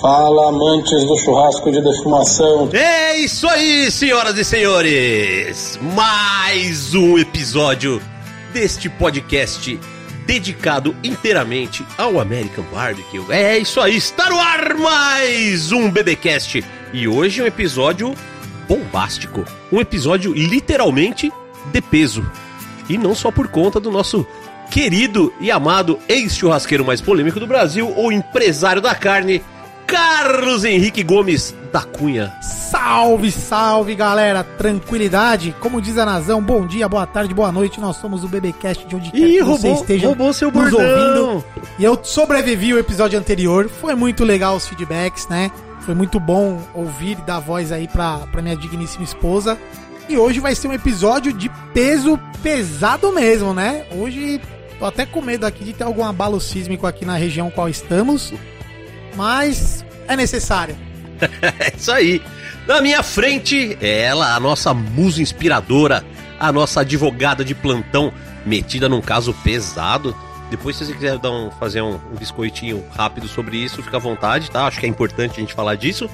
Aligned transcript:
Fala, 0.00 0.50
amantes 0.50 1.04
do 1.04 1.16
churrasco 1.16 1.72
de 1.72 1.82
defumação. 1.82 2.70
É 2.72 3.16
isso 3.16 3.48
aí, 3.48 3.90
senhoras 3.90 4.38
e 4.38 4.44
senhores! 4.44 5.76
Mais 5.96 6.94
um 6.94 7.18
episódio 7.18 8.00
deste 8.52 8.88
podcast 8.88 9.76
dedicado 10.24 10.94
inteiramente 11.02 11.84
ao 11.98 12.20
American 12.20 12.64
Barbecue. 12.72 13.24
É 13.30 13.58
isso 13.58 13.80
aí, 13.80 13.96
está 13.96 14.30
no 14.30 14.38
ar 14.38 14.74
mais 14.74 15.72
um 15.72 15.90
BBcast. 15.90 16.64
E 16.92 17.08
hoje 17.08 17.42
um 17.42 17.46
episódio 17.46 18.14
bombástico. 18.68 19.44
Um 19.72 19.80
episódio 19.80 20.32
literalmente 20.34 21.32
de 21.72 21.80
peso. 21.80 22.24
E 22.88 22.96
não 22.96 23.12
só 23.12 23.32
por 23.32 23.48
conta 23.48 23.80
do 23.80 23.90
nosso 23.90 24.24
querido 24.70 25.32
e 25.40 25.50
amado 25.50 25.98
ex-churrasqueiro 26.08 26.84
mais 26.84 27.00
polêmico 27.00 27.40
do 27.40 27.46
Brasil, 27.46 27.92
o 27.96 28.12
empresário 28.12 28.82
da 28.82 28.94
carne, 28.94 29.42
Carlos 29.88 30.64
Henrique 30.64 31.02
Gomes 31.02 31.54
da 31.72 31.80
Cunha. 31.80 32.30
Salve, 32.42 33.32
salve 33.32 33.94
galera, 33.94 34.44
tranquilidade. 34.44 35.56
Como 35.60 35.80
diz 35.80 35.96
a 35.96 36.04
Nazão, 36.04 36.42
bom 36.42 36.66
dia, 36.66 36.86
boa 36.86 37.06
tarde, 37.06 37.32
boa 37.32 37.50
noite. 37.50 37.80
Nós 37.80 37.96
somos 37.96 38.22
o 38.22 38.28
BBcast 38.28 38.86
de 38.86 38.94
onde 38.94 39.10
quer 39.10 39.18
Ih, 39.18 39.38
que 39.38 39.42
você 39.44 39.72
esteja 39.72 40.06
roubou 40.08 40.30
seu 40.34 40.52
nos 40.52 40.70
bordão. 40.70 41.28
ouvindo. 41.36 41.44
E 41.78 41.84
eu 41.84 41.98
sobrevivi 42.02 42.74
o 42.74 42.78
episódio 42.78 43.18
anterior. 43.18 43.66
Foi 43.66 43.94
muito 43.94 44.26
legal 44.26 44.56
os 44.56 44.68
feedbacks, 44.68 45.26
né? 45.26 45.50
Foi 45.80 45.94
muito 45.94 46.20
bom 46.20 46.60
ouvir 46.74 47.12
e 47.12 47.22
dar 47.22 47.38
voz 47.38 47.72
aí 47.72 47.88
pra, 47.88 48.18
pra 48.30 48.42
minha 48.42 48.56
digníssima 48.56 49.04
esposa. 49.04 49.56
E 50.06 50.18
hoje 50.18 50.38
vai 50.38 50.54
ser 50.54 50.68
um 50.68 50.74
episódio 50.74 51.32
de 51.32 51.50
peso 51.72 52.20
pesado 52.42 53.10
mesmo, 53.10 53.54
né? 53.54 53.86
Hoje 53.92 54.38
tô 54.78 54.84
até 54.84 55.06
com 55.06 55.22
medo 55.22 55.46
aqui 55.46 55.64
de 55.64 55.72
ter 55.72 55.84
algum 55.84 56.04
abalo 56.04 56.38
sísmico 56.38 56.86
aqui 56.86 57.06
na 57.06 57.14
região 57.16 57.50
qual 57.50 57.70
estamos. 57.70 58.34
Mas 59.16 59.84
é 60.08 60.16
necessário. 60.16 60.76
É 61.60 61.76
isso 61.76 61.90
aí. 61.90 62.22
Na 62.66 62.80
minha 62.80 63.02
frente, 63.02 63.76
ela, 63.80 64.34
a 64.34 64.40
nossa 64.40 64.72
musa 64.72 65.20
inspiradora, 65.22 66.04
a 66.38 66.52
nossa 66.52 66.82
advogada 66.82 67.44
de 67.44 67.54
plantão, 67.54 68.12
metida 68.46 68.88
num 68.88 69.00
caso 69.00 69.34
pesado. 69.42 70.14
Depois, 70.50 70.76
se 70.76 70.84
você 70.84 70.92
quiser 70.92 71.18
dar 71.18 71.30
um, 71.30 71.50
fazer 71.50 71.82
um, 71.82 71.94
um 71.94 72.16
biscoitinho 72.18 72.84
rápido 72.94 73.26
sobre 73.26 73.56
isso, 73.56 73.82
fica 73.82 73.96
à 73.96 74.00
vontade, 74.00 74.50
tá? 74.50 74.66
Acho 74.66 74.78
que 74.78 74.86
é 74.86 74.88
importante 74.88 75.32
a 75.38 75.40
gente 75.40 75.54
falar 75.54 75.74
disso. 75.76 76.08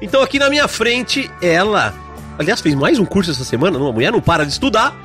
Então, 0.00 0.22
aqui 0.22 0.38
na 0.38 0.48
minha 0.48 0.66
frente, 0.66 1.30
ela. 1.42 1.94
Aliás, 2.38 2.60
fez 2.60 2.74
mais 2.74 2.98
um 2.98 3.04
curso 3.04 3.30
essa 3.30 3.44
semana, 3.44 3.78
não? 3.78 3.88
a 3.88 3.92
mulher 3.92 4.10
não 4.10 4.20
para 4.20 4.46
de 4.46 4.52
estudar. 4.52 4.96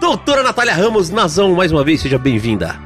Doutora 0.00 0.42
Natália 0.42 0.72
Ramos, 0.72 1.10
Nazão, 1.10 1.54
mais 1.54 1.72
uma 1.72 1.84
vez, 1.84 2.00
seja 2.00 2.16
bem-vinda. 2.16 2.80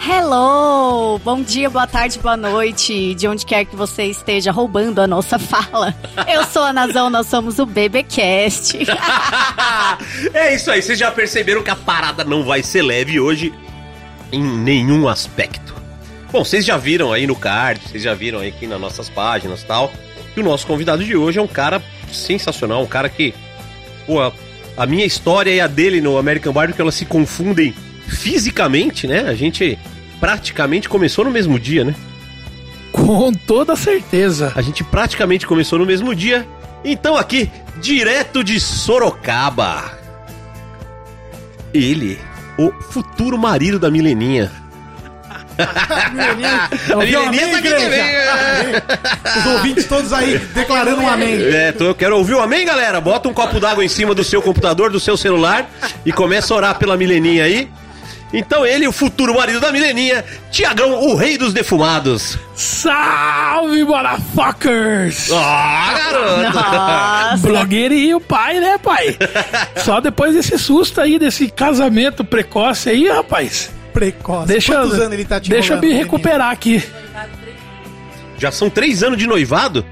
Hello! 0.00 1.18
Bom 1.24 1.42
dia, 1.42 1.70
boa 1.70 1.86
tarde, 1.86 2.18
boa 2.18 2.36
noite, 2.36 3.14
de 3.14 3.26
onde 3.26 3.46
quer 3.46 3.64
que 3.64 3.74
você 3.74 4.04
esteja 4.04 4.52
roubando 4.52 5.00
a 5.00 5.06
nossa 5.06 5.38
fala. 5.40 5.94
Eu 6.28 6.44
sou 6.44 6.62
a 6.62 6.72
Nazão, 6.72 7.10
nós 7.10 7.26
somos 7.26 7.58
o 7.58 7.66
BBcast. 7.66 8.78
é 10.34 10.54
isso 10.54 10.70
aí, 10.70 10.82
vocês 10.82 10.98
já 10.98 11.10
perceberam 11.10 11.62
que 11.62 11.70
a 11.70 11.76
parada 11.76 12.24
não 12.24 12.44
vai 12.44 12.62
ser 12.62 12.82
leve 12.82 13.18
hoje 13.18 13.52
em 14.32 14.42
nenhum 14.42 15.08
aspecto. 15.08 15.74
Bom, 16.30 16.44
vocês 16.44 16.64
já 16.64 16.76
viram 16.76 17.12
aí 17.12 17.26
no 17.26 17.36
card, 17.36 17.80
vocês 17.80 18.02
já 18.02 18.14
viram 18.14 18.40
aí 18.40 18.48
aqui 18.48 18.66
nas 18.66 18.80
nossas 18.80 19.08
páginas 19.08 19.62
e 19.62 19.66
tal, 19.66 19.92
que 20.34 20.40
o 20.40 20.44
nosso 20.44 20.66
convidado 20.66 21.04
de 21.04 21.16
hoje 21.16 21.38
é 21.38 21.42
um 21.42 21.46
cara 21.46 21.82
sensacional, 22.12 22.82
um 22.82 22.86
cara 22.86 23.08
que, 23.08 23.32
pô, 24.06 24.20
a, 24.76 24.86
minha 24.86 25.06
história 25.06 25.50
e 25.50 25.60
a 25.60 25.66
dele 25.66 26.00
no 26.00 26.18
American 26.18 26.52
Barbecue, 26.52 26.82
elas 26.82 26.94
se 26.94 27.06
confundem 27.06 27.74
fisicamente, 28.08 29.06
né? 29.06 29.20
A 29.28 29.34
gente 29.34 29.78
praticamente 30.20 30.88
começou 30.88 31.24
no 31.24 31.30
mesmo 31.30 31.58
dia, 31.58 31.84
né? 31.84 31.94
Com 32.92 33.32
toda 33.32 33.76
certeza. 33.76 34.52
A 34.56 34.62
gente 34.62 34.82
praticamente 34.82 35.46
começou 35.46 35.78
no 35.78 35.86
mesmo 35.86 36.14
dia. 36.14 36.46
Então 36.84 37.16
aqui, 37.16 37.50
direto 37.80 38.42
de 38.42 38.58
Sorocaba. 38.58 39.98
Ele, 41.74 42.18
o 42.58 42.72
futuro 42.90 43.36
marido 43.36 43.78
da 43.78 43.90
Mileninha. 43.90 44.50
Mileninha, 46.12 46.70
A 46.90 46.96
ouviu 46.96 47.20
Mileninha 47.30 47.50
tá 47.50 47.58
aqui 47.58 47.70
também. 47.70 49.40
Os 49.40 49.46
ouvintes 49.46 49.86
todos 49.86 50.12
aí 50.12 50.38
declarando 50.54 51.00
um 51.00 51.08
amém. 51.08 51.34
É, 51.34 51.72
tô, 51.72 51.84
eu 51.84 51.94
quero 51.94 52.16
ouvir 52.16 52.34
o 52.34 52.40
amém, 52.40 52.64
galera. 52.64 53.00
Bota 53.00 53.28
um 53.28 53.34
copo 53.34 53.58
d'água 53.58 53.84
em 53.84 53.88
cima 53.88 54.14
do 54.14 54.24
seu 54.24 54.40
computador, 54.40 54.90
do 54.90 55.00
seu 55.00 55.16
celular 55.16 55.68
e 56.04 56.12
começa 56.12 56.52
a 56.52 56.56
orar 56.56 56.78
pela 56.78 56.96
Mileninha 56.96 57.44
aí. 57.44 57.68
Então 58.32 58.66
ele, 58.66 58.88
o 58.88 58.92
futuro 58.92 59.34
marido 59.34 59.60
da 59.60 59.70
Mileninha, 59.70 60.24
Tiagão, 60.50 61.00
o 61.04 61.14
rei 61.14 61.38
dos 61.38 61.52
defumados. 61.54 62.36
Salve, 62.54 63.84
motherfuckers! 63.84 65.30
Ah, 65.32 65.94
garoto! 65.96 66.56
Nossa, 66.58 67.46
Blogueirinho, 67.46 68.20
pai, 68.20 68.58
né, 68.58 68.78
pai? 68.78 69.16
Só 69.84 70.00
depois 70.00 70.34
desse 70.34 70.58
susto 70.58 71.00
aí, 71.00 71.18
desse 71.18 71.48
casamento 71.48 72.24
precoce 72.24 72.90
aí, 72.90 73.08
rapaz. 73.08 73.70
Precoce. 73.92 74.48
Deixa, 74.48 74.74
Quantos 74.74 74.98
anos 74.98 75.12
ele 75.12 75.24
tá 75.24 75.40
te 75.40 75.48
deixa 75.48 75.74
eu 75.74 75.80
me 75.80 75.92
recuperar 75.92 76.50
aqui. 76.50 76.82
Já 78.38 78.50
são 78.50 78.68
três 78.68 79.02
anos 79.02 79.18
de 79.18 79.26
noivado? 79.26 79.84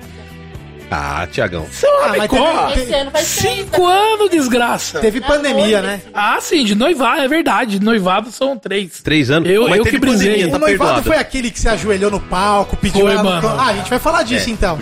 Ah, 0.90 1.26
Tiagão. 1.30 1.66
Seu 1.72 1.88
Ah, 2.02 2.08
mas 2.08 2.16
rabicó. 2.18 2.66
teve- 2.68 2.82
Esse 2.82 2.92
ano 2.94 3.10
faz 3.10 3.26
Cinco 3.26 3.86
anos, 3.86 4.30
desgraça. 4.30 5.00
Teve 5.00 5.20
pandemia, 5.20 5.82
né? 5.82 6.00
Ah, 6.12 6.38
sim, 6.40 6.64
de 6.64 6.74
noivado, 6.74 7.22
é 7.22 7.28
verdade. 7.28 7.78
De 7.78 7.84
noivado 7.84 8.30
são 8.30 8.56
três. 8.56 9.00
Três 9.02 9.30
anos? 9.30 9.48
Eu- 9.48 9.68
Mas 9.68 9.78
eu 9.78 9.84
que 9.84 9.98
brisei. 9.98 10.28
pandemia, 10.28 10.48
o 10.48 10.50
tá 10.52 10.58
noivado 10.58 10.78
perdoado. 10.94 11.06
foi 11.08 11.16
aquele 11.16 11.50
que 11.50 11.58
se 11.58 11.68
ajoelhou 11.68 12.10
no 12.10 12.20
palco, 12.20 12.76
pediu 12.76 13.00
Foi, 13.02 13.12
ela 13.12 13.22
mano. 13.24 13.48
Ah, 13.48 13.66
a 13.68 13.72
gente 13.72 13.90
vai 13.90 13.98
falar 13.98 14.22
disso 14.22 14.50
então. 14.50 14.78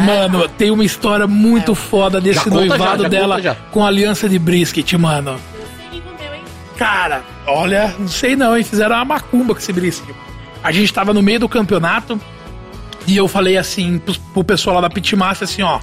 Mano, 0.00 0.48
tem 0.48 0.70
uma 0.70 0.84
história 0.84 1.26
muito 1.26 1.74
foda 1.74 2.20
desse 2.20 2.36
Já 2.40 2.44
conta 2.44 2.60
já, 2.62 2.66
noivado 2.66 3.02
já 3.04 3.08
dela 3.08 3.40
já. 3.40 3.54
com 3.70 3.84
a 3.84 3.88
aliança 3.88 4.28
de 4.28 4.38
brisket, 4.38 4.92
mano. 4.94 5.38
Cara, 6.76 7.22
olha, 7.46 7.94
não 7.98 8.08
sei 8.08 8.34
não, 8.34 8.56
hein? 8.56 8.64
Fizeram 8.64 8.96
uma 8.96 9.04
macumba 9.04 9.54
com 9.54 9.60
esse 9.60 9.72
brisket. 9.72 10.14
A 10.62 10.72
gente 10.72 10.92
tava 10.92 11.14
no 11.14 11.22
meio 11.22 11.38
do 11.38 11.48
campeonato 11.48 12.20
e 13.06 13.16
eu 13.16 13.28
falei 13.28 13.56
assim 13.56 13.98
pro, 13.98 14.14
pro 14.32 14.44
pessoal 14.44 14.76
lá 14.76 14.82
da 14.82 14.90
Pitmaster 14.90 15.48
assim, 15.48 15.62
ó. 15.62 15.80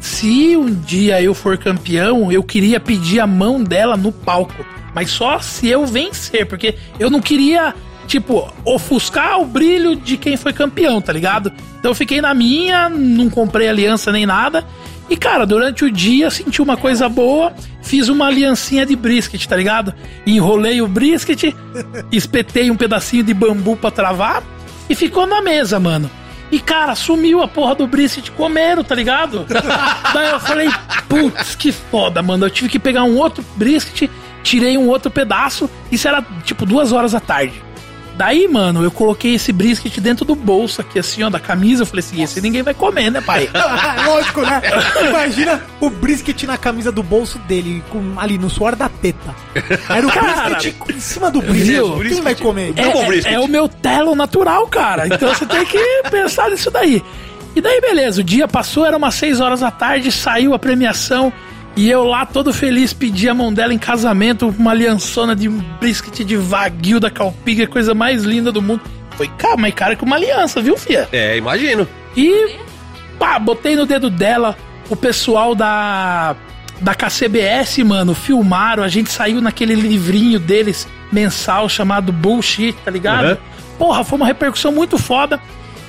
Se 0.00 0.56
um 0.56 0.72
dia 0.72 1.22
eu 1.22 1.32
for 1.32 1.56
campeão, 1.56 2.30
eu 2.30 2.42
queria 2.42 2.78
pedir 2.78 3.20
a 3.20 3.26
mão 3.26 3.62
dela 3.62 3.96
no 3.96 4.12
palco. 4.12 4.64
Mas 4.94 5.10
só 5.10 5.38
se 5.40 5.68
eu 5.68 5.86
vencer, 5.86 6.46
porque 6.46 6.76
eu 7.00 7.10
não 7.10 7.20
queria, 7.20 7.74
tipo, 8.06 8.52
ofuscar 8.64 9.40
o 9.40 9.46
brilho 9.46 9.96
de 9.96 10.16
quem 10.16 10.36
foi 10.36 10.52
campeão, 10.52 11.00
tá 11.00 11.12
ligado? 11.12 11.50
Então 11.78 11.90
eu 11.90 11.94
fiquei 11.94 12.20
na 12.20 12.34
minha, 12.34 12.88
não 12.88 13.30
comprei 13.30 13.68
aliança 13.68 14.12
nem 14.12 14.26
nada. 14.26 14.64
E, 15.08 15.16
cara, 15.16 15.44
durante 15.44 15.84
o 15.84 15.90
dia 15.90 16.30
senti 16.30 16.62
uma 16.62 16.76
coisa 16.76 17.08
boa, 17.08 17.52
fiz 17.82 18.08
uma 18.08 18.26
aliancinha 18.26 18.86
de 18.86 18.96
brisket, 18.96 19.46
tá 19.46 19.56
ligado? 19.56 19.92
Enrolei 20.26 20.80
o 20.80 20.88
brisket, 20.88 21.54
espetei 22.12 22.70
um 22.70 22.76
pedacinho 22.76 23.22
de 23.22 23.34
bambu 23.34 23.76
pra 23.76 23.90
travar 23.90 24.42
e 24.88 24.94
ficou 24.94 25.26
na 25.26 25.42
mesa, 25.42 25.80
mano. 25.80 26.10
E, 26.54 26.60
cara, 26.60 26.94
sumiu 26.94 27.42
a 27.42 27.48
porra 27.48 27.74
do 27.74 27.84
brisket, 27.84 28.30
comeram, 28.30 28.84
tá 28.84 28.94
ligado? 28.94 29.44
Daí 30.14 30.30
eu 30.30 30.38
falei, 30.38 30.70
putz, 31.08 31.56
que 31.56 31.72
foda, 31.72 32.22
mano. 32.22 32.46
Eu 32.46 32.50
tive 32.50 32.68
que 32.68 32.78
pegar 32.78 33.02
um 33.02 33.16
outro 33.16 33.44
brisket, 33.56 34.08
tirei 34.40 34.78
um 34.78 34.86
outro 34.86 35.10
pedaço, 35.10 35.68
isso 35.90 36.06
era 36.06 36.24
tipo 36.44 36.64
duas 36.64 36.92
horas 36.92 37.10
da 37.10 37.18
tarde. 37.18 37.60
Daí, 38.16 38.46
mano, 38.46 38.84
eu 38.84 38.90
coloquei 38.92 39.34
esse 39.34 39.52
brisket 39.52 39.98
dentro 39.98 40.24
do 40.24 40.36
bolso 40.36 40.80
aqui, 40.80 40.98
assim, 40.98 41.22
ó, 41.24 41.30
da 41.30 41.40
camisa. 41.40 41.82
Eu 41.82 41.86
falei 41.86 42.00
assim, 42.00 42.22
esse 42.22 42.40
ninguém 42.40 42.62
vai 42.62 42.72
comer, 42.72 43.10
né, 43.10 43.20
pai? 43.20 43.50
Lógico, 44.06 44.42
né? 44.42 44.62
Imagina 45.08 45.60
o 45.80 45.90
brisket 45.90 46.44
na 46.44 46.56
camisa 46.56 46.92
do 46.92 47.02
bolso 47.02 47.38
dele, 47.40 47.82
com, 47.90 48.14
ali 48.16 48.38
no 48.38 48.48
suor 48.48 48.76
da 48.76 48.88
teta. 48.88 49.34
Era 49.88 50.06
o 50.06 50.10
Cara, 50.12 50.50
brisket 50.50 50.74
em 50.90 51.00
cima 51.00 51.30
do 51.30 51.42
brisket. 51.42 51.66
viu? 51.66 51.98
Quem 52.00 52.20
vai 52.20 52.34
comer? 52.36 52.72
É, 52.76 53.30
é, 53.30 53.34
é 53.34 53.40
o 53.40 53.48
meu 53.48 53.68
telo 53.68 54.14
natural, 54.14 54.66
cara. 54.68 55.06
Então 55.06 55.34
você 55.34 55.44
tem 55.44 55.66
que 55.66 55.78
pensar 56.08 56.50
nisso 56.50 56.70
daí. 56.70 57.02
E 57.56 57.60
daí, 57.60 57.80
beleza, 57.80 58.20
o 58.20 58.24
dia 58.24 58.46
passou, 58.46 58.84
era 58.84 58.96
umas 58.96 59.14
6 59.14 59.40
horas 59.40 59.60
da 59.60 59.70
tarde, 59.70 60.10
saiu 60.10 60.54
a 60.54 60.58
premiação. 60.58 61.32
E 61.76 61.90
eu 61.90 62.04
lá, 62.04 62.24
todo 62.24 62.52
feliz, 62.52 62.92
pedi 62.92 63.28
a 63.28 63.34
mão 63.34 63.52
dela 63.52 63.74
em 63.74 63.78
casamento, 63.78 64.54
uma 64.58 64.70
aliançona 64.70 65.34
de 65.34 65.48
brisket 65.48 66.24
de 66.24 66.36
vaguio 66.36 67.00
da 67.00 67.10
Calpiga, 67.10 67.66
coisa 67.66 67.94
mais 67.94 68.22
linda 68.22 68.52
do 68.52 68.62
mundo. 68.62 68.82
Foi, 69.16 69.26
cara, 69.28 69.56
mais 69.56 69.74
cara 69.74 69.96
que 69.96 70.04
uma 70.04 70.16
aliança, 70.16 70.60
viu, 70.60 70.76
fia? 70.76 71.08
É, 71.12 71.36
imagino. 71.36 71.86
E 72.16 72.56
pá, 73.18 73.38
botei 73.38 73.74
no 73.74 73.86
dedo 73.86 74.08
dela. 74.08 74.56
O 74.88 74.96
pessoal 74.96 75.54
da 75.54 76.36
da 76.80 76.94
KCBS, 76.94 77.78
mano, 77.78 78.14
filmaram. 78.14 78.82
A 78.82 78.88
gente 78.88 79.10
saiu 79.10 79.40
naquele 79.40 79.74
livrinho 79.74 80.38
deles 80.38 80.86
mensal 81.10 81.68
chamado 81.68 82.12
Bullshit, 82.12 82.76
tá 82.84 82.90
ligado? 82.90 83.30
Uhum. 83.30 83.36
Porra, 83.78 84.04
foi 84.04 84.16
uma 84.16 84.26
repercussão 84.26 84.72
muito 84.72 84.98
foda. 84.98 85.40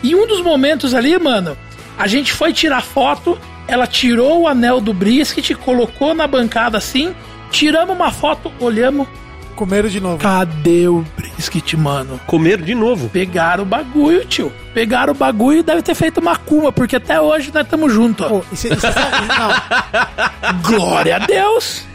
E 0.04 0.16
um 0.16 0.28
dos 0.28 0.42
momentos 0.42 0.94
ali, 0.94 1.18
mano, 1.18 1.58
a 1.98 2.08
gente 2.08 2.32
foi 2.32 2.54
tirar 2.54 2.82
foto. 2.82 3.38
Ela 3.68 3.88
tirou 3.88 4.42
o 4.42 4.48
anel 4.48 4.80
do 4.80 4.94
brisket, 4.94 5.54
colocou 5.56 6.14
na 6.14 6.28
bancada 6.28 6.78
assim. 6.78 7.14
Tiramos 7.52 7.96
uma 7.96 8.12
foto, 8.12 8.52
olhamos. 8.60 9.08
Comeram 9.56 9.88
de 9.88 10.02
novo. 10.02 10.18
Cadê 10.18 10.86
o 10.90 11.06
brisket, 11.18 11.76
mano? 11.76 12.20
Comeram 12.28 12.62
de 12.64 12.76
novo. 12.76 13.08
Pegaram 13.08 13.64
o 13.64 13.66
bagulho, 13.66 14.26
tio. 14.26 14.52
Pegaram 14.74 15.14
o 15.14 15.16
bagulho 15.16 15.60
e 15.60 15.64
deve 15.64 15.82
ter 15.82 15.96
feito 15.96 16.20
uma 16.20 16.36
cuma, 16.36 16.74
porque 16.74 16.98
até 16.98 17.22
hoje 17.22 17.52
nós 17.54 17.64
estamos 17.64 17.94
juntos, 17.94 18.26
ó. 18.26 18.30
Pô, 18.30 18.44
sabe- 18.54 19.28
não, 19.28 20.52
Glória 20.62 21.16
a 21.16 21.20
Deus! 21.20 21.86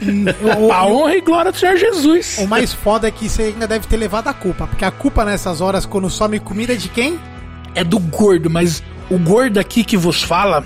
o- 0.59 0.73
a 0.73 0.87
honra 0.87 1.17
e 1.17 1.21
glória 1.21 1.53
do 1.53 1.59
Senhor 1.59 1.77
Jesus. 1.77 2.39
o 2.39 2.47
mais 2.49 2.73
foda 2.73 3.07
é 3.09 3.11
que 3.11 3.29
você 3.29 3.43
ainda 3.43 3.67
deve 3.69 3.87
ter 3.87 3.99
levado 3.99 4.29
a 4.29 4.33
culpa. 4.33 4.67
Porque 4.67 4.85
a 4.85 4.91
culpa 4.91 5.23
nessas 5.25 5.61
horas, 5.61 5.85
quando 5.85 6.09
some 6.09 6.41
comida, 6.41 6.73
é 6.73 6.77
de 6.77 6.89
quem? 6.89 7.21
É 7.75 7.85
do 7.85 7.99
gordo, 7.99 8.49
mas 8.49 8.83
o 9.11 9.19
gordo 9.19 9.61
aqui 9.61 9.85
que 9.85 9.99
vos 9.99 10.23
fala, 10.23 10.65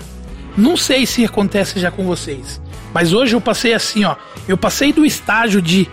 não 0.57 0.77
sei 0.77 1.05
se 1.05 1.25
acontece 1.25 1.79
já 1.79 1.91
com 1.91 2.05
vocês. 2.05 2.61
Mas 2.93 3.13
hoje 3.13 3.35
eu 3.35 3.41
passei 3.41 3.73
assim, 3.73 4.05
ó. 4.05 4.15
Eu 4.47 4.57
passei 4.57 4.93
do 4.93 5.05
estágio 5.05 5.61
de 5.61 5.87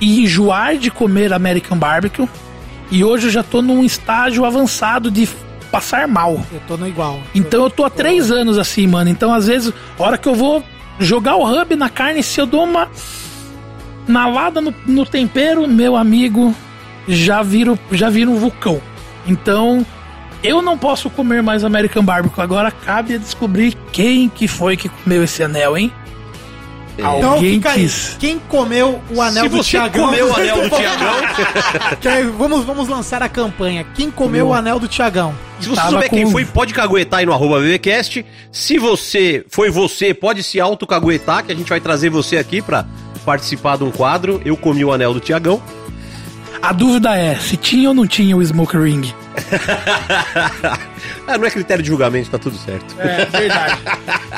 enjoar 0.00 0.76
de 0.76 0.90
comer 0.90 1.32
American 1.32 1.76
Barbecue. 1.76 2.28
E 2.90 3.04
hoje 3.04 3.26
eu 3.26 3.30
já 3.30 3.42
tô 3.42 3.60
num 3.60 3.84
estágio 3.84 4.44
avançado 4.44 5.10
de 5.10 5.28
passar 5.70 6.06
mal. 6.06 6.40
Eu 6.52 6.60
tô 6.66 6.76
no 6.76 6.86
igual. 6.86 7.20
Então 7.34 7.64
eu 7.64 7.70
tô 7.70 7.84
há 7.84 7.90
três 7.90 8.30
anos 8.30 8.58
assim, 8.58 8.86
mano. 8.86 9.10
Então, 9.10 9.34
às 9.34 9.46
vezes, 9.46 9.72
hora 9.98 10.16
que 10.16 10.28
eu 10.28 10.34
vou 10.34 10.64
jogar 10.98 11.36
o 11.36 11.44
hub 11.44 11.76
na 11.76 11.90
carne, 11.90 12.22
se 12.22 12.40
eu 12.40 12.46
dou 12.46 12.64
uma 12.64 12.88
nalada 14.06 14.60
no, 14.60 14.72
no 14.86 15.04
tempero, 15.04 15.66
meu 15.66 15.96
amigo, 15.96 16.54
já 17.08 17.42
viro, 17.42 17.78
já 17.92 18.08
vira 18.08 18.30
um 18.30 18.36
vulcão. 18.36 18.80
Então, 19.26 19.84
eu 20.42 20.60
não 20.62 20.76
posso 20.78 21.08
comer 21.10 21.42
mais 21.42 21.64
American 21.64 22.04
Barbecue. 22.04 22.40
Agora 22.40 22.70
cabe 22.70 23.14
a 23.14 23.18
descobrir 23.18 23.76
quem 23.92 24.28
que 24.28 24.46
foi 24.48 24.76
que 24.76 24.88
comeu 24.88 25.22
esse 25.24 25.42
anel, 25.42 25.76
hein? 25.76 25.92
Então 26.98 27.32
Alguém 27.34 27.54
fica 27.56 27.72
aí. 27.72 27.82
quis. 27.82 28.16
Quem 28.18 28.38
comeu 28.38 29.02
o 29.10 29.20
anel 29.20 29.42
Se 29.44 29.48
do 29.50 29.56
você 29.58 29.70
Tiagão? 29.72 30.06
comeu 30.06 30.28
o 30.30 30.34
anel 30.34 30.62
do 30.62 30.70
Tiagão, 30.76 31.14
Que 32.00 32.08
aí, 32.08 32.24
vamos, 32.24 32.64
vamos 32.64 32.88
lançar 32.88 33.22
a 33.22 33.28
campanha. 33.28 33.84
Quem 33.94 34.10
comeu 34.10 34.48
o 34.48 34.54
anel 34.54 34.78
do 34.78 34.88
Tiagão? 34.88 35.34
se 35.60 35.68
você 35.68 35.76
Tava 35.76 35.90
souber 35.90 36.08
quem 36.10 36.24
com- 36.24 36.30
foi, 36.30 36.44
pode 36.46 36.72
caguetar 36.72 37.20
aí 37.20 37.26
no 37.26 37.34
arroba 37.34 37.60
BBcast. 37.60 38.24
Se 38.50 38.78
você 38.78 39.44
foi 39.50 39.68
você, 39.70 40.14
pode 40.14 40.42
se 40.42 40.58
autocaguetar, 40.58 41.44
que 41.44 41.52
a 41.52 41.54
gente 41.54 41.68
vai 41.68 41.80
trazer 41.80 42.08
você 42.08 42.38
aqui 42.38 42.62
pra 42.62 42.86
participar 43.26 43.76
de 43.76 43.84
um 43.84 43.90
quadro. 43.90 44.40
Eu 44.42 44.56
comi 44.56 44.82
o 44.82 44.90
anel 44.90 45.12
do 45.12 45.20
Tiagão. 45.20 45.60
A 46.62 46.72
dúvida 46.72 47.16
é 47.16 47.36
se 47.36 47.56
tinha 47.56 47.88
ou 47.88 47.94
não 47.94 48.06
tinha 48.06 48.36
o 48.36 48.44
Smoke 48.44 48.76
Ring. 48.76 49.12
ah, 51.26 51.38
não 51.38 51.46
é 51.46 51.50
critério 51.50 51.82
de 51.82 51.88
julgamento, 51.88 52.30
tá 52.30 52.38
tudo 52.38 52.56
certo. 52.56 52.94
É 52.98 53.24
verdade. 53.26 53.78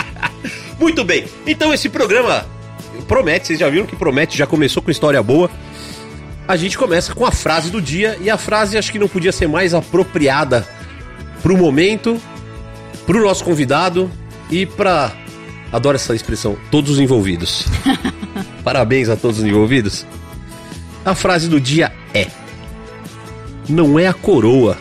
Muito 0.79 1.05
bem. 1.05 1.27
Então 1.47 1.73
esse 1.73 1.89
programa 1.89 2.47
promete, 3.07 3.47
vocês 3.47 3.59
já 3.59 3.69
viram 3.69 3.87
que 3.87 3.97
promete, 3.97 4.37
já 4.37 4.47
começou 4.47 4.83
com 4.83 4.91
história 4.91 5.23
boa. 5.23 5.51
A 6.47 6.57
gente 6.57 6.79
começa 6.79 7.15
com 7.15 7.27
a 7.27 7.33
frase 7.33 7.71
do 7.71 7.81
dia 7.81 8.17
e 8.21 8.31
a 8.31 8.39
frase 8.39 8.79
acho 8.79 8.91
que 8.91 8.99
não 8.99 9.09
podia 9.09 9.33
ser 9.33 9.49
mais 9.49 9.75
apropriada 9.75 10.67
pro 11.43 11.57
momento, 11.57 12.21
pro 13.07 13.23
nosso 13.23 13.45
convidado 13.45 14.11
e 14.51 14.65
pra 14.65 15.13
adoro 15.71 15.97
essa 15.97 16.15
expressão, 16.15 16.57
todos 16.71 16.93
os 16.93 16.99
envolvidos. 16.99 17.67
Parabéns 18.65 19.09
a 19.09 19.17
todos 19.17 19.39
os 19.39 19.45
envolvidos. 19.45 20.07
A 21.05 21.15
frase 21.15 21.49
do 21.49 21.61
dia 21.61 21.93
é: 22.15 22.27
Não 23.69 23.99
é 23.99 24.07
a 24.07 24.13
coroa 24.15 24.77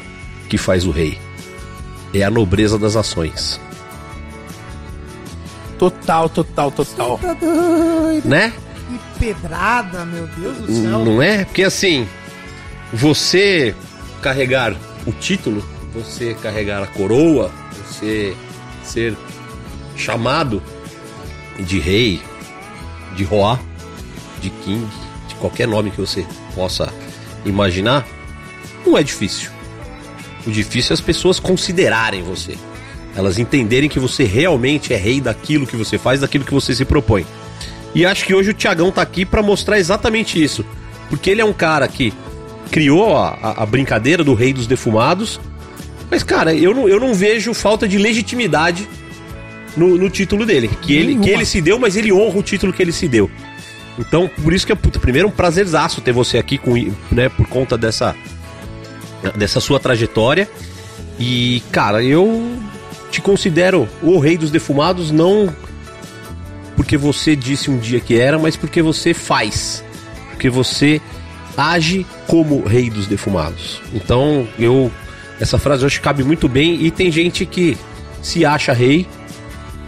que 0.50 0.58
faz 0.58 0.86
o 0.86 0.92
rei, 0.92 1.18
é 2.14 2.24
a 2.24 2.30
nobreza 2.32 2.78
das 2.78 2.96
ações, 2.96 3.60
Total, 5.78 6.28
total, 6.28 6.72
total. 6.72 7.20
Tá 7.20 7.34
doido. 7.34 8.28
né? 8.28 8.52
Que 8.90 9.20
pedrada, 9.20 10.06
meu 10.06 10.26
Deus 10.28 10.58
do 10.58 10.74
céu. 10.74 11.06
Não 11.06 11.22
é? 11.22 11.46
Porque 11.46 11.64
assim, 11.64 12.08
você 12.92 13.76
carregar 14.22 14.74
o 15.06 15.12
título, 15.12 15.64
você 15.94 16.34
carregar 16.34 16.82
a 16.82 16.88
coroa, 16.88 17.52
você 17.86 18.36
ser 18.84 19.16
chamado 19.96 20.64
de 21.60 21.80
rei, 21.80 22.22
de 23.16 23.24
Roá, 23.24 23.60
de 24.42 24.50
King, 24.50 24.88
qualquer 25.40 25.68
nome 25.68 25.92
que 25.92 26.00
você 26.00 26.26
possa 26.56 26.92
imaginar, 27.46 28.06
não 28.86 28.98
é 28.98 29.04
difícil. 29.04 29.50
O 30.46 30.52
difícil 30.52 30.92
é 30.92 30.94
as 30.94 31.02
pessoas 31.02 31.40
considerarem 31.40 32.24
você. 32.24 32.56
Elas 33.16 33.38
entenderem 33.40 33.90
que 33.90 34.00
você 34.00 34.24
realmente 34.24 34.94
é 34.94 34.98
rei 34.98 35.20
daquilo 35.20 35.66
que 35.68 35.76
você 35.76 35.98
faz, 35.98 36.22
daquilo 36.22 36.46
que 36.46 36.54
você 36.54 36.74
se 36.76 36.86
propõe. 36.86 37.26
E 37.96 38.06
acho 38.06 38.26
que 38.26 38.34
hoje 38.34 38.52
o 38.52 38.54
Tiagão 38.54 38.92
tá 38.92 39.02
aqui 39.02 39.26
para 39.26 39.42
mostrar 39.42 39.80
exatamente 39.80 40.42
isso. 40.42 40.64
Porque 41.10 41.30
ele 41.30 41.42
é 41.42 41.46
um 41.46 41.54
cara 41.54 41.88
que 41.88 42.14
criou 42.72 43.16
a, 43.18 43.30
a- 43.42 43.64
a 43.64 43.66
brincadeira 43.66 44.24
do 44.24 44.34
rei 44.34 44.54
dos 44.54 44.68
defumados. 44.68 45.40
Mas, 46.12 46.22
cara, 46.24 46.54
eu 46.54 46.74
não, 46.74 46.88
eu 46.88 47.00
não 47.00 47.14
vejo 47.14 47.54
falta 47.54 47.88
de 47.88 47.98
legitimidade 47.98 48.88
no, 49.76 49.98
no 49.98 50.10
título 50.10 50.46
dele. 50.46 50.70
Que 50.82 50.94
ele, 50.96 51.14
que 51.18 51.30
ele 51.30 51.46
se 51.46 51.60
deu, 51.60 51.80
mas 51.80 51.96
ele 51.96 52.12
honra 52.14 52.38
o 52.38 52.44
título 52.44 52.72
que 52.72 52.82
ele 52.82 52.92
se 52.92 53.08
deu. 53.08 53.30
Então, 53.98 54.30
por 54.44 54.54
isso 54.54 54.66
que 54.66 54.72
é, 54.72 54.76
puta, 54.76 55.00
primeiro, 55.00 55.28
um 55.28 55.32
prazerzaço 55.32 56.02
ter 56.02 56.12
você 56.12 56.38
aqui 56.38 56.58
com, 56.58 56.74
né, 57.12 57.30
por 57.30 57.48
conta 57.48 57.78
dessa, 57.78 58.16
dessa 59.36 59.60
sua 59.60 59.80
trajetória. 59.80 60.50
E, 61.20 61.64
cara, 61.72 62.04
eu 62.04 62.58
te 63.10 63.22
considero 63.22 63.88
o 64.04 64.20
rei 64.20 64.38
dos 64.38 64.52
defumados, 64.52 65.10
não 65.10 65.54
porque 66.78 66.96
você 66.96 67.36
disse 67.36 67.72
um 67.72 67.80
dia 67.80 68.00
que 68.00 68.20
era, 68.20 68.38
mas 68.38 68.56
porque 68.56 68.84
você 68.84 69.12
faz. 69.12 69.84
Porque 70.30 70.48
você 70.48 71.02
age 71.58 72.06
como 72.28 72.64
rei 72.64 72.90
dos 72.90 73.08
defumados. 73.08 73.82
Então, 73.92 74.48
eu. 74.60 74.92
Essa 75.40 75.58
frase 75.58 75.86
que 75.88 76.00
cabe 76.00 76.24
muito 76.24 76.48
bem. 76.48 76.86
E 76.86 76.92
tem 76.92 77.12
gente 77.12 77.46
que 77.46 77.76
se 78.22 78.46
acha 78.46 78.74
rei 78.74 79.08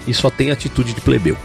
e 0.08 0.14
só 0.14 0.32
tem 0.32 0.50
atitude 0.50 0.94
de 0.94 1.02
plebeu. 1.02 1.38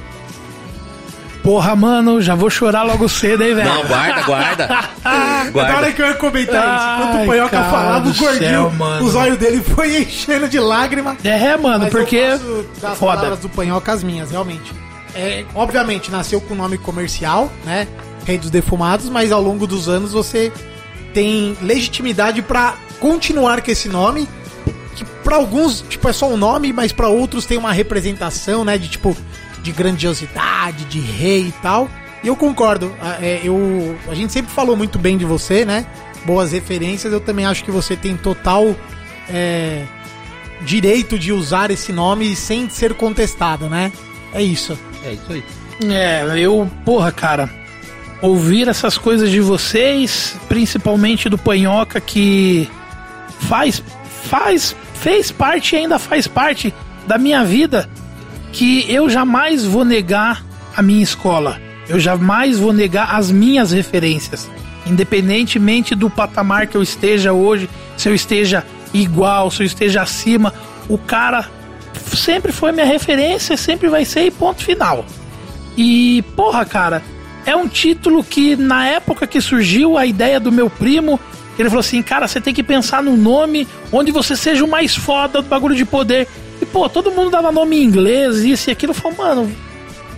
Porra, 1.44 1.76
mano, 1.76 2.22
já 2.22 2.34
vou 2.34 2.48
chorar 2.48 2.82
logo 2.84 3.06
cedo, 3.06 3.44
hein, 3.44 3.54
velho? 3.54 3.68
Não, 3.68 3.84
guarda, 3.84 4.22
guarda. 4.22 4.66
Na 5.04 5.50
guarda. 5.50 5.76
hora 5.76 5.92
que 5.92 6.00
eu 6.00 6.06
ia 6.06 6.14
comentar 6.14 6.76
isso, 6.76 6.86
enquanto 7.06 7.22
o 7.22 7.26
Panhoca 7.26 7.64
falava, 7.70 8.08
o 8.08 8.12
do 8.12 8.18
gordinho, 8.18 8.70
mano. 8.72 9.04
os 9.04 9.14
olhos 9.14 9.36
dele 9.36 9.60
foi 9.76 9.98
enchendo 10.02 10.48
de 10.48 10.58
lágrima. 10.58 11.14
É, 11.22 11.54
mano, 11.58 11.80
Mas 11.84 11.90
porque. 11.92 12.16
eu 12.16 12.38
posso 12.38 12.66
dar 12.80 12.92
as 12.92 12.98
Foda. 12.98 13.16
palavras 13.16 13.38
do 13.40 13.48
Panhoca 13.50 13.92
as 13.92 14.02
minhas, 14.02 14.30
realmente. 14.30 14.72
É, 15.14 15.44
obviamente, 15.54 16.10
nasceu 16.10 16.40
com 16.40 16.54
nome 16.54 16.78
comercial, 16.78 17.52
né? 17.64 17.86
Rei 18.24 18.38
dos 18.38 18.48
Defumados, 18.48 19.10
mas 19.10 19.30
ao 19.30 19.42
longo 19.42 19.66
dos 19.66 19.86
anos 19.86 20.12
você 20.12 20.50
tem 21.12 21.54
legitimidade 21.60 22.40
pra 22.40 22.74
continuar 22.98 23.60
com 23.60 23.70
esse 23.70 23.86
nome. 23.88 24.26
Que 24.96 25.04
pra 25.22 25.36
alguns, 25.36 25.82
tipo, 25.90 26.08
é 26.08 26.12
só 26.14 26.26
um 26.26 26.38
nome, 26.38 26.72
mas 26.72 26.90
pra 26.90 27.08
outros 27.08 27.44
tem 27.44 27.58
uma 27.58 27.70
representação, 27.70 28.64
né? 28.64 28.78
De 28.78 28.88
tipo, 28.88 29.14
de 29.64 29.72
grandiosidade, 29.72 30.84
de 30.84 31.00
rei 31.00 31.48
e 31.48 31.52
tal. 31.62 31.88
E 32.22 32.28
eu 32.28 32.36
concordo. 32.36 32.94
a- 33.00 33.16
é, 33.20 33.40
eu, 33.42 33.96
a 34.08 34.14
gente 34.14 34.32
sempre 34.32 34.52
falou 34.52 34.76
muito 34.76 34.98
bem 34.98 35.16
de 35.18 35.24
você, 35.24 35.64
né? 35.64 35.84
Boas 36.24 36.52
referências. 36.52 37.12
Eu 37.12 37.20
também 37.20 37.44
acho 37.46 37.64
que 37.64 37.70
você 37.70 37.96
tem 37.96 38.16
total. 38.16 38.76
é, 39.28 39.84
direito 40.60 41.18
de 41.18 41.32
usar 41.32 41.70
esse 41.70 41.92
nome 41.92 42.34
sem 42.36 42.68
ser 42.70 42.94
contestado, 42.94 43.68
né? 43.68 43.90
É 44.32 44.40
isso. 44.42 44.78
É 45.04 45.12
isso 45.12 45.24
aí. 45.32 45.44
É, 45.90 46.24
eu, 46.38 46.70
porra, 46.84 47.10
cara, 47.10 47.50
ouvir 48.22 48.68
essas 48.68 48.96
coisas 48.96 49.30
de 49.30 49.40
vocês, 49.40 50.36
principalmente 50.48 51.28
do 51.28 51.36
Panhoca, 51.36 52.00
que 52.00 52.68
faz, 53.40 53.82
faz, 54.28 54.74
fez 54.94 55.30
parte 55.30 55.74
e 55.74 55.78
ainda 55.80 55.98
faz 55.98 56.26
parte 56.28 56.72
da 57.06 57.18
minha 57.18 57.44
vida, 57.44 57.88
que 58.54 58.86
eu 58.88 59.10
jamais 59.10 59.64
vou 59.64 59.84
negar 59.84 60.44
a 60.76 60.80
minha 60.80 61.02
escola. 61.02 61.60
Eu 61.88 61.98
jamais 61.98 62.58
vou 62.58 62.72
negar 62.72 63.14
as 63.14 63.30
minhas 63.30 63.72
referências. 63.72 64.48
Independentemente 64.86 65.94
do 65.94 66.08
patamar 66.08 66.68
que 66.68 66.76
eu 66.76 66.82
esteja 66.82 67.32
hoje, 67.32 67.68
se 67.96 68.08
eu 68.08 68.14
esteja 68.14 68.64
igual, 68.92 69.50
se 69.50 69.62
eu 69.62 69.66
esteja 69.66 70.02
acima, 70.02 70.54
o 70.88 70.96
cara 70.96 71.50
sempre 72.14 72.52
foi 72.52 72.70
minha 72.70 72.86
referência, 72.86 73.56
sempre 73.56 73.88
vai 73.88 74.04
ser 74.04 74.24
e 74.24 74.30
ponto 74.30 74.62
final. 74.62 75.04
E, 75.76 76.22
porra, 76.36 76.64
cara, 76.64 77.02
é 77.44 77.56
um 77.56 77.66
título 77.66 78.22
que 78.22 78.54
na 78.54 78.86
época 78.86 79.26
que 79.26 79.40
surgiu 79.40 79.98
a 79.98 80.06
ideia 80.06 80.38
do 80.38 80.52
meu 80.52 80.70
primo, 80.70 81.18
ele 81.58 81.68
falou 81.68 81.80
assim: 81.80 82.00
cara, 82.02 82.28
você 82.28 82.40
tem 82.40 82.54
que 82.54 82.62
pensar 82.62 83.02
num 83.02 83.16
nome 83.16 83.66
onde 83.90 84.12
você 84.12 84.36
seja 84.36 84.64
o 84.64 84.70
mais 84.70 84.94
foda 84.94 85.42
do 85.42 85.48
bagulho 85.48 85.74
de 85.74 85.84
poder. 85.84 86.28
Pô, 86.74 86.88
todo 86.88 87.12
mundo 87.12 87.30
dava 87.30 87.52
nome 87.52 87.78
em 87.78 87.84
inglês, 87.84 88.38
isso 88.38 88.68
e 88.68 88.72
aquilo. 88.72 88.90
Eu 88.90 88.96
falei, 88.96 89.16
mano, 89.16 89.56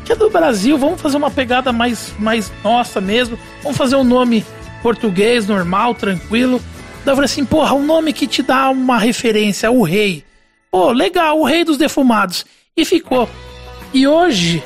que 0.07 0.13
é 0.13 0.17
do 0.17 0.31
Brasil, 0.31 0.79
vamos 0.79 0.99
fazer 0.99 1.19
uma 1.19 1.31
pegada 1.31 1.71
mais, 1.71 2.15
mais 2.19 2.51
nossa 2.65 2.99
mesmo. 2.99 3.39
Vamos 3.63 3.77
fazer 3.77 3.95
um 3.95 4.03
nome 4.03 4.43
português, 4.83 5.47
normal, 5.47 5.95
tranquilo. 5.95 6.59
Daí 7.05 7.13
eu 7.13 7.15
falei 7.15 7.27
assim, 7.27 7.45
porra, 7.45 7.75
um 7.75 7.85
nome 7.85 8.11
que 8.15 8.27
te 8.27 8.43
dá 8.43 8.71
uma 8.71 8.97
referência, 8.97 9.71
o 9.71 9.83
rei. 9.83 10.25
Pô, 10.71 10.93
legal, 10.93 11.39
o 11.39 11.45
rei 11.45 11.63
dos 11.63 11.77
defumados. 11.77 12.47
E 12.75 12.87
ficou. 12.87 13.29
E 13.93 14.09
hoje, 14.09 14.65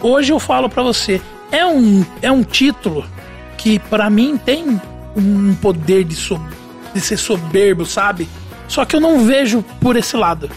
hoje 0.00 0.32
eu 0.32 0.38
falo 0.38 0.68
pra 0.68 0.84
você, 0.84 1.20
é 1.50 1.66
um, 1.66 2.06
é 2.22 2.30
um 2.30 2.44
título 2.44 3.04
que 3.58 3.80
pra 3.80 4.08
mim 4.08 4.36
tem 4.36 4.80
um 5.16 5.56
poder 5.56 6.04
de, 6.04 6.14
so, 6.14 6.40
de 6.94 7.00
ser 7.00 7.16
soberbo, 7.16 7.84
sabe? 7.84 8.28
Só 8.68 8.84
que 8.84 8.94
eu 8.94 9.00
não 9.00 9.24
vejo 9.24 9.64
por 9.80 9.96
esse 9.96 10.16
lado. 10.16 10.48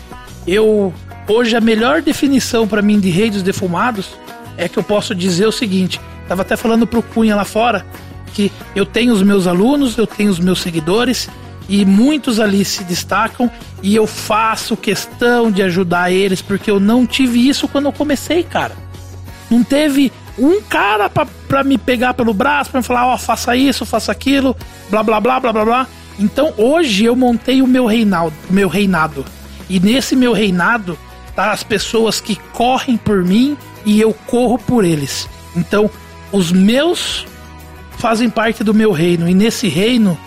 Eu 0.47 0.93
hoje 1.27 1.55
a 1.55 1.61
melhor 1.61 2.01
definição 2.01 2.67
pra 2.67 2.81
mim 2.81 2.99
de 2.99 3.09
rei 3.09 3.29
dos 3.29 3.43
defumados 3.43 4.09
é 4.57 4.67
que 4.67 4.77
eu 4.77 4.83
posso 4.83 5.13
dizer 5.13 5.47
o 5.47 5.51
seguinte, 5.51 6.01
tava 6.27 6.41
até 6.41 6.57
falando 6.57 6.87
pro 6.87 7.03
Cunha 7.03 7.35
lá 7.35 7.45
fora 7.45 7.85
que 8.33 8.51
eu 8.75 8.85
tenho 8.85 9.13
os 9.13 9.21
meus 9.23 9.47
alunos, 9.47 9.97
eu 9.97 10.07
tenho 10.07 10.29
os 10.29 10.39
meus 10.39 10.61
seguidores 10.61 11.29
e 11.67 11.85
muitos 11.85 12.39
ali 12.39 12.63
se 12.63 12.83
destacam 12.83 13.49
e 13.83 13.95
eu 13.95 14.07
faço 14.07 14.75
questão 14.77 15.51
de 15.51 15.61
ajudar 15.63 16.11
eles 16.11 16.41
porque 16.41 16.71
eu 16.71 16.79
não 16.79 17.05
tive 17.05 17.47
isso 17.47 17.67
quando 17.67 17.85
eu 17.85 17.93
comecei, 17.93 18.43
cara. 18.43 18.75
Não 19.49 19.63
teve 19.63 20.11
um 20.37 20.61
cara 20.61 21.09
pra 21.09 21.63
me 21.63 21.77
pegar 21.77 22.13
pelo 22.13 22.33
braço, 22.33 22.71
me 22.73 22.81
falar, 22.83 23.07
ó, 23.07 23.17
faça 23.17 23.55
isso, 23.55 23.85
faça 23.85 24.11
aquilo, 24.11 24.55
blá 24.89 25.03
blá 25.03 25.19
blá 25.19 25.39
blá 25.39 25.53
blá 25.53 25.65
blá. 25.65 25.87
Então 26.17 26.53
hoje 26.57 27.05
eu 27.05 27.15
montei 27.15 27.61
o 27.61 27.67
meu 27.67 27.87
meu 28.49 28.67
reinado. 28.67 29.25
E 29.69 29.79
nesse 29.79 30.15
meu 30.15 30.33
reinado 30.33 30.97
tá 31.35 31.51
as 31.51 31.63
pessoas 31.63 32.19
que 32.19 32.35
correm 32.53 32.97
por 32.97 33.23
mim 33.23 33.55
e 33.85 34.01
eu 34.01 34.13
corro 34.27 34.57
por 34.57 34.83
eles. 34.83 35.29
Então, 35.55 35.89
os 36.31 36.51
meus 36.51 37.25
fazem 37.97 38.29
parte 38.29 38.63
do 38.63 38.73
meu 38.73 38.91
reino 38.91 39.29
e 39.29 39.33
nesse 39.33 39.67
reino 39.67 40.17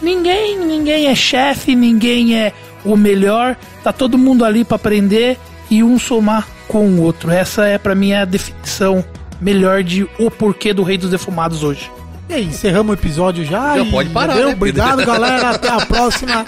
ninguém, 0.00 0.58
ninguém 0.58 1.06
é 1.06 1.14
chefe, 1.14 1.74
ninguém 1.74 2.36
é 2.38 2.52
o 2.84 2.96
melhor, 2.96 3.56
tá 3.82 3.92
todo 3.92 4.18
mundo 4.18 4.44
ali 4.44 4.64
para 4.64 4.76
aprender 4.76 5.38
e 5.70 5.82
um 5.82 5.98
somar 5.98 6.46
com 6.68 6.86
o 6.86 7.02
outro. 7.02 7.30
Essa 7.30 7.66
é 7.66 7.78
para 7.78 7.94
mim 7.94 8.12
a 8.12 8.24
definição 8.24 9.04
melhor 9.40 9.82
de 9.82 10.08
o 10.18 10.30
porquê 10.30 10.72
do 10.72 10.82
Rei 10.82 10.96
dos 10.98 11.10
Defumados 11.10 11.62
hoje. 11.62 11.90
E 12.28 12.34
aí, 12.34 12.44
encerramos 12.44 12.90
o 12.90 12.98
episódio 12.98 13.44
já. 13.44 13.76
Já 13.76 13.84
e- 13.84 13.90
pode 13.90 14.10
parar, 14.10 14.34
né? 14.34 14.46
Obrigado, 14.46 15.04
galera. 15.06 15.50
Até 15.50 15.68
a 15.68 15.84
próxima. 15.86 16.44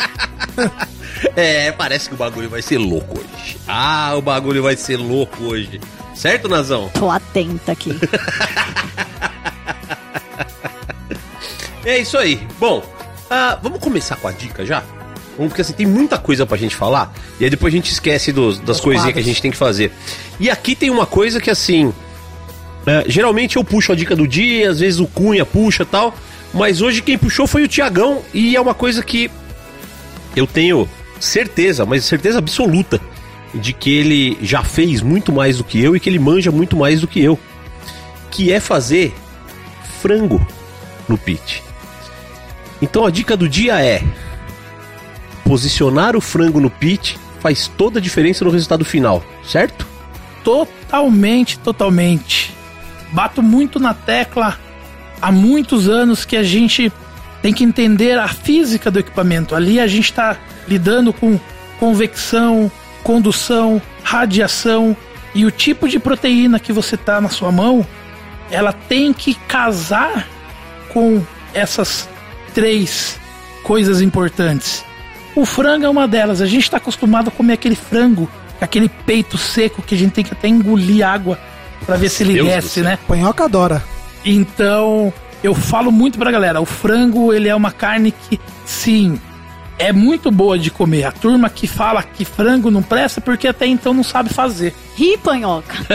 É, 1.41 1.71
parece 1.71 2.09
que 2.09 2.15
o 2.15 2.19
bagulho 2.19 2.49
vai 2.51 2.61
ser 2.61 2.79
louco 2.79 3.19
hoje. 3.21 3.57
Ah, 3.69 4.13
o 4.17 4.21
bagulho 4.23 4.61
vai 4.63 4.77
ser 4.77 4.97
louco 4.97 5.45
hoje. 5.45 5.81
Certo, 6.15 6.49
Nazão? 6.49 6.91
Tô 6.95 7.09
atenta 7.11 7.73
aqui. 7.73 7.93
É 11.85 11.99
isso 12.01 12.19
aí. 12.19 12.39
Bom, 12.61 12.83
ah, 13.31 13.59
vamos 13.63 13.79
começar 13.81 14.17
com 14.17 14.29
a 14.29 14.33
dica 14.33 14.67
já? 14.67 14.83
Porque 15.39 15.63
assim, 15.63 15.73
tem 15.73 15.87
muita 15.87 16.19
coisa 16.19 16.45
pra 16.45 16.57
gente 16.59 16.77
falar. 16.77 17.15
E 17.41 17.45
aí 17.45 17.49
depois 17.51 17.73
a 17.73 17.77
gente 17.77 17.91
esquece 17.91 18.31
dos- 18.31 18.59
das 18.59 18.77
Os 18.77 18.83
coisinhas 18.83 19.15
que 19.15 19.19
a 19.21 19.23
gente 19.23 19.41
tem 19.41 19.51
que 19.51 19.57
fazer. 19.57 19.91
E 20.39 20.51
aqui 20.51 20.75
tem 20.75 20.91
uma 20.91 21.07
coisa 21.07 21.41
que 21.41 21.49
assim. 21.49 21.95
é, 22.87 23.05
geralmente 23.09 23.57
eu 23.57 23.65
puxo 23.65 23.93
a 23.93 23.95
dica 23.95 24.15
do 24.15 24.29
dia, 24.29 24.69
às 24.71 24.81
vezes 24.81 25.01
o 25.01 25.07
Cunha 25.07 25.47
puxa 25.47 25.85
e 25.85 25.87
tal. 25.87 26.15
Mas 26.53 26.83
hoje 26.83 27.01
quem 27.01 27.17
puxou 27.17 27.47
foi 27.47 27.63
o 27.63 27.69
Tiagão. 27.69 28.21
E 28.35 28.55
é 28.55 28.61
uma 28.61 28.75
coisa 28.75 29.03
que 29.03 29.31
eu 30.37 30.47
tenho 30.47 30.87
certeza, 31.21 31.85
mas 31.85 32.05
certeza 32.05 32.39
absoluta, 32.39 33.01
de 33.55 33.73
que 33.73 33.91
ele 33.91 34.39
já 34.43 34.63
fez 34.63 35.01
muito 35.01 35.33
mais 35.33 35.59
do 35.59 35.65
que 35.65 35.83
eu 35.83 35.97
e 35.97 36.01
que 36.01 36.09
ele 36.09 36.19
manja 36.19 36.51
muito 36.51 36.77
mais 36.77 37.01
do 37.01 37.09
que 37.09 37.21
eu. 37.21 37.39
Que 38.31 38.53
é 38.53 38.61
fazer 38.61 39.15
frango 40.01 40.47
no 41.09 41.17
pit. 41.17 41.63
Então 42.81 43.05
a 43.05 43.11
dica 43.11 43.37
do 43.37 43.49
dia 43.49 43.83
é: 43.83 44.03
posicionar 45.45 46.17
o 46.17 46.21
frango 46.21 46.61
no 46.61 46.71
pit 46.71 47.19
faz 47.41 47.69
toda 47.69 47.99
a 47.99 48.03
diferença 48.03 48.45
no 48.45 48.51
resultado 48.51 48.85
final, 48.85 49.25
certo? 49.45 49.87
Totalmente, 50.45 51.59
totalmente. 51.59 52.55
Bato 53.13 53.43
muito 53.43 53.81
na 53.81 53.95
tecla 53.95 54.59
há 55.21 55.33
muitos 55.33 55.89
anos 55.89 56.25
que 56.25 56.37
a 56.37 56.43
gente 56.43 56.93
tem 57.43 57.53
que 57.53 57.65
entender 57.65 58.19
a 58.19 58.29
física 58.29 58.91
do 58.91 58.99
equipamento. 58.99 59.55
Ali 59.55 59.79
a 59.81 59.87
gente 59.87 60.07
está 60.07 60.37
lidando 60.67 61.13
com 61.13 61.39
convecção, 61.79 62.71
condução, 63.03 63.81
radiação 64.03 64.97
e 65.35 65.45
o 65.45 65.51
tipo 65.51 65.89
de 65.89 65.99
proteína 65.99 66.59
que 66.59 66.73
você 66.73 66.97
tá 66.97 67.21
na 67.21 67.29
sua 67.29 67.53
mão, 67.53 67.87
ela 68.51 68.73
tem 68.73 69.13
que 69.13 69.35
casar 69.35 70.27
com 70.89 71.23
essas 71.55 72.09
três 72.55 73.19
coisas 73.63 74.01
importantes. 74.01 74.85
O 75.37 75.45
frango 75.45 75.85
é 75.85 75.89
uma 75.89 76.09
delas. 76.09 76.41
A 76.41 76.47
gente 76.47 76.65
está 76.65 76.79
acostumado 76.79 77.29
a 77.29 77.31
comer 77.31 77.53
aquele 77.53 77.77
frango, 77.77 78.29
aquele 78.61 78.89
peito 78.89 79.39
seco 79.39 79.83
que 79.83 79.95
a 79.95 79.99
gente 79.99 80.13
tem 80.13 80.25
que 80.25 80.33
até 80.33 80.49
engolir 80.49 81.07
água 81.07 81.39
para 81.87 81.97
ver 81.97 82.09
se 82.09 82.23
ele 82.23 82.35
Deus 82.35 82.49
desce, 82.49 82.81
né? 82.81 82.99
Panhoca 83.07 83.45
adora. 83.45 83.83
Então, 84.25 85.13
eu 85.43 85.55
falo 85.55 85.93
muito 85.93 86.19
pra 86.19 86.31
galera, 86.31 86.61
o 86.61 86.65
frango, 86.65 87.33
ele 87.33 87.49
é 87.49 87.55
uma 87.55 87.71
carne 87.71 88.13
que, 88.13 88.41
sim, 88.65 89.21
é 89.79 89.93
muito 89.93 90.31
boa 90.31 90.59
de 90.59 90.71
comer. 90.71 91.05
A 91.05 91.13
turma 91.13 91.49
que 91.49 91.67
fala 91.67 92.03
que 92.03 92.25
frango 92.25 92.71
não 92.71 92.83
presta 92.83 93.21
porque 93.21 93.47
até 93.47 93.67
então 93.67 93.95
não 93.95 94.03
sabe 94.03 94.31
fazer. 94.31 94.75
Ri, 94.97 95.17
panhoca. 95.19 95.77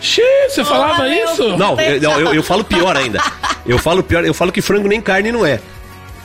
Xiii, 0.00 0.50
você 0.50 0.64
falava 0.64 0.98
valeu. 0.98 1.24
isso? 1.24 1.56
Não, 1.56 1.80
eu, 1.80 2.00
não, 2.00 2.20
eu, 2.20 2.34
eu 2.34 2.42
falo 2.42 2.62
pior 2.64 2.96
ainda. 2.96 3.20
Eu 3.64 3.78
falo 3.78 4.02
pior, 4.02 4.24
eu 4.24 4.34
falo 4.34 4.52
que 4.52 4.60
frango 4.60 4.88
nem 4.88 5.00
carne 5.00 5.32
não 5.32 5.46
é. 5.46 5.60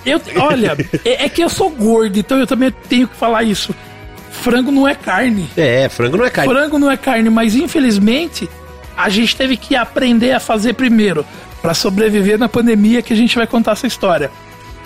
Eu, 0.06 0.22
olha, 0.40 0.76
é, 1.04 1.26
é 1.26 1.30
que 1.30 1.44
eu 1.44 1.50
sou 1.50 1.70
gordo, 1.70 2.18
então 2.18 2.38
eu 2.40 2.48
também 2.48 2.72
tenho 2.88 3.08
que 3.08 3.16
falar 3.16 3.44
isso. 3.44 3.76
Frango 4.32 4.72
não 4.72 4.88
é 4.88 4.96
carne. 4.96 5.50
É, 5.58 5.90
frango 5.90 6.18
não 6.18 6.26
é 6.26 6.30
carne. 6.30 6.54
Frango 6.54 6.80
não 6.80 6.92
é 6.92 6.98
carne, 6.98 7.30
mas 7.30 7.56
infelizmente 7.56 8.50
a 8.98 9.08
gente 9.10 9.36
teve 9.36 9.56
que 9.56 9.76
aprender 9.76 10.32
a 10.34 10.40
fazer 10.40 10.74
primeiro 10.74 11.24
para 11.62 11.74
sobreviver 11.74 12.38
na 12.38 12.50
pandemia 12.50 13.02
que 13.02 13.14
a 13.14 13.16
gente 13.16 13.36
vai 13.36 13.46
contar 13.48 13.74
essa 13.74 13.86
história. 13.88 14.32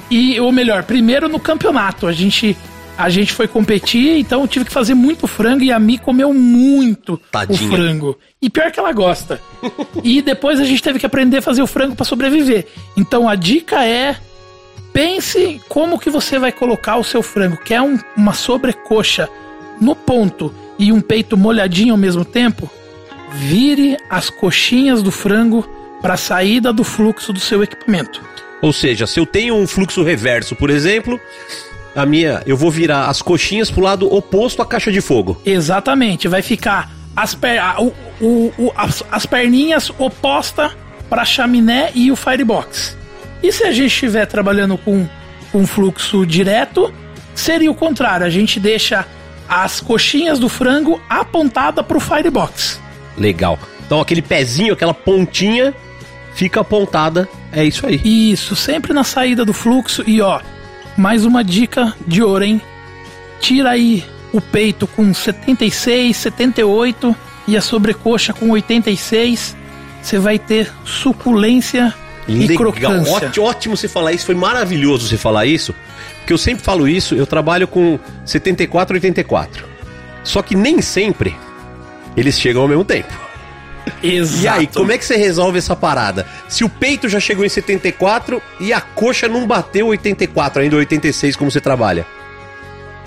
E 0.10 0.39
ou 0.39 0.51
melhor, 0.51 0.84
primeiro 0.84 1.30
no 1.30 1.39
campeonato, 1.39 2.06
a 2.08 2.12
gente 2.12 2.56
a 2.98 3.10
gente 3.10 3.34
foi 3.34 3.48
competir, 3.48 4.20
então 4.20 4.41
eu 4.41 4.48
tive 4.48 4.65
que 4.65 4.72
fazer 4.72 4.94
muito 4.94 5.25
frango 5.25 5.63
e 5.63 5.72
a 5.72 5.80
Mi 5.80 5.98
comeu 5.98 6.32
muito 6.34 7.18
Tadinha. 7.32 7.68
o 7.68 7.72
frango. 7.72 8.18
E 8.39 8.48
pior 8.50 8.70
que 8.70 8.80
ela 8.80 8.91
gosta. 8.91 9.41
e 10.03 10.22
depois 10.22 10.60
a 10.60 10.65
gente 10.65 10.84
teve 10.84 11.00
que 11.00 11.06
aprender 11.06 11.38
a 11.38 11.41
fazer 11.41 11.63
o 11.63 11.68
frango 11.68 11.96
para 11.96 12.06
sobreviver. 12.06 12.68
Então 12.96 13.27
a 13.27 13.34
dica 13.36 13.84
é 13.86 14.18
pense 14.94 15.62
como 15.70 15.98
que 15.98 16.10
você 16.10 16.38
vai 16.38 16.51
colocar 16.51 16.98
o 16.98 17.03
seu 17.03 17.24
frango. 17.24 17.58
Quer 17.58 17.82
um- 17.82 17.98
uma 18.15 18.34
sobrecoxa 18.34 19.27
no 19.80 19.96
ponto 19.96 20.53
e 20.77 20.91
um 20.91 21.01
peito 21.01 21.38
molhadinho 21.38 21.94
ao 21.94 21.98
mesmo 21.98 22.25
tempo? 22.25 22.70
Vire 23.34 23.98
as 24.10 24.30
coxinhas 24.30 25.02
do 25.02 25.12
frango 25.12 25.68
para 26.02 26.16
a 26.16 26.18
saída 26.18 26.74
do 26.74 26.84
fluxo 26.84 27.32
do 27.32 27.40
seu 27.40 27.64
equipamento. 27.64 28.22
Ou 28.62 28.74
seja, 28.74 29.08
se 29.08 29.20
eu 29.20 29.26
tenho 29.26 29.56
um 29.56 29.66
fluxo 29.68 30.04
reverso, 30.04 30.56
por 30.56 30.70
exemplo, 30.70 31.20
a 31.96 32.06
minha, 32.06 32.42
eu 32.46 32.56
vou 32.58 32.70
virar 32.70 33.06
as 33.08 33.22
coxinhas 33.22 33.72
pro 33.72 33.82
lado 33.82 34.12
oposto 34.14 34.62
à 34.62 34.66
caixa 34.66 34.92
de 34.92 35.02
fogo. 35.02 35.40
Exatamente, 35.46 36.28
vai 36.28 36.42
ficar 36.42 36.92
as, 37.16 37.34
per 37.34 37.60
o- 37.80 37.94
o- 38.20 38.54
o- 38.58 38.74
as, 38.76 39.04
as 39.12 39.26
perninhas 39.26 39.90
oposta 39.98 40.72
para 41.10 41.22
a 41.22 41.26
chaminé 41.26 41.92
e 41.96 42.12
o 42.12 42.16
firebox. 42.16 42.98
E 43.42 43.52
se 43.52 43.64
a 43.64 43.72
gente 43.72 43.88
estiver 43.94 44.26
trabalhando 44.28 44.78
com, 44.78 45.08
com 45.52 45.66
fluxo 45.66 46.26
direto, 46.26 46.94
seria 47.34 47.72
o 47.72 47.76
contrário, 47.76 48.26
a 48.26 48.30
gente 48.30 48.60
deixa 48.60 49.06
as 49.50 49.80
coxinhas 49.80 50.40
do 50.40 50.48
frango 50.50 51.02
apontada 51.10 51.84
para 51.84 51.98
o 51.98 52.00
firebox. 52.00 52.80
Legal. 53.18 53.60
Então 53.86 54.00
aquele 54.00 54.22
pezinho, 54.22 54.74
aquela 54.74 54.94
pontinha 54.94 55.74
fica 56.34 56.62
apontada. 56.62 57.27
É 57.51 57.63
isso 57.63 57.86
aí. 57.86 58.01
Isso, 58.03 58.56
sempre 58.56 58.94
na 58.94 59.03
saída 59.03 59.44
do 59.44 59.53
fluxo. 59.53 60.03
E 60.08 60.22
ó, 60.22 60.39
mais 60.98 61.25
uma 61.25 61.44
dica 61.44 61.94
de 62.08 62.24
ouro, 62.24 62.44
hein? 62.44 62.62
Tira 63.39 63.72
aí 63.72 64.06
o 64.32 64.39
peito 64.39 64.88
com 64.88 65.13
76, 65.13 66.15
78 66.15 67.15
e 67.48 67.58
a 67.58 67.62
sobrecoxa 67.62 68.34
com 68.34 68.50
86. 68.51 69.56
Você 70.01 70.18
vai 70.18 70.39
ter 70.39 70.72
suculência 70.86 71.94
e 72.27 72.48
Legal, 72.48 72.58
crocância. 72.72 73.13
ótimo, 73.13 73.46
ótimo 73.46 73.77
você 73.77 73.88
falar 73.88 74.13
isso, 74.13 74.25
foi 74.25 74.36
maravilhoso 74.36 75.08
você 75.08 75.18
falar 75.18 75.46
isso, 75.46 75.75
porque 76.20 76.32
eu 76.34 76.38
sempre 76.38 76.63
falo 76.63 76.88
isso, 76.88 77.15
eu 77.15 77.25
trabalho 77.27 77.68
com 77.68 78.00
74 78.25 78.96
84. 78.96 79.65
Só 80.24 80.41
que 80.41 80.56
nem 80.56 80.82
sempre 80.82 81.36
eles 82.15 82.39
chegam 82.39 82.62
ao 82.62 82.68
mesmo 82.68 82.84
tempo. 82.86 83.13
Exato. 84.03 84.44
E 84.44 84.48
aí, 84.48 84.68
como 84.68 84.91
é 84.91 84.98
que 84.98 85.03
você 85.06 85.15
resolve 85.15 85.58
essa 85.58 85.75
parada? 85.75 86.25
Se 86.48 86.63
o 86.63 86.70
peito 86.70 87.10
já 87.10 87.20
chegou 87.20 87.44
em 87.44 87.50
74 87.50 88.41
e 88.60 88.72
a 88.72 88.80
coxa 88.80 89.27
não 89.27 89.48
bateu 89.48 89.88
84, 89.88 90.62
ainda 90.62 90.75
86, 90.75 91.36
como 91.36 91.50
você 91.50 91.60
trabalha? 91.60 92.06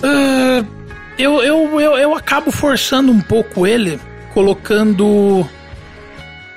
Ah, 0.03 0.63
eu, 1.17 1.41
eu, 1.41 1.79
eu, 1.79 1.97
eu 1.97 2.15
acabo 2.15 2.51
forçando 2.51 3.11
um 3.11 3.21
pouco 3.21 3.65
ele, 3.65 3.99
colocando 4.33 5.47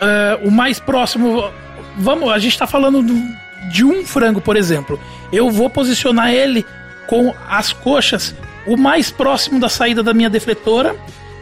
ah, 0.00 0.38
o 0.42 0.50
mais 0.50 0.80
próximo. 0.80 1.48
Vamos, 1.96 2.30
a 2.30 2.38
gente 2.38 2.58
tá 2.58 2.66
falando 2.66 3.02
do- 3.02 3.38
de 3.70 3.84
um 3.84 4.04
frango, 4.04 4.40
por 4.40 4.56
exemplo. 4.56 5.00
Eu 5.32 5.50
vou 5.50 5.70
posicionar 5.70 6.32
ele 6.32 6.64
com 7.06 7.34
as 7.48 7.72
coxas 7.72 8.34
o 8.66 8.76
mais 8.76 9.10
próximo 9.10 9.58
da 9.60 9.68
saída 9.68 10.02
da 10.02 10.12
minha 10.12 10.28
defletora. 10.30 10.96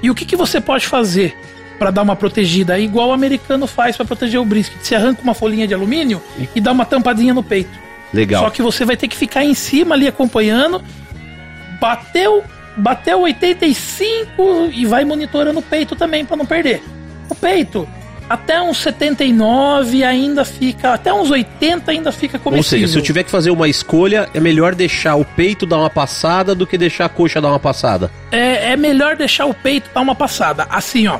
E 0.06 0.10
o 0.10 0.14
que, 0.14 0.25
que 0.25 0.36
você 0.36 0.60
pode 0.60 0.86
fazer? 0.86 1.36
Pra 1.80 1.90
dar 1.90 2.02
uma 2.02 2.14
protegida, 2.14 2.78
igual 2.78 3.08
o 3.08 3.12
americano 3.12 3.66
faz 3.66 3.96
pra 3.96 4.06
proteger 4.06 4.40
o 4.40 4.44
brisket. 4.44 4.78
Você 4.80 4.94
arranca 4.94 5.20
uma 5.20 5.34
folhinha 5.34 5.66
de 5.66 5.75
alumínio 5.75 6.22
e 6.54 6.60
dá 6.60 6.70
uma 6.70 6.84
tampadinha 6.84 7.34
no 7.34 7.42
peito. 7.42 7.76
Legal. 8.14 8.44
Só 8.44 8.50
que 8.50 8.62
você 8.62 8.84
vai 8.84 8.96
ter 8.96 9.08
que 9.08 9.16
ficar 9.16 9.44
em 9.44 9.52
cima 9.52 9.96
ali 9.96 10.06
acompanhando. 10.06 10.80
Bateu, 11.80 12.44
bateu 12.76 13.20
85 13.22 14.70
e 14.72 14.86
vai 14.86 15.04
monitorando 15.04 15.58
o 15.58 15.62
peito 15.62 15.96
também 15.96 16.25
pra 16.25 16.36
não 16.36 16.46
perder. 16.46 16.84
O 17.28 17.34
peito, 17.34 17.88
até 18.28 18.61
uns 18.61 18.78
79 18.78 20.02
ainda 20.04 20.45
fica, 20.45 20.92
até 20.95 21.12
uns 21.12 21.30
80 21.30 21.90
ainda 21.90 22.11
fica 22.11 22.37
Ou 22.38 22.42
comestível. 22.42 22.80
seja, 22.80 22.92
se 22.92 22.99
eu 22.99 23.02
tiver 23.02 23.23
que 23.23 23.30
fazer 23.30 23.50
uma 23.50 23.68
escolha, 23.68 24.28
é 24.35 24.40
melhor 24.40 24.75
deixar 24.75 25.14
o 25.16 25.25
peito 25.25 25.64
dar 25.66 25.78
uma 25.78 25.90
passada 25.90 26.54
do 26.54 26.66
que 26.66 26.76
deixar 26.76 27.04
a 27.04 27.09
coxa 27.09 27.40
dar 27.40 27.49
uma 27.49 27.61
passada. 27.61 28.11
é, 28.33 28.73
é 28.73 28.76
melhor 28.76 29.16
deixar 29.16 29.47
o 29.47 29.54
peito 29.54 29.88
dar 29.95 30.00
uma 30.00 30.14
passada. 30.14 30.66
Assim, 30.68 31.06
ó. 31.06 31.18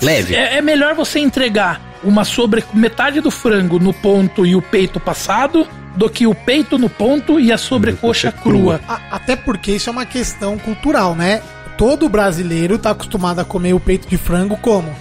Leve. 0.00 0.34
É, 0.34 0.56
é 0.58 0.62
melhor 0.62 0.94
você 0.94 1.18
entregar 1.20 1.80
uma 2.02 2.24
sobre 2.24 2.64
metade 2.74 3.20
do 3.20 3.30
frango 3.30 3.78
no 3.78 3.92
ponto 3.92 4.44
e 4.44 4.56
o 4.56 4.62
peito 4.62 4.98
passado 4.98 5.68
do 5.94 6.08
que 6.08 6.26
o 6.26 6.34
peito 6.34 6.78
no 6.78 6.88
ponto 6.88 7.38
e 7.38 7.52
a 7.52 7.58
sobrecoxa 7.58 8.32
crua. 8.32 8.80
A- 8.88 9.00
até 9.12 9.36
porque 9.36 9.72
isso 9.72 9.88
é 9.88 9.92
uma 9.92 10.06
questão 10.06 10.58
cultural, 10.58 11.14
né? 11.14 11.42
Todo 11.78 12.08
brasileiro 12.08 12.78
tá 12.78 12.90
acostumado 12.90 13.38
a 13.40 13.44
comer 13.44 13.74
o 13.74 13.80
peito 13.80 14.08
de 14.08 14.16
frango 14.16 14.56
como? 14.56 14.92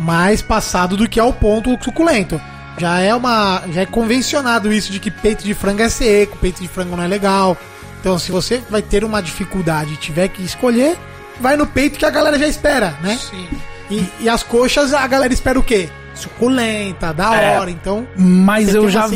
Mais 0.00 0.40
passado 0.42 0.96
do 0.96 1.08
que 1.08 1.20
ao 1.20 1.32
ponto 1.32 1.78
suculento. 1.84 2.40
Já 2.78 3.00
é 3.00 3.14
uma. 3.14 3.62
Já 3.72 3.82
é 3.82 3.86
convencionado 3.86 4.72
isso 4.72 4.90
de 4.90 4.98
que 4.98 5.10
peito 5.10 5.44
de 5.44 5.52
frango 5.52 5.82
é 5.82 5.88
seco, 5.88 6.38
peito 6.38 6.62
de 6.62 6.68
frango 6.68 6.96
não 6.96 7.04
é 7.04 7.08
legal. 7.08 7.56
Então, 8.00 8.18
se 8.18 8.32
você 8.32 8.62
vai 8.70 8.80
ter 8.80 9.04
uma 9.04 9.20
dificuldade 9.20 9.92
e 9.92 9.96
tiver 9.96 10.28
que 10.28 10.42
escolher, 10.42 10.96
vai 11.38 11.54
no 11.56 11.66
peito 11.66 11.98
que 11.98 12.06
a 12.06 12.10
galera 12.10 12.38
já 12.38 12.48
espera, 12.48 12.96
né? 13.02 13.18
Sim. 13.20 13.46
E, 13.90 14.08
e 14.20 14.28
as 14.28 14.42
coxas, 14.42 14.94
a 14.94 15.06
galera 15.06 15.34
espera 15.34 15.58
o 15.58 15.62
quê? 15.62 15.90
Suculenta, 16.14 17.12
da 17.12 17.34
É. 17.34 17.58
hora. 17.58 17.70
Então, 17.70 18.06
Mas 18.16 18.74
eu 18.74 18.88
já 18.88 19.06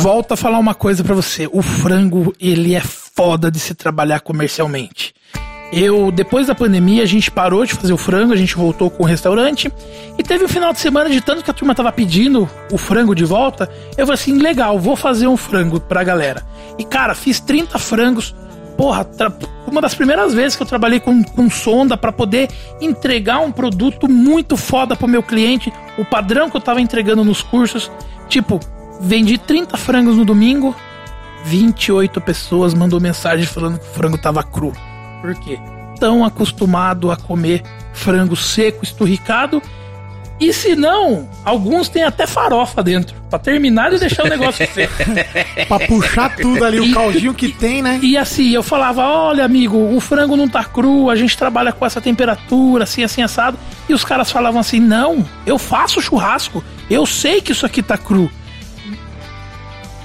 volto 0.00 0.32
a 0.32 0.36
falar 0.36 0.58
uma 0.58 0.74
coisa 0.74 1.02
pra 1.02 1.14
você. 1.14 1.48
O 1.52 1.60
frango, 1.62 2.32
ele 2.40 2.74
é 2.74 2.80
foda 2.80 3.50
de 3.50 3.58
se 3.58 3.74
trabalhar 3.74 4.20
comercialmente. 4.20 5.12
Eu, 5.76 6.12
depois 6.12 6.46
da 6.46 6.54
pandemia, 6.54 7.02
a 7.02 7.06
gente 7.06 7.32
parou 7.32 7.66
de 7.66 7.74
fazer 7.74 7.92
o 7.92 7.96
frango, 7.96 8.32
a 8.32 8.36
gente 8.36 8.54
voltou 8.54 8.88
com 8.88 9.02
o 9.02 9.06
restaurante. 9.06 9.72
E 10.16 10.22
teve 10.22 10.44
um 10.44 10.48
final 10.48 10.72
de 10.72 10.78
semana 10.78 11.10
de 11.10 11.20
tanto 11.20 11.42
que 11.42 11.50
a 11.50 11.54
turma 11.54 11.74
tava 11.74 11.90
pedindo 11.90 12.48
o 12.70 12.78
frango 12.78 13.12
de 13.12 13.24
volta. 13.24 13.68
Eu 13.98 14.06
falei 14.06 14.14
assim: 14.14 14.38
legal, 14.38 14.78
vou 14.78 14.94
fazer 14.94 15.26
um 15.26 15.36
frango 15.36 15.80
pra 15.80 16.04
galera. 16.04 16.44
E 16.78 16.84
cara, 16.84 17.12
fiz 17.12 17.40
30 17.40 17.76
frangos. 17.80 18.32
Porra, 18.76 19.04
uma 19.66 19.80
das 19.80 19.96
primeiras 19.96 20.32
vezes 20.32 20.54
que 20.54 20.62
eu 20.62 20.66
trabalhei 20.66 21.00
com, 21.00 21.24
com 21.24 21.50
sonda 21.50 21.96
pra 21.96 22.12
poder 22.12 22.48
entregar 22.80 23.40
um 23.40 23.50
produto 23.50 24.08
muito 24.08 24.56
foda 24.56 24.94
pro 24.94 25.08
meu 25.08 25.24
cliente, 25.24 25.72
o 25.98 26.04
padrão 26.04 26.48
que 26.48 26.56
eu 26.56 26.60
tava 26.60 26.80
entregando 26.80 27.24
nos 27.24 27.42
cursos. 27.42 27.90
Tipo, 28.28 28.60
vendi 29.00 29.38
30 29.38 29.76
frangos 29.76 30.16
no 30.16 30.24
domingo, 30.24 30.74
28 31.44 32.20
pessoas 32.20 32.74
mandou 32.74 33.00
mensagem 33.00 33.44
falando 33.44 33.80
que 33.80 33.86
o 33.86 33.92
frango 33.92 34.18
tava 34.18 34.42
cru. 34.44 34.72
Por 35.24 35.34
quê? 35.36 35.58
Tão 35.98 36.22
acostumado 36.22 37.10
a 37.10 37.16
comer 37.16 37.62
frango 37.94 38.36
seco, 38.36 38.84
esturricado. 38.84 39.62
E 40.38 40.52
se 40.52 40.76
não, 40.76 41.26
alguns 41.42 41.88
têm 41.88 42.02
até 42.02 42.26
farofa 42.26 42.82
dentro. 42.82 43.16
Pra 43.30 43.38
terminar 43.38 43.90
e 43.94 43.98
deixar 43.98 44.26
o 44.26 44.28
negócio 44.28 44.68
seco. 44.70 44.92
pra 45.66 45.80
puxar 45.86 46.36
tudo 46.36 46.62
ali, 46.62 46.78
o 46.78 46.92
caldinho 46.92 47.32
que 47.32 47.48
tem, 47.48 47.80
né? 47.80 47.98
E 48.02 48.18
assim, 48.18 48.50
eu 48.50 48.62
falava: 48.62 49.02
olha, 49.02 49.46
amigo, 49.46 49.78
o 49.96 49.98
frango 49.98 50.36
não 50.36 50.46
tá 50.46 50.62
cru, 50.62 51.08
a 51.08 51.16
gente 51.16 51.38
trabalha 51.38 51.72
com 51.72 51.86
essa 51.86 52.02
temperatura, 52.02 52.84
assim, 52.84 53.02
assim, 53.02 53.22
assado. 53.22 53.58
E 53.88 53.94
os 53.94 54.04
caras 54.04 54.30
falavam 54.30 54.60
assim: 54.60 54.78
não, 54.78 55.24
eu 55.46 55.58
faço 55.58 56.02
churrasco, 56.02 56.62
eu 56.90 57.06
sei 57.06 57.40
que 57.40 57.52
isso 57.52 57.64
aqui 57.64 57.82
tá 57.82 57.96
cru. 57.96 58.30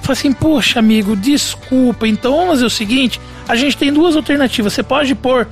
Falei 0.09 0.21
assim, 0.21 0.33
poxa, 0.33 0.79
amigo, 0.79 1.15
desculpa. 1.15 2.07
Então 2.07 2.31
vamos 2.31 2.49
fazer 2.53 2.65
o 2.65 2.69
seguinte: 2.69 3.21
a 3.47 3.55
gente 3.55 3.77
tem 3.77 3.93
duas 3.93 4.15
alternativas. 4.15 4.73
Você 4.73 4.81
pode 4.81 5.13
pôr 5.13 5.47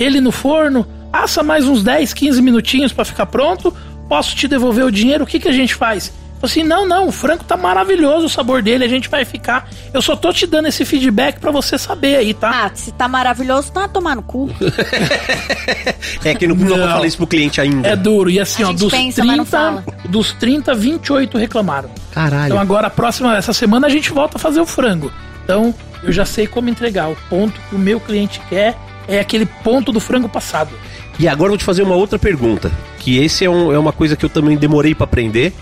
ele 0.00 0.20
no 0.20 0.32
forno, 0.32 0.84
assa 1.12 1.44
mais 1.44 1.64
uns 1.68 1.84
10, 1.84 2.12
15 2.12 2.42
minutinhos 2.42 2.92
pra 2.92 3.04
ficar 3.04 3.26
pronto. 3.26 3.72
Posso 4.08 4.34
te 4.34 4.48
devolver 4.48 4.84
o 4.84 4.90
dinheiro? 4.90 5.22
O 5.22 5.26
que, 5.28 5.38
que 5.38 5.46
a 5.46 5.52
gente 5.52 5.76
faz? 5.76 6.12
Assim, 6.42 6.62
não, 6.62 6.86
não, 6.88 7.08
o 7.08 7.12
frango 7.12 7.44
tá 7.44 7.54
maravilhoso 7.56 8.24
o 8.24 8.28
sabor 8.28 8.62
dele, 8.62 8.82
a 8.84 8.88
gente 8.88 9.10
vai 9.10 9.24
ficar. 9.26 9.68
Eu 9.92 10.00
só 10.00 10.16
tô 10.16 10.32
te 10.32 10.46
dando 10.46 10.68
esse 10.68 10.84
feedback 10.86 11.38
pra 11.38 11.50
você 11.50 11.76
saber 11.76 12.16
aí, 12.16 12.32
tá? 12.32 12.64
Ah, 12.64 12.70
se 12.72 12.90
tá 12.92 13.06
maravilhoso, 13.06 13.70
tá 13.72 13.86
tomar 13.86 14.16
no 14.16 14.22
cu. 14.22 14.48
É 16.24 16.34
que 16.34 16.46
não, 16.46 16.54
não. 16.54 16.76
falar 16.76 17.06
isso 17.06 17.16
pro 17.16 17.26
cliente 17.26 17.60
ainda. 17.60 17.88
É 17.88 17.96
duro. 17.96 18.30
E 18.30 18.38
assim, 18.40 18.62
A 18.62 18.66
ó, 18.66 18.70
gente 18.70 18.80
dos 18.80 18.90
pensa, 18.90 19.24
mas 19.24 19.36
não 19.36 19.44
30, 19.44 19.56
fala. 19.56 19.84
dos 20.08 20.32
30, 20.32 20.74
28 20.74 21.38
reclamaram. 21.38 21.90
Caralho. 22.12 22.46
Então 22.46 22.58
agora, 22.58 22.86
a 22.88 22.90
próxima, 22.90 23.36
essa 23.36 23.52
semana, 23.52 23.86
a 23.86 23.90
gente 23.90 24.10
volta 24.10 24.36
a 24.36 24.40
fazer 24.40 24.60
o 24.60 24.66
frango. 24.66 25.12
Então, 25.44 25.74
eu 26.02 26.12
já 26.12 26.24
sei 26.24 26.46
como 26.46 26.68
entregar. 26.68 27.08
O 27.10 27.16
ponto 27.28 27.58
que 27.68 27.74
o 27.74 27.78
meu 27.78 28.00
cliente 28.00 28.40
quer 28.48 28.76
é 29.08 29.20
aquele 29.20 29.46
ponto 29.46 29.92
do 29.92 30.00
frango 30.00 30.28
passado. 30.28 30.70
E 31.18 31.28
agora 31.28 31.48
eu 31.48 31.50
vou 31.52 31.58
te 31.58 31.64
fazer 31.64 31.82
uma 31.82 31.94
outra 31.94 32.18
pergunta. 32.18 32.70
Que 32.98 33.18
esse 33.18 33.44
é, 33.44 33.50
um- 33.50 33.72
é 33.72 33.78
uma 33.78 33.92
coisa 33.92 34.16
que 34.16 34.24
eu 34.24 34.28
também 34.30 34.56
demorei 34.56 34.94
pra 34.94 35.04
aprender. 35.04 35.52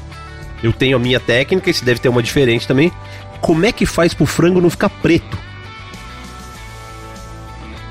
Eu 0.62 0.72
tenho 0.72 0.96
a 0.96 1.00
minha 1.00 1.20
técnica, 1.20 1.70
esse 1.70 1.84
deve 1.84 2.00
ter 2.00 2.08
uma 2.08 2.22
diferente 2.22 2.66
também. 2.66 2.92
Como 3.40 3.64
é 3.64 3.72
que 3.72 3.86
faz 3.86 4.12
pro 4.12 4.26
frango 4.26 4.60
não 4.60 4.70
ficar 4.70 4.88
preto? 4.88 5.38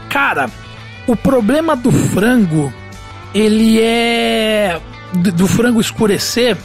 Cara, 0.10 0.50
o 1.06 1.16
problema 1.16 1.76
do 1.76 1.92
frango, 1.92 2.74
ele 3.34 3.80
é. 3.82 4.80
Do 5.14 5.48
frango 5.48 5.80
escurecer, 5.80 6.58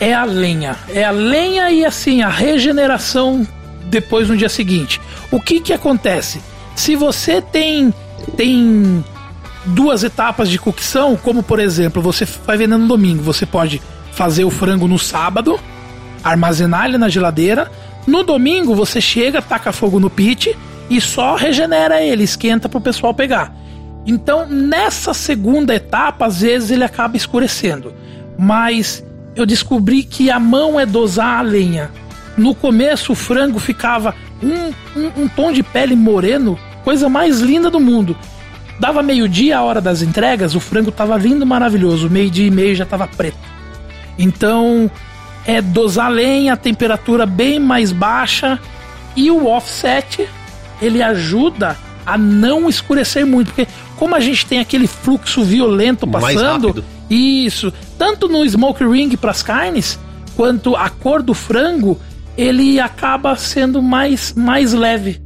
é 0.00 0.14
a 0.14 0.24
lenha. 0.24 0.76
É 0.88 1.04
a 1.04 1.10
lenha 1.10 1.70
e 1.70 1.84
assim, 1.84 2.22
a 2.22 2.28
regeneração 2.28 3.46
depois 3.84 4.28
no 4.28 4.36
dia 4.36 4.48
seguinte. 4.48 5.00
O 5.30 5.40
que 5.40 5.60
que 5.60 5.72
acontece? 5.72 6.40
Se 6.74 6.96
você 6.96 7.42
tem. 7.42 7.92
tem 8.36 9.04
duas 9.64 10.02
etapas 10.02 10.48
de 10.50 10.58
cocção, 10.58 11.14
como 11.14 11.40
por 11.40 11.60
exemplo, 11.60 12.02
você 12.02 12.24
vai 12.24 12.56
vender 12.56 12.76
no 12.76 12.88
domingo, 12.88 13.22
você 13.22 13.46
pode 13.46 13.80
fazer 14.12 14.44
o 14.44 14.50
frango 14.50 14.86
no 14.86 14.98
sábado, 14.98 15.58
armazenar 16.22 16.86
ele 16.86 16.98
na 16.98 17.08
geladeira. 17.08 17.70
No 18.06 18.22
domingo 18.22 18.74
você 18.74 19.00
chega, 19.00 19.42
taca 19.42 19.72
fogo 19.72 19.98
no 19.98 20.10
pit 20.10 20.56
e 20.88 21.00
só 21.00 21.34
regenera 21.34 22.00
ele, 22.00 22.22
esquenta 22.22 22.68
pro 22.68 22.80
pessoal 22.80 23.12
pegar. 23.14 23.54
Então, 24.06 24.46
nessa 24.46 25.14
segunda 25.14 25.74
etapa, 25.74 26.26
às 26.26 26.40
vezes 26.40 26.70
ele 26.70 26.84
acaba 26.84 27.16
escurecendo. 27.16 27.94
Mas 28.38 29.04
eu 29.34 29.46
descobri 29.46 30.02
que 30.02 30.30
a 30.30 30.38
mão 30.38 30.78
é 30.78 30.84
dosar 30.84 31.38
a 31.38 31.42
lenha. 31.42 31.90
No 32.36 32.54
começo 32.54 33.12
o 33.12 33.16
frango 33.16 33.58
ficava 33.58 34.14
um, 34.42 34.72
um, 34.98 35.22
um 35.22 35.28
tom 35.28 35.52
de 35.52 35.62
pele 35.62 35.94
moreno, 35.94 36.58
coisa 36.82 37.08
mais 37.08 37.40
linda 37.40 37.70
do 37.70 37.78
mundo. 37.78 38.16
Dava 38.80 39.02
meio-dia 39.02 39.58
a 39.58 39.62
hora 39.62 39.80
das 39.80 40.02
entregas, 40.02 40.54
o 40.56 40.60
frango 40.60 40.90
tava 40.90 41.16
lindo, 41.16 41.46
maravilhoso. 41.46 42.10
Meio-dia 42.10 42.48
e 42.48 42.50
meio 42.50 42.74
já 42.74 42.84
tava 42.84 43.06
preto. 43.06 43.38
Então, 44.18 44.90
é 45.46 45.60
dosar 45.60 46.10
lenha, 46.10 46.56
temperatura 46.56 47.26
bem 47.26 47.58
mais 47.58 47.92
baixa 47.92 48.58
e 49.16 49.30
o 49.30 49.46
offset, 49.46 50.28
ele 50.80 51.02
ajuda 51.02 51.76
a 52.04 52.18
não 52.18 52.68
escurecer 52.68 53.24
muito, 53.24 53.52
porque 53.52 53.68
como 53.96 54.14
a 54.14 54.20
gente 54.20 54.44
tem 54.46 54.58
aquele 54.58 54.86
fluxo 54.86 55.44
violento 55.44 56.06
passando, 56.06 56.84
isso, 57.08 57.72
tanto 57.98 58.28
no 58.28 58.48
smoke 58.48 58.84
ring 58.84 59.16
para 59.16 59.30
as 59.30 59.42
carnes, 59.42 59.98
quanto 60.34 60.74
a 60.74 60.88
cor 60.88 61.22
do 61.22 61.34
frango, 61.34 62.00
ele 62.36 62.80
acaba 62.80 63.36
sendo 63.36 63.82
mais 63.82 64.32
mais 64.34 64.72
leve. 64.72 65.20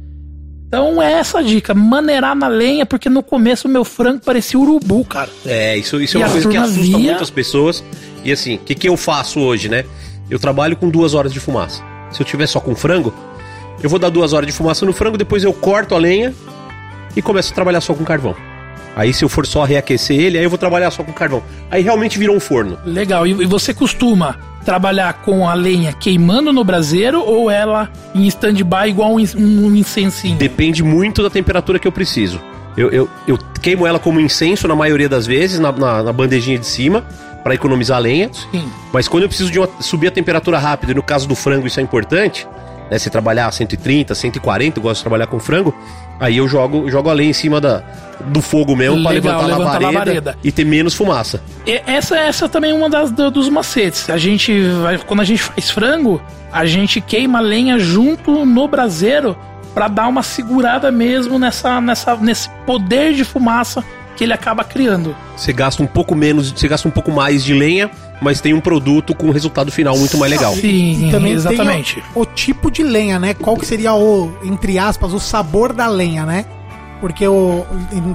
Então 0.67 1.01
é 1.01 1.13
essa 1.13 1.39
a 1.39 1.41
dica, 1.41 1.73
maneirar 1.73 2.35
na 2.35 2.49
lenha, 2.49 2.85
porque 2.85 3.09
no 3.09 3.23
começo 3.23 3.69
o 3.69 3.71
meu 3.71 3.85
frango 3.85 4.19
parecia 4.19 4.59
urubu, 4.59 5.05
cara. 5.05 5.29
É, 5.45 5.77
isso, 5.77 5.99
isso 6.01 6.17
é 6.17 6.19
uma 6.19 6.29
coisa 6.29 6.49
que 6.49 6.57
assusta 6.57 6.97
muitas 6.97 7.29
pessoas. 7.29 7.83
E 8.27 8.31
assim, 8.33 8.55
o 8.55 8.59
que, 8.59 8.75
que 8.75 8.89
eu 8.89 8.97
faço 8.97 9.39
hoje, 9.39 9.69
né? 9.69 9.85
Eu 10.29 10.37
trabalho 10.37 10.75
com 10.75 10.89
duas 10.89 11.13
horas 11.13 11.31
de 11.31 11.39
fumaça. 11.39 11.81
Se 12.11 12.21
eu 12.21 12.25
tiver 12.25 12.45
só 12.45 12.59
com 12.59 12.75
frango, 12.75 13.13
eu 13.81 13.89
vou 13.89 13.97
dar 13.97 14.09
duas 14.09 14.33
horas 14.33 14.45
de 14.45 14.51
fumaça 14.51 14.85
no 14.85 14.91
frango, 14.91 15.17
depois 15.17 15.45
eu 15.45 15.53
corto 15.53 15.95
a 15.95 15.97
lenha 15.97 16.35
e 17.15 17.21
começo 17.21 17.53
a 17.53 17.55
trabalhar 17.55 17.79
só 17.79 17.93
com 17.93 18.03
carvão. 18.03 18.35
Aí 18.97 19.13
se 19.13 19.23
eu 19.23 19.29
for 19.29 19.47
só 19.47 19.63
reaquecer 19.63 20.19
ele, 20.19 20.37
aí 20.37 20.43
eu 20.43 20.49
vou 20.49 20.59
trabalhar 20.59 20.91
só 20.91 21.05
com 21.05 21.13
carvão. 21.13 21.41
Aí 21.71 21.81
realmente 21.81 22.19
virou 22.19 22.35
um 22.35 22.39
forno. 22.41 22.77
Legal. 22.85 23.25
E 23.25 23.45
você 23.45 23.73
costuma 23.73 24.35
trabalhar 24.65 25.21
com 25.21 25.47
a 25.47 25.53
lenha 25.53 25.93
queimando 25.93 26.51
no 26.51 26.65
braseiro 26.65 27.23
ou 27.23 27.49
ela 27.49 27.89
em 28.13 28.27
stand-by 28.27 28.89
igual 28.89 29.13
um, 29.13 29.23
um 29.37 29.73
incensinho? 29.73 30.37
Depende 30.37 30.83
muito 30.83 31.23
da 31.23 31.29
temperatura 31.29 31.79
que 31.79 31.87
eu 31.87 31.93
preciso. 31.93 32.41
Eu, 32.75 32.91
eu, 32.91 33.09
eu 33.27 33.39
queimo 33.61 33.87
ela 33.87 33.97
como 33.97 34.19
incenso 34.19 34.67
na 34.67 34.75
maioria 34.75 35.07
das 35.09 35.25
vezes, 35.25 35.59
na, 35.59 35.71
na, 35.71 36.03
na 36.03 36.13
bandejinha 36.13 36.59
de 36.59 36.67
cima, 36.67 37.03
para 37.47 37.55
economizar 37.55 37.97
lenha. 38.01 38.29
Sim. 38.51 38.69
Mas 38.91 39.07
quando 39.07 39.23
eu 39.23 39.29
preciso 39.29 39.49
de 39.49 39.57
uma- 39.57 39.69
subir 39.79 40.07
a 40.09 40.11
temperatura 40.11 40.59
rápido, 40.59 40.91
e 40.91 40.93
no 40.95 41.01
caso 41.01 41.25
do 41.25 41.33
frango 41.33 41.65
isso 41.65 41.79
é 41.79 41.83
importante, 41.83 42.45
né? 42.91 42.99
Você 42.99 43.09
trabalhar 43.09 43.49
130, 43.53 44.13
140, 44.13 44.79
eu 44.79 44.83
gosto 44.83 44.97
de 44.97 45.03
trabalhar 45.03 45.27
com 45.27 45.39
frango. 45.39 45.73
Aí 46.19 46.35
eu 46.37 46.47
jogo, 46.49 46.89
jogo 46.91 47.09
a 47.09 47.13
lenha 47.13 47.29
em 47.29 47.33
cima 47.33 47.61
da, 47.61 47.81
do 48.25 48.41
fogo 48.41 48.75
mesmo 48.75 49.01
pra 49.01 49.11
Legal, 49.11 49.39
levantar 49.41 49.53
a 49.53 49.55
a 49.55 49.57
labareda, 49.59 49.91
labareda. 49.99 50.37
e 50.43 50.51
ter 50.51 50.65
menos 50.65 50.93
fumaça. 50.93 51.41
E 51.65 51.81
essa, 51.87 52.17
essa 52.17 52.49
também 52.49 52.71
é 52.71 52.73
uma 52.73 52.89
das, 52.89 53.11
do- 53.11 53.31
dos 53.31 53.47
macetes. 53.47 54.09
A 54.09 54.17
gente 54.17 54.61
vai, 54.81 54.97
quando 54.97 55.21
a 55.21 55.23
gente 55.23 55.41
faz 55.43 55.69
frango, 55.71 56.21
a 56.51 56.65
gente 56.65 56.99
queima 56.99 57.39
lenha 57.39 57.79
junto 57.79 58.45
no 58.45 58.67
braseiro 58.67 59.37
pra 59.73 59.87
dar 59.87 60.07
uma 60.09 60.23
segurada 60.23 60.91
mesmo 60.91 61.39
nessa, 61.39 61.79
nessa, 61.79 62.15
nesse 62.17 62.49
poder 62.65 63.13
de 63.13 63.23
fumaça 63.23 63.81
que 64.17 64.23
ele 64.23 64.33
acaba 64.33 64.63
criando. 64.63 65.15
Você 65.35 65.53
gasta 65.53 65.81
um 65.83 65.87
pouco 65.87 66.15
menos, 66.15 66.51
você 66.51 66.67
gasta 66.67 66.87
um 66.87 66.91
pouco 66.91 67.11
mais 67.11 67.43
de 67.43 67.53
lenha, 67.53 67.89
mas 68.19 68.41
tem 68.41 68.53
um 68.53 68.59
produto 68.59 69.13
com 69.15 69.27
um 69.27 69.31
resultado 69.31 69.71
final 69.71 69.95
muito 69.97 70.17
mais 70.17 70.31
legal. 70.31 70.53
Sim, 70.55 71.07
E 71.07 71.11
também 71.11 71.33
exatamente. 71.33 71.95
tem 71.95 72.03
o, 72.15 72.21
o 72.21 72.25
tipo 72.25 72.71
de 72.71 72.81
lenha, 72.83 73.19
né? 73.19 73.33
Qual 73.35 73.55
que 73.55 73.65
seria 73.65 73.93
o, 73.93 74.35
entre 74.43 74.79
aspas, 74.79 75.13
o 75.13 75.19
sabor 75.19 75.71
da 75.71 75.87
lenha, 75.87 76.25
né? 76.25 76.45
Porque 76.99 77.27
o, 77.27 77.63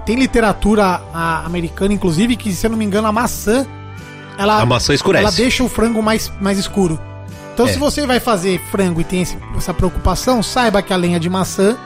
tem 0.04 0.16
literatura 0.16 1.00
a- 1.14 1.44
americana, 1.46 1.94
inclusive, 1.94 2.34
que, 2.36 2.52
se 2.52 2.66
eu 2.66 2.70
não 2.70 2.76
me 2.76 2.84
engano, 2.84 3.06
a 3.06 3.12
maçã. 3.12 3.64
Ela, 4.36 4.60
A 4.60 4.66
maçã 4.66 4.92
escurece. 4.92 5.22
Ela 5.24 5.32
deixa 5.32 5.62
o 5.62 5.68
frango 5.68 6.02
mais, 6.02 6.32
mais 6.40 6.58
escuro. 6.58 6.98
Então, 7.54 7.66
É. 7.66 7.72
se 7.72 7.78
você 7.78 8.04
vai 8.06 8.18
fazer 8.18 8.60
frango 8.72 9.00
e 9.00 9.04
tem 9.04 9.22
esse- 9.22 9.36
essa 9.56 9.72
preocupação, 9.72 10.42
saiba 10.42 10.82
que 10.82 10.92
a 10.92 10.96
lenha 10.96 11.20
de 11.20 11.30
maçã 11.30 11.76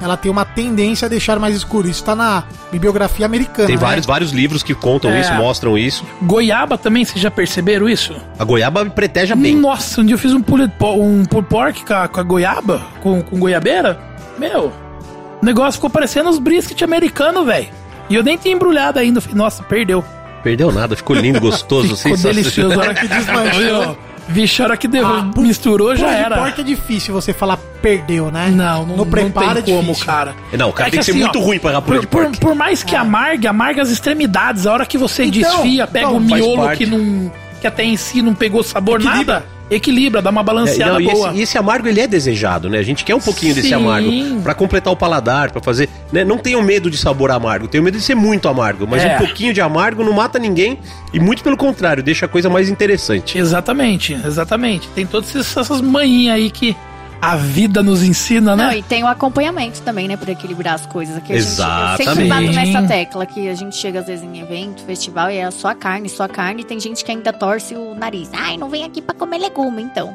ela 0.00 0.16
tem 0.16 0.30
uma 0.30 0.44
tendência 0.44 1.06
a 1.06 1.08
deixar 1.08 1.38
mais 1.38 1.56
escuro. 1.56 1.88
Isso 1.88 2.02
tá 2.04 2.14
na 2.14 2.44
bibliografia 2.70 3.24
americana. 3.26 3.66
Tem 3.66 3.76
né? 3.76 3.80
vários, 3.80 4.06
vários 4.06 4.32
livros 4.32 4.62
que 4.62 4.74
contam 4.74 5.10
É. 5.10 5.20
isso, 5.20 5.32
mostram 5.34 5.78
isso. 5.78 6.04
Goiaba 6.22 6.76
também, 6.76 7.04
vocês 7.04 7.20
já 7.20 7.30
perceberam 7.30 7.88
isso? 7.88 8.14
A 8.38 8.44
goiaba 8.44 8.84
preteja 8.86 9.34
bem. 9.36 9.56
Nossa, 9.56 10.00
um 10.00 10.04
dia 10.04 10.14
eu 10.14 10.18
fiz 10.18 10.32
um 10.32 10.42
pulled, 10.42 10.72
um 10.82 11.24
pulled 11.24 11.48
pork 11.48 11.84
com 11.84 11.94
a, 11.94 12.08
com 12.08 12.20
a 12.20 12.22
goiaba, 12.22 12.82
com, 13.02 13.22
com 13.22 13.38
goiabeira. 13.38 13.98
Meu, 14.38 14.72
o 15.40 15.44
negócio 15.44 15.74
ficou 15.74 15.88
parecendo 15.90 16.28
os 16.28 16.38
brisket 16.38 16.82
americanos, 16.82 17.46
velho. 17.46 17.68
E 18.10 18.14
eu 18.14 18.22
nem 18.22 18.36
tinha 18.36 18.54
embrulhado 18.54 18.98
ainda. 18.98 19.22
Nossa, 19.32 19.62
perdeu. 19.62 20.04
Perdeu 20.42 20.70
nada, 20.70 20.94
ficou 20.94 21.16
lindo, 21.16 21.40
gostoso, 21.40 21.96
Ficou 21.96 22.16
sensacional. 22.18 22.34
delicioso. 22.34 22.74
A 22.80 22.82
hora 22.82 22.94
que 22.94 23.08
desmanchou. 23.08 23.98
Vixe, 24.28 24.62
a 24.62 24.64
hora 24.66 24.76
que 24.76 24.88
deu, 24.88 25.06
Ah, 25.06 25.30
misturou 25.36 25.94
já 25.94 26.06
Pulled 26.06 26.22
era. 26.24 26.36
pork 26.36 26.60
é 26.60 26.64
difícil 26.64 27.12
você 27.12 27.32
falar 27.32 27.58
perdeu, 27.82 28.30
né? 28.30 28.48
Não, 28.50 28.86
não, 28.86 28.96
no 28.96 29.06
preparo 29.06 29.46
não 29.46 29.52
é 29.58 29.62
tem 29.62 29.74
como, 29.74 29.88
difícil. 29.88 30.06
cara. 30.06 30.34
Não, 30.56 30.70
o 30.70 30.72
cara 30.72 30.90
tem 30.90 31.00
que 31.00 31.04
ser 31.04 31.12
muito 31.12 31.38
ruim 31.38 31.58
pra 31.58 31.70
errar 31.72 31.82
por, 31.82 32.06
por, 32.06 32.30
por 32.38 32.54
mais 32.54 32.82
que 32.82 32.96
amargue, 32.96 33.46
amarga 33.46 33.82
as 33.82 33.90
extremidades. 33.90 34.66
A 34.66 34.72
hora 34.72 34.86
que 34.86 34.96
você 34.96 35.24
Então, 35.24 35.40
desfia, 35.62 35.86
pega 35.86 36.06
então, 36.06 36.16
o 36.16 36.20
miolo 36.20 36.70
que 36.70 36.86
não. 36.86 37.30
que 37.60 37.66
até 37.66 37.84
em 37.84 37.96
si 37.96 38.22
não 38.22 38.34
pegou 38.34 38.62
sabor 38.62 39.00
Equilibra. 39.00 39.34
nada. 39.40 39.53
Equilibra, 39.70 40.20
dá 40.20 40.30
uma 40.30 40.40
É, 40.42 40.44
balanceada 40.44 40.92
não, 40.92 41.00
e, 41.00 41.04
boa. 41.04 41.28
esse, 41.30 41.38
e 41.38 41.42
esse 41.42 41.58
amargo 41.58 41.88
ele 41.88 42.00
é 42.00 42.06
desejado, 42.06 42.68
né? 42.68 42.78
A 42.78 42.82
gente 42.82 43.02
quer 43.04 43.14
um 43.14 43.20
pouquinho 43.20 43.54
desse 43.54 43.68
Sim. 43.68 43.74
amargo 43.74 44.10
pra 44.42 44.54
completar 44.54 44.92
o 44.92 44.96
paladar, 44.96 45.50
pra 45.50 45.60
fazer. 45.62 45.88
Né? 46.12 46.22
Não 46.24 46.36
tenham 46.38 46.62
medo 46.62 46.90
de 46.90 46.96
sabor 46.96 47.30
amargo, 47.30 47.66
tenham 47.66 47.82
medo 47.84 47.96
de 47.98 48.04
ser 48.04 48.14
muito 48.14 48.46
amargo, 48.48 48.86
mas 48.88 49.02
É. 49.02 49.14
um 49.16 49.18
pouquinho 49.18 49.52
de 49.54 49.60
amargo 49.60 50.04
não 50.04 50.12
mata 50.12 50.38
ninguém 50.38 50.78
e 51.12 51.18
muito 51.18 51.42
pelo 51.42 51.56
contrário, 51.56 52.02
deixa 52.02 52.26
a 52.26 52.28
coisa 52.28 52.48
mais 52.50 52.68
interessante. 52.68 53.38
Exatamente, 53.38 54.12
exatamente. 54.24 54.86
Tem 54.94 55.06
todas 55.06 55.30
essas 55.34 55.56
essas 55.56 55.80
manhinhas 55.80 56.36
aí 56.36 56.50
que 56.50 56.76
a 57.24 57.36
vida 57.36 57.82
nos 57.82 58.02
ensina, 58.02 58.54
Não, 58.54 58.66
né? 58.66 58.78
e 58.78 58.82
tem 58.82 59.02
o 59.02 59.06
acompanhamento 59.06 59.80
também, 59.80 60.06
né, 60.06 60.16
pra 60.16 60.30
equilibrar 60.30 60.74
as 60.74 60.84
coisas. 60.84 61.16
Aqui 61.16 61.32
a 61.32 61.40
gente, 61.40 61.48
eu 61.48 61.54
sempre 61.96 62.24
Exatamente. 62.24 62.28
bato 62.28 62.52
nessa 62.52 62.82
tecla 62.82 63.24
que 63.24 63.48
a 63.48 63.54
gente 63.54 63.76
chega 63.76 64.00
às 64.00 64.06
vezes 64.06 64.22
em 64.22 64.40
evento, 64.40 64.82
festival, 64.84 65.30
e 65.30 65.38
é 65.38 65.50
só 65.50 65.68
a 65.68 65.74
carne, 65.74 66.08
só 66.08 66.24
a 66.24 66.28
carne, 66.28 66.60
e 66.60 66.64
tem 66.64 66.78
gente 66.78 67.02
que 67.02 67.10
ainda 67.10 67.32
torce 67.32 67.74
o 67.74 67.94
nariz. 67.94 68.28
Ai, 68.32 68.58
não 68.58 68.68
vem 68.68 68.84
aqui 68.84 69.00
pra 69.00 69.14
comer 69.14 69.38
legume, 69.38 69.82
então. 69.82 70.14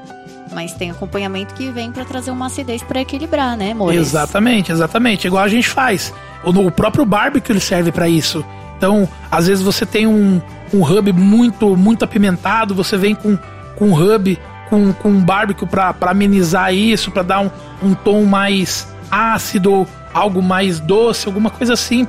Mas 0.54 0.74
tem 0.74 0.91
acompanhamento 0.91 1.54
que 1.56 1.69
vem 1.72 1.91
pra 1.91 2.06
trazer 2.06 2.30
uma 2.30 2.45
acidez 2.45 2.84
pra 2.84 3.02
equilibrar, 3.02 3.58
né, 3.58 3.72
amor? 3.72 3.93
Exatamente, 3.93 4.72
exatamente. 4.72 5.26
Igual 5.26 5.43
a 5.43 5.50
gente 5.50 5.67
faz. 5.67 6.13
O, 6.43 6.72
próprio 6.72 7.06
barbecue 7.06 7.52
ele 7.52 7.60
serve 7.60 7.91
pra 7.91 8.08
isso. 8.08 8.45
Então, 8.78 9.10
às 9.32 9.48
vezes 9.48 9.63
você 9.63 9.86
tem 9.86 10.06
um, 10.06 10.41
um 10.74 10.84
hub 10.84 11.12
muito 11.12 11.76
muito 11.76 12.06
apimentado, 12.06 12.74
você 12.74 12.98
vem 12.98 13.13
com, 13.13 13.38
com 13.76 13.89
um 13.89 13.93
hub 13.93 14.38
com, 14.69 14.93
com 14.93 15.10
um 15.10 15.23
barbecue 15.23 15.65
pra 15.65 15.93
amenizar 16.01 16.73
isso, 16.73 17.12
pra 17.12 17.23
dar 17.23 17.41
um, 17.41 17.49
um 17.82 17.93
tom 17.93 18.23
mais 18.25 18.88
ácido, 19.12 19.88
algo 20.13 20.41
mais 20.41 20.79
doce, 20.79 21.27
alguma 21.27 21.49
coisa 21.49 21.73
assim, 21.73 22.08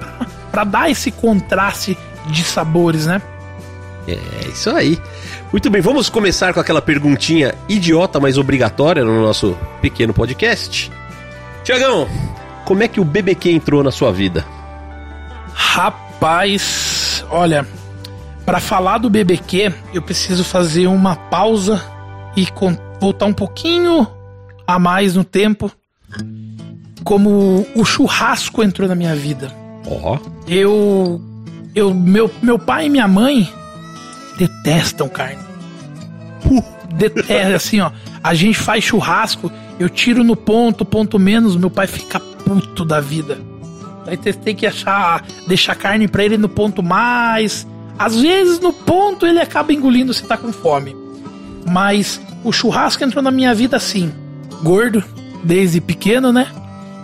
pra 0.51 0.65
dar 0.65 0.91
esse 0.91 1.11
contraste 1.11 1.97
de 2.27 2.45
sabores, 2.45 3.07
né? 3.07 3.21
É 4.07 4.49
isso 4.49 4.71
aí. 4.71 4.99
Muito 5.53 5.69
bem, 5.71 5.81
vamos 5.81 6.09
começar 6.09 6.53
com 6.55 6.61
aquela 6.61 6.81
perguntinha 6.81 7.55
idiota, 7.69 8.21
mas 8.21 8.39
obrigatória 8.39 9.05
no 9.05 9.23
nosso 9.23 9.57
pequeno 9.81 10.13
podcast. 10.15 10.91
Tiagão, 11.65 12.09
como 12.65 12.83
é 12.83 12.89
que 12.89 13.01
o 13.01 13.05
BBQ 13.05 13.51
entrou 13.51 13.83
na 13.83 13.91
sua 13.91 14.13
vida? 14.13 14.45
Rapaz, 15.53 17.25
olha, 17.29 17.67
pra 18.47 18.61
falar 18.61 18.99
do 18.99 19.11
BBQ, 19.11 19.73
eu 19.93 20.03
preciso 20.03 20.45
fazer 20.45 20.87
uma 20.87 21.17
pausa 21.17 21.85
e 22.37 22.47
voltar 23.01 23.27
um 23.27 23.33
pouquinho 23.33 24.07
a 24.67 24.79
mais 24.79 25.15
no 25.15 25.25
tempo. 25.25 25.71
Como 27.05 27.67
o 27.75 27.85
churrasco 27.85 28.63
entrou 28.63 28.89
na 28.89 28.95
minha 28.95 29.15
vida. 29.17 29.53
Ó, 29.87 30.19
Eu, 30.47 31.21
eu 31.75 31.95
meu, 31.95 32.31
meu 32.43 32.59
pai 32.59 32.87
e 32.87 32.91
minha 32.91 33.09
mãe 33.09 33.51
detestam 34.39 35.09
carne. 35.09 35.43
Detestam, 36.95 37.55
assim, 37.55 37.81
ó. 37.81 37.91
A 38.23 38.35
gente 38.35 38.59
faz 38.59 38.85
churrasco, 38.85 39.51
eu 39.79 39.89
tiro 39.89 40.23
no 40.23 40.37
ponto, 40.37 40.85
ponto 40.85 41.19
menos, 41.19 41.57
meu 41.57 41.71
pai 41.71 41.87
fica 41.87 42.21
puto 42.21 42.85
da 42.85 43.01
vida. 43.01 43.39
Aí 44.07 44.17
você 44.17 44.33
tem 44.33 44.55
que 44.55 44.67
achar, 44.67 45.25
deixar 45.47 45.75
carne 45.75 46.09
pra 46.09 46.25
ele 46.25 46.37
no 46.37 46.49
ponto 46.49 46.83
mais. 46.83 47.67
Às 47.99 48.21
vezes 48.21 48.61
no 48.61 48.73
ponto 48.73 49.27
ele 49.27 49.39
acaba 49.41 49.73
engolindo 49.73 50.13
se 50.13 50.23
tá 50.27 50.37
com 50.37 50.53
fome. 50.53 50.95
Mas 51.67 52.21
o 52.45 52.53
churrasco 52.53 53.05
entrou 53.05 53.23
na 53.23 53.31
minha 53.31 53.55
vida 53.55 53.77
assim, 53.77 54.13
gordo, 54.63 55.03
desde 55.45 55.81
pequeno, 55.81 56.33
né? 56.33 56.47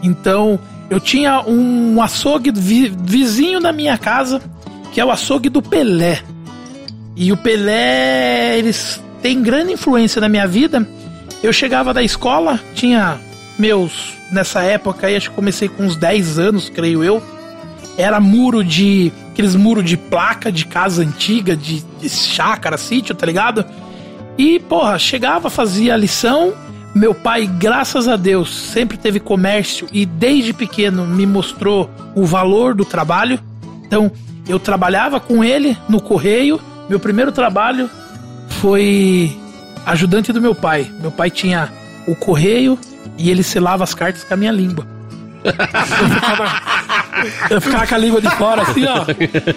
Então 0.03 0.59
eu 0.88 1.01
tinha 1.01 1.40
um 1.47 2.01
açougue 2.03 2.51
vi- 2.55 2.92
vizinho 3.05 3.61
da 3.61 3.73
minha 3.73 3.99
casa, 3.99 4.40
que 4.92 5.01
é 5.01 5.05
o 5.05 5.11
açougue 5.11 5.49
do 5.49 5.61
Pelé. 5.62 6.21
E 7.14 7.33
o 7.33 7.37
Pelé, 7.37 8.59
eles 8.59 9.03
têm 9.23 9.42
grande 9.42 9.73
influência 9.73 10.21
na 10.21 10.29
minha 10.29 10.47
vida. 10.47 10.87
Eu 11.42 11.53
chegava 11.53 11.92
da 11.95 12.03
escola, 12.03 12.61
tinha 12.75 13.19
meus. 13.59 14.14
Nessa 14.31 14.62
época 14.62 15.07
aí, 15.07 15.16
acho 15.16 15.31
que 15.31 15.37
comecei 15.37 15.69
com 15.69 15.85
uns 15.85 15.97
10 15.97 16.38
anos, 16.38 16.69
creio 16.69 17.03
eu. 17.03 17.23
Era 17.97 18.21
muro 18.21 18.62
de. 18.62 19.11
aqueles 19.31 19.55
muros 19.55 19.85
de 19.85 19.97
placa 19.97 20.53
de 20.53 20.66
casa 20.66 21.03
antiga, 21.03 21.57
de, 21.57 21.83
de 22.01 22.09
chácara, 22.11 22.77
sítio, 22.77 23.14
tá 23.14 23.25
ligado? 23.25 23.64
E, 24.38 24.59
porra, 24.61 24.99
chegava, 24.99 25.49
fazia 25.49 25.94
a 25.94 25.96
lição. 25.96 26.53
Meu 26.94 27.14
pai, 27.14 27.46
graças 27.46 28.09
a 28.09 28.16
Deus, 28.16 28.55
sempre 28.55 28.96
teve 28.96 29.20
comércio 29.20 29.87
e 29.92 30.07
desde 30.07 30.53
pequeno 30.53 31.07
me 31.07 31.27
mostrou 31.27 31.90
o 32.14 32.25
valor 32.25 32.75
do 32.75 32.85
trabalho. 32.85 33.38
Então, 33.85 34.11
eu 34.49 34.59
trabalhava 34.59 35.20
com 35.20 35.44
ele 35.44 35.77
no 35.88 36.01
correio. 36.01 36.61
Meu 36.88 36.99
primeiro 36.99 37.33
trabalho 37.33 37.90
foi 38.49 39.37
ajudante 39.85 40.33
do 40.33 40.40
meu 40.40 40.55
pai. 40.55 40.90
Meu 41.01 41.11
pai 41.11 41.31
tinha 41.31 41.70
o 42.07 42.14
correio 42.14 42.79
e 43.18 43.31
ele 43.31 43.42
selava 43.42 43.85
as 43.85 43.94
cartas 43.94 44.25
com 44.25 44.35
a 44.35 44.37
minha 44.37 44.53
língua. 44.53 44.87
Eu 47.51 47.61
ficava, 47.61 47.87
com 47.87 47.95
a 47.95 47.99
língua 47.99 48.21
de 48.21 48.31
fora, 48.31 48.63
assim, 48.63 48.85
ó. 48.87 49.05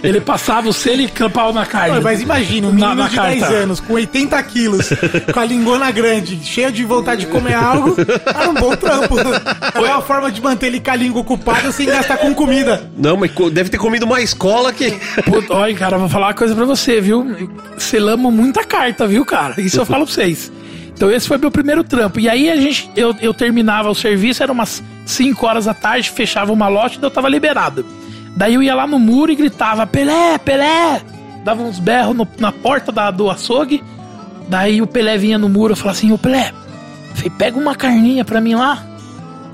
Ele 0.04 0.22
passava 0.22 0.69
o 0.69 0.74
selo 0.74 1.02
e 1.02 1.08
clampava 1.08 1.52
na 1.52 1.65
carne. 1.65 2.00
Mas 2.02 2.22
imagina, 2.22 2.67
um 2.67 2.72
Na- 2.72 2.88
menino 2.89 3.04
na 3.04 3.10
de 3.10 3.15
carta. 3.15 3.32
10 3.32 3.43
anos, 3.52 3.80
com 3.80 3.93
80 3.93 4.41
quilos, 4.43 4.89
com 5.34 5.39
a 5.39 5.45
lingona 5.45 5.91
grande, 5.91 6.39
cheio 6.43 6.72
de 6.72 6.84
vontade 6.84 7.22
de 7.22 7.28
comer 7.28 7.54
algo, 7.56 7.95
era 8.26 8.50
um 8.50 8.54
bom 8.54 8.76
trampo. 8.76 9.15
Era 9.19 9.93
uma 9.95 10.02
forma 10.02 10.32
de 10.32 10.41
manter 10.41 10.67
ele 10.67 10.80
com 10.80 10.91
a 10.91 10.95
língua 10.95 11.22
ocupada 11.22 11.72
sem 11.72 11.86
gastar 11.88 12.17
com 12.17 12.34
comida. 12.34 12.89
não, 12.98 13.17
mas 13.17 13.32
deve 13.52 13.69
ter 13.69 13.78
comido 13.78 14.06
mais 14.08 14.34
cola 14.34 14.72
que. 14.74 14.91
Puta, 15.26 15.54
olha, 15.54 15.76
cara, 15.76 15.98
vou 15.98 16.10
falar 16.10 16.28
uma 16.28 16.34
coisa 16.34 16.56
pra 16.56 16.65
você, 16.65 17.02
viu? 17.02 17.26
Selamos 17.78 18.34
muita 18.34 18.63
carta, 18.63 19.08
viu, 19.08 19.26
cara? 19.26 19.60
Isso 19.60 19.80
eu 19.80 19.86
falo 19.86 20.06
pra 20.06 20.13
vocês. 20.13 20.52
Então 20.99 21.09
esse 21.09 21.29
foi 21.29 21.38
meu 21.38 21.49
primeiro 21.49 21.81
trampo. 21.81 22.19
E 22.19 22.27
aí 22.27 22.51
a 22.51 22.57
gente, 22.57 22.91
eu, 22.93 23.15
eu 23.21 23.33
terminava 23.33 23.89
o 23.89 23.95
serviço, 23.95 24.43
era 24.43 24.51
umas 24.51 24.83
5 25.05 25.45
horas 25.45 25.63
da 25.63 25.73
tarde, 25.73 26.09
fechava 26.09 26.51
uma 26.51 26.67
loja 26.67 26.99
e 27.01 27.05
eu 27.05 27.09
tava 27.09 27.29
liberado. 27.29 27.85
Daí 28.35 28.55
eu 28.55 28.62
ia 28.62 28.75
lá 28.75 28.85
no 28.85 28.99
muro 28.99 29.31
e 29.31 29.35
gritava, 29.35 29.88
Pelé, 29.88 30.38
Pelé! 30.39 31.01
Dava 31.45 31.63
uns 31.63 31.79
berros 31.79 32.13
no- 32.17 32.27
na 32.38 32.51
porta 32.51 32.91
da, 32.91 33.09
do 33.12 33.29
açougue. 33.29 33.81
Daí 34.49 34.81
o 34.81 34.88
Pelé 34.88 35.17
vinha 35.17 35.38
no 35.38 35.47
muro 35.47 35.71
e 35.71 35.75
falava 35.77 35.97
assim, 35.97 36.12
ô 36.12 36.17
Pelé, 36.17 36.51
falei, 37.15 37.29
pega 37.29 37.57
uma 37.57 37.75
carninha 37.75 38.25
pra 38.25 38.41
mim 38.41 38.55
lá. 38.55 38.85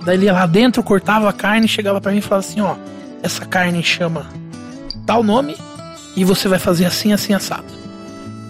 Daí 0.04 0.16
ele 0.18 0.26
ia 0.26 0.34
lá 0.34 0.48
dentro, 0.48 0.82
cortava 0.82 1.30
a 1.30 1.34
carne, 1.34 1.68
chegava 1.68 2.02
pra 2.02 2.12
mim 2.12 2.18
e 2.18 2.22
falava 2.22 2.44
assim, 2.44 2.60
ó, 2.62 2.74
essa 3.22 3.46
carne 3.46 3.84
chama 3.84 4.26
tal 5.06 5.22
nome 5.22 5.56
e 6.16 6.24
você 6.26 6.48
vai 6.48 6.58
fazer 6.58 6.86
assim, 6.86 7.14
assim, 7.14 7.36
assado. 7.36 7.66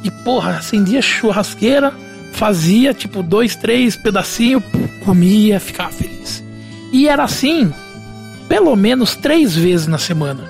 E 0.02 0.10
porra, 0.10 0.52
acendia 0.52 1.02
churrasqueira, 1.02 1.94
fazia 2.36 2.94
tipo 2.94 3.24
dois, 3.24 3.56
três 3.56 3.96
pedacinhos, 3.96 4.64
comia, 5.04 5.60
ficava 5.60 5.92
feliz. 5.92 6.44
E 6.92 7.08
era 7.08 7.24
assim, 7.24 7.74
pelo 8.48 8.76
menos 8.76 9.16
três 9.16 9.56
vezes 9.56 9.88
na 9.88 9.98
semana. 9.98 10.44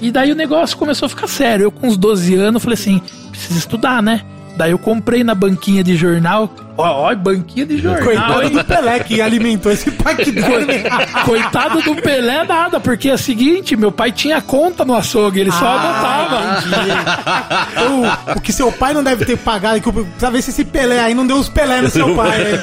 E 0.00 0.10
daí 0.10 0.32
o 0.32 0.34
negócio 0.34 0.76
começou 0.76 1.06
a 1.06 1.08
ficar 1.08 1.28
sério. 1.28 1.64
Eu, 1.64 1.70
com 1.70 1.86
uns 1.86 1.96
12 1.96 2.34
anos, 2.34 2.62
falei 2.62 2.74
assim: 2.74 3.00
preciso 3.30 3.58
estudar, 3.58 4.02
né? 4.02 4.22
Daí 4.56 4.70
eu 4.70 4.78
comprei 4.78 5.24
na 5.24 5.34
banquinha 5.34 5.82
de 5.82 5.96
jornal. 5.96 6.52
Ó, 6.76 7.08
ó 7.10 7.14
banquinha 7.14 7.64
de 7.66 7.78
jornal. 7.78 8.04
Coitado 8.04 8.42
hein? 8.42 8.50
do 8.50 8.64
Pelé 8.64 8.98
que 9.00 9.20
alimentou 9.20 9.72
esse 9.72 9.90
né? 9.90 10.84
Coitado 11.24 11.82
do 11.82 11.96
Pelé, 11.96 12.44
nada, 12.44 12.78
porque 12.78 13.08
é 13.08 13.14
o 13.14 13.18
seguinte: 13.18 13.76
meu 13.76 13.90
pai 13.90 14.12
tinha 14.12 14.40
conta 14.42 14.84
no 14.84 14.94
açougue, 14.94 15.40
ele 15.40 15.50
só 15.52 15.66
Ah, 15.66 16.60
anotava. 16.60 18.32
O, 18.34 18.38
o 18.38 18.40
que 18.40 18.52
seu 18.52 18.70
pai 18.70 18.92
não 18.92 19.02
deve 19.02 19.24
ter 19.24 19.38
pagado, 19.38 19.80
que 19.80 19.90
precisa 19.90 20.30
ver 20.30 20.42
se 20.42 20.50
esse 20.50 20.64
Pelé 20.64 21.00
aí 21.00 21.14
não 21.14 21.26
deu 21.26 21.36
os 21.38 21.48
Pelé 21.48 21.80
no 21.80 21.90
seu 21.90 22.14
pai. 22.14 22.38
né? 22.44 22.60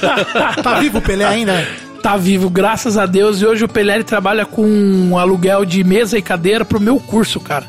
Tá 0.62 0.80
vivo 0.80 1.00
o 1.00 1.02
Pelé 1.02 1.26
ainda? 1.26 1.68
Tá 2.02 2.16
vivo, 2.16 2.50
graças 2.50 2.98
a 2.98 3.06
Deus. 3.06 3.42
E 3.42 3.46
hoje 3.46 3.66
o 3.66 3.68
Pelé 3.68 4.02
trabalha 4.04 4.46
com 4.46 4.66
um 4.66 5.18
aluguel 5.18 5.66
de 5.66 5.84
mesa 5.84 6.18
e 6.18 6.22
cadeira 6.22 6.64
pro 6.64 6.80
meu 6.80 6.98
curso, 7.00 7.40
cara. 7.40 7.66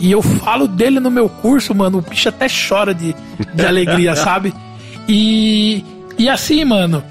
E 0.00 0.10
eu 0.10 0.22
falo 0.22 0.66
dele 0.66 0.98
no 0.98 1.10
meu 1.10 1.28
curso, 1.28 1.74
mano. 1.74 1.98
O 1.98 2.00
bicho 2.00 2.28
até 2.28 2.46
chora 2.48 2.94
de, 2.94 3.14
de 3.54 3.66
alegria, 3.66 4.16
sabe? 4.16 4.52
E, 5.06 5.84
e 6.18 6.28
assim, 6.28 6.64
mano. 6.64 7.04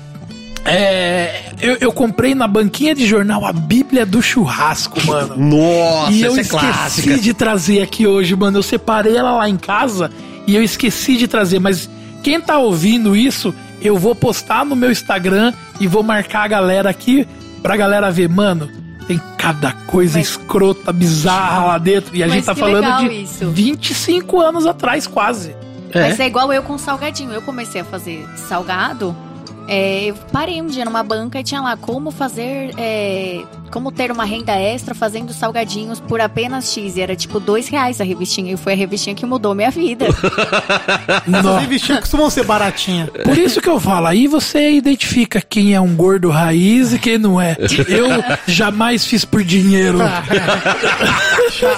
é, 0.65 1.52
eu, 1.62 1.78
eu 1.80 1.91
comprei 1.91 2.34
na 2.34 2.47
banquinha 2.47 2.95
de 2.95 3.06
jornal 3.06 3.45
a 3.45 3.54
Bíblia 3.54 4.06
do 4.06 4.21
Churrasco, 4.21 5.06
mano. 5.06 5.36
Nossa, 5.38 6.12
e 6.12 6.21
eu 6.21 6.36
é 6.36 6.41
esqueci 6.41 6.49
clássica. 6.49 7.17
de 7.19 7.34
trazer 7.34 7.82
aqui 7.82 8.08
hoje, 8.08 8.36
mano. 8.36 8.58
Eu 8.58 8.63
separei 8.63 9.15
ela 9.15 9.32
lá 9.32 9.47
em 9.49 9.58
casa 9.58 10.12
e 10.47 10.56
eu 10.56 10.63
esqueci 10.63 11.15
de 11.15 11.28
trazer. 11.28 11.60
Mas 11.60 11.89
quem 12.23 12.41
tá 12.41 12.58
ouvindo 12.58 13.15
isso, 13.15 13.54
eu 13.82 13.97
vou 13.97 14.15
postar 14.15 14.65
no 14.65 14.75
meu 14.75 14.91
Instagram 14.91 15.54
e 15.80 15.88
vou 15.88 16.02
marcar 16.02 16.43
a 16.43 16.47
galera 16.47 16.89
aqui 16.89 17.28
pra 17.62 17.78
galera 17.78 18.10
ver, 18.10 18.30
mano. 18.30 18.78
Tem 19.09 19.19
cada 19.39 19.71
coisa 19.71 20.19
Mas- 20.19 20.27
escrota, 20.29 20.93
bizarra 20.93 21.65
lá 21.65 21.77
dentro. 21.79 22.15
E 22.15 22.21
a 22.21 22.27
Mas 22.27 22.35
gente 22.35 22.45
tá 22.45 22.53
falando 22.53 23.09
de 23.09 23.23
isso. 23.23 23.49
25 23.49 24.39
anos 24.39 24.67
atrás, 24.67 25.07
quase. 25.07 25.55
Mas 25.91 26.19
é 26.19 26.27
igual 26.27 26.53
eu 26.53 26.61
com 26.61 26.77
salgadinho. 26.77 27.31
Eu 27.31 27.41
comecei 27.41 27.81
a 27.81 27.83
fazer 27.83 28.23
salgado. 28.35 29.15
É, 29.69 30.05
eu 30.05 30.15
parei 30.32 30.62
um 30.62 30.67
dia 30.67 30.84
numa 30.84 31.03
banca 31.03 31.39
e 31.39 31.43
tinha 31.43 31.62
lá 31.62 31.77
como 31.77 32.12
fazer. 32.12 32.73
é, 32.77 33.43
como 33.69 33.91
ter 33.91 34.12
uma 34.12 34.25
renda 34.25 34.55
extra 34.55 34.95
fazendo 34.95 35.32
salgadinhos 35.32 35.99
por 35.99 36.19
apenas 36.19 36.73
X. 36.73 36.97
E 36.97 37.01
era 37.01 37.15
tipo 37.15 37.39
dois 37.39 37.67
reais 37.67 38.01
a 38.01 38.03
revistinha. 38.03 38.53
E 38.53 38.58
foi 38.58 38.73
a 38.73 38.75
revistinha 38.75 39.15
que 39.15 39.25
mudou 39.25 39.53
minha 39.55 39.71
vida. 39.71 40.08
As 41.32 41.62
revistinhas 41.62 42.01
costumam 42.01 42.29
ser 42.29 42.45
baratinhas. 42.45 43.10
Por 43.23 43.38
isso 43.38 43.62
que 43.62 43.69
eu 43.69 43.79
falo, 43.79 44.08
aí 44.08 44.27
você 44.27 44.71
identifica 44.71 45.41
quem 45.41 45.73
é 45.73 45.79
um 45.79 45.95
gordo 45.95 46.29
raiz 46.29 46.93
e 46.93 46.99
quem 46.99 47.17
não 47.17 47.39
é. 47.39 47.55
Eu 47.88 48.08
jamais 48.47 49.05
fiz 49.05 49.23
por 49.23 49.43
dinheiro. 49.43 49.99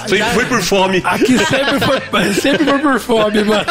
Sempre 0.06 0.30
foi 0.34 0.46
por 0.46 0.62
fome. 0.62 1.02
Aqui 1.04 1.38
sempre 1.38 1.80
foi, 1.80 2.32
sempre 2.34 2.64
foi 2.64 2.78
por 2.78 3.00
fome, 3.00 3.44
mano. 3.44 3.64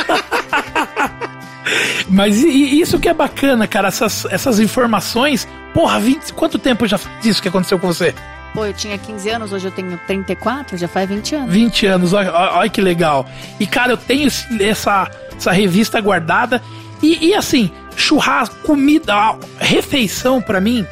Mas 2.09 2.37
isso 2.43 2.99
que 2.99 3.07
é 3.07 3.13
bacana, 3.13 3.67
cara, 3.67 3.87
essas, 3.87 4.25
essas 4.25 4.59
informações. 4.59 5.47
Porra, 5.73 5.99
20, 5.99 6.33
quanto 6.33 6.59
tempo 6.59 6.85
já 6.85 6.97
faz 6.97 7.25
isso 7.25 7.41
que 7.41 7.47
aconteceu 7.47 7.79
com 7.79 7.87
você? 7.87 8.13
Pô, 8.53 8.65
eu 8.65 8.73
tinha 8.73 8.97
15 8.97 9.29
anos, 9.29 9.53
hoje 9.53 9.67
eu 9.67 9.71
tenho 9.71 9.97
34, 10.05 10.77
já 10.77 10.87
faz 10.87 11.07
20 11.07 11.35
anos. 11.35 11.53
20 11.53 11.85
anos, 11.85 12.13
olha, 12.13 12.33
olha 12.33 12.69
que 12.69 12.81
legal. 12.81 13.25
E, 13.59 13.65
cara, 13.65 13.93
eu 13.93 13.97
tenho 13.97 14.29
essa, 14.59 15.09
essa 15.37 15.51
revista 15.51 16.01
guardada. 16.01 16.61
E, 17.01 17.29
e, 17.29 17.33
assim, 17.33 17.71
churrasco, 17.95 18.55
comida, 18.63 19.37
refeição 19.57 20.41
pra 20.41 20.59
mim, 20.59 20.85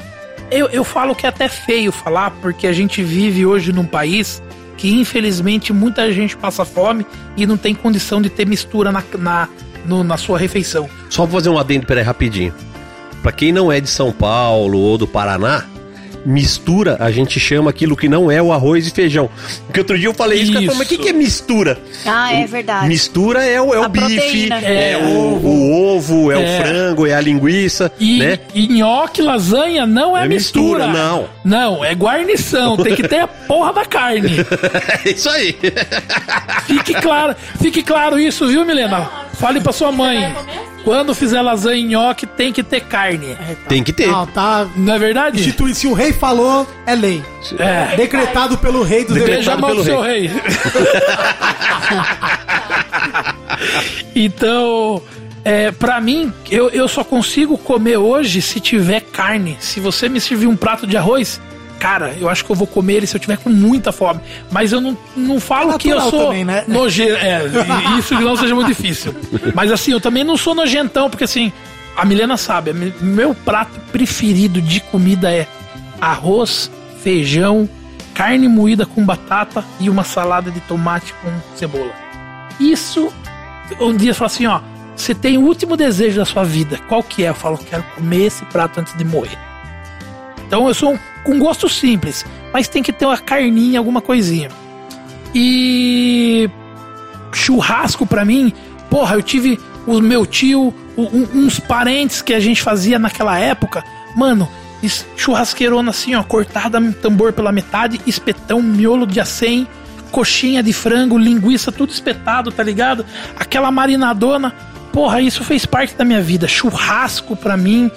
eu, 0.49 0.67
eu 0.67 0.83
falo 0.83 1.13
que 1.13 1.25
é 1.25 1.29
até 1.29 1.47
feio 1.49 1.91
falar, 1.91 2.31
porque 2.41 2.65
a 2.65 2.73
gente 2.73 3.03
vive 3.03 3.45
hoje 3.45 3.73
num 3.73 3.85
país 3.85 4.41
que, 4.77 4.97
infelizmente, 4.97 5.73
muita 5.73 6.11
gente 6.13 6.37
passa 6.37 6.63
fome 6.63 7.05
e 7.35 7.45
não 7.45 7.57
tem 7.57 7.75
condição 7.75 8.21
de 8.21 8.29
ter 8.29 8.47
mistura 8.47 8.91
na, 8.91 9.03
na, 9.17 9.49
no- 9.85 10.03
na 10.03 10.17
sua 10.17 10.37
refeição. 10.37 10.89
Só 11.09 11.25
vou 11.25 11.39
fazer 11.39 11.49
um 11.49 11.57
adendo, 11.57 11.85
peraí, 11.85 12.03
rapidinho. 12.03 12.53
Pra 13.21 13.31
quem 13.31 13.51
não 13.51 13.71
é 13.71 13.79
de 13.81 13.89
São 13.89 14.11
Paulo 14.11 14.79
ou 14.79 14.97
do 14.97 15.05
Paraná, 15.07 15.65
mistura 16.25 16.97
a 16.99 17.09
gente 17.11 17.39
chama 17.39 17.69
aquilo 17.69 17.95
que 17.95 18.07
não 18.09 18.29
é 18.29 18.41
o 18.41 18.51
arroz 18.53 18.85
e 18.87 18.91
feijão. 18.91 19.29
Porque 19.65 19.79
outro 19.79 19.97
dia 19.97 20.07
eu 20.07 20.13
falei 20.13 20.39
isso, 20.41 20.51
cara 20.53 20.65
falou, 20.65 20.77
mas 20.77 20.87
o 20.87 20.89
que, 20.89 20.95
Isso. 20.95 21.03
que 21.03 21.09
é 21.09 21.13
mistura? 21.13 21.77
Ah, 22.05 22.33
é 22.33 22.45
verdade. 22.45 22.87
Mistura 22.87 23.43
é 23.43 23.59
o, 23.61 23.73
é 23.73 23.79
o 23.79 23.89
bife, 23.89 24.15
proteína. 24.15 24.59
é, 24.61 24.91
É, 24.93 24.97
o, 24.97 25.07
o 25.09 25.95
ovo, 25.95 26.31
é, 26.31 26.35
É. 26.35 26.37
o 26.37 26.61
frango, 26.63 27.07
é 27.07 27.13
a 27.13 27.21
linguiça, 27.21 27.91
E, 27.99 28.19
né? 28.19 28.39
e 28.53 28.67
nhoque, 28.67 29.21
lasanha 29.21 29.85
não 29.85 30.17
é, 30.17 30.25
É 30.25 30.27
mistura. 30.27 30.87
mistura, 30.87 31.03
não. 31.03 31.25
Não, 31.43 31.83
é 31.85 31.93
guarnição. 31.95 32.77
tem 32.77 32.95
que 32.95 33.07
ter 33.07 33.19
a 33.19 33.27
porra 33.47 33.73
da 33.73 33.85
carne. 33.85 34.31
É 35.05 35.09
isso 35.11 35.29
aí. 35.29 35.55
Fique 36.67 36.93
claro, 36.95 37.35
fique 37.61 37.81
claro 37.81 38.19
isso, 38.19 38.47
viu, 38.47 38.65
Milena? 38.65 39.09
Fale 39.39 39.61
pra 39.61 39.71
sua 39.71 39.91
mãe. 39.91 40.35
Quando 40.83 41.15
fizer 41.15 41.41
lasanha 41.41 41.77
e 41.77 41.83
nhoque, 41.83 42.25
tem 42.25 42.51
que 42.51 42.61
ter 42.61 42.81
carne. 42.81 43.37
Tem 43.67 43.83
que 43.83 43.93
ter. 43.93 44.07
Não, 44.07 44.25
tá. 44.27 44.67
Não 44.75 44.93
é 44.93 44.99
verdade? 44.99 45.39
Institui, 45.39 45.73
se 45.73 45.87
o 45.87 45.93
rei 45.93 46.11
falou, 46.11 46.67
é 46.85 46.95
lei. 46.95 47.23
É. 47.57 47.95
Decretado 47.95 48.57
pelo 48.57 48.83
rei 48.83 49.05
dos 49.05 49.13
Decretado 49.13 49.37
Beija 49.37 49.51
a 49.51 49.53
elefantes. 49.53 49.61
mão 49.61 49.69
do 49.69 49.83
pelo 49.83 49.85
seu 49.85 50.01
rei. 50.01 50.29
então, 54.15 55.01
é, 55.43 55.71
para 55.71 55.99
mim, 56.01 56.33
eu, 56.49 56.69
eu 56.69 56.87
só 56.87 57.03
consigo 57.03 57.57
comer 57.57 57.97
hoje 57.97 58.41
se 58.41 58.59
tiver 58.59 59.01
carne. 59.01 59.57
Se 59.59 59.79
você 59.79 60.09
me 60.09 60.19
servir 60.19 60.47
um 60.47 60.55
prato 60.55 60.85
de 60.87 60.97
arroz, 60.97 61.39
cara, 61.79 62.13
eu 62.19 62.29
acho 62.29 62.43
que 62.43 62.51
eu 62.51 62.55
vou 62.55 62.67
comer 62.67 62.95
ele 62.95 63.07
se 63.07 63.15
eu 63.15 63.19
tiver 63.19 63.37
com 63.37 63.49
muita 63.49 63.91
fome. 63.91 64.19
Mas 64.51 64.71
eu 64.71 64.81
não, 64.81 64.97
não 65.15 65.39
falo 65.39 65.77
que 65.77 65.89
eu 65.89 66.01
sou 66.01 66.25
também, 66.25 66.43
né? 66.43 66.65
nojento. 66.67 67.13
É, 67.13 67.41
isso 67.97 68.13
não 68.15 68.35
seja 68.35 68.53
muito 68.53 68.67
difícil. 68.67 69.15
Mas 69.55 69.71
assim, 69.71 69.91
eu 69.91 70.01
também 70.01 70.23
não 70.23 70.37
sou 70.37 70.53
nojentão, 70.53 71.09
porque 71.09 71.23
assim, 71.23 71.51
a 71.95 72.05
Milena 72.05 72.37
sabe, 72.37 72.73
meu 73.01 73.33
prato 73.33 73.79
preferido 73.91 74.61
de 74.61 74.81
comida 74.81 75.31
é 75.31 75.47
arroz, 75.99 76.69
feijão, 77.01 77.67
carne 78.13 78.47
moída 78.47 78.85
com 78.85 79.03
batata 79.05 79.63
e 79.79 79.89
uma 79.89 80.03
salada 80.03 80.51
de 80.51 80.59
tomate 80.61 81.13
com 81.13 81.57
cebola. 81.57 81.91
Isso, 82.59 83.11
um 83.79 83.95
dia 83.95 84.11
eu 84.11 84.15
falo 84.15 84.27
assim, 84.27 84.45
ó, 84.45 84.59
você 84.95 85.15
tem 85.15 85.37
o 85.37 85.41
último 85.41 85.77
desejo 85.77 86.19
da 86.19 86.25
sua 86.25 86.43
vida, 86.43 86.77
qual 86.89 87.01
que 87.01 87.23
é? 87.23 87.29
Eu 87.29 87.33
falo, 87.33 87.57
quero 87.57 87.83
comer 87.95 88.25
esse 88.25 88.43
prato 88.45 88.81
antes 88.81 88.93
de 88.97 89.05
morrer. 89.05 89.37
Então 90.45 90.67
eu 90.67 90.73
sou 90.73 90.93
um, 90.93 90.99
com 91.23 91.37
gosto 91.39 91.67
simples, 91.69 92.25
mas 92.53 92.67
tem 92.67 92.81
que 92.81 92.91
ter 92.93 93.05
uma 93.05 93.17
carninha, 93.17 93.79
alguma 93.79 94.01
coisinha. 94.01 94.49
E 95.33 96.49
churrasco 97.33 98.05
pra 98.05 98.25
mim, 98.25 98.51
porra, 98.89 99.15
eu 99.15 99.21
tive 99.21 99.59
o 99.85 99.99
meu 100.01 100.25
tio, 100.25 100.73
um- 100.97 101.27
uns 101.45 101.59
parentes 101.59 102.21
que 102.21 102.33
a 102.33 102.39
gente 102.39 102.61
fazia 102.61 102.97
naquela 102.97 103.37
época, 103.37 103.83
mano, 104.15 104.49
churrasqueirona 105.15 105.91
assim, 105.91 106.15
ó, 106.15 106.23
cortada 106.23 106.81
tambor 107.01 107.33
pela 107.33 107.51
metade, 107.51 107.99
espetão, 108.07 108.61
miolo 108.61 109.05
de 109.05 109.19
acém, 109.19 109.67
coxinha 110.11 110.63
de 110.63 110.73
frango, 110.73 111.17
linguiça, 111.17 111.71
tudo 111.71 111.91
espetado, 111.91 112.51
tá 112.51 112.63
ligado? 112.63 113.05
Aquela 113.37 113.69
marinadona, 113.71 114.51
porra, 114.91 115.21
isso 115.21 115.43
fez 115.43 115.65
parte 115.65 115.95
da 115.95 116.03
minha 116.03 116.21
vida. 116.21 116.47
Churrasco 116.47 117.35
pra 117.35 117.55
mim. 117.55 117.91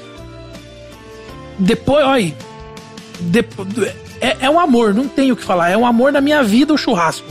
Depois, 1.59 2.05
olha 2.05 2.35
é, 4.21 4.37
é 4.41 4.51
um 4.51 4.59
amor, 4.59 4.95
não 4.95 5.09
tenho 5.09 5.35
o 5.35 5.37
que 5.37 5.45
falar. 5.45 5.71
É 5.71 5.77
um 5.77 5.87
amor 5.87 6.13
da 6.13 6.21
minha 6.21 6.43
vida 6.43 6.73
o 6.73 6.79
churrasco. 6.79 7.27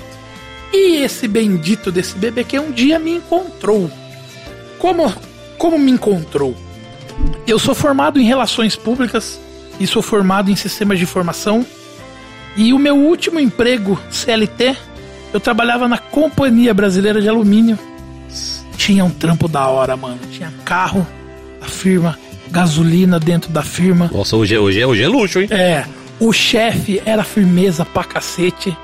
E 0.74 0.98
esse 0.98 1.28
bendito 1.28 1.92
desse 1.92 2.16
bebê 2.18 2.44
que 2.44 2.58
um 2.60 2.72
dia 2.72 2.98
me 2.98 3.12
encontrou. 3.12 3.90
Como, 4.80 5.14
como 5.58 5.78
me 5.78 5.92
encontrou? 5.92 6.56
Eu 7.46 7.60
sou 7.60 7.76
formado 7.76 8.20
em 8.20 8.24
relações 8.24 8.76
públicas 8.76 9.40
e 9.80 9.86
sou 9.86 10.02
formado 10.02 10.50
em 10.50 10.56
sistemas 10.56 10.98
de 10.98 11.04
informação. 11.04 11.66
E 12.56 12.74
o 12.74 12.80
meu 12.80 12.96
último 12.96 13.40
emprego, 13.40 14.00
CLT, 14.10 14.76
eu 15.34 15.40
trabalhava 15.40 15.88
na 15.88 15.98
Companhia 15.98 16.74
Brasileira 16.74 17.22
de 17.22 17.30
Alumínio. 17.30 17.78
Tinha 18.78 19.06
um 19.06 19.12
trampo 19.12 19.48
da 19.48 19.68
hora, 19.68 19.96
mano. 19.96 20.20
Tinha 20.32 20.52
carro 20.66 21.06
da 21.60 21.68
firma, 21.68 22.18
gasolina 22.52 23.20
dentro 23.20 23.52
da 23.52 23.64
firma. 23.64 24.10
Nossa, 24.14 24.36
hoje, 24.36 24.56
é- 24.56 24.60
hoje, 24.60 24.82
é, 24.82 24.86
hoje 24.88 25.04
é 25.04 25.08
luxo, 25.08 25.40
hein? 25.40 25.48
É, 25.50 25.86
o 26.20 26.32
chefe 26.34 27.02
era 27.06 27.24
firmeza 27.24 27.86
pra 27.86 28.04
cacete. 28.04 28.76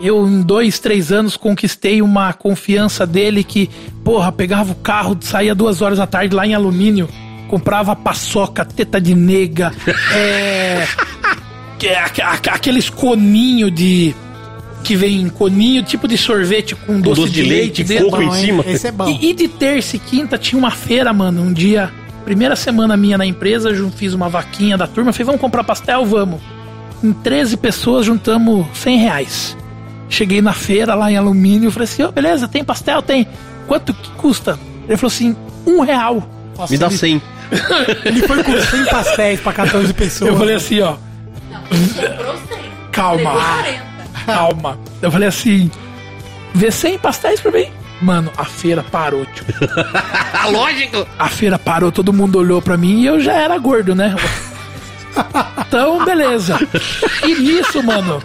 Eu, 0.00 0.26
em 0.28 0.42
dois, 0.42 0.78
três 0.78 1.10
anos, 1.10 1.36
conquistei 1.36 2.02
uma 2.02 2.32
confiança 2.32 3.06
dele 3.06 3.42
que, 3.42 3.70
porra, 4.04 4.30
pegava 4.30 4.72
o 4.72 4.76
carro, 4.76 5.16
saía 5.20 5.54
duas 5.54 5.80
horas 5.80 5.98
da 5.98 6.06
tarde 6.06 6.34
lá 6.34 6.46
em 6.46 6.54
alumínio, 6.54 7.08
comprava 7.48 7.96
paçoca, 7.96 8.64
teta 8.64 9.00
de 9.00 9.14
nega, 9.14 9.72
é, 10.14 10.86
que 11.78 11.86
é 11.86 11.98
aque- 11.98 12.20
aque- 12.22 12.50
aqueles 12.50 12.90
coninho 12.90 13.70
de. 13.70 14.14
que 14.84 14.94
vem 14.94 15.28
coninho, 15.30 15.82
tipo 15.82 16.06
de 16.06 16.16
sorvete 16.18 16.74
com 16.74 17.00
doce, 17.00 17.20
doce 17.22 17.32
de, 17.32 17.42
de 17.42 17.48
leite, 17.48 17.82
leite, 17.82 17.84
dentro. 17.84 18.10
coco 18.10 18.22
em 18.22 18.30
cima. 18.32 18.64
Esse 18.66 18.86
é 18.88 18.92
bom. 18.92 19.08
E, 19.08 19.30
e 19.30 19.34
de 19.34 19.48
terça 19.48 19.96
e 19.96 19.98
quinta 19.98 20.36
tinha 20.38 20.58
uma 20.58 20.70
feira, 20.70 21.12
mano, 21.12 21.40
um 21.42 21.52
dia 21.52 21.90
Primeira 22.26 22.54
semana 22.56 22.94
minha 22.96 23.16
na 23.16 23.24
empresa, 23.24 23.72
ju- 23.74 23.90
fiz 23.90 24.12
uma 24.12 24.28
vaquinha 24.28 24.76
da 24.76 24.86
turma, 24.86 25.12
falei, 25.12 25.24
vamos 25.24 25.40
comprar 25.40 25.64
pastel? 25.64 26.04
Vamos. 26.04 26.40
Em 27.02 27.12
13 27.12 27.56
pessoas 27.56 28.04
juntamos 28.04 28.66
100 28.74 28.98
reais. 28.98 29.56
Cheguei 30.08 30.42
na 30.42 30.52
feira 30.52 30.94
lá 30.94 31.10
em 31.10 31.16
alumínio, 31.16 31.70
falei 31.70 31.84
assim, 31.84 32.02
ô, 32.02 32.10
beleza, 32.12 32.46
tem 32.48 32.62
pastel? 32.64 33.00
Tem. 33.00 33.26
Quanto 33.66 33.94
que 33.94 34.10
custa? 34.12 34.58
Ele 34.88 34.96
falou 34.96 35.08
assim, 35.12 35.34
um 35.66 35.80
real. 35.80 36.28
Nossa, 36.58 36.72
Me 36.72 36.78
dá 36.78 36.86
ele, 36.88 36.96
100. 36.98 37.22
ele 38.04 38.22
foi 38.22 38.42
com 38.42 38.60
100 38.60 38.84
pastéis 38.86 39.40
pra 39.40 39.52
14 39.52 39.94
pessoas. 39.94 40.30
Eu 40.30 40.36
falei 40.36 40.56
assim, 40.56 40.80
ó, 40.80 40.96
Comprou 41.70 42.34
100. 42.36 42.58
calma, 42.92 43.32
calma. 44.26 44.78
Eu 45.00 45.10
falei 45.12 45.28
assim, 45.28 45.70
vê 46.54 46.70
100 46.72 46.98
pastéis 46.98 47.40
pra 47.40 47.52
mim. 47.52 47.66
Mano, 48.00 48.30
a 48.36 48.44
feira 48.44 48.82
parou, 48.82 49.24
tipo. 49.26 49.52
Lógico. 50.52 51.06
A 51.18 51.28
feira 51.28 51.58
parou, 51.58 51.90
todo 51.90 52.12
mundo 52.12 52.38
olhou 52.38 52.60
pra 52.60 52.76
mim 52.76 53.00
e 53.00 53.06
eu 53.06 53.20
já 53.20 53.32
era 53.32 53.56
gordo, 53.58 53.94
né? 53.94 54.14
Então, 55.66 56.04
beleza. 56.04 56.58
E 57.26 57.34
nisso, 57.34 57.82
mano, 57.82 58.22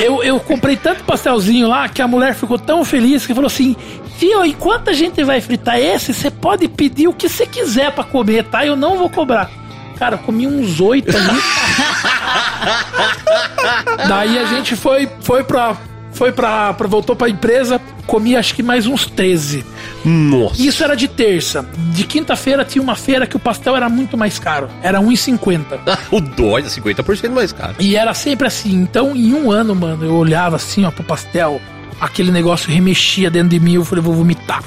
eu, 0.00 0.22
eu 0.22 0.40
comprei 0.40 0.76
tanto 0.76 1.04
pastelzinho 1.04 1.68
lá 1.68 1.88
que 1.88 2.02
a 2.02 2.08
mulher 2.08 2.34
ficou 2.34 2.58
tão 2.58 2.84
feliz 2.84 3.24
que 3.26 3.34
falou 3.34 3.46
assim: 3.46 3.76
Tio, 4.18 4.44
enquanto 4.44 4.90
a 4.90 4.92
gente 4.92 5.22
vai 5.22 5.40
fritar 5.40 5.78
esse, 5.78 6.12
você 6.12 6.30
pode 6.30 6.68
pedir 6.68 7.08
o 7.08 7.12
que 7.12 7.28
você 7.28 7.46
quiser 7.46 7.92
pra 7.92 8.04
comer, 8.04 8.44
tá? 8.44 8.66
Eu 8.66 8.76
não 8.76 8.98
vou 8.98 9.08
cobrar. 9.08 9.50
Cara, 9.98 10.16
eu 10.16 10.18
comi 10.18 10.46
uns 10.46 10.80
oito 10.80 11.16
ali. 11.16 11.42
Daí 14.08 14.38
a 14.38 14.44
gente 14.46 14.74
foi, 14.74 15.08
foi 15.20 15.44
pra. 15.44 15.76
Foi 16.22 16.30
pra, 16.30 16.72
pra. 16.72 16.86
Voltou 16.86 17.16
pra 17.16 17.28
empresa, 17.28 17.80
comi 18.06 18.36
acho 18.36 18.54
que 18.54 18.62
mais 18.62 18.86
uns 18.86 19.06
13. 19.06 19.64
Nossa. 20.04 20.62
Isso 20.62 20.84
era 20.84 20.94
de 20.94 21.08
terça. 21.08 21.66
De 21.92 22.04
quinta-feira 22.04 22.64
tinha 22.64 22.80
uma 22.80 22.94
feira 22.94 23.26
que 23.26 23.34
o 23.34 23.40
pastel 23.40 23.74
era 23.74 23.88
muito 23.88 24.16
mais 24.16 24.38
caro. 24.38 24.68
Era 24.84 25.00
1,50. 25.00 25.80
O 26.12 26.20
dói 26.20 26.62
é 26.62 26.66
50% 26.66 27.30
mais 27.30 27.50
caro. 27.50 27.74
E 27.80 27.96
era 27.96 28.14
sempre 28.14 28.46
assim. 28.46 28.72
Então, 28.72 29.16
em 29.16 29.34
um 29.34 29.50
ano, 29.50 29.74
mano, 29.74 30.04
eu 30.04 30.14
olhava 30.14 30.54
assim, 30.54 30.84
ó, 30.84 30.92
pro 30.92 31.02
pastel. 31.02 31.60
Aquele 32.00 32.30
negócio 32.30 32.70
remexia 32.70 33.28
dentro 33.28 33.48
de 33.48 33.58
mim. 33.58 33.74
Eu 33.74 33.84
falei, 33.84 34.04
vou 34.04 34.14
vomitar. 34.14 34.62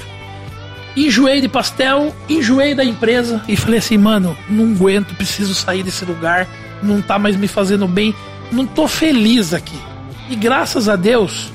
Enjoei 0.94 1.40
de 1.40 1.48
pastel, 1.48 2.14
enjoei 2.28 2.74
da 2.74 2.84
empresa. 2.84 3.42
E 3.48 3.56
falei 3.56 3.78
assim, 3.78 3.96
mano, 3.96 4.36
não 4.46 4.72
aguento, 4.72 5.14
preciso 5.14 5.54
sair 5.54 5.82
desse 5.82 6.04
lugar. 6.04 6.46
Não 6.82 7.00
tá 7.00 7.18
mais 7.18 7.34
me 7.34 7.48
fazendo 7.48 7.88
bem. 7.88 8.14
Não 8.52 8.66
tô 8.66 8.86
feliz 8.86 9.54
aqui. 9.54 9.95
E 10.28 10.36
graças 10.36 10.88
a 10.88 10.96
Deus, 10.96 11.52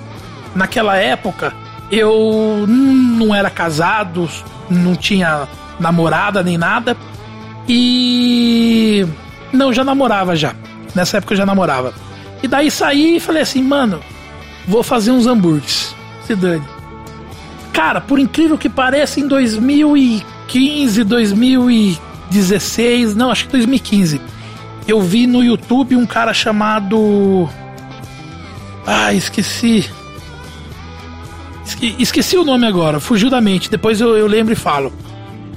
naquela 0.56 0.96
época, 0.96 1.54
eu 1.92 2.66
não 2.68 3.36
era 3.36 3.50
casado, 3.50 4.30
não 4.70 4.96
tinha 4.96 5.48
namorada 5.80 6.44
nem 6.44 6.58
nada. 6.58 6.96
E. 7.68 9.06
Não, 9.52 9.74
já 9.74 9.84
namorava 9.84 10.36
já. 10.36 10.56
Nessa 10.96 11.18
época 11.18 11.34
eu 11.34 11.38
já 11.38 11.46
namorava. 11.46 11.94
E 12.42 12.48
daí 12.48 12.72
saí 12.72 13.18
e 13.18 13.20
falei 13.20 13.42
assim, 13.42 13.62
mano, 13.62 14.00
vou 14.68 14.84
fazer 14.84 15.12
uns 15.12 15.28
hambúrgueres. 15.28 15.94
Se 16.26 16.36
dane. 16.36 16.64
Cara, 17.74 18.02
por 18.02 18.20
incrível 18.20 18.58
que 18.58 18.70
pareça, 18.70 19.20
em 19.20 19.28
2015, 19.28 21.04
2016, 21.04 23.16
não, 23.16 23.32
acho 23.32 23.46
que 23.46 23.52
2015, 23.52 24.22
eu 24.88 25.02
vi 25.02 25.28
no 25.28 25.44
YouTube 25.44 25.96
um 25.96 26.06
cara 26.06 26.34
chamado. 26.34 27.50
Ah, 28.86 29.14
esqueci. 29.14 29.90
Esque- 31.66 31.96
Esqueci 32.00 32.38
o 32.38 32.44
nome 32.44 32.66
agora, 32.68 33.00
fugiu 33.00 33.30
da 33.30 33.40
mente, 33.40 33.70
depois 33.70 34.02
eu, 34.02 34.18
eu 34.18 34.28
lembro 34.28 34.54
e 34.54 34.56
falo. 34.56 34.92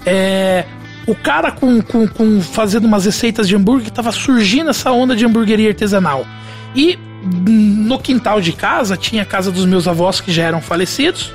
É. 0.06 0.64
O 1.06 1.14
cara 1.14 1.50
com, 1.50 1.82
com, 1.82 2.06
com 2.08 2.40
fazendo 2.40 2.86
umas 2.86 3.04
receitas 3.04 3.46
de 3.46 3.54
hambúrguer 3.54 3.90
tava 3.90 4.10
surgindo 4.10 4.70
essa 4.70 4.90
onda 4.90 5.14
de 5.14 5.24
hamburgueria 5.24 5.68
artesanal. 5.68 6.26
E 6.74 6.98
no 7.46 7.98
quintal 7.98 8.40
de 8.40 8.52
casa 8.52 8.96
tinha 8.96 9.22
a 9.22 9.26
casa 9.26 9.50
dos 9.52 9.66
meus 9.66 9.86
avós 9.86 10.20
que 10.20 10.32
já 10.32 10.44
eram 10.44 10.62
falecidos. 10.62 11.30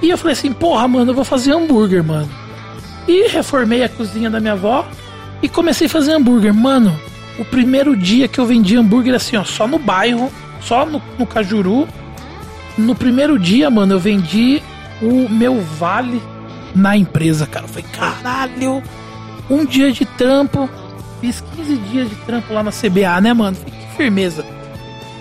E 0.00 0.08
eu 0.10 0.16
falei 0.16 0.34
assim, 0.34 0.52
porra, 0.52 0.86
mano, 0.86 1.10
eu 1.10 1.14
vou 1.14 1.24
fazer 1.24 1.52
hambúrguer, 1.52 2.04
mano. 2.04 2.28
E 3.08 3.26
reformei 3.28 3.82
a 3.82 3.88
cozinha 3.88 4.30
da 4.30 4.38
minha 4.38 4.52
avó 4.52 4.86
e 5.42 5.48
comecei 5.48 5.88
a 5.88 5.90
fazer 5.90 6.12
hambúrguer. 6.12 6.54
Mano, 6.54 6.96
o 7.40 7.44
primeiro 7.44 7.96
dia 7.96 8.28
que 8.28 8.38
eu 8.38 8.46
vendi 8.46 8.76
hambúrguer 8.76 9.14
assim, 9.16 9.36
ó, 9.36 9.42
só 9.42 9.66
no 9.66 9.80
bairro, 9.80 10.30
só 10.66 10.84
no, 10.84 11.00
no 11.18 11.26
Cajuru. 11.26 11.88
No 12.76 12.94
primeiro 12.94 13.38
dia, 13.38 13.70
mano, 13.70 13.94
eu 13.94 14.00
vendi 14.00 14.62
o 15.00 15.28
meu 15.28 15.60
vale 15.62 16.20
na 16.74 16.96
empresa, 16.96 17.46
cara. 17.46 17.64
Eu 17.64 17.68
falei, 17.68 17.86
caralho, 17.92 18.82
um 19.48 19.64
dia 19.64 19.90
de 19.92 20.04
trampo. 20.04 20.68
Fiz 21.20 21.42
15 21.56 21.76
dias 21.76 22.10
de 22.10 22.14
trampo 22.16 22.52
lá 22.52 22.62
na 22.62 22.70
CBA, 22.70 23.20
né, 23.22 23.32
mano? 23.32 23.56
Falei, 23.56 23.72
que 23.72 23.96
firmeza. 23.96 24.44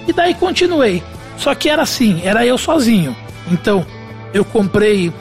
E 0.08 0.12
daí 0.12 0.34
continuei. 0.34 1.01
Só 1.38 1.55
que 1.55 1.69
era 1.69 1.81
assim, 1.84 2.21
era 2.23 2.45
eu 2.45 2.58
sozinho. 2.58 3.15
Então, 3.49 3.86
eu 4.34 4.43
comprei 4.43 5.13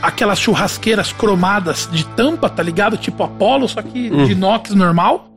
aquelas 0.00 0.38
churrasqueiras 0.38 1.12
cromadas 1.12 1.88
de 1.92 2.04
tampa, 2.04 2.48
tá 2.48 2.62
ligado? 2.62 2.96
Tipo 2.96 3.22
Apollo, 3.24 3.68
só 3.68 3.82
que 3.82 4.10
de 4.10 4.32
inox 4.32 4.70
normal. 4.74 5.30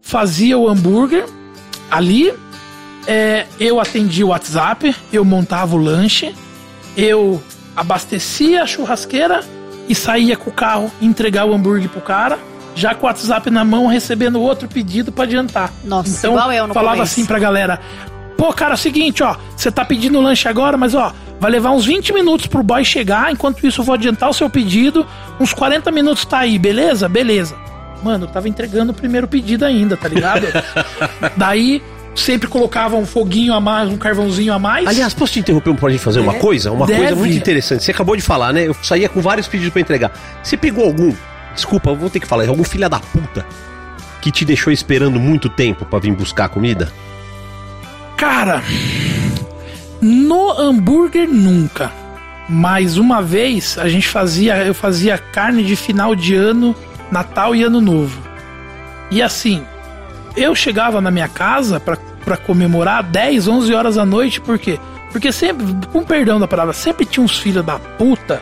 Fazia 0.00 0.58
o 0.58 0.68
hambúrguer 0.68 1.24
ali. 1.90 2.34
É, 3.06 3.46
eu 3.58 3.80
atendia 3.80 4.24
o 4.24 4.30
WhatsApp, 4.30 4.94
eu 5.12 5.24
montava 5.24 5.74
o 5.76 5.78
lanche, 5.78 6.34
eu 6.96 7.42
abastecia 7.76 8.62
a 8.62 8.66
churrasqueira 8.66 9.40
e 9.88 9.94
saía 9.94 10.36
com 10.36 10.50
o 10.50 10.52
carro 10.52 10.90
entregar 11.00 11.44
o 11.44 11.54
hambúrguer 11.54 11.88
pro 11.88 12.00
cara, 12.00 12.38
já 12.74 12.94
com 12.94 13.04
o 13.04 13.08
WhatsApp 13.08 13.50
na 13.50 13.64
mão, 13.64 13.86
recebendo 13.86 14.40
outro 14.40 14.68
pedido 14.68 15.12
pra 15.12 15.24
adiantar. 15.24 15.72
Nossa, 15.84 16.10
então, 16.10 16.32
igual 16.32 16.52
eu 16.52 16.66
no 16.66 16.74
falava 16.74 16.96
começo. 16.96 17.12
assim 17.12 17.26
pra 17.26 17.38
galera: 17.38 17.80
Pô, 18.36 18.52
cara, 18.52 18.72
é 18.72 18.74
o 18.74 18.78
seguinte, 18.78 19.22
ó, 19.22 19.36
você 19.56 19.70
tá 19.70 19.84
pedindo 19.84 20.20
lanche 20.20 20.48
agora, 20.48 20.76
mas 20.76 20.94
ó, 20.94 21.12
vai 21.38 21.50
levar 21.50 21.70
uns 21.70 21.84
20 21.84 22.12
minutos 22.12 22.46
pro 22.46 22.62
boy 22.62 22.84
chegar, 22.84 23.32
enquanto 23.32 23.66
isso 23.66 23.80
eu 23.80 23.84
vou 23.84 23.94
adiantar 23.94 24.30
o 24.30 24.32
seu 24.32 24.48
pedido, 24.48 25.06
uns 25.38 25.52
40 25.52 25.90
minutos 25.90 26.24
tá 26.24 26.38
aí, 26.38 26.58
beleza? 26.58 27.08
Beleza. 27.08 27.54
Mano, 28.02 28.24
eu 28.24 28.28
tava 28.28 28.48
entregando 28.48 28.90
o 28.90 28.94
primeiro 28.94 29.28
pedido 29.28 29.64
ainda, 29.64 29.96
tá 29.96 30.08
ligado? 30.08 30.46
Daí 31.36 31.80
sempre 32.14 32.48
colocava 32.48 32.96
um 32.96 33.06
foguinho 33.06 33.54
a 33.54 33.60
mais, 33.60 33.88
um 33.88 33.96
carvãozinho 33.96 34.52
a 34.52 34.58
mais. 34.58 34.86
Aliás, 34.86 35.14
posso 35.14 35.32
te 35.32 35.40
interromper 35.40 35.74
pra 35.74 35.90
gente 35.90 36.02
fazer 36.02 36.20
uma 36.20 36.34
coisa? 36.34 36.70
Uma 36.70 36.86
Deve. 36.86 37.00
coisa 37.00 37.16
muito 37.16 37.36
interessante. 37.36 37.84
Você 37.84 37.90
acabou 37.90 38.16
de 38.16 38.22
falar, 38.22 38.52
né? 38.52 38.66
Eu 38.66 38.76
saía 38.82 39.08
com 39.08 39.20
vários 39.20 39.46
pedidos 39.48 39.72
pra 39.72 39.80
entregar. 39.80 40.12
Você 40.42 40.56
pegou 40.56 40.84
algum? 40.84 41.12
Desculpa, 41.54 41.92
vou 41.94 42.10
ter 42.10 42.20
que 42.20 42.26
falar. 42.26 42.48
Algum 42.48 42.64
filho 42.64 42.88
da 42.88 43.00
puta 43.00 43.46
que 44.20 44.30
te 44.30 44.44
deixou 44.44 44.72
esperando 44.72 45.18
muito 45.18 45.48
tempo 45.48 45.84
pra 45.84 45.98
vir 45.98 46.14
buscar 46.14 46.48
comida? 46.48 46.92
Cara, 48.16 48.62
no 50.00 50.50
hambúrguer 50.52 51.28
nunca. 51.28 51.90
Mas 52.48 52.96
uma 52.96 53.22
vez 53.22 53.78
a 53.78 53.88
gente 53.88 54.08
fazia, 54.08 54.64
eu 54.64 54.74
fazia 54.74 55.16
carne 55.16 55.64
de 55.64 55.74
final 55.74 56.14
de 56.14 56.34
ano, 56.34 56.74
Natal 57.10 57.54
e 57.54 57.62
Ano 57.62 57.80
Novo. 57.80 58.20
E 59.10 59.22
assim, 59.22 59.64
eu 60.36 60.54
chegava 60.54 61.00
na 61.00 61.10
minha 61.10 61.28
casa 61.28 61.80
pra 61.80 62.36
comemorar 62.36 63.02
10, 63.02 63.48
11 63.48 63.74
horas 63.74 63.94
da 63.96 64.04
noite, 64.04 64.40
por 64.40 64.58
quê? 64.58 64.78
Porque 65.10 65.30
sempre, 65.30 65.66
com 65.92 66.02
perdão 66.02 66.40
da 66.40 66.48
palavra, 66.48 66.72
sempre 66.72 67.04
tinha 67.04 67.22
uns 67.22 67.38
filhos 67.38 67.64
da 67.64 67.78
puta 67.78 68.40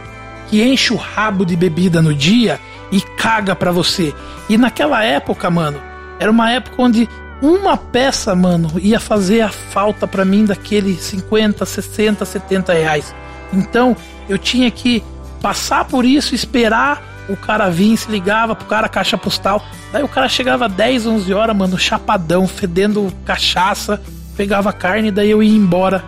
que 0.49 0.63
enche 0.63 0.93
o 0.93 0.97
rabo 0.97 1.45
de 1.45 1.57
bebida 1.57 2.01
no 2.01 2.15
dia 2.15 2.61
e 2.93 3.01
caga 3.01 3.55
pra 3.55 3.73
você. 3.73 4.15
E 4.49 4.57
naquela 4.57 5.05
época, 5.05 5.51
mano, 5.51 5.81
era 6.19 6.31
uma 6.31 6.51
época 6.51 6.83
onde 6.83 7.09
uma 7.43 7.77
peça, 7.77 8.35
mano, 8.35 8.73
ia 8.79 9.01
fazer 9.01 9.41
a 9.41 9.49
falta 9.49 10.07
pra 10.07 10.25
mim 10.25 10.45
daquele 10.45 10.95
50, 10.95 11.65
60, 11.65 12.25
70 12.25 12.73
reais. 12.73 13.15
Então, 13.53 13.97
eu 14.29 14.37
tinha 14.37 14.71
que 14.71 15.03
passar 15.41 15.85
por 15.87 16.05
isso, 16.05 16.35
esperar 16.35 17.03
o 17.29 17.37
cara 17.37 17.69
vir, 17.71 17.97
se 17.97 18.11
ligava 18.11 18.55
pro 18.55 18.67
cara 18.67 18.89
caixa 18.89 19.17
postal. 19.17 19.63
Daí 19.93 20.03
o 20.03 20.09
cara 20.09 20.29
chegava 20.29 20.69
10, 20.69 21.07
11 21.07 21.35
horas, 21.35 21.57
mano, 21.57 21.79
chapadão, 21.79 22.47
fedendo 22.47 23.13
cachaça, 23.25 24.01
pegava 24.37 24.73
carne, 24.73 25.11
daí 25.11 25.31
eu 25.31 25.43
ia 25.43 25.57
embora 25.57 26.05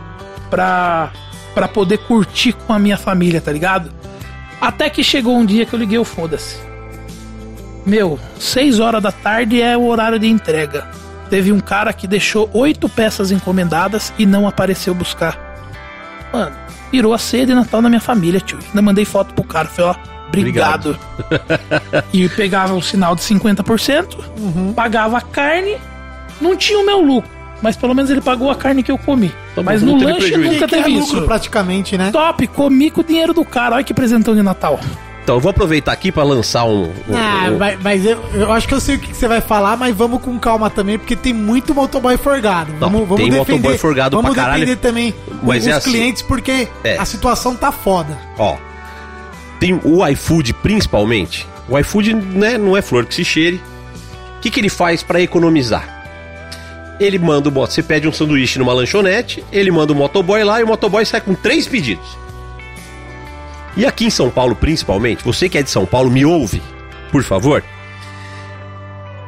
pra, 0.51 1.11
pra 1.55 1.69
poder 1.69 1.99
curtir 1.99 2.53
com 2.53 2.73
a 2.73 2.79
minha 2.79 2.97
família, 2.97 3.41
tá 3.41 3.53
ligado? 3.53 3.91
Até 4.61 4.89
que 4.89 5.03
chegou 5.03 5.37
um 5.37 5.45
dia 5.45 5.67
que 5.67 5.75
eu 5.75 5.79
liguei 5.79 5.99
o 5.99 6.05
foda-se. 6.05 6.57
Meu, 7.85 8.19
6 8.39 8.79
horas 8.79 9.03
da 9.03 9.11
tarde 9.11 9.61
é 9.61 9.77
o 9.77 9.85
horário 9.87 10.19
de 10.19 10.29
entrega. 10.29 10.89
Teve 11.29 11.51
um 11.51 11.61
cara 11.61 11.93
que 11.93 12.07
deixou 12.07 12.49
oito 12.53 12.89
peças 12.89 13.31
encomendadas 13.31 14.13
e 14.19 14.27
não 14.27 14.47
apareceu 14.47 14.95
buscar. 14.95 15.37
Mano, 16.33 16.55
virou 16.93 17.15
a 17.15 17.19
ceia 17.19 17.47
de 17.47 17.55
Natal 17.55 17.81
na 17.81 17.89
minha 17.89 18.01
família, 18.01 18.39
tio. 18.39 18.59
Ainda 18.69 18.83
mandei 18.83 19.05
foto 19.05 19.33
pro 19.33 19.43
cara. 19.43 19.67
Falei, 19.67 19.91
ó, 19.91 20.12
obrigado. 20.41 20.99
e 22.13 22.29
pegava 22.29 22.75
o 22.75 22.83
sinal 22.83 23.15
de 23.15 23.23
50%, 23.23 24.73
pagava 24.75 25.19
a 25.19 25.21
carne, 25.21 25.77
não 26.41 26.57
tinha 26.57 26.79
o 26.79 26.87
meu 26.87 27.01
lucro. 27.01 27.31
Mas 27.61 27.77
pelo 27.77 27.95
menos 27.95 28.11
ele 28.11 28.21
pagou 28.21 28.51
a 28.51 28.57
carne 28.57 28.83
que 28.83 28.91
eu 28.91 28.99
comi. 28.99 29.29
Tá 29.29 29.35
bom, 29.57 29.63
mas 29.63 29.81
não 29.83 29.93
no 29.93 29.99
teve 30.01 30.13
lanche 30.13 30.27
prejuízo. 30.31 30.53
nunca 30.55 30.67
Que 30.67 30.75
é 30.75 30.79
teve 30.83 30.99
lucro 30.99 31.17
isso. 31.19 31.27
praticamente, 31.27 31.97
né? 31.97 32.11
Top, 32.11 32.45
comi 32.49 32.91
com 32.91 33.03
o 33.03 33.05
dinheiro 33.05 33.33
do 33.33 33.45
cara. 33.45 33.77
Olha 33.77 33.85
que 33.85 33.95
presentão 33.95 34.35
de 34.35 34.43
Natal. 34.43 34.81
Então 35.23 35.37
eu 35.37 35.41
vou 35.41 35.51
aproveitar 35.51 35.93
aqui 35.93 36.11
pra 36.11 36.25
lançar 36.25 36.65
um. 36.65 36.87
um- 36.87 36.93
Ah, 37.17 37.49
um- 37.53 37.59
mas, 37.59 37.79
mas 37.81 38.05
eu, 38.05 38.19
eu 38.35 38.53
acho 38.53 38.67
que 38.67 38.75
eu 38.75 38.81
sei 38.81 38.97
o 38.97 38.99
que 38.99 39.07
que 39.13 39.17
você 39.17 39.29
vai 39.29 39.41
falar, 39.41 39.77
mas 39.77 39.95
vamos 39.95 40.21
com 40.21 40.37
calma 40.41 40.69
também, 40.69 40.99
porque 40.99 41.15
tem 41.15 41.33
muito 41.33 41.73
motoboy 41.73 42.17
forgado. 42.17 42.73
Não, 42.73 42.81
Vamos, 42.91 43.09
vamos 43.09 43.23
tem 43.23 43.31
motoboy 43.31 43.79
forgado 43.79 44.17
vamos 44.17 44.33
pra 44.35 44.43
caralho, 44.43 44.67
defender 44.67 44.81
também 44.81 45.15
mas 45.41 45.63
os 45.63 45.69
é 45.69 45.73
assim. 45.75 45.91
clientes, 45.93 46.23
porque 46.23 46.67
É. 46.83 46.99
a 46.99 47.05
situação 47.05 47.55
tá 47.55 47.71
foda. 47.71 48.19
Ó. 48.37 48.57
Tem 49.63 49.79
o 49.85 50.05
iFood 50.09 50.55
principalmente. 50.55 51.47
O 51.69 51.79
iFood 51.79 52.15
né, 52.15 52.59
não 52.59 52.77
é 52.77 52.83
flor 52.83 53.07
que 53.07 53.15
se 53.15 53.25
cheire. 53.25 53.63
O 54.37 54.41
que, 54.41 54.51
que 54.51 54.59
ele 54.59 54.69
faz 54.69 55.05
pra 55.05 55.21
economizar? 55.21 56.97
Ele 56.99 57.17
manda 57.17 57.49
o 57.49 57.53
moto. 57.53 57.71
Você 57.71 57.81
pede 57.81 58.09
um 58.09 58.13
sanduíche 58.13 58.59
numa 58.59 58.73
lanchonete, 58.73 59.45
ele 59.53 59.71
manda 59.71 59.93
o 59.93 59.95
motoboy 59.95 60.43
lá 60.43 60.59
e 60.59 60.65
o 60.65 60.67
motoboy 60.67 61.07
sai 61.07 61.21
com 61.21 61.33
três 61.33 61.69
pedidos. 61.69 62.05
E 63.77 63.87
aqui 63.87 64.07
em 64.07 64.11
São 64.11 64.31
Paulo, 64.31 64.57
principalmente, 64.57 65.23
você 65.23 65.49
que 65.49 65.57
é 65.57 65.63
de 65.63 65.71
São 65.71 65.87
Paulo, 65.87 66.11
me 66.11 66.25
ouve, 66.25 66.61
por 67.13 67.23
favor. 67.23 67.63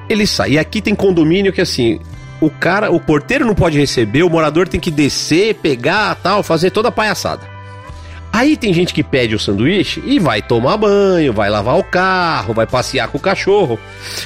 Ele 0.08 0.26
sai. 0.26 0.54
E 0.54 0.58
aqui 0.58 0.82
tem 0.82 0.96
condomínio 0.96 1.52
que 1.52 1.60
assim, 1.60 2.00
o 2.40 2.50
cara, 2.50 2.90
o 2.90 2.98
porteiro 2.98 3.46
não 3.46 3.54
pode 3.54 3.78
receber, 3.78 4.24
o 4.24 4.30
morador 4.30 4.66
tem 4.66 4.80
que 4.80 4.90
descer, 4.90 5.54
pegar, 5.54 6.16
tal, 6.16 6.42
fazer 6.42 6.72
toda 6.72 6.88
a 6.88 6.92
palhaçada. 6.92 7.53
Aí 8.36 8.56
tem 8.56 8.74
gente 8.74 8.92
que 8.92 9.04
pede 9.04 9.32
o 9.32 9.38
sanduíche 9.38 10.02
e 10.04 10.18
vai 10.18 10.42
tomar 10.42 10.76
banho, 10.76 11.32
vai 11.32 11.48
lavar 11.48 11.78
o 11.78 11.84
carro, 11.84 12.52
vai 12.52 12.66
passear 12.66 13.06
com 13.06 13.16
o 13.16 13.20
cachorro. 13.20 13.78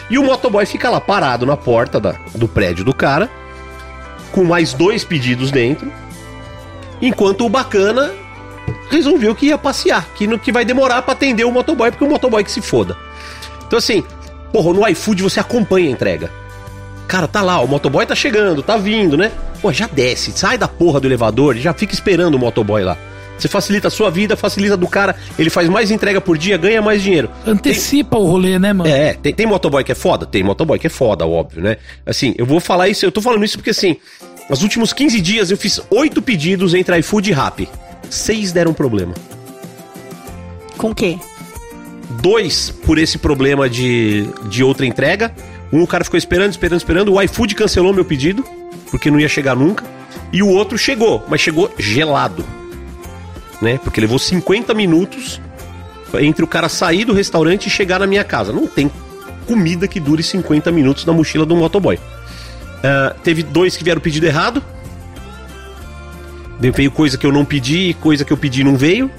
E 0.08 0.16
o 0.18 0.24
motoboy 0.24 0.64
fica 0.64 0.88
lá 0.88 0.98
parado 0.98 1.44
na 1.44 1.58
porta 1.58 2.00
da- 2.00 2.14
do 2.34 2.48
prédio 2.48 2.86
do 2.86 2.94
cara, 2.94 3.28
com 4.32 4.44
mais 4.44 4.72
dois 4.72 5.04
pedidos 5.04 5.50
dentro, 5.50 5.92
enquanto 7.02 7.44
o 7.44 7.50
bacana 7.50 8.10
resolveu 8.90 9.34
que 9.34 9.48
ia 9.48 9.58
passear, 9.58 10.06
que, 10.14 10.26
no, 10.26 10.38
que 10.38 10.50
vai 10.50 10.64
demorar 10.64 11.02
pra 11.02 11.12
atender 11.12 11.44
o 11.44 11.52
motoboy, 11.52 11.90
porque 11.90 12.04
o 12.04 12.08
motoboy 12.08 12.42
que 12.42 12.50
se 12.50 12.62
foda. 12.62 12.96
Então 13.66 13.78
assim, 13.78 14.02
porra, 14.50 14.72
no 14.72 14.88
iFood 14.88 15.22
você 15.22 15.38
acompanha 15.38 15.86
a 15.86 15.92
entrega. 15.92 16.30
Cara, 17.06 17.28
tá 17.28 17.42
lá, 17.42 17.60
o 17.60 17.68
motoboy 17.68 18.06
tá 18.06 18.14
chegando, 18.14 18.62
tá 18.62 18.78
vindo, 18.78 19.18
né? 19.18 19.32
Pô, 19.60 19.70
já 19.70 19.86
desce, 19.86 20.32
sai 20.32 20.56
da 20.56 20.66
porra 20.66 20.98
do 20.98 21.06
elevador 21.06 21.58
e 21.58 21.60
já 21.60 21.74
fica 21.74 21.92
esperando 21.92 22.36
o 22.36 22.38
motoboy 22.38 22.82
lá. 22.82 22.96
Você 23.38 23.48
facilita 23.48 23.88
a 23.88 23.90
sua 23.90 24.10
vida, 24.10 24.36
facilita 24.36 24.74
a 24.74 24.76
do 24.76 24.88
cara, 24.88 25.14
ele 25.38 25.48
faz 25.48 25.68
mais 25.68 25.90
entrega 25.90 26.20
por 26.20 26.36
dia, 26.36 26.56
ganha 26.56 26.82
mais 26.82 27.02
dinheiro. 27.02 27.30
Antecipa 27.46 28.18
o 28.18 28.26
rolê, 28.26 28.58
né, 28.58 28.72
mano? 28.72 28.90
É, 28.90 29.14
tem, 29.14 29.32
tem 29.32 29.46
motoboy 29.46 29.84
que 29.84 29.92
é 29.92 29.94
foda? 29.94 30.26
Tem 30.26 30.42
motoboy 30.42 30.78
que 30.78 30.86
é 30.86 30.90
foda, 30.90 31.26
óbvio, 31.26 31.62
né? 31.62 31.76
Assim, 32.04 32.34
eu 32.36 32.44
vou 32.44 32.60
falar 32.60 32.88
isso, 32.88 33.04
eu 33.04 33.12
tô 33.12 33.22
falando 33.22 33.44
isso 33.44 33.56
porque 33.58 33.70
assim, 33.70 33.96
nos 34.50 34.62
últimos 34.62 34.92
15 34.92 35.20
dias 35.20 35.50
eu 35.50 35.56
fiz 35.56 35.80
oito 35.90 36.20
pedidos 36.20 36.74
entre 36.74 36.98
iFood 36.98 37.30
e 37.30 37.32
Rappi. 37.32 37.68
Seis 38.10 38.52
deram 38.52 38.72
problema. 38.72 39.14
Com 40.76 40.90
o 40.90 40.94
quê? 40.94 41.18
Dois 42.22 42.70
por 42.70 42.98
esse 42.98 43.18
problema 43.18 43.68
de, 43.68 44.26
de 44.48 44.64
outra 44.64 44.86
entrega. 44.86 45.34
Um 45.72 45.82
o 45.82 45.86
cara 45.86 46.04
ficou 46.04 46.16
esperando, 46.16 46.50
esperando, 46.50 46.78
esperando. 46.78 47.12
O 47.12 47.22
iFood 47.22 47.54
cancelou 47.54 47.92
meu 47.92 48.04
pedido, 48.04 48.44
porque 48.90 49.10
não 49.10 49.20
ia 49.20 49.28
chegar 49.28 49.54
nunca. 49.54 49.84
E 50.32 50.42
o 50.42 50.48
outro 50.48 50.78
chegou, 50.78 51.24
mas 51.28 51.40
chegou 51.40 51.70
gelado. 51.78 52.44
Né? 53.60 53.78
Porque 53.82 54.00
levou 54.00 54.18
50 54.18 54.72
minutos 54.74 55.40
entre 56.20 56.44
o 56.44 56.46
cara 56.46 56.68
sair 56.68 57.04
do 57.04 57.12
restaurante 57.12 57.66
e 57.66 57.70
chegar 57.70 57.98
na 57.98 58.06
minha 58.06 58.24
casa. 58.24 58.52
Não 58.52 58.66
tem 58.66 58.90
comida 59.46 59.88
que 59.88 59.98
dure 59.98 60.22
50 60.22 60.70
minutos 60.70 61.04
na 61.04 61.12
mochila 61.12 61.44
do 61.44 61.56
motoboy. 61.56 61.98
Ah, 62.84 63.14
teve 63.24 63.42
dois 63.42 63.76
que 63.76 63.82
vieram 63.84 64.00
pedido 64.00 64.24
errado. 64.26 64.62
Veio 66.60 66.90
coisa 66.90 67.16
que 67.16 67.24
eu 67.26 67.32
não 67.32 67.44
pedi 67.44 67.90
e 67.90 67.94
coisa 67.94 68.24
que 68.24 68.32
eu 68.32 68.36
pedi 68.36 68.64
não 68.64 68.76
veio. 68.76 69.10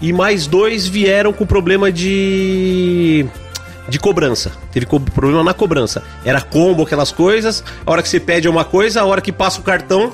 E 0.00 0.12
mais 0.12 0.46
dois 0.46 0.86
vieram 0.86 1.32
com 1.32 1.46
problema 1.46 1.90
de. 1.90 3.26
de 3.88 3.98
cobrança. 3.98 4.52
Teve 4.70 4.86
co- 4.86 5.00
problema 5.00 5.42
na 5.42 5.54
cobrança. 5.54 6.02
Era 6.24 6.40
combo, 6.40 6.82
aquelas 6.82 7.10
coisas. 7.10 7.64
A 7.84 7.90
hora 7.90 8.02
que 8.02 8.08
você 8.08 8.20
pede 8.20 8.48
uma 8.48 8.64
coisa, 8.64 9.00
a 9.00 9.04
hora 9.04 9.20
que 9.20 9.32
passa 9.32 9.58
o 9.60 9.62
cartão, 9.64 10.12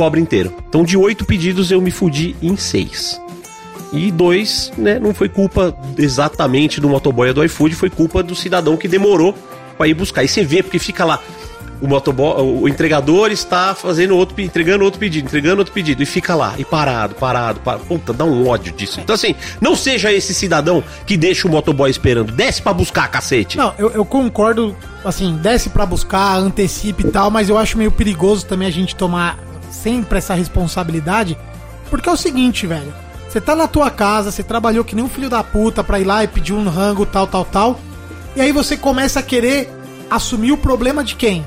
cobra 0.00 0.18
inteiro. 0.18 0.50
Então 0.66 0.82
de 0.82 0.96
oito 0.96 1.26
pedidos 1.26 1.70
eu 1.70 1.78
me 1.78 1.90
fudi 1.90 2.34
em 2.40 2.56
seis. 2.56 3.20
E 3.92 4.10
dois, 4.10 4.72
né, 4.78 4.98
não 4.98 5.12
foi 5.12 5.28
culpa 5.28 5.76
exatamente 5.98 6.80
do 6.80 6.88
motoboy 6.88 7.30
do 7.34 7.44
iFood, 7.44 7.74
foi 7.74 7.90
culpa 7.90 8.22
do 8.22 8.34
cidadão 8.34 8.78
que 8.78 8.88
demorou 8.88 9.34
pra 9.76 9.86
ir 9.86 9.92
buscar. 9.92 10.24
E 10.24 10.28
você 10.28 10.42
vê, 10.42 10.62
porque 10.62 10.78
fica 10.78 11.04
lá. 11.04 11.20
O, 11.82 11.86
motoboy, 11.86 12.40
o 12.40 12.66
entregador 12.66 13.30
está 13.30 13.74
fazendo 13.74 14.16
outro, 14.16 14.40
entregando 14.40 14.84
outro 14.84 14.98
pedido, 14.98 15.26
entregando 15.26 15.58
outro 15.58 15.74
pedido, 15.74 16.02
e 16.02 16.06
fica 16.06 16.34
lá, 16.34 16.54
e 16.56 16.64
parado, 16.64 17.14
parado, 17.16 17.60
parado. 17.60 17.84
Puta, 17.84 18.14
dá 18.14 18.24
um 18.24 18.48
ódio 18.48 18.72
disso. 18.72 19.00
Então, 19.00 19.14
assim, 19.14 19.34
não 19.60 19.76
seja 19.76 20.10
esse 20.10 20.32
cidadão 20.32 20.82
que 21.04 21.16
deixa 21.16 21.46
o 21.46 21.50
motoboy 21.50 21.90
esperando. 21.90 22.32
Desce 22.32 22.62
pra 22.62 22.72
buscar, 22.72 23.08
cacete. 23.08 23.58
Não, 23.58 23.74
eu, 23.78 23.90
eu 23.90 24.04
concordo, 24.04 24.74
assim, 25.04 25.36
desce 25.36 25.68
pra 25.68 25.84
buscar, 25.84 26.38
antecipe 26.38 27.06
e 27.06 27.10
tal, 27.10 27.30
mas 27.30 27.50
eu 27.50 27.58
acho 27.58 27.76
meio 27.76 27.90
perigoso 27.90 28.46
também 28.46 28.68
a 28.68 28.72
gente 28.72 28.94
tomar 28.94 29.38
sempre 29.70 30.18
essa 30.18 30.34
responsabilidade, 30.34 31.38
porque 31.88 32.08
é 32.08 32.12
o 32.12 32.16
seguinte, 32.16 32.66
velho. 32.66 32.92
Você 33.28 33.40
tá 33.40 33.54
na 33.54 33.68
tua 33.68 33.90
casa, 33.90 34.30
você 34.30 34.42
trabalhou 34.42 34.84
que 34.84 34.96
nem 34.96 35.04
um 35.04 35.08
filho 35.08 35.30
da 35.30 35.42
puta 35.42 35.84
pra 35.84 36.00
ir 36.00 36.04
lá 36.04 36.24
e 36.24 36.28
pedir 36.28 36.52
um 36.52 36.68
rango, 36.68 37.06
tal, 37.06 37.26
tal, 37.26 37.44
tal, 37.44 37.80
e 38.34 38.40
aí 38.40 38.52
você 38.52 38.76
começa 38.76 39.20
a 39.20 39.22
querer 39.22 39.72
assumir 40.08 40.52
o 40.52 40.56
problema 40.56 41.02
de 41.02 41.14
quem? 41.14 41.46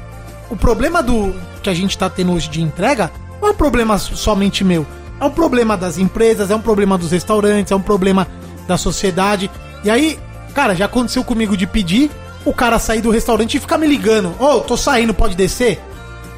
O 0.49 0.55
problema 0.55 1.01
do 1.01 1.33
que 1.61 1.69
a 1.69 1.73
gente 1.73 1.97
tá 1.97 2.09
tendo 2.09 2.33
hoje 2.33 2.49
de 2.49 2.61
entrega 2.61 3.11
não 3.41 3.49
é 3.49 3.51
um 3.51 3.55
problema 3.55 3.97
somente 3.97 4.63
meu. 4.63 4.85
É 5.19 5.25
um 5.25 5.31
problema 5.31 5.77
das 5.77 5.97
empresas, 5.97 6.51
é 6.51 6.55
um 6.55 6.61
problema 6.61 6.97
dos 6.97 7.11
restaurantes, 7.11 7.71
é 7.71 7.75
um 7.75 7.81
problema 7.81 8.27
da 8.67 8.77
sociedade. 8.77 9.49
E 9.83 9.89
aí, 9.89 10.19
cara, 10.53 10.75
já 10.75 10.85
aconteceu 10.85 11.23
comigo 11.23 11.55
de 11.55 11.65
pedir 11.65 12.11
o 12.45 12.53
cara 12.53 12.77
sair 12.77 13.01
do 13.01 13.09
restaurante 13.09 13.55
e 13.55 13.59
ficar 13.59 13.77
me 13.77 13.87
ligando. 13.87 14.35
Ô, 14.39 14.59
tô 14.59 14.75
saindo, 14.75 15.13
pode 15.13 15.35
descer? 15.35 15.81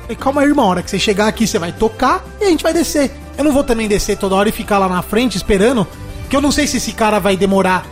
Falei, 0.06 0.16
calma 0.18 0.42
aí, 0.42 0.48
irmão, 0.48 0.66
a 0.66 0.70
hora 0.70 0.84
que 0.84 0.90
você 0.90 1.00
chegar 1.00 1.28
aqui, 1.28 1.48
você 1.48 1.58
vai 1.60 1.72
tocar 1.72 2.24
e 2.40 2.46
a 2.46 2.50
gente 2.50 2.64
vai 2.64 2.74
descer. 2.74 3.12
Eu 3.38 3.44
não 3.44 3.52
vou 3.52 3.64
também 3.64 3.88
descer 3.88 4.18
toda 4.18 4.36
hora 4.36 4.48
e 4.50 4.52
ficar 4.52 4.78
lá 4.78 4.88
na 4.88 5.02
frente 5.02 5.36
esperando, 5.36 5.86
porque 6.22 6.36
eu 6.36 6.42
não 6.42 6.52
sei 6.52 6.68
se 6.68 6.78
esse 6.78 6.92
cara 6.92 7.20
vai 7.20 7.36
demorar 7.36 7.86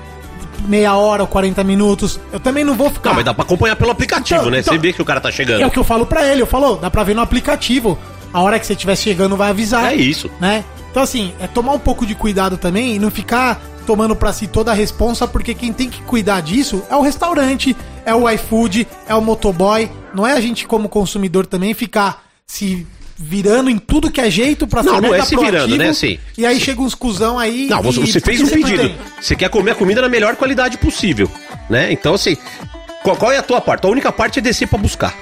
meia 0.68 0.96
hora 0.96 1.24
ou 1.24 1.28
40 1.28 1.64
minutos. 1.64 2.20
Eu 2.32 2.40
também 2.40 2.64
não 2.64 2.76
vou 2.76 2.90
ficar. 2.90 3.10
Não, 3.10 3.16
mas 3.18 3.26
dá 3.26 3.34
pra 3.34 3.44
acompanhar 3.44 3.76
pelo 3.76 3.92
aplicativo, 3.92 4.40
Então, 4.42 4.52
né? 4.52 4.60
então- 4.60 4.74
Você 4.74 4.80
vê 4.80 4.94
que 4.94 5.02
o 5.02 5.06
cara 5.06 5.20
tá 5.20 5.32
chegando. 5.32 5.62
É 5.62 5.66
o 5.66 5.72
que 5.72 5.80
eu 5.80 5.84
falo 5.84 6.06
pra 6.06 6.26
ele, 6.26 6.42
eu 6.42 6.48
falo, 6.48 6.76
dá 6.78 6.90
pra 6.90 7.04
ver 7.04 7.16
no 7.16 7.22
aplicativo. 7.22 7.98
A 8.32 8.42
hora 8.42 8.58
que 8.60 8.66
você 8.66 8.74
estiver 8.74 8.96
chegando 8.96 9.36
vai 9.36 9.50
avisar. 9.50 9.92
É 9.92 9.96
isso. 9.96 10.30
Né? 10.40 10.64
Então 10.92 11.04
assim, 11.04 11.34
é 11.40 11.48
tomar 11.48 11.74
um 11.74 11.80
pouco 11.80 12.06
de 12.06 12.16
cuidado 12.16 12.58
também 12.58 12.96
e 12.96 13.00
não 13.00 13.10
ficar 13.12 13.60
tomando 13.86 14.16
pra 14.16 14.32
si 14.32 14.48
toda 14.48 14.72
a 14.72 14.74
responsa, 14.74 15.28
porque 15.28 15.54
quem 15.54 15.74
tem 15.74 15.90
que 15.90 16.02
cuidar 16.04 16.42
disso 16.42 16.84
é 16.90 16.96
o 16.96 17.02
restaurante, 17.02 17.76
é 18.06 18.14
o 18.16 18.30
iFood, 18.30 18.88
é 19.08 19.14
o 19.14 19.22
motoboy. 19.22 19.90
Não 20.14 20.26
é 20.28 20.34
a 20.34 20.40
gente 20.42 20.66
como 20.68 20.88
consumidor 20.90 21.46
também 21.46 21.74
ficar 21.74 22.24
se 22.46 22.86
virando 23.18 23.70
em 23.70 23.78
tudo 23.78 24.12
que 24.12 24.20
é 24.20 24.30
jeito 24.30 24.68
pra 24.68 24.84
Não, 24.84 25.00
não 25.00 25.14
é 25.16 25.22
se 25.24 25.36
virando, 25.36 25.76
né, 25.78 25.90
assim. 25.90 26.18
E 26.38 26.46
aí 26.46 26.60
chega 26.60 26.82
uns 26.82 26.94
cuzão 26.96 27.40
aí. 27.40 27.68
Não, 27.68 27.82
você, 27.82 28.00
você 28.02 28.20
fez 28.20 28.42
um 28.42 28.48
pedido. 28.48 28.92
Você 29.22 29.36
quer 29.36 29.50
comer 29.50 29.72
a 29.72 29.76
comida 29.76 30.02
na 30.02 30.10
melhor 30.10 30.36
qualidade 30.36 30.78
possível, 30.78 31.30
né? 31.70 31.92
Então, 31.92 32.14
assim, 32.16 32.36
qual, 33.04 33.16
qual 33.16 33.32
é 33.32 33.38
a 33.38 33.44
tua 33.44 33.62
parte? 33.62 33.86
A 33.86 33.90
única 33.90 34.12
parte 34.12 34.40
é 34.40 34.42
descer 34.42 34.68
pra 34.68 34.78
buscar. 34.78 35.16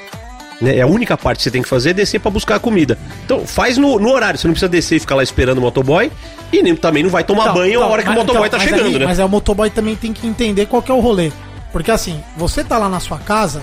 Né? 0.60 0.78
É 0.78 0.82
a 0.82 0.88
única 0.88 1.18
parte 1.18 1.38
que 1.40 1.44
você 1.44 1.52
tem 1.52 1.62
que 1.62 1.68
fazer 1.70 1.90
é 1.90 1.94
descer 1.94 2.20
pra 2.20 2.32
buscar 2.32 2.56
a 2.56 2.60
comida. 2.60 2.98
Então, 3.26 3.46
faz 3.46 3.78
no, 3.78 4.00
no 4.00 4.10
horário. 4.12 4.40
Você 4.40 4.48
não 4.48 4.54
precisa 4.54 4.70
descer 4.70 4.96
e 4.96 5.00
ficar 5.00 5.16
lá 5.16 5.24
esperando 5.24 5.58
o 5.58 5.62
motoboy. 5.62 6.12
E 6.54 6.62
nem, 6.62 6.76
também 6.76 7.04
não 7.04 7.10
vai 7.10 7.24
tomar 7.24 7.44
Então, 7.44 7.54
banho 7.56 7.74
a 7.74 7.76
então, 7.84 7.90
hora 7.92 8.04
que 8.04 8.10
o 8.10 8.12
mas- 8.12 8.20
motoboy 8.20 8.48
então, 8.48 8.60
tá 8.60 8.66
chegando, 8.66 8.86
aí- 8.88 9.00
né? 9.00 9.06
Mas 9.06 9.20
aí 9.20 9.26
o 9.26 9.30
motoboy 9.30 9.70
também 9.70 9.96
tem 9.96 10.14
que 10.14 10.26
entender 10.28 10.66
qual 10.68 10.82
que 10.82 10.92
é 10.92 10.94
o 10.94 11.00
rolê. 11.00 11.32
Porque 11.72 11.90
assim, 11.92 12.22
você 12.38 12.64
tá 12.64 12.78
lá 12.78 12.88
na 12.90 13.00
sua 13.00 13.18
casa, 13.18 13.62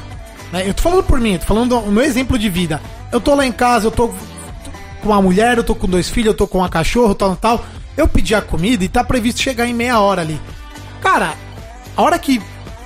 né? 0.52 0.68
Eu 0.68 0.74
tô 0.74 0.82
falando 0.82 1.02
por 1.02 1.20
mim, 1.20 1.38
tô 1.38 1.46
falando 1.46 1.80
do 1.80 1.92
meu 1.92 2.04
exemplo 2.04 2.38
de 2.38 2.48
vida. 2.48 2.80
Eu 3.12 3.20
tô 3.20 3.34
lá 3.34 3.46
em 3.46 3.52
casa, 3.52 3.86
eu 3.86 3.90
tô 3.90 4.08
com 4.08 5.08
uma 5.08 5.22
mulher, 5.22 5.56
eu 5.56 5.64
tô 5.64 5.74
com 5.74 5.86
dois 5.86 6.08
filhos, 6.08 6.28
eu 6.28 6.36
tô 6.36 6.46
com 6.46 6.58
uma 6.58 6.68
cachorro, 6.68 7.14
tal, 7.14 7.36
tal. 7.36 7.64
Eu 7.96 8.06
pedi 8.06 8.34
a 8.34 8.42
comida 8.42 8.84
e 8.84 8.88
tá 8.88 9.02
previsto 9.02 9.40
chegar 9.40 9.66
em 9.66 9.74
meia 9.74 9.98
hora 10.00 10.22
ali. 10.22 10.40
Cara, 11.00 11.34
a 11.96 12.02
hora 12.02 12.18
que 12.18 12.40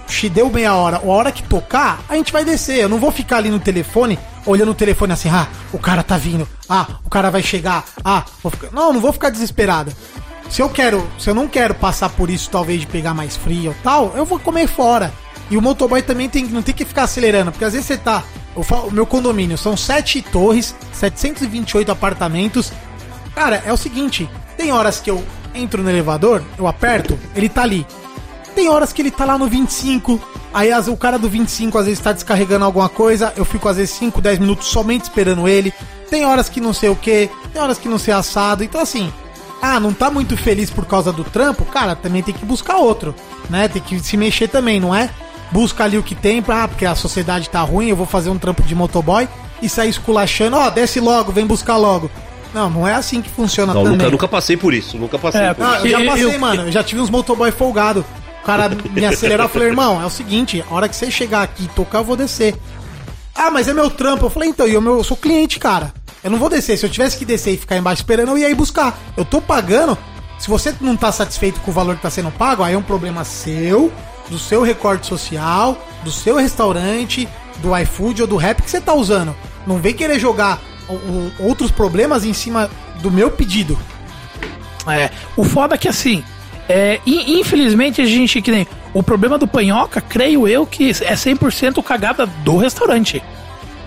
te 0.06 0.28
deu 0.28 0.50
meia 0.50 0.74
hora, 0.74 1.00
ou 1.02 1.12
a 1.12 1.16
hora 1.16 1.32
que 1.32 1.42
tocar, 1.42 2.00
a 2.08 2.14
gente 2.16 2.32
vai 2.32 2.44
descer. 2.44 2.78
Eu 2.78 2.88
não 2.88 2.98
vou 2.98 3.10
ficar 3.10 3.38
ali 3.38 3.50
no 3.50 3.58
telefone, 3.58 4.18
olhando 4.44 4.70
o 4.70 4.74
telefone 4.74 5.12
assim, 5.12 5.28
ah, 5.30 5.48
o 5.72 5.78
cara 5.78 6.02
tá 6.02 6.16
vindo, 6.16 6.46
ah, 6.68 6.86
o 7.04 7.10
cara 7.10 7.30
vai 7.30 7.42
chegar, 7.42 7.84
ah. 8.04 8.24
Não, 8.72 8.92
não 8.92 9.00
vou 9.00 9.12
ficar 9.12 9.30
desesperado. 9.30 9.92
Se 10.50 10.60
eu 10.60 10.68
quero, 10.68 11.06
se 11.18 11.30
eu 11.30 11.34
não 11.34 11.48
quero 11.48 11.74
passar 11.74 12.10
por 12.10 12.28
isso, 12.28 12.50
talvez 12.50 12.80
de 12.80 12.86
pegar 12.86 13.14
mais 13.14 13.36
frio 13.36 13.70
ou 13.70 13.76
tal, 13.82 14.12
eu 14.14 14.24
vou 14.24 14.38
comer 14.38 14.66
fora. 14.66 15.12
E 15.52 15.56
o 15.58 15.60
motoboy 15.62 16.00
também 16.00 16.28
tem, 16.30 16.46
não 16.46 16.62
tem 16.62 16.74
que 16.74 16.82
ficar 16.84 17.02
acelerando, 17.02 17.52
porque 17.52 17.64
às 17.64 17.74
vezes 17.74 17.86
você 17.86 17.98
tá. 17.98 18.24
falo- 18.64 18.88
o 18.88 18.90
meu 18.90 19.04
condomínio 19.04 19.58
são 19.58 19.76
sete 19.76 20.22
torres, 20.22 20.74
728 20.92 21.92
apartamentos. 21.92 22.72
Cara, 23.34 23.62
é 23.66 23.70
o 23.72 23.76
seguinte: 23.76 24.28
tem 24.56 24.72
horas 24.72 24.98
que 24.98 25.10
eu 25.10 25.22
entro 25.54 25.82
no 25.82 25.90
elevador, 25.90 26.42
eu 26.58 26.66
aperto, 26.66 27.18
ele 27.36 27.48
tá 27.50 27.62
ali. 27.62 27.86
Tem 28.54 28.68
horas 28.68 28.92
que 28.92 29.02
ele 29.02 29.10
tá 29.10 29.24
lá 29.26 29.36
no 29.36 29.46
25. 29.46 30.18
Aí 30.54 30.72
as- 30.72 30.88
o 30.88 30.96
cara 30.96 31.18
do 31.18 31.28
25 31.28 31.76
às 31.78 31.84
vezes 31.86 32.00
tá 32.00 32.12
descarregando 32.12 32.64
alguma 32.64 32.88
coisa. 32.88 33.32
Eu 33.36 33.44
fico 33.44 33.68
às 33.68 33.76
vezes 33.76 33.94
5, 33.94 34.20
10 34.22 34.38
minutos 34.38 34.68
somente 34.68 35.02
esperando 35.04 35.46
ele. 35.48 35.72
Tem 36.10 36.24
horas 36.24 36.48
que 36.48 36.60
não 36.62 36.72
sei 36.72 36.88
o 36.88 36.96
que. 36.96 37.30
Tem 37.52 37.60
horas 37.60 37.76
que 37.78 37.88
não 37.88 37.98
sei 37.98 38.14
assado. 38.14 38.64
Então 38.64 38.80
assim, 38.80 39.12
Ah, 39.64 39.78
não 39.78 39.92
tá 39.92 40.10
muito 40.10 40.36
feliz 40.36 40.70
por 40.70 40.84
causa 40.86 41.12
do 41.12 41.22
trampo? 41.22 41.64
Cara, 41.64 41.94
também 41.94 42.20
tem 42.20 42.34
que 42.34 42.44
buscar 42.44 42.78
outro, 42.78 43.14
né? 43.48 43.68
Tem 43.68 43.80
que 43.80 44.00
se 44.00 44.16
mexer 44.16 44.48
também, 44.48 44.80
não 44.80 44.92
é? 44.92 45.08
Busca 45.52 45.84
ali 45.84 45.98
o 45.98 46.02
que 46.02 46.14
tem, 46.14 46.40
pra, 46.42 46.64
ah, 46.64 46.68
porque 46.68 46.86
a 46.86 46.94
sociedade 46.94 47.48
tá 47.50 47.60
ruim, 47.60 47.88
eu 47.88 47.96
vou 47.96 48.06
fazer 48.06 48.30
um 48.30 48.38
trampo 48.38 48.62
de 48.62 48.74
motoboy 48.74 49.28
e 49.60 49.68
sair 49.68 49.90
esculachando, 49.90 50.56
ó, 50.56 50.70
desce 50.70 50.98
logo, 50.98 51.30
vem 51.30 51.46
buscar 51.46 51.76
logo. 51.76 52.10
Não, 52.54 52.68
não 52.70 52.88
é 52.88 52.94
assim 52.94 53.20
que 53.22 53.28
funciona 53.30 53.72
Não, 53.72 53.82
também. 53.82 53.98
nunca, 53.98 54.10
nunca 54.10 54.28
passei 54.28 54.56
por 54.56 54.74
isso. 54.74 54.96
Nunca 54.98 55.18
passei 55.18 55.40
É, 55.42 55.54
por 55.54 55.64
Ah, 55.64 55.76
isso. 55.76 55.86
eu 55.86 55.90
já 55.90 56.00
Eu- 56.00 56.06
passei, 56.10 56.34
eu- 56.34 56.40
mano. 56.40 56.62
Eu 56.64 56.72
já 56.72 56.82
tive 56.82 57.00
uns 57.00 57.08
motoboy 57.10 57.50
folgado. 57.50 58.04
O 58.42 58.44
cara 58.46 58.68
me 58.90 59.04
acelerou 59.04 59.46
e 59.46 59.48
falei, 59.48 59.68
irmão, 59.68 60.02
é 60.02 60.06
o 60.06 60.10
seguinte, 60.10 60.64
a 60.70 60.74
hora 60.74 60.88
que 60.88 60.96
você 60.96 61.10
chegar 61.10 61.42
aqui 61.42 61.64
e 61.64 61.68
tocar, 61.68 61.98
eu 61.98 62.04
vou 62.04 62.16
descer. 62.16 62.54
Ah, 63.34 63.50
mas 63.50 63.68
é 63.68 63.72
meu 63.74 63.88
trampo. 63.90 64.26
Eu 64.26 64.30
falei, 64.30 64.48
então, 64.50 64.66
e 64.68 64.74
eu, 64.74 64.80
meu, 64.80 64.98
eu 64.98 65.04
sou 65.04 65.16
cliente, 65.16 65.58
cara. 65.58 65.92
Eu 66.22 66.30
não 66.30 66.38
vou 66.38 66.48
descer. 66.50 66.76
Se 66.76 66.84
eu 66.84 66.90
tivesse 66.90 67.16
que 67.16 67.24
descer 67.24 67.54
e 67.54 67.56
ficar 67.56 67.76
embaixo 67.76 68.02
esperando, 68.02 68.28
eu 68.30 68.38
ia 68.38 68.50
ir 68.50 68.54
buscar. 68.54 68.98
Eu 69.16 69.24
tô 69.24 69.40
pagando. 69.40 69.96
Se 70.38 70.48
você 70.48 70.74
não 70.80 70.96
tá 70.96 71.10
satisfeito 71.12 71.60
com 71.60 71.70
o 71.70 71.74
valor 71.74 71.96
que 71.96 72.02
tá 72.02 72.10
sendo 72.10 72.30
pago, 72.32 72.62
aí 72.62 72.74
é 72.74 72.78
um 72.78 72.82
problema 72.82 73.24
seu, 73.24 73.90
do 74.28 74.38
seu 74.38 74.62
recorte 74.62 75.06
social, 75.06 75.76
do 76.04 76.10
seu 76.10 76.36
restaurante, 76.36 77.28
do 77.58 77.76
iFood 77.78 78.22
ou 78.22 78.28
do 78.28 78.36
rap 78.36 78.62
que 78.62 78.70
você 78.70 78.80
tá 78.80 78.94
usando. 78.94 79.34
Não 79.66 79.78
vem 79.78 79.94
querer 79.94 80.18
jogar 80.18 80.60
outros 81.38 81.70
problemas 81.70 82.24
em 82.24 82.32
cima 82.32 82.68
do 83.00 83.10
meu 83.10 83.30
pedido. 83.30 83.78
É, 84.86 85.10
o 85.36 85.44
foda 85.44 85.74
é 85.76 85.78
que 85.78 85.88
assim, 85.88 86.24
é, 86.68 87.00
in- 87.06 87.38
infelizmente 87.40 88.00
a 88.00 88.04
gente 88.06 88.40
que 88.42 88.50
nem. 88.50 88.66
O 88.94 89.02
problema 89.02 89.38
do 89.38 89.46
panhoca, 89.48 90.02
creio 90.02 90.46
eu, 90.46 90.66
que 90.66 90.90
é 90.90 91.14
100% 91.14 91.82
cagada 91.82 92.26
do 92.26 92.58
restaurante. 92.58 93.22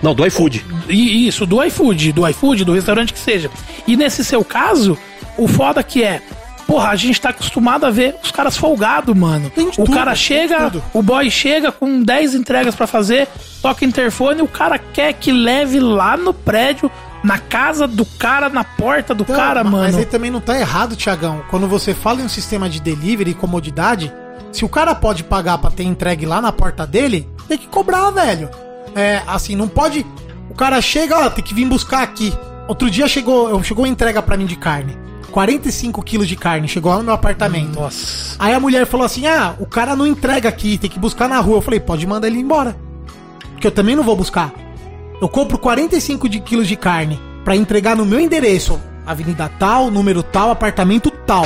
Não, 0.02 0.14
do 0.16 0.26
iFood. 0.26 0.64
E 0.88 1.28
isso, 1.28 1.46
do 1.46 1.62
iFood, 1.62 2.10
do 2.12 2.28
iFood, 2.28 2.64
do 2.64 2.72
restaurante 2.72 3.12
que 3.12 3.18
seja. 3.18 3.48
E 3.86 3.96
nesse 3.96 4.24
seu 4.24 4.44
caso, 4.44 4.98
o 5.38 5.46
foda 5.46 5.80
que 5.82 6.02
é. 6.02 6.20
Porra, 6.66 6.88
a 6.90 6.96
gente 6.96 7.20
tá 7.20 7.28
acostumado 7.30 7.86
a 7.86 7.90
ver 7.90 8.16
os 8.22 8.30
caras 8.30 8.56
folgados, 8.56 9.16
mano. 9.16 9.48
Tem 9.50 9.68
o 9.68 9.70
tudo, 9.70 9.92
cara 9.92 10.14
chega, 10.14 10.72
o 10.92 11.00
boy 11.02 11.30
chega 11.30 11.70
com 11.70 12.02
10 12.02 12.34
entregas 12.34 12.74
pra 12.74 12.86
fazer, 12.86 13.28
toca 13.62 13.84
interfone, 13.84 14.42
o 14.42 14.48
cara 14.48 14.76
quer 14.78 15.12
que 15.12 15.30
leve 15.30 15.78
lá 15.78 16.16
no 16.16 16.34
prédio, 16.34 16.90
na 17.22 17.38
casa 17.38 17.86
do 17.86 18.04
cara, 18.04 18.48
na 18.48 18.64
porta 18.64 19.14
do 19.14 19.22
Então, 19.22 19.36
cara, 19.36 19.62
ma- 19.62 19.70
mano. 19.70 19.84
Mas 19.84 19.96
aí 19.96 20.04
também 20.06 20.30
não 20.30 20.40
tá 20.40 20.58
errado, 20.58 20.96
Tiagão. 20.96 21.42
Quando 21.50 21.68
você 21.68 21.94
fala 21.94 22.20
em 22.20 22.24
um 22.24 22.28
sistema 22.28 22.68
de 22.68 22.80
delivery 22.80 23.30
e 23.30 23.34
comodidade, 23.34 24.12
se 24.52 24.64
o 24.64 24.68
cara 24.68 24.94
pode 24.94 25.22
pagar 25.22 25.58
pra 25.58 25.70
ter 25.70 25.84
entregue 25.84 26.26
lá 26.26 26.40
na 26.40 26.50
porta 26.50 26.84
dele, 26.86 27.28
tem 27.48 27.58
que 27.58 27.68
cobrar, 27.68 28.10
velho. 28.10 28.48
É, 28.94 29.22
assim, 29.26 29.54
não 29.54 29.68
pode. 29.68 30.04
O 30.50 30.54
cara 30.54 30.80
chega, 30.80 31.16
ó, 31.18 31.30
tem 31.30 31.44
que 31.44 31.54
vir 31.54 31.66
buscar 31.66 32.02
aqui. 32.02 32.32
Outro 32.66 32.90
dia 32.90 33.06
chegou, 33.06 33.62
chegou 33.62 33.84
uma 33.84 33.90
entrega 33.90 34.20
pra 34.22 34.36
mim 34.36 34.46
de 34.46 34.56
carne. 34.56 34.96
45 35.36 36.02
quilos 36.02 36.28
de 36.28 36.34
carne, 36.34 36.66
chegou 36.66 36.90
lá 36.90 36.96
no 36.96 37.04
meu 37.04 37.12
apartamento. 37.12 37.78
Nossa. 37.78 38.36
Aí 38.38 38.54
a 38.54 38.58
mulher 38.58 38.86
falou 38.86 39.04
assim: 39.04 39.26
Ah, 39.26 39.54
o 39.58 39.66
cara 39.66 39.94
não 39.94 40.06
entrega 40.06 40.48
aqui, 40.48 40.78
tem 40.78 40.88
que 40.88 40.98
buscar 40.98 41.28
na 41.28 41.38
rua. 41.40 41.58
Eu 41.58 41.60
falei: 41.60 41.78
Pode 41.78 42.06
mandar 42.06 42.26
ele 42.26 42.38
embora. 42.38 42.74
Porque 43.52 43.66
eu 43.66 43.70
também 43.70 43.94
não 43.94 44.02
vou 44.02 44.16
buscar. 44.16 44.50
Eu 45.20 45.28
compro 45.28 45.58
45 45.58 46.26
de 46.26 46.40
quilos 46.40 46.66
de 46.66 46.74
carne 46.74 47.20
pra 47.44 47.54
entregar 47.54 47.94
no 47.94 48.06
meu 48.06 48.18
endereço, 48.18 48.80
avenida 49.04 49.46
tal, 49.58 49.90
número 49.90 50.22
tal, 50.22 50.50
apartamento 50.50 51.10
tal. 51.10 51.44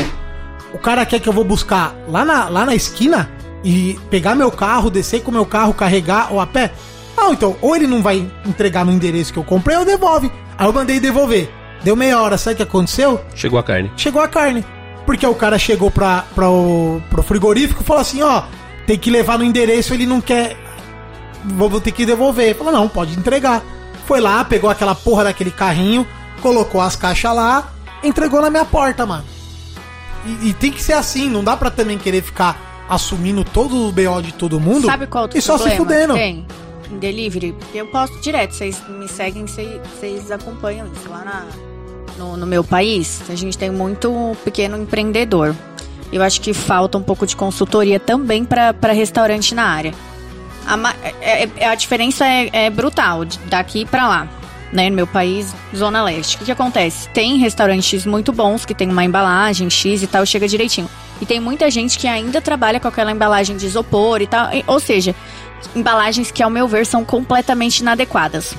O 0.72 0.78
cara 0.78 1.05
quer 1.05 1.18
que 1.18 1.28
eu 1.28 1.32
vou 1.32 1.43
buscar 1.43 1.93
lá 2.07 2.24
na, 2.24 2.49
lá 2.49 2.64
na 2.64 2.76
esquina 2.76 3.28
e 3.64 3.99
pegar 4.09 4.36
meu 4.36 4.53
carro, 4.53 4.88
descer 4.88 5.24
com 5.24 5.32
meu 5.32 5.45
carro, 5.45 5.74
carregar 5.74 6.32
ou 6.32 6.38
a 6.38 6.47
pé? 6.47 6.70
Não, 7.16 7.32
então, 7.32 7.57
ou 7.61 7.74
ele 7.74 7.88
não 7.88 8.03
vai 8.03 8.24
entregar 8.47 8.84
no 8.84 8.93
endereço 8.93 9.32
que 9.32 9.38
eu 9.41 9.45
comprei, 9.45 9.76
ou 9.76 9.84
devolve. 9.84 10.30
Aí 10.57 10.64
eu 10.64 10.72
mandei 10.72 11.01
devolver. 11.01 11.59
Deu 11.82 11.96
meia 11.96 12.20
hora, 12.20 12.36
sabe 12.36 12.54
o 12.54 12.56
que 12.58 12.62
aconteceu? 12.62 13.20
Chegou 13.34 13.58
a 13.58 13.62
carne. 13.62 13.90
chegou 13.96 14.20
a 14.22 14.28
carne. 14.28 14.64
Porque 15.06 15.26
o 15.26 15.34
cara 15.34 15.58
chegou 15.58 15.90
pra, 15.90 16.24
pra 16.34 16.48
o, 16.50 17.02
pro 17.10 17.22
frigorífico 17.22 17.82
e 17.82 17.84
falou 17.84 18.02
assim, 18.02 18.22
ó, 18.22 18.42
tem 18.86 18.98
que 18.98 19.10
levar 19.10 19.38
no 19.38 19.44
endereço, 19.44 19.94
ele 19.94 20.06
não 20.06 20.20
quer. 20.20 20.56
Vou, 21.44 21.68
vou 21.68 21.80
ter 21.80 21.90
que 21.90 22.04
devolver. 22.04 22.54
Falou, 22.54 22.72
não, 22.72 22.88
pode 22.88 23.18
entregar. 23.18 23.62
Foi 24.06 24.20
lá, 24.20 24.44
pegou 24.44 24.68
aquela 24.68 24.94
porra 24.94 25.24
daquele 25.24 25.50
carrinho, 25.50 26.06
colocou 26.42 26.80
as 26.80 26.96
caixas 26.96 27.34
lá, 27.34 27.72
entregou 28.04 28.40
na 28.42 28.50
minha 28.50 28.64
porta, 28.64 29.06
mano. 29.06 29.24
E, 30.26 30.48
e 30.48 30.52
tem 30.54 30.70
que 30.70 30.82
ser 30.82 30.92
assim, 30.92 31.30
não 31.30 31.42
dá 31.42 31.56
pra 31.56 31.70
também 31.70 31.96
querer 31.96 32.22
ficar 32.22 32.84
assumindo 32.88 33.42
todo 33.44 33.88
o 33.88 33.92
BO 33.92 34.20
de 34.20 34.32
todo 34.34 34.58
mundo 34.58 34.86
Sabe 34.86 35.06
qual 35.06 35.22
outro 35.22 35.38
e 35.38 35.40
só 35.40 35.54
problema 35.56 35.70
se 35.76 35.76
fudendo. 35.82 36.14
Tem 36.14 36.44
em 36.90 36.98
delivery, 36.98 37.52
porque 37.52 37.78
eu 37.78 37.86
posto 37.86 38.20
direto, 38.20 38.52
vocês 38.52 38.82
me 38.88 39.06
seguem, 39.08 39.46
vocês 39.46 39.80
vocês 39.88 40.30
acompanham 40.32 40.88
isso 40.92 41.08
lá 41.08 41.24
na- 41.24 41.46
no, 42.20 42.36
no 42.36 42.46
meu 42.46 42.62
país. 42.62 43.22
A 43.30 43.34
gente 43.34 43.56
tem 43.56 43.70
muito 43.70 44.36
pequeno 44.44 44.76
empreendedor. 44.76 45.56
Eu 46.12 46.22
acho 46.22 46.40
que 46.40 46.52
falta 46.52 46.98
um 46.98 47.02
pouco 47.02 47.26
de 47.26 47.34
consultoria 47.34 47.98
também 47.98 48.44
para 48.44 48.92
restaurante 48.92 49.54
na 49.54 49.64
área. 49.64 49.94
A, 50.66 50.76
ma- 50.76 50.94
é- 51.22 51.48
é- 51.56 51.66
a 51.66 51.74
diferença 51.74 52.26
é, 52.26 52.50
é 52.52 52.70
brutal, 52.70 53.24
daqui 53.46 53.84
para 53.86 54.06
lá. 54.06 54.28
Né, 54.72 54.88
no 54.88 54.94
meu 54.94 55.06
país, 55.06 55.52
Zona 55.74 56.00
Leste. 56.04 56.36
O 56.36 56.38
que, 56.38 56.44
que 56.44 56.52
acontece? 56.52 57.08
Tem 57.08 57.38
restaurantes 57.38 58.06
muito 58.06 58.32
bons 58.32 58.64
que 58.64 58.72
tem 58.72 58.88
uma 58.88 59.02
embalagem 59.02 59.68
X 59.68 60.00
e 60.00 60.06
tal, 60.06 60.24
chega 60.24 60.46
direitinho. 60.46 60.88
E 61.20 61.26
tem 61.26 61.40
muita 61.40 61.68
gente 61.72 61.98
que 61.98 62.06
ainda 62.06 62.40
trabalha 62.40 62.78
com 62.78 62.86
aquela 62.86 63.10
embalagem 63.10 63.56
de 63.56 63.66
isopor 63.66 64.22
e 64.22 64.28
tal. 64.28 64.52
e- 64.54 64.62
Ou 64.68 64.78
seja, 64.78 65.12
embalagens 65.74 66.30
que, 66.30 66.40
ao 66.40 66.48
meu 66.50 66.68
ver, 66.68 66.86
são 66.86 67.04
completamente 67.04 67.78
inadequadas. 67.80 68.54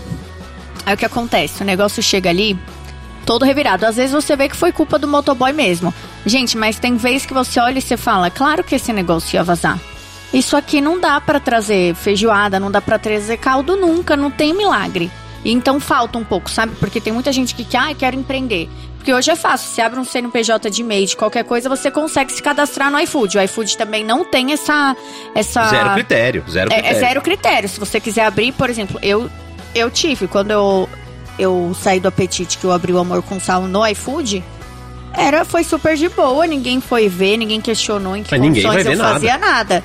Aí 0.86 0.96
o 0.96 0.98
que 0.98 1.06
acontece? 1.06 1.62
O 1.64 1.66
negócio 1.66 2.04
chega 2.04 2.30
ali 2.30 2.60
todo 3.26 3.46
revirado. 3.46 3.86
Às 3.86 3.96
vezes 3.96 4.12
você 4.12 4.36
vê 4.36 4.50
que 4.50 4.56
foi 4.56 4.72
culpa 4.72 4.98
do 4.98 5.08
motoboy 5.08 5.54
mesmo. 5.54 5.94
Gente, 6.26 6.58
mas 6.58 6.80
tem 6.80 6.98
vezes 6.98 7.26
que 7.26 7.34
você 7.34 7.60
olha 7.60 7.80
e 7.80 7.82
você 7.82 7.98
fala, 7.98 8.30
claro 8.30 8.64
que 8.64 8.76
esse 8.76 8.92
negócio 8.92 9.36
ia 9.36 9.44
vazar. 9.44 9.80
Isso 10.34 10.56
aqui 10.56 10.80
não 10.80 11.00
dá 11.00 11.20
pra 11.20 11.40
trazer 11.40 11.94
feijoada, 11.96 12.60
não 12.60 12.72
dá 12.72 12.82
pra 12.82 12.98
trazer 12.98 13.38
caldo 13.38 13.76
nunca, 13.76 14.16
não 14.16 14.32
tem 14.32 14.54
milagre. 14.54 15.12
Então 15.44 15.80
falta 15.80 16.18
um 16.18 16.24
pouco, 16.24 16.50
sabe? 16.50 16.76
Porque 16.76 17.02
tem 17.02 17.12
muita 17.12 17.32
gente 17.32 17.56
que 17.56 17.66
quer, 17.66 17.78
ah, 17.80 17.96
quero 17.96 18.16
empreender. 18.16 18.70
Porque 18.96 19.12
hoje 19.12 19.32
é 19.32 19.36
fácil, 19.36 19.68
você 19.68 19.82
abre 19.82 20.00
um 20.00 20.06
CNPJ 20.06 20.70
de 20.70 20.82
e-mail, 20.82 21.08
de 21.08 21.18
qualquer 21.18 21.44
coisa, 21.44 21.68
você 21.68 21.90
consegue 21.90 22.32
se 22.32 22.42
cadastrar 22.42 22.92
no 22.92 23.00
iFood. 23.00 23.40
O 23.40 23.42
iFood 23.42 23.76
também 23.76 24.06
não 24.06 24.24
tem 24.24 24.54
essa... 24.54 24.96
essa 25.34 25.68
Zero 25.70 25.94
critério. 25.94 26.44
Zero 26.48 26.72
é, 26.72 26.76
critério. 26.76 26.98
é 26.98 27.00
zero 27.00 27.22
critério. 27.22 27.70
Se 27.70 27.80
você 27.80 28.00
quiser 28.00 28.26
abrir, 28.26 28.52
por 28.52 28.70
exemplo, 28.70 29.00
eu, 29.02 29.28
eu 29.74 29.90
tive, 29.90 30.28
quando 30.28 30.52
eu, 30.52 30.88
eu 31.40 31.76
saí 31.80 32.00
do 32.00 32.08
apetite, 32.08 32.58
que 32.58 32.66
eu 32.66 32.72
abri 32.72 32.92
o 32.94 33.00
amor 33.00 33.22
com 33.24 33.40
sal 33.40 33.64
no 33.64 33.86
iFood, 33.88 34.44
era, 35.14 35.44
foi 35.44 35.64
super 35.64 35.96
de 35.98 36.08
boa, 36.10 36.46
ninguém 36.48 36.80
foi 36.80 37.08
ver, 37.10 37.38
ninguém 37.38 37.60
questionou 37.60 38.16
em 38.16 38.24
que 38.24 38.32
Mas 38.32 38.40
ninguém 38.42 38.64
condições 38.64 38.86
eu 38.86 38.98
nada. 38.98 39.14
fazia 39.14 39.38
nada. 39.38 39.84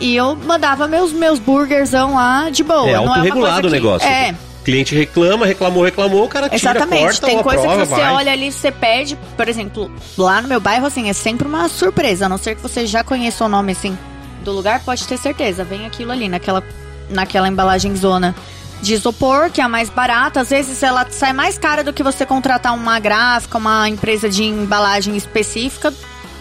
E 0.00 0.16
eu 0.16 0.34
mandava 0.34 0.88
meus, 0.88 1.12
meus 1.12 1.38
burgerzão 1.38 2.14
lá 2.14 2.50
de 2.50 2.64
boa. 2.64 2.88
É 2.88 2.92
é 2.92 2.94
autorregulado 2.96 3.60
coisa 3.62 3.68
o 3.68 3.70
negócio. 3.70 4.08
É, 4.08 4.34
O 4.60 4.64
cliente 4.64 4.92
reclama, 4.96 5.46
reclamou, 5.46 5.84
reclamou, 5.84 6.24
o 6.24 6.28
cara 6.28 6.48
tira, 6.48 6.56
Exatamente. 6.72 7.02
corta 7.04 7.26
Tem 7.26 7.42
coisa 7.42 7.60
aprova, 7.60 7.82
que 7.82 7.88
você 7.88 8.00
vai. 8.00 8.12
olha 8.14 8.32
ali, 8.32 8.50
você 8.50 8.72
pede, 8.72 9.16
por 9.36 9.48
exemplo, 9.48 9.88
lá 10.18 10.42
no 10.42 10.48
meu 10.48 10.58
bairro, 10.58 10.86
assim, 10.86 11.08
é 11.08 11.12
sempre 11.12 11.46
uma 11.46 11.68
surpresa. 11.68 12.26
A 12.26 12.28
não 12.28 12.38
ser 12.38 12.56
que 12.56 12.62
você 12.62 12.84
já 12.86 13.04
conheça 13.04 13.44
o 13.44 13.48
nome, 13.48 13.70
assim, 13.72 13.96
do 14.42 14.50
lugar, 14.50 14.80
pode 14.84 15.06
ter 15.06 15.16
certeza. 15.16 15.62
Vem 15.62 15.86
aquilo 15.86 16.10
ali, 16.10 16.28
naquela, 16.28 16.64
naquela 17.08 17.46
embalagem 17.46 17.94
zona 17.94 18.34
de 18.84 18.94
isopor, 18.94 19.50
que 19.50 19.60
é 19.60 19.64
a 19.64 19.68
mais 19.68 19.88
barata. 19.88 20.40
Às 20.40 20.50
vezes 20.50 20.82
ela 20.82 21.06
sai 21.10 21.32
mais 21.32 21.56
cara 21.56 21.82
do 21.82 21.92
que 21.92 22.02
você 22.02 22.26
contratar 22.26 22.74
uma 22.74 22.98
gráfica, 23.00 23.58
uma 23.58 23.88
empresa 23.88 24.28
de 24.28 24.44
embalagem 24.44 25.16
específica. 25.16 25.92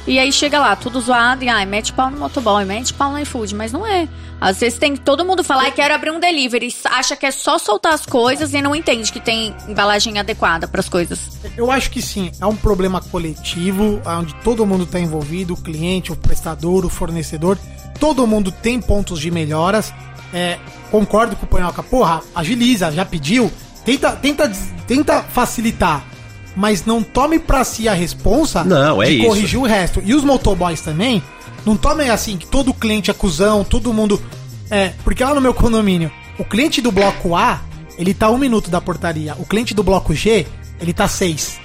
E 0.05 0.19
aí 0.19 0.33
chega 0.33 0.59
lá, 0.59 0.75
tudo 0.75 0.99
zoado, 0.99 1.45
e 1.45 1.49
ai, 1.49 1.65
mete 1.65 1.93
pau 1.93 2.11
no 2.11 2.19
motoboy, 2.19 2.65
mete 2.65 2.93
pau 2.93 3.13
no 3.13 3.19
iFood, 3.19 3.55
mas 3.55 3.71
não 3.71 3.87
é. 3.87 4.09
Às 4.39 4.59
vezes 4.59 4.77
tem 4.77 4.97
todo 4.97 5.23
mundo 5.23 5.45
falar, 5.45 5.71
quero 5.71 5.93
abrir 5.93 6.11
um 6.11 6.19
delivery, 6.19 6.75
acha 6.83 7.15
que 7.15 7.25
é 7.25 7.31
só 7.31 7.57
soltar 7.57 7.93
as 7.93 8.05
coisas 8.05 8.53
e 8.53 8.61
não 8.61 8.75
entende 8.75 9.13
que 9.13 9.21
tem 9.21 9.55
embalagem 9.65 10.19
adequada 10.19 10.67
para 10.67 10.81
as 10.81 10.89
coisas. 10.89 11.39
Eu 11.55 11.71
acho 11.71 11.89
que 11.89 12.01
sim, 12.01 12.29
é 12.41 12.45
um 12.45 12.55
problema 12.55 12.99
coletivo, 12.99 14.01
onde 14.05 14.35
todo 14.43 14.65
mundo 14.65 14.83
está 14.83 14.99
envolvido, 14.99 15.53
o 15.53 15.57
cliente, 15.57 16.11
o 16.11 16.17
prestador, 16.17 16.85
o 16.85 16.89
fornecedor, 16.89 17.57
todo 17.97 18.27
mundo 18.27 18.51
tem 18.51 18.81
pontos 18.81 19.21
de 19.21 19.31
melhoras. 19.31 19.93
É, 20.33 20.59
concordo 20.93 21.35
com 21.35 21.45
o 21.47 21.49
Panhoca, 21.49 21.81
porra, 21.81 22.21
agiliza, 22.35 22.91
já 22.91 23.03
pediu, 23.03 23.51
tenta, 23.83 24.11
tenta, 24.11 24.51
tenta 24.87 25.23
facilitar, 25.23 26.05
mas 26.55 26.85
não 26.85 27.01
tome 27.01 27.39
pra 27.39 27.63
si 27.63 27.89
a 27.89 27.93
responsa 27.95 28.63
Não, 28.63 29.01
é 29.01 29.07
de 29.07 29.13
isso. 29.17 29.25
corrigir 29.25 29.59
o 29.59 29.63
resto. 29.63 30.03
E 30.05 30.13
os 30.13 30.23
motoboys 30.23 30.81
também, 30.81 31.21
não 31.65 31.75
tomem 31.75 32.11
assim, 32.11 32.37
que 32.37 32.45
todo 32.45 32.71
cliente 32.75 33.09
é 33.09 33.13
cuzão, 33.13 33.63
todo 33.63 33.91
mundo. 33.91 34.21
É, 34.69 34.93
porque 35.03 35.23
lá 35.23 35.33
no 35.33 35.41
meu 35.41 35.53
condomínio, 35.53 36.11
o 36.37 36.45
cliente 36.45 36.79
do 36.79 36.91
bloco 36.91 37.35
A, 37.35 37.59
ele 37.97 38.13
tá 38.13 38.29
um 38.29 38.37
minuto 38.37 38.69
da 38.69 38.79
portaria. 38.79 39.33
O 39.39 39.45
cliente 39.45 39.73
do 39.73 39.81
bloco 39.81 40.13
G, 40.13 40.45
ele 40.79 40.93
tá 40.93 41.07
seis. 41.07 41.57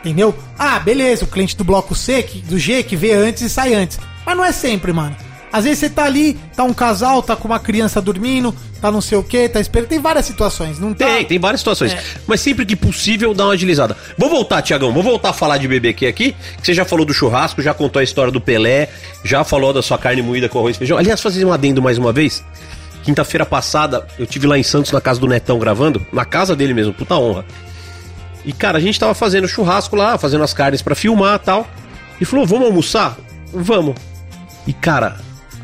Entendeu? 0.00 0.34
Ah, 0.58 0.78
beleza, 0.80 1.24
o 1.24 1.28
cliente 1.28 1.56
do 1.56 1.62
bloco 1.64 1.94
C, 1.94 2.22
que- 2.24 2.40
do 2.40 2.58
G, 2.58 2.82
que 2.82 2.96
vê 2.96 3.12
antes 3.12 3.42
e 3.42 3.48
sai 3.48 3.74
antes. 3.74 3.98
Mas 4.24 4.36
não 4.36 4.44
é 4.44 4.50
sempre, 4.50 4.92
mano. 4.92 5.14
Às 5.56 5.64
vezes 5.64 5.78
você 5.78 5.88
tá 5.88 6.04
ali, 6.04 6.38
tá 6.54 6.64
um 6.64 6.74
casal, 6.74 7.22
tá 7.22 7.34
com 7.34 7.48
uma 7.48 7.58
criança 7.58 7.98
dormindo, 7.98 8.54
tá 8.78 8.92
não 8.92 9.00
sei 9.00 9.16
o 9.16 9.22
que, 9.22 9.48
tá 9.48 9.58
esperando. 9.58 9.88
Tem 9.88 9.98
várias 9.98 10.26
situações, 10.26 10.78
não 10.78 10.92
tá? 10.92 11.06
Tem, 11.06 11.24
tem 11.24 11.38
várias 11.38 11.62
situações. 11.62 11.94
É. 11.94 12.02
Mas 12.26 12.42
sempre 12.42 12.66
que 12.66 12.76
possível, 12.76 13.32
dá 13.32 13.46
uma 13.46 13.54
agilizada. 13.54 13.96
Vou 14.18 14.28
voltar, 14.28 14.60
Tiagão, 14.60 14.92
vou 14.92 15.02
voltar 15.02 15.30
a 15.30 15.32
falar 15.32 15.56
de 15.56 15.66
BBQ 15.66 16.08
aqui. 16.08 16.36
Que 16.60 16.66
você 16.66 16.74
já 16.74 16.84
falou 16.84 17.06
do 17.06 17.14
churrasco, 17.14 17.62
já 17.62 17.72
contou 17.72 18.00
a 18.00 18.02
história 18.02 18.30
do 18.30 18.38
Pelé, 18.38 18.90
já 19.24 19.44
falou 19.44 19.72
da 19.72 19.80
sua 19.80 19.96
carne 19.96 20.20
moída 20.20 20.46
com 20.46 20.58
arroz 20.58 20.76
e 20.76 20.78
feijão. 20.78 20.98
Aliás, 20.98 21.22
fazer 21.22 21.42
um 21.46 21.50
adendo 21.50 21.80
mais 21.80 21.96
uma 21.96 22.12
vez. 22.12 22.44
Quinta-feira 23.02 23.46
passada, 23.46 24.06
eu 24.18 24.26
tive 24.26 24.46
lá 24.46 24.58
em 24.58 24.62
Santos, 24.62 24.92
na 24.92 25.00
casa 25.00 25.18
do 25.18 25.26
Netão, 25.26 25.58
gravando. 25.58 26.06
Na 26.12 26.26
casa 26.26 26.54
dele 26.54 26.74
mesmo, 26.74 26.92
puta 26.92 27.16
honra. 27.16 27.46
E, 28.44 28.52
cara, 28.52 28.76
a 28.76 28.80
gente 28.80 29.00
tava 29.00 29.14
fazendo 29.14 29.48
churrasco 29.48 29.96
lá, 29.96 30.18
fazendo 30.18 30.44
as 30.44 30.52
carnes 30.52 30.82
pra 30.82 30.94
filmar 30.94 31.36
e 31.36 31.46
tal. 31.46 31.66
E 32.20 32.26
falou, 32.26 32.44
vamos 32.44 32.66
almoçar? 32.66 33.16
Vamos. 33.54 33.94
E, 34.66 34.72
cara, 34.74 35.16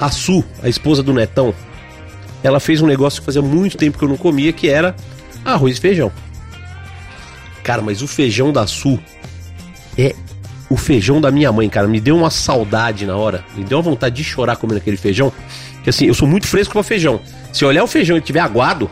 a 0.03 0.11
Su, 0.11 0.45
a 0.61 0.69
esposa 0.69 1.01
do 1.01 1.13
Netão, 1.13 1.55
ela 2.43 2.59
fez 2.59 2.83
um 2.83 2.87
negócio 2.87 3.21
que 3.21 3.27
fazia 3.27 3.41
muito 3.41 3.77
tempo 3.77 3.97
que 3.97 4.05
eu 4.05 4.09
não 4.09 4.17
comia, 4.17 4.53
que 4.53 4.69
era 4.69 4.97
arroz 5.45 5.79
e 5.79 5.81
feijão. 5.81 6.11
Cara, 7.63 7.81
mas 7.81 8.03
o 8.03 8.09
feijão 8.09 8.53
da 8.53 8.67
Su 8.67 8.99
é 9.97 10.13
o 10.69 10.77
feijão 10.77 11.21
da 11.21 11.31
minha 11.31 11.53
mãe, 11.53 11.69
cara. 11.69 11.87
Me 11.87 12.01
deu 12.01 12.17
uma 12.17 12.31
saudade 12.31 13.07
na 13.07 13.17
hora. 13.17 13.45
Me 13.57 13.63
deu 13.63 13.79
uma 13.79 13.83
vontade 13.83 14.17
de 14.17 14.25
chorar 14.25 14.57
comendo 14.57 14.79
aquele 14.79 14.97
feijão. 14.97 15.33
Que 15.85 15.91
assim, 15.91 16.07
eu 16.07 16.15
sou 16.15 16.27
muito 16.27 16.49
fresco 16.49 16.73
pra 16.73 16.83
feijão. 16.83 17.21
Se 17.53 17.65
eu 17.65 17.69
olhar 17.69 17.85
o 17.85 17.87
feijão 17.87 18.17
e 18.17 18.21
tiver 18.21 18.41
aguado, 18.41 18.91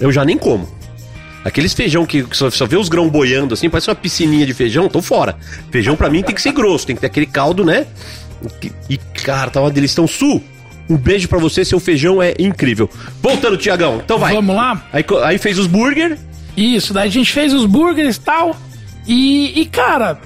eu 0.00 0.10
já 0.10 0.24
nem 0.24 0.36
como. 0.36 0.68
Aqueles 1.44 1.74
feijão 1.74 2.06
que, 2.06 2.26
só, 2.32 2.50
só 2.50 2.66
vê 2.66 2.76
os 2.76 2.88
grãos 2.88 3.10
boiando 3.10 3.52
assim, 3.52 3.68
parece 3.68 3.90
uma 3.90 3.94
piscininha 3.94 4.46
de 4.46 4.54
feijão, 4.54 4.88
tô 4.88 5.02
fora. 5.02 5.36
Feijão 5.70 5.94
pra 5.94 6.08
mim 6.08 6.22
tem 6.22 6.34
que 6.34 6.40
ser 6.40 6.52
grosso, 6.52 6.86
tem 6.86 6.96
que 6.96 7.00
ter 7.00 7.06
aquele 7.06 7.26
caldo, 7.26 7.64
né? 7.64 7.86
E, 8.88 8.96
cara, 8.96 9.50
tá 9.50 9.60
uma 9.60 9.70
delícia. 9.70 9.94
Então, 9.94 10.06
Su, 10.06 10.42
um 10.88 10.96
beijo 10.96 11.28
pra 11.28 11.38
você, 11.38 11.64
seu 11.64 11.80
feijão 11.80 12.22
é 12.22 12.34
incrível. 12.38 12.88
Voltando, 13.22 13.56
Tiagão, 13.56 14.00
então 14.04 14.18
vai. 14.18 14.34
Vamos 14.34 14.54
lá? 14.54 14.86
Aí, 14.92 15.04
aí 15.24 15.38
fez 15.38 15.58
os 15.58 15.66
burger. 15.66 16.18
Isso, 16.56 16.92
daí 16.92 17.08
a 17.08 17.12
gente 17.12 17.32
fez 17.32 17.52
os 17.52 17.66
burgers 17.66 18.16
e 18.16 18.20
tal. 18.20 18.56
E, 19.06 19.68
cara, 19.70 20.18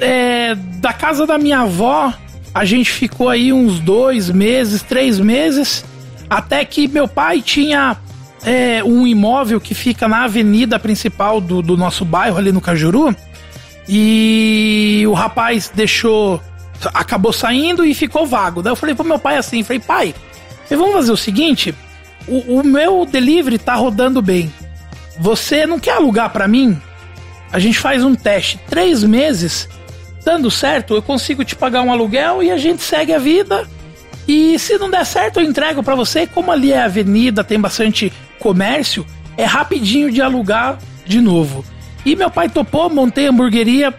é, 0.00 0.54
da 0.54 0.92
casa 0.92 1.26
da 1.26 1.38
minha 1.38 1.60
avó, 1.60 2.12
a 2.54 2.64
gente 2.64 2.90
ficou 2.90 3.28
aí 3.28 3.52
uns 3.52 3.78
dois 3.80 4.30
meses, 4.30 4.82
três 4.82 5.18
meses, 5.18 5.84
até 6.30 6.64
que 6.64 6.88
meu 6.88 7.06
pai 7.06 7.42
tinha 7.42 7.96
é, 8.44 8.82
um 8.82 9.06
imóvel 9.06 9.60
que 9.60 9.74
fica 9.74 10.08
na 10.08 10.24
avenida 10.24 10.78
principal 10.78 11.40
do, 11.40 11.60
do 11.60 11.76
nosso 11.76 12.04
bairro, 12.04 12.38
ali 12.38 12.52
no 12.52 12.60
Cajuru. 12.60 13.14
E 13.88 15.04
o 15.06 15.12
rapaz 15.12 15.70
deixou. 15.74 16.40
Acabou 16.92 17.32
saindo 17.32 17.84
e 17.84 17.94
ficou 17.94 18.26
vago. 18.26 18.62
Daí 18.62 18.72
eu 18.72 18.76
falei 18.76 18.94
pro 18.94 19.04
meu 19.04 19.18
pai 19.18 19.36
assim: 19.36 19.62
falei, 19.62 19.80
pai, 19.80 20.14
vamos 20.70 20.92
fazer 20.92 21.12
o 21.12 21.16
seguinte: 21.16 21.74
o, 22.26 22.60
o 22.60 22.64
meu 22.64 23.04
delivery 23.04 23.58
tá 23.58 23.74
rodando 23.74 24.20
bem. 24.20 24.52
Você 25.18 25.66
não 25.66 25.78
quer 25.78 25.92
alugar 25.92 26.30
pra 26.30 26.46
mim? 26.46 26.80
A 27.52 27.58
gente 27.58 27.78
faz 27.78 28.04
um 28.04 28.14
teste. 28.14 28.60
Três 28.68 29.02
meses, 29.02 29.68
dando 30.24 30.50
certo, 30.50 30.94
eu 30.94 31.02
consigo 31.02 31.44
te 31.44 31.56
pagar 31.56 31.82
um 31.82 31.92
aluguel 31.92 32.42
e 32.42 32.50
a 32.50 32.58
gente 32.58 32.82
segue 32.82 33.12
a 33.12 33.18
vida. 33.18 33.66
E 34.28 34.58
se 34.58 34.76
não 34.76 34.90
der 34.90 35.06
certo, 35.06 35.40
eu 35.40 35.44
entrego 35.44 35.82
pra 35.82 35.94
você. 35.94 36.26
Como 36.26 36.50
ali 36.50 36.72
é 36.72 36.82
avenida, 36.82 37.44
tem 37.44 37.60
bastante 37.60 38.12
comércio, 38.40 39.06
é 39.36 39.44
rapidinho 39.44 40.10
de 40.10 40.20
alugar 40.20 40.78
de 41.04 41.20
novo. 41.20 41.64
E 42.04 42.14
meu 42.16 42.30
pai 42.30 42.48
topou, 42.48 42.90
montei 42.90 43.26
a 43.26 43.30
hamburgueria. 43.30 43.94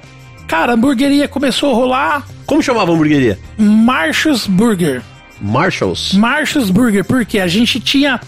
Cara, 0.48 0.74
a 0.74 0.76
hamburgueria 0.76 1.28
começou 1.28 1.72
a 1.72 1.76
rolar. 1.76 2.28
Como 2.48 2.64
chamava 2.64 2.92
a 2.92 2.96
hamburgueria? 2.96 3.38
Marshall's 3.58 4.48
Burger. 4.48 5.04
Marshalls. 5.40 6.14
Marshall's 6.14 6.72
Burger, 6.72 7.04
porque 7.06 7.38
a 7.40 7.48
gente 7.48 7.80
tinha 7.80 8.20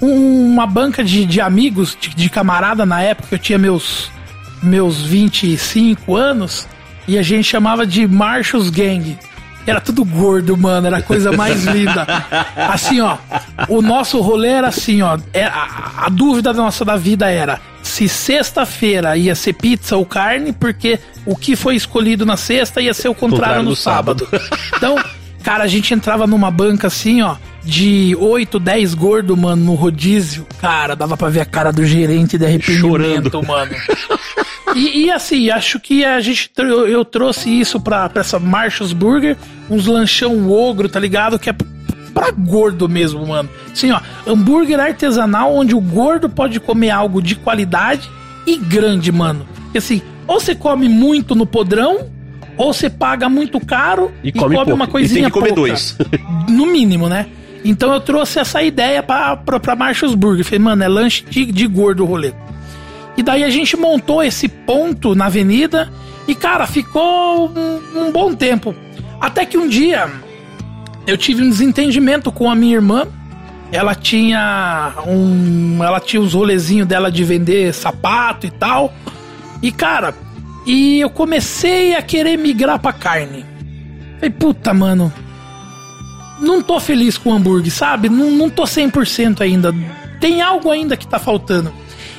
um- 0.00 0.46
uma 0.52 0.66
banca 0.66 1.04
de, 1.04 1.26
de 1.26 1.40
amigos, 1.40 1.94
de, 2.00 2.14
de 2.14 2.30
camarada 2.30 2.86
na 2.86 3.02
época, 3.02 3.28
eu 3.34 3.38
tinha 3.38 3.58
meus, 3.58 4.10
meus 4.62 5.02
25 5.02 6.16
anos, 6.16 6.66
e 7.06 7.18
a 7.18 7.22
gente 7.22 7.44
chamava 7.44 7.86
de 7.86 8.06
Marshall's 8.06 8.70
Gang. 8.70 9.18
Era 9.66 9.80
tudo 9.80 10.04
gordo, 10.04 10.56
mano, 10.56 10.86
era 10.86 10.98
a 10.98 11.02
coisa 11.02 11.32
mais 11.32 11.64
linda. 11.64 12.06
Assim, 12.56 13.00
ó, 13.00 13.16
o 13.68 13.80
nosso 13.80 14.20
rolê 14.20 14.48
era 14.48 14.68
assim, 14.68 15.00
ó, 15.02 15.18
é, 15.32 15.44
a, 15.44 16.04
a 16.04 16.08
dúvida 16.08 16.52
nossa 16.52 16.84
da 16.84 16.96
vida 16.96 17.30
era 17.30 17.60
se 17.82 18.08
sexta-feira 18.08 19.16
ia 19.16 19.34
ser 19.34 19.52
pizza 19.52 19.96
ou 19.96 20.04
carne, 20.04 20.52
porque 20.52 20.98
o 21.24 21.36
que 21.36 21.54
foi 21.54 21.76
escolhido 21.76 22.26
na 22.26 22.36
sexta 22.36 22.80
ia 22.80 22.94
ser 22.94 23.08
o 23.08 23.14
contrário, 23.14 23.62
no, 23.62 23.76
sábado. 23.76 24.26
Então, 24.76 24.96
cara, 25.42 25.64
a 25.64 25.66
gente 25.68 25.92
entrava 25.94 26.26
numa 26.26 26.50
banca 26.50 26.88
assim, 26.88 27.22
ó, 27.22 27.36
de 27.62 28.16
8, 28.18 28.58
10 28.58 28.94
gordo, 28.94 29.36
mano, 29.36 29.64
no 29.64 29.74
rodízio. 29.74 30.46
Cara, 30.60 30.94
dava 30.94 31.16
pra 31.16 31.28
ver 31.28 31.40
a 31.40 31.44
cara 31.44 31.72
do 31.72 31.84
gerente 31.84 32.36
de 32.36 32.44
arrependimento, 32.44 33.30
Chorando. 33.30 33.42
mano. 33.46 33.74
E, 34.74 35.04
e, 35.04 35.10
assim, 35.10 35.50
acho 35.50 35.78
que 35.78 36.04
a 36.04 36.20
gente 36.20 36.50
eu, 36.58 36.88
eu 36.88 37.04
trouxe 37.04 37.48
isso 37.48 37.80
pra, 37.80 38.08
pra 38.08 38.20
essa 38.20 38.38
Marshall's 38.38 38.92
Burger, 38.92 39.36
uns 39.70 39.86
lanchão 39.86 40.50
ogro, 40.50 40.88
tá 40.88 40.98
ligado? 40.98 41.38
Que 41.38 41.50
é 41.50 41.52
pra 41.52 42.30
gordo 42.30 42.88
mesmo, 42.88 43.24
mano. 43.26 43.48
Assim, 43.72 43.90
ó, 43.92 44.00
hambúrguer 44.26 44.78
artesanal 44.80 45.54
onde 45.54 45.74
o 45.74 45.80
gordo 45.80 46.28
pode 46.28 46.58
comer 46.60 46.90
algo 46.90 47.22
de 47.22 47.34
qualidade 47.36 48.08
e 48.46 48.56
grande, 48.56 49.10
mano. 49.12 49.46
Porque 49.64 49.78
assim, 49.78 50.02
ou 50.26 50.40
você 50.40 50.54
come 50.54 50.88
muito 50.88 51.34
no 51.34 51.46
podrão, 51.46 52.08
ou 52.56 52.72
você 52.72 52.88
paga 52.88 53.28
muito 53.28 53.58
caro 53.60 54.12
E 54.22 54.30
come 54.32 54.54
pouco. 54.56 54.72
uma 54.72 54.84
E 54.84 54.86
tem 54.86 54.92
coisinha 54.92 55.24
que 55.26 55.32
comer 55.32 55.48
pouca. 55.48 55.60
dois. 55.60 55.96
no 56.48 56.66
mínimo, 56.66 57.08
né? 57.08 57.26
Então 57.64 57.92
eu 57.92 58.00
trouxe 58.00 58.38
essa 58.38 58.62
ideia 58.62 59.02
pra, 59.02 59.36
pra, 59.36 59.58
pra 59.58 59.74
Marshall's 59.74 60.14
Burger. 60.14 60.44
Falei, 60.44 60.58
mano, 60.58 60.82
é 60.82 60.88
lanche 60.88 61.24
de, 61.24 61.46
de 61.46 61.66
gordo 61.66 62.02
o 62.02 62.06
rolê. 62.06 62.32
E 63.16 63.22
daí 63.22 63.44
a 63.44 63.50
gente 63.50 63.76
montou 63.76 64.22
esse 64.22 64.48
ponto 64.48 65.14
na 65.14 65.26
avenida 65.26 65.90
e, 66.26 66.34
cara, 66.34 66.66
ficou 66.66 67.50
um, 67.50 68.06
um 68.06 68.12
bom 68.12 68.34
tempo. 68.34 68.74
Até 69.20 69.46
que 69.46 69.56
um 69.56 69.68
dia 69.68 70.10
eu 71.06 71.16
tive 71.16 71.42
um 71.42 71.48
desentendimento 71.48 72.32
com 72.32 72.50
a 72.50 72.54
minha 72.54 72.74
irmã. 72.74 73.06
Ela 73.70 73.94
tinha 73.94 74.94
um. 75.06 75.82
Ela 75.82 76.00
tinha 76.00 76.20
os 76.20 76.34
rolezinhos 76.34 76.86
dela 76.86 77.10
de 77.10 77.24
vender 77.24 77.72
sapato 77.72 78.46
e 78.46 78.50
tal. 78.50 78.92
E, 79.62 79.70
cara, 79.72 80.14
e 80.66 81.00
eu 81.00 81.10
comecei 81.10 81.94
a 81.94 82.02
querer 82.02 82.36
migrar 82.36 82.78
pra 82.78 82.92
carne. 82.92 83.44
Falei, 84.16 84.30
puta, 84.30 84.72
mano. 84.72 85.12
Não 86.40 86.62
tô 86.62 86.80
feliz 86.80 87.16
com 87.16 87.30
o 87.30 87.32
hambúrguer, 87.34 87.72
sabe? 87.72 88.08
Não, 88.08 88.30
não 88.30 88.50
tô 88.50 88.64
100% 88.64 89.40
ainda. 89.40 89.74
Tem 90.20 90.42
algo 90.42 90.70
ainda 90.70 90.96
que 90.96 91.06
tá 91.06 91.18
faltando. 91.18 91.72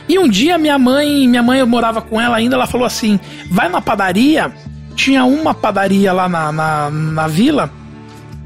E 0.07 0.19
um 0.19 0.27
dia 0.27 0.57
minha 0.57 0.77
mãe, 0.77 1.27
minha 1.27 1.41
mãe 1.41 1.59
eu 1.59 1.67
morava 1.67 2.01
com 2.01 2.19
ela 2.21 2.37
ainda, 2.37 2.55
ela 2.55 2.67
falou 2.67 2.85
assim: 2.85 3.19
vai 3.49 3.69
na 3.69 3.81
padaria. 3.81 4.51
Tinha 4.95 5.25
uma 5.25 5.53
padaria 5.53 6.13
lá 6.13 6.29
na, 6.29 6.51
na, 6.51 6.89
na 6.89 7.27
vila 7.27 7.69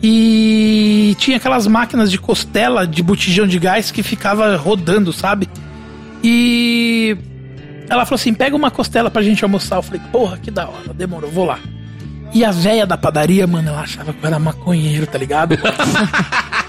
e 0.01 1.15
tinha 1.19 1.37
aquelas 1.37 1.67
máquinas 1.67 2.09
de 2.09 2.17
costela 2.17 2.87
de 2.87 3.03
botijão 3.03 3.45
de 3.45 3.59
gás 3.59 3.91
que 3.91 4.01
ficava 4.01 4.55
rodando, 4.55 5.11
sabe? 5.13 5.47
E 6.23 7.17
ela 7.89 8.05
falou 8.05 8.15
assim: 8.15 8.33
pega 8.33 8.55
uma 8.55 8.71
costela 8.71 9.11
pra 9.11 9.21
gente 9.21 9.43
almoçar. 9.43 9.77
Eu 9.77 9.83
falei: 9.83 10.01
porra, 10.11 10.37
que 10.37 10.49
da 10.49 10.67
hora, 10.67 10.93
demorou, 10.93 11.29
vou 11.29 11.45
lá. 11.45 11.59
E 12.33 12.45
a 12.45 12.51
véia 12.51 12.85
da 12.85 12.95
padaria, 12.95 13.45
mano, 13.47 13.69
ela 13.69 13.81
achava 13.81 14.13
que 14.13 14.23
eu 14.23 14.27
era 14.27 14.39
maconheiro, 14.39 15.07
tá 15.07 15.17
ligado? 15.17 15.57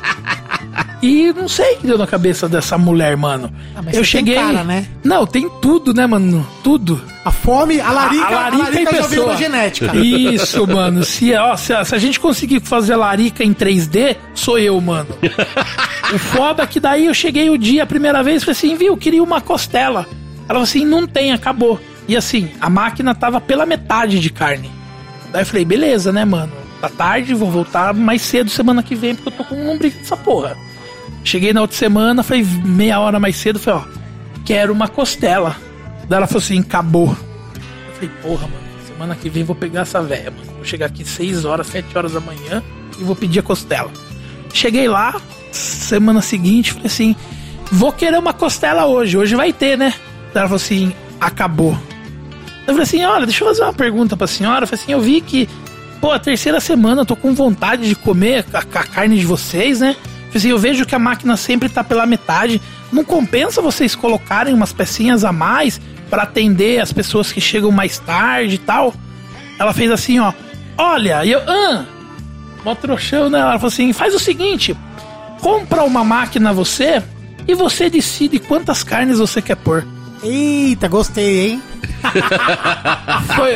e 1.02 1.32
não 1.32 1.48
sei 1.48 1.74
o 1.74 1.78
que 1.78 1.86
deu 1.86 1.96
na 1.98 2.06
cabeça 2.06 2.48
dessa 2.48 2.76
mulher, 2.76 3.16
mano. 3.16 3.52
Ah, 3.74 3.80
mas 3.82 3.96
eu 3.96 4.04
cheguei. 4.04 4.34
cara, 4.34 4.64
né? 4.64 4.86
Não, 5.04 5.26
tem 5.26 5.48
tudo, 5.62 5.92
né, 5.94 6.06
mano? 6.06 6.46
Tudo. 6.62 7.00
A 7.24 7.30
fome, 7.30 7.80
a 7.80 7.90
larica, 7.90 8.24
A- 8.24 8.28
a 8.46 8.50
larica 8.56 8.80
em 8.80 8.84
já 8.84 8.90
pessoa. 9.08 9.36
genética. 9.36 9.96
Isso, 9.96 10.66
mano. 10.66 11.02
Se, 11.04 11.34
ó, 11.34 11.56
se, 11.56 11.72
a- 11.72 11.84
se 11.84 11.94
a 11.94 11.98
gente 11.98 12.18
conseguir 12.20 12.60
fazer 12.60 12.96
larica 12.96 13.42
em 13.44 13.52
3D, 13.52 14.16
sou 14.34 14.58
eu, 14.58 14.80
mano. 14.80 15.08
o 16.14 16.18
foda 16.18 16.62
é 16.62 16.66
que 16.66 16.80
daí 16.80 17.06
eu 17.06 17.14
cheguei 17.14 17.50
o 17.50 17.58
dia 17.58 17.82
a 17.82 17.86
primeira 17.86 18.22
vez 18.22 18.42
falei 18.42 18.52
assim, 18.56 18.74
viu, 18.76 18.88
eu 18.88 18.96
queria 18.96 19.22
uma 19.22 19.40
costela. 19.40 20.06
Ela 20.40 20.48
falou 20.48 20.62
assim, 20.62 20.84
não 20.84 21.06
tem, 21.06 21.32
acabou. 21.32 21.80
E 22.08 22.16
assim, 22.16 22.50
a 22.60 22.68
máquina 22.68 23.14
tava 23.14 23.40
pela 23.40 23.64
metade 23.64 24.18
de 24.18 24.30
carne. 24.30 24.70
Daí 25.32 25.42
eu 25.42 25.46
falei, 25.46 25.64
beleza, 25.64 26.10
né, 26.12 26.24
mano? 26.24 26.52
Tá 26.80 26.88
tarde, 26.88 27.34
vou 27.34 27.50
voltar 27.50 27.92
mais 27.94 28.22
cedo 28.22 28.50
semana 28.50 28.82
que 28.82 28.94
vem, 28.94 29.14
porque 29.14 29.28
eu 29.28 29.32
tô 29.32 29.44
com 29.44 29.54
um 29.54 29.66
lombriga 29.66 29.98
dessa 29.98 30.16
porra. 30.16 30.56
Cheguei 31.24 31.52
na 31.52 31.60
outra 31.60 31.76
semana, 31.76 32.22
falei, 32.22 32.44
meia 32.64 32.98
hora 33.00 33.20
mais 33.20 33.36
cedo, 33.36 33.58
falei, 33.58 33.80
ó, 33.80 34.00
quero 34.44 34.72
uma 34.72 34.88
costela. 34.88 35.56
Daí 36.08 36.16
ela 36.16 36.26
falou 36.26 36.42
assim, 36.42 36.60
acabou. 36.60 37.16
Eu 37.54 37.94
falei, 37.94 38.10
porra, 38.22 38.42
mano, 38.48 38.66
semana 38.86 39.14
que 39.14 39.28
vem 39.28 39.44
vou 39.44 39.54
pegar 39.54 39.82
essa 39.82 40.02
véia, 40.02 40.30
mano. 40.30 40.52
Vou 40.56 40.64
chegar 40.64 40.86
aqui 40.86 41.04
6 41.04 41.44
horas, 41.44 41.66
7 41.68 41.96
horas 41.96 42.12
da 42.12 42.20
manhã 42.20 42.62
e 42.98 43.04
vou 43.04 43.14
pedir 43.14 43.40
a 43.40 43.42
costela. 43.42 43.90
Cheguei 44.52 44.88
lá, 44.88 45.20
semana 45.52 46.20
seguinte, 46.20 46.72
falei 46.72 46.86
assim, 46.86 47.16
vou 47.70 47.92
querer 47.92 48.18
uma 48.18 48.32
costela 48.32 48.86
hoje, 48.86 49.16
hoje 49.16 49.34
vai 49.36 49.52
ter, 49.52 49.78
né? 49.78 49.94
Daí 50.32 50.40
ela 50.40 50.48
falou 50.48 50.56
assim, 50.56 50.92
acabou. 51.20 51.78
Eu 52.66 52.74
falei 52.74 52.82
assim, 52.82 53.04
olha, 53.04 53.26
deixa 53.26 53.44
eu 53.44 53.48
fazer 53.48 53.62
uma 53.62 53.72
pergunta 53.72 54.16
pra 54.16 54.26
senhora. 54.26 54.64
Eu 54.64 54.68
falei 54.68 54.82
assim, 54.82 54.92
eu 54.92 55.00
vi 55.00 55.20
que 55.20 55.48
pô, 56.00 56.10
a 56.10 56.18
terceira 56.18 56.60
semana 56.60 57.02
eu 57.02 57.06
tô 57.06 57.14
com 57.14 57.34
vontade 57.34 57.86
de 57.86 57.94
comer 57.94 58.44
a, 58.52 58.58
a 58.58 58.84
carne 58.84 59.18
de 59.18 59.26
vocês, 59.26 59.80
né? 59.80 59.94
Eu 60.32 60.58
vejo 60.58 60.86
que 60.86 60.94
a 60.94 60.98
máquina 60.98 61.36
sempre 61.36 61.68
tá 61.68 61.82
pela 61.82 62.06
metade. 62.06 62.60
Não 62.92 63.04
compensa 63.04 63.60
vocês 63.60 63.94
colocarem 63.94 64.54
umas 64.54 64.72
pecinhas 64.72 65.24
a 65.24 65.32
mais 65.32 65.80
para 66.08 66.22
atender 66.22 66.80
as 66.80 66.92
pessoas 66.92 67.32
que 67.32 67.40
chegam 67.40 67.70
mais 67.70 67.98
tarde 67.98 68.56
e 68.56 68.58
tal? 68.58 68.94
Ela 69.58 69.72
fez 69.72 69.90
assim, 69.90 70.18
ó. 70.18 70.32
Olha, 70.76 71.24
eu. 71.26 71.40
Ah, 71.46 71.84
mó 72.64 72.74
trouxão, 72.74 73.28
né? 73.28 73.38
Ela 73.38 73.52
falou 73.54 73.68
assim: 73.68 73.92
faz 73.92 74.14
o 74.14 74.18
seguinte: 74.18 74.76
compra 75.40 75.84
uma 75.84 76.04
máquina 76.04 76.52
você 76.52 77.02
e 77.46 77.54
você 77.54 77.90
decide 77.90 78.38
quantas 78.38 78.82
carnes 78.82 79.18
você 79.18 79.42
quer 79.42 79.56
pôr. 79.56 79.86
Eita, 80.22 80.88
gostei, 80.88 81.48
hein? 81.50 81.62
Foi, 83.36 83.54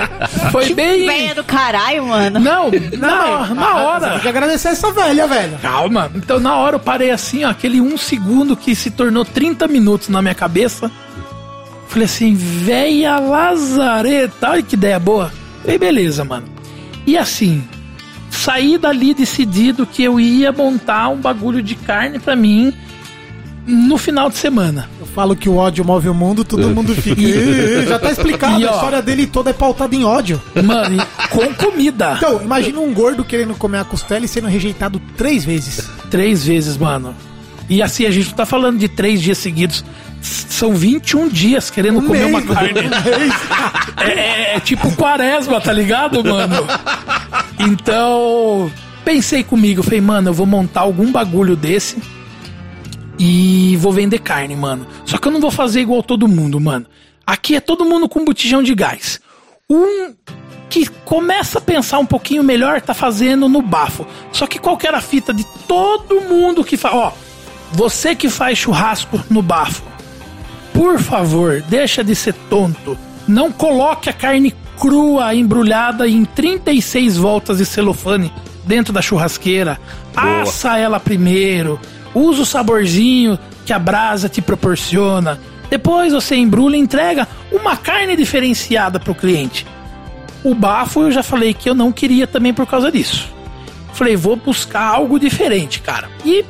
foi 0.50 0.74
bem. 0.74 1.06
Véia 1.06 1.34
do 1.34 1.42
caralho, 1.44 2.06
mano. 2.06 2.38
Não, 2.38 2.70
na, 2.98 3.46
na 3.54 3.72
Você 3.72 3.80
hora. 3.82 4.10
tem 4.10 4.20
que 4.20 4.28
agradecer 4.28 4.68
essa 4.68 4.92
velha, 4.92 5.26
velho. 5.26 5.58
Calma. 5.62 6.10
Então 6.14 6.38
na 6.38 6.54
hora 6.56 6.76
eu 6.76 6.80
parei 6.80 7.10
assim, 7.10 7.44
ó, 7.44 7.50
aquele 7.50 7.80
um 7.80 7.96
segundo 7.96 8.54
que 8.54 8.74
se 8.74 8.90
tornou 8.90 9.24
30 9.24 9.66
minutos 9.66 10.08
na 10.10 10.20
minha 10.20 10.34
cabeça. 10.34 10.90
Falei 11.88 12.04
assim, 12.04 12.34
véia 12.34 13.18
lazareta, 13.18 14.50
olha 14.50 14.62
que 14.62 14.74
ideia 14.74 14.98
boa. 14.98 15.32
Falei, 15.62 15.78
beleza, 15.78 16.22
mano. 16.24 16.46
E 17.06 17.16
assim, 17.16 17.64
saí 18.30 18.76
dali 18.76 19.14
decidido 19.14 19.86
que 19.86 20.02
eu 20.02 20.20
ia 20.20 20.52
montar 20.52 21.08
um 21.08 21.16
bagulho 21.16 21.62
de 21.62 21.74
carne 21.74 22.18
pra 22.18 22.36
mim 22.36 22.74
no 23.66 23.96
final 23.98 24.28
de 24.28 24.36
semana. 24.36 24.88
Eu 25.00 25.06
falo 25.06 25.34
que 25.34 25.48
o 25.48 25.56
ódio 25.56 25.84
move 25.84 26.08
o 26.08 26.14
mundo, 26.14 26.44
todo 26.44 26.68
mundo 26.70 26.94
fica. 26.94 27.20
"Ih, 27.20 27.86
Já 27.88 27.98
tá 27.98 28.10
explicado, 28.10 28.60
E, 28.60 28.66
a 28.66 28.70
ó. 28.70 28.74
história 28.74 29.00
dele 29.02 29.26
toda 29.26 29.50
é 29.50 29.52
pautada 29.52 29.94
em 29.94 30.04
ódio. 30.04 30.40
Mano, 30.62 30.96
e 31.02 31.28
com 31.28 31.54
comida. 31.54 32.14
Então, 32.16 32.42
imagina 32.42 32.78
um 32.80 32.92
gordo 32.92 33.24
querendo 33.24 33.54
comer 33.54 33.78
a 33.78 33.84
costela 33.84 34.24
e 34.24 34.28
sendo 34.28 34.48
rejeitado 34.48 35.00
três 35.16 35.44
vezes. 35.44 35.88
Três 36.10 36.44
vezes, 36.46 36.76
mano. 36.76 37.14
E 37.68 37.82
assim, 37.82 38.04
a 38.06 38.10
gente 38.10 38.28
não 38.28 38.34
tá 38.36 38.44
falando 38.44 38.78
de 38.78 38.88
três 38.88 39.22
dias 39.22 39.38
seguidos. 39.38 39.84
São 40.20 40.74
21 40.74 41.28
dias 41.28 41.70
querendo 41.70 42.00
comer 42.02 42.24
uma 42.26 42.40
mês, 42.40 42.50
carne. 42.50 42.72
um 42.80 43.18
mês. 43.18 43.32
É, 43.98 44.10
é- 44.52 44.56
é 44.56 44.60
tipo 44.60 44.90
quaresma, 44.96 45.60
tá 45.60 45.72
ligado, 45.72 46.22
mano? 46.24 46.56
Então, 47.58 48.70
pensei 49.04 49.42
comigo, 49.44 49.82
falei, 49.82 50.00
mano, 50.00 50.30
eu 50.30 50.34
vou 50.34 50.46
montar 50.46 50.80
algum 50.82 51.10
bagulho 51.10 51.56
desse 51.56 51.96
e 53.18 53.76
vou 53.78 53.92
vender 53.92 54.18
carne, 54.18 54.56
mano. 54.56 54.86
Só 55.04 55.18
que 55.18 55.28
eu 55.28 55.32
não 55.32 55.40
vou 55.40 55.50
fazer 55.50 55.80
igual 55.80 56.02
todo 56.02 56.28
mundo, 56.28 56.60
mano. 56.60 56.86
Aqui 57.26 57.56
é 57.56 57.60
todo 57.60 57.84
mundo 57.84 58.08
com 58.08 58.24
botijão 58.24 58.62
de 58.62 58.74
gás. 58.74 59.20
Um 59.68 60.14
que 60.68 60.88
começa 61.04 61.58
a 61.58 61.60
pensar 61.60 61.98
um 61.98 62.06
pouquinho 62.06 62.42
melhor 62.42 62.80
tá 62.80 62.92
fazendo 62.92 63.48
no 63.48 63.62
bafo. 63.62 64.06
Só 64.32 64.46
que 64.46 64.58
qual 64.58 64.76
que 64.76 64.86
era 64.86 64.98
a 64.98 65.02
fita 65.02 65.32
de 65.32 65.44
todo 65.68 66.20
mundo 66.20 66.64
que 66.64 66.76
faz. 66.76 66.94
Ó, 66.94 67.12
você 67.72 68.14
que 68.14 68.28
faz 68.28 68.58
churrasco 68.58 69.22
no 69.30 69.40
bafo, 69.40 69.82
por 70.72 70.98
favor, 70.98 71.62
deixa 71.62 72.02
de 72.02 72.14
ser 72.14 72.34
tonto. 72.50 72.98
Não 73.26 73.52
coloque 73.52 74.10
a 74.10 74.12
carne 74.12 74.54
crua 74.78 75.34
embrulhada 75.34 76.08
em 76.08 76.24
36 76.24 77.16
voltas 77.16 77.58
de 77.58 77.64
celofane 77.64 78.32
dentro 78.64 78.92
da 78.92 79.00
churrasqueira. 79.00 79.80
Assa 80.14 80.76
ela 80.76 80.98
primeiro. 80.98 81.80
Usa 82.14 82.42
o 82.42 82.46
saborzinho 82.46 83.38
que 83.66 83.72
a 83.72 83.78
brasa 83.78 84.28
te 84.28 84.40
proporciona. 84.40 85.40
Depois 85.68 86.12
você 86.12 86.36
embrulha 86.36 86.76
e 86.76 86.80
entrega 86.80 87.26
uma 87.50 87.76
carne 87.76 88.16
diferenciada 88.16 89.00
para 89.00 89.12
o 89.12 89.14
cliente. 89.14 89.66
O 90.44 90.54
bafo 90.54 91.00
eu 91.00 91.10
já 91.10 91.22
falei 91.22 91.54
que 91.54 91.68
eu 91.68 91.74
não 91.74 91.90
queria 91.90 92.26
também 92.26 92.52
por 92.52 92.66
causa 92.66 92.92
disso. 92.92 93.32
Falei, 93.92 94.16
vou 94.16 94.36
buscar 94.36 94.82
algo 94.82 95.18
diferente, 95.18 95.80
cara. 95.80 96.08
E 96.24 96.44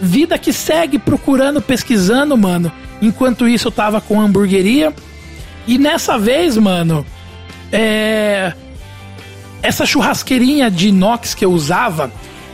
vida 0.00 0.38
que 0.38 0.52
segue 0.52 0.98
procurando, 0.98 1.60
pesquisando, 1.60 2.36
mano. 2.36 2.72
Enquanto 3.00 3.46
isso 3.46 3.68
eu 3.68 3.72
tava 3.72 4.00
com 4.00 4.20
hamburgueria. 4.20 4.92
E 5.66 5.78
nessa 5.78 6.18
vez, 6.18 6.56
mano, 6.56 7.06
é. 7.70 8.52
Essa 9.62 9.84
churrasqueirinha 9.84 10.70
de 10.70 10.88
inox 10.88 11.34
que 11.34 11.44
eu 11.44 11.52
usava, 11.52 12.10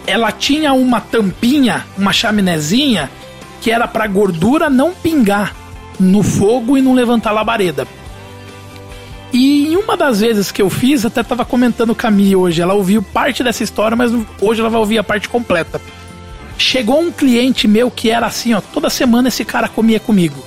ela 0.07 0.30
tinha 0.30 0.72
uma 0.72 1.00
tampinha, 1.00 1.84
uma 1.98 2.12
chaminézinha, 2.12 3.11
que 3.61 3.70
era 3.70 3.88
pra 3.88 4.07
gordura 4.07 4.70
não 4.70 4.92
pingar 4.94 5.54
no 5.98 6.22
fogo 6.22 6.76
e 6.78 6.82
não 6.82 6.94
levantar 6.94 7.32
labareda. 7.32 7.86
E 9.32 9.66
em 9.66 9.76
uma 9.76 9.96
das 9.96 10.20
vezes 10.20 10.52
que 10.52 10.62
eu 10.62 10.70
fiz, 10.70 11.04
até 11.04 11.22
tava 11.22 11.44
comentando 11.44 11.94
com 11.94 12.07
a 12.07 12.11
Mi 12.11 12.36
hoje, 12.36 12.62
ela 12.62 12.74
ouviu 12.74 13.02
parte 13.02 13.42
dessa 13.42 13.64
história, 13.64 13.96
mas 13.96 14.12
hoje 14.40 14.61
ela 14.61 14.70
vai 14.70 14.78
ouvir 14.78 14.98
a 14.98 15.04
parte 15.04 15.28
completa. 15.28 15.80
Chegou 16.57 17.00
um 17.00 17.11
cliente 17.11 17.68
meu 17.68 17.90
que 17.90 18.09
era 18.11 18.26
assim, 18.26 18.54
ó, 18.54 18.61
toda 18.61 18.88
semana 18.88 19.28
esse 19.28 19.44
cara 19.44 19.68
comia 19.68 20.00
comigo. 20.00 20.42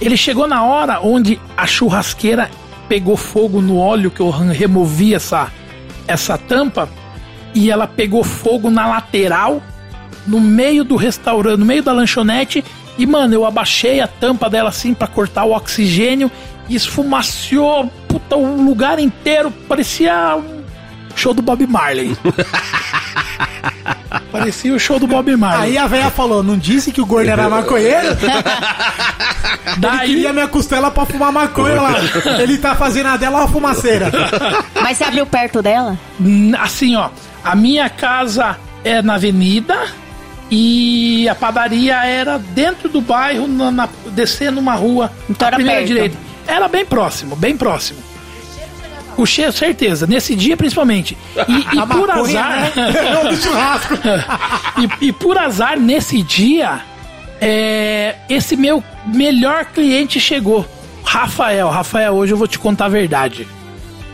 Ele 0.00 0.16
chegou 0.16 0.46
na 0.46 0.64
hora 0.64 1.00
onde 1.00 1.40
a 1.56 1.66
churrasqueira 1.66 2.50
pegou 2.88 3.16
fogo 3.16 3.60
no 3.60 3.76
óleo 3.76 4.10
que 4.10 4.20
eu 4.20 4.30
removi 4.30 5.14
essa 5.14 5.52
essa 6.06 6.38
tampa 6.38 6.88
e 7.54 7.70
ela 7.70 7.86
pegou 7.86 8.22
fogo 8.22 8.70
na 8.70 8.86
lateral, 8.86 9.62
no 10.26 10.40
meio 10.40 10.84
do 10.84 10.96
restaurante, 10.96 11.58
no 11.58 11.66
meio 11.66 11.82
da 11.82 11.92
lanchonete 11.92 12.64
e 12.98 13.06
mano, 13.06 13.34
eu 13.34 13.46
abaixei 13.46 14.00
a 14.00 14.08
tampa 14.08 14.50
dela 14.50 14.70
assim 14.70 14.92
pra 14.92 15.06
cortar 15.06 15.44
o 15.44 15.52
oxigênio 15.52 16.28
e 16.68 16.74
esfumaciou 16.74 17.88
puta, 18.08 18.36
o 18.36 18.60
lugar 18.62 18.98
inteiro, 18.98 19.52
parecia 19.68 20.34
um 20.36 20.64
show 21.14 21.32
do 21.32 21.42
Bob 21.42 21.64
Marley. 21.66 22.16
parecia 24.32 24.74
o 24.74 24.80
show 24.80 24.98
do 24.98 25.06
Bob 25.06 25.36
Marley. 25.36 25.70
Aí 25.70 25.78
a 25.78 25.86
velha 25.86 26.10
falou: 26.10 26.42
não 26.42 26.58
disse 26.58 26.90
que 26.90 27.00
o 27.00 27.06
gordo 27.06 27.28
era 27.28 27.48
maconheiro? 27.48 28.08
Ele 29.66 29.76
Daí 29.76 30.08
queria 30.08 30.32
minha 30.32 30.48
costela 30.48 30.90
pra 30.90 31.06
fumar 31.06 31.30
maconha 31.30 31.80
lá. 31.80 31.94
Ele 32.40 32.58
tá 32.58 32.74
fazendo 32.74 33.06
a 33.06 33.16
dela 33.16 33.38
uma 33.40 33.48
fumaceira. 33.48 34.10
Mas 34.82 34.98
você 34.98 35.04
abriu 35.04 35.26
perto 35.26 35.62
dela? 35.62 35.96
Assim, 36.58 36.96
ó, 36.96 37.10
a 37.50 37.54
minha 37.56 37.88
casa 37.88 38.56
é 38.84 39.00
na 39.02 39.14
avenida 39.14 39.76
e 40.50 41.28
a 41.28 41.34
padaria 41.34 42.04
era 42.04 42.38
dentro 42.38 42.88
do 42.88 43.00
bairro, 43.00 43.46
na, 43.46 43.70
na- 43.70 43.88
descendo 44.12 44.58
uma 44.60 44.74
rua, 44.74 45.10
Então 45.28 45.46
era 45.48 45.56
primeira 45.56 45.80
perto. 45.80 45.92
direita. 45.92 46.16
Era 46.46 46.68
bem 46.68 46.84
próximo, 46.84 47.36
bem 47.36 47.56
próximo. 47.56 47.98
O 49.16 49.26
cheiro, 49.26 49.52
certeza, 49.52 50.06
nesse 50.06 50.34
dia 50.36 50.56
principalmente. 50.56 51.16
E, 51.48 51.52
e 51.76 51.86
por 51.86 52.06
maconha, 52.08 52.40
azar. 52.40 52.72
né? 52.76 54.24
E, 55.00 55.06
e 55.08 55.12
por 55.12 55.36
azar, 55.36 55.78
nesse 55.78 56.22
dia, 56.22 56.80
é, 57.40 58.14
esse 58.28 58.56
meu 58.56 58.82
melhor 59.06 59.64
cliente 59.66 60.20
chegou. 60.20 60.64
Rafael. 61.04 61.68
Rafael, 61.68 62.14
hoje 62.14 62.32
eu 62.32 62.36
vou 62.38 62.46
te 62.46 62.58
contar 62.58 62.84
a 62.86 62.88
verdade. 62.88 63.46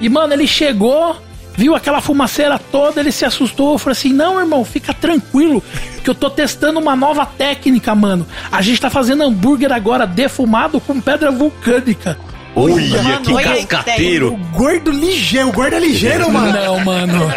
E, 0.01 0.09
mano, 0.09 0.33
ele 0.33 0.47
chegou, 0.47 1.17
viu 1.57 1.75
aquela 1.75 2.01
fumaceira 2.01 2.59
toda, 2.59 3.01
ele 3.01 3.13
se 3.13 3.25
assustou. 3.25 3.79
Falou 3.79 3.93
assim: 3.93 4.13
Não, 4.13 4.39
irmão, 4.39 4.65
fica 4.65 4.93
tranquilo, 4.93 5.63
que 6.03 6.11
eu 6.11 6.15
tô 6.15 6.29
testando 6.31 6.79
uma 6.79 6.97
nova 6.97 7.25
técnica, 7.25 7.95
mano. 7.95 8.27
A 8.51 8.61
gente 8.63 8.81
tá 8.81 8.91
fazendo 8.91 9.23
hambúrguer 9.23 9.73
agora 9.73 10.07
defumado 10.07 10.81
com 10.81 11.01
pedra 11.01 11.31
vulcânica. 11.31 12.19
Olha, 12.57 13.19
que 13.21 13.33
olha 13.33 13.51
aí, 13.53 13.65
O 13.65 13.67
cascateiro. 13.67 14.37
gordo 14.53 14.91
ligeiro, 14.93 15.49
o 15.49 15.53
gordo 15.53 15.75
é 15.75 15.81
ligeiro, 15.81 16.31
mano. 16.33 16.53
Não, 16.53 16.85
mano. 16.85 17.33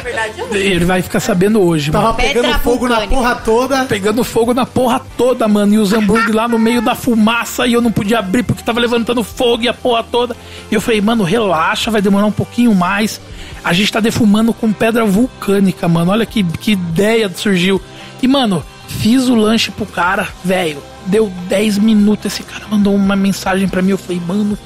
Ele 0.51 0.86
vai 0.86 1.01
ficar 1.01 1.20
sabendo 1.20 1.59
hoje, 1.61 1.91
mano. 1.91 2.05
Tava 2.05 2.18
pegando 2.18 2.43
Pedra 2.45 2.59
fogo 2.59 2.88
na 2.88 2.95
vulcânica. 2.99 3.15
porra 3.15 3.36
toda. 3.36 3.86
pegando 3.86 4.24
fogo 4.24 4.53
na 4.53 4.65
porra 4.65 5.01
toda, 5.18 5.47
mano. 5.47 5.74
E 5.74 5.78
os 5.80 5.91
hambúrguer 5.91 6.36
lá 6.36 6.47
no 6.47 6.59
meio 6.59 6.82
da 6.82 6.93
fumaça 6.93 7.65
e 7.65 7.74
eu 7.74 7.82
não 7.82 7.91
podia 7.91 8.20
abrir 8.20 8.43
porque 8.43 8.61
tava 8.63 8.80
levantando 8.80 9.24
fogo 9.24 9.63
e 9.63 9.68
a 9.68 9.74
porra 9.74 10.03
toda. 10.03 10.36
E 10.72 10.76
eu 10.76 10.82
falei, 10.82 11.01
mano, 11.01 11.24
relaxa, 11.24 11.89
vai 11.89 12.01
demorar 12.01 12.26
um 12.28 12.32
pouquinho 12.32 12.76
mais. 12.76 13.20
A 13.63 13.74
gente 13.74 13.91
tá 13.91 13.99
defumando 13.99 14.53
com 14.53 14.72
pedra 14.72 15.03
vulcânica, 15.03 15.88
mano. 15.88 16.11
Olha 16.11 16.26
que, 16.28 16.43
que 16.43 16.74
ideia 16.74 17.30
surgiu. 17.36 17.82
E, 18.22 18.28
mano, 18.28 18.63
fiz 18.88 19.28
o 19.28 19.36
lanche 19.36 19.72
pro 19.72 19.86
cara, 19.86 20.28
velho. 20.45 20.78
Deu 21.07 21.32
10 21.49 21.80
minutos. 21.80 22.26
Esse 22.28 22.43
cara 22.43 22.65
mandou 22.70 22.93
uma 22.93 23.15
mensagem 23.15 23.68
pra 23.68 23.82
mim. 23.82 23.91
Eu 23.91 23.97
falei, 23.97 24.22
mano. 24.28 24.57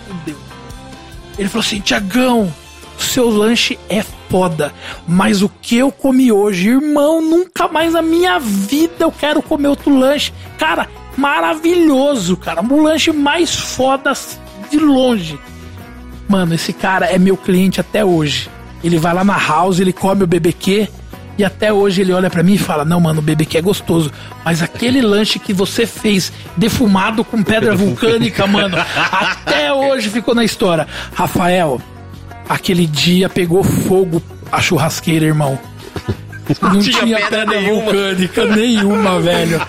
Ele 1.38 1.50
falou 1.50 1.66
assim: 1.66 1.80
Tiagão, 1.80 2.54
seu 2.98 3.30
lanche 3.30 3.78
é 3.90 4.04
foda, 4.30 4.74
mas 5.08 5.42
o 5.42 5.50
que 5.50 5.78
eu 5.78 5.92
comi 5.92 6.32
hoje, 6.32 6.70
irmão, 6.70 7.22
nunca 7.22 7.68
mais 7.68 7.94
na 7.94 8.02
minha 8.02 8.40
vida 8.40 8.96
eu 9.00 9.12
quero 9.12 9.42
comer 9.42 9.68
outro 9.68 9.98
lanche. 9.98 10.34
Cara, 10.58 10.88
maravilhoso, 11.18 12.38
cara. 12.38 12.62
Um 12.62 12.82
lanche 12.82 13.12
mais 13.12 13.56
foda 13.56 14.14
de 14.70 14.78
longe. 14.78 15.38
Mano, 16.30 16.54
esse 16.54 16.72
cara 16.72 17.08
é 17.08 17.18
meu 17.18 17.36
cliente 17.36 17.82
até 17.82 18.06
hoje. 18.06 18.50
Ele 18.84 18.98
vai 18.98 19.14
lá 19.14 19.24
na 19.24 19.38
house, 19.38 19.80
ele 19.80 19.92
come 19.92 20.24
o 20.24 20.28
BBQ 20.28 20.88
e 21.38 21.44
até 21.44 21.72
hoje 21.72 22.02
ele 22.02 22.14
olha 22.14 22.30
pra 22.30 22.44
mim 22.44 22.54
e 22.54 22.58
fala: 22.58 22.86
Não, 22.86 23.00
mano, 23.00 23.20
o 23.20 23.22
BBQ 23.22 23.58
é 23.58 23.62
gostoso, 23.62 24.12
mas 24.44 24.62
aquele 24.62 25.02
lanche 25.02 25.40
que 25.40 25.54
você 25.54 25.86
fez 25.86 26.32
defumado 26.58 27.24
com 27.24 27.42
pedra 27.42 27.76
vulcânica, 27.76 28.46
mano, 28.48 28.78
até 29.12 29.72
hoje 29.72 30.10
ficou 30.10 30.36
na 30.36 30.44
história. 30.44 30.88
Rafael, 31.14 31.82
aquele 32.48 32.86
dia 32.86 33.30
pegou 33.30 33.64
fogo 33.64 34.22
a 34.52 34.62
churrasqueira, 34.62 35.26
irmão. 35.26 35.58
Não 36.62 36.80
tinha 36.80 37.04
tinha, 37.04 37.18
pedra 37.18 37.30
pedra, 37.46 37.62
nenhuma. 37.62 37.82
vulcânica 37.84 38.46
nenhuma, 38.46 39.20
velho. 39.20 39.62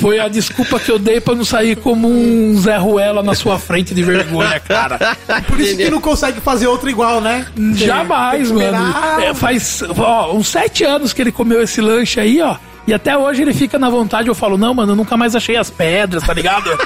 Foi 0.00 0.18
a 0.18 0.28
desculpa 0.28 0.78
que 0.78 0.90
eu 0.90 0.98
dei 0.98 1.20
pra 1.20 1.34
não 1.34 1.44
sair 1.44 1.76
como 1.76 2.08
um 2.08 2.58
Zé 2.60 2.76
Ruela 2.76 3.22
na 3.22 3.34
sua 3.34 3.58
frente 3.58 3.94
de 3.94 4.02
vergonha, 4.02 4.58
cara. 4.60 5.16
Por 5.46 5.60
isso 5.60 5.76
que 5.76 5.90
não 5.90 6.00
consegue 6.00 6.40
fazer 6.40 6.66
outro 6.66 6.88
igual, 6.90 7.20
né? 7.20 7.46
Jamais, 7.74 8.50
mano. 8.50 8.94
É, 9.22 9.32
faz 9.34 9.82
ó, 9.96 10.32
uns 10.34 10.48
sete 10.48 10.84
anos 10.84 11.12
que 11.12 11.22
ele 11.22 11.32
comeu 11.32 11.62
esse 11.62 11.80
lanche 11.80 12.20
aí, 12.20 12.40
ó. 12.42 12.56
E 12.86 12.94
até 12.94 13.16
hoje 13.16 13.42
ele 13.42 13.52
fica 13.52 13.78
na 13.78 13.90
vontade. 13.90 14.28
Eu 14.28 14.34
falo, 14.34 14.56
não, 14.56 14.72
mano, 14.72 14.92
eu 14.92 14.96
nunca 14.96 15.16
mais 15.16 15.36
achei 15.36 15.56
as 15.56 15.70
pedras, 15.70 16.22
tá 16.22 16.32
ligado? 16.32 16.70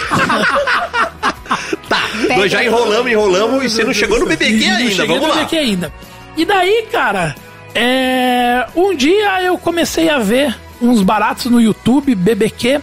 Tá, 1.89 2.09
nós 2.37 2.51
já 2.51 2.65
enrolamos, 2.65 3.11
enrolamos 3.13 3.65
e 3.65 3.69
você 3.69 3.85
não 3.85 3.93
chegou 3.93 4.19
no 4.19 4.25
BBQ 4.27 4.67
não 4.67 4.77
ainda, 4.77 4.91
cheguei 4.91 5.07
vamos 5.07 5.23
no 5.23 5.29
lá. 5.29 5.35
BBQ 5.35 5.57
ainda. 5.59 5.93
E 6.37 6.45
daí, 6.47 6.87
cara, 6.91 7.35
é... 7.75 8.67
um 8.75 8.95
dia 8.95 9.43
eu 9.43 9.57
comecei 9.59 10.09
a 10.09 10.19
ver 10.19 10.55
uns 10.81 11.03
baratos 11.03 11.47
no 11.47 11.61
YouTube, 11.61 12.15
BBQ, 12.15 12.81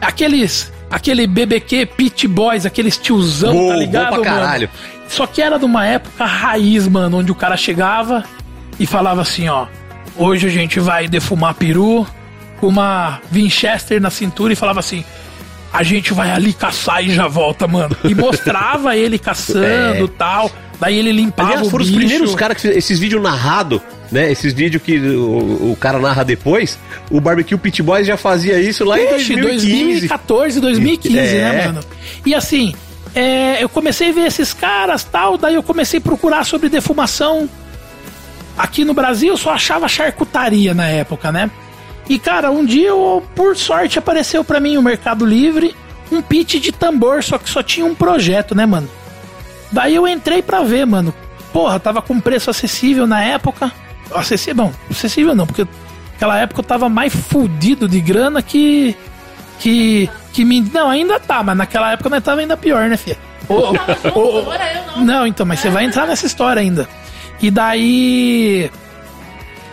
aqueles, 0.00 0.72
aquele 0.90 1.26
BBQ 1.26 1.86
Pit 1.86 2.26
Boys, 2.26 2.64
aqueles 2.64 2.96
tiozão, 2.96 3.68
tá 3.68 3.76
ligado, 3.76 4.08
pra 4.08 4.18
mano? 4.18 4.24
caralho. 4.24 4.70
Só 5.08 5.26
que 5.26 5.42
era 5.42 5.58
de 5.58 5.64
uma 5.64 5.86
época 5.86 6.24
raiz, 6.24 6.88
mano, 6.88 7.18
onde 7.18 7.30
o 7.30 7.34
cara 7.34 7.56
chegava 7.56 8.24
e 8.80 8.86
falava 8.86 9.20
assim, 9.20 9.48
ó, 9.48 9.66
hoje 10.16 10.46
a 10.46 10.50
gente 10.50 10.80
vai 10.80 11.06
defumar 11.06 11.54
peru 11.54 12.06
com 12.58 12.68
uma 12.68 13.20
Winchester 13.30 14.00
na 14.00 14.08
cintura 14.08 14.54
e 14.54 14.56
falava 14.56 14.80
assim, 14.80 15.04
a 15.72 15.82
gente 15.82 16.12
vai 16.12 16.30
ali 16.30 16.52
caçar 16.52 17.04
e 17.04 17.10
já 17.10 17.26
volta, 17.26 17.66
mano. 17.66 17.96
E 18.04 18.14
mostrava 18.14 18.96
ele 18.96 19.18
caçando 19.18 20.04
e 20.04 20.08
tal. 20.16 20.50
Daí 20.82 20.98
ele 20.98 21.12
limpava 21.12 21.50
Aliás, 21.50 21.68
o 21.68 21.70
foram 21.70 21.84
os 21.84 21.90
bicho. 21.90 22.00
primeiros 22.00 22.34
caras 22.34 22.60
que 22.60 22.66
esses 22.66 22.98
vídeos 22.98 23.22
narrados, 23.22 23.80
né? 24.10 24.32
Esses 24.32 24.52
vídeos 24.52 24.82
que 24.82 24.98
o, 24.98 25.70
o 25.70 25.76
cara 25.78 26.00
narra 26.00 26.24
depois. 26.24 26.76
O 27.08 27.20
Barbecue 27.20 27.56
Pit 27.56 27.80
Boys 27.84 28.04
já 28.04 28.16
fazia 28.16 28.58
isso 28.58 28.84
lá 28.84 28.98
em 29.00 29.14
Ixi, 29.14 29.36
2015. 29.36 29.76
2014, 30.08 30.60
2015, 30.60 31.16
É. 31.18 31.22
né, 31.38 31.66
mano? 31.68 31.80
E 32.26 32.34
assim, 32.34 32.74
é, 33.14 33.62
eu 33.62 33.68
comecei 33.68 34.10
a 34.10 34.12
ver 34.12 34.26
esses 34.26 34.52
caras 34.52 35.04
tal, 35.04 35.38
daí 35.38 35.54
eu 35.54 35.62
comecei 35.62 35.98
a 35.98 36.02
procurar 36.02 36.44
sobre 36.44 36.68
defumação. 36.68 37.48
Aqui 38.58 38.84
no 38.84 38.92
Brasil 38.92 39.28
eu 39.28 39.36
só 39.36 39.50
achava 39.50 39.86
charcutaria 39.86 40.74
na 40.74 40.88
época, 40.88 41.30
né? 41.30 41.48
E 42.08 42.18
cara, 42.18 42.50
um 42.50 42.64
dia, 42.64 42.88
eu, 42.88 43.22
por 43.36 43.56
sorte, 43.56 44.00
apareceu 44.00 44.42
pra 44.42 44.58
mim 44.58 44.76
o 44.76 44.82
Mercado 44.82 45.24
Livre 45.24 45.76
um 46.10 46.20
pit 46.20 46.58
de 46.58 46.72
tambor, 46.72 47.22
só 47.22 47.38
que 47.38 47.48
só 47.48 47.62
tinha 47.62 47.86
um 47.86 47.94
projeto, 47.94 48.52
né, 48.52 48.66
mano? 48.66 48.88
Daí 49.72 49.94
eu 49.94 50.06
entrei 50.06 50.42
pra 50.42 50.60
ver, 50.62 50.84
mano. 50.86 51.14
Porra, 51.52 51.80
tava 51.80 52.00
com 52.00 52.20
preço 52.20 52.50
acessível 52.50 53.06
na 53.06 53.22
época. 53.22 53.72
Acessível, 54.14 54.64
não, 54.64 54.74
acessível 54.90 55.34
não, 55.34 55.46
porque 55.46 55.66
naquela 56.12 56.38
época 56.38 56.60
eu 56.60 56.64
tava 56.64 56.88
mais 56.88 57.14
fudido 57.14 57.88
de 57.88 58.00
grana 58.00 58.42
que. 58.42 58.96
Que. 59.58 60.08
Que 60.32 60.44
me. 60.44 60.60
Não, 60.60 60.88
ainda 60.88 61.18
tá, 61.18 61.42
mas 61.42 61.56
naquela 61.56 61.92
época 61.92 62.10
nós 62.10 62.22
tava 62.22 62.40
ainda 62.40 62.56
pior, 62.56 62.88
né, 62.88 62.96
filha? 62.96 63.18
Ô, 63.48 63.74
ô, 64.14 64.40
ô, 64.40 65.00
não, 65.00 65.26
então, 65.26 65.44
mas 65.44 65.60
você 65.60 65.68
vai 65.68 65.84
entrar 65.84 66.06
nessa 66.06 66.26
história 66.26 66.60
ainda. 66.60 66.88
E 67.40 67.50
daí. 67.50 68.70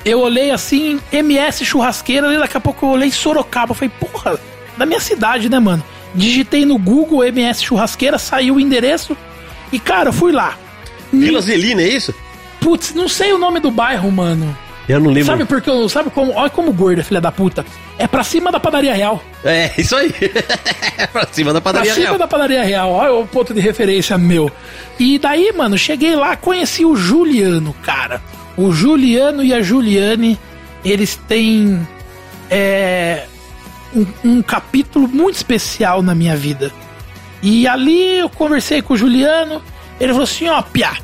Eu 0.04 0.22
olhei 0.22 0.50
assim, 0.50 1.00
MS 1.12 1.66
churrasqueira, 1.66 2.34
e 2.34 2.38
daqui 2.38 2.58
a 2.58 2.62
pouco 2.62 2.86
eu 2.86 2.90
olhei 2.92 3.12
Sorocaba. 3.12 3.72
Eu 3.72 3.76
falei, 3.76 3.92
porra, 4.00 4.40
da 4.78 4.86
minha 4.86 5.00
cidade, 5.00 5.50
né, 5.50 5.60
mano? 5.60 5.84
Digitei 6.16 6.66
no 6.66 6.78
Google 6.78 7.24
MS 7.26 7.64
churrasqueira, 7.64 8.18
saiu 8.18 8.56
o 8.56 8.60
endereço. 8.60 9.16
E, 9.72 9.80
cara, 9.80 10.10
eu 10.10 10.14
fui 10.14 10.32
lá. 10.32 10.58
Vila 11.12 11.42
Zelina, 11.42 11.82
é 11.82 11.88
isso? 11.90 12.14
Putz, 12.60 12.94
não 12.94 13.08
sei 13.08 13.34
o 13.34 13.38
nome 13.38 13.60
do 13.60 13.72
bairro, 13.72 14.12
mano. 14.12 14.56
Eu 14.88 15.00
não 15.00 15.12
lembro. 15.12 15.26
Sabe 15.32 15.46
porque 15.46 15.70
eu. 15.70 15.88
Sabe 15.88 16.10
como. 16.10 16.34
Olha 16.34 16.50
como 16.50 16.74
gorda, 16.74 17.04
filha 17.04 17.22
da 17.22 17.32
puta. 17.32 17.64
É 17.98 18.08
pra 18.08 18.24
cima 18.24 18.52
da 18.52 18.60
padaria 18.60 18.94
real. 18.96 19.24
É, 19.46 19.72
isso 19.78 19.96
aí. 19.96 20.12
pra 21.14 21.28
cima 21.32 21.54
da 21.54 21.62
Pra 21.62 21.72
padaria 21.74 21.94
cima 21.94 22.08
real. 22.08 22.18
da 22.18 22.28
padaria 22.28 22.64
real. 22.64 22.92
Olha 22.92 23.14
o 23.14 23.28
ponto 23.28 23.54
de 23.54 23.60
referência 23.60 24.18
meu. 24.18 24.52
E 25.00 25.20
daí, 25.20 25.54
mano, 25.56 25.78
cheguei 25.78 26.16
lá, 26.16 26.36
conheci 26.36 26.84
o 26.86 26.96
Juliano, 26.96 27.74
cara. 27.84 28.20
O 28.58 28.72
Juliano 28.72 29.44
e 29.44 29.54
a 29.54 29.62
Juliane, 29.62 30.40
eles 30.84 31.16
têm. 31.28 31.88
É. 32.50 33.26
Um, 33.96 34.06
um 34.24 34.42
capítulo 34.42 35.08
muito 35.08 35.36
especial 35.36 36.02
na 36.02 36.14
minha 36.16 36.36
vida. 36.36 36.72
E 37.42 37.68
ali 37.68 38.20
eu 38.20 38.30
conversei 38.30 38.82
com 38.82 38.94
o 38.94 38.98
Juliano. 38.98 39.62
Ele 40.00 40.12
falou 40.12 40.24
assim: 40.24 40.48
ó, 40.48 40.62
Piá, 40.62 40.98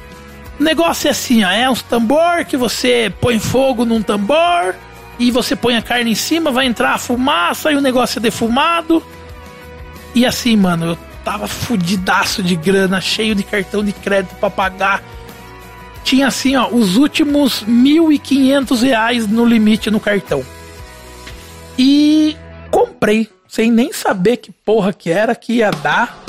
o 0.60 0.64
negócio 0.64 1.08
é 1.08 1.12
assim, 1.12 1.44
ó, 1.44 1.50
é 1.50 1.70
uns 1.70 1.82
tambor 1.82 2.46
que 2.46 2.56
você 2.56 3.14
põe 3.20 3.40
fogo 3.40 3.84
num 3.84 4.02
tambor 4.02 4.76
e 5.20 5.32
você 5.32 5.56
põe 5.56 5.76
a 5.76 5.82
carne 5.82 6.12
em 6.12 6.16
cima, 6.16 6.52
vai 6.52 6.66
entrar 6.66 6.94
a 6.94 6.98
fumaça 6.98 7.72
e 7.72 7.76
o 7.76 7.82
negócio 7.82 8.20
é 8.20 8.22
defumado. 8.22 9.04
E 10.14 10.26
assim, 10.26 10.56
mano, 10.56 10.86
eu 10.86 10.98
tava 11.26 11.48
fudidaço 11.48 12.42
de 12.42 12.56
grana, 12.56 13.02
cheio 13.02 13.36
de 13.36 13.44
cartão 13.44 13.84
de 13.84 13.92
crédito 13.92 14.36
pra 14.36 14.50
pagar. 14.50 15.04
Tinha 16.04 16.28
assim, 16.28 16.56
ó, 16.56 16.68
os 16.70 16.96
últimos 16.96 17.66
1.500 17.66 18.82
reais 18.82 19.28
no 19.28 19.44
limite 19.44 19.90
no 19.90 20.00
cartão. 20.00 20.46
E 21.78 22.38
comprei, 22.72 23.28
sem 23.48 23.72
nem 23.72 23.92
saber 23.92 24.38
que 24.38 24.52
porra 24.52 24.94
que 24.94 25.10
era, 25.10 25.36
que 25.36 25.54
ia 25.54 25.72
dar. 25.72 26.25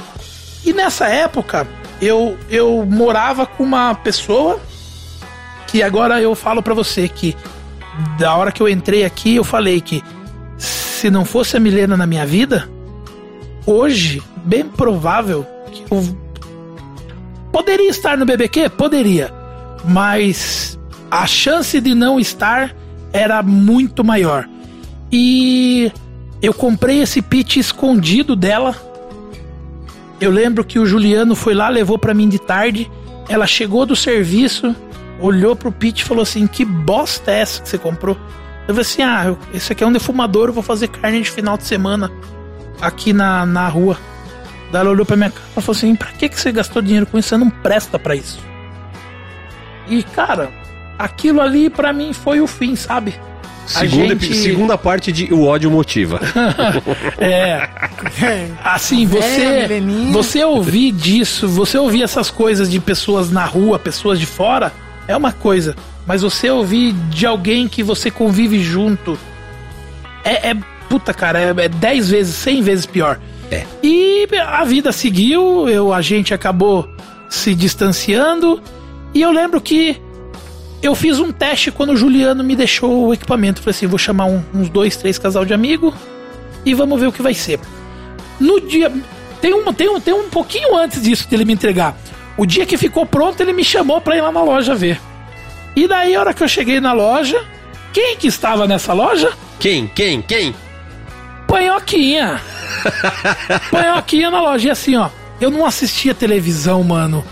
E 0.66 0.72
nessa 0.72 1.06
época, 1.06 1.66
eu, 2.02 2.36
eu 2.50 2.84
morava 2.84 3.46
com 3.46 3.62
uma 3.62 3.94
pessoa 3.94 4.60
que 5.68 5.82
agora 5.82 6.20
eu 6.20 6.34
falo 6.34 6.60
pra 6.62 6.74
você 6.74 7.08
que 7.08 7.36
da 8.18 8.34
hora 8.34 8.52
que 8.52 8.60
eu 8.60 8.68
entrei 8.68 9.04
aqui, 9.04 9.36
eu 9.36 9.44
falei 9.44 9.80
que 9.80 10.02
se 10.58 11.08
não 11.08 11.24
fosse 11.24 11.56
a 11.56 11.60
Milena 11.60 11.96
na 11.96 12.06
minha 12.06 12.26
vida, 12.26 12.68
hoje, 13.64 14.22
bem 14.44 14.64
provável 14.64 15.46
que 15.70 15.84
eu 15.90 16.18
poderia 17.52 17.88
estar 17.88 18.18
no 18.18 18.26
BBQ? 18.26 18.70
Poderia. 18.70 19.32
Mas 19.84 20.78
a 21.10 21.26
chance 21.26 21.80
de 21.80 21.94
não 21.94 22.18
estar 22.18 22.74
era 23.12 23.42
muito 23.42 24.02
maior. 24.04 24.48
E 25.10 25.92
eu 26.42 26.52
comprei 26.52 27.00
esse 27.00 27.22
pit 27.22 27.58
escondido 27.58 28.34
dela. 28.36 28.74
Eu 30.20 30.30
lembro 30.30 30.64
que 30.64 30.78
o 30.78 30.86
Juliano 30.86 31.34
foi 31.34 31.54
lá, 31.54 31.68
levou 31.68 31.98
pra 31.98 32.14
mim 32.14 32.28
de 32.28 32.38
tarde. 32.38 32.90
Ela 33.28 33.46
chegou 33.46 33.84
do 33.84 33.94
serviço, 33.94 34.74
olhou 35.20 35.54
pro 35.54 35.72
pit 35.72 36.00
e 36.00 36.04
falou 36.04 36.22
assim: 36.22 36.46
Que 36.46 36.64
bosta 36.64 37.30
é 37.30 37.40
essa 37.40 37.62
que 37.62 37.68
você 37.68 37.78
comprou? 37.78 38.16
Eu 38.66 38.74
falei 38.74 38.80
assim: 38.80 39.02
Ah, 39.02 39.36
esse 39.52 39.72
aqui 39.72 39.84
é 39.84 39.86
um 39.86 39.92
defumador, 39.92 40.48
eu 40.48 40.52
vou 40.52 40.62
fazer 40.62 40.88
carne 40.88 41.20
de 41.20 41.30
final 41.30 41.56
de 41.56 41.64
semana 41.64 42.10
aqui 42.80 43.12
na, 43.12 43.44
na 43.44 43.68
rua. 43.68 43.98
Daí 44.72 44.80
ela 44.80 44.90
olhou 44.90 45.06
pra 45.06 45.16
minha 45.16 45.30
cara 45.30 45.44
e 45.56 45.60
falou 45.60 45.76
assim: 45.76 45.94
Pra 45.94 46.08
que, 46.08 46.28
que 46.28 46.40
você 46.40 46.50
gastou 46.50 46.80
dinheiro 46.80 47.06
com 47.06 47.18
isso? 47.18 47.28
Você 47.28 47.36
não 47.36 47.50
presta 47.50 47.98
pra 47.98 48.14
isso. 48.14 48.38
E 49.88 50.02
cara, 50.02 50.50
aquilo 50.98 51.40
ali 51.40 51.68
pra 51.68 51.92
mim 51.92 52.12
foi 52.12 52.40
o 52.40 52.46
fim, 52.46 52.74
sabe? 52.74 53.14
A 53.74 53.80
Segunda, 53.80 54.14
gente- 54.14 54.34
segunda 54.34 54.78
parte 54.78 55.10
de 55.10 55.32
O 55.34 55.44
ódio 55.44 55.70
motiva. 55.70 56.20
É, 57.18 57.68
assim, 58.64 59.06
você 59.06 59.68
você 60.12 60.44
ouvir 60.44 60.92
disso, 60.92 61.48
você 61.48 61.76
ouvir 61.78 62.02
essas 62.02 62.30
coisas 62.30 62.70
de 62.70 62.78
pessoas 62.78 63.30
na 63.30 63.44
rua, 63.44 63.78
pessoas 63.78 64.20
de 64.20 64.26
fora, 64.26 64.72
é 65.08 65.16
uma 65.16 65.32
coisa. 65.32 65.74
Mas 66.06 66.22
você 66.22 66.48
ouvir 66.48 66.92
de 67.10 67.26
alguém 67.26 67.66
que 67.66 67.82
você 67.82 68.10
convive 68.10 68.60
junto 68.62 69.18
é, 70.24 70.50
é 70.50 70.56
puta, 70.88 71.12
cara, 71.12 71.40
é, 71.40 71.64
é 71.64 71.68
10 71.68 72.10
vezes, 72.10 72.34
100 72.36 72.62
vezes 72.62 72.86
pior. 72.86 73.18
É. 73.50 73.64
E 73.82 74.28
a 74.46 74.64
vida 74.64 74.92
seguiu, 74.92 75.68
eu, 75.68 75.92
a 75.92 76.00
gente 76.00 76.32
acabou 76.34 76.88
se 77.28 77.54
distanciando. 77.54 78.60
E 79.14 79.22
eu 79.22 79.30
lembro 79.32 79.60
que 79.60 79.96
eu 80.86 80.94
fiz 80.94 81.18
um 81.18 81.30
teste 81.32 81.70
quando 81.70 81.90
o 81.92 81.96
Juliano 81.96 82.42
me 82.42 82.56
deixou 82.56 83.06
o 83.08 83.14
equipamento. 83.14 83.60
Falei 83.60 83.76
assim: 83.76 83.86
vou 83.86 83.98
chamar 83.98 84.26
um- 84.26 84.42
uns 84.54 84.68
dois, 84.68 84.96
três 84.96 85.18
casal 85.18 85.44
de 85.44 85.52
amigo 85.54 85.94
e 86.64 86.74
vamos 86.74 86.98
ver 87.00 87.06
o 87.06 87.12
que 87.12 87.22
vai 87.22 87.34
ser. 87.34 87.60
No 88.40 88.60
dia. 88.60 88.92
Tem 89.40 89.52
um, 89.54 89.72
tem, 89.72 89.88
um, 89.88 90.00
tem 90.00 90.14
um 90.14 90.28
pouquinho 90.28 90.74
antes 90.76 91.02
disso 91.02 91.28
dele 91.28 91.44
me 91.44 91.52
entregar. 91.52 91.96
O 92.36 92.44
dia 92.46 92.66
que 92.66 92.76
ficou 92.76 93.04
pronto, 93.06 93.40
ele 93.40 93.52
me 93.52 93.62
chamou 93.64 94.00
pra 94.00 94.16
ir 94.16 94.20
lá 94.20 94.32
na 94.32 94.42
loja 94.42 94.74
ver. 94.74 95.00
E 95.74 95.86
daí, 95.86 96.14
a 96.14 96.20
hora 96.20 96.34
que 96.34 96.42
eu 96.42 96.48
cheguei 96.48 96.80
na 96.80 96.92
loja, 96.92 97.42
quem 97.92 98.16
que 98.16 98.26
estava 98.26 98.66
nessa 98.66 98.92
loja? 98.92 99.30
Quem? 99.58 99.86
Quem? 99.88 100.20
Quem? 100.22 100.54
Panhoquinha. 101.46 102.40
Panhoquinha 103.70 104.30
na 104.30 104.40
loja. 104.40 104.68
E 104.68 104.70
assim, 104.70 104.96
ó, 104.96 105.08
eu 105.40 105.50
não 105.50 105.64
assistia 105.66 106.14
televisão, 106.14 106.82
mano. 106.82 107.24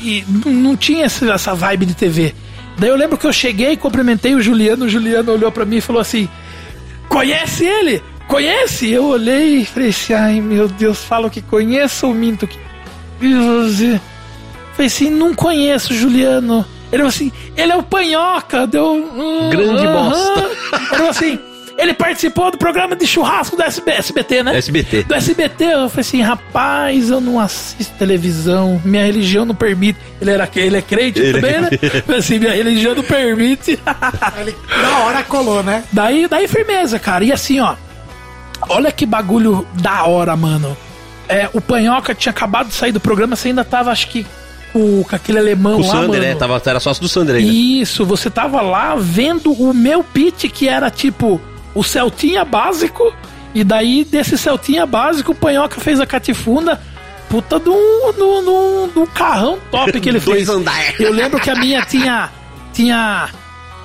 E 0.00 0.24
não 0.46 0.76
tinha 0.76 1.04
essa 1.04 1.54
vibe 1.54 1.86
de 1.86 1.94
TV. 1.94 2.34
Daí 2.80 2.88
eu 2.88 2.96
lembro 2.96 3.18
que 3.18 3.26
eu 3.26 3.32
cheguei, 3.32 3.76
cumprimentei 3.76 4.34
o 4.34 4.40
Juliano. 4.40 4.86
O 4.86 4.88
Juliano 4.88 5.32
olhou 5.32 5.52
pra 5.52 5.66
mim 5.66 5.76
e 5.76 5.80
falou 5.82 6.00
assim: 6.00 6.26
Conhece 7.10 7.66
ele? 7.66 8.02
Conhece? 8.26 8.90
Eu 8.90 9.04
olhei 9.04 9.58
e 9.58 9.66
falei 9.66 9.90
assim: 9.90 10.14
Ai 10.14 10.40
meu 10.40 10.66
Deus, 10.66 11.04
falo 11.04 11.28
que 11.28 11.42
conheço 11.42 12.06
ou 12.06 12.14
minto 12.14 12.46
que. 12.46 12.58
E? 13.20 14.00
Falei 14.72 14.86
assim: 14.86 15.10
Não 15.10 15.34
conheço, 15.34 15.92
Juliano. 15.92 16.64
Ele 16.90 17.02
falou 17.02 17.08
assim, 17.08 17.32
ele 17.56 17.70
é 17.70 17.76
o 17.76 17.82
Panhoca, 17.84 18.66
deu 18.66 18.92
um... 18.94 19.48
Grande 19.48 19.86
aham. 19.86 20.10
bosta. 20.10 20.40
Ele 20.40 20.86
falou 20.86 21.10
assim, 21.10 21.38
ele 21.78 21.94
participou 21.94 22.50
do 22.50 22.58
programa 22.58 22.94
de 22.94 23.06
churrasco 23.06 23.56
do 23.56 23.62
SB, 23.62 23.90
SBT, 23.92 24.42
né? 24.42 24.56
SBT. 24.58 25.02
Do 25.04 25.14
SBT, 25.14 25.64
eu 25.64 25.88
falei 25.88 26.00
assim, 26.00 26.22
rapaz, 26.22 27.10
eu 27.10 27.20
não 27.20 27.38
assisto 27.38 27.94
televisão, 27.98 28.80
minha 28.84 29.04
religião 29.04 29.44
não 29.44 29.54
permite. 29.54 29.98
Ele 30.20 30.30
era 30.30 30.48
ele 30.56 30.76
é 30.76 30.82
crente 30.82 31.18
Ele 31.18 31.30
é 31.30 31.40
também, 31.40 31.60
né? 31.60 31.68
Eu 31.82 32.02
falei 32.02 32.20
assim, 32.20 32.38
minha 32.38 32.52
religião 32.52 32.94
não 32.94 33.02
permite. 33.02 33.78
Ele, 34.40 34.54
na 34.82 34.98
hora 35.04 35.22
colou, 35.22 35.62
né? 35.62 35.84
daí, 35.92 36.26
daí 36.28 36.46
firmeza, 36.48 36.98
cara. 36.98 37.24
E 37.24 37.32
assim, 37.32 37.60
ó, 37.60 37.74
olha 38.68 38.92
que 38.92 39.06
bagulho 39.06 39.66
da 39.74 40.04
hora, 40.04 40.36
mano. 40.36 40.76
É, 41.28 41.48
o 41.52 41.60
Panhoca 41.60 42.14
tinha 42.14 42.30
acabado 42.30 42.68
de 42.68 42.74
sair 42.74 42.92
do 42.92 43.00
programa, 43.00 43.36
você 43.36 43.48
ainda 43.48 43.64
tava, 43.64 43.90
acho 43.92 44.08
que, 44.08 44.26
com, 44.72 45.04
com 45.04 45.16
aquele 45.16 45.38
alemão 45.38 45.76
O 45.78 45.82
lá, 45.82 45.92
Sander, 45.92 46.08
mano. 46.08 46.22
né? 46.22 46.34
Tava, 46.34 46.60
era 46.66 46.80
sócio 46.80 47.00
do 47.00 47.08
Sander 47.08 47.36
ainda. 47.36 47.50
Isso, 47.52 48.04
você 48.04 48.28
tava 48.28 48.60
lá 48.60 48.96
vendo 48.98 49.52
o 49.52 49.72
meu 49.72 50.02
pitch, 50.02 50.46
que 50.50 50.68
era 50.68 50.90
tipo 50.90 51.40
o 51.74 51.82
Celtinha 51.82 52.44
básico, 52.44 53.12
e 53.54 53.62
daí 53.64 54.04
desse 54.04 54.36
Celtinha 54.38 54.86
básico, 54.86 55.32
o 55.32 55.34
Panhoca 55.34 55.80
fez 55.80 56.00
a 56.00 56.06
catifunda. 56.06 56.80
Puta 57.28 57.60
de 57.60 57.68
um, 57.68 58.12
de 58.12 58.22
um- 58.22 58.42
de 58.42 58.48
um- 58.50 58.88
de 58.92 58.98
um 58.98 59.06
carrão 59.06 59.56
top 59.70 60.00
que 60.00 60.08
ele 60.08 60.18
fez. 60.20 60.48
Eu 60.98 61.12
lembro 61.12 61.38
que 61.38 61.48
a 61.48 61.54
minha 61.54 61.80
tinha, 61.82 62.28
tinha 62.72 63.28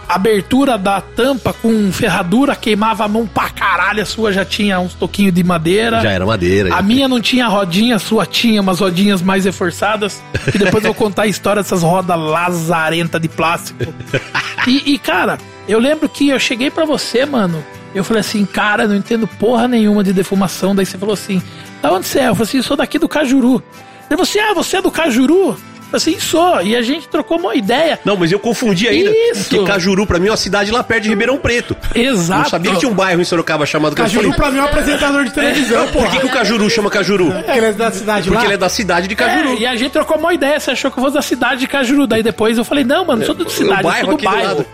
abertura 0.08 0.78
da 0.78 1.02
tampa 1.02 1.54
com 1.54 1.92
ferradura, 1.92 2.56
queimava 2.56 3.06
a 3.06 3.08
mão 3.08 3.26
pra 3.28 3.50
caralho, 3.50 4.02
a 4.02 4.06
sua 4.06 4.32
já 4.32 4.46
tinha 4.46 4.80
uns 4.80 4.94
toquinhos 4.94 5.34
de 5.34 5.44
madeira. 5.44 6.00
Já 6.02 6.12
era 6.12 6.26
madeira. 6.26 6.74
A 6.76 6.82
minha 6.82 7.08
não 7.08 7.20
tinha 7.22 7.48
rodinha, 7.48 7.96
a 7.96 8.00
sua 8.00 8.26
tinha 8.26 8.62
umas 8.62 8.80
rodinhas 8.80 9.22
mais 9.22 9.46
reforçadas. 9.46 10.22
E 10.54 10.58
depois 10.58 10.84
eu 10.84 10.94
vou 10.94 10.96
contar 10.96 11.24
a 11.24 11.28
história 11.28 11.62
dessas 11.62 11.82
rodas 11.84 12.18
lazarenta 12.20 13.20
de 13.20 13.28
plástico. 13.28 13.84
E, 14.68 14.94
e, 14.94 14.98
cara, 14.98 15.38
eu 15.68 15.78
lembro 15.78 16.10
que 16.10 16.30
eu 16.30 16.40
cheguei 16.40 16.72
pra 16.72 16.86
você, 16.86 17.24
mano. 17.24 17.64
Eu 17.96 18.04
falei 18.04 18.20
assim, 18.20 18.46
cara, 18.46 18.88
não 18.88 18.96
entendo 18.96 19.26
porra 19.26 19.68
nenhuma 19.68 20.04
de 20.04 20.12
defumação. 20.14 20.76
Daí 20.76 20.86
você 20.86 20.98
falou 20.98 21.14
assim, 21.14 21.41
da 21.82 21.91
onde 21.93 22.06
você 22.06 22.20
é? 22.20 22.28
Eu 22.28 22.36
falei 22.36 22.50
assim, 22.50 22.62
sou 22.62 22.76
daqui 22.78 23.00
do 23.00 23.08
Cajuru. 23.08 23.56
Ele 23.56 24.10
falou 24.10 24.24
assim, 24.24 24.39
ah, 24.39 24.54
você 24.54 24.78
é 24.78 24.82
do 24.82 24.91
Cajuru? 24.91 25.52
Eu 25.52 26.00
falei 26.00 26.16
assim, 26.16 26.20
sou. 26.20 26.62
E 26.62 26.76
a 26.76 26.82
gente 26.82 27.08
trocou 27.08 27.38
uma 27.39 27.56
ideia. 27.56 27.98
Não, 28.04 28.18
mas 28.18 28.32
eu 28.32 28.39
confundi 28.39 28.88
ainda. 28.88 29.10
Isso. 29.12 29.50
Porque 29.50 29.64
Cajuru, 29.66 30.06
pra 30.06 30.20
mim, 30.20 30.28
é 30.28 30.32
uma 30.32 30.36
cidade 30.38 30.72
lá 30.72 30.84
perto 30.84 31.04
de 31.04 31.10
Ribeirão 31.10 31.38
Preto. 31.38 31.76
Exato. 31.96 32.39
Eu 32.39 32.43
não 32.43 32.50
sabia 32.50 32.72
que 32.74 32.80
tinha 32.80 32.91
um 32.91 32.96
bairro 32.96 33.22
em 33.22 33.24
Sorocaba 33.24 33.66
chamado 33.66 33.96
Cajuru 33.96 34.24
Cajuru. 34.32 34.36
pra 34.38 34.52
mim 34.52 34.58
é 34.58 34.62
um 34.62 34.66
apresentador 34.66 35.24
de 35.24 35.32
televisão, 35.32 35.88
Por 35.88 36.10
que, 36.10 36.20
que 36.20 36.26
o 36.26 36.30
Cajuru 36.30 36.70
chama 36.70 36.89
Cajuru? 36.89 37.32
Porque 37.32 37.52
ele 37.52 37.66
é 37.68 37.72
da 37.72 37.91
cidade 37.91 38.24
Porque 38.28 38.38
lá. 38.39 38.46
ele 38.46 38.54
é 38.56 38.58
da 38.58 38.70
cidade 38.70 39.08
de 39.08 39.16
Cajuru. 39.16 39.54
É, 39.54 39.60
e 39.60 39.66
a 39.66 39.76
gente 39.78 39.91
trocou 39.91 40.18
uma 40.18 40.34
ideia, 40.34 40.60
você 40.60 40.72
achou 40.72 40.91
que 40.91 40.98
eu 41.00 41.04
fosse 41.04 41.16
da 41.16 41.22
cidade 41.22 41.62
de 41.62 41.68
Cajuru. 41.68 42.06
Daí 42.08 42.22
depois 42.22 42.58
eu 42.58 42.66
falei, 42.66 42.84
não, 42.84 43.06
mano, 43.06 43.24
sou 43.26 43.34
da 43.34 43.48
cidade, 43.50 43.88
eu 43.88 43.93
sou 43.93 44.06
do 44.10 44.16
aqui 44.16 44.26
do 44.26 44.32
bairro. 44.32 44.48
lado. 44.48 44.66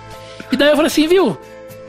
E 0.52 0.58
daí 0.58 0.70
eu 0.70 0.76
falei 0.76 0.88
assim, 0.88 1.08
viu? 1.08 1.38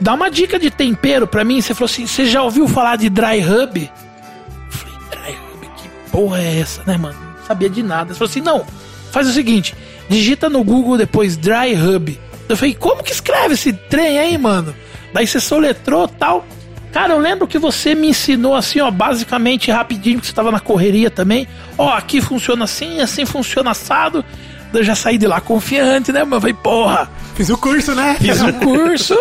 Dá 0.03 0.15
uma 0.15 0.29
dica 0.29 0.59
de 0.59 0.69
tempero 0.69 1.29
pra 1.29 1.45
mim. 1.45 1.61
Você 1.61 1.75
falou 1.75 1.87
assim, 1.87 2.07
você 2.09 2.27
já 2.27 2.43
ouviu 2.43 2.67
falar 2.67 2.97
de 2.97 3.09
dry 3.09 3.39
rub? 3.39 3.77
Eu 3.79 4.73
falei, 4.73 4.99
dry 5.11 5.37
rub, 5.37 5.71
que 5.77 5.89
porra 6.11 6.43
é 6.43 6.59
essa, 6.59 6.83
né, 6.85 6.97
mano? 6.99 7.17
Não 7.39 7.47
sabia 7.47 7.71
de 7.71 7.85
nada. 7.85 8.13
Você 8.13 8.19
falou 8.19 8.31
assim, 8.31 8.41
não, 8.41 8.67
faz 9.13 9.29
o 9.29 9.33
seguinte, 9.33 9.77
digita 10.09 10.51
no 10.51 10.65
Google 10.65 10.99
depois 10.99 11.37
dry 11.37 11.73
rub. 11.75 12.19
Eu 12.49 12.57
falei, 12.57 12.75
como 12.75 13.03
que 13.03 13.13
escreve 13.13 13.55
esse 13.55 13.73
trem 13.73 14.19
aí, 14.19 14.37
mano? 14.37 14.75
Daí 15.15 15.25
você 15.25 15.39
soletrou 15.39 16.09
tal. 16.09 16.45
Cara, 16.91 17.15
eu 17.15 17.19
lembro 17.21 17.47
que 17.47 17.59
você 17.59 17.95
me 17.95 18.09
ensinou 18.09 18.57
assim, 18.57 18.81
ó, 18.81 18.91
basicamente 18.91 19.71
rapidinho, 19.71 20.21
que 20.21 20.27
você 20.27 20.33
tava 20.33 20.51
na 20.51 20.59
correria 20.59 21.11
também. 21.11 21.47
Ó, 21.79 21.89
aqui 21.89 22.21
funciona 22.21 22.65
assim, 22.65 23.01
assim 23.01 23.25
funciona 23.25 23.71
assado. 23.71 24.25
Eu 24.73 24.83
já 24.85 24.95
saí 24.95 25.19
de 25.19 25.27
lá 25.27 25.41
confiante, 25.41 26.13
né, 26.13 26.21
mano? 26.25 26.37
Eu 26.37 26.41
falei, 26.41 26.55
porra, 26.55 27.11
Fiz 27.35 27.49
o 27.49 27.57
curso, 27.57 27.95
né? 27.95 28.17
fiz 28.21 28.41
o 28.43 28.53
curso, 28.55 29.17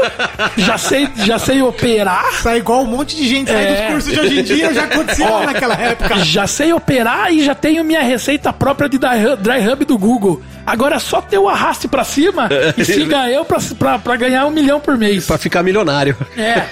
já 0.57 0.77
sei, 0.77 1.07
já 1.15 1.39
sei 1.39 1.61
operar, 1.61 2.25
Sai 2.41 2.57
igual 2.57 2.81
um 2.83 2.87
monte 2.87 3.15
de 3.15 3.25
gente 3.27 3.49
sai 3.49 3.63
É. 3.65 3.71
dos 3.85 3.93
cursos 3.93 4.13
de 4.13 4.19
hoje 4.19 4.39
em 4.39 4.43
dia, 4.43 4.73
já 4.73 4.83
aconteceu 4.83 5.39
naquela 5.45 5.75
época. 5.75 6.17
já 6.19 6.45
sei 6.45 6.73
operar 6.73 7.31
e 7.33 7.43
já 7.43 7.55
tenho 7.55 7.83
minha 7.85 8.01
receita 8.01 8.51
própria 8.51 8.89
de 8.89 8.97
dry 8.97 9.25
hub, 9.25 9.41
dry 9.41 9.65
hub 9.67 9.85
do 9.85 9.97
Google. 9.97 10.41
Agora 10.65 10.97
é 10.97 10.99
só 10.99 11.21
ter 11.21 11.37
o 11.37 11.47
arraste 11.47 11.87
pra 11.87 12.03
cima 12.03 12.49
e 12.77 12.83
siga 12.83 13.29
eu 13.29 13.45
pra, 13.45 13.57
pra, 13.79 13.97
pra 13.99 14.15
ganhar 14.17 14.45
um 14.45 14.51
milhão 14.51 14.79
por 14.79 14.97
mês. 14.97 15.25
Pra 15.25 15.37
ficar 15.37 15.63
milionário. 15.63 16.15
É. 16.37 16.65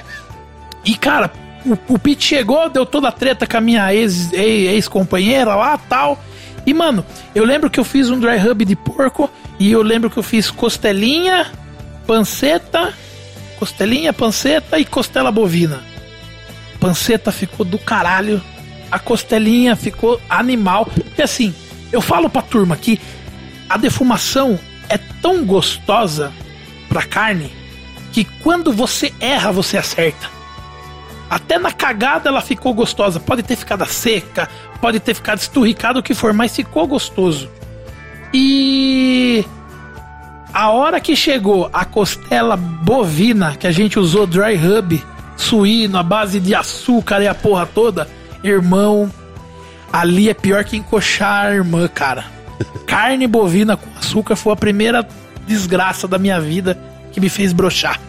E, 0.86 0.96
cara, 0.96 1.32
o, 1.66 1.78
o 1.94 2.00
Pete 2.00 2.24
chegou, 2.26 2.70
deu 2.70 2.86
toda 2.86 3.08
a 3.08 3.12
treta 3.12 3.48
com 3.48 3.58
a 3.58 3.62
minha 3.62 3.94
ex- 3.94 4.32
ex- 4.34 4.72
ex-companheira 4.74 5.56
lá 5.56 5.78
tal. 5.90 6.22
E, 6.70 6.74
mano, 6.74 7.04
eu 7.34 7.44
lembro 7.44 7.68
que 7.68 7.80
eu 7.80 7.84
fiz 7.84 8.12
um 8.12 8.20
dry 8.20 8.38
rub 8.38 8.64
de 8.64 8.76
porco 8.76 9.28
e 9.60 9.72
eu 9.72 9.82
lembro 9.82 10.08
que 10.08 10.18
eu 10.18 10.22
fiz 10.22 10.52
costelinha, 10.52 11.52
panceta, 12.06 12.94
costelinha, 13.58 14.14
panceta 14.14 14.78
e 14.78 14.86
costela 14.86 15.32
bovina. 15.32 15.82
Panceta 16.80 17.32
ficou 17.32 17.66
do 17.66 17.80
caralho, 17.80 18.40
a 18.92 19.00
costelinha 19.00 19.76
ficou 19.76 20.22
animal. 20.30 20.86
Porque 20.86 21.24
assim, 21.24 21.56
eu 21.92 22.02
falo 22.02 22.30
pra 22.30 22.44
turma 22.44 22.78
que 22.78 23.02
a 23.68 23.76
defumação 23.76 24.60
é 24.88 25.00
tão 25.24 25.44
gostosa 25.44 26.32
pra 26.88 27.02
carne 27.02 27.52
que 28.12 28.26
quando 28.44 28.72
você 28.72 29.12
erra, 29.20 29.52
você 29.52 29.76
acerta. 29.76 30.30
Até 31.30 31.60
na 31.60 31.72
cagada 31.72 32.30
ela 32.30 32.42
ficou 32.42 32.74
gostosa. 32.74 33.20
Pode 33.20 33.44
ter 33.44 33.56
ficado 33.56 33.86
seca, 33.86 34.50
pode 34.82 35.00
ter 35.00 35.14
ficado 35.14 35.38
esturricado, 35.40 36.00
o 36.00 36.04
que 36.04 36.14
for, 36.14 36.34
mas 36.34 36.56
ficou 36.56 36.88
gostoso. 36.88 37.50
E 38.34 39.46
a 40.54 40.70
hora 40.70 41.00
que 41.00 41.16
chegou 41.16 41.70
a 41.72 41.86
costela 41.86 42.58
bovina, 42.58 43.56
que 43.56 43.68
a 43.68 43.72
gente 43.72 44.00
usou 44.00 44.26
dry 44.26 44.56
rub, 44.56 45.04
suíno, 45.38 45.98
a 45.98 46.04
base 46.04 46.40
de 46.40 46.56
açúcar 46.56 47.22
e 47.22 47.28
a 47.28 47.36
porra 47.36 47.66
toda, 47.66 48.08
irmão, 48.44 49.12
ali 49.94 50.30
é 50.30 50.34
pior 50.34 50.64
que 50.64 50.78
encoxar 50.78 51.46
a 51.46 51.52
irmã, 51.54 51.88
cara. 51.88 52.26
Carne 52.86 53.28
bovina 53.28 53.78
com 53.78 53.90
açúcar 53.98 54.36
foi 54.36 54.54
a 54.54 54.56
primeira 54.56 55.08
desgraça 55.48 56.08
da 56.08 56.18
minha 56.18 56.40
vida 56.40 56.78
que 57.12 57.20
me 57.20 57.30
fez 57.30 57.54
brochar. 57.54 58.00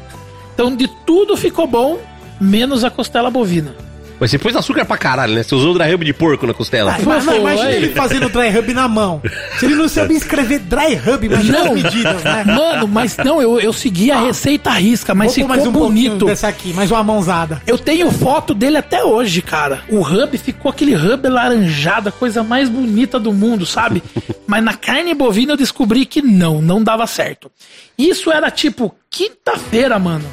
Então 0.55 0.75
de 0.75 0.89
tudo 1.07 1.37
ficou 1.37 1.67
bom, 1.67 1.99
menos 2.41 2.85
a 2.85 2.91
costela 2.91 3.31
bovina. 3.31 3.75
Mas 4.21 4.31
você 4.31 4.39
pôs 4.39 4.55
açúcar 4.55 4.85
pra 4.85 4.99
caralho, 4.99 5.33
né? 5.33 5.43
Você 5.43 5.55
usou 5.55 5.75
o 5.75 5.79
dry 5.79 5.91
rub 5.93 6.05
de 6.05 6.13
porco 6.13 6.47
na 6.47 6.53
costela. 6.53 6.93
Ai, 6.93 7.03
mas, 7.07 7.25
não, 7.25 7.37
imagina 7.39 7.73
ele 7.73 7.89
fazendo 7.89 8.29
dry 8.29 8.55
hub 8.55 8.75
na 8.75 8.87
mão. 8.87 9.23
Se 9.59 9.65
ele 9.65 9.75
não 9.75 9.89
sabia 9.89 10.15
escrever 10.15 10.59
dry 10.59 10.95
hub, 10.95 11.25
imagina 11.25 11.63
as 11.63 11.71
medidas, 11.71 12.23
né? 12.23 12.45
Mano, 12.45 12.87
mas 12.87 13.17
não, 13.17 13.41
eu, 13.41 13.59
eu 13.59 13.73
segui 13.73 14.13
a 14.13 14.21
receita 14.21 14.69
à 14.69 14.75
risca, 14.75 15.15
mas 15.15 15.29
Vou 15.29 15.35
ficou 15.37 15.49
mais 15.49 15.67
um 15.67 15.73
bonito. 15.73 16.27
dessa 16.27 16.49
aqui, 16.49 16.75
mais 16.75 16.91
uma 16.91 17.03
mãozada. 17.03 17.63
Eu 17.67 17.79
tenho 17.79 18.11
foto 18.11 18.53
dele 18.53 18.77
até 18.77 19.03
hoje, 19.03 19.41
cara. 19.41 19.85
O 19.89 20.03
hub 20.03 20.37
ficou 20.37 20.71
aquele 20.71 20.95
hub 20.95 21.27
laranjado, 21.27 22.11
a 22.11 22.13
coisa 22.13 22.43
mais 22.43 22.69
bonita 22.69 23.19
do 23.19 23.33
mundo, 23.33 23.65
sabe? 23.65 24.03
Mas 24.47 24.63
na 24.63 24.75
carne 24.75 25.15
bovina 25.15 25.55
eu 25.55 25.57
descobri 25.57 26.05
que 26.05 26.21
não, 26.21 26.61
não 26.61 26.85
dava 26.85 27.07
certo. 27.07 27.51
Isso 27.97 28.31
era 28.31 28.51
tipo 28.51 28.95
quinta-feira, 29.09 29.99
mano. 29.99 30.27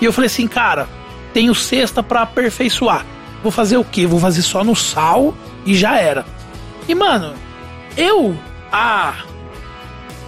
E 0.00 0.04
eu 0.04 0.12
falei 0.12 0.26
assim, 0.26 0.46
cara, 0.46 0.86
tenho 1.32 1.54
sexta 1.54 2.02
pra 2.02 2.22
aperfeiçoar. 2.22 3.04
Vou 3.42 3.52
fazer 3.52 3.76
o 3.76 3.84
quê? 3.84 4.06
Vou 4.06 4.18
fazer 4.18 4.42
só 4.42 4.64
no 4.64 4.74
sal 4.74 5.34
e 5.64 5.74
já 5.74 5.98
era. 5.98 6.24
E, 6.88 6.94
mano, 6.94 7.34
eu, 7.96 8.36
ah, 8.72 9.14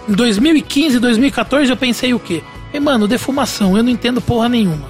em 0.07 0.13
2015, 0.13 0.99
2014, 0.99 1.69
eu 1.69 1.77
pensei 1.77 2.13
o 2.13 2.19
quê? 2.19 2.43
E, 2.73 2.79
mano, 2.79 3.07
defumação, 3.07 3.75
eu 3.75 3.83
não 3.83 3.89
entendo 3.89 4.21
porra 4.21 4.47
nenhuma. 4.47 4.89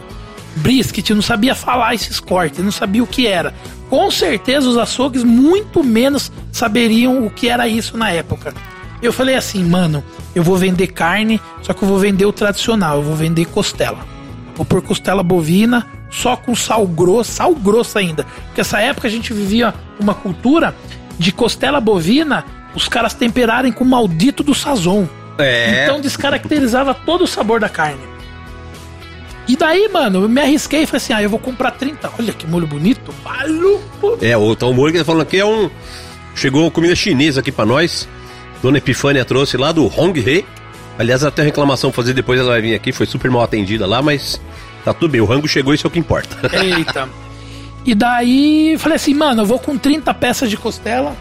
Brisket, 0.56 1.10
eu 1.10 1.16
não 1.16 1.24
sabia 1.24 1.56
falar 1.56 1.96
esses 1.96 2.20
cortes, 2.20 2.60
eu 2.60 2.66
não 2.66 2.72
sabia 2.72 3.02
o 3.02 3.08
que 3.08 3.26
era. 3.26 3.54
Com 3.90 4.12
certeza 4.12 4.70
os 4.70 4.78
açougues 4.78 5.24
muito 5.24 5.84
menos 5.84 6.32
saberiam 6.52 7.26
o 7.26 7.30
que 7.30 7.48
era 7.48 7.68
isso 7.68 7.98
na 7.98 8.12
época. 8.12 8.54
Eu 9.02 9.12
falei 9.12 9.36
assim, 9.36 9.64
mano, 9.64 10.04
eu 10.36 10.44
vou 10.44 10.58
vender 10.58 10.88
carne, 10.88 11.42
só 11.62 11.74
que 11.74 11.82
eu 11.84 11.88
vou 11.88 11.98
vender 11.98 12.26
o 12.26 12.34
tradicional, 12.34 12.98
eu 12.98 13.04
vou 13.04 13.16
vender 13.16 13.46
costela. 13.46 14.00
Vou 14.56 14.66
pôr 14.66 14.82
costela 14.82 15.24
bovina, 15.24 15.88
só 16.12 16.36
com 16.36 16.54
sal 16.54 16.86
grosso, 16.86 17.32
sal 17.32 17.56
grosso 17.56 17.98
ainda. 17.98 18.26
Porque 18.48 18.62
essa 18.62 18.80
época 18.80 19.08
a 19.08 19.12
gente 19.12 19.34
vivia 19.34 19.74
uma 20.00 20.14
cultura 20.14 20.76
de 21.18 21.32
costela 21.32 21.80
bovina, 21.80 22.46
os 22.76 22.88
caras 22.88 23.14
temperarem 23.14 23.72
com 23.72 23.84
o 23.84 23.88
maldito 23.88 24.44
do 24.44 24.54
sazon. 24.54 25.08
É. 25.40 25.84
Então 25.84 26.02
descaracterizava 26.02 26.94
todo 26.94 27.24
o 27.24 27.28
sabor 27.28 27.60
da 27.60 27.70
carne. 27.70 28.12
E 29.48 29.56
daí, 29.56 29.90
mano, 29.90 30.24
eu 30.24 30.30
me 30.30 30.40
arrisquei 30.40 30.84
e 30.84 30.86
falei 30.86 30.98
assim: 30.98 31.14
ah, 31.14 31.24
eu 31.24 31.30
vou 31.30 31.40
comprar 31.40 31.72
30. 31.72 32.12
Olha 32.20 32.34
que 32.34 32.46
molho 32.46 32.68
bonito. 32.68 33.14
Maluco. 33.24 34.18
É, 34.22 34.36
o 34.38 34.56
Tom 34.56 34.76
tá 34.92 35.06
falando 35.06 35.22
aqui 35.22 35.40
é 35.40 35.46
um. 35.46 35.70
Chegou 36.36 36.70
comida 36.72 36.96
chinesa 36.96 37.40
aqui 37.40 37.52
pra 37.52 37.66
nós. 37.66 38.08
Dona 38.62 38.78
Epifânia 38.78 39.26
trouxe 39.26 39.58
lá 39.58 39.72
do 39.72 39.86
Hong 39.88 40.18
He. 40.20 40.46
Aliás, 40.98 41.24
ela 41.24 41.32
tem 41.32 41.44
uma 41.44 41.48
reclamação 41.48 41.90
pra 41.90 42.04
fazer 42.04 42.14
depois, 42.14 42.40
ela 42.40 42.52
vai 42.52 42.62
vir 42.62 42.76
aqui. 42.76 42.92
Foi 42.92 43.06
super 43.06 43.32
mal 43.32 43.42
atendida 43.42 43.88
lá, 43.88 44.02
mas 44.02 44.40
tá 44.84 44.94
tudo 44.94 45.12
bem. 45.12 45.22
O 45.22 45.26
rango 45.26 45.48
chegou, 45.48 45.74
isso 45.74 45.86
é 45.86 45.90
o 45.90 45.92
que 45.92 46.00
importa. 46.00 46.38
Eita. 46.58 47.10
E 47.86 47.96
daí, 47.96 48.76
falei 48.78 48.96
assim, 48.96 49.14
mano, 49.14 49.42
eu 49.42 49.46
vou 49.46 49.60
com 49.60 49.78
30 49.78 50.14
peças 50.14 50.50
de 50.50 50.58
costela. 50.58 51.16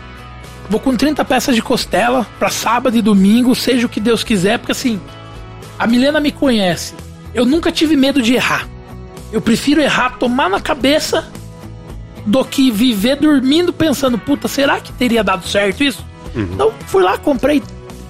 Vou 0.69 0.79
com 0.79 0.95
30 0.95 1.25
peças 1.25 1.55
de 1.55 1.63
costela 1.63 2.27
pra 2.39 2.49
sábado 2.49 2.97
e 2.97 3.03
domingo, 3.03 3.55
seja 3.55 3.87
o 3.87 3.89
que 3.89 3.99
Deus 3.99 4.23
quiser, 4.23 4.59
porque 4.59 4.71
assim, 4.73 5.01
a 5.79 5.87
Milena 5.87 6.21
me 6.21 6.31
conhece. 6.31 6.95
Eu 7.35 7.45
nunca 7.45 7.73
tive 7.73 7.97
medo 7.97 8.23
de 8.23 8.35
errar. 8.35 8.69
Eu 9.33 9.41
prefiro 9.41 9.81
errar, 9.81 10.19
tomar 10.19 10.49
na 10.49 10.61
cabeça, 10.61 11.29
do 12.27 12.45
que 12.45 12.71
viver 12.71 13.17
dormindo 13.17 13.73
pensando, 13.73 14.19
puta, 14.19 14.47
será 14.47 14.81
que 14.81 14.93
teria 14.93 15.25
dado 15.25 15.47
certo 15.49 15.83
isso? 15.83 16.05
Então 16.35 16.73
fui 16.87 17.03
lá, 17.03 17.19
comprei 17.19 17.63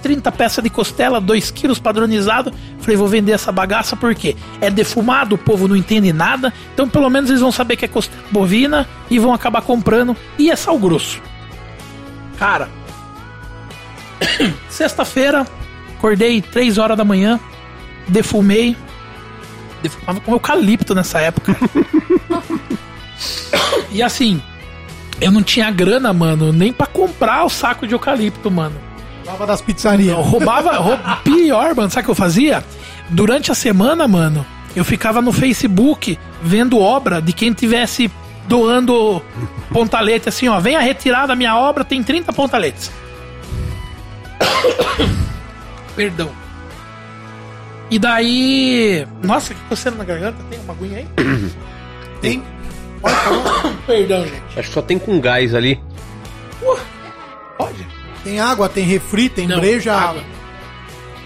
30 0.02 0.30
peças 0.32 0.62
de 0.62 0.70
costela, 0.70 1.20
2 1.20 1.50
quilos 1.50 1.78
padronizado. 1.78 2.52
Falei, 2.80 2.96
vou 2.96 3.08
vender 3.08 3.32
essa 3.32 3.52
bagaça 3.52 3.96
porque 3.96 4.36
é 4.60 4.70
defumado, 4.70 5.34
o 5.34 5.38
povo 5.38 5.68
não 5.68 5.76
entende 5.76 6.12
nada. 6.12 6.52
Então 6.74 6.88
pelo 6.88 7.08
menos 7.08 7.30
eles 7.30 7.42
vão 7.42 7.52
saber 7.52 7.76
que 7.76 7.84
é 7.84 7.88
costela 7.88 8.22
bovina 8.30 8.88
e 9.10 9.18
vão 9.18 9.32
acabar 9.32 9.62
comprando. 9.62 10.16
E 10.38 10.50
é 10.50 10.56
sal 10.56 10.78
grosso. 10.78 11.20
Cara, 12.38 12.68
sexta-feira, 14.68 15.46
acordei 15.96 16.40
3 16.40 16.78
horas 16.78 16.96
da 16.96 17.04
manhã, 17.04 17.38
defumei. 18.08 18.76
Defumava 19.82 20.20
com 20.20 20.32
eucalipto 20.32 20.94
nessa 20.94 21.20
época. 21.20 21.56
e 23.90 24.02
assim, 24.02 24.42
eu 25.20 25.30
não 25.30 25.42
tinha 25.42 25.70
grana, 25.70 26.12
mano, 26.12 26.52
nem 26.52 26.72
pra 26.72 26.86
comprar 26.86 27.44
o 27.44 27.50
saco 27.50 27.86
de 27.86 27.94
eucalipto, 27.94 28.50
mano. 28.50 28.89
Tava 29.30 29.46
das 29.46 29.60
pizzarias. 29.60 30.16
Eu 30.16 30.22
roubava, 30.22 30.72
rou- 30.78 30.98
pior, 31.22 31.74
mano, 31.74 31.90
sabe 31.90 32.02
o 32.02 32.04
que 32.06 32.10
eu 32.10 32.14
fazia? 32.14 32.64
Durante 33.08 33.50
a 33.50 33.54
semana, 33.54 34.06
mano, 34.08 34.44
eu 34.74 34.84
ficava 34.84 35.20
no 35.22 35.32
Facebook 35.32 36.18
vendo 36.42 36.78
obra 36.78 37.20
de 37.22 37.32
quem 37.32 37.52
tivesse 37.52 38.10
doando 38.48 39.22
pontalete, 39.72 40.28
assim, 40.28 40.48
ó, 40.48 40.58
venha 40.58 40.80
retirar 40.80 41.26
da 41.26 41.36
minha 41.36 41.56
obra, 41.56 41.84
tem 41.84 42.02
30 42.02 42.32
pontaletes. 42.32 42.90
Perdão. 45.94 46.30
E 47.90 47.98
daí. 47.98 49.06
Nossa, 49.22 49.52
que 49.54 49.60
coceira 49.68 49.96
na 49.96 50.04
garganta? 50.04 50.38
Tem 50.48 50.58
uma 50.60 50.72
aguinha 50.72 50.98
aí? 50.98 51.08
Tem? 52.20 52.42
Perdão, 53.86 54.22
gente. 54.24 54.42
Acho 54.56 54.68
que 54.68 54.74
só 54.74 54.82
tem 54.82 54.98
com 54.98 55.20
gás 55.20 55.54
ali. 55.54 55.80
Pode? 57.58 57.86
Tem 58.24 58.38
água, 58.40 58.68
tem 58.68 58.84
refri, 58.84 59.28
tem 59.28 59.46
Não, 59.46 59.58
breja. 59.60 59.94
água. 59.94 60.22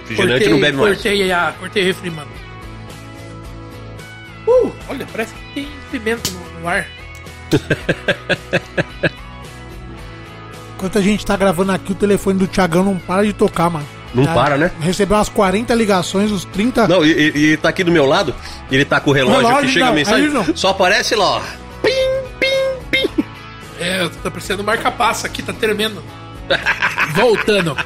Refrigerante 0.09 0.49
não 0.49 0.61
bebe 0.61 0.77
mais. 0.77 0.95
cortei, 0.95 1.33
a, 1.33 1.55
cortei 1.59 1.83
refri, 1.85 2.11
mano. 2.11 2.31
Uh, 4.47 4.71
olha, 4.89 5.07
parece 5.11 5.33
que 5.35 5.41
tem 5.55 5.69
pimenta 5.91 6.31
no, 6.31 6.61
no 6.61 6.69
ar. 6.69 6.87
Enquanto 10.77 10.99
a 10.99 11.01
gente 11.01 11.25
tá 11.25 11.37
gravando 11.37 11.73
aqui, 11.73 11.93
o 11.93 11.95
telefone 11.95 12.39
do 12.39 12.47
Thiagão 12.47 12.85
não 12.85 12.99
para 12.99 13.25
de 13.25 13.33
tocar, 13.33 13.71
mano. 13.71 13.87
Não 14.13 14.27
para, 14.27 14.57
né? 14.57 14.71
Recebeu 14.81 15.17
umas 15.17 15.29
40 15.29 15.75
ligações, 15.75 16.31
os 16.31 16.45
30. 16.45 16.87
Não, 16.87 17.05
e, 17.05 17.11
e- 17.11 17.53
e 17.53 17.57
tá 17.57 17.71
aqui 17.71 17.83
do 17.83 17.91
meu 17.91 18.07
lado, 18.07 18.33
ele 18.71 18.85
tá 18.85 19.01
com 19.01 19.11
o 19.11 19.13
relógio, 19.13 19.39
Relógio, 19.41 19.59
aqui, 19.61 19.69
chega 19.73 19.87
não, 19.87 19.93
a 19.93 19.95
mensagem, 19.97 20.29
não. 20.29 20.57
só 20.57 20.69
aparece 20.69 21.17
lá, 21.17 21.39
ó. 21.39 21.41
Pim, 21.83 21.91
pim, 22.39 22.79
pim. 22.91 23.25
É, 23.81 24.09
tá 24.23 24.31
parecendo 24.31 24.63
marca-passa 24.63 25.27
aqui, 25.27 25.43
tá 25.43 25.53
tremendo. 25.53 26.01
Voltando. 27.15 27.77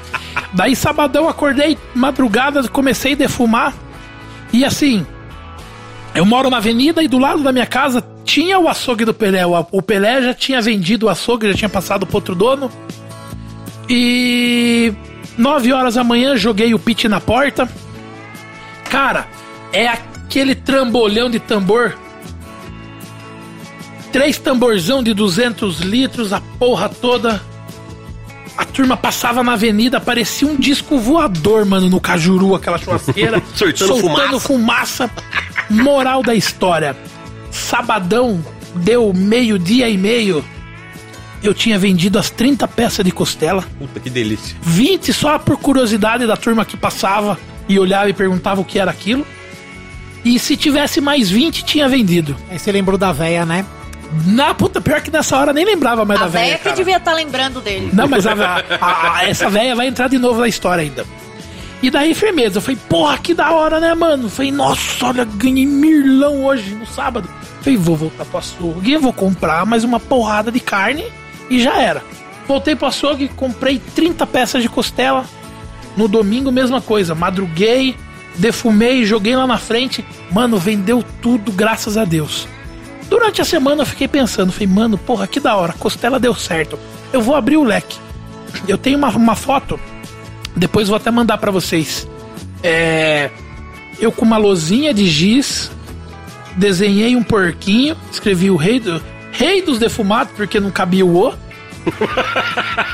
Daí, 0.53 0.75
sabadão, 0.75 1.29
acordei 1.29 1.79
madrugada, 1.95 2.67
comecei 2.69 3.13
a 3.13 3.17
defumar. 3.17 3.75
E 4.53 4.65
assim, 4.65 5.07
eu 6.15 6.25
moro 6.25 6.49
na 6.49 6.57
avenida 6.57 7.03
e 7.03 7.09
do 7.09 7.19
lado 7.19 7.43
da 7.43 7.53
minha 7.53 7.67
casa 7.67 8.05
tinha 8.25 8.59
o 8.59 8.69
açougue 8.69 9.05
do 9.05 9.15
Pelé. 9.15 9.45
O, 9.47 9.83
Pelé 9.83 10.23
já 10.23 10.35
tinha 10.35 10.61
vendido 10.61 11.07
o 11.07 11.09
açougue, 11.09 11.49
já 11.49 11.55
tinha 11.55 11.69
passado 11.69 12.07
pro 12.07 12.17
outro 12.17 12.35
dono. 12.35 12.71
E 13.89 14.93
9 15.37 15.73
horas 15.73 15.95
da 15.95 16.05
manhã 16.05 16.37
joguei 16.37 16.75
o 16.75 16.79
pit 16.79 17.09
na 17.09 17.21
porta. 17.21 17.69
Cara, 18.91 19.29
é 19.73 19.87
aquele 19.87 20.55
trambolhão 20.55 21.31
de 21.31 21.39
tambor 21.39 21.97
três 24.13 24.39
tamborzão 24.39 25.03
de 25.03 25.15
200 25.15 25.81
litros, 25.81 26.33
a 26.33 26.41
porra 26.59 26.89
toda. 26.89 27.41
A 28.59 28.65
turma 28.65 28.97
passava 28.97 29.45
na 29.45 29.53
avenida, 29.53 30.01
parecia 30.01 30.49
um 30.49 30.57
disco 30.57 30.99
voador, 30.99 31.65
mano, 31.65 31.89
no 31.89 32.01
Cajuru, 32.01 32.57
aquela 32.57 32.77
churrasqueira. 32.77 33.41
Soltando 33.55 34.41
fumaça. 34.41 35.07
fumaça. 35.09 35.11
Moral 35.71 36.25
da 36.25 36.35
história. 36.35 36.97
Sabadão, 37.53 38.45
deu 38.75 39.13
meio-dia 39.15 39.89
e 39.89 39.97
meio. 39.97 40.45
Eu 41.41 41.55
tinha 41.55 41.79
vendido 41.79 42.19
as 42.19 42.31
30 42.31 42.67
peças 42.67 43.05
de 43.05 43.13
costela. 43.13 43.63
Puta 43.79 44.01
que 44.01 44.11
delícia. 44.11 44.57
20 44.61 45.13
só 45.13 45.39
por 45.39 45.57
curiosidade 45.57 46.27
da 46.27 46.37
turma 46.37 46.65
que 46.65 46.77
passava 46.77 47.39
e 47.69 47.79
olhava 47.79 48.11
e 48.11 48.13
perguntava 48.13 48.61
o 48.61 48.65
que 48.65 48.81
era 48.81 48.91
aquilo. 48.91 49.25
E 50.25 50.37
se 50.41 50.57
tivesse 50.57 51.01
mais 51.01 51.31
20, 51.31 51.65
tinha 51.65 51.89
vendido. 51.89 52.37
Aí 52.51 52.59
você 52.59 52.73
lembrou 52.73 52.99
da 52.99 53.13
véia, 53.13 53.47
né? 53.47 53.65
Na 54.27 54.55
puta, 54.55 54.81
pior 54.81 55.01
que 55.03 55.11
nessa 55.11 55.37
hora 55.37 55.53
nem 55.53 55.65
lembrava 55.65 56.05
mais 56.05 56.21
A 56.21 56.25
da 56.25 56.29
velha. 56.31 56.45
véia 56.47 56.59
que 56.59 56.65
cara. 56.65 56.77
devia 56.77 56.97
estar 56.97 57.13
lembrando 57.13 57.61
dele. 57.61 57.91
Não, 57.93 58.09
mas 58.09 58.27
a, 58.27 58.33
a- 58.33 59.19
a- 59.19 59.29
essa 59.29 59.51
velha 59.51 59.75
vai 59.77 59.87
entrar 59.87 60.09
de 60.09 60.19
novo 60.19 60.41
na 60.41 60.49
história 60.49 60.83
ainda. 60.83 61.05
E 61.83 61.91
daí, 61.91 62.15
firmeza. 62.15 62.59
Eu 62.59 62.63
falei, 62.63 62.79
porra, 62.89 63.19
que 63.19 63.35
da 63.35 63.53
hora, 63.53 63.79
né, 63.79 63.95
mano? 63.95 64.25
Eu 64.25 64.31
falei, 64.31 64.51
nossa, 64.51 65.07
olha, 65.07 65.25
ganhei 65.25 65.67
mirlão 65.67 66.45
hoje, 66.45 66.75
no 66.75 66.87
sábado. 66.87 67.29
Eu 67.59 67.63
falei, 67.63 67.77
vou 67.79 67.97
voltar 67.97 68.25
pro 68.25 68.39
açougue, 68.39 68.97
vou 68.97 69.13
comprar 69.13 69.65
mais 69.67 69.85
uma 69.85 70.01
porrada 70.01 70.51
de 70.51 70.59
carne 70.61 71.05
e 71.51 71.61
já 71.61 71.79
era. 71.81 72.03
Voltei 72.49 72.75
pro 72.75 72.87
açougue, 72.89 73.29
comprei 73.29 73.79
30 73.95 74.27
peças 74.27 74.63
de 74.63 74.69
costela. 74.71 75.25
No 75.97 76.09
domingo, 76.09 76.51
mesma 76.51 76.81
coisa. 76.81 77.15
Madruguei, 77.15 77.95
defumei, 78.37 79.05
joguei 79.05 79.37
lá 79.37 79.47
na 79.47 79.59
frente. 79.59 80.05
Mano, 80.33 80.57
vendeu 80.59 81.05
tudo, 81.21 81.53
graças 81.53 81.97
a 81.97 82.05
Deus. 82.05 82.49
Durante 83.09 83.41
a 83.41 83.45
semana 83.45 83.83
eu 83.83 83.87
fiquei 83.87 84.07
pensando, 84.07 84.53
falei, 84.53 84.67
mano, 84.69 84.99
porra, 84.99 85.27
que 85.27 85.41
da 85.41 85.57
hora, 85.57 85.73
costela 85.73 86.21
deu 86.21 86.35
certo. 86.35 86.79
Eu 87.13 87.23
vou 87.23 87.35
abrir 87.35 87.57
o 87.57 87.65
leque. 87.65 87.99
Eu 88.67 88.77
tenho 88.77 88.99
uma, 88.99 89.09
uma 89.09 89.35
foto, 89.35 89.81
depois 90.55 90.89
vou 90.89 90.97
até 90.97 91.11
mandar 91.11 91.39
pra 91.39 91.51
vocês. 91.51 92.07
É. 92.63 93.31
Eu 93.99 94.13
com 94.13 94.25
uma 94.25 94.37
lozinha 94.37 94.93
de 94.95 95.07
giz, 95.07 95.71
desenhei 96.57 97.17
um 97.17 97.23
porquinho, 97.23 97.97
escrevi 98.13 98.51
o 98.51 98.57
rei, 98.57 98.79
do, 98.79 99.03
rei 99.33 99.63
dos 99.63 99.79
defumados, 99.79 100.33
porque 100.37 100.61
não 100.61 100.71
cabia 100.71 101.05
o 101.05 101.17
O. 101.17 101.35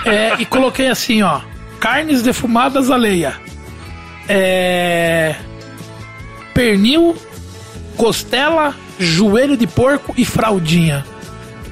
É, 0.06 0.34
e 0.38 0.44
coloquei 0.44 0.88
assim, 0.88 1.22
ó. 1.22 1.40
Carnes 1.80 2.22
defumadas 2.22 2.90
a 2.90 2.96
leia. 2.96 3.34
É. 4.28 5.34
Pernil, 6.52 7.16
costela, 7.96 8.74
joelho 8.98 9.56
de 9.56 9.66
porco 9.66 10.14
e 10.16 10.24
fraldinha. 10.24 11.04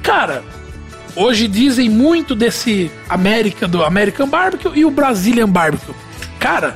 Cara, 0.01 0.43
hoje 1.15 1.47
dizem 1.47 1.89
muito 1.89 2.35
desse 2.35 2.91
América 3.07 3.67
do 3.67 3.83
American 3.83 4.27
Barbecue 4.27 4.71
e 4.75 4.85
o 4.85 4.91
Brazilian 4.91 5.49
Barbecue. 5.49 5.93
Cara, 6.39 6.75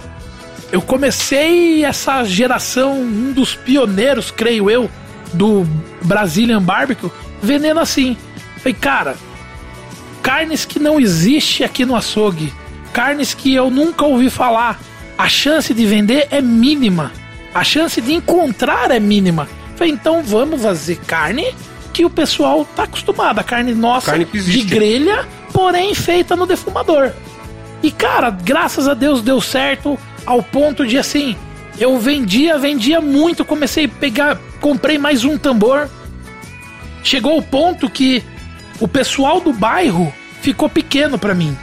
eu 0.71 0.81
comecei 0.81 1.83
essa 1.83 2.23
geração, 2.23 3.01
um 3.01 3.31
dos 3.31 3.55
pioneiros, 3.55 4.31
creio 4.31 4.69
eu, 4.69 4.89
do 5.33 5.65
Brazilian 6.01 6.61
Barbecue, 6.61 7.11
vendendo 7.41 7.79
assim. 7.79 8.17
Falei, 8.57 8.73
cara, 8.73 9.15
carnes 10.21 10.65
que 10.65 10.79
não 10.79 10.99
existe 10.99 11.63
aqui 11.63 11.85
no 11.85 11.95
açougue, 11.95 12.53
carnes 12.93 13.33
que 13.33 13.53
eu 13.53 13.69
nunca 13.69 14.05
ouvi 14.05 14.29
falar. 14.29 14.79
A 15.17 15.27
chance 15.27 15.73
de 15.73 15.85
vender 15.85 16.27
é 16.29 16.41
mínima. 16.41 17.11
A 17.53 17.63
chance 17.63 17.99
de 17.99 18.13
encontrar 18.13 18.91
é 18.91 18.99
mínima. 18.99 19.47
Falei, 19.77 19.93
então 19.93 20.23
vamos 20.23 20.61
fazer 20.61 20.97
carne 20.97 21.55
que 21.93 22.03
o 22.03 22.09
pessoal 22.09 22.65
tá 22.75 22.83
acostumado. 22.83 23.39
A 23.39 23.43
carne 23.43 23.73
nossa 23.73 24.11
Carne 24.11 24.25
de 24.25 24.61
grelha, 24.63 25.25
porém 25.53 25.93
feita 25.93 26.35
no 26.35 26.45
defumador. 26.45 27.11
E 27.81 27.91
cara, 27.91 28.29
graças 28.29 28.87
a 28.87 28.93
Deus 28.93 29.21
deu 29.21 29.39
certo 29.39 29.97
ao 30.25 30.41
ponto 30.41 30.85
de 30.85 30.97
assim, 30.97 31.35
eu 31.79 31.99
vendia, 31.99 32.57
vendia 32.57 32.99
muito, 32.99 33.45
comecei 33.45 33.85
a 33.85 33.89
pegar, 33.89 34.39
comprei 34.59 34.97
mais 34.97 35.23
um 35.23 35.37
tambor. 35.37 35.87
Chegou 37.03 37.37
o 37.37 37.43
ponto 37.43 37.89
que 37.89 38.23
o 38.79 38.87
pessoal 38.87 39.39
do 39.39 39.53
bairro 39.53 40.11
ficou 40.41 40.67
pequeno 40.67 41.17
pra 41.19 41.35
mim. 41.35 41.55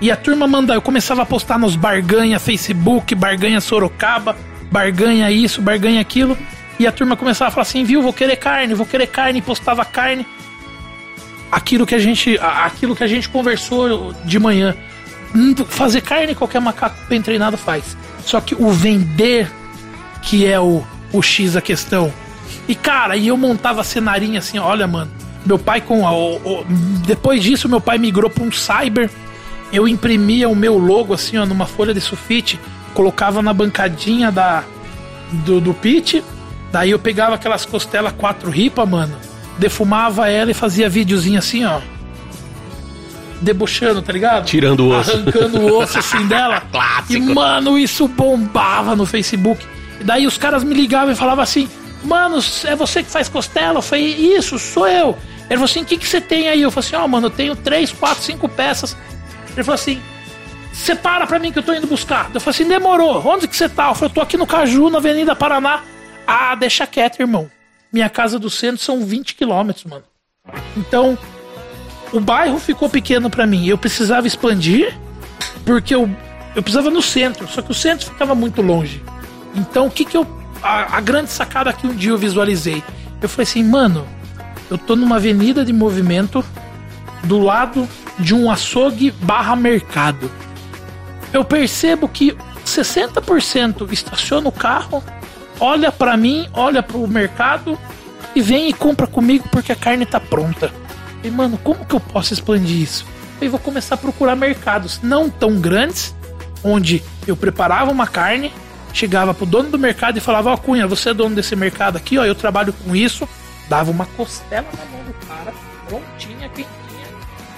E 0.00 0.10
a 0.10 0.16
turma 0.16 0.46
manda, 0.46 0.74
eu 0.74 0.82
começava 0.82 1.22
a 1.22 1.26
postar 1.26 1.58
nos 1.58 1.74
barganha 1.74 2.38
Facebook, 2.38 3.14
barganha 3.14 3.60
Sorocaba, 3.60 4.36
barganha 4.70 5.30
isso, 5.30 5.62
barganha 5.62 6.00
aquilo. 6.00 6.36
E 6.78 6.86
a 6.86 6.92
turma 6.92 7.16
começava 7.16 7.48
a 7.48 7.50
falar 7.50 7.62
assim, 7.62 7.82
viu, 7.84 8.00
vou 8.02 8.12
querer 8.12 8.36
carne, 8.36 8.72
vou 8.74 8.86
querer 8.86 9.08
carne, 9.08 9.42
postava 9.42 9.84
carne. 9.84 10.26
Aquilo 11.50 11.86
que 11.86 11.94
a 11.94 11.98
gente, 11.98 12.38
a- 12.38 12.66
aquilo 12.66 12.94
que 12.94 13.02
a 13.02 13.06
gente 13.06 13.28
conversou 13.28 14.12
de 14.24 14.38
manhã. 14.38 14.76
Hum, 15.34 15.54
Fazer 15.68 16.00
carne 16.02 16.34
qualquer 16.34 16.60
macaco 16.60 16.96
bem 17.08 17.20
treinado 17.22 17.56
faz. 17.56 17.96
Só 18.24 18.40
que 18.40 18.54
o 18.54 18.70
vender 18.70 19.50
que 20.22 20.46
é 20.46 20.60
o, 20.60 20.84
o 21.12 21.22
X 21.22 21.54
da 21.54 21.60
questão. 21.60 22.12
E 22.68 22.74
cara, 22.74 23.16
e 23.16 23.28
eu 23.28 23.36
montava 23.36 23.82
cenarinho 23.82 24.38
assim, 24.38 24.58
olha, 24.58 24.86
mano. 24.86 25.10
Meu 25.46 25.58
pai 25.58 25.80
com 25.80 26.06
a, 26.06 26.12
o- 26.12 26.36
o- 26.36 26.64
depois 27.06 27.42
disso 27.42 27.68
meu 27.68 27.80
pai 27.80 27.96
migrou 27.98 28.28
para 28.30 28.44
um 28.44 28.52
cyber 28.52 29.08
eu 29.72 29.86
imprimia 29.86 30.48
o 30.48 30.56
meu 30.56 30.78
logo 30.78 31.12
assim, 31.12 31.36
ó, 31.36 31.44
numa 31.44 31.66
folha 31.66 31.92
de 31.92 32.00
sulfite, 32.00 32.58
colocava 32.94 33.42
na 33.42 33.52
bancadinha 33.52 34.32
da 34.32 34.64
do, 35.44 35.60
do 35.60 35.74
pit, 35.74 36.24
daí 36.72 36.90
eu 36.90 36.98
pegava 36.98 37.34
aquelas 37.34 37.64
costelas 37.64 38.12
quatro 38.12 38.50
ripa, 38.50 38.84
mano, 38.84 39.16
defumava 39.58 40.28
ela 40.28 40.50
e 40.50 40.54
fazia 40.54 40.88
videozinho 40.88 41.38
assim, 41.38 41.64
ó. 41.64 41.80
Debochando, 43.40 44.02
tá 44.02 44.12
ligado? 44.12 44.46
Tirando 44.46 44.80
o 44.80 44.98
osso. 44.98 45.12
Arrancando 45.12 45.60
o 45.60 45.78
osso 45.78 45.98
assim 45.98 46.26
dela. 46.26 46.60
Clássico. 46.72 47.12
E, 47.12 47.20
mano, 47.20 47.78
isso 47.78 48.08
bombava 48.08 48.96
no 48.96 49.06
Facebook. 49.06 49.64
E 50.00 50.04
daí 50.04 50.26
os 50.26 50.36
caras 50.36 50.64
me 50.64 50.74
ligavam 50.74 51.12
e 51.12 51.16
falavam 51.16 51.42
assim: 51.42 51.68
Mano, 52.02 52.38
é 52.64 52.74
você 52.74 53.02
que 53.02 53.10
faz 53.10 53.28
costela? 53.28 53.78
Eu 53.78 53.82
falei: 53.82 54.04
Isso, 54.06 54.58
sou 54.58 54.88
eu. 54.88 55.16
Ele 55.42 55.50
falou 55.50 55.64
assim: 55.64 55.82
O 55.82 55.84
que, 55.84 55.96
que 55.96 56.06
você 56.06 56.20
tem 56.20 56.48
aí? 56.48 56.62
Eu 56.62 56.70
falei 56.70 56.86
assim: 56.88 56.96
Ó, 56.96 57.06
mano, 57.06 57.26
eu 57.26 57.30
tenho 57.30 57.54
três, 57.54 57.92
quatro, 57.92 58.24
cinco 58.24 58.48
peças. 58.48 58.96
Ele 59.54 59.62
falou 59.62 59.74
assim: 59.74 60.00
Separa 60.72 61.26
pra 61.26 61.38
mim 61.38 61.52
que 61.52 61.60
eu 61.60 61.62
tô 61.62 61.72
indo 61.72 61.86
buscar. 61.86 62.30
Eu 62.34 62.40
falei 62.40 62.60
assim: 62.60 62.68
Demorou. 62.68 63.24
Onde 63.24 63.46
que 63.46 63.56
você 63.56 63.68
tá? 63.68 63.88
Eu 63.88 63.94
falei: 63.94 64.10
Eu 64.10 64.14
tô 64.14 64.20
aqui 64.20 64.36
no 64.36 64.46
Caju, 64.46 64.90
na 64.90 64.98
Avenida 64.98 65.36
Paraná. 65.36 65.82
Ah, 66.30 66.54
deixa 66.54 66.86
quieto, 66.86 67.20
irmão. 67.20 67.50
Minha 67.90 68.10
casa 68.10 68.38
do 68.38 68.50
centro 68.50 68.84
são 68.84 69.02
20 69.02 69.34
quilômetros, 69.34 69.86
mano. 69.86 70.04
Então, 70.76 71.16
o 72.12 72.20
bairro 72.20 72.58
ficou 72.58 72.86
pequeno 72.86 73.30
pra 73.30 73.46
mim. 73.46 73.66
Eu 73.66 73.78
precisava 73.78 74.26
expandir, 74.26 74.94
porque 75.64 75.94
eu, 75.94 76.06
eu 76.54 76.62
precisava 76.62 76.90
no 76.90 77.00
centro, 77.00 77.48
só 77.48 77.62
que 77.62 77.70
o 77.70 77.74
centro 77.74 78.04
ficava 78.04 78.34
muito 78.34 78.60
longe. 78.60 79.02
Então, 79.54 79.86
o 79.86 79.90
que 79.90 80.04
que 80.04 80.18
eu. 80.18 80.26
A, 80.62 80.98
a 80.98 81.00
grande 81.00 81.30
sacada 81.30 81.72
que 81.72 81.86
um 81.86 81.94
dia 81.94 82.10
eu 82.10 82.18
visualizei. 82.18 82.84
Eu 83.22 83.28
falei 83.28 83.44
assim, 83.44 83.64
mano, 83.64 84.06
eu 84.70 84.76
tô 84.76 84.94
numa 84.94 85.16
avenida 85.16 85.64
de 85.64 85.72
movimento 85.72 86.44
do 87.24 87.38
lado 87.38 87.88
de 88.18 88.34
um 88.34 88.50
açougue 88.50 89.12
barra 89.12 89.56
mercado. 89.56 90.30
Eu 91.32 91.42
percebo 91.42 92.06
que 92.06 92.36
60% 92.66 93.90
estaciona 93.92 94.46
o 94.46 94.52
carro, 94.52 95.02
olha 95.60 95.90
pra 95.92 96.16
mim, 96.16 96.48
olha 96.52 96.82
pro 96.82 97.06
mercado 97.06 97.78
e 98.34 98.42
vem 98.42 98.68
e 98.68 98.72
compra 98.72 99.06
comigo 99.06 99.48
porque 99.50 99.72
a 99.72 99.76
carne 99.76 100.06
tá 100.06 100.20
pronta. 100.20 100.72
E 101.22 101.30
mano, 101.30 101.58
como 101.58 101.84
que 101.84 101.94
eu 101.94 102.00
posso 102.00 102.32
expandir 102.32 102.82
isso? 102.82 103.06
Eu 103.40 103.50
vou 103.50 103.60
começar 103.60 103.94
a 103.94 103.98
procurar 103.98 104.36
mercados 104.36 105.00
não 105.02 105.30
tão 105.30 105.60
grandes, 105.60 106.14
onde 106.62 107.02
eu 107.26 107.36
preparava 107.36 107.90
uma 107.90 108.06
carne, 108.06 108.52
chegava 108.92 109.32
pro 109.32 109.46
dono 109.46 109.70
do 109.70 109.78
mercado 109.78 110.18
e 110.18 110.20
falava: 110.20 110.50
Ó, 110.50 110.56
Cunha, 110.56 110.86
você 110.86 111.10
é 111.10 111.14
dono 111.14 111.34
desse 111.34 111.54
mercado 111.54 111.96
aqui, 111.96 112.18
ó, 112.18 112.24
eu 112.24 112.34
trabalho 112.34 112.72
com 112.72 112.94
isso. 112.94 113.28
Dava 113.68 113.90
uma 113.90 114.06
costela 114.06 114.66
na 114.72 114.84
mão 114.86 115.04
do 115.04 115.12
cara, 115.26 115.52
prontinha, 115.86 116.48
quentinha. 116.48 116.68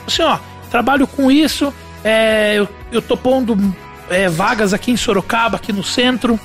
Assim, 0.06 0.22
ó, 0.22 0.38
trabalho 0.70 1.06
com 1.06 1.30
isso, 1.30 1.72
é, 2.02 2.54
eu, 2.58 2.68
eu 2.90 3.00
tô 3.00 3.16
pondo 3.16 3.56
é, 4.08 4.28
vagas 4.28 4.74
aqui 4.74 4.90
em 4.90 4.96
Sorocaba, 4.96 5.56
aqui 5.56 5.72
no 5.72 5.84
centro. 5.84 6.38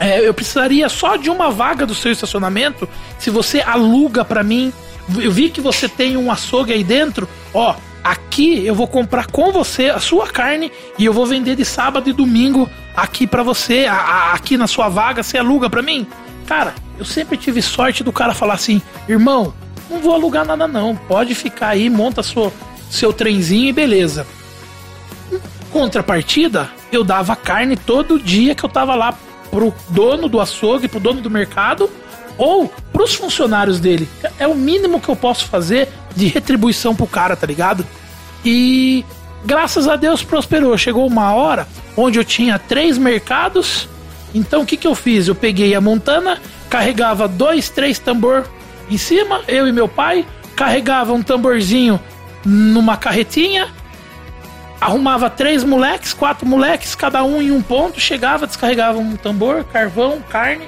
É, 0.00 0.26
eu 0.26 0.32
precisaria 0.32 0.88
só 0.88 1.14
de 1.16 1.28
uma 1.30 1.50
vaga 1.50 1.84
do 1.84 1.94
seu 1.94 2.10
estacionamento. 2.10 2.88
Se 3.18 3.28
você 3.30 3.60
aluga 3.60 4.24
pra 4.24 4.42
mim, 4.42 4.72
eu 5.18 5.30
vi 5.30 5.50
que 5.50 5.60
você 5.60 5.88
tem 5.88 6.16
um 6.16 6.32
açougue 6.32 6.72
aí 6.72 6.82
dentro. 6.82 7.28
Ó, 7.52 7.74
aqui 8.02 8.64
eu 8.64 8.74
vou 8.74 8.88
comprar 8.88 9.26
com 9.26 9.52
você 9.52 9.90
a 9.90 10.00
sua 10.00 10.26
carne 10.26 10.72
e 10.98 11.04
eu 11.04 11.12
vou 11.12 11.26
vender 11.26 11.54
de 11.54 11.66
sábado 11.66 12.08
e 12.08 12.14
domingo 12.14 12.66
aqui 12.96 13.26
pra 13.26 13.42
você, 13.42 13.84
a- 13.86 13.92
a- 13.94 14.32
aqui 14.32 14.56
na 14.56 14.66
sua 14.66 14.88
vaga. 14.88 15.22
Você 15.22 15.36
aluga 15.36 15.68
pra 15.68 15.82
mim? 15.82 16.06
Cara, 16.46 16.74
eu 16.98 17.04
sempre 17.04 17.36
tive 17.36 17.60
sorte 17.60 18.02
do 18.02 18.10
cara 18.10 18.32
falar 18.34 18.54
assim: 18.54 18.80
irmão, 19.06 19.52
não 19.90 19.98
vou 20.00 20.14
alugar 20.14 20.46
nada 20.46 20.66
não. 20.66 20.96
Pode 20.96 21.34
ficar 21.34 21.68
aí, 21.68 21.90
monta 21.90 22.22
sua, 22.22 22.50
seu 22.90 23.12
trenzinho 23.12 23.68
e 23.68 23.72
beleza. 23.72 24.26
Contrapartida, 25.72 26.68
eu 26.90 27.04
dava 27.04 27.36
carne 27.36 27.76
todo 27.76 28.18
dia 28.18 28.54
que 28.54 28.64
eu 28.64 28.68
tava 28.68 28.94
lá 28.94 29.14
pro 29.50 29.74
dono 29.88 30.28
do 30.28 30.40
açougue, 30.40 30.88
pro 30.88 31.00
dono 31.00 31.20
do 31.20 31.30
mercado 31.30 31.90
ou 32.38 32.72
pros 32.92 33.14
funcionários 33.14 33.80
dele. 33.80 34.08
É 34.38 34.46
o 34.46 34.54
mínimo 34.54 35.00
que 35.00 35.08
eu 35.08 35.16
posso 35.16 35.46
fazer 35.46 35.88
de 36.14 36.26
retribuição 36.26 36.94
pro 36.94 37.06
cara, 37.06 37.36
tá 37.36 37.46
ligado? 37.46 37.86
E 38.44 39.04
graças 39.44 39.88
a 39.88 39.96
Deus 39.96 40.22
prosperou. 40.22 40.76
Chegou 40.78 41.06
uma 41.06 41.34
hora 41.34 41.66
onde 41.96 42.18
eu 42.18 42.24
tinha 42.24 42.58
três 42.58 42.96
mercados. 42.96 43.88
Então 44.34 44.62
o 44.62 44.66
que, 44.66 44.76
que 44.76 44.86
eu 44.86 44.94
fiz? 44.94 45.28
Eu 45.28 45.34
peguei 45.34 45.74
a 45.74 45.80
montana, 45.80 46.40
carregava 46.68 47.26
dois, 47.26 47.68
três 47.68 47.98
tambor 47.98 48.48
em 48.90 48.96
cima, 48.96 49.42
eu 49.46 49.68
e 49.68 49.72
meu 49.72 49.88
pai, 49.88 50.26
carregava 50.56 51.12
um 51.12 51.22
tamborzinho 51.22 52.00
numa 52.44 52.96
carretinha, 52.96 53.68
arrumava 54.80 55.28
três 55.28 55.62
moleques, 55.62 56.12
quatro 56.14 56.46
moleques, 56.46 56.94
cada 56.94 57.22
um 57.22 57.40
em 57.42 57.50
um 57.50 57.60
ponto, 57.60 58.00
chegava, 58.00 58.46
descarregava 58.46 58.98
um 58.98 59.16
tambor, 59.16 59.64
carvão, 59.64 60.20
carne, 60.28 60.64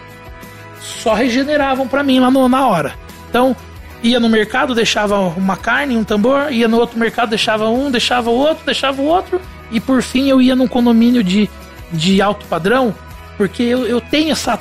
só 0.80 1.14
regeneravam 1.14 1.89
pra 1.89 2.02
mim 2.02 2.20
lá 2.20 2.30
no- 2.30 2.48
na 2.48 2.66
hora. 2.66 2.94
Então, 3.28 3.56
ia 4.02 4.18
no 4.20 4.28
mercado, 4.28 4.74
deixava 4.74 5.18
uma 5.18 5.56
carne, 5.56 5.97
um 5.97 6.05
tambor, 6.05 6.52
ia 6.52 6.68
no 6.68 6.76
outro 6.78 6.98
mercado, 6.98 7.30
deixava 7.30 7.68
um, 7.68 7.90
deixava 7.90 8.30
o 8.30 8.34
outro, 8.36 8.64
deixava 8.66 9.01
o 9.01 9.05
outro, 9.06 9.40
e 9.70 9.80
por 9.80 10.02
fim 10.02 10.28
eu 10.28 10.43
ia 10.43 10.55
num 10.56 10.66
condomínio 10.68 11.22
de, 11.22 11.48
de 11.93 12.20
alto 12.20 12.44
padrão, 12.47 12.94
porque 13.39 13.62
eu, 13.62 13.86
eu 13.86 14.01
tenho 14.01 14.32
essa 14.32 14.59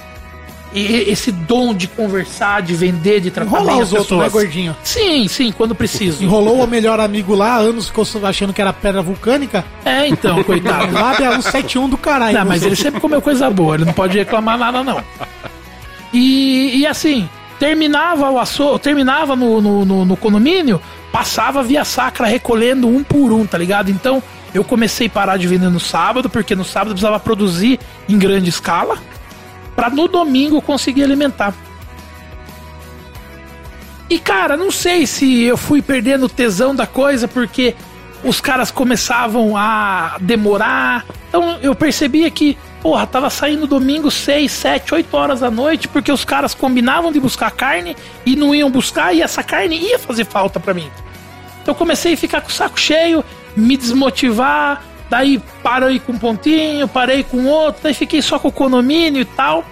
esse 0.80 1.32
dom 1.32 1.74
de 1.74 1.88
conversar, 1.88 2.62
de 2.62 2.74
vender, 2.74 3.20
de 3.20 3.30
tratar 3.32 3.50
Enrolar 3.58 3.76
bem 3.76 3.84
os 3.84 3.92
outros, 3.94 4.18
né, 4.20 4.30
gordinho? 4.30 4.76
Sim, 4.84 5.28
sim, 5.28 5.52
quando 5.52 5.76
preciso. 5.76 6.24
Enrolou 6.24 6.64
o 6.64 6.68
melhor 6.68 7.00
amigo 7.00 7.36
lá, 7.36 7.58
anos 7.58 7.88
ficou 7.88 8.06
achando 8.24 8.54
que 8.54 8.62
era 8.62 8.72
pedra 8.72 9.02
vulcânica. 9.02 9.66
É, 9.84 10.08
então, 10.08 10.42
coitado. 10.44 10.92
Lá 10.96 11.16
é 11.20 11.30
um 11.38 11.42
71 11.42 11.90
do 11.90 11.98
caralho. 11.98 12.38
Não, 12.38 12.46
mas 12.46 12.64
ele 12.64 12.76
sempre 12.76 13.02
comeu 13.02 13.22
coisa 13.22 13.50
boa, 13.50 13.76
ele 13.76 13.86
não 13.86 13.94
pode 13.94 14.18
reclamar 14.18 14.58
nada, 14.58 14.82
não. 14.84 15.04
E, 16.14 16.78
e 16.80 16.86
assim, 16.88 17.30
terminava 17.60 18.30
o 18.30 18.40
açougue, 18.40 18.80
terminava 18.80 19.36
no, 19.36 19.62
no, 19.62 19.86
no- 19.86 20.06
no 20.06 20.18
condomínio, 20.18 20.82
passava 21.12 21.64
via 21.64 21.86
sacra 21.86 22.28
recolhendo 22.28 22.88
um 22.88 23.04
por 23.04 23.32
um, 23.32 23.46
tá 23.46 23.58
ligado? 23.58 23.90
Então 23.90 24.22
eu 24.54 24.64
comecei 24.64 25.08
a 25.08 25.10
parar 25.10 25.38
de 25.38 25.48
vender 25.48 25.70
no 25.70 25.80
sábado, 25.80 26.30
porque 26.30 26.56
no 26.56 26.66
sábado 26.66 26.90
eu 26.92 26.94
precisava 26.96 27.20
produzir 27.20 27.80
em 28.10 28.18
grande 28.18 28.50
escala, 28.50 28.98
pra 29.82 29.90
no 29.90 30.08
domingo 30.08 30.62
conseguir 30.62 31.04
alimentar. 31.04 31.56
E 34.08 34.20
cara, 34.20 34.56
não 34.56 34.70
sei 34.70 35.08
se 35.08 35.42
eu 35.42 35.58
fui 35.58 35.82
perdendo 35.82 36.28
o 36.28 36.30
tesão 36.30 36.76
da 36.76 36.86
coisa 36.86 37.28
porque 37.28 37.74
os 38.24 38.40
caras 38.40 38.70
começavam 38.70 39.58
a 39.58 40.18
demorar. 40.22 41.04
Então 41.28 41.58
eu 41.64 41.74
percebia 41.74 42.30
que, 42.30 42.60
porra, 42.80 43.08
tava 43.08 43.32
saindo 43.32 43.66
domingo 43.66 44.12
6, 44.12 44.52
7, 44.52 44.94
8 44.94 45.18
horas 45.18 45.40
da 45.40 45.50
noite 45.50 45.88
porque 45.88 46.12
os 46.12 46.24
caras 46.24 46.54
combinavam 46.54 47.12
de 47.12 47.20
buscar 47.20 47.50
carne 47.50 47.98
e 48.24 48.36
não 48.36 48.54
iam 48.54 48.70
buscar 48.70 49.16
e 49.16 49.24
essa 49.24 49.42
carne 49.42 49.80
ia 49.80 49.98
fazer 49.98 50.26
falta 50.26 50.60
pra 50.60 50.76
mim. 50.76 50.92
Então 51.64 51.74
eu 51.74 51.76
comecei 51.76 52.14
a 52.14 52.18
ficar 52.18 52.42
com 52.42 52.50
o 52.50 52.54
saco 52.54 52.80
cheio, 52.80 53.26
me 53.56 53.76
desmotivar, 53.76 54.91
daí 55.12 55.44
parei 55.62 56.00
com 56.00 56.14
um 56.14 56.18
pontinho, 56.18 56.88
parei 56.88 57.22
com 57.22 57.46
outro, 57.46 57.84
daí 57.84 57.94
fiquei 57.94 58.22
só 58.22 58.40
com 58.40 58.48
o 58.48 58.52
condomínio 58.52 59.22
e 59.22 59.26
tal. 59.26 59.66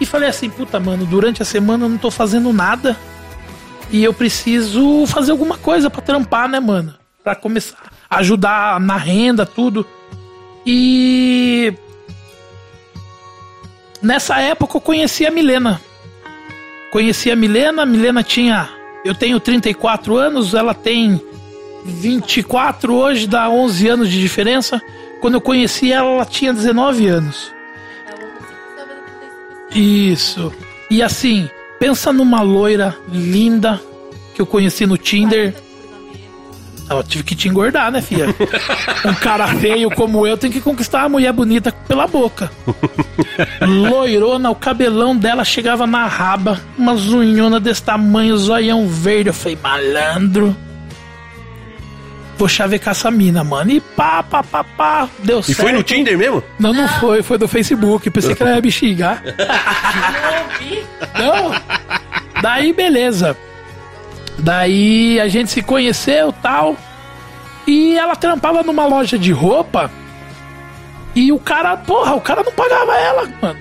E 0.00 0.06
falei 0.06 0.30
assim, 0.30 0.48
puta, 0.48 0.80
mano, 0.80 1.04
durante 1.04 1.42
a 1.42 1.44
semana 1.44 1.84
eu 1.84 1.88
não 1.90 1.98
tô 1.98 2.10
fazendo 2.10 2.50
nada. 2.50 2.96
E 3.90 4.02
eu 4.02 4.14
preciso 4.14 5.04
fazer 5.06 5.32
alguma 5.32 5.58
coisa 5.58 5.90
pra 5.90 6.00
trampar, 6.00 6.48
né, 6.48 6.58
mano? 6.58 6.94
Pra 7.22 7.34
começar 7.34 7.76
a 8.08 8.20
ajudar 8.20 8.80
na 8.80 8.96
renda, 8.96 9.44
tudo. 9.44 9.86
E. 10.64 11.74
Nessa 14.00 14.40
época 14.40 14.78
eu 14.78 14.80
conheci 14.80 15.26
a 15.26 15.30
Milena. 15.30 15.78
Conheci 16.90 17.30
a 17.30 17.36
Milena, 17.36 17.82
a 17.82 17.86
Milena 17.86 18.22
tinha. 18.22 18.66
Eu 19.04 19.14
tenho 19.14 19.38
34 19.38 20.16
anos, 20.16 20.54
ela 20.54 20.72
tem 20.72 21.20
24 21.84 22.94
hoje, 22.94 23.26
dá 23.26 23.48
11 23.48 23.88
anos 23.88 24.08
de 24.10 24.20
diferença. 24.20 24.80
Quando 25.20 25.34
eu 25.34 25.40
conheci 25.40 25.92
ela, 25.92 26.08
ela 26.08 26.24
tinha 26.24 26.52
19 26.52 27.06
anos. 27.06 27.52
Isso. 29.74 30.52
E 30.90 31.02
assim, 31.02 31.48
pensa 31.78 32.12
numa 32.12 32.42
loira 32.42 32.96
linda 33.08 33.80
que 34.34 34.40
eu 34.40 34.46
conheci 34.46 34.86
no 34.86 34.96
Tinder. 34.96 35.54
Eu 36.88 37.04
tive 37.04 37.22
que 37.22 37.36
te 37.36 37.48
engordar, 37.48 37.92
né, 37.92 38.02
filha? 38.02 38.26
Um 39.06 39.14
cara 39.14 39.46
feio 39.46 39.90
como 39.92 40.26
eu 40.26 40.36
tem 40.36 40.50
que 40.50 40.60
conquistar 40.60 41.00
uma 41.04 41.10
mulher 41.10 41.32
bonita 41.32 41.72
pela 41.72 42.06
boca. 42.06 42.50
Loirona, 43.60 44.50
o 44.50 44.54
cabelão 44.54 45.16
dela 45.16 45.44
chegava 45.44 45.86
na 45.86 46.06
raba, 46.06 46.60
uma 46.76 46.94
zunhona 46.96 47.60
desse 47.60 47.82
tamanho, 47.82 48.36
zoião 48.36 48.86
verde. 48.88 49.28
Eu 49.28 49.34
falei, 49.34 49.58
malandro. 49.62 50.54
Vou 52.40 52.48
chavecar 52.48 52.92
essa 52.92 53.10
mina, 53.10 53.44
mano. 53.44 53.70
E 53.70 53.80
pá, 53.82 54.22
pá, 54.22 54.42
pá, 54.42 54.64
pá. 54.64 55.08
Deu 55.18 55.40
E 55.40 55.42
certo. 55.44 55.60
foi 55.60 55.72
no 55.72 55.82
Tinder 55.82 56.16
mesmo? 56.16 56.42
Não, 56.58 56.72
não 56.72 56.88
foi, 56.88 57.22
foi 57.22 57.36
do 57.36 57.46
Facebook. 57.46 58.08
Pensei 58.08 58.34
que 58.34 58.42
ela 58.42 58.54
ia 58.56 58.62
me 58.62 58.72
xingar. 58.72 59.22
Não. 61.18 61.52
Daí, 62.40 62.72
beleza. 62.72 63.36
Daí 64.38 65.20
a 65.20 65.28
gente 65.28 65.50
se 65.50 65.60
conheceu 65.60 66.32
tal. 66.32 66.76
E 67.66 67.98
ela 67.98 68.16
trampava 68.16 68.62
numa 68.62 68.86
loja 68.86 69.18
de 69.18 69.32
roupa. 69.32 69.90
E 71.14 71.30
o 71.32 71.38
cara, 71.38 71.76
porra, 71.76 72.14
o 72.14 72.22
cara 72.22 72.42
não 72.42 72.52
pagava 72.52 72.96
ela, 72.96 73.28
mano. 73.42 73.60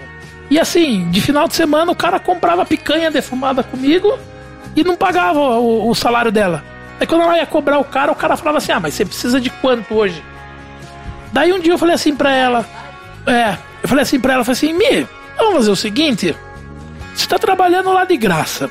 E 0.50 0.58
assim, 0.58 1.10
de 1.12 1.20
final 1.20 1.50
de 1.50 1.56
semana 1.56 1.92
o 1.92 1.96
cara 1.96 2.18
comprava 2.18 2.66
picanha 2.66 3.12
defumada 3.12 3.62
comigo 3.62 4.18
e 4.74 4.86
não 4.86 4.96
pagava 4.96 5.38
o, 5.38 5.90
o 5.90 5.94
salário 5.94 6.32
dela. 6.32 6.64
Aí 7.00 7.08
quando 7.08 7.22
ela 7.22 7.38
ia 7.38 7.46
cobrar 7.46 7.80
o 7.80 7.84
cara, 7.84 8.12
o 8.12 8.16
cara 8.16 8.36
falava 8.36 8.58
assim: 8.58 8.72
Ah, 8.72 8.80
mas 8.80 8.94
você 8.94 9.06
precisa 9.06 9.40
de 9.40 9.50
quanto 9.50 9.94
hoje? 9.94 10.24
Daí 11.32 11.54
um 11.54 11.60
dia 11.60 11.74
eu 11.74 11.78
falei 11.78 11.96
assim 11.96 12.16
pra 12.16 12.32
ela: 12.32 12.66
É, 13.26 13.58
eu 13.82 13.88
falei 13.88 14.04
assim 14.04 14.20
pra 14.20 14.34
ela: 14.34 14.44
falei 14.44 14.58
assim, 14.58 14.74
Mi, 14.74 15.08
vamos 15.38 15.56
fazer 15.56 15.72
o 15.72 15.76
seguinte: 15.76 16.36
você 17.16 17.28
tá 17.28 17.40
trabalhando 17.40 17.92
lá 17.92 18.06
de 18.06 18.18
graça. 18.18 18.70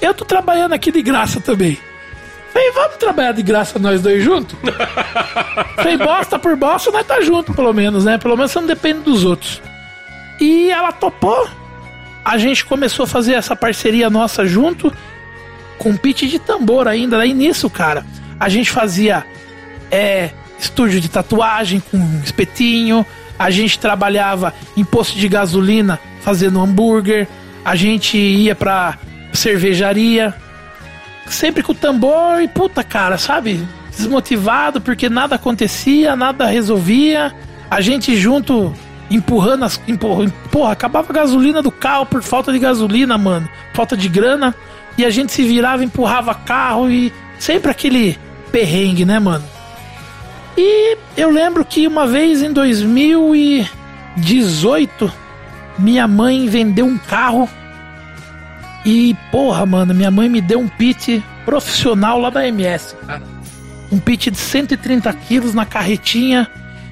Eu 0.00 0.14
tô 0.14 0.24
trabalhando 0.24 0.72
aqui 0.74 0.92
de 0.92 1.02
graça 1.02 1.40
também. 1.40 1.78
Falei, 2.52 2.70
vamos 2.72 2.96
trabalhar 2.96 3.32
de 3.32 3.42
graça 3.42 3.78
nós 3.78 4.00
dois 4.00 4.22
juntos? 4.22 4.56
Falei, 5.76 5.96
bosta 5.96 6.38
por 6.38 6.56
bosta, 6.56 6.90
nós 6.90 7.06
tá 7.06 7.20
junto, 7.20 7.52
pelo 7.52 7.72
menos, 7.72 8.04
né? 8.04 8.18
Pelo 8.18 8.36
menos 8.36 8.52
você 8.52 8.60
não 8.60 8.66
depende 8.66 9.00
dos 9.00 9.24
outros. 9.24 9.60
E 10.40 10.70
ela 10.70 10.92
topou. 10.92 11.48
A 12.24 12.36
gente 12.36 12.64
começou 12.64 13.04
a 13.04 13.06
fazer 13.06 13.34
essa 13.34 13.56
parceria 13.56 14.10
nossa 14.10 14.44
junto, 14.46 14.92
com 15.78 15.96
pitch 15.96 16.24
de 16.24 16.38
tambor 16.38 16.86
ainda. 16.86 17.16
Daí 17.18 17.32
nisso, 17.32 17.70
cara, 17.70 18.04
a 18.38 18.48
gente 18.48 18.70
fazia 18.70 19.24
é, 19.90 20.30
estúdio 20.58 21.00
de 21.00 21.08
tatuagem 21.08 21.80
com 21.80 22.20
espetinho. 22.22 23.06
A 23.38 23.50
gente 23.50 23.78
trabalhava 23.78 24.52
em 24.76 24.84
posto 24.84 25.16
de 25.16 25.28
gasolina 25.28 25.98
fazendo 26.20 26.60
hambúrguer. 26.60 27.28
A 27.64 27.76
gente 27.76 28.18
ia 28.18 28.54
pra 28.54 28.98
cervejaria 29.32 30.34
sempre 31.26 31.62
com 31.62 31.72
o 31.72 31.74
tambor 31.74 32.42
e 32.42 32.48
puta 32.48 32.82
cara, 32.82 33.18
sabe? 33.18 33.66
Desmotivado 33.90 34.80
porque 34.80 35.08
nada 35.08 35.36
acontecia, 35.36 36.16
nada 36.16 36.46
resolvia. 36.46 37.34
A 37.70 37.80
gente 37.80 38.16
junto 38.16 38.74
empurrando 39.10 39.64
as. 39.64 39.80
Empurra, 39.86 40.32
porra, 40.50 40.72
acabava 40.72 41.10
a 41.10 41.14
gasolina 41.14 41.62
do 41.62 41.70
carro 41.70 42.06
por 42.06 42.22
falta 42.22 42.52
de 42.52 42.58
gasolina, 42.58 43.16
mano. 43.18 43.48
Falta 43.74 43.96
de 43.96 44.08
grana. 44.08 44.54
E 44.98 45.04
a 45.04 45.10
gente 45.10 45.32
se 45.32 45.42
virava, 45.44 45.84
empurrava 45.84 46.34
carro 46.34 46.90
e 46.90 47.12
sempre 47.38 47.70
aquele 47.70 48.18
perrengue, 48.50 49.04
né, 49.04 49.20
mano? 49.20 49.44
E 50.56 50.98
eu 51.16 51.30
lembro 51.30 51.64
que 51.64 51.86
uma 51.86 52.04
vez 52.04 52.42
em 52.42 52.52
2018, 52.52 55.12
minha 55.78 56.08
mãe 56.08 56.48
vendeu 56.48 56.84
um 56.84 56.98
carro 56.98 57.48
e, 58.84 59.16
porra, 59.30 59.64
mano, 59.64 59.94
minha 59.94 60.10
mãe 60.10 60.28
me 60.28 60.40
deu 60.40 60.58
um 60.58 60.66
pit 60.66 61.22
profissional 61.44 62.18
lá 62.18 62.30
da 62.30 62.48
MS, 62.48 62.96
cara. 63.06 63.22
Um 63.92 64.00
pit 64.00 64.32
de 64.32 64.38
130 64.38 65.12
quilos 65.12 65.54
na 65.54 65.64
carretinha. 65.64 66.50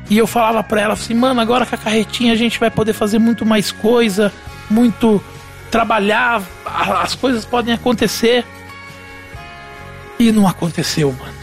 E 0.09 0.17
eu 0.17 0.29
falava 0.29 0.63
pra 0.63 0.81
ela 0.81 0.95
assim, 0.95 1.15
mano, 1.15 1.41
agora 1.41 1.67
com 1.67 1.75
a 1.75 1.79
carretinha 1.79 2.33
a 2.33 2.37
gente 2.37 2.61
vai 2.61 2.71
poder 2.71 2.93
fazer 2.93 3.19
muito 3.19 3.45
mais 3.45 3.73
coisa, 3.73 4.33
muito 4.71 5.21
trabalhar, 5.71 6.43
as 6.65 7.15
coisas 7.15 7.45
podem 7.45 7.75
acontecer. 7.75 8.45
E 10.19 10.33
não 10.33 10.49
aconteceu, 10.49 11.13
mano. 11.13 11.35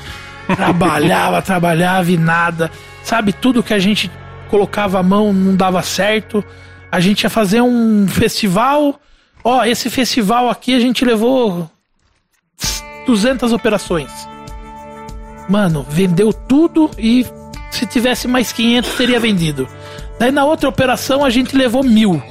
Trabalhava, 0.56 1.42
trabalhava 1.44 2.12
e 2.12 2.18
nada. 2.18 2.72
Sabe, 3.04 3.34
tudo 3.34 3.64
que 3.64 3.74
a 3.74 3.80
gente 3.80 4.10
colocava 4.50 5.00
a 5.00 5.04
mão 5.04 5.32
não 5.32 5.56
dava 5.56 5.82
certo. 5.82 6.44
A 6.92 7.00
gente 7.00 7.24
ia 7.24 7.30
fazer 7.30 7.62
um 7.62 8.08
festival 8.08 9.00
Ó, 9.44 9.64
esse 9.66 9.90
festival 9.90 10.50
aqui 10.50 10.74
a 10.74 10.80
gente 10.80 11.04
levou 11.04 11.70
200 13.06 13.52
operações. 13.52 14.10
Mano, 15.50 15.86
vendeu 15.90 16.32
tudo 16.32 16.90
e 16.98 17.26
se 17.70 17.86
tivesse 17.86 18.28
mais 18.28 18.54
500 18.54 18.94
teria 18.94 19.20
vendido. 19.20 19.68
Daí 20.18 20.32
na 20.32 20.46
outra 20.46 20.70
operação 20.70 21.26
a 21.26 21.30
gente 21.30 21.56
levou 21.58 21.84
mil, 21.84 22.24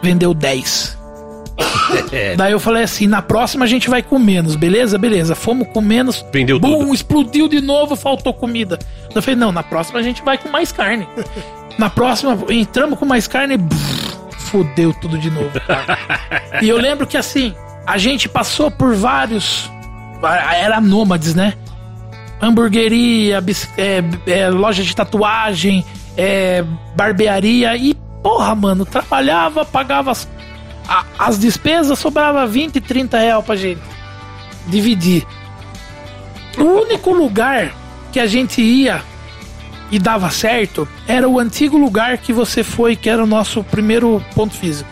vendeu 0.00 0.32
10. 0.32 1.01
Daí 2.36 2.52
eu 2.52 2.60
falei 2.60 2.82
assim: 2.84 3.06
na 3.06 3.22
próxima 3.22 3.64
a 3.64 3.68
gente 3.68 3.88
vai 3.88 4.02
com 4.02 4.18
menos, 4.18 4.56
beleza? 4.56 4.98
Beleza. 4.98 5.34
Fomos 5.34 5.68
com 5.68 5.80
menos. 5.80 6.24
Bum, 6.60 6.78
tudo. 6.78 6.94
explodiu 6.94 7.48
de 7.48 7.60
novo, 7.60 7.96
faltou 7.96 8.32
comida. 8.32 8.78
Eu 9.14 9.22
falei: 9.22 9.38
não, 9.38 9.52
na 9.52 9.62
próxima 9.62 9.98
a 9.98 10.02
gente 10.02 10.22
vai 10.22 10.38
com 10.38 10.48
mais 10.48 10.72
carne. 10.72 11.06
Na 11.78 11.88
próxima 11.88 12.36
entramos 12.50 12.98
com 12.98 13.06
mais 13.06 13.26
carne. 13.26 13.56
Brrr, 13.56 13.78
fudeu 14.38 14.92
tudo 15.00 15.16
de 15.16 15.30
novo, 15.30 15.58
cara. 15.60 15.98
e 16.60 16.68
eu 16.68 16.76
lembro 16.76 17.06
que 17.06 17.16
assim, 17.16 17.54
a 17.86 17.96
gente 17.96 18.28
passou 18.28 18.70
por 18.70 18.94
vários. 18.94 19.70
Era 20.54 20.82
nômades, 20.82 21.34
né? 21.34 21.54
Hamburgueria, 22.42 23.42
é, 23.78 24.02
é, 24.26 24.50
loja 24.50 24.82
de 24.82 24.94
tatuagem, 24.94 25.84
é, 26.16 26.64
barbearia 26.94 27.76
e, 27.76 27.94
porra, 28.22 28.54
mano, 28.54 28.84
trabalhava, 28.84 29.64
pagava 29.64 30.10
as, 30.10 30.28
a, 30.88 31.04
as 31.18 31.38
despesas, 31.38 31.98
sobrava 31.98 32.46
20, 32.46 32.80
30 32.80 33.18
reais 33.18 33.44
pra 33.44 33.56
gente 33.56 33.80
dividir. 34.66 35.26
O 36.58 36.64
único 36.64 37.12
lugar 37.12 37.72
que 38.12 38.20
a 38.20 38.26
gente 38.26 38.60
ia 38.60 39.02
e 39.90 39.98
dava 39.98 40.30
certo 40.30 40.88
era 41.06 41.28
o 41.28 41.38
antigo 41.38 41.76
lugar 41.76 42.18
que 42.18 42.32
você 42.32 42.62
foi, 42.62 42.96
que 42.96 43.10
era 43.10 43.22
o 43.22 43.26
nosso 43.26 43.62
primeiro 43.64 44.24
ponto 44.34 44.54
físico. 44.54 44.90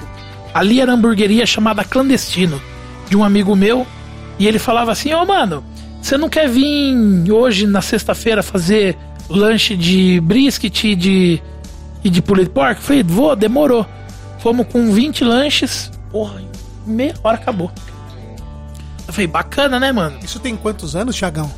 Ali 0.53 0.81
era 0.81 0.93
hamburgueria 0.93 1.47
chamada 1.47 1.85
Clandestino, 1.85 2.61
de 3.09 3.17
um 3.17 3.25
amigo 3.25 3.55
meu, 3.55 3.87
e 4.39 4.47
ele 4.47 4.59
falava 4.59 4.93
assim: 4.93 5.13
Ô 5.15 5.23
oh, 5.23 5.27
mano, 5.27 5.65
você 6.01 6.17
não 6.17 6.29
quer 6.29 6.49
vir 6.49 7.31
hoje 7.31 7.67
na 7.67 7.81
sexta-feira 7.81 8.43
fazer 8.43 8.97
lanche 9.29 9.77
de 9.77 10.21
brisket 10.21 10.85
e 10.85 10.95
de, 10.95 11.43
e 12.03 12.11
de 12.11 12.21
pulled 12.21 12.51
pork? 12.51 12.77
Eu 12.77 12.83
falei: 12.83 13.03
vou, 13.03 13.37
demorou. 13.37 13.87
Fomos 14.41 14.67
com 14.69 14.93
20 14.93 15.25
lanches, 15.25 15.91
porra, 16.11 16.43
meia 16.87 17.15
hora 17.23 17.37
acabou. 17.37 17.71
Eu 19.07 19.13
falei: 19.13 19.27
bacana, 19.27 19.79
né, 19.79 19.93
mano? 19.93 20.19
Isso 20.23 20.39
tem 20.39 20.57
quantos 20.57 20.97
anos, 20.97 21.17
Thiagão? 21.17 21.51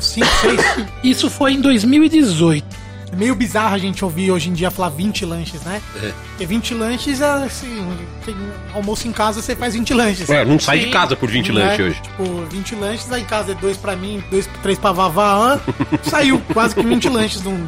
5, 0.00 0.26
6? 0.26 0.60
Isso 1.04 1.28
foi 1.28 1.52
em 1.52 1.60
2018. 1.60 2.80
É 3.12 3.16
meio 3.16 3.34
bizarro 3.34 3.74
a 3.74 3.78
gente 3.78 4.04
ouvir 4.04 4.30
hoje 4.30 4.48
em 4.48 4.52
dia 4.52 4.70
falar 4.70 4.90
20 4.90 5.24
lanches, 5.24 5.60
né? 5.62 5.82
É. 5.96 6.12
Porque 6.30 6.46
20 6.46 6.74
lanches 6.74 7.20
é 7.20 7.26
assim, 7.44 7.84
tem 8.24 8.36
almoço 8.72 9.08
em 9.08 9.12
casa, 9.12 9.42
você 9.42 9.56
faz 9.56 9.74
20 9.74 9.92
lanches. 9.92 10.28
Ué, 10.28 10.44
não 10.44 10.60
sai 10.60 10.78
Sim, 10.78 10.86
de 10.86 10.92
casa 10.92 11.16
por 11.16 11.28
20 11.28 11.52
né? 11.52 11.64
lanches 11.64 11.86
hoje. 11.86 12.00
Tipo, 12.02 12.46
20 12.46 12.74
lanches, 12.76 13.12
aí 13.12 13.22
em 13.22 13.24
casa 13.24 13.50
é 13.50 13.54
dois 13.56 13.76
pra 13.76 13.96
mim, 13.96 14.22
dois, 14.30 14.48
três 14.62 14.78
pra 14.78 14.92
Vavá, 14.92 15.60
saiu 16.08 16.40
quase 16.52 16.74
que 16.74 16.82
20 16.82 17.08
lanches. 17.08 17.42
Num... 17.42 17.66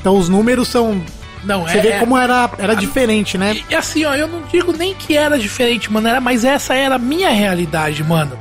Então 0.00 0.16
os 0.16 0.30
números 0.30 0.68
são 0.68 1.04
não, 1.44 1.62
Você 1.62 1.78
é, 1.78 1.80
vê 1.80 1.92
como 1.98 2.16
era, 2.16 2.48
era 2.58 2.72
a, 2.72 2.76
diferente, 2.76 3.36
né? 3.36 3.60
E 3.68 3.74
assim, 3.74 4.04
ó, 4.04 4.14
eu 4.14 4.28
não 4.28 4.42
digo 4.42 4.72
nem 4.72 4.94
que 4.94 5.16
era 5.16 5.38
diferente, 5.38 5.90
mano, 5.92 6.08
era, 6.08 6.20
mas 6.20 6.44
essa 6.44 6.74
era 6.74 6.94
a 6.94 6.98
minha 6.98 7.30
realidade, 7.30 8.02
mano. 8.04 8.38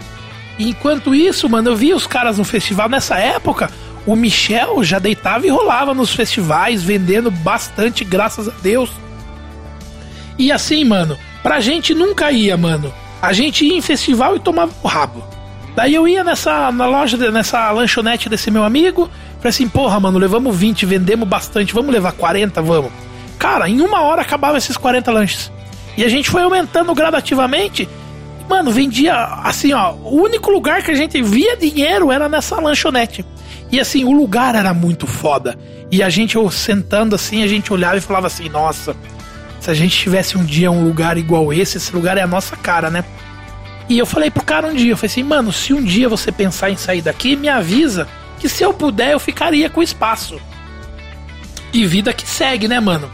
Enquanto 0.59 1.15
isso, 1.15 1.49
mano, 1.49 1.71
eu 1.71 1.75
via 1.75 1.95
os 1.95 2.05
caras 2.05 2.37
no 2.37 2.43
festival 2.43 2.87
nessa 2.87 3.17
época. 3.17 3.69
O 4.05 4.15
Michel 4.15 4.83
já 4.83 4.99
deitava 4.99 5.45
e 5.45 5.49
rolava 5.49 5.93
nos 5.93 6.13
festivais, 6.13 6.83
vendendo 6.83 7.31
bastante, 7.31 8.03
graças 8.03 8.47
a 8.47 8.53
Deus. 8.61 8.91
E 10.37 10.51
assim, 10.51 10.83
mano, 10.83 11.17
pra 11.41 11.59
gente 11.59 11.93
nunca 11.93 12.31
ia, 12.31 12.57
mano. 12.57 12.93
A 13.21 13.33
gente 13.33 13.65
ia 13.65 13.75
em 13.75 13.81
festival 13.81 14.35
e 14.35 14.39
tomava 14.39 14.71
o 14.81 14.87
rabo. 14.87 15.23
Daí 15.75 15.93
eu 15.93 16.07
ia 16.07 16.23
nessa 16.23 16.71
na 16.71 16.85
loja, 16.85 17.17
nessa 17.31 17.71
lanchonete 17.71 18.27
desse 18.27 18.51
meu 18.51 18.63
amigo. 18.63 19.09
Falei 19.41 19.49
assim, 19.49 19.67
porra, 19.67 19.99
mano, 19.99 20.19
levamos 20.19 20.55
20, 20.55 20.85
vendemos 20.85 21.27
bastante, 21.27 21.73
vamos 21.73 21.91
levar 21.91 22.11
40, 22.11 22.61
vamos. 22.61 22.91
Cara, 23.39 23.67
em 23.67 23.81
uma 23.81 24.01
hora 24.01 24.21
acabava 24.21 24.57
esses 24.57 24.77
40 24.77 25.11
lanches. 25.11 25.51
E 25.97 26.03
a 26.03 26.09
gente 26.09 26.29
foi 26.29 26.43
aumentando 26.43 26.93
gradativamente 26.93 27.89
Mano, 28.51 28.69
vendia 28.69 29.15
assim, 29.45 29.71
ó. 29.71 29.93
O 29.93 30.21
único 30.21 30.51
lugar 30.51 30.83
que 30.83 30.91
a 30.91 30.95
gente 30.95 31.21
via 31.21 31.55
dinheiro 31.55 32.11
era 32.11 32.27
nessa 32.27 32.59
lanchonete. 32.59 33.25
E 33.71 33.79
assim, 33.79 34.03
o 34.03 34.11
lugar 34.11 34.55
era 34.55 34.73
muito 34.73 35.07
foda. 35.07 35.57
E 35.89 36.03
a 36.03 36.09
gente 36.09 36.37
sentando 36.51 37.15
assim, 37.15 37.43
a 37.43 37.47
gente 37.47 37.71
olhava 37.71 37.95
e 37.95 38.01
falava 38.01 38.27
assim: 38.27 38.49
nossa, 38.49 38.93
se 39.57 39.71
a 39.71 39.73
gente 39.73 39.97
tivesse 39.97 40.37
um 40.37 40.43
dia 40.43 40.69
um 40.69 40.83
lugar 40.83 41.17
igual 41.17 41.53
esse, 41.53 41.77
esse 41.77 41.95
lugar 41.95 42.17
é 42.17 42.21
a 42.21 42.27
nossa 42.27 42.57
cara, 42.57 42.89
né? 42.89 43.05
E 43.87 43.97
eu 43.97 44.05
falei 44.05 44.29
pro 44.29 44.43
cara 44.43 44.67
um 44.67 44.73
dia, 44.73 44.91
eu 44.91 44.97
falei 44.97 45.11
assim, 45.11 45.23
mano, 45.23 45.53
se 45.53 45.73
um 45.73 45.81
dia 45.81 46.09
você 46.09 46.29
pensar 46.29 46.69
em 46.69 46.75
sair 46.75 47.01
daqui, 47.01 47.37
me 47.37 47.47
avisa 47.47 48.05
que 48.41 48.49
se 48.49 48.63
eu 48.63 48.73
puder 48.73 49.13
eu 49.13 49.19
ficaria 49.19 49.69
com 49.69 49.81
espaço. 49.81 50.41
E 51.71 51.85
vida 51.85 52.11
que 52.11 52.27
segue, 52.27 52.67
né, 52.67 52.81
mano? 52.81 53.09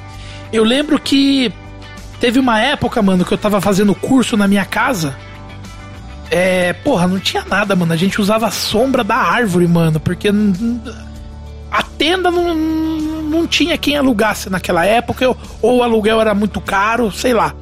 Eu 0.51 0.63
lembro 0.63 0.97
que 0.99 1.53
teve 2.19 2.39
uma 2.39 2.59
época, 2.59 3.01
mano, 3.01 3.23
que 3.23 3.33
eu 3.33 3.37
tava 3.37 3.61
fazendo 3.61 3.93
curso 3.93 4.35
na 4.35 4.47
minha 4.47 4.65
casa 4.65 5.15
é, 6.29 6.73
porra, 6.73 7.07
não 7.07 7.19
tinha 7.19 7.43
nada, 7.49 7.75
mano. 7.75 7.93
A 7.93 7.95
gente 7.95 8.19
usava 8.19 8.47
a 8.47 8.51
sombra 8.51 9.03
da 9.03 9.15
árvore, 9.15 9.67
mano, 9.67 9.99
porque 9.99 10.29
a 11.71 11.83
tenda 11.83 12.29
não, 12.29 12.53
não 12.55 13.47
tinha 13.47 13.77
quem 13.77 13.95
alugasse 13.95 14.49
naquela 14.49 14.85
época, 14.85 15.27
ou 15.61 15.77
o 15.77 15.83
aluguel 15.83 16.19
era 16.19 16.33
muito 16.33 16.59
caro, 16.59 17.11
sei 17.11 17.33
lá. 17.33 17.53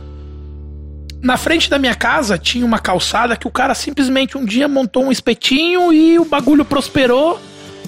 Na 1.21 1.37
frente 1.37 1.69
da 1.69 1.79
minha 1.79 1.95
casa 1.95 2.37
tinha 2.37 2.65
uma 2.65 2.77
calçada 2.77 3.35
que 3.35 3.47
o 3.47 3.51
cara 3.51 3.73
simplesmente 3.73 4.37
um 4.37 4.45
dia 4.45 4.67
montou 4.67 5.05
um 5.05 5.11
espetinho 5.11 5.91
e 5.91 6.19
o 6.19 6.25
bagulho 6.25 6.65
prosperou. 6.65 7.39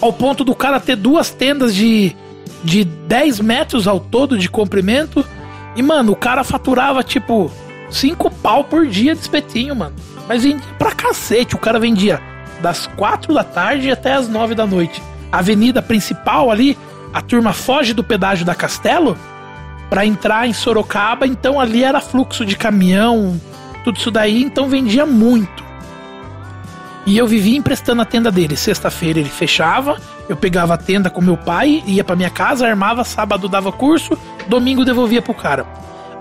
Ao 0.01 0.13
ponto 0.13 0.43
do 0.43 0.55
cara 0.55 0.79
ter 0.79 0.95
duas 0.95 1.31
tendas 1.31 1.73
de, 1.73 2.15
de 2.63 2.83
10 2.83 3.39
metros 3.39 3.87
ao 3.87 3.99
todo 3.99 4.37
de 4.37 4.49
comprimento. 4.49 5.25
E, 5.75 5.81
mano, 5.81 6.11
o 6.11 6.15
cara 6.15 6.43
faturava 6.43 7.03
tipo 7.03 7.51
5 7.89 8.29
pau 8.31 8.63
por 8.63 8.87
dia 8.87 9.13
de 9.13 9.21
espetinho, 9.21 9.75
mano. 9.75 9.95
Mas 10.27 10.43
vendia 10.43 10.65
pra 10.77 10.91
cacete. 10.91 11.55
O 11.55 11.59
cara 11.59 11.79
vendia 11.79 12.21
das 12.61 12.87
4 12.87 13.33
da 13.33 13.43
tarde 13.43 13.91
até 13.91 14.13
as 14.13 14.27
9 14.27 14.55
da 14.55 14.65
noite. 14.65 15.01
A 15.31 15.39
avenida 15.39 15.81
principal 15.81 16.49
ali, 16.49 16.77
a 17.13 17.21
turma 17.21 17.53
foge 17.53 17.93
do 17.93 18.03
pedágio 18.03 18.45
da 18.45 18.55
Castelo 18.55 19.17
para 19.89 20.05
entrar 20.05 20.47
em 20.47 20.53
Sorocaba, 20.53 21.25
então 21.25 21.59
ali 21.59 21.83
era 21.83 22.01
fluxo 22.01 22.45
de 22.45 22.57
caminhão, 22.57 23.39
tudo 23.83 23.97
isso 23.97 24.11
daí, 24.11 24.43
então 24.43 24.67
vendia 24.67 25.05
muito. 25.05 25.63
E 27.07 27.17
eu 27.17 27.25
vivia 27.25 27.57
emprestando 27.57 28.01
a 28.01 28.05
tenda 28.05 28.29
dele. 28.29 28.57
Sexta-feira 28.57 29.17
ele 29.17 29.29
fechava, 29.29 29.95
eu 30.27 30.35
pegava 30.35 30.73
a 30.73 30.77
tenda 30.77 31.09
com 31.09 31.21
meu 31.21 31.37
pai, 31.37 31.81
ia 31.87 32.03
para 32.03 32.17
minha 32.17 32.29
casa, 32.29 32.67
armava, 32.67 33.05
sábado 33.05 33.47
dava 33.47 33.71
curso, 33.71 34.17
domingo 34.45 34.83
devolvia 34.83 35.21
pro 35.21 35.33
cara. 35.33 35.65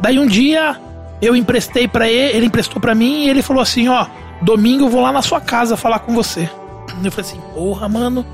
Daí 0.01 0.17
um 0.17 0.29
dia 0.29 0.77
eu 1.21 1.35
emprestei 1.35 1.89
para 1.89 2.09
ele, 2.09 2.37
ele 2.37 2.47
emprestou 2.47 2.81
para 2.81 2.95
mim 2.95 3.25
e 3.25 3.29
ele 3.29 3.43
falou 3.43 3.61
assim, 3.61 3.89
ó, 3.89 4.07
domingo 4.41 4.85
eu 4.85 4.89
vou 4.89 5.03
lá 5.03 5.11
na 5.11 5.23
sua 5.23 5.41
casa 5.41 5.77
falar 5.77 5.99
com 5.99 6.15
você. 6.15 6.49
Eu 7.03 7.11
falei 7.11 7.31
assim, 7.31 7.41
porra, 7.53 7.89
mano, 7.89 8.25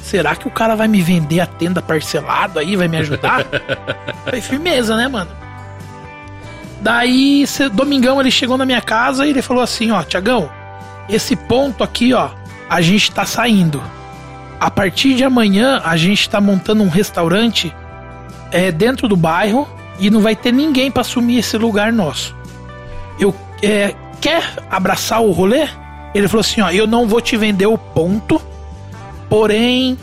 será 0.00 0.36
que 0.36 0.46
o 0.46 0.50
cara 0.50 0.76
vai 0.76 0.86
me 0.86 1.02
vender 1.02 1.40
a 1.40 1.46
tenda 1.46 1.82
parcelado 1.82 2.60
aí, 2.60 2.76
vai 2.76 2.86
me 2.86 2.98
ajudar? 2.98 3.44
Foi 4.30 4.40
firmeza, 4.40 4.96
né, 4.96 5.08
mano? 5.08 5.30
Daí, 6.80 7.44
domingão 7.72 8.20
ele 8.20 8.30
chegou 8.30 8.56
na 8.56 8.64
minha 8.64 8.80
casa 8.80 9.26
e 9.26 9.30
ele 9.30 9.42
falou 9.42 9.60
assim, 9.60 9.90
ó, 9.90 10.04
Tiagão, 10.04 10.48
esse 11.08 11.36
ponto 11.36 11.84
aqui, 11.84 12.12
ó, 12.12 12.30
a 12.68 12.80
gente 12.80 13.12
tá 13.12 13.24
saindo. 13.24 13.82
A 14.58 14.70
partir 14.70 15.14
de 15.14 15.24
amanhã, 15.24 15.80
a 15.84 15.96
gente 15.96 16.28
tá 16.28 16.40
montando 16.40 16.82
um 16.82 16.88
restaurante 16.88 17.74
é, 18.50 18.72
dentro 18.72 19.06
do 19.06 19.16
bairro 19.16 19.68
e 19.98 20.10
não 20.10 20.20
vai 20.20 20.34
ter 20.34 20.52
ninguém 20.52 20.90
para 20.90 21.02
assumir 21.02 21.38
esse 21.38 21.56
lugar 21.56 21.92
nosso. 21.92 22.34
Eu 23.18 23.34
é, 23.62 23.94
quer 24.20 24.42
abraçar 24.70 25.22
o 25.22 25.30
rolê? 25.30 25.68
Ele 26.14 26.28
falou 26.28 26.40
assim, 26.40 26.60
ó, 26.60 26.70
eu 26.70 26.86
não 26.86 27.06
vou 27.06 27.20
te 27.20 27.36
vender 27.36 27.66
o 27.66 27.76
ponto, 27.76 28.40
porém 29.28 29.98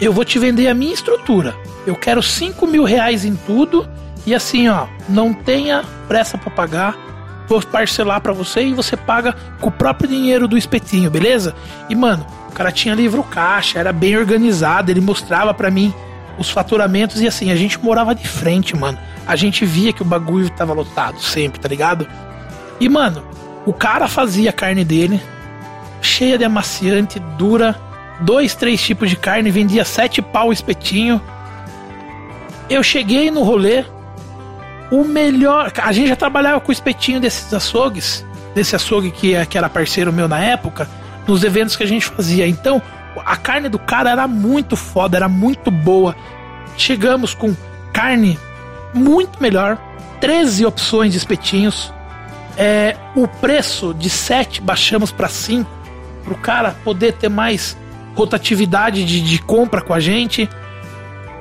eu 0.00 0.12
vou 0.12 0.24
te 0.24 0.38
vender 0.38 0.68
a 0.68 0.74
minha 0.74 0.94
estrutura. 0.94 1.54
Eu 1.86 1.94
quero 1.94 2.22
5 2.22 2.66
mil 2.66 2.84
reais 2.84 3.24
em 3.24 3.36
tudo 3.36 3.88
e 4.26 4.34
assim, 4.34 4.68
ó, 4.68 4.86
não 5.08 5.32
tenha 5.32 5.84
pressa 6.08 6.36
para 6.36 6.50
pagar 6.50 7.05
vou 7.48 7.62
parcelar 7.62 8.20
para 8.20 8.32
você 8.32 8.62
e 8.62 8.74
você 8.74 8.96
paga 8.96 9.34
com 9.60 9.68
o 9.68 9.72
próprio 9.72 10.08
dinheiro 10.08 10.48
do 10.48 10.56
espetinho, 10.56 11.10
beleza? 11.10 11.54
E 11.88 11.94
mano, 11.94 12.26
o 12.48 12.52
cara 12.52 12.72
tinha 12.72 12.94
livro 12.94 13.22
caixa, 13.22 13.78
era 13.78 13.92
bem 13.92 14.16
organizado, 14.16 14.90
ele 14.90 15.00
mostrava 15.00 15.52
para 15.54 15.70
mim 15.70 15.92
os 16.38 16.50
faturamentos 16.50 17.20
e 17.20 17.26
assim, 17.26 17.50
a 17.50 17.56
gente 17.56 17.78
morava 17.82 18.14
de 18.14 18.26
frente, 18.26 18.76
mano. 18.76 18.98
A 19.26 19.34
gente 19.36 19.64
via 19.64 19.92
que 19.92 20.02
o 20.02 20.04
bagulho 20.04 20.50
tava 20.50 20.72
lotado 20.72 21.20
sempre, 21.20 21.60
tá 21.60 21.68
ligado? 21.68 22.06
E 22.78 22.88
mano, 22.88 23.24
o 23.64 23.72
cara 23.72 24.06
fazia 24.06 24.50
a 24.50 24.52
carne 24.52 24.84
dele, 24.84 25.20
cheia 26.00 26.38
de 26.38 26.44
amaciante, 26.44 27.18
dura, 27.38 27.74
dois, 28.20 28.54
três 28.54 28.82
tipos 28.82 29.10
de 29.10 29.16
carne, 29.16 29.50
vendia 29.50 29.84
sete 29.84 30.20
pau 30.20 30.52
espetinho. 30.52 31.20
Eu 32.68 32.82
cheguei 32.82 33.30
no 33.30 33.42
rolê, 33.42 33.84
o 34.90 35.04
melhor. 35.04 35.72
A 35.82 35.92
gente 35.92 36.08
já 36.08 36.16
trabalhava 36.16 36.60
com 36.60 36.68
o 36.68 36.72
espetinho 36.72 37.20
desses 37.20 37.52
açougues, 37.52 38.24
desse 38.54 38.76
açougue 38.76 39.10
que, 39.10 39.34
é, 39.34 39.44
que 39.46 39.58
era 39.58 39.68
parceiro 39.68 40.12
meu 40.12 40.28
na 40.28 40.38
época, 40.38 40.88
nos 41.26 41.44
eventos 41.44 41.76
que 41.76 41.82
a 41.82 41.86
gente 41.86 42.06
fazia. 42.06 42.46
Então, 42.46 42.80
a 43.24 43.36
carne 43.36 43.68
do 43.68 43.78
cara 43.78 44.10
era 44.10 44.28
muito 44.28 44.76
foda, 44.76 45.16
era 45.16 45.28
muito 45.28 45.70
boa. 45.70 46.16
Chegamos 46.76 47.34
com 47.34 47.54
carne 47.92 48.38
muito 48.92 49.40
melhor, 49.40 49.78
13 50.20 50.66
opções 50.66 51.12
de 51.12 51.18
espetinhos. 51.18 51.92
É, 52.58 52.96
o 53.14 53.28
preço 53.28 53.92
de 53.92 54.08
7 54.08 54.62
baixamos 54.62 55.12
para 55.12 55.28
5, 55.28 55.70
para 56.24 56.32
o 56.32 56.38
cara 56.38 56.76
poder 56.82 57.12
ter 57.12 57.28
mais 57.28 57.76
rotatividade 58.14 59.04
de, 59.04 59.20
de 59.20 59.38
compra 59.38 59.82
com 59.82 59.92
a 59.92 60.00
gente. 60.00 60.48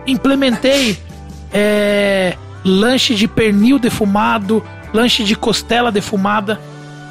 Implementei 0.06 1.00
é, 1.54 2.38
lanche 2.66 3.14
de 3.14 3.28
pernil 3.28 3.78
defumado, 3.78 4.64
lanche 4.92 5.24
de 5.24 5.36
costela 5.36 5.92
defumada. 5.92 6.60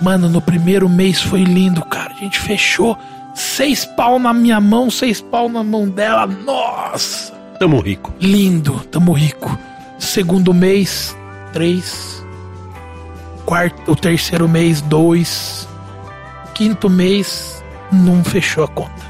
Mano, 0.03 0.29
no 0.29 0.41
primeiro 0.41 0.89
mês 0.89 1.23
foi 1.23 1.45
lindo, 1.45 1.85
cara. 1.85 2.13
A 2.13 2.17
gente 2.17 2.41
fechou 2.41 2.99
seis 3.33 3.85
pau 3.85 4.19
na 4.19 4.35
minha 4.35 4.61
mão, 4.61 4.91
seis 4.91 5.21
pau 5.21 5.49
na 5.49 5.63
mão 5.63 5.89
dela. 5.89 6.27
Nossa! 6.27 7.33
Tamo 7.59 7.81
rico. 7.81 8.13
Lindo, 8.21 8.81
tamo 8.91 9.13
rico. 9.13 9.57
Segundo 9.97 10.53
mês, 10.53 11.17
três. 11.53 12.27
Quarto, 13.47 13.93
o 13.93 13.97
terceiro 13.97 14.49
mês, 14.49 14.81
dois. 14.81 15.69
Quinto 16.53 16.91
mês, 16.91 17.63
não 17.93 18.25
fechou 18.25 18.65
a 18.65 18.69
conta. 18.69 19.05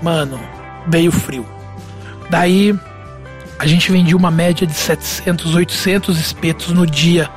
Mano, 0.00 0.38
veio 0.86 1.10
frio. 1.10 1.46
Daí 2.30 2.74
a 3.62 3.66
gente 3.66 3.92
vendia 3.92 4.16
uma 4.16 4.30
média 4.30 4.66
de 4.66 4.74
700, 4.74 5.54
800 5.54 6.18
espetos 6.18 6.70
no 6.70 6.84
dia. 6.84 7.30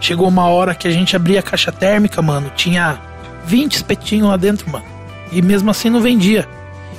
Chegou 0.00 0.26
uma 0.26 0.48
hora 0.48 0.74
que 0.74 0.88
a 0.88 0.90
gente 0.90 1.14
abria 1.14 1.40
a 1.40 1.42
caixa 1.42 1.70
térmica, 1.70 2.22
mano, 2.22 2.50
tinha 2.56 2.98
20 3.44 3.74
espetinhos 3.74 4.26
lá 4.30 4.38
dentro, 4.38 4.70
mano. 4.70 4.86
E 5.30 5.42
mesmo 5.42 5.70
assim 5.70 5.90
não 5.90 6.00
vendia. 6.00 6.48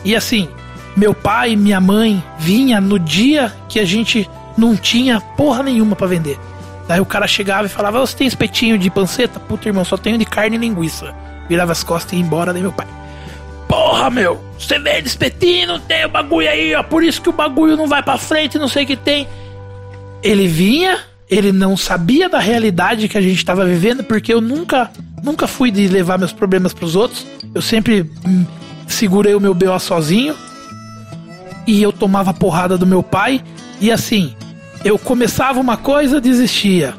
E 0.03 0.15
assim, 0.15 0.47
meu 0.95 1.11
pai 1.11 1.53
e 1.53 1.55
minha 1.55 1.81
mãe 1.81 2.23
vinha 2.37 2.79
no 2.79 2.99
dia 2.99 3.51
que 3.67 3.79
a 3.79 3.85
gente 3.85 4.29
não 4.55 4.77
tinha 4.77 5.19
porra 5.19 5.63
nenhuma 5.63 5.95
para 5.95 6.05
vender. 6.05 6.39
Daí 6.87 7.01
o 7.01 7.05
cara 7.05 7.25
chegava 7.25 7.65
e 7.65 7.69
falava: 7.69 7.99
Você 7.99 8.15
tem 8.15 8.27
espetinho 8.27 8.77
de 8.77 8.91
panceta? 8.91 9.39
Puta, 9.39 9.67
irmão, 9.67 9.83
só 9.83 9.97
tenho 9.97 10.19
de 10.19 10.25
carne 10.25 10.55
e 10.55 10.59
linguiça. 10.59 11.15
Virava 11.49 11.71
as 11.71 11.83
costas 11.83 12.13
e 12.13 12.17
ia 12.17 12.21
embora. 12.21 12.53
Daí 12.53 12.61
meu 12.61 12.71
pai: 12.71 12.85
Porra, 13.67 14.09
meu, 14.09 14.39
você 14.57 14.79
vende 14.79 15.07
espetinho, 15.07 15.79
tem 15.79 16.05
o 16.05 16.09
bagulho 16.09 16.49
aí, 16.49 16.75
ó. 16.75 16.83
Por 16.83 17.03
isso 17.03 17.21
que 17.21 17.29
o 17.29 17.33
bagulho 17.33 17.75
não 17.75 17.87
vai 17.87 18.03
pra 18.03 18.17
frente, 18.17 18.57
não 18.57 18.67
sei 18.67 18.83
o 18.83 18.87
que 18.87 18.95
tem. 18.95 19.27
Ele 20.21 20.47
vinha, 20.47 20.99
ele 21.29 21.51
não 21.51 21.75
sabia 21.75 22.29
da 22.29 22.39
realidade 22.39 23.07
que 23.07 23.17
a 23.17 23.21
gente 23.21 23.43
tava 23.43 23.65
vivendo, 23.65 24.03
porque 24.03 24.33
eu 24.33 24.41
nunca, 24.41 24.91
nunca 25.23 25.47
fui 25.47 25.71
de 25.71 25.87
levar 25.87 26.17
meus 26.17 26.31
problemas 26.31 26.73
pros 26.73 26.95
outros. 26.95 27.25
Eu 27.53 27.61
sempre 27.61 28.09
hum, 28.25 28.45
segurei 28.87 29.33
o 29.33 29.39
meu 29.39 29.53
BO 29.53 29.79
sozinho. 29.79 30.35
E 31.67 31.81
eu 31.81 31.91
tomava 31.91 32.33
porrada 32.33 32.77
do 32.77 32.85
meu 32.85 33.01
pai. 33.01 33.43
E 33.81 33.91
assim, 33.91 34.35
eu 34.83 34.99
começava 34.99 35.59
uma 35.59 35.77
coisa, 35.77 36.21
desistia. 36.21 36.93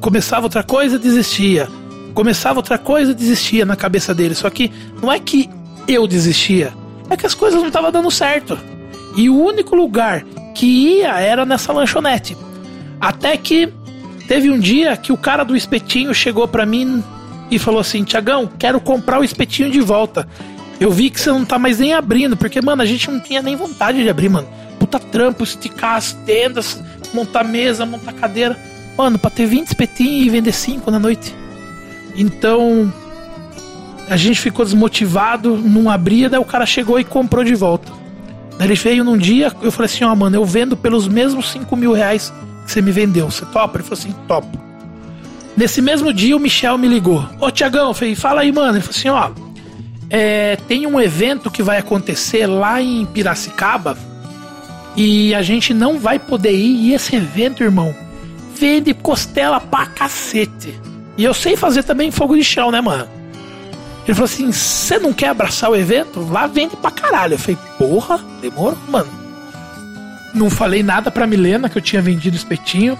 Começava 0.00 0.46
outra 0.46 0.62
coisa, 0.62 0.98
desistia. 0.98 1.68
Começava 2.14 2.58
outra 2.58 2.78
coisa, 2.78 3.14
desistia 3.14 3.66
na 3.66 3.76
cabeça 3.76 4.14
dele. 4.14 4.34
Só 4.34 4.48
que 4.48 4.72
não 5.02 5.12
é 5.12 5.18
que 5.18 5.50
eu 5.92 6.06
desistia, 6.06 6.72
é 7.08 7.16
que 7.16 7.26
as 7.26 7.34
coisas 7.34 7.60
não 7.60 7.68
estavam 7.68 7.90
dando 7.90 8.10
certo. 8.10 8.58
E 9.16 9.28
o 9.28 9.36
único 9.36 9.74
lugar 9.74 10.24
que 10.54 10.66
ia 10.66 11.18
era 11.18 11.44
nessa 11.44 11.72
lanchonete. 11.72 12.36
Até 13.00 13.36
que 13.36 13.72
teve 14.28 14.50
um 14.50 14.58
dia 14.58 14.96
que 14.96 15.12
o 15.12 15.16
cara 15.16 15.42
do 15.42 15.56
espetinho 15.56 16.14
chegou 16.14 16.46
para 16.46 16.64
mim 16.64 17.02
e 17.50 17.58
falou 17.58 17.80
assim: 17.80 18.04
Tiagão, 18.04 18.48
quero 18.58 18.80
comprar 18.80 19.20
o 19.20 19.24
espetinho 19.24 19.70
de 19.70 19.80
volta. 19.80 20.28
Eu 20.78 20.90
vi 20.90 21.10
que 21.10 21.20
você 21.20 21.30
não 21.30 21.44
tá 21.44 21.58
mais 21.58 21.78
nem 21.78 21.92
abrindo, 21.92 22.36
porque, 22.36 22.62
mano, 22.62 22.80
a 22.80 22.86
gente 22.86 23.10
não 23.10 23.20
tinha 23.20 23.42
nem 23.42 23.56
vontade 23.56 24.02
de 24.02 24.08
abrir, 24.08 24.30
mano. 24.30 24.48
Puta 24.78 24.98
trampo, 24.98 25.44
esticar 25.44 25.96
as 25.96 26.12
tendas, 26.12 26.82
montar 27.12 27.44
mesa, 27.44 27.84
montar 27.84 28.12
cadeira. 28.14 28.58
Mano, 28.96 29.18
pra 29.18 29.30
ter 29.30 29.46
20 29.46 29.66
espetinhos 29.66 30.26
e 30.26 30.30
vender 30.30 30.52
5 30.52 30.90
na 30.90 30.98
noite. 30.98 31.34
Então, 32.16 32.92
a 34.10 34.16
gente 34.16 34.40
ficou 34.40 34.64
desmotivado, 34.64 35.56
não 35.56 35.88
abria, 35.88 36.28
daí 36.28 36.40
o 36.40 36.44
cara 36.44 36.66
chegou 36.66 36.98
e 36.98 37.04
comprou 37.04 37.44
de 37.44 37.54
volta. 37.54 37.92
Daí 38.58 38.66
ele 38.66 38.74
veio 38.74 39.04
num 39.04 39.16
dia, 39.16 39.52
eu 39.62 39.70
falei 39.70 39.86
assim, 39.86 40.02
ó, 40.02 40.12
oh, 40.12 40.16
mano, 40.16 40.34
eu 40.34 40.44
vendo 40.44 40.76
pelos 40.76 41.06
mesmos 41.06 41.48
5 41.50 41.76
mil 41.76 41.92
reais 41.92 42.32
que 42.66 42.72
você 42.72 42.82
me 42.82 42.90
vendeu. 42.90 43.30
Você 43.30 43.46
topa? 43.46 43.78
Ele 43.78 43.84
falou 43.84 43.98
assim, 44.00 44.12
topo. 44.26 44.60
Nesse 45.56 45.80
mesmo 45.80 46.12
dia 46.12 46.36
o 46.36 46.40
Michel 46.40 46.76
me 46.76 46.88
ligou. 46.88 47.24
Ô 47.38 47.52
Tiagão, 47.52 47.94
falei, 47.94 48.16
fala 48.16 48.40
aí, 48.40 48.50
mano. 48.50 48.78
Ele 48.78 48.80
falou 48.80 48.96
assim, 48.98 49.08
ó. 49.10 49.30
É, 50.10 50.56
tem 50.66 50.88
um 50.88 51.00
evento 51.00 51.48
que 51.48 51.62
vai 51.62 51.78
acontecer 51.78 52.48
lá 52.48 52.82
em 52.82 53.06
Piracicaba 53.06 53.96
e 54.96 55.32
a 55.36 55.42
gente 55.42 55.72
não 55.72 56.00
vai 56.00 56.18
poder 56.18 56.52
ir. 56.52 56.88
E 56.88 56.94
esse 56.94 57.14
evento, 57.14 57.62
irmão, 57.62 57.94
vende 58.56 58.92
costela 58.92 59.60
pra 59.60 59.86
cacete. 59.86 60.74
E 61.16 61.22
eu 61.22 61.32
sei 61.32 61.56
fazer 61.56 61.84
também 61.84 62.10
fogo 62.10 62.34
de 62.34 62.42
chão, 62.42 62.72
né, 62.72 62.80
mano? 62.80 63.19
Ele 64.10 64.14
falou 64.16 64.24
assim: 64.24 64.50
você 64.50 64.98
não 64.98 65.12
quer 65.12 65.28
abraçar 65.28 65.70
o 65.70 65.76
evento? 65.76 66.20
Lá 66.28 66.48
vende 66.48 66.76
pra 66.76 66.90
caralho. 66.90 67.34
Eu 67.34 67.38
falei, 67.38 67.56
porra, 67.78 68.18
demorou, 68.40 68.76
mano. 68.88 69.08
Não 70.34 70.50
falei 70.50 70.82
nada 70.82 71.12
pra 71.12 71.28
Milena 71.28 71.68
que 71.68 71.78
eu 71.78 71.82
tinha 71.82 72.02
vendido 72.02 72.36
espetinho. 72.36 72.98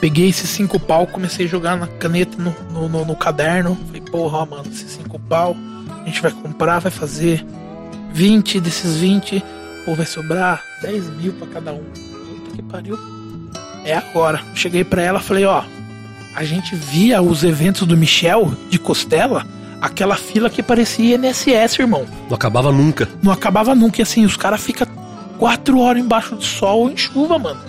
Peguei 0.00 0.28
esses 0.28 0.50
cinco 0.50 0.80
pau, 0.80 1.06
comecei 1.06 1.46
a 1.46 1.48
jogar 1.48 1.76
na 1.76 1.86
caneta 1.86 2.36
no, 2.42 2.52
no, 2.72 2.88
no, 2.88 3.04
no 3.04 3.14
caderno. 3.14 3.78
Falei, 3.86 4.00
porra, 4.00 4.46
mano, 4.46 4.64
esses 4.68 4.90
cinco 4.90 5.16
pau, 5.16 5.56
a 6.02 6.04
gente 6.06 6.22
vai 6.22 6.32
comprar, 6.32 6.80
vai 6.80 6.90
fazer 6.90 7.46
20 8.12 8.58
desses 8.58 8.96
20, 8.96 9.44
pô, 9.84 9.94
vai 9.94 10.06
sobrar 10.06 10.60
10 10.82 11.10
mil 11.10 11.32
pra 11.34 11.46
cada 11.46 11.72
um. 11.72 11.84
Puta 11.84 12.56
que 12.56 12.62
pariu. 12.62 12.98
É 13.84 13.96
agora. 13.96 14.40
Cheguei 14.56 14.82
pra 14.82 15.02
ela 15.02 15.20
falei, 15.20 15.44
ó, 15.44 15.62
a 16.34 16.42
gente 16.42 16.74
via 16.74 17.22
os 17.22 17.44
eventos 17.44 17.86
do 17.86 17.96
Michel 17.96 18.52
de 18.68 18.78
Costela, 18.78 19.46
aquela 19.80 20.16
fila 20.16 20.50
que 20.50 20.62
parecia 20.62 21.16
INSS, 21.16 21.78
irmão. 21.78 22.06
Não 22.28 22.34
acabava 22.34 22.72
nunca. 22.72 23.08
Não 23.22 23.32
acabava 23.32 23.74
nunca. 23.74 24.00
E 24.00 24.02
assim, 24.02 24.24
os 24.24 24.36
caras 24.36 24.60
ficam 24.60 24.86
quatro 25.38 25.78
horas 25.78 26.02
embaixo 26.02 26.34
do 26.34 26.44
sol 26.44 26.90
em 26.90 26.96
chuva, 26.96 27.38
mano. 27.38 27.60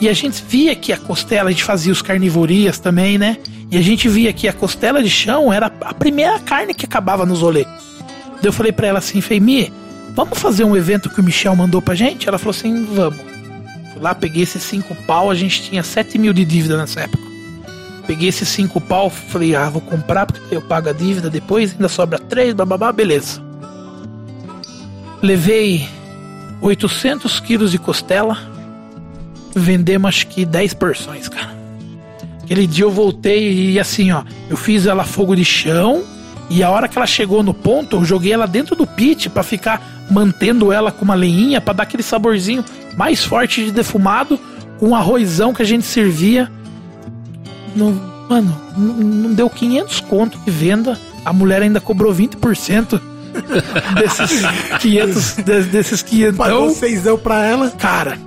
E 0.00 0.08
a 0.08 0.12
gente 0.12 0.44
via 0.46 0.76
que 0.76 0.92
a 0.92 0.96
costela, 0.96 1.48
a 1.48 1.52
gente 1.52 1.64
fazia 1.64 1.92
os 1.92 2.02
carnivorias 2.02 2.78
também, 2.78 3.18
né? 3.18 3.38
E 3.70 3.76
a 3.76 3.82
gente 3.82 4.08
via 4.08 4.32
que 4.32 4.46
a 4.46 4.52
costela 4.52 5.02
de 5.02 5.10
chão 5.10 5.52
era 5.52 5.66
a 5.66 5.94
primeira 5.94 6.38
carne 6.38 6.72
que 6.72 6.86
acabava 6.86 7.26
nos 7.26 7.40
rolê. 7.40 7.64
Daí 7.64 8.46
eu 8.46 8.52
falei 8.52 8.70
pra 8.70 8.86
ela 8.86 8.98
assim, 8.98 9.20
Feimi, 9.20 9.72
vamos 10.14 10.38
fazer 10.38 10.64
um 10.64 10.76
evento 10.76 11.10
que 11.10 11.20
o 11.20 11.24
Michel 11.24 11.54
mandou 11.56 11.82
pra 11.82 11.94
gente? 11.94 12.28
Ela 12.28 12.38
falou 12.38 12.52
assim, 12.56 12.86
vamos. 12.94 13.18
Fui 13.92 14.00
lá, 14.00 14.14
peguei 14.14 14.44
esses 14.44 14.62
cinco 14.62 14.94
pau, 15.06 15.30
a 15.30 15.34
gente 15.34 15.62
tinha 15.62 15.82
7 15.82 16.16
mil 16.16 16.32
de 16.32 16.44
dívida 16.44 16.76
nessa 16.76 17.00
época. 17.00 17.27
Peguei 18.08 18.30
esses 18.30 18.48
cinco 18.48 18.80
pau, 18.80 19.10
falei, 19.10 19.54
ah, 19.54 19.68
vou 19.68 19.82
comprar 19.82 20.24
porque 20.24 20.56
eu 20.56 20.62
pago 20.62 20.88
a 20.88 20.94
dívida 20.94 21.28
depois, 21.28 21.72
ainda 21.72 21.90
sobra 21.90 22.18
três, 22.18 22.54
bababá, 22.54 22.90
beleza. 22.90 23.42
Levei 25.22 25.86
800 26.62 27.38
quilos 27.40 27.70
de 27.70 27.78
costela, 27.78 28.38
vendemos 29.54 30.08
acho 30.08 30.26
que 30.28 30.46
10 30.46 30.72
porções, 30.72 31.28
cara. 31.28 31.54
Aquele 32.42 32.66
dia 32.66 32.84
eu 32.86 32.90
voltei 32.90 33.72
e 33.72 33.78
assim, 33.78 34.10
ó, 34.10 34.22
eu 34.48 34.56
fiz 34.56 34.86
ela 34.86 35.04
fogo 35.04 35.36
de 35.36 35.44
chão 35.44 36.02
e 36.48 36.62
a 36.62 36.70
hora 36.70 36.88
que 36.88 36.96
ela 36.96 37.06
chegou 37.06 37.42
no 37.42 37.52
ponto, 37.52 37.96
eu 37.96 38.04
joguei 38.06 38.32
ela 38.32 38.46
dentro 38.46 38.74
do 38.74 38.86
pit 38.86 39.28
para 39.28 39.42
ficar 39.42 40.06
mantendo 40.10 40.72
ela 40.72 40.90
com 40.90 41.04
uma 41.04 41.14
leinha 41.14 41.60
para 41.60 41.74
dar 41.74 41.82
aquele 41.82 42.02
saborzinho 42.02 42.64
mais 42.96 43.22
forte 43.22 43.66
de 43.66 43.70
defumado 43.70 44.40
com 44.78 44.88
um 44.88 44.96
arrozão 44.96 45.52
que 45.52 45.60
a 45.60 45.66
gente 45.66 45.84
servia. 45.84 46.50
No, 47.78 47.92
mano, 48.28 48.60
não, 48.76 48.94
não 48.94 49.34
deu 49.34 49.48
500 49.48 50.00
conto 50.00 50.36
de 50.38 50.50
venda, 50.50 50.98
a 51.24 51.32
mulher 51.32 51.62
ainda 51.62 51.80
cobrou 51.80 52.12
20% 52.12 53.00
desses 53.98 54.42
500, 54.80 55.36
de- 55.36 55.62
desses 55.64 56.02
500. 56.02 56.36
Pagou 56.36 56.70
seisão 56.74 57.16
pra 57.18 57.44
ela. 57.46 57.70
Cara, 57.70 58.18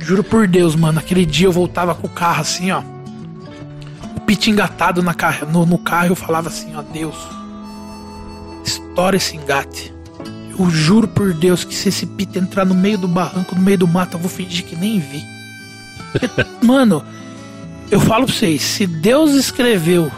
juro 0.00 0.22
por 0.22 0.46
Deus, 0.46 0.74
mano, 0.74 0.98
aquele 0.98 1.24
dia 1.24 1.46
eu 1.46 1.52
voltava 1.52 1.94
com 1.94 2.06
o 2.06 2.10
carro 2.10 2.42
assim, 2.42 2.70
ó. 2.70 2.82
O 4.16 4.20
pit 4.20 4.50
engatado 4.50 5.02
na 5.02 5.14
carro, 5.14 5.46
no, 5.50 5.64
no 5.64 5.78
carro, 5.78 6.08
eu 6.08 6.16
falava 6.16 6.48
assim, 6.48 6.74
ó, 6.76 6.82
Deus, 6.82 7.16
estoura 8.64 9.16
esse 9.16 9.36
engate. 9.36 9.94
Eu 10.58 10.68
juro 10.70 11.06
por 11.06 11.32
Deus 11.34 11.64
que 11.64 11.74
se 11.74 11.88
esse 11.88 12.06
pit 12.06 12.38
entrar 12.38 12.64
no 12.64 12.74
meio 12.74 12.98
do 12.98 13.06
barranco, 13.08 13.54
no 13.54 13.60
meio 13.60 13.78
do 13.78 13.86
mato, 13.88 14.16
eu 14.16 14.20
vou 14.20 14.28
fingir 14.30 14.64
que 14.64 14.74
nem 14.76 14.98
vi. 14.98 15.22
Porque, 16.12 16.28
mano, 16.66 17.04
eu 17.90 18.00
falo 18.00 18.26
pra 18.26 18.34
vocês, 18.34 18.62
se 18.62 18.86
Deus 18.86 19.32
escreveu 19.32 20.10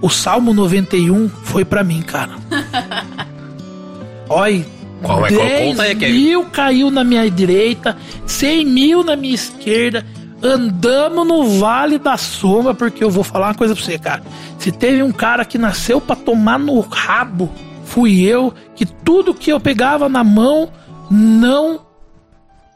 o 0.00 0.08
Salmo 0.10 0.52
91, 0.52 1.28
foi 1.28 1.64
pra 1.64 1.82
mim, 1.82 2.02
cara. 2.02 2.32
Olha, 4.28 4.64
Qual 5.02 5.26
é- 5.26 5.30
qual 5.32 5.46
10 5.46 5.68
conta 5.76 5.86
é 5.86 5.94
que 5.94 6.04
é? 6.04 6.08
mil 6.10 6.44
caiu 6.46 6.90
na 6.90 7.04
minha 7.04 7.30
direita, 7.30 7.96
100 8.26 8.64
mil 8.66 9.04
na 9.04 9.16
minha 9.16 9.34
esquerda. 9.34 10.04
Andamos 10.42 11.26
no 11.26 11.58
Vale 11.58 11.98
da 11.98 12.16
Sombra, 12.18 12.74
porque 12.74 13.02
eu 13.02 13.10
vou 13.10 13.24
falar 13.24 13.48
uma 13.48 13.54
coisa 13.54 13.74
pra 13.74 13.82
você, 13.82 13.98
cara. 13.98 14.22
Se 14.58 14.70
teve 14.70 15.02
um 15.02 15.12
cara 15.12 15.42
que 15.44 15.56
nasceu 15.56 16.00
pra 16.02 16.14
tomar 16.16 16.58
no 16.58 16.80
rabo, 16.80 17.50
fui 17.86 18.22
eu, 18.22 18.52
que 18.74 18.84
tudo 18.84 19.32
que 19.34 19.50
eu 19.50 19.58
pegava 19.58 20.06
na 20.08 20.22
mão 20.22 20.68
não 21.10 21.80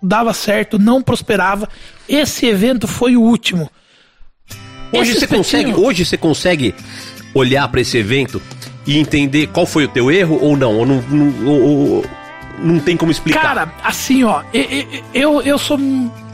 dava 0.02 0.32
certo, 0.32 0.78
não 0.78 1.02
prosperava. 1.02 1.68
Esse 2.08 2.46
evento 2.46 2.86
foi 2.86 3.16
o 3.16 3.22
último. 3.22 3.70
Hoje 4.92 5.14
você 5.14 5.26
consegue, 5.26 5.74
hoje 5.74 6.04
você 6.04 6.16
consegue 6.16 6.74
olhar 7.34 7.68
pra 7.68 7.80
esse 7.80 7.98
evento 7.98 8.40
e 8.86 8.98
entender 8.98 9.48
qual 9.48 9.66
foi 9.66 9.84
o 9.84 9.88
teu 9.88 10.10
erro 10.10 10.38
ou 10.40 10.56
não? 10.56 10.76
Ou 10.78 10.86
não, 10.86 11.02
não, 11.02 11.46
ou- 11.46 11.62
ou- 11.62 12.04
não 12.60 12.80
tem 12.80 12.96
como 12.96 13.12
explicar? 13.12 13.42
Cara, 13.42 13.72
assim, 13.84 14.24
ó, 14.24 14.42
eu, 15.14 15.42
eu 15.42 15.58
sou. 15.58 15.78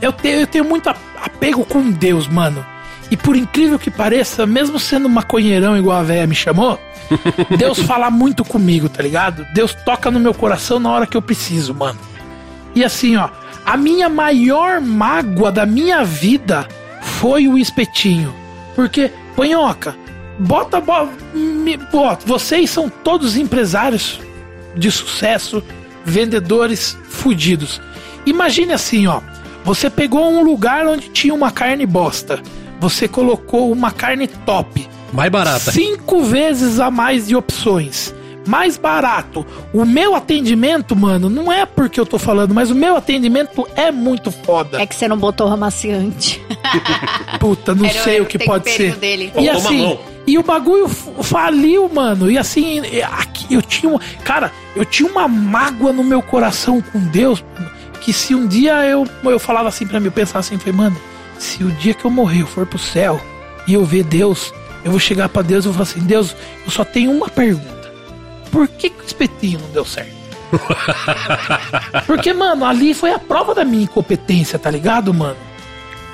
Eu 0.01 0.13
tenho, 0.13 0.41
eu 0.41 0.47
tenho 0.47 0.65
muito 0.65 0.89
apego 0.89 1.65
com 1.65 1.91
Deus, 1.91 2.27
mano. 2.29 2.65
E 3.11 3.17
por 3.17 3.37
incrível 3.37 3.79
que 3.79 3.91
pareça, 3.91 4.47
mesmo 4.47 4.79
sendo 4.79 5.09
maconheirão 5.09 5.77
igual 5.77 5.99
a 5.99 6.03
véia 6.03 6.27
me 6.27 6.35
chamou, 6.35 6.81
Deus 7.59 7.81
fala 7.81 8.11
muito 8.11 8.45
comigo, 8.45 8.89
tá 8.89 9.03
ligado? 9.03 9.45
Deus 9.53 9.75
toca 9.85 10.11
no 10.11 10.19
meu 10.19 10.33
coração 10.33 10.79
na 10.79 10.91
hora 10.91 11.07
que 11.07 11.17
eu 11.17 11.21
preciso, 11.23 11.75
mano. 11.75 11.99
E 12.75 12.85
assim, 12.85 13.17
ó, 13.17 13.29
a 13.65 13.77
minha 13.77 14.09
maior 14.09 14.81
mágoa 14.81 15.51
da 15.53 15.65
minha 15.67 16.05
vida 16.05 16.67
foi 17.01 17.47
o 17.49 17.57
espetinho. 17.59 18.35
Porque, 18.75 19.11
Panhoca, 19.37 19.95
bota, 20.39 20.81
bo- 20.81 21.09
me- 21.35 21.79
ó, 21.93 22.17
vocês 22.27 22.69
são 22.71 22.89
todos 22.89 23.37
empresários 23.37 24.21
de 24.77 24.91
sucesso, 24.91 25.63
vendedores 26.05 26.97
fudidos. 27.09 27.81
Imagine 28.27 28.73
assim, 28.73 29.07
ó, 29.07 29.21
você 29.65 29.89
pegou 29.89 30.29
um 30.31 30.43
lugar 30.43 30.87
onde 30.87 31.09
tinha 31.09 31.33
uma 31.35 31.51
carne 31.51 31.87
bosta. 31.87 32.43
Você 32.81 33.07
colocou 33.09 33.71
uma 33.73 33.91
carne 33.91 34.27
top. 34.27 34.87
Mais 35.13 35.31
barata. 35.31 35.71
Cinco 35.73 36.23
vezes 36.25 36.81
a 36.81 36.91
mais 36.91 37.29
de 37.29 37.37
opções. 37.37 38.15
Mais 38.47 38.77
barato. 38.77 39.47
O 39.73 39.85
meu 39.85 40.15
atendimento, 40.15 40.95
mano, 40.95 41.31
não 41.31 41.53
é 41.53 41.65
porque 41.65 41.99
eu 41.99 42.07
tô 42.07 42.19
falando, 42.19 42.55
mas 42.55 42.71
o 42.71 42.75
meu 42.75 42.97
atendimento 42.97 43.67
é 43.75 43.91
muito 43.91 44.31
foda. 44.31 44.81
É 44.81 44.87
que 44.87 44.95
você 44.95 45.09
não 45.09 45.17
botou 45.17 45.49
ramaciante. 45.49 46.43
Puta, 47.41 47.75
não 47.75 47.87
Era 47.87 48.03
sei 48.03 48.21
o 48.21 48.27
que 48.27 48.39
pode 48.39 48.71
ser. 48.71 48.97
dele. 48.97 49.33
E 49.37 49.47
Faltou 49.47 49.51
assim, 49.53 49.99
e 50.27 50.39
o 50.39 50.43
bagulho 50.43 50.89
faliu, 50.89 51.89
mano. 51.89 52.31
E 52.31 52.39
assim, 52.39 52.81
aqui 53.13 53.55
eu 53.55 53.63
tinha 53.63 53.91
uma, 53.91 54.01
cara, 54.25 54.53
eu 54.75 54.85
tinha 54.85 55.09
uma 55.09 55.29
mágoa 55.29 55.93
no 55.93 56.05
meu 56.05 56.23
coração 56.23 56.81
com 56.81 56.99
Deus, 56.99 57.45
que 58.01 58.13
se 58.13 58.35
um 58.35 58.47
dia 58.47 58.85
eu 58.85 59.07
eu 59.25 59.39
falava 59.39 59.69
assim 59.69 59.87
pra 59.87 60.01
mim, 60.01 60.07
eu 60.07 60.13
pensava 60.13 60.41
assim, 60.41 60.59
falei, 60.59 60.75
mano, 60.75 60.97
se 61.39 61.63
o 61.65 61.71
dia 61.73 61.95
que 61.95 62.05
eu 62.05 62.11
morrer 62.11 62.43
eu 62.43 62.47
for 62.47 62.67
pro 62.67 62.79
céu 62.79 63.21
e 63.67 63.75
eu 63.75 63.85
ver 63.85 64.05
Deus, 64.05 64.53
eu 64.85 64.91
vou 64.91 65.01
chegar 65.01 65.29
pra 65.29 65.43
Deus 65.43 65.65
e 65.65 65.69
vou 65.69 65.75
falar 65.75 65.85
assim, 65.85 66.01
Deus, 66.01 66.35
eu 66.65 66.71
só 66.71 66.85
tenho 66.85 67.11
uma 67.11 67.29
pergunta. 67.29 67.74
Por 68.55 68.69
que, 68.69 68.89
que 68.89 69.03
o 69.03 69.05
espetinho 69.05 69.59
não 69.59 69.69
deu 69.71 69.85
certo? 69.85 70.15
Porque, 72.07 72.33
mano, 72.33 72.65
ali 72.65 72.95
foi 72.95 73.11
a 73.11 73.19
prova 73.19 73.53
da 73.53 73.65
minha 73.65 73.83
incompetência, 73.83 74.61
tá 74.61 74.71
ligado, 74.71 75.13
mano? 75.13 75.37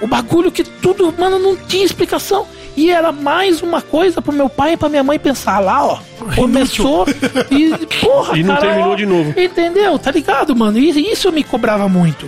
O 0.00 0.06
bagulho 0.06 0.50
que 0.50 0.64
tudo, 0.64 1.14
mano, 1.18 1.38
não 1.38 1.54
tinha 1.54 1.84
explicação. 1.84 2.46
E 2.74 2.88
era 2.90 3.12
mais 3.12 3.60
uma 3.60 3.82
coisa 3.82 4.22
pro 4.22 4.32
meu 4.32 4.48
pai 4.48 4.72
e 4.72 4.76
pra 4.78 4.88
minha 4.88 5.04
mãe 5.04 5.18
pensar 5.18 5.58
lá, 5.58 5.84
ó. 5.84 5.98
Começou 6.34 7.04
e, 7.50 7.86
porra, 8.00 8.38
E 8.38 8.42
não 8.42 8.54
cara, 8.54 8.68
terminou 8.68 8.92
ó, 8.92 8.96
de 8.96 9.04
novo. 9.04 9.38
Entendeu? 9.38 9.98
Tá 9.98 10.10
ligado, 10.10 10.56
mano? 10.56 10.78
E 10.78 11.12
isso 11.12 11.28
eu 11.28 11.32
me 11.32 11.44
cobrava 11.44 11.90
muito. 11.90 12.26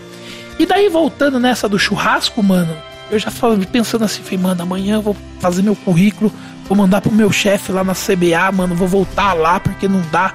E 0.58 0.66
daí, 0.66 0.90
voltando 0.90 1.40
nessa 1.40 1.66
do 1.66 1.78
churrasco, 1.78 2.42
mano, 2.42 2.76
eu 3.12 3.18
já 3.18 3.30
falava 3.30 3.64
pensando 3.66 4.04
assim, 4.04 4.22
falei, 4.22 4.38
mano, 4.38 4.62
amanhã 4.62 4.94
eu 4.96 5.02
vou 5.02 5.16
fazer 5.38 5.62
meu 5.62 5.76
currículo, 5.76 6.32
vou 6.66 6.76
mandar 6.76 7.00
pro 7.02 7.12
meu 7.12 7.30
chefe 7.30 7.70
lá 7.70 7.84
na 7.84 7.92
CBA, 7.94 8.50
mano, 8.52 8.74
vou 8.74 8.88
voltar 8.88 9.34
lá 9.34 9.60
porque 9.60 9.86
não 9.86 10.02
dá. 10.10 10.34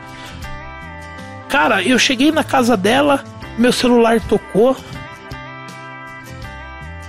Cara, 1.50 1.82
eu 1.84 1.98
cheguei 1.98 2.32
na 2.32 2.44
casa 2.44 2.78
dela, 2.78 3.24
meu 3.58 3.72
celular 3.74 4.22
tocou. 4.22 4.76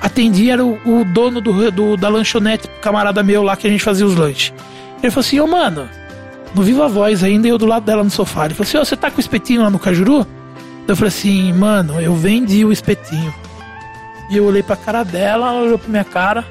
Atendi, 0.01 0.51
era 0.51 0.65
o, 0.65 0.79
o 0.85 1.05
dono 1.05 1.41
do, 1.41 1.71
do- 1.71 1.97
da 1.97 2.09
lanchonete, 2.09 2.69
camarada 2.81 3.23
meu 3.23 3.43
lá 3.43 3.57
que 3.57 3.67
a 3.67 3.71
gente 3.71 3.83
fazia 3.83 4.07
os 4.07 4.15
lanches. 4.15 4.53
Ele 5.03 5.11
falou 5.11 5.21
assim: 5.27 5.41
Ô 5.41 5.47
mano, 5.47 5.89
no 6.55 6.63
Viva 6.63 6.89
Voz 6.89 7.23
ainda, 7.25 7.49
eu 7.49 7.59
do 7.59 7.67
lado 7.67 7.85
dela 7.85 8.05
no 8.05 8.11
sofá. 8.11 8.45
Ele 8.45 8.55
falou 8.55 8.69
assim: 8.69 8.79
Ô, 8.79 8.85
você 8.85 8.97
tá 8.97 9.11
com 9.11 9.17
o 9.17 9.21
espetinho 9.21 9.61
lá 9.63 9.69
no 9.71 9.79
Cajuru? 9.79 10.25
Eu 10.87 10.95
falei 10.97 11.09
assim: 11.09 11.53
Mano, 11.53 12.01
eu 12.01 12.15
vendi 12.15 12.65
o 12.65 12.71
espetinho. 12.73 13.35
E 14.31 14.37
eu 14.37 14.45
olhei 14.45 14.63
pra 14.63 14.77
cara 14.77 15.03
dela, 15.05 15.49
ela 15.49 15.61
olhou 15.63 15.79
pra 15.79 15.89
minha 15.89 16.05
cara. 16.05 16.45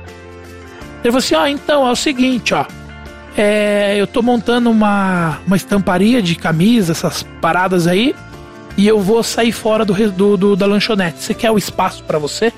Ele 1.03 1.11
falou 1.11 1.17
assim: 1.19 1.35
Ó, 1.35 1.45
então 1.47 1.87
é 1.87 1.91
o 1.91 1.95
seguinte, 1.95 2.53
ó. 2.53 2.65
É, 3.37 3.95
eu 3.97 4.07
tô 4.07 4.21
montando 4.23 4.69
uma, 4.71 5.37
uma 5.45 5.55
estamparia 5.55 6.21
de 6.21 6.35
camisa, 6.35 6.91
essas 6.91 7.23
paradas 7.39 7.85
aí. 7.85 8.15
E 8.75 8.87
eu 8.87 8.99
vou 8.99 9.21
sair 9.23 9.51
fora 9.51 9.83
do, 9.85 9.93
do, 10.11 10.37
do- 10.37 10.55
da 10.55 10.65
lanchonete. 10.65 11.21
Você 11.23 11.33
quer 11.33 11.51
o 11.51 11.57
espaço 11.57 12.03
pra 12.03 12.17
você? 12.19 12.51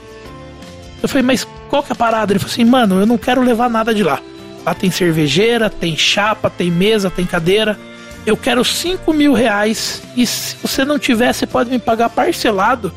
Eu 1.02 1.08
falei, 1.08 1.24
mas 1.24 1.48
qual 1.70 1.82
que 1.84 1.92
é 1.92 1.94
a 1.94 1.96
parada? 1.96 2.32
Ele 2.34 2.40
falou 2.40 2.52
assim, 2.52 2.66
mano, 2.66 3.00
eu 3.00 3.06
não 3.06 3.18
quero 3.18 3.42
levar 3.42 3.70
nada 3.70 3.94
de 3.94 4.04
lá. 4.04 4.20
Lá 4.66 4.74
tem 4.74 4.92
cervejeira, 4.92 5.70
tem 5.70 5.96
chapa, 5.96 6.50
tem 6.50 6.70
mesa, 6.70 7.10
tem 7.10 7.26
cadeira. 7.26 7.78
Eu 8.26 8.36
quero 8.36 8.64
5 8.66 9.14
mil 9.14 9.32
reais. 9.34 10.02
E 10.16 10.26
se 10.26 10.58
você 10.62 10.84
não 10.84 11.00
tiver, 11.00 11.32
você 11.34 11.48
pode 11.48 11.70
me 11.70 11.80
pagar 11.80 12.10
parcelado 12.10 12.92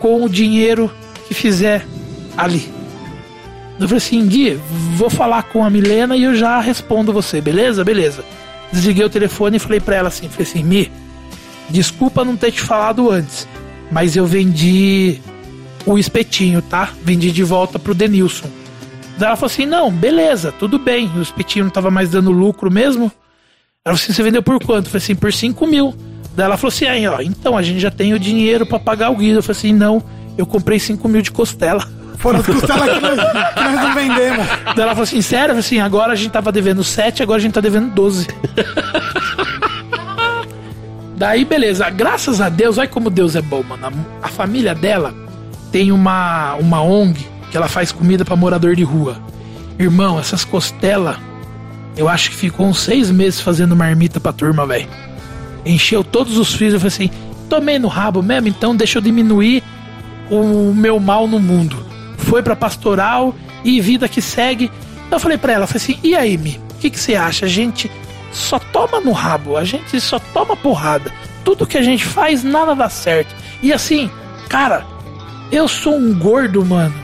com 0.00 0.24
o 0.24 0.28
dinheiro 0.28 0.90
que 1.30 1.34
fizer 1.34 1.86
ali. 2.36 2.68
Eu 3.78 3.86
falei 3.86 3.96
assim, 3.98 4.26
Gui, 4.26 4.60
vou 4.96 5.08
falar 5.08 5.44
com 5.44 5.64
a 5.64 5.70
Milena 5.70 6.16
e 6.16 6.24
eu 6.24 6.34
já 6.34 6.60
respondo 6.60 7.12
você, 7.12 7.40
beleza? 7.40 7.84
Beleza. 7.84 8.24
desliguei 8.72 9.04
o 9.04 9.08
telefone 9.08 9.56
e 9.56 9.60
falei 9.60 9.78
pra 9.80 9.94
ela 9.96 10.08
assim, 10.08 10.28
falei 10.28 10.46
assim, 10.46 10.64
Mi, 10.64 10.90
desculpa 11.68 12.24
não 12.24 12.36
ter 12.36 12.50
te 12.50 12.60
falado 12.60 13.10
antes, 13.10 13.46
mas 13.90 14.16
eu 14.16 14.26
vendi 14.26 15.20
o 15.86 15.96
espetinho, 15.96 16.60
tá? 16.60 16.90
Vendi 17.02 17.30
de 17.30 17.44
volta 17.44 17.78
pro 17.78 17.94
Denilson. 17.94 18.50
Daí 19.16 19.28
ela 19.28 19.36
falou 19.36 19.52
assim, 19.52 19.66
não, 19.66 19.90
beleza, 19.90 20.52
tudo 20.52 20.78
bem, 20.78 21.10
o 21.16 21.22
espetinho 21.22 21.66
não 21.66 21.72
tava 21.72 21.90
mais 21.90 22.10
dando 22.10 22.32
lucro 22.32 22.70
mesmo. 22.70 23.10
Ela 23.84 23.96
falou 23.96 24.04
assim, 24.04 24.12
você 24.12 24.22
vendeu 24.22 24.42
por 24.42 24.58
quanto? 24.58 24.86
Eu 24.86 24.90
falei 24.90 25.04
assim, 25.04 25.14
por 25.14 25.32
5 25.32 25.66
mil. 25.66 25.94
Daí 26.34 26.46
ela 26.46 26.56
falou 26.56 26.72
assim, 26.74 26.86
aí 26.86 27.06
ó, 27.06 27.20
então 27.20 27.56
a 27.56 27.62
gente 27.62 27.80
já 27.80 27.90
tem 27.90 28.12
o 28.14 28.18
dinheiro 28.18 28.66
pra 28.66 28.78
pagar 28.78 29.10
o 29.10 29.16
guido. 29.16 29.38
Eu 29.38 29.42
falei 29.42 29.58
assim, 29.58 29.72
não, 29.72 30.02
eu 30.36 30.46
comprei 30.46 30.78
5 30.78 31.08
mil 31.08 31.22
de 31.22 31.30
costela. 31.30 31.86
Foram 32.18 32.40
as 32.40 32.46
costelas 32.46 32.92
que 32.92 33.00
nós, 33.00 33.18
que 33.54 33.60
nós 33.64 33.80
não 33.82 33.94
vendemos. 33.94 34.46
Daí 34.46 34.80
ela 34.82 34.90
falou 34.90 35.04
assim, 35.04 35.22
sério? 35.22 35.56
Assim, 35.56 35.80
agora 35.80 36.12
a 36.12 36.16
gente 36.16 36.30
tava 36.30 36.52
devendo 36.52 36.84
7, 36.84 37.22
agora 37.22 37.38
a 37.38 37.42
gente 37.42 37.54
tá 37.54 37.60
devendo 37.62 37.94
12. 37.94 38.26
Daí, 41.16 41.44
beleza. 41.44 41.88
Graças 41.90 42.40
a 42.40 42.48
Deus, 42.48 42.78
olha 42.78 42.88
como 42.88 43.08
Deus 43.10 43.36
é 43.36 43.42
bom, 43.42 43.62
mano. 43.62 43.86
A, 44.22 44.26
a 44.26 44.28
família 44.28 44.74
dela 44.74 45.14
tem 45.72 45.92
uma, 45.92 46.54
uma 46.54 46.82
ONG 46.82 47.26
que 47.50 47.56
ela 47.56 47.68
faz 47.68 47.90
comida 47.90 48.24
pra 48.24 48.36
morador 48.36 48.76
de 48.76 48.84
rua. 48.84 49.16
Irmão, 49.78 50.18
essas 50.18 50.44
costelas, 50.44 51.16
eu 51.96 52.08
acho 52.08 52.30
que 52.30 52.36
ficou 52.36 52.66
uns 52.66 52.80
seis 52.80 53.10
meses 53.10 53.40
fazendo 53.40 53.74
marmita 53.74 54.20
pra 54.20 54.32
turma, 54.32 54.66
velho. 54.66 54.88
Encheu 55.64 56.04
todos 56.04 56.36
os 56.38 56.54
frios. 56.54 56.74
Eu 56.74 56.80
falei 56.80 56.94
assim, 56.94 57.10
tomei 57.48 57.78
no 57.78 57.88
rabo 57.88 58.22
mesmo, 58.22 58.48
então 58.48 58.76
deixa 58.76 58.98
eu 58.98 59.02
diminuir 59.02 59.62
o 60.30 60.72
meu 60.74 60.98
mal 61.00 61.26
no 61.26 61.38
mundo. 61.38 61.84
Foi 62.16 62.42
pra 62.42 62.54
pastoral 62.54 63.34
e 63.64 63.80
vida 63.80 64.08
que 64.08 64.22
segue. 64.22 64.70
Eu 65.10 65.18
falei 65.18 65.36
pra 65.36 65.52
ela, 65.52 65.66
falei 65.66 65.82
assim, 65.82 65.98
e 66.02 66.14
aí, 66.14 66.38
Mi, 66.38 66.60
o 66.72 66.78
que, 66.78 66.90
que 66.90 66.98
você 67.00 67.14
acha? 67.14 67.46
A 67.46 67.48
gente 67.48 67.90
só 68.32 68.58
toma 68.58 69.00
no 69.00 69.12
rabo, 69.12 69.56
a 69.56 69.64
gente 69.64 70.00
só 70.00 70.18
toma 70.18 70.56
porrada. 70.56 71.12
Tudo 71.44 71.66
que 71.66 71.76
a 71.76 71.82
gente 71.82 72.04
faz, 72.04 72.44
nada 72.44 72.74
dá 72.74 72.88
certo. 72.88 73.34
E 73.62 73.72
assim, 73.72 74.10
cara, 74.48 74.86
eu 75.50 75.66
sou 75.66 75.96
um 75.96 76.16
gordo, 76.16 76.64
mano. 76.64 76.94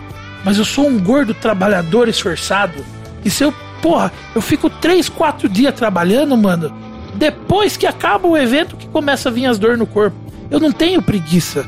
Mas 0.45 0.59
eu 0.59 0.65
sou 0.65 0.87
um 0.87 0.99
gordo 0.99 1.35
trabalhador 1.35 2.09
esforçado. 2.09 2.85
E 3.25 3.31
se 3.31 3.43
eu, 3.43 3.53
porra, 3.83 4.13
eu 4.35 4.41
fico 4.41 4.71
três, 4.71 5.09
quatro 5.09 5.49
dias 5.49 5.75
trabalhando, 5.75 6.37
mano. 6.37 6.73
Depois 7.15 7.77
que 7.77 7.87
acaba 7.87 8.29
o 8.29 8.37
evento 8.37 8.77
que 8.77 8.87
começa 8.87 9.29
a 9.29 9.33
vir 9.33 9.47
as 9.47 9.59
dores 9.59 9.79
no 9.79 9.87
corpo. 9.87 10.17
Eu 10.51 10.61
não 10.61 10.71
tenho 10.71 11.03
preguiça. 11.03 11.67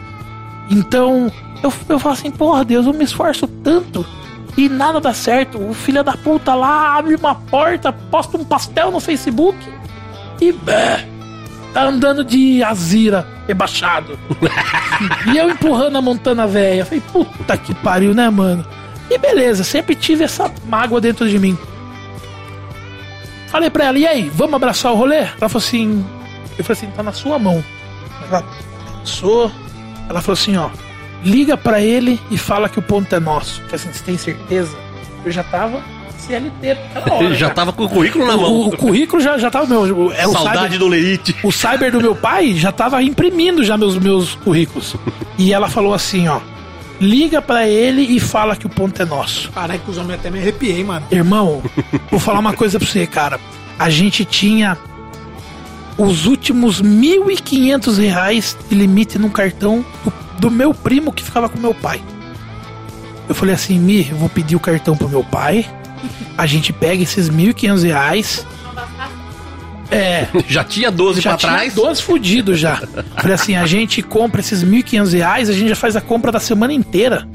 Então, 0.71 1.33
eu, 1.63 1.73
eu 1.89 1.99
falo 1.99 2.15
assim, 2.15 2.31
porra, 2.31 2.65
Deus, 2.65 2.87
eu 2.87 2.93
me 2.93 3.05
esforço 3.05 3.47
tanto 3.47 4.05
e 4.57 4.69
nada 4.69 5.01
dá 5.01 5.15
certo. 5.15 5.59
O 5.59 5.73
filho 5.73 6.03
da 6.03 6.13
puta 6.13 6.55
lá 6.55 6.97
abre 6.97 7.15
uma 7.15 7.35
porta, 7.35 7.93
posta 7.93 8.37
um 8.37 8.45
pastel 8.45 8.91
no 8.91 9.01
Facebook 9.01 9.57
e 10.41 10.53
bé, 10.53 11.07
tá 11.73 11.85
andando 11.85 12.25
de 12.25 12.63
Azira 12.63 13.27
rebaixado. 13.47 14.19
e 15.33 15.37
eu 15.37 15.49
empurrando 15.51 15.97
a 15.97 16.03
Montana 16.03 16.47
velha. 16.47 16.85
Falei, 16.85 17.03
puta 17.13 17.57
que 17.57 17.75
pariu, 17.77 18.15
né, 18.15 18.29
mano? 18.31 18.65
E 19.11 19.17
beleza, 19.17 19.65
sempre 19.65 19.95
tive 19.95 20.25
essa 20.25 20.53
mágoa 20.67 21.01
dentro 21.01 21.29
de 21.29 21.39
mim. 21.39 21.57
Falei 23.49 23.71
pra 23.71 23.87
ela, 23.87 23.99
e 23.99 24.07
aí, 24.07 24.29
vamos 24.35 24.55
abraçar 24.55 24.93
o 24.93 24.97
rolê? 24.97 25.21
Ela 25.21 25.49
falou 25.49 25.57
assim, 25.57 26.05
eu 26.59 26.65
falei 26.65 26.83
assim, 26.83 26.91
tá 26.95 27.03
na 27.03 27.13
sua 27.13 27.39
mão. 27.39 27.65
Ela 28.29 28.45
pensou, 28.99 29.51
ela 30.09 30.21
falou 30.21 30.35
assim, 30.35 30.57
ó, 30.57 30.69
liga 31.29 31.57
pra 31.57 31.81
ele 31.81 32.21
e 32.31 32.39
fala 32.39 32.69
que 32.69 32.79
o 32.79 32.83
ponto 32.83 33.15
é 33.15 33.21
nosso. 33.21 33.61
Falei 33.63 33.75
assim, 33.75 33.93
você 33.93 34.03
tem 34.05 34.19
certeza? 34.19 34.77
Eu 35.25 35.31
já 35.31 35.43
tava 35.43 35.83
CLT 36.19 36.75
naquela 36.75 37.15
hora. 37.17 37.25
Ele 37.25 37.35
já 37.35 37.51
tava 37.51 37.73
com 37.73 37.85
o 37.85 37.89
currículo 37.89 38.27
na 38.27 38.37
mão. 38.37 38.53
O, 38.53 38.69
o 38.69 38.77
currículo 38.77 39.21
já, 39.23 39.39
já 39.39 39.51
tava 39.51 39.67
meu. 39.67 40.13
É 40.13 40.27
o 40.27 40.33
Saudade 40.33 40.59
cyber, 40.65 40.79
do 40.79 40.89
Lerite. 40.89 41.37
o 41.43 41.53
cyber 41.53 41.93
do 41.93 42.01
meu 42.01 42.15
pai 42.15 42.55
já 42.55 42.73
tava 42.73 43.03
imprimindo 43.03 43.65
já 43.65 43.77
meus, 43.77 43.97
meus 43.99 44.35
currículos. 44.35 44.97
E 45.39 45.53
ela 45.53 45.69
falou 45.69 45.95
assim, 45.95 46.29
ó. 46.29 46.41
Liga 47.01 47.41
pra 47.41 47.69
ele 47.69 48.03
e 48.03 48.19
fala 48.19 48.57
que 48.57 48.67
o 48.67 48.69
ponto 48.69 49.01
é 49.01 49.05
nosso. 49.05 49.53
Caralho, 49.53 49.79
que 49.79 49.91
os 49.91 49.99
homens 49.99 50.19
até 50.19 50.31
me 50.31 50.41
arrepiei, 50.41 50.83
mano. 50.83 51.07
Irmão, 51.13 51.63
vou 52.11 52.19
falar 52.19 52.41
uma 52.41 52.53
coisa 52.53 52.77
pra 52.79 52.89
você, 52.89 53.07
cara. 53.07 53.39
A 53.79 53.89
gente 53.89 54.25
tinha 54.25 54.77
os 55.99 56.27
últimos 56.27 56.81
1.500 56.81 57.99
reais 57.99 58.57
de 58.69 58.75
limite 58.75 59.19
no 59.19 59.31
cartão 59.31 59.85
do, 60.39 60.49
meu 60.49 60.73
primo 60.73 61.13
que 61.13 61.25
ficava 61.25 61.49
com 61.49 61.59
meu 61.59 61.75
pai. 61.75 62.01
Eu 63.29 63.35
falei 63.35 63.55
assim, 63.55 63.79
Mi, 63.79 64.09
eu 64.09 64.17
vou 64.17 64.29
pedir 64.29 64.55
o 64.55 64.61
cartão 64.61 64.97
pro 64.97 65.09
meu 65.09 65.25
pai. 65.25 65.67
A 66.39 66.47
gente 66.47 66.73
pega 66.73 67.03
esses 67.03 67.29
1.500 67.29 67.83
reais. 67.83 68.47
É, 69.91 70.29
Já 70.47 70.63
tinha 70.63 70.91
12 70.91 71.21
já 71.21 71.31
pra 71.31 71.39
tinha 71.39 71.53
trás. 71.53 71.75
12 71.75 72.03
fudidos 72.03 72.61
já. 72.61 72.77
Falei 73.17 73.35
assim, 73.35 73.57
a 73.57 73.67
gente 73.67 74.01
compra 74.01 74.41
esses 74.41 74.65
1.500 74.65 75.13
reais, 75.13 75.51
a 75.51 75.53
gente 75.53 75.69
já 75.69 75.77
faz 75.77 75.97
a 75.97 76.01
compra 76.01 76.31
da 76.31 76.39
semana 76.39 76.73
inteira. 76.73 77.29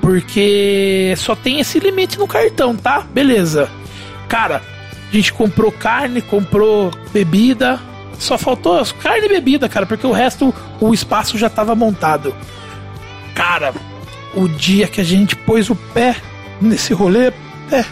Porque 0.00 1.14
só 1.16 1.34
tem 1.34 1.58
esse 1.58 1.80
limite 1.80 2.16
no 2.16 2.28
cartão, 2.28 2.76
tá? 2.76 3.00
Beleza. 3.12 3.68
Cara, 4.28 4.62
a 5.10 5.14
gente 5.14 5.32
comprou 5.32 5.70
carne, 5.70 6.20
comprou 6.20 6.90
bebida. 7.12 7.80
Só 8.18 8.38
faltou 8.38 8.82
carne 8.98 9.26
e 9.26 9.28
bebida, 9.28 9.68
cara, 9.68 9.86
porque 9.86 10.06
o 10.06 10.12
resto, 10.12 10.54
o 10.80 10.94
espaço 10.94 11.36
já 11.36 11.50
tava 11.50 11.74
montado. 11.74 12.34
Cara, 13.34 13.74
o 14.34 14.48
dia 14.48 14.88
que 14.88 15.00
a 15.00 15.04
gente 15.04 15.36
pôs 15.36 15.68
o 15.68 15.76
pé 15.76 16.16
nesse 16.60 16.94
rolê, 16.94 17.32
é. 17.70 17.84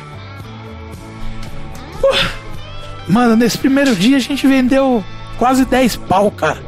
Mano, 3.07 3.36
nesse 3.36 3.59
primeiro 3.59 3.95
dia 3.95 4.16
a 4.16 4.20
gente 4.20 4.47
vendeu 4.47 5.05
quase 5.39 5.65
10 5.65 5.97
pau, 5.97 6.31
cara. 6.31 6.62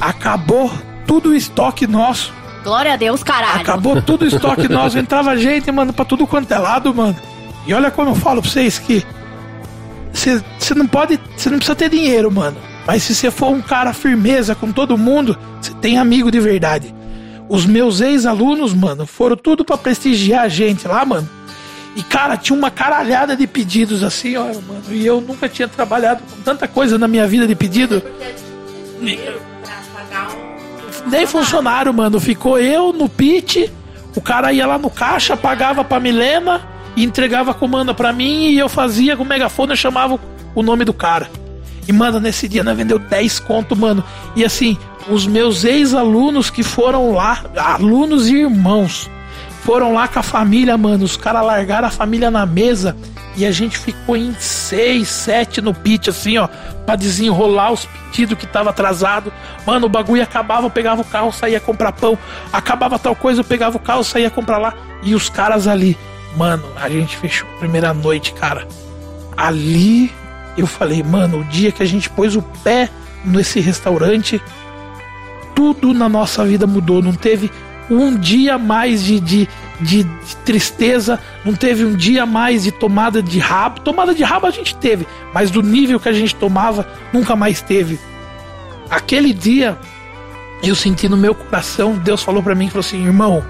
Acabou 0.00 0.70
tudo 1.06 1.30
o 1.30 1.34
estoque 1.34 1.86
nosso. 1.86 2.32
Glória 2.62 2.94
a 2.94 2.96
Deus, 2.96 3.22
caralho. 3.22 3.60
Acabou 3.60 4.00
tudo 4.00 4.22
o 4.22 4.28
estoque 4.28 4.68
nosso. 4.68 4.96
Entrava 4.98 5.36
gente, 5.36 5.70
mano, 5.70 5.92
pra 5.92 6.04
tudo 6.04 6.26
quanto 6.26 6.52
é 6.52 6.58
lado, 6.58 6.94
mano. 6.94 7.16
E 7.66 7.74
olha 7.74 7.90
como 7.90 8.10
eu 8.10 8.14
falo 8.14 8.40
pra 8.40 8.50
vocês 8.50 8.78
que. 8.78 9.04
Você 10.12 10.74
não 10.74 10.86
pode. 10.86 11.18
Você 11.36 11.48
não 11.50 11.58
precisa 11.58 11.76
ter 11.76 11.88
dinheiro, 11.90 12.30
mano. 12.30 12.56
Mas 12.86 13.02
se 13.02 13.14
você 13.14 13.30
for 13.30 13.50
um 13.50 13.60
cara 13.60 13.92
firmeza 13.92 14.54
com 14.54 14.72
todo 14.72 14.96
mundo, 14.96 15.36
você 15.60 15.72
tem 15.74 15.98
amigo 15.98 16.30
de 16.30 16.40
verdade. 16.40 16.94
Os 17.48 17.66
meus 17.66 18.00
ex-alunos, 18.00 18.74
mano, 18.74 19.06
foram 19.06 19.36
tudo 19.36 19.64
pra 19.64 19.76
prestigiar 19.76 20.44
a 20.44 20.48
gente 20.48 20.88
lá, 20.88 21.04
mano. 21.04 21.28
E, 21.96 22.02
cara, 22.02 22.36
tinha 22.36 22.56
uma 22.56 22.70
caralhada 22.70 23.36
de 23.36 23.46
pedidos 23.46 24.02
assim, 24.02 24.36
ó, 24.36 24.44
mano. 24.44 24.82
E 24.90 25.04
eu 25.04 25.20
nunca 25.20 25.48
tinha 25.48 25.66
trabalhado 25.66 26.22
com 26.22 26.42
tanta 26.42 26.68
coisa 26.68 26.96
na 26.98 27.08
minha 27.08 27.26
vida 27.26 27.46
de 27.46 27.54
pedido. 27.54 28.02
Nem 31.06 31.26
funcionário, 31.26 31.92
mano. 31.92 32.20
Ficou 32.20 32.58
eu 32.58 32.92
no 32.92 33.08
pit, 33.08 33.72
o 34.14 34.20
cara 34.20 34.52
ia 34.52 34.66
lá 34.66 34.78
no 34.78 34.90
caixa, 34.90 35.36
pagava 35.36 35.84
pra 35.84 35.98
Milena 36.00 36.77
e 36.98 37.04
entregava 37.04 37.52
a 37.52 37.54
comanda 37.54 37.94
pra 37.94 38.12
mim 38.12 38.48
e 38.48 38.58
eu 38.58 38.68
fazia 38.68 39.16
com 39.16 39.22
o 39.22 39.26
megafone, 39.26 39.70
eu 39.70 39.76
chamava 39.76 40.18
o 40.52 40.62
nome 40.64 40.84
do 40.84 40.92
cara. 40.92 41.30
E, 41.86 41.92
mano, 41.92 42.18
nesse 42.18 42.48
dia 42.48 42.64
nós 42.64 42.76
vendeu 42.76 42.98
10 42.98 43.38
conto, 43.38 43.76
mano. 43.76 44.02
E 44.34 44.44
assim, 44.44 44.76
os 45.08 45.24
meus 45.24 45.62
ex-alunos 45.62 46.50
que 46.50 46.64
foram 46.64 47.12
lá, 47.12 47.44
alunos 47.56 48.28
e 48.28 48.38
irmãos, 48.38 49.08
foram 49.62 49.94
lá 49.94 50.08
com 50.08 50.18
a 50.18 50.22
família, 50.24 50.76
mano. 50.76 51.04
Os 51.04 51.16
caras 51.16 51.46
largaram 51.46 51.86
a 51.86 51.90
família 51.90 52.32
na 52.32 52.44
mesa 52.44 52.96
e 53.36 53.46
a 53.46 53.52
gente 53.52 53.78
ficou 53.78 54.16
em 54.16 54.34
seis, 54.34 55.06
sete 55.06 55.60
no 55.60 55.72
pit, 55.72 56.10
assim, 56.10 56.36
ó, 56.36 56.48
pra 56.84 56.96
desenrolar 56.96 57.70
os 57.70 57.86
pedidos 58.10 58.36
que 58.36 58.46
tava 58.46 58.70
atrasado. 58.70 59.32
Mano, 59.64 59.86
o 59.86 59.88
bagulho 59.88 60.24
acabava, 60.24 60.66
eu 60.66 60.70
pegava 60.70 61.02
o 61.02 61.04
carro, 61.04 61.32
saía 61.32 61.60
comprar 61.60 61.92
pão. 61.92 62.18
Acabava 62.52 62.98
tal 62.98 63.14
coisa, 63.14 63.40
eu 63.40 63.44
pegava 63.44 63.76
o 63.76 63.80
carro, 63.80 64.02
saía 64.02 64.30
comprar 64.30 64.58
lá. 64.58 64.74
E 65.04 65.14
os 65.14 65.28
caras 65.28 65.68
ali, 65.68 65.96
mano, 66.36 66.64
a 66.76 66.88
gente 66.88 67.16
fechou 67.16 67.48
a 67.48 67.58
primeira 67.58 67.92
noite, 67.94 68.32
cara. 68.32 68.66
Ali 69.36 70.12
eu 70.56 70.66
falei, 70.66 71.02
mano, 71.02 71.40
o 71.40 71.44
dia 71.44 71.70
que 71.70 71.82
a 71.82 71.86
gente 71.86 72.10
pôs 72.10 72.34
o 72.34 72.42
pé 72.42 72.90
nesse 73.24 73.60
restaurante, 73.60 74.42
tudo 75.54 75.94
na 75.94 76.08
nossa 76.08 76.44
vida 76.44 76.66
mudou. 76.66 77.00
Não 77.00 77.12
teve 77.12 77.50
um 77.90 78.16
dia 78.16 78.58
mais 78.58 79.04
de, 79.04 79.20
de, 79.20 79.48
de, 79.80 80.02
de 80.02 80.36
tristeza, 80.44 81.20
não 81.44 81.54
teve 81.54 81.84
um 81.84 81.94
dia 81.94 82.26
mais 82.26 82.64
de 82.64 82.72
tomada 82.72 83.22
de 83.22 83.38
rabo. 83.38 83.80
Tomada 83.80 84.14
de 84.14 84.22
rabo 84.22 84.46
a 84.46 84.50
gente 84.50 84.74
teve, 84.76 85.06
mas 85.32 85.50
do 85.50 85.62
nível 85.62 86.00
que 86.00 86.08
a 86.08 86.12
gente 86.12 86.34
tomava, 86.34 86.86
nunca 87.12 87.36
mais 87.36 87.62
teve. 87.62 87.98
Aquele 88.90 89.32
dia, 89.32 89.78
eu 90.62 90.74
senti 90.74 91.08
no 91.08 91.16
meu 91.16 91.34
coração, 91.34 91.96
Deus 91.98 92.22
falou 92.22 92.42
para 92.42 92.54
mim, 92.54 92.68
falou 92.68 92.80
assim, 92.80 93.04
irmão, 93.04 93.44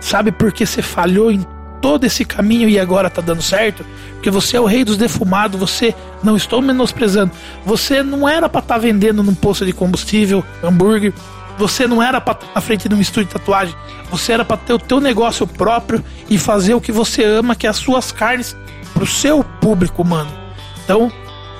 sabe 0.00 0.32
por 0.32 0.52
que 0.52 0.64
você 0.64 0.80
falhou 0.80 1.30
em 1.30 1.44
todo 1.80 2.04
esse 2.04 2.24
caminho 2.24 2.68
e 2.68 2.78
agora 2.78 3.10
tá 3.10 3.20
dando 3.20 3.42
certo? 3.42 3.84
Porque 4.14 4.30
você 4.30 4.56
é 4.56 4.60
o 4.60 4.64
rei 4.64 4.84
dos 4.84 4.96
defumados, 4.96 5.58
você 5.58 5.94
não 6.22 6.36
estou 6.36 6.60
menosprezando. 6.60 7.32
Você 7.64 8.02
não 8.02 8.28
era 8.28 8.48
para 8.48 8.60
estar 8.60 8.74
tá 8.74 8.80
vendendo 8.80 9.22
num 9.22 9.34
posto 9.34 9.64
de 9.64 9.72
combustível, 9.72 10.44
hambúrguer. 10.62 11.12
Você 11.58 11.86
não 11.86 12.02
era 12.02 12.20
para 12.20 12.34
estar 12.34 12.54
na 12.54 12.60
frente 12.60 12.88
de 12.88 12.94
um 12.94 13.00
estúdio 13.00 13.28
de 13.28 13.32
tatuagem. 13.34 13.74
Você 14.10 14.32
era 14.32 14.44
para 14.44 14.56
ter 14.56 14.72
o 14.72 14.78
teu 14.78 15.00
negócio 15.00 15.46
próprio 15.46 16.04
e 16.28 16.38
fazer 16.38 16.74
o 16.74 16.80
que 16.80 16.92
você 16.92 17.24
ama, 17.24 17.54
que 17.54 17.66
é 17.66 17.70
as 17.70 17.76
suas 17.76 18.12
carnes 18.12 18.56
pro 18.92 19.06
seu 19.06 19.42
público, 19.42 20.04
mano. 20.04 20.30
Então, 20.84 21.10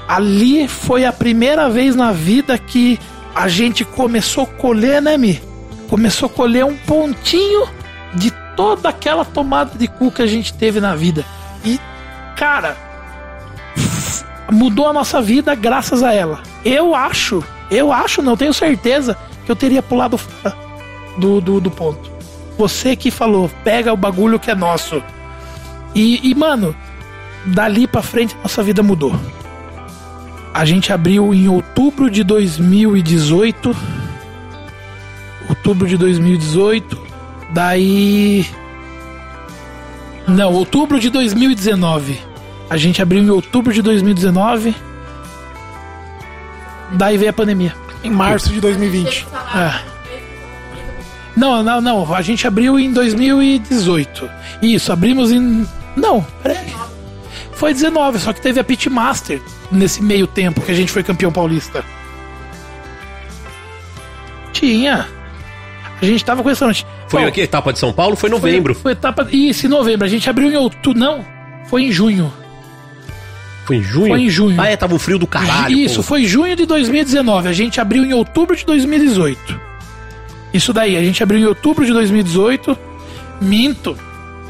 Ali 0.09 0.68
foi 0.68 1.05
a 1.05 1.12
primeira 1.12 1.68
vez 1.68 1.97
na 1.97 2.12
vida 2.12 2.56
que 2.56 2.98
a 3.34 3.48
gente 3.48 3.84
começou 3.84 4.44
a 4.44 4.47
colher, 4.47 5.02
né, 5.02 5.16
Mi? 5.16 5.43
Começou 5.88 6.26
a 6.26 6.30
colher 6.30 6.64
um 6.64 6.76
pontinho 6.76 7.66
de 8.14 8.30
toda 8.56 8.88
aquela 8.88 9.24
tomada 9.24 9.78
de 9.78 9.86
cu 9.86 10.10
que 10.10 10.22
a 10.22 10.26
gente 10.26 10.52
teve 10.54 10.80
na 10.80 10.96
vida. 10.96 11.24
E, 11.64 11.78
cara, 12.36 12.76
mudou 14.50 14.88
a 14.88 14.92
nossa 14.92 15.20
vida 15.20 15.54
graças 15.54 16.02
a 16.02 16.12
ela. 16.12 16.42
Eu 16.64 16.94
acho, 16.94 17.44
eu 17.70 17.92
acho, 17.92 18.22
não 18.22 18.36
tenho 18.36 18.54
certeza 18.54 19.16
que 19.44 19.52
eu 19.52 19.56
teria 19.56 19.82
pulado 19.82 20.18
fora 20.18 20.56
do, 21.18 21.40
do, 21.40 21.60
do 21.60 21.70
ponto. 21.70 22.10
Você 22.58 22.96
que 22.96 23.10
falou, 23.10 23.50
pega 23.62 23.92
o 23.92 23.96
bagulho 23.96 24.40
que 24.40 24.50
é 24.50 24.54
nosso. 24.54 25.02
E, 25.94 26.28
e, 26.28 26.34
mano, 26.34 26.74
dali 27.44 27.86
pra 27.86 28.02
frente 28.02 28.36
nossa 28.42 28.62
vida 28.62 28.82
mudou. 28.82 29.14
A 30.54 30.64
gente 30.64 30.92
abriu 30.92 31.34
em 31.34 31.48
outubro 31.48 32.10
de 32.10 32.24
2018. 32.24 33.76
Outubro 35.50 35.86
de 35.86 35.98
2018. 35.98 37.05
Daí. 37.51 38.47
Não, 40.27 40.52
outubro 40.52 40.98
de 40.98 41.09
2019. 41.10 42.20
A 42.68 42.77
gente 42.77 43.01
abriu 43.01 43.23
em 43.23 43.31
outubro 43.31 43.73
de 43.73 43.81
2019. 43.81 44.74
Daí 46.93 47.16
veio 47.16 47.31
a 47.31 47.32
pandemia. 47.32 47.74
Em 48.02 48.10
março 48.10 48.52
de 48.52 48.60
2020. 48.60 49.27
É. 49.55 49.97
Não, 51.36 51.62
não, 51.62 51.81
não. 51.81 52.14
A 52.14 52.23
gente 52.23 52.47
abriu 52.47 52.78
em 52.78 52.93
2018. 52.93 54.31
Isso, 54.62 54.93
abrimos 54.93 55.31
em. 55.31 55.66
Não, 55.94 56.27
peraí. 56.43 56.74
Foi 57.52 57.73
19, 57.73 58.18
só 58.18 58.32
que 58.32 58.40
teve 58.40 58.60
a 58.60 58.64
Pitmaster 58.64 59.40
nesse 59.70 60.02
meio 60.02 60.27
tempo 60.27 60.60
que 60.60 60.70
a 60.70 60.74
gente 60.74 60.93
foi 60.93 61.02
campeão 61.02 61.32
paulista. 61.32 61.85
Tinha. 64.52 65.09
A 66.01 66.05
gente 66.05 66.24
tava 66.24 66.43
com 66.43 66.51
noite. 66.60 66.86
Foi 67.08 67.22
Bom, 67.22 67.28
aqui, 67.28 67.40
etapa 67.40 67.72
de 67.72 67.78
São 67.78 67.92
Paulo? 67.92 68.16
Foi 68.16 68.28
em 68.28 68.32
novembro. 68.32 68.74
Foi, 68.74 68.82
foi 68.82 68.92
etapa. 68.92 69.26
Isso, 69.30 69.66
em 69.66 69.68
novembro. 69.68 70.04
A 70.04 70.08
gente 70.08 70.28
abriu 70.28 70.50
em 70.50 70.56
outubro. 70.56 70.98
Não, 70.98 71.24
foi 71.66 71.84
em 71.84 71.92
junho. 71.92 72.32
Foi 73.64 73.76
em 73.76 73.82
junho? 73.82 74.08
Foi 74.08 74.20
em 74.20 74.30
junho. 74.30 74.60
Ah, 74.60 74.68
é, 74.68 74.76
tava 74.76 74.94
um 74.94 74.98
frio 74.98 75.18
do 75.18 75.26
caralho. 75.26 75.76
Isso, 75.76 75.96
pô. 75.96 76.02
foi 76.02 76.24
junho 76.24 76.54
de 76.56 76.66
2019. 76.66 77.48
A 77.48 77.52
gente 77.52 77.80
abriu 77.80 78.04
em 78.04 78.12
outubro 78.12 78.56
de 78.56 78.64
2018. 78.64 79.60
Isso 80.54 80.72
daí, 80.72 80.96
a 80.96 81.02
gente 81.02 81.22
abriu 81.22 81.40
em 81.40 81.44
outubro 81.46 81.84
de 81.84 81.92
2018. 81.92 82.76
Minto. 83.40 83.96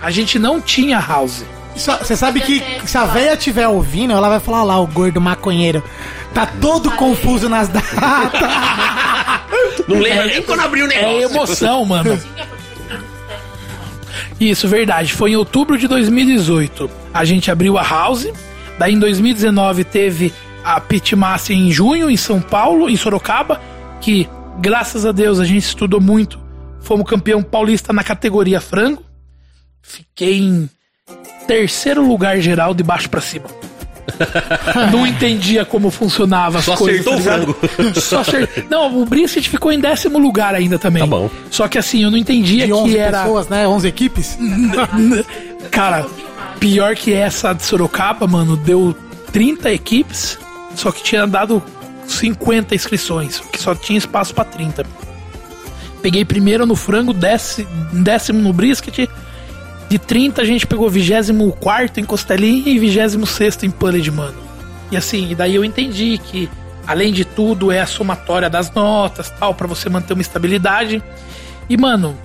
A 0.00 0.10
gente 0.10 0.38
não 0.38 0.60
tinha 0.60 0.98
house. 1.00 1.44
Você 1.74 2.16
sabe 2.16 2.40
que 2.40 2.62
se 2.86 2.96
a 2.96 3.04
véia 3.04 3.34
estiver 3.34 3.68
ouvindo, 3.68 4.12
ela 4.14 4.28
vai 4.28 4.40
falar 4.40 4.62
lá, 4.62 4.78
o 4.80 4.86
gordo 4.86 5.20
maconheiro. 5.20 5.82
Tá 6.32 6.46
todo 6.46 6.90
confuso 6.92 7.48
nas 7.48 7.68
datas. 7.68 7.90
Não 9.86 9.98
lembra 9.98 10.26
nem 10.26 10.42
quando 10.42 10.60
abriu 10.60 10.86
o 10.86 10.92
É 10.92 11.02
negócio. 11.18 11.34
emoção, 11.36 11.84
mano. 11.84 12.18
Isso, 14.38 14.68
verdade. 14.68 15.14
Foi 15.14 15.32
em 15.32 15.36
outubro 15.36 15.78
de 15.78 15.88
2018. 15.88 16.90
A 17.12 17.24
gente 17.24 17.50
abriu 17.50 17.78
a 17.78 17.82
House. 17.82 18.28
Daí 18.78 18.94
em 18.94 18.98
2019 18.98 19.84
teve 19.84 20.32
a 20.62 20.80
Pitmaster 20.80 21.56
em 21.56 21.70
junho, 21.70 22.10
em 22.10 22.16
São 22.16 22.40
Paulo, 22.40 22.88
em 22.90 22.96
Sorocaba. 22.96 23.60
Que, 24.00 24.28
graças 24.58 25.06
a 25.06 25.12
Deus, 25.12 25.40
a 25.40 25.44
gente 25.44 25.64
estudou 25.64 26.00
muito. 26.00 26.38
Fomos 26.80 27.08
campeão 27.08 27.42
paulista 27.42 27.92
na 27.92 28.04
categoria 28.04 28.60
frango. 28.60 29.02
Fiquei 29.80 30.38
em 30.38 30.68
terceiro 31.46 32.06
lugar 32.06 32.40
geral, 32.40 32.74
de 32.74 32.82
baixo 32.82 33.08
pra 33.08 33.20
cima. 33.20 33.46
Não 34.92 35.06
entendia 35.06 35.64
como 35.64 35.90
funcionava 35.90 36.58
as 36.58 36.64
Só 36.64 36.76
coisas. 36.76 37.06
acertou 37.06 37.14
tá 37.14 37.18
o 37.18 37.22
frango. 37.22 37.94
Só 38.00 38.22
Não, 38.70 39.02
o 39.02 39.04
Brisket 39.04 39.48
ficou 39.48 39.72
em 39.72 39.80
décimo 39.80 40.18
lugar 40.18 40.54
ainda 40.54 40.78
também. 40.78 41.02
Tá 41.02 41.06
bom. 41.06 41.30
Só 41.50 41.68
que 41.68 41.78
assim, 41.78 42.02
eu 42.02 42.10
não 42.10 42.18
entendia 42.18 42.66
De 42.66 42.72
11 42.72 42.92
que 42.92 42.98
era. 42.98 43.22
pessoas, 43.22 43.48
né? 43.48 43.66
11 43.66 43.88
equipes. 43.88 44.38
Cara, 45.70 46.06
pior 46.60 46.94
que 46.94 47.12
essa 47.12 47.52
de 47.52 47.62
Sorocaba, 47.64 48.26
mano, 48.26 48.56
deu 48.56 48.96
30 49.32 49.72
equipes, 49.72 50.38
só 50.74 50.90
que 50.92 51.02
tinha 51.02 51.26
dado 51.26 51.62
50 52.06 52.74
inscrições, 52.74 53.40
que 53.52 53.60
só 53.60 53.74
tinha 53.74 53.98
espaço 53.98 54.34
pra 54.34 54.44
30. 54.44 54.84
Peguei 56.00 56.24
primeiro 56.24 56.64
no 56.64 56.76
frango, 56.76 57.12
décimo, 57.12 57.68
décimo 57.92 58.40
no 58.40 58.52
brisket. 58.52 59.08
De 59.88 59.98
30 59.98 60.42
a 60.42 60.44
gente 60.44 60.66
pegou 60.66 60.88
24 60.88 62.00
em 62.00 62.04
costelinha 62.04 62.68
e 62.68 62.78
26 62.78 63.62
em 63.62 63.70
pulled, 63.70 64.10
mano. 64.10 64.38
E 64.90 64.96
assim, 64.96 65.30
e 65.30 65.34
daí 65.34 65.54
eu 65.54 65.64
entendi 65.64 66.18
que 66.18 66.48
além 66.86 67.12
de 67.12 67.24
tudo 67.24 67.70
é 67.72 67.80
a 67.80 67.86
somatória 67.86 68.48
das 68.48 68.70
notas, 68.72 69.30
tal, 69.30 69.54
pra 69.54 69.66
você 69.66 69.88
manter 69.88 70.12
uma 70.12 70.22
estabilidade. 70.22 71.02
E 71.68 71.76
mano, 71.76 72.16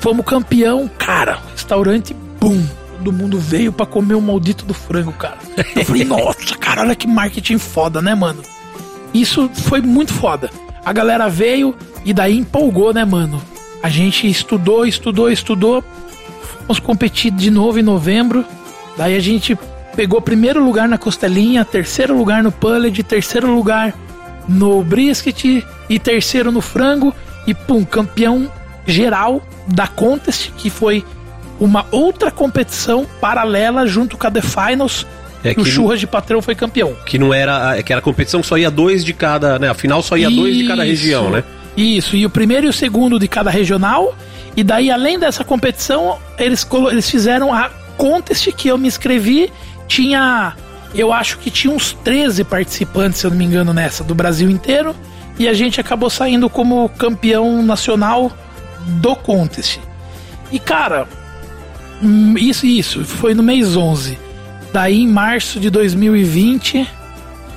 Fomos 0.00 0.24
campeão, 0.24 0.90
cara. 0.98 1.38
Restaurante, 1.52 2.16
bum. 2.40 2.66
Todo 2.96 3.12
mundo 3.12 3.38
veio 3.38 3.70
pra 3.70 3.86
comer 3.86 4.14
o 4.14 4.20
maldito 4.20 4.64
do 4.64 4.74
frango, 4.74 5.12
cara. 5.12 5.36
Eu 5.76 5.84
falei, 5.84 6.04
nossa, 6.04 6.56
cara, 6.58 6.80
olha 6.80 6.96
que 6.96 7.06
marketing 7.06 7.58
foda, 7.58 8.00
né, 8.00 8.14
mano? 8.14 8.42
Isso 9.12 9.48
foi 9.54 9.80
muito 9.82 10.12
foda. 10.12 10.50
A 10.84 10.92
galera 10.92 11.28
veio 11.28 11.74
e 12.04 12.14
daí 12.14 12.38
empolgou, 12.38 12.94
né, 12.94 13.04
mano? 13.04 13.42
A 13.82 13.90
gente 13.90 14.28
estudou, 14.28 14.86
estudou, 14.86 15.30
estudou. 15.30 15.84
Fomos 16.70 16.78
competir 16.78 17.32
de 17.32 17.50
novo 17.50 17.80
em 17.80 17.82
novembro. 17.82 18.44
Daí 18.96 19.16
a 19.16 19.20
gente 19.20 19.58
pegou 19.96 20.20
primeiro 20.22 20.64
lugar 20.64 20.88
na 20.88 20.96
costelinha, 20.96 21.64
terceiro 21.64 22.16
lugar 22.16 22.44
no 22.44 22.52
pulled, 22.52 23.02
terceiro 23.02 23.52
lugar 23.52 23.92
no 24.48 24.80
brisket 24.84 25.64
e 25.88 25.98
terceiro 25.98 26.52
no 26.52 26.60
frango. 26.60 27.12
E 27.44 27.52
pum, 27.54 27.84
campeão 27.84 28.48
geral 28.86 29.42
da 29.66 29.88
Contest, 29.88 30.52
que 30.56 30.70
foi 30.70 31.04
uma 31.58 31.86
outra 31.90 32.30
competição 32.30 33.04
paralela 33.20 33.84
junto 33.88 34.16
com 34.16 34.28
a 34.28 34.30
The 34.30 34.40
Finals. 34.40 35.04
É 35.42 35.52
que 35.52 35.62
o 35.62 35.64
que- 35.64 35.70
Churras 35.72 35.98
de 35.98 36.06
Patrão 36.06 36.40
foi 36.40 36.54
campeão. 36.54 36.94
Que 37.04 37.18
não 37.18 37.34
era. 37.34 37.76
é 37.78 37.82
Que 37.82 37.92
era 37.92 38.00
competição, 38.00 38.44
só 38.44 38.56
ia 38.56 38.70
dois 38.70 39.04
de 39.04 39.12
cada. 39.12 39.58
Né? 39.58 39.68
A 39.68 39.74
final 39.74 40.04
só 40.04 40.16
ia 40.16 40.30
dois 40.30 40.54
de 40.56 40.68
cada 40.68 40.86
Isso. 40.86 41.02
região, 41.02 41.30
né? 41.30 41.42
Isso, 41.76 42.14
e 42.14 42.24
o 42.24 42.30
primeiro 42.30 42.66
e 42.66 42.68
o 42.68 42.72
segundo 42.72 43.18
de 43.18 43.26
cada 43.26 43.50
regional. 43.50 44.14
E 44.56 44.64
daí, 44.64 44.90
além 44.90 45.18
dessa 45.18 45.44
competição, 45.44 46.18
eles, 46.38 46.66
eles 46.90 47.08
fizeram 47.08 47.52
a 47.52 47.70
contest 47.96 48.50
que 48.52 48.68
eu 48.68 48.78
me 48.78 48.88
inscrevi. 48.88 49.52
Tinha, 49.86 50.54
eu 50.94 51.12
acho 51.12 51.38
que 51.38 51.50
tinha 51.50 51.72
uns 51.72 51.92
13 51.92 52.44
participantes, 52.44 53.20
se 53.20 53.26
eu 53.26 53.30
não 53.30 53.38
me 53.38 53.44
engano, 53.44 53.72
nessa, 53.72 54.02
do 54.02 54.14
Brasil 54.14 54.50
inteiro. 54.50 54.94
E 55.38 55.48
a 55.48 55.54
gente 55.54 55.80
acabou 55.80 56.10
saindo 56.10 56.50
como 56.50 56.88
campeão 56.90 57.62
nacional 57.62 58.30
do 58.86 59.14
contest. 59.16 59.78
E 60.50 60.58
cara, 60.58 61.06
hum, 62.02 62.34
isso, 62.36 62.66
isso, 62.66 63.04
foi 63.04 63.34
no 63.34 63.42
mês 63.42 63.76
11. 63.76 64.18
Daí, 64.72 65.02
em 65.02 65.08
março 65.08 65.58
de 65.58 65.70
2020, 65.70 66.88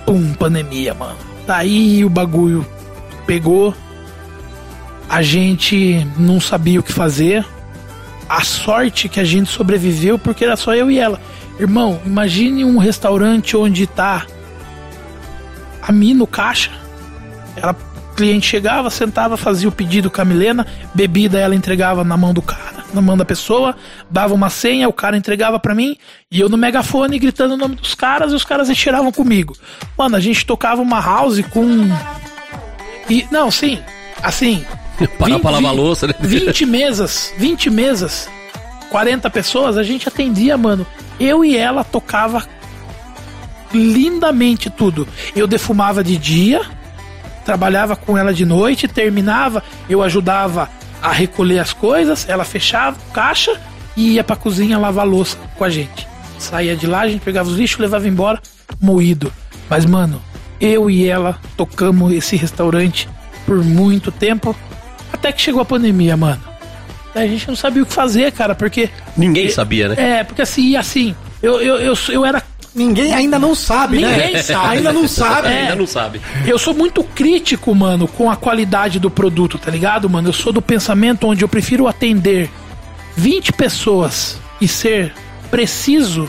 pum, 0.05 0.33
pandemia, 0.33 0.93
mano. 0.93 1.17
Daí 1.45 2.03
o 2.03 2.09
bagulho 2.09 2.65
pegou. 3.25 3.73
A 5.13 5.21
gente 5.21 6.07
não 6.17 6.41
sabia 6.41 6.79
o 6.79 6.83
que 6.83 6.91
fazer. 6.91 7.45
A 8.27 8.43
sorte 8.43 9.07
que 9.07 9.19
a 9.19 9.23
gente 9.23 9.47
sobreviveu 9.47 10.17
porque 10.17 10.43
era 10.43 10.55
só 10.55 10.73
eu 10.73 10.89
e 10.89 10.97
ela. 10.97 11.21
Irmão, 11.59 12.01
imagine 12.03 12.65
um 12.65 12.79
restaurante 12.79 13.55
onde 13.55 13.85
tá 13.85 14.25
a 15.79 15.91
mim 15.91 16.15
no 16.15 16.25
caixa. 16.25 16.71
Ela, 17.55 17.73
o 18.11 18.15
cliente 18.15 18.47
chegava, 18.47 18.89
sentava, 18.89 19.37
fazia 19.37 19.69
o 19.69 19.71
pedido 19.71 20.09
com 20.09 20.19
a 20.19 20.25
Milena, 20.25 20.65
bebida 20.95 21.39
ela 21.39 21.53
entregava 21.53 22.03
na 22.03 22.17
mão 22.17 22.33
do 22.33 22.41
cara, 22.41 22.83
na 22.91 22.99
mão 22.99 23.15
da 23.15 23.23
pessoa, 23.23 23.75
dava 24.09 24.33
uma 24.33 24.49
senha, 24.49 24.89
o 24.89 24.93
cara 24.93 25.15
entregava 25.15 25.59
pra 25.59 25.75
mim, 25.75 25.95
e 26.31 26.39
eu 26.39 26.49
no 26.49 26.57
megafone 26.57 27.19
gritando 27.19 27.53
o 27.53 27.57
nome 27.57 27.75
dos 27.75 27.93
caras 27.93 28.31
e 28.31 28.35
os 28.35 28.43
caras 28.43 28.67
retiravam 28.67 29.11
comigo. 29.11 29.55
Mano, 29.95 30.15
a 30.15 30.19
gente 30.19 30.43
tocava 30.43 30.81
uma 30.81 30.99
house 30.99 31.39
com. 31.51 31.87
E, 33.07 33.27
não, 33.29 33.51
sim, 33.51 33.77
assim. 34.23 34.65
Parar 35.17 35.39
pra 35.39 35.51
lavar 35.51 35.73
louça, 35.73 36.07
né? 36.07 36.13
20 36.19 36.65
mesas, 36.65 37.33
20 37.37 37.69
mesas, 37.69 38.29
40 38.89 39.29
pessoas, 39.29 39.77
a 39.77 39.83
gente 39.83 40.07
atendia, 40.07 40.57
mano. 40.57 40.85
Eu 41.19 41.43
e 41.43 41.57
ela 41.57 41.83
tocava 41.83 42.45
lindamente 43.73 44.69
tudo. 44.69 45.07
Eu 45.35 45.47
defumava 45.47 46.03
de 46.03 46.17
dia, 46.17 46.61
trabalhava 47.43 47.95
com 47.95 48.17
ela 48.17 48.33
de 48.33 48.45
noite, 48.45 48.87
terminava, 48.87 49.63
eu 49.89 50.01
ajudava 50.01 50.69
a 51.01 51.11
recolher 51.11 51.59
as 51.59 51.73
coisas, 51.73 52.27
ela 52.29 52.45
fechava 52.45 52.97
o 52.97 53.11
caixa 53.11 53.59
e 53.95 54.13
ia 54.13 54.23
pra 54.23 54.35
cozinha 54.35 54.77
lavar 54.77 55.07
louça 55.07 55.37
com 55.57 55.63
a 55.63 55.69
gente. 55.69 56.07
Saía 56.37 56.75
de 56.75 56.87
lá, 56.87 57.01
a 57.01 57.07
gente 57.09 57.21
pegava 57.21 57.49
os 57.49 57.57
lixos, 57.57 57.79
levava 57.79 58.07
embora, 58.07 58.41
moído. 58.79 59.31
Mas, 59.69 59.85
mano, 59.85 60.21
eu 60.59 60.89
e 60.89 61.07
ela 61.07 61.39
tocamos 61.57 62.11
esse 62.13 62.35
restaurante 62.35 63.09
por 63.45 63.63
muito 63.63 64.11
tempo, 64.11 64.55
até 65.13 65.31
que 65.31 65.41
chegou 65.41 65.61
a 65.61 65.65
pandemia, 65.65 66.17
mano. 66.17 66.41
A 67.15 67.25
gente 67.27 67.47
não 67.47 67.55
sabia 67.55 67.83
o 67.83 67.85
que 67.85 67.93
fazer, 67.93 68.31
cara, 68.31 68.55
porque 68.55 68.89
Ninguém 69.15 69.47
sabia, 69.47 69.87
né? 69.89 69.95
é, 70.19 70.23
porque 70.23 70.41
assim, 70.41 70.69
e 70.69 70.75
assim, 70.75 71.15
eu, 71.41 71.61
eu, 71.61 71.77
eu, 71.77 71.93
eu 72.09 72.25
era 72.25 72.41
Ninguém 72.75 73.13
ainda 73.13 73.37
não 73.37 73.53
sabe, 73.53 73.99
né? 73.99 74.09
Ninguém 74.09 74.41
sabe. 74.41 74.77
Ainda 74.77 74.91
não 74.91 75.07
sabe. 75.07 75.47
É. 75.47 75.61
Ainda 75.61 75.75
não 75.75 75.85
sabe. 75.85 76.21
Eu 76.45 76.57
sou 76.57 76.73
muito 76.73 77.03
crítico, 77.03 77.73
mano, 77.75 78.07
com 78.07 78.31
a 78.31 78.35
qualidade 78.35 78.99
do 78.99 79.11
produto, 79.11 79.59
tá 79.59 79.69
ligado, 79.69 80.09
mano? 80.09 80.29
Eu 80.29 80.33
sou 80.33 80.51
do 80.51 80.61
pensamento 80.61 81.27
onde 81.27 81.43
eu 81.43 81.47
prefiro 81.47 81.87
atender 81.87 82.49
20 83.15 83.53
pessoas 83.53 84.39
e 84.59 84.67
ser 84.67 85.13
preciso 85.51 86.27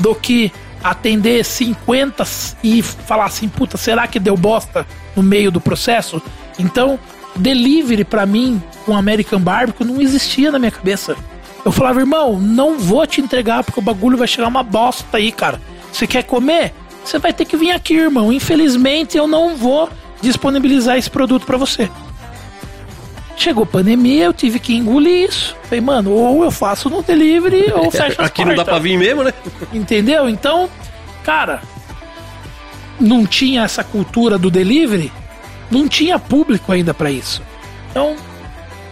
do 0.00 0.14
que 0.14 0.50
atender 0.82 1.44
50 1.44 2.24
e 2.64 2.82
falar 2.82 3.26
assim, 3.26 3.48
puta, 3.48 3.76
será 3.76 4.06
que 4.06 4.18
deu 4.18 4.36
bosta 4.36 4.86
no 5.14 5.22
meio 5.22 5.50
do 5.50 5.60
processo? 5.60 6.22
Então, 6.58 6.98
delivery 7.36 8.04
pra 8.04 8.26
mim 8.26 8.62
com 8.84 8.96
American 8.96 9.40
Barbecue 9.40 9.84
não 9.84 10.00
existia 10.00 10.50
na 10.50 10.58
minha 10.58 10.70
cabeça. 10.70 11.16
Eu 11.64 11.70
falava, 11.72 12.00
irmão, 12.00 12.38
não 12.40 12.78
vou 12.78 13.06
te 13.06 13.20
entregar 13.20 13.62
porque 13.62 13.78
o 13.78 13.82
bagulho 13.82 14.18
vai 14.18 14.26
chegar 14.26 14.48
uma 14.48 14.62
bosta 14.62 15.16
aí, 15.16 15.30
cara. 15.30 15.60
Você 15.92 16.06
quer 16.06 16.24
comer? 16.24 16.72
Você 17.04 17.18
vai 17.18 17.32
ter 17.32 17.44
que 17.44 17.56
vir 17.56 17.70
aqui, 17.70 17.94
irmão. 17.94 18.32
Infelizmente, 18.32 19.16
eu 19.16 19.26
não 19.26 19.56
vou 19.56 19.88
disponibilizar 20.20 20.96
esse 20.96 21.10
produto 21.10 21.46
pra 21.46 21.56
você. 21.56 21.88
Chegou 23.36 23.64
pandemia, 23.66 24.24
eu 24.24 24.32
tive 24.32 24.58
que 24.58 24.74
engolir 24.74 25.28
isso. 25.28 25.56
Falei, 25.64 25.80
mano, 25.80 26.10
ou 26.12 26.44
eu 26.44 26.50
faço 26.50 26.88
no 26.90 27.02
delivery 27.02 27.72
ou 27.74 27.90
fecho 27.90 28.20
as 28.20 28.26
Aqui 28.26 28.44
não 28.44 28.50
dá 28.50 28.56
portas. 28.56 28.74
pra 28.74 28.78
vir 28.78 28.98
mesmo, 28.98 29.24
né? 29.24 29.32
Entendeu? 29.72 30.28
Então, 30.28 30.68
cara, 31.24 31.62
não 33.00 33.26
tinha 33.26 33.62
essa 33.62 33.82
cultura 33.82 34.38
do 34.38 34.50
delivery, 34.50 35.10
não 35.72 35.88
tinha 35.88 36.18
público 36.18 36.70
ainda 36.70 36.92
pra 36.92 37.10
isso. 37.10 37.42
Então, 37.90 38.16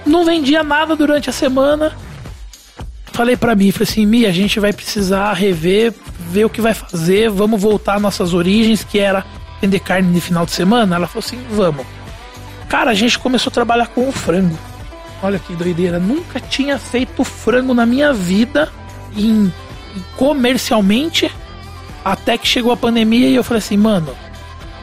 não 0.05 0.25
vendia 0.25 0.63
nada 0.63 0.97
durante 0.97 1.29
a 1.29 1.33
semana. 1.33 1.93
Falei 3.13 3.37
pra 3.37 3.55
mim, 3.55 3.71
falei 3.71 3.89
assim, 3.89 4.07
Mi, 4.07 4.25
a 4.25 4.33
gente 4.33 4.59
vai 4.59 4.73
precisar 4.73 5.33
rever, 5.35 5.93
ver 6.31 6.45
o 6.45 6.51
que 6.51 6.61
vai 6.61 6.73
fazer, 6.73 7.29
vamos 7.29 7.61
voltar 7.61 7.97
às 7.97 8.03
nossas 8.03 8.33
origens, 8.33 8.83
que 8.83 8.99
era 8.99 9.25
vender 9.61 9.81
carne 9.81 10.13
de 10.13 10.21
final 10.21 10.47
de 10.47 10.53
semana. 10.53 10.97
Ela 10.97 11.07
falou 11.07 11.25
assim, 11.25 11.41
vamos. 11.51 11.85
Cara, 12.69 12.93
a 12.93 12.95
gente 12.95 13.19
começou 13.19 13.51
a 13.51 13.55
trabalhar 13.55 13.89
com 13.89 14.09
o 14.09 14.13
frango. 14.13 14.59
Olha 15.23 15.39
que 15.39 15.55
doideira, 15.55 15.99
nunca 15.99 16.41
tinha 16.41 16.79
feito 16.79 17.23
frango 17.25 17.75
na 17.75 17.85
minha 17.85 18.13
vida 18.13 18.73
em, 19.15 19.45
em 19.45 19.53
comercialmente 20.17 21.31
até 22.03 22.39
que 22.39 22.49
chegou 22.49 22.73
a 22.73 22.77
pandemia 22.77 23.29
e 23.29 23.35
eu 23.35 23.45
falei 23.45 23.59
assim, 23.59 23.77
mano, 23.77 24.17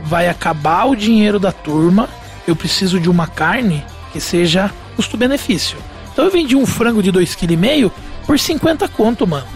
vai 0.04 0.28
acabar 0.28 0.86
o 0.86 0.96
dinheiro 0.96 1.40
da 1.40 1.52
turma, 1.52 2.10
eu 2.48 2.56
preciso 2.56 3.00
de 3.00 3.10
uma 3.10 3.28
carne 3.28 3.84
que 4.12 4.20
seja 4.20 4.72
custo-benefício. 4.96 5.78
Então 6.12 6.26
eu 6.26 6.32
vendi 6.32 6.56
um 6.56 6.66
frango 6.66 7.04
de 7.04 7.12
2,5 7.12 7.90
kg 7.90 7.92
por 8.26 8.40
50 8.40 8.88
conto, 8.88 9.28
mano. 9.28 9.48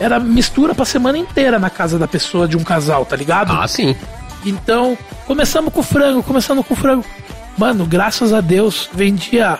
Era 0.00 0.20
mistura 0.20 0.74
pra 0.74 0.84
semana 0.84 1.18
inteira 1.18 1.58
na 1.58 1.68
casa 1.68 1.98
da 1.98 2.06
pessoa 2.06 2.46
de 2.46 2.56
um 2.56 2.62
casal, 2.62 3.04
tá 3.04 3.16
ligado? 3.16 3.52
Ah, 3.52 3.66
sim. 3.66 3.96
Então, 4.44 4.96
começamos 5.26 5.72
com 5.72 5.80
o 5.80 5.82
frango, 5.82 6.22
começando 6.22 6.62
com 6.62 6.74
o 6.74 6.76
frango. 6.76 7.04
Mano, 7.56 7.84
graças 7.84 8.32
a 8.32 8.40
Deus, 8.40 8.88
vendia 8.92 9.58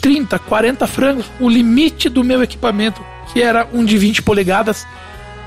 30, 0.00 0.38
40 0.40 0.86
frangos, 0.88 1.26
o 1.38 1.48
limite 1.48 2.08
do 2.08 2.24
meu 2.24 2.42
equipamento, 2.42 3.00
que 3.32 3.40
era 3.40 3.68
um 3.72 3.84
de 3.84 3.96
20 3.96 4.20
polegadas. 4.22 4.84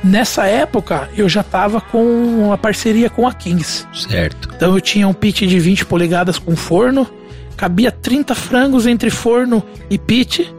Nessa 0.06 0.46
época, 0.46 1.10
eu 1.18 1.28
já 1.28 1.42
tava 1.42 1.82
com 1.82 2.54
a 2.54 2.58
parceria 2.60 3.10
com 3.10 3.28
a 3.28 3.34
Kings. 3.34 3.88
Certo. 3.92 4.52
Então 4.56 4.76
eu 4.76 4.80
tinha 4.80 5.08
um 5.08 5.14
pit 5.14 5.48
de 5.48 5.60
20 5.60 5.84
polegadas 5.88 6.38
com 6.38 6.56
forno, 6.56 7.10
cabia 7.58 7.92
30 7.92 8.36
frangos 8.36 8.86
entre 8.86 9.10
forno 9.10 9.64
e 9.90 9.98
pit. 9.98 10.54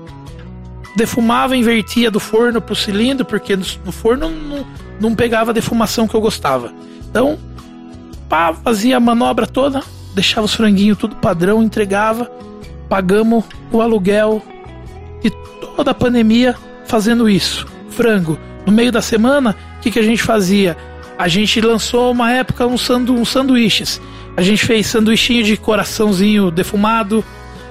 Defumava, 0.97 1.56
invertia 1.56 2.10
do 2.10 2.18
forno 2.18 2.60
pro 2.60 2.74
cilindro, 2.74 3.24
porque 3.24 3.55
no, 3.55 3.64
no 3.85 3.93
forno 3.93 4.28
não, 4.28 4.66
não 4.98 5.14
pegava 5.14 5.52
a 5.52 5.55
defumação 5.55 6.09
que 6.09 6.16
eu 6.16 6.20
gostava. 6.20 6.73
Então, 7.09 7.39
pá, 8.28 8.52
fazia 8.52 8.97
a 8.97 9.01
manobra 9.01 9.47
toda, 9.47 9.81
deixava 10.12 10.47
os 10.47 10.55
franguinhos 10.55 10.98
tudo 10.98 11.14
padrão, 11.14 11.62
entregava, 11.62 12.28
pagamos 12.89 13.44
o 13.70 13.81
aluguel 13.81 14.43
de 15.23 15.31
toda 15.77 15.93
a 15.93 15.94
pandemia 15.94 16.56
fazendo 16.85 17.31
isso. 17.31 17.64
Frango. 17.90 18.36
No 18.66 18.72
meio 18.72 18.90
da 18.90 19.01
semana, 19.01 19.55
o 19.78 19.80
que, 19.80 19.93
que 19.93 19.98
a 19.98 20.02
gente 20.02 20.22
fazia? 20.22 20.76
A 21.16 21.28
gente 21.28 21.60
lançou 21.60 22.10
uma 22.10 22.32
época 22.32 22.66
um 22.66 22.76
sandu 22.76 23.14
uns 23.14 23.28
sanduíches. 23.28 24.01
A 24.36 24.43
gente 24.43 24.66
fez 24.66 24.86
sanduichinho 24.88 25.44
de 25.44 25.56
coraçãozinho 25.56 26.51
defumado. 26.51 27.24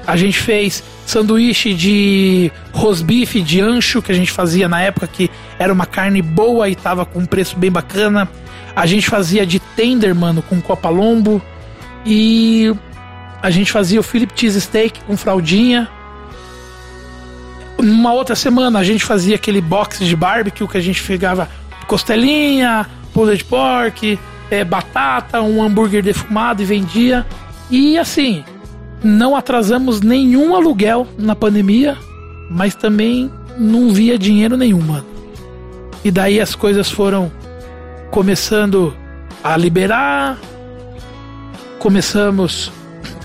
A 0.07 0.15
gente 0.15 0.39
fez 0.39 0.83
sanduíche 1.05 1.73
de 1.73 2.51
rosbife 2.71 3.41
de 3.41 3.59
ancho 3.59 4.01
que 4.01 4.11
a 4.11 4.15
gente 4.15 4.31
fazia 4.31 4.67
na 4.67 4.81
época 4.81 5.07
que 5.07 5.29
era 5.59 5.71
uma 5.71 5.85
carne 5.85 6.21
boa 6.21 6.69
e 6.69 6.75
tava 6.75 7.05
com 7.05 7.19
um 7.19 7.25
preço 7.25 7.57
bem 7.57 7.71
bacana. 7.71 8.27
A 8.75 8.85
gente 8.85 9.07
fazia 9.07 9.45
de 9.45 9.59
tender, 9.59 10.15
mano, 10.15 10.41
com 10.41 10.61
copa 10.61 10.89
lombo. 10.89 11.41
E 12.05 12.73
a 13.41 13.49
gente 13.49 13.71
fazia 13.71 13.99
o 13.99 14.03
Philip 14.03 14.33
Cheese 14.35 14.61
Steak 14.61 15.01
com 15.01 15.17
fraldinha. 15.17 15.89
Numa 17.85 18.11
outra 18.13 18.35
semana 18.35 18.79
a 18.79 18.83
gente 18.83 19.05
fazia 19.05 19.35
aquele 19.35 19.61
box 19.61 20.03
de 20.03 20.15
barbecue 20.15 20.67
que 20.67 20.75
a 20.75 20.81
gente 20.81 21.03
pegava 21.03 21.47
costelinha, 21.85 22.87
pulled 23.13 23.43
pork, 23.45 24.17
é, 24.49 24.63
batata, 24.63 25.39
um 25.43 25.61
hambúrguer 25.61 26.01
defumado 26.01 26.63
e 26.63 26.65
vendia. 26.65 27.23
E 27.69 27.95
assim, 27.95 28.43
não 29.03 29.35
atrasamos 29.35 30.01
nenhum 30.01 30.55
aluguel 30.55 31.07
na 31.15 31.35
pandemia, 31.35 31.95
mas 32.49 32.73
também 32.73 33.31
não 33.55 33.91
via 33.91 34.17
dinheiro 34.17 34.57
nenhum, 34.57 34.81
mano. 34.81 35.05
E 36.03 36.09
daí 36.09 36.41
as 36.41 36.55
coisas 36.55 36.89
foram 36.89 37.31
começando 38.09 38.95
a 39.43 39.55
liberar, 39.55 40.39
começamos 41.77 42.71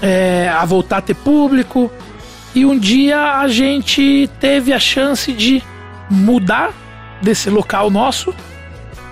é, 0.02 0.50
a 0.50 0.66
voltar 0.66 0.98
a 0.98 1.00
ter 1.00 1.14
público. 1.14 1.90
E 2.54 2.64
um 2.64 2.78
dia 2.78 3.38
a 3.38 3.48
gente 3.48 4.28
teve 4.40 4.72
a 4.72 4.78
chance 4.78 5.32
de 5.32 5.62
mudar 6.10 6.72
desse 7.22 7.48
local 7.48 7.90
nosso 7.90 8.34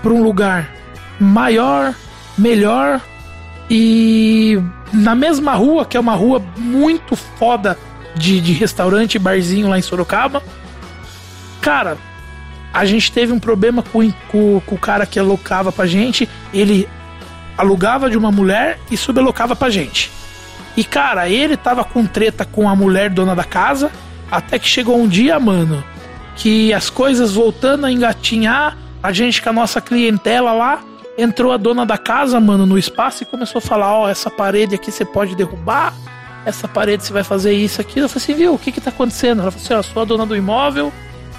para 0.02 0.12
um 0.12 0.22
lugar 0.22 0.74
maior, 1.20 1.94
melhor 2.36 3.00
e 3.70 4.60
na 4.92 5.14
mesma 5.14 5.54
rua, 5.54 5.84
que 5.84 5.96
é 5.96 6.00
uma 6.00 6.14
rua 6.14 6.42
muito 6.56 7.14
foda 7.14 7.78
de, 8.16 8.40
de 8.40 8.52
restaurante 8.52 9.18
barzinho 9.18 9.68
lá 9.68 9.78
em 9.78 9.82
Sorocaba. 9.82 10.42
Cara, 11.60 11.96
a 12.72 12.84
gente 12.84 13.12
teve 13.12 13.32
um 13.32 13.38
problema 13.38 13.82
com, 13.82 14.10
com, 14.28 14.60
com 14.60 14.74
o 14.74 14.78
cara 14.78 15.06
que 15.06 15.18
alocava 15.18 15.70
pra 15.70 15.86
gente. 15.86 16.28
Ele 16.52 16.88
alugava 17.56 18.10
de 18.10 18.16
uma 18.16 18.30
mulher 18.30 18.78
e 18.90 18.96
subalocava 18.96 19.54
pra 19.54 19.70
gente. 19.70 20.10
E 20.78 20.84
cara, 20.84 21.28
ele 21.28 21.56
tava 21.56 21.82
com 21.82 22.06
treta 22.06 22.44
com 22.44 22.68
a 22.68 22.76
mulher 22.76 23.10
dona 23.10 23.34
da 23.34 23.42
casa, 23.42 23.90
até 24.30 24.60
que 24.60 24.68
chegou 24.68 24.96
um 24.96 25.08
dia, 25.08 25.36
mano, 25.40 25.82
que 26.36 26.72
as 26.72 26.88
coisas 26.88 27.32
voltando 27.32 27.84
a 27.84 27.90
engatinhar, 27.90 28.78
a 29.02 29.10
gente 29.10 29.42
com 29.42 29.50
a 29.50 29.52
nossa 29.52 29.80
clientela 29.80 30.52
lá, 30.52 30.80
entrou 31.18 31.50
a 31.50 31.56
dona 31.56 31.84
da 31.84 31.98
casa, 31.98 32.38
mano, 32.38 32.64
no 32.64 32.78
espaço 32.78 33.24
e 33.24 33.26
começou 33.26 33.58
a 33.58 33.60
falar: 33.60 33.92
Ó, 33.92 34.08
essa 34.08 34.30
parede 34.30 34.76
aqui 34.76 34.92
você 34.92 35.04
pode 35.04 35.34
derrubar, 35.34 35.92
essa 36.46 36.68
parede 36.68 37.02
você 37.02 37.12
vai 37.12 37.24
fazer 37.24 37.52
isso 37.54 37.80
aqui. 37.80 37.98
Eu 37.98 38.08
falei 38.08 38.22
assim: 38.22 38.34
Viu, 38.34 38.54
o 38.54 38.58
que 38.58 38.70
que 38.70 38.80
tá 38.80 38.90
acontecendo? 38.90 39.42
Ela 39.42 39.50
falou 39.50 39.64
assim: 39.64 39.74
Ó, 39.74 39.82
sou 39.82 40.02
a 40.02 40.04
dona 40.04 40.24
do 40.24 40.36
imóvel, 40.36 40.92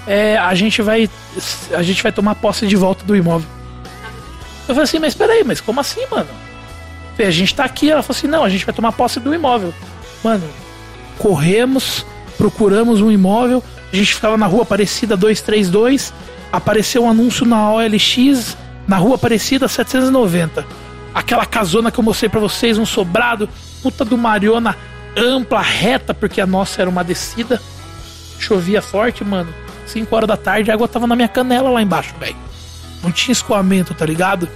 é, 0.06 0.36
a 0.36 0.54
gente 0.54 0.82
vai 0.82 1.08
a 1.72 1.82
gente 1.82 2.02
vai 2.02 2.12
tomar 2.12 2.34
posse 2.34 2.66
de 2.66 2.76
volta 2.76 3.06
do 3.06 3.16
imóvel. 3.16 3.48
Eu 4.68 4.74
falei 4.74 4.82
assim: 4.82 4.98
Mas 4.98 5.14
peraí, 5.14 5.42
mas 5.44 5.62
como 5.62 5.80
assim, 5.80 6.04
mano? 6.10 6.28
A 7.18 7.30
gente 7.30 7.54
tá 7.54 7.64
aqui. 7.64 7.90
Ela 7.90 8.02
falou 8.02 8.16
assim: 8.16 8.26
Não, 8.26 8.44
a 8.44 8.48
gente 8.48 8.64
vai 8.64 8.74
tomar 8.74 8.92
posse 8.92 9.20
do 9.20 9.34
imóvel. 9.34 9.74
Mano, 10.24 10.44
corremos, 11.18 12.04
procuramos 12.36 13.00
um 13.00 13.10
imóvel, 13.10 13.62
a 13.92 13.96
gente 13.96 14.14
ficava 14.14 14.36
na 14.36 14.46
rua 14.46 14.62
Aparecida 14.62 15.16
232, 15.16 16.12
apareceu 16.52 17.04
um 17.04 17.10
anúncio 17.10 17.44
na 17.46 17.72
OLX 17.72 18.56
na 18.86 18.96
rua 18.96 19.14
Aparecida 19.14 19.68
790. 19.68 20.66
Aquela 21.14 21.44
casona 21.44 21.90
que 21.90 21.98
eu 21.98 22.04
mostrei 22.04 22.28
pra 22.28 22.40
vocês, 22.40 22.78
um 22.78 22.86
sobrado, 22.86 23.48
puta 23.82 24.04
do 24.04 24.16
Mariona 24.16 24.76
ampla, 25.16 25.60
reta, 25.60 26.14
porque 26.14 26.40
a 26.40 26.46
nossa 26.46 26.80
era 26.80 26.90
uma 26.90 27.04
descida. 27.04 27.60
Chovia 28.38 28.80
forte, 28.80 29.24
mano. 29.24 29.52
5 29.86 30.14
horas 30.14 30.28
da 30.28 30.36
tarde, 30.36 30.70
a 30.70 30.74
água 30.74 30.86
tava 30.86 31.06
na 31.06 31.16
minha 31.16 31.28
canela 31.28 31.68
lá 31.70 31.82
embaixo, 31.82 32.14
velho. 32.18 32.36
Não 33.02 33.10
tinha 33.10 33.32
escoamento, 33.32 33.92
tá 33.92 34.06
ligado? 34.06 34.48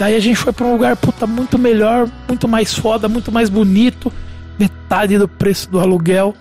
Daí 0.00 0.16
a 0.16 0.20
gente 0.20 0.36
foi 0.36 0.50
pra 0.50 0.64
um 0.66 0.72
lugar, 0.72 0.96
puta, 0.96 1.26
muito 1.26 1.58
melhor, 1.58 2.08
muito 2.26 2.48
mais 2.48 2.72
foda, 2.72 3.06
muito 3.06 3.30
mais 3.30 3.50
bonito. 3.50 4.10
Metade 4.58 5.18
do 5.18 5.28
preço 5.28 5.70
do 5.70 5.78
aluguel. 5.78 6.34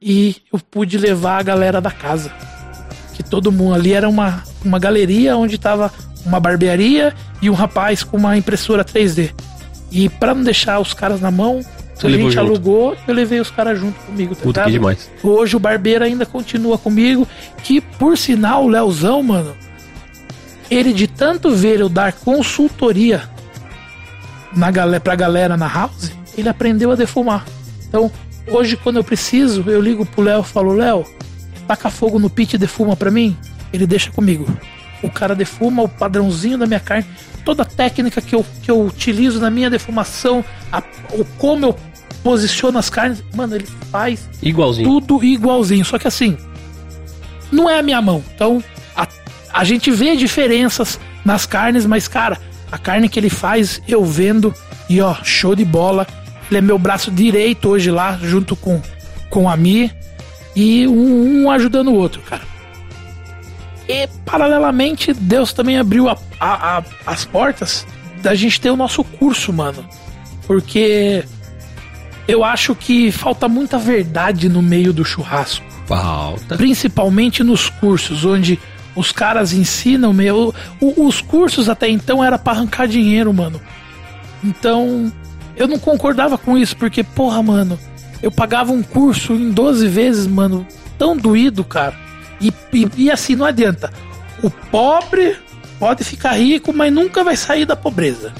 E 0.00 0.36
eu 0.52 0.60
pude 0.60 0.96
levar 0.96 1.38
a 1.38 1.42
galera 1.42 1.80
da 1.80 1.90
casa. 1.90 2.30
Que 3.14 3.22
todo 3.24 3.50
mundo 3.50 3.74
ali 3.74 3.92
era 3.92 4.08
uma, 4.08 4.44
uma 4.64 4.78
galeria 4.78 5.36
onde 5.36 5.58
tava 5.58 5.92
uma 6.24 6.38
barbearia 6.38 7.12
e 7.42 7.50
um 7.50 7.52
rapaz 7.52 8.04
com 8.04 8.16
uma 8.16 8.36
impressora 8.36 8.84
3D. 8.84 9.32
E 9.90 10.08
pra 10.08 10.32
não 10.32 10.44
deixar 10.44 10.78
os 10.78 10.94
caras 10.94 11.20
na 11.20 11.32
mão, 11.32 11.60
Você 11.96 12.06
a 12.06 12.10
gente 12.10 12.30
junto. 12.30 12.38
alugou, 12.38 12.96
eu 13.08 13.12
levei 13.12 13.40
os 13.40 13.50
caras 13.50 13.80
junto 13.80 13.98
comigo. 14.06 14.36
Tá 14.36 14.42
Puta 14.42 14.64
que 14.66 14.70
demais. 14.70 15.10
Hoje 15.20 15.56
o 15.56 15.58
barbeiro 15.58 16.04
ainda 16.04 16.24
continua 16.24 16.78
comigo. 16.78 17.26
Que 17.64 17.80
por 17.80 18.16
sinal, 18.16 18.66
o 18.66 18.68
Leozão, 18.68 19.20
mano, 19.20 19.52
ele 20.70 20.92
de 20.92 21.06
tanto 21.06 21.50
ver 21.54 21.80
eu 21.80 21.88
dar 21.88 22.12
consultoria 22.12 23.28
na 24.54 24.70
galera, 24.70 25.00
pra 25.00 25.14
galera 25.14 25.56
na 25.56 25.68
house, 25.68 26.12
ele 26.36 26.48
aprendeu 26.48 26.90
a 26.90 26.94
defumar. 26.94 27.44
Então, 27.88 28.10
hoje 28.46 28.76
quando 28.76 28.96
eu 28.96 29.04
preciso, 29.04 29.64
eu 29.66 29.80
ligo 29.80 30.04
pro 30.06 30.22
Léo 30.22 30.40
e 30.40 30.44
falo, 30.44 30.72
Léo, 30.74 31.04
taca 31.66 31.90
fogo 31.90 32.18
no 32.18 32.28
pit 32.30 32.54
e 32.54 32.58
defuma 32.58 32.96
pra 32.96 33.10
mim. 33.10 33.36
Ele 33.72 33.86
deixa 33.86 34.10
comigo. 34.10 34.46
O 35.02 35.10
cara 35.10 35.34
defuma 35.34 35.82
o 35.82 35.88
padrãozinho 35.88 36.58
da 36.58 36.66
minha 36.66 36.80
carne, 36.80 37.06
toda 37.44 37.62
a 37.62 37.66
técnica 37.66 38.20
que 38.20 38.34
eu, 38.34 38.44
que 38.62 38.70
eu 38.70 38.80
utilizo 38.84 39.38
na 39.40 39.50
minha 39.50 39.70
defumação, 39.70 40.44
a, 40.72 40.82
o 41.12 41.24
como 41.38 41.66
eu 41.66 41.76
posiciono 42.22 42.78
as 42.78 42.90
carnes, 42.90 43.22
mano, 43.34 43.54
ele 43.54 43.66
faz 43.92 44.28
Igualzinho. 44.42 44.88
tudo 45.00 45.24
igualzinho. 45.24 45.84
Só 45.84 45.98
que 45.98 46.08
assim, 46.08 46.36
não 47.52 47.70
é 47.70 47.78
a 47.78 47.82
minha 47.82 48.02
mão. 48.02 48.24
Então, 48.34 48.62
a, 49.60 49.64
gente 49.64 49.90
vê 49.90 50.16
diferenças 50.16 50.98
nas 51.24 51.44
carnes, 51.46 51.84
mas, 51.86 52.06
cara, 52.08 52.38
a 52.70 52.78
carne 52.78 53.08
que 53.08 53.18
ele 53.18 53.30
faz, 53.30 53.80
eu 53.88 54.04
vendo. 54.04 54.54
E 54.88 55.00
ó, 55.00 55.14
show 55.22 55.54
de 55.54 55.64
bola. 55.64 56.06
Ele 56.50 56.58
é 56.58 56.60
meu 56.60 56.78
braço 56.78 57.10
direito 57.10 57.68
hoje 57.68 57.90
lá, 57.90 58.18
junto 58.22 58.56
com, 58.56 58.80
com 59.28 59.48
a 59.48 59.56
Mi. 59.56 59.90
E 60.56 60.86
um, 60.88 61.44
um 61.44 61.50
ajudando 61.50 61.88
o 61.88 61.94
outro, 61.94 62.20
cara. 62.22 62.42
E, 63.88 64.06
paralelamente, 64.24 65.12
Deus 65.14 65.52
também 65.52 65.78
abriu 65.78 66.08
a- 66.08 66.16
a- 66.40 66.78
a- 66.78 66.84
as 67.06 67.24
portas 67.24 67.86
da 68.22 68.34
gente 68.34 68.60
ter 68.60 68.70
o 68.70 68.76
nosso 68.76 69.02
curso, 69.04 69.52
mano. 69.52 69.86
Porque 70.46 71.24
eu 72.26 72.44
acho 72.44 72.74
que 72.74 73.10
falta 73.12 73.48
muita 73.48 73.78
verdade 73.78 74.48
no 74.48 74.60
meio 74.62 74.92
do 74.92 75.04
churrasco 75.04 75.64
Falta. 75.86 76.56
principalmente 76.56 77.42
nos 77.42 77.68
cursos, 77.70 78.24
onde 78.24 78.58
os 78.98 79.12
caras 79.12 79.52
ensinam, 79.52 80.12
meu. 80.12 80.52
os 80.80 81.20
cursos 81.20 81.68
até 81.68 81.88
então 81.88 82.22
era 82.22 82.38
pra 82.38 82.52
arrancar 82.52 82.88
dinheiro, 82.88 83.32
mano. 83.32 83.60
Então, 84.42 85.12
eu 85.56 85.68
não 85.68 85.78
concordava 85.78 86.36
com 86.36 86.58
isso, 86.58 86.76
porque, 86.76 87.04
porra, 87.04 87.42
mano, 87.42 87.78
eu 88.22 88.30
pagava 88.30 88.72
um 88.72 88.82
curso 88.82 89.32
em 89.34 89.50
12 89.50 89.88
vezes, 89.88 90.26
mano, 90.26 90.66
tão 90.98 91.16
doído, 91.16 91.62
cara. 91.64 91.94
E, 92.40 92.52
e, 92.72 92.88
e 92.96 93.10
assim, 93.10 93.36
não 93.36 93.46
adianta. 93.46 93.92
O 94.42 94.50
pobre 94.50 95.36
pode 95.78 96.02
ficar 96.04 96.32
rico, 96.32 96.72
mas 96.72 96.92
nunca 96.92 97.22
vai 97.22 97.36
sair 97.36 97.64
da 97.64 97.76
pobreza. 97.76 98.32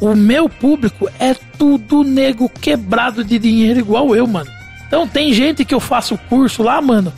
O 0.00 0.14
meu 0.16 0.48
público 0.48 1.08
é 1.18 1.34
tudo 1.56 2.02
nego 2.02 2.48
quebrado 2.48 3.24
de 3.24 3.38
dinheiro 3.38 3.80
igual 3.80 4.14
eu, 4.14 4.26
mano. 4.26 4.50
Então 4.86 5.06
tem 5.06 5.32
gente 5.32 5.64
que 5.64 5.74
eu 5.74 5.80
faço 5.80 6.18
curso 6.28 6.62
lá, 6.62 6.80
mano, 6.80 7.12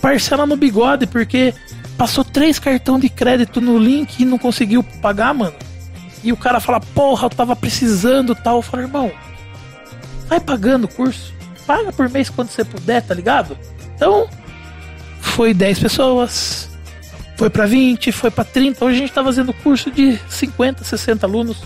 parcela 0.00 0.46
no 0.46 0.56
bigode, 0.56 1.06
porque 1.06 1.54
passou 1.96 2.24
três 2.24 2.58
cartão 2.58 2.98
de 2.98 3.08
crédito 3.08 3.60
no 3.60 3.78
link 3.78 4.20
e 4.20 4.24
não 4.24 4.38
conseguiu 4.38 4.82
pagar, 4.82 5.34
mano. 5.34 5.54
E 6.22 6.32
o 6.32 6.36
cara 6.36 6.60
fala, 6.60 6.80
porra, 6.80 7.26
eu 7.26 7.30
tava 7.30 7.54
precisando 7.54 8.34
tal. 8.34 8.56
Eu 8.56 8.62
falo, 8.62 8.82
irmão, 8.82 9.12
vai 10.28 10.40
pagando 10.40 10.84
o 10.84 10.88
curso. 10.88 11.32
Paga 11.66 11.92
por 11.92 12.08
mês 12.08 12.30
quando 12.30 12.48
você 12.48 12.64
puder, 12.64 13.02
tá 13.02 13.14
ligado? 13.14 13.58
Então, 13.94 14.28
foi 15.20 15.52
10 15.52 15.80
pessoas, 15.80 16.68
foi 17.36 17.50
pra 17.50 17.66
20, 17.66 18.12
foi 18.12 18.30
pra 18.30 18.44
30. 18.44 18.84
Hoje 18.84 18.96
a 18.96 19.00
gente 19.00 19.12
tá 19.12 19.22
fazendo 19.22 19.52
curso 19.52 19.90
de 19.90 20.18
50, 20.28 20.84
60 20.84 21.26
alunos. 21.26 21.62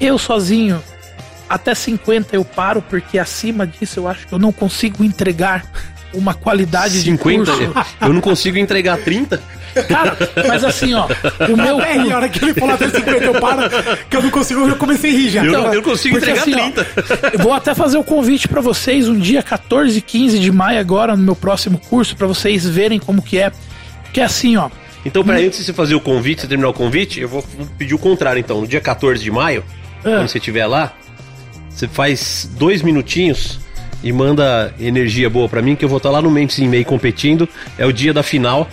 Eu 0.00 0.18
sozinho, 0.18 0.82
até 1.48 1.74
50 1.74 2.36
eu 2.36 2.44
paro, 2.44 2.80
porque 2.82 3.18
acima 3.18 3.66
disso 3.66 4.00
eu 4.00 4.08
acho 4.08 4.26
que 4.26 4.32
eu 4.32 4.38
não 4.38 4.52
consigo 4.52 5.02
entregar 5.02 5.64
uma 6.12 6.34
qualidade 6.34 7.00
50? 7.00 7.52
de 7.52 7.66
curso. 7.66 7.86
Eu 8.00 8.12
não 8.12 8.20
consigo 8.20 8.58
entregar 8.58 8.98
30? 8.98 9.40
Cara, 9.86 10.16
mas 10.48 10.64
assim, 10.64 10.92
ó, 10.94 11.06
o 11.52 11.56
meu. 11.56 11.80
É, 11.80 11.96
e 11.98 12.10
a 12.10 12.16
hora 12.16 12.28
que 12.28 12.42
ele 12.44 12.54
falou 12.54 12.74
até 12.74 12.88
50 12.88 13.24
eu 13.24 13.40
paro, 13.40 13.60
que 14.10 14.16
eu 14.16 14.22
não 14.22 14.30
consigo, 14.30 14.66
eu 14.66 14.74
comecei 14.76 15.10
a 15.10 15.14
rir 15.14 15.28
já. 15.30 15.44
Eu, 15.44 15.50
Então, 15.50 15.66
eu 15.66 15.74
não 15.76 15.82
consigo 15.82 16.18
porque 16.18 16.30
entregar 16.30 16.42
assim, 16.42 16.54
ó, 16.54 16.72
30. 16.72 17.30
Eu 17.34 17.38
vou 17.38 17.52
até 17.52 17.74
fazer 17.74 17.96
o 17.98 18.02
convite 18.02 18.48
pra 18.48 18.60
vocês 18.60 19.06
um 19.08 19.16
dia 19.16 19.40
14 19.42 19.96
e 19.98 20.00
15 20.00 20.38
de 20.40 20.50
maio 20.50 20.80
agora 20.80 21.14
no 21.16 21.22
meu 21.22 21.36
próximo 21.36 21.78
curso 21.78 22.16
pra 22.16 22.26
vocês 22.26 22.66
verem 22.66 22.98
como 22.98 23.22
que 23.22 23.38
é. 23.38 23.52
Que 24.12 24.20
é 24.20 24.24
assim, 24.24 24.56
ó. 24.56 24.68
Então, 25.04 25.22
peraí, 25.22 25.46
antes 25.46 25.60
de 25.60 25.66
você 25.66 25.72
fazer 25.72 25.94
o 25.94 26.00
convite, 26.00 26.40
você 26.40 26.48
terminar 26.48 26.70
o 26.70 26.74
convite, 26.74 27.20
eu 27.20 27.28
vou 27.28 27.44
pedir 27.76 27.94
o 27.94 27.98
contrário, 27.98 28.40
então. 28.40 28.60
No 28.62 28.66
dia 28.66 28.80
14 28.80 29.22
de 29.22 29.30
maio, 29.30 29.62
Ah. 30.00 30.02
quando 30.02 30.28
você 30.28 30.38
estiver 30.38 30.66
lá, 30.66 30.92
você 31.70 31.86
faz 31.86 32.50
dois 32.58 32.82
minutinhos 32.82 33.60
e 34.02 34.12
manda 34.12 34.72
energia 34.78 35.28
boa 35.28 35.48
pra 35.48 35.60
mim, 35.62 35.74
que 35.74 35.84
eu 35.84 35.88
vou 35.88 35.96
estar 35.98 36.10
lá 36.10 36.22
no 36.22 36.30
Mentes 36.30 36.58
em 36.58 36.68
Meio 36.68 36.84
competindo. 36.84 37.48
É 37.76 37.84
o 37.86 37.92
dia 37.92 38.12
da 38.12 38.22
final. 38.22 38.68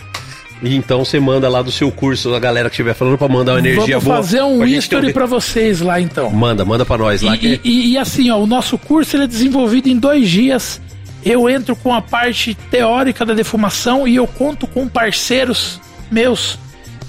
E 0.61 0.73
então 0.75 1.03
você 1.03 1.19
manda 1.19 1.49
lá 1.49 1.61
do 1.61 1.71
seu 1.71 1.91
curso, 1.91 2.33
a 2.33 2.39
galera 2.39 2.69
que 2.69 2.73
estiver 2.75 2.93
falando, 2.93 3.17
pra 3.17 3.27
mandar 3.27 3.53
uma 3.53 3.59
energia 3.59 3.99
Vamos 3.99 4.03
boa. 4.05 4.15
fazer 4.17 4.41
um 4.41 4.59
pra 4.59 4.67
history 4.67 5.07
um- 5.09 5.13
pra 5.13 5.25
vocês 5.25 5.81
lá 5.81 5.99
então. 5.99 6.29
Manda, 6.31 6.63
manda 6.63 6.85
pra 6.85 6.97
nós 6.97 7.21
lá. 7.21 7.35
E, 7.35 7.37
que... 7.37 7.59
e- 7.63 7.91
e, 7.91 7.97
assim, 7.97 8.29
ó, 8.29 8.37
o 8.39 8.47
nosso 8.47 8.77
curso 8.77 9.15
ele 9.17 9.25
é 9.25 9.27
desenvolvido 9.27 9.87
em 9.89 9.97
dois 9.97 10.29
dias. 10.29 10.81
Eu 11.23 11.49
entro 11.49 11.75
com 11.75 11.93
a 11.93 12.01
parte 12.01 12.55
teórica 12.71 13.25
da 13.25 13.33
defumação 13.33 14.07
e 14.07 14.15
eu 14.15 14.25
conto 14.27 14.65
com 14.67 14.87
parceiros 14.87 15.81
meus. 16.09 16.57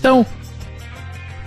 Então, 0.00 0.26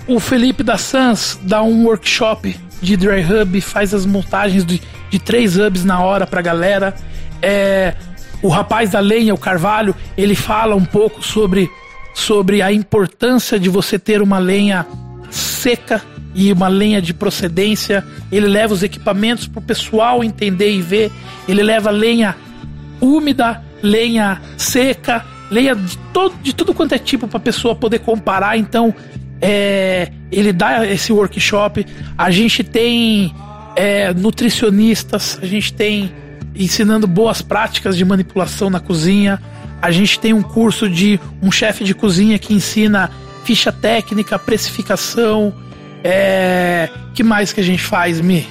o 0.07 0.19
Felipe 0.19 0.63
da 0.63 0.77
Sans 0.77 1.37
dá 1.43 1.61
um 1.61 1.85
workshop 1.85 2.55
de 2.81 2.95
dry 2.95 3.21
hub, 3.23 3.59
faz 3.61 3.93
as 3.93 4.05
montagens 4.05 4.65
de, 4.65 4.81
de 5.09 5.19
três 5.19 5.57
hubs 5.57 5.83
na 5.83 6.01
hora 6.01 6.25
pra 6.25 6.41
galera. 6.41 6.95
É, 7.41 7.95
o 8.41 8.47
rapaz 8.47 8.91
da 8.91 8.99
lenha, 8.99 9.33
o 9.33 9.37
Carvalho, 9.37 9.95
ele 10.17 10.35
fala 10.35 10.75
um 10.75 10.85
pouco 10.85 11.23
sobre, 11.23 11.69
sobre 12.13 12.61
a 12.61 12.71
importância 12.71 13.59
de 13.59 13.69
você 13.69 13.99
ter 13.99 14.21
uma 14.21 14.39
lenha 14.39 14.85
seca 15.29 16.01
e 16.33 16.51
uma 16.51 16.67
lenha 16.67 17.01
de 17.01 17.13
procedência. 17.13 18.05
Ele 18.31 18.47
leva 18.47 18.73
os 18.73 18.83
equipamentos 18.83 19.47
pro 19.47 19.61
pessoal 19.61 20.23
entender 20.23 20.71
e 20.71 20.81
ver. 20.81 21.11
Ele 21.47 21.63
leva 21.63 21.89
lenha 21.89 22.35
úmida, 23.01 23.61
lenha 23.81 24.41
seca, 24.57 25.25
lenha 25.49 25.75
de, 25.75 25.97
todo, 26.13 26.35
de 26.41 26.53
tudo 26.53 26.73
quanto 26.73 26.93
é 26.93 26.97
tipo 26.99 27.27
para 27.27 27.39
pessoa 27.39 27.75
poder 27.75 27.99
comparar. 27.99 28.57
Então, 28.57 28.93
é, 29.41 30.11
ele 30.31 30.51
dá 30.51 30.85
esse 30.87 31.11
workshop. 31.11 31.85
A 32.17 32.29
gente 32.31 32.63
tem 32.63 33.33
é, 33.75 34.13
nutricionistas, 34.13 35.39
a 35.41 35.45
gente 35.45 35.73
tem 35.73 36.11
ensinando 36.55 37.07
boas 37.07 37.41
práticas 37.41 37.95
de 37.95 38.03
manipulação 38.03 38.69
na 38.69 38.79
cozinha. 38.79 39.41
A 39.81 39.91
gente 39.91 40.19
tem 40.19 40.33
um 40.33 40.41
curso 40.41 40.89
de 40.89 41.19
um 41.41 41.51
chefe 41.51 41.83
de 41.83 41.93
cozinha 41.93 42.37
que 42.37 42.53
ensina 42.53 43.09
ficha 43.43 43.71
técnica, 43.71 44.37
precificação. 44.37 45.53
É, 46.03 46.89
que 47.13 47.23
mais 47.23 47.53
que 47.53 47.61
a 47.61 47.63
gente 47.63 47.81
faz, 47.81 48.19
Mi? 48.19 48.47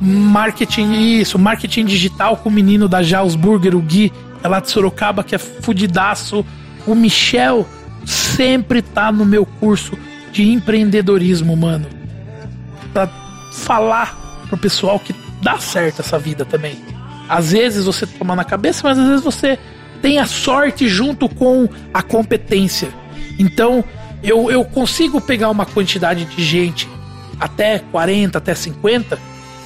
Marketing, 0.00 1.18
isso, 1.20 1.38
marketing 1.38 1.84
digital 1.84 2.36
com 2.36 2.48
o 2.48 2.52
menino 2.52 2.88
da 2.88 3.02
Jaws 3.02 3.34
Burger, 3.34 3.76
o 3.76 3.80
Gui, 3.80 4.10
é 4.42 4.48
lá 4.48 4.58
de 4.58 4.70
Sorocaba, 4.70 5.22
que 5.22 5.34
é 5.34 5.38
fudidaço. 5.38 6.44
O 6.86 6.94
Michel 6.94 7.68
sempre 8.10 8.82
tá 8.82 9.10
no 9.12 9.24
meu 9.24 9.46
curso 9.46 9.96
de 10.32 10.48
empreendedorismo, 10.48 11.56
mano. 11.56 11.86
Pra 12.92 13.08
falar 13.52 14.44
pro 14.48 14.58
pessoal 14.58 14.98
que 14.98 15.14
dá 15.42 15.58
certo 15.58 16.00
essa 16.00 16.18
vida 16.18 16.44
também. 16.44 16.76
Às 17.28 17.52
vezes 17.52 17.84
você 17.84 18.06
toma 18.06 18.34
na 18.34 18.44
cabeça, 18.44 18.80
mas 18.84 18.98
às 18.98 19.06
vezes 19.06 19.24
você 19.24 19.58
tem 20.02 20.18
a 20.18 20.26
sorte 20.26 20.88
junto 20.88 21.28
com 21.28 21.68
a 21.94 22.02
competência. 22.02 22.88
Então, 23.38 23.84
eu, 24.22 24.50
eu 24.50 24.64
consigo 24.64 25.20
pegar 25.20 25.50
uma 25.50 25.64
quantidade 25.64 26.24
de 26.24 26.44
gente 26.44 26.88
até 27.38 27.78
40, 27.78 28.36
até 28.36 28.54
50, 28.54 29.18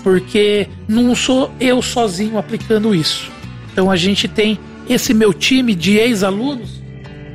porque 0.02 0.68
não 0.86 1.14
sou 1.14 1.50
eu 1.58 1.80
sozinho 1.80 2.38
aplicando 2.38 2.94
isso. 2.94 3.32
Então 3.72 3.90
a 3.90 3.96
gente 3.96 4.28
tem 4.28 4.58
esse 4.88 5.12
meu 5.14 5.32
time 5.32 5.74
de 5.74 5.96
ex-alunos, 5.96 6.83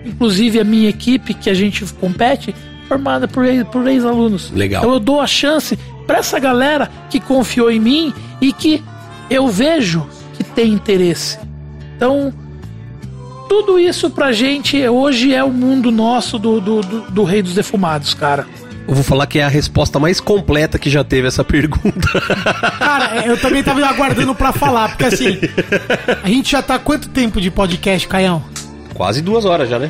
inclusive 0.06 0.60
a 0.60 0.64
minha 0.64 0.90
equipe 0.90 1.34
que 1.34 1.50
a 1.50 1.54
gente 1.54 1.86
compete, 1.94 2.54
formada 2.88 3.28
por, 3.28 3.46
ex- 3.46 3.64
por 3.68 3.88
ex-alunos. 3.88 4.52
Legal. 4.52 4.82
Então 4.84 4.94
eu 4.94 5.00
dou 5.00 5.20
a 5.22 5.28
chance 5.28 5.78
para 6.08 6.18
essa 6.20 6.40
galera 6.40 6.90
que 7.10 7.20
confiou 7.20 7.70
em 7.70 7.80
mim 7.80 8.14
e 8.42 8.52
que 8.52 8.84
eu 9.30 9.48
vejo 9.48 10.08
que 10.36 10.44
tem 10.44 10.74
interesse. 10.74 11.38
Então, 11.96 12.34
tudo 13.48 13.78
isso 13.80 14.10
pra 14.10 14.32
gente 14.32 14.88
hoje 14.88 15.34
é 15.34 15.44
o 15.44 15.52
mundo 15.52 15.92
nosso 15.92 16.38
do, 16.40 16.60
do, 16.62 16.82
do, 16.82 17.02
do 17.12 17.24
Rei 17.24 17.42
dos 17.42 17.54
Defumados, 17.54 18.14
cara. 18.14 18.46
Eu 18.88 18.96
vou 18.96 19.04
falar 19.04 19.28
que 19.28 19.38
é 19.38 19.44
a 19.44 19.48
resposta 19.48 20.00
mais 20.00 20.20
completa 20.20 20.80
que 20.80 20.90
já 20.90 21.04
teve 21.04 21.28
essa 21.28 21.44
pergunta. 21.44 22.08
Cara, 22.80 23.24
eu 23.28 23.38
também 23.40 23.62
tava 23.64 23.86
aguardando 23.86 24.34
pra 24.34 24.52
falar, 24.52 24.90
porque 24.90 25.06
assim, 25.06 25.38
a 26.24 26.28
gente 26.28 26.52
já 26.54 26.62
tá 26.64 26.74
há 26.74 26.80
quanto 26.80 27.08
tempo 27.10 27.40
de 27.40 27.52
podcast, 27.52 28.08
Caião? 28.08 28.44
Quase 29.00 29.22
duas 29.22 29.46
horas 29.46 29.70
já, 29.70 29.80
né? 29.80 29.90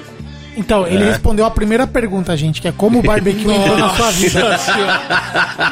Então, 0.56 0.86
ele 0.86 1.04
respondeu 1.04 1.44
a 1.46 1.50
primeira 1.50 1.88
pergunta, 1.88 2.38
gente, 2.38 2.62
que 2.62 2.68
é 2.68 2.72
como 2.72 3.00
o 3.00 3.02
barbecue 3.02 3.50
entrou 3.52 3.76
na 3.76 3.90
sua 3.90 4.12
vida. 4.12 4.60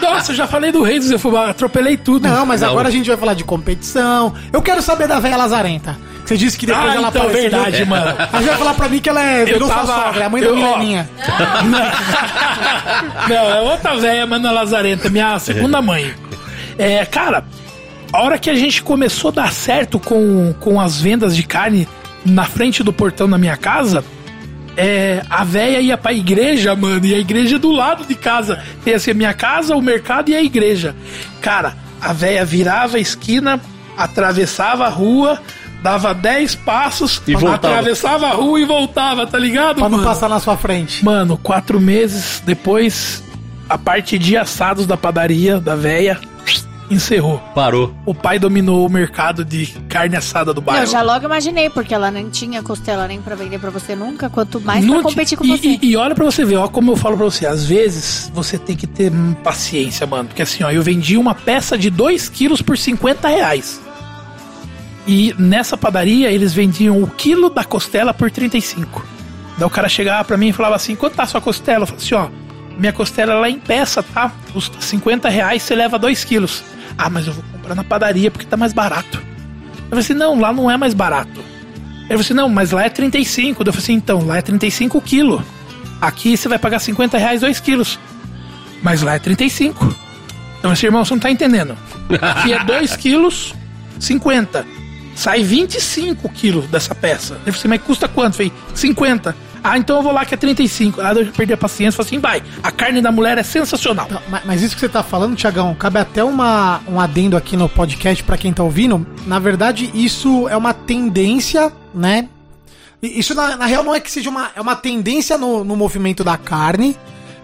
Nossa, 0.01 0.31
eu 0.31 0.35
já 0.35 0.47
falei 0.47 0.71
do 0.71 0.81
Rei 0.81 0.97
dos 0.97 1.09
Defumados, 1.09 1.51
atropelei 1.51 1.97
tudo. 1.97 2.27
Não, 2.27 2.47
mas 2.47 2.61
Não. 2.61 2.69
agora 2.71 2.87
a 2.87 2.91
gente 2.91 3.07
vai 3.07 3.15
falar 3.17 3.35
de 3.35 3.43
competição. 3.43 4.33
Eu 4.51 4.59
quero 4.59 4.81
saber 4.81 5.07
da 5.07 5.19
velha 5.19 5.37
lazarenta. 5.37 5.95
Você 6.25 6.35
disse 6.35 6.57
que 6.57 6.65
depois 6.65 6.83
Ah, 6.89 6.95
ela 6.95 7.09
então, 7.09 7.21
apareceu. 7.21 7.41
verdade, 7.51 7.85
mano. 7.85 8.15
Aí 8.33 8.43
vai 8.43 8.57
falar 8.57 8.73
pra 8.73 8.89
mim 8.89 8.99
que 8.99 9.09
ela 9.09 9.21
é 9.21 9.45
virou 9.45 9.69
tava- 9.69 9.85
sua 9.85 10.03
sogra, 10.05 10.23
é 10.23 10.25
a 10.25 10.29
mãe 10.29 10.41
da 10.41 10.47
eu- 10.47 10.55
ó. 10.59 10.77
Mileninha. 10.77 11.09
Não, 13.29 13.35
é 13.55 13.61
outra 13.61 13.95
velha, 13.97 14.25
Mana 14.25 14.51
Lazarenta, 14.51 15.09
minha 15.09 15.37
segunda 15.39 15.81
mãe. 15.81 16.13
É, 16.77 17.05
cara, 17.05 17.43
a 18.11 18.21
hora 18.21 18.37
que 18.39 18.49
a 18.49 18.55
gente 18.55 18.81
começou 18.83 19.29
a 19.29 19.33
dar 19.33 19.51
certo 19.51 19.99
com, 19.99 20.53
com 20.59 20.79
as 20.79 20.99
vendas 20.99 21.35
de 21.35 21.43
carne 21.43 21.87
na 22.27 22.45
frente 22.45 22.83
do 22.83 22.91
portão 22.93 23.29
da 23.29 23.37
minha 23.37 23.57
casa, 23.57 24.03
é, 24.75 25.23
a 25.29 25.43
véia 25.43 25.79
ia 25.81 25.97
pra 25.97 26.13
igreja, 26.13 26.75
mano, 26.75 27.05
e 27.05 27.13
a 27.15 27.17
igreja 27.17 27.55
é 27.55 27.59
do 27.59 27.71
lado 27.71 28.05
de 28.05 28.13
casa. 28.15 28.61
Tem 28.83 28.93
assim 28.93 29.11
a 29.11 29.13
minha 29.15 29.33
casa, 29.33 29.75
o 29.75 29.81
mercado 29.81 30.29
e 30.29 30.35
a 30.35 30.43
igreja. 30.43 30.95
Cara, 31.41 31.75
a 31.99 32.13
véia 32.13 32.45
virava 32.45 32.97
a 32.97 32.99
esquina, 32.99 33.59
atravessava 33.97 34.85
a 34.85 34.89
rua, 34.89 35.39
dava 35.81 36.13
10 36.13 36.55
passos, 36.55 37.21
E 37.27 37.33
voltava. 37.33 37.55
atravessava 37.55 38.27
a 38.27 38.31
rua 38.33 38.59
e 38.59 38.65
voltava, 38.65 39.25
tá 39.25 39.39
ligado, 39.39 39.75
Pra 39.79 39.89
não 39.89 39.97
mano? 39.97 40.03
passar 40.03 40.29
na 40.29 40.39
sua 40.39 40.55
frente. 40.57 41.03
Mano, 41.03 41.37
quatro 41.37 41.79
meses 41.81 42.41
depois, 42.45 43.23
a 43.67 43.77
parte 43.77 44.19
de 44.19 44.37
assados 44.37 44.85
da 44.85 44.95
padaria, 44.95 45.59
da 45.59 45.75
véia, 45.75 46.19
encerrou. 46.89 47.39
Parou. 47.53 47.93
O 48.05 48.13
pai 48.13 48.39
dominou 48.39 48.85
o 48.85 48.89
mercado 48.89 49.43
de 49.43 49.67
carne 49.89 50.15
assada 50.15 50.53
do 50.53 50.61
bairro. 50.61 50.83
Eu 50.83 50.87
já 50.87 51.01
logo 51.01 51.25
imaginei, 51.25 51.69
porque 51.69 51.93
ela 51.93 52.09
nem 52.09 52.29
tinha 52.29 52.61
costela 52.63 53.07
nem 53.07 53.21
pra 53.21 53.35
vender 53.35 53.59
pra 53.59 53.69
você 53.69 53.95
nunca, 53.95 54.29
quanto 54.29 54.59
mais 54.61 54.83
Não 54.85 54.95
pra 54.95 55.03
ti- 55.03 55.09
competir 55.09 55.37
com 55.37 55.45
e, 55.45 55.47
você. 55.49 55.67
E, 55.67 55.79
e 55.91 55.97
olha 55.97 56.15
pra 56.15 56.23
você 56.25 56.45
ver, 56.45 56.57
ó, 56.57 56.67
como 56.67 56.91
eu 56.91 56.95
falo 56.95 57.15
pra 57.17 57.25
você, 57.25 57.45
às 57.45 57.65
vezes 57.65 58.31
você 58.33 58.57
tem 58.57 58.75
que 58.75 58.87
ter 58.87 59.11
hum, 59.11 59.33
paciência, 59.43 60.05
mano. 60.07 60.29
Porque 60.29 60.41
assim, 60.41 60.63
ó, 60.63 60.71
eu 60.71 60.81
vendi 60.83 61.17
uma 61.17 61.35
peça 61.35 61.77
de 61.77 61.89
2 61.89 62.29
quilos 62.29 62.61
por 62.61 62.77
50 62.77 63.27
reais. 63.27 63.81
E 65.05 65.33
nessa 65.39 65.77
padaria 65.77 66.29
eles 66.31 66.53
vendiam 66.53 67.01
o 67.01 67.07
quilo 67.07 67.49
da 67.49 67.63
costela 67.63 68.13
por 68.13 68.29
35. 68.29 69.05
Daí 69.57 69.65
o 69.65 69.69
cara 69.69 69.87
chegava 69.89 70.23
pra 70.25 70.37
mim 70.37 70.49
e 70.49 70.53
falava 70.53 70.75
assim: 70.75 70.95
quanto 70.95 71.15
tá 71.15 71.23
a 71.23 71.27
sua 71.27 71.39
costela? 71.41 71.83
Eu 71.83 71.87
falei 71.87 72.03
assim: 72.03 72.15
ó, 72.15 72.27
minha 72.77 72.91
costela 72.93 73.33
ela 73.33 73.47
é 73.47 73.49
em 73.49 73.57
peça, 73.59 74.03
tá? 74.03 74.31
Custa 74.51 74.79
50 74.81 75.29
reais, 75.29 75.63
você 75.63 75.75
leva 75.75 75.97
2 75.97 76.23
quilos. 76.25 76.61
Ah, 76.97 77.09
mas 77.09 77.27
eu 77.27 77.33
vou 77.33 77.43
comprar 77.51 77.75
na 77.75 77.83
padaria 77.83 78.31
porque 78.31 78.45
tá 78.45 78.57
mais 78.57 78.73
barato. 78.73 79.17
Eu 79.17 79.89
falei 79.89 79.99
assim: 79.99 80.13
não, 80.13 80.39
lá 80.39 80.51
não 80.51 80.69
é 80.69 80.77
mais 80.77 80.93
barato. 80.93 81.39
Ele 81.39 82.07
falou 82.07 82.21
assim: 82.21 82.33
não, 82.33 82.49
mas 82.49 82.71
lá 82.71 82.83
é 82.83 82.89
35. 82.89 83.63
Daí 83.63 83.69
Eu 83.69 83.73
falei 83.73 83.83
assim: 83.83 83.93
então, 83.93 84.25
lá 84.25 84.37
é 84.37 84.41
35 84.41 84.99
quilo. 85.01 85.43
Aqui 86.01 86.35
você 86.35 86.47
vai 86.47 86.59
pagar 86.59 86.79
50 86.79 87.17
reais 87.17 87.41
2 87.41 87.59
quilos. 87.59 87.99
Mas 88.81 89.01
lá 89.01 89.15
é 89.15 89.19
35. 89.19 89.95
Então, 90.59 90.73
esse 90.73 90.85
irmão, 90.85 91.03
você 91.03 91.13
não 91.13 91.19
tá 91.19 91.29
entendendo. 91.31 91.77
Aqui 92.21 92.53
é 92.53 92.63
2 92.63 92.95
quilos, 92.97 93.53
50. 93.99 94.65
Sai 95.15 95.43
25 95.43 96.29
quilos 96.29 96.65
dessa 96.67 96.93
peça. 96.93 97.33
Ele 97.35 97.43
falou 97.45 97.57
assim: 97.57 97.67
mas 97.67 97.81
custa 97.81 98.07
quanto? 98.07 98.33
Eu 98.41 98.49
falei: 98.49 98.53
50. 98.73 99.35
Ah, 99.63 99.77
então 99.77 99.97
eu 99.97 100.03
vou 100.03 100.11
lá 100.11 100.25
que 100.25 100.33
é 100.33 100.37
35. 100.37 101.01
Ah, 101.01 101.13
eu 101.13 101.31
perdi 101.31 101.53
a 101.53 101.57
paciência. 101.57 101.97
Falei 101.97 102.07
assim: 102.07 102.19
vai, 102.19 102.43
a 102.63 102.71
carne 102.71 103.01
da 103.01 103.11
mulher 103.11 103.37
é 103.37 103.43
sensacional. 103.43 104.07
Não, 104.09 104.21
ma- 104.29 104.41
Mas 104.45 104.61
isso 104.61 104.75
que 104.75 104.79
você 104.81 104.89
tá 104.89 105.03
falando, 105.03 105.35
Tiagão, 105.35 105.73
cabe 105.75 105.99
até 105.99 106.23
uma, 106.23 106.81
um 106.87 106.99
adendo 106.99 107.35
aqui 107.35 107.57
no 107.57 107.67
podcast 107.67 108.23
pra 108.23 108.37
quem 108.37 108.53
tá 108.53 108.63
ouvindo. 108.63 109.05
Na 109.25 109.39
verdade, 109.39 109.89
isso 109.93 110.47
é 110.49 110.55
uma 110.57 110.73
tendência, 110.73 111.71
né? 111.93 112.27
Isso, 113.01 113.35
na, 113.35 113.55
na 113.57 113.65
real, 113.65 113.83
não 113.83 113.93
é 113.93 113.99
que 113.99 114.09
seja 114.11 114.29
uma, 114.29 114.49
é 114.55 114.61
uma 114.61 114.75
tendência 114.75 115.37
no, 115.37 115.63
no 115.63 115.75
movimento 115.75 116.23
da 116.23 116.35
carne, 116.35 116.97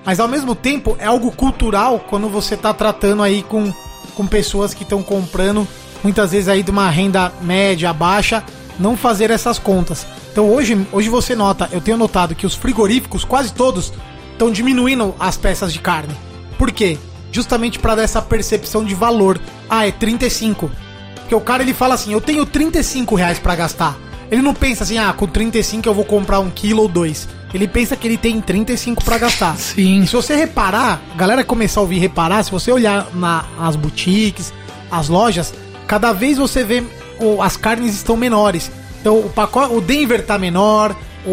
mas 0.04 0.20
ao 0.20 0.28
mesmo 0.28 0.56
tempo 0.56 0.96
é 1.00 1.06
algo 1.06 1.32
cultural 1.32 2.00
quando 2.10 2.28
você 2.28 2.58
tá 2.58 2.74
tratando 2.74 3.22
aí 3.22 3.44
com, 3.44 3.72
com 4.16 4.26
pessoas 4.26 4.74
que 4.74 4.82
estão 4.82 5.04
comprando, 5.04 5.68
muitas 6.04 6.32
vezes 6.32 6.48
aí 6.50 6.64
de 6.64 6.72
uma 6.72 6.90
renda 6.90 7.32
média, 7.42 7.94
baixa, 7.94 8.44
não 8.80 8.98
fazer 8.98 9.30
essas 9.30 9.60
contas. 9.60 10.08
Então 10.34 10.50
hoje, 10.52 10.76
hoje 10.92 11.10
você 11.10 11.36
nota, 11.36 11.70
eu 11.72 11.80
tenho 11.80 11.96
notado 11.96 12.34
que 12.34 12.46
os 12.46 12.56
frigoríficos, 12.56 13.24
quase 13.24 13.54
todos, 13.54 13.94
estão 14.32 14.52
diminuindo 14.52 15.14
as 15.20 15.38
peças 15.38 15.72
de 15.72 15.78
carne. 15.80 16.14
Por 16.58 16.72
quê? 16.72 16.98
Justamente 17.32 17.78
para 17.78 17.94
dar 17.96 18.02
essa 18.04 18.22
percepção 18.22 18.84
de 18.84 18.96
valor. 18.96 19.40
Ah, 19.70 19.88
é 19.88 19.92
35. 19.92 20.72
Porque 21.18 21.36
o 21.36 21.40
cara 21.40 21.62
ele 21.64 21.74
fala 21.74 21.94
assim: 21.94 22.12
eu 22.14 22.20
tenho 22.20 22.46
35 22.48 23.14
reais 23.16 23.38
para 23.40 23.56
gastar. 23.56 23.96
Ele 24.32 24.42
não 24.42 24.56
pensa 24.56 24.84
assim, 24.84 24.98
ah, 24.98 25.14
com 25.14 25.28
35 25.28 25.88
eu 25.88 25.94
vou 25.94 26.04
comprar 26.06 26.40
um 26.40 26.50
quilo 26.50 26.82
ou 26.82 26.88
dois. 26.88 27.28
Ele 27.54 27.68
pensa 27.68 27.96
que 27.96 28.08
ele 28.08 28.18
tem 28.18 28.42
35 28.42 29.04
para 29.04 29.20
gastar. 29.20 29.56
Sim. 29.58 30.02
E 30.02 30.08
se 30.08 30.16
você 30.16 30.36
reparar, 30.36 31.00
a 31.14 31.16
galera 31.16 31.44
começar 31.44 31.80
a 31.80 31.84
ouvir 31.84 32.00
reparar, 32.00 32.42
se 32.42 32.50
você 32.50 32.72
olhar 32.72 33.08
na, 33.14 33.46
nas 33.60 33.76
boutiques, 33.76 34.52
as 34.90 35.10
lojas, 35.10 35.54
cada 35.86 36.12
vez 36.12 36.40
você 36.40 36.64
vê 36.64 36.84
o- 37.20 37.40
as 37.44 37.56
carnes 37.56 37.94
estão 37.94 38.18
menores. 38.18 38.72
Então 39.04 39.20
o 39.20 39.28
pacote, 39.30 39.74
o 39.74 39.82
Denver 39.82 40.26
tá 40.26 40.38
menor, 40.38 40.96
o, 41.26 41.30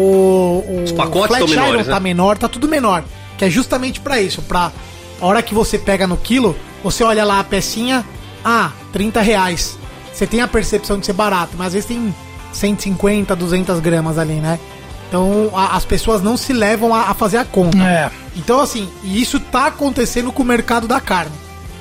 o 0.67 0.81
Os 0.83 0.91
pacotes 0.91 1.37
tão 1.37 1.47
Iron 1.47 1.61
menores, 1.61 1.87
tá 1.87 1.93
né? 1.93 1.99
menor, 2.01 2.37
tá 2.37 2.49
tudo 2.49 2.67
menor. 2.67 3.01
Que 3.37 3.45
é 3.45 3.49
justamente 3.49 4.01
pra 4.01 4.19
isso, 4.21 4.41
pra 4.41 4.73
a 5.21 5.25
hora 5.25 5.41
que 5.41 5.53
você 5.53 5.77
pega 5.79 6.05
no 6.05 6.17
quilo, 6.17 6.53
você 6.83 7.01
olha 7.01 7.23
lá 7.23 7.39
a 7.39 7.43
pecinha, 7.45 8.03
ah, 8.43 8.71
30 8.91 9.21
reais. 9.21 9.77
Você 10.11 10.27
tem 10.27 10.41
a 10.41 10.47
percepção 10.49 10.99
de 10.99 11.05
ser 11.05 11.13
barato, 11.13 11.51
mas 11.57 11.67
às 11.67 11.73
vezes 11.73 11.87
tem 11.87 12.13
150, 12.51 13.33
200 13.35 13.79
gramas 13.79 14.17
ali, 14.17 14.33
né? 14.33 14.59
Então 15.07 15.49
a- 15.53 15.75
as 15.77 15.85
pessoas 15.85 16.21
não 16.21 16.35
se 16.35 16.51
levam 16.51 16.93
a, 16.93 17.03
a 17.09 17.13
fazer 17.13 17.37
a 17.37 17.45
conta. 17.45 17.77
É. 17.77 18.11
Então, 18.35 18.59
assim, 18.59 18.89
e 19.03 19.21
isso 19.21 19.39
tá 19.39 19.67
acontecendo 19.67 20.31
com 20.31 20.43
o 20.43 20.45
mercado 20.45 20.87
da 20.87 20.99
carne, 20.99 21.31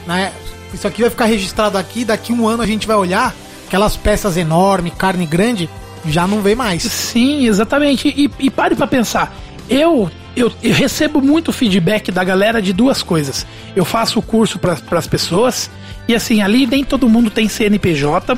né? 0.07 0.33
Isso 0.73 0.87
aqui 0.87 1.01
vai 1.03 1.11
ficar 1.11 1.25
registrado 1.25 1.77
aqui, 1.77 2.05
daqui 2.05 2.33
um 2.33 2.47
ano 2.47 2.63
a 2.63 2.67
gente 2.67 2.87
vai 2.87 2.97
olhar, 2.97 3.35
aquelas 3.71 3.97
peças 3.97 4.37
enormes, 4.37 4.93
carne 4.99 5.25
grande, 5.25 5.71
já 6.05 6.27
não 6.27 6.41
vê 6.41 6.57
mais. 6.57 6.83
Sim, 6.83 7.47
exatamente. 7.47 8.09
E, 8.09 8.29
e 8.41 8.51
pare 8.51 8.75
pra 8.75 8.85
pensar. 8.85 9.33
Eu, 9.69 10.11
eu, 10.35 10.53
eu 10.61 10.75
recebo 10.75 11.23
muito 11.23 11.53
feedback 11.53 12.11
da 12.11 12.25
galera 12.25 12.61
de 12.61 12.73
duas 12.73 13.01
coisas. 13.01 13.47
Eu 13.77 13.85
faço 13.85 14.19
o 14.19 14.23
curso 14.23 14.59
para 14.59 14.99
as 14.99 15.07
pessoas 15.07 15.71
e 16.09 16.17
assim, 16.17 16.43
ali 16.43 16.67
nem 16.67 16.83
todo 16.83 17.09
mundo 17.09 17.31
tem 17.31 17.49
CNPJ 17.49 18.37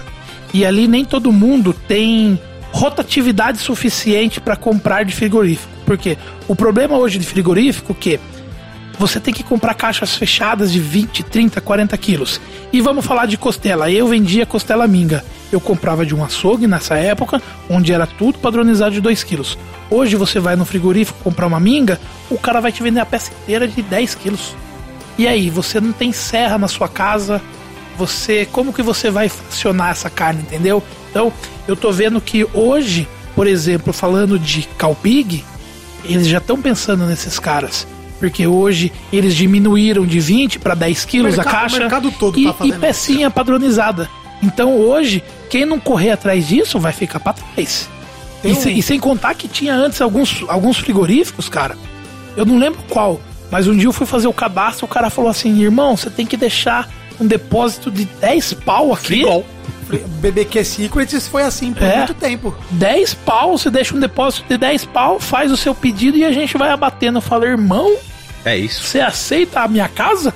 e 0.53 0.67
ali 0.67 0.87
nem 0.87 1.03
todo 1.03 1.33
mundo 1.33 1.73
tem 1.73 2.39
rotatividade 2.71 3.57
suficiente 3.57 4.39
para 4.39 4.55
comprar 4.55 5.03
de 5.03 5.15
frigorífico. 5.15 5.73
Porque 5.87 6.19
o 6.47 6.55
problema 6.55 6.99
hoje 6.99 7.19
de 7.19 7.25
frigorífico 7.25 7.93
é 7.93 7.97
que 7.99 8.21
você 8.99 9.19
tem 9.19 9.33
que 9.33 9.43
comprar 9.43 9.75
caixas 9.75 10.15
fechadas 10.15 10.73
de 10.73 10.79
20, 10.79 11.23
30, 11.25 11.61
40 11.61 11.97
quilos. 11.99 12.41
E 12.73 12.81
vamos 12.81 13.05
falar 13.05 13.27
de 13.27 13.37
costela. 13.37 13.91
Eu 13.91 14.09
vendia 14.09 14.47
costela 14.47 14.87
minga. 14.87 15.25
Eu 15.51 15.61
comprava 15.61 16.07
de 16.07 16.15
um 16.15 16.25
açougue 16.25 16.67
nessa 16.67 16.97
época, 16.97 17.43
onde 17.69 17.93
era 17.93 18.07
tudo 18.07 18.39
padronizado 18.39 18.93
de 18.93 19.01
2 19.01 19.23
quilos. 19.23 19.59
Hoje 19.91 20.17
você 20.17 20.41
vai 20.41 20.57
no 20.57 20.65
frigorífico 20.65 21.19
comprar 21.23 21.47
uma 21.47 21.61
minga, 21.61 22.01
o 22.31 22.39
cara 22.39 22.61
vai 22.61 22.73
te 22.73 22.83
vender 22.83 23.01
a 23.01 23.07
peça 23.07 23.31
inteira 23.43 23.69
de 23.69 23.83
10 23.83 24.15
quilos. 24.15 24.55
E 25.19 25.29
aí, 25.29 25.51
você 25.51 25.79
não 25.79 25.93
tem 25.93 26.11
serra 26.11 26.57
na 26.57 26.69
sua 26.69 26.89
casa, 26.89 27.43
você. 27.99 28.47
Como 28.51 28.73
que 28.73 28.83
você 28.83 29.11
vai 29.11 29.29
fracionar 29.29 29.91
essa 29.91 30.09
carne, 30.09 30.41
entendeu? 30.41 30.83
Então, 31.11 31.31
eu 31.69 31.77
tô 31.77 31.93
vendo 31.93 32.19
que 32.21 32.47
hoje, 32.55 33.07
por 33.37 33.47
exemplo, 33.47 33.93
falando 33.93 34.39
de 34.39 34.63
Calpig, 34.79 35.45
eles 36.05 36.27
já 36.27 36.39
estão 36.39 36.61
pensando 36.63 37.05
nesses 37.05 37.39
caras. 37.39 37.87
Porque 38.31 38.47
hoje 38.47 38.93
eles 39.13 39.35
diminuíram 39.35 40.07
de 40.07 40.21
20 40.21 40.59
para 40.61 40.75
10 40.77 41.05
quilos 41.05 41.39
a 41.39 41.45
caixa. 41.45 41.77
o 41.77 41.79
mercado 41.81 42.11
todo 42.13 42.39
e, 42.39 42.45
tá 42.45 42.53
fazendo 42.53 42.77
e 42.77 42.79
pecinha 42.79 43.31
padronizada. 43.31 44.09
Então 44.41 44.77
hoje, 44.77 45.23
quem 45.51 45.65
não 45.65 45.81
correr 45.81 46.11
atrás 46.13 46.47
disso 46.47 46.79
vai 46.79 46.93
ficar 46.93 47.19
para 47.21 47.33
trás. 47.35 47.89
E, 48.45 48.53
um- 48.53 48.55
sem, 48.55 48.79
e 48.79 48.83
sem 48.83 49.01
contar 49.01 49.35
que 49.35 49.49
tinha 49.49 49.75
antes 49.75 50.01
alguns, 50.01 50.45
alguns 50.49 50.79
frigoríficos, 50.79 51.49
cara. 51.49 51.77
Eu 52.37 52.45
não 52.47 52.59
lembro 52.59 52.81
qual, 52.89 53.21
mas 53.51 53.67
um 53.67 53.77
dia 53.77 53.87
eu 53.87 53.93
fui 53.93 54.07
fazer 54.07 54.29
o 54.29 54.33
cadastro, 54.33 54.85
o 54.87 54.89
cara 54.89 55.11
falou 55.11 55.31
assim: 55.31 55.61
irmão, 55.61 55.97
você 55.97 56.09
tem 56.09 56.25
que 56.25 56.37
deixar 56.37 56.89
um 57.21 57.27
depósito 57.27 57.91
de 57.91 58.05
10 58.05 58.55
pau 58.55 58.93
aqui. 58.93 59.21
Igual. 59.21 59.45
BBQ 60.21 60.65
Secrets 60.65 61.29
foi 61.29 61.43
assim 61.43 61.73
por 61.75 61.83
É. 61.83 61.99
muito 61.99 62.15
tempo. 62.15 62.55
10 62.71 63.13
pau, 63.15 63.59
você 63.59 63.69
deixa 63.71 63.95
um 63.95 64.01
depósito 64.01 64.45
de 64.49 64.57
10 64.57 64.87
pau, 64.87 65.21
faz 65.21 65.53
o 65.53 65.57
seu 65.57 65.75
pedido 65.75 66.17
e 66.17 66.25
a 66.25 66.33
gente 66.33 66.57
vai 66.57 66.71
abatendo. 66.71 67.19
Eu 67.19 67.23
falei, 67.23 67.51
irmão, 67.51 67.95
É 68.45 68.57
isso. 68.57 68.83
você 68.85 69.01
aceita 69.01 69.61
a 69.61 69.69
minha 69.69 69.89
casa? 69.89 70.35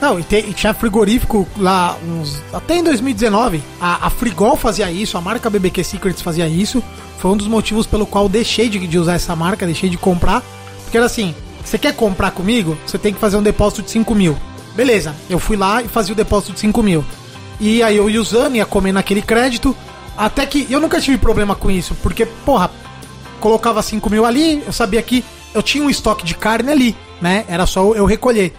Não, 0.00 0.20
e, 0.20 0.22
te- 0.22 0.44
e 0.48 0.52
tinha 0.52 0.74
frigorífico 0.74 1.48
lá 1.56 1.96
uns. 2.06 2.42
Até 2.52 2.76
em 2.76 2.82
2019. 2.84 3.62
A, 3.80 4.06
a 4.06 4.10
Frigol 4.10 4.54
fazia 4.56 4.90
isso, 4.90 5.16
a 5.16 5.20
marca 5.20 5.48
BBQ 5.48 5.82
Secrets 5.82 6.20
fazia 6.22 6.46
isso. 6.46 6.82
Foi 7.18 7.30
um 7.30 7.36
dos 7.36 7.46
motivos 7.48 7.86
pelo 7.86 8.04
qual 8.06 8.24
eu 8.24 8.28
deixei 8.28 8.68
de, 8.68 8.78
de 8.86 8.98
usar 8.98 9.14
essa 9.14 9.34
marca, 9.34 9.64
deixei 9.64 9.88
de 9.88 9.96
comprar. 9.96 10.42
Porque 10.84 10.98
era 10.98 11.06
assim: 11.06 11.34
você 11.64 11.78
quer 11.78 11.94
comprar 11.94 12.30
comigo? 12.32 12.76
Você 12.86 12.98
tem 12.98 13.14
que 13.14 13.18
fazer 13.20 13.36
um 13.38 13.42
depósito 13.42 13.82
de 13.82 13.90
5 13.90 14.14
mil. 14.14 14.36
Beleza, 14.74 15.14
eu 15.30 15.38
fui 15.38 15.56
lá 15.56 15.82
e 15.82 15.88
fazia 15.88 16.12
o 16.12 16.16
depósito 16.16 16.52
de 16.52 16.60
5 16.60 16.82
mil. 16.82 17.02
E 17.58 17.82
aí 17.82 17.96
eu 17.96 18.10
ia 18.10 18.20
usando, 18.20 18.56
ia 18.56 18.66
comendo 18.66 18.98
aquele 18.98 19.22
crédito. 19.22 19.74
Até 20.14 20.44
que 20.44 20.66
eu 20.70 20.78
nunca 20.80 21.00
tive 21.00 21.16
problema 21.16 21.54
com 21.54 21.70
isso, 21.70 21.94
porque, 22.02 22.26
porra, 22.26 22.70
colocava 23.40 23.82
5 23.82 24.08
mil 24.10 24.24
ali, 24.26 24.62
eu 24.66 24.72
sabia 24.72 25.00
que 25.02 25.24
eu 25.54 25.62
tinha 25.62 25.82
um 25.84 25.90
estoque 25.90 26.24
de 26.24 26.34
carne 26.34 26.70
ali, 26.72 26.96
né? 27.20 27.44
Era 27.48 27.66
só 27.66 27.94
eu 27.94 28.04
recolher. 28.04 28.54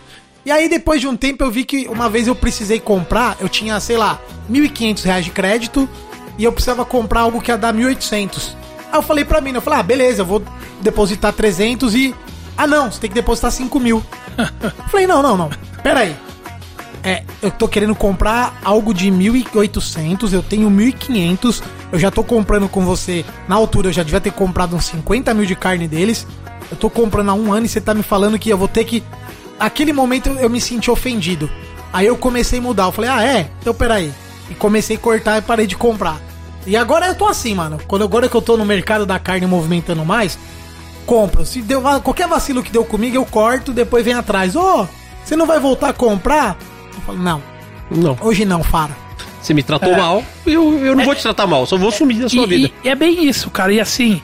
E 0.46 0.52
aí, 0.52 0.70
depois 0.70 1.02
de 1.02 1.08
um 1.08 1.18
tempo, 1.18 1.44
eu 1.44 1.52
vi 1.52 1.66
que 1.66 1.88
uma 1.90 2.10
vez 2.10 2.28
eu 2.28 2.36
precisei 2.36 2.80
comprar, 2.80 3.36
eu 3.42 3.50
tinha, 3.50 3.80
sei 3.80 3.98
lá, 3.98 4.20
1.500 4.50 5.04
reais 5.04 5.26
de 5.26 5.32
crédito 5.32 5.90
e 6.38 6.44
eu 6.44 6.54
precisava 6.54 6.86
comprar 6.86 7.22
algo 7.22 7.42
que 7.42 7.52
ia 7.52 7.58
dar 7.58 7.74
1.800. 7.74 8.56
Aí 8.92 8.98
eu 8.98 9.02
falei 9.02 9.26
pra 9.26 9.42
mim, 9.42 9.52
eu 9.54 9.62
falei, 9.62 9.80
ah, 9.80 9.84
beleza, 9.84 10.22
eu 10.22 10.26
vou 10.26 10.42
depositar 10.82 11.34
300 11.34 11.94
e... 11.96 12.16
Ah, 12.58 12.66
não, 12.66 12.90
você 12.90 13.00
tem 13.00 13.10
que 13.10 13.16
depositar 13.16 13.52
5 13.52 13.80
mil. 13.80 14.04
Falei, 14.90 15.06
não, 15.06 15.22
não, 15.22 15.38
não, 15.38 15.50
pera 15.84 16.00
aí. 16.00 16.16
É, 17.04 17.24
eu 17.42 17.52
tô 17.52 17.68
querendo 17.68 17.94
comprar 17.94 18.60
algo 18.64 18.94
de 18.94 19.12
1.800, 19.12 20.34
eu 20.34 20.42
tenho 20.42 20.70
1.500, 20.70 21.62
eu 21.92 22.00
já 22.00 22.10
tô 22.10 22.24
comprando 22.24 22.68
com 22.68 22.82
você, 22.82 23.24
na 23.48 23.56
altura 23.56 23.90
eu 23.90 23.94
já 23.94 24.02
devia 24.02 24.20
ter 24.20 24.32
comprado 24.32 24.76
uns 24.76 24.86
50 24.86 25.34
mil 25.34 25.46
de 25.46 25.56
carne 25.56 25.88
deles, 25.88 26.26
eu 26.72 26.78
tô 26.78 26.90
comprando 26.90 27.30
há 27.30 27.34
um 27.34 27.52
ano 27.54 27.66
e 27.66 27.70
você 27.70 27.80
tá 27.82 27.94
me 27.94 28.04
falando 28.04 28.38
que 28.40 28.50
eu 28.50 28.58
vou 28.58 28.68
ter 28.68 28.84
que... 28.84 29.04
Aquele 29.60 29.92
momento 29.94 30.30
eu 30.30 30.50
me 30.50 30.62
senti 30.62 30.92
ofendido. 30.92 31.50
Aí 31.92 32.06
eu 32.06 32.16
comecei 32.18 32.60
a 32.60 32.62
mudar, 32.62 32.84
eu 32.86 32.92
falei, 32.92 33.10
ah, 33.10 33.24
é? 33.24 33.50
Então 33.62 33.74
peraí. 33.74 34.14
E 34.50 34.54
comecei 34.54 34.96
a 34.98 35.00
cortar 35.00 35.38
e 35.38 35.42
parei 35.42 35.66
de 35.66 35.76
comprar. 35.76 36.22
E 36.66 36.76
agora 36.76 37.08
eu 37.08 37.16
tô 37.16 37.26
assim, 37.28 37.56
mano. 37.56 37.80
Quando 37.88 38.04
agora 38.04 38.28
que 38.30 38.36
eu 38.36 38.42
tô 38.42 38.56
no 38.58 38.66
mercado 38.66 39.06
da 39.06 39.18
carne 39.18 39.48
movimentando 39.48 40.04
mais, 40.06 40.38
compro. 41.06 41.46
Se 41.46 41.62
deu 41.62 41.82
qualquer 42.04 42.28
vacilo 42.28 42.62
que 42.62 42.72
deu 42.72 42.84
comigo, 42.86 43.16
eu 43.16 43.26
corto, 43.26 43.72
depois 43.74 44.04
vem 44.06 44.14
atrás. 44.14 44.56
Ô, 44.56 44.88
você 45.24 45.36
não 45.36 45.46
vai 45.46 45.60
voltar 45.60 45.90
a 45.90 45.94
comprar? 45.94 46.58
Eu 46.94 47.02
falo, 47.02 47.18
não, 47.20 47.42
Não. 47.90 48.18
hoje 48.22 48.46
não, 48.46 48.62
Fara. 48.64 48.96
Você 49.42 49.54
me 49.54 49.64
tratou 49.64 49.96
mal, 49.96 50.22
eu, 50.46 50.86
eu 50.86 50.94
não 50.96 51.06
vou 51.06 51.16
te 51.16 51.22
tratar 51.22 51.48
mal, 51.48 51.66
só 51.66 51.78
vou 51.78 51.90
sumir 51.92 52.20
da 52.22 52.28
sua 52.28 52.44
E, 52.44 52.48
vida. 52.48 52.72
e 52.84 52.90
é 52.90 52.96
bem 52.96 53.26
isso, 53.28 53.50
cara. 53.50 53.72
E 53.72 53.80
assim, 53.80 54.22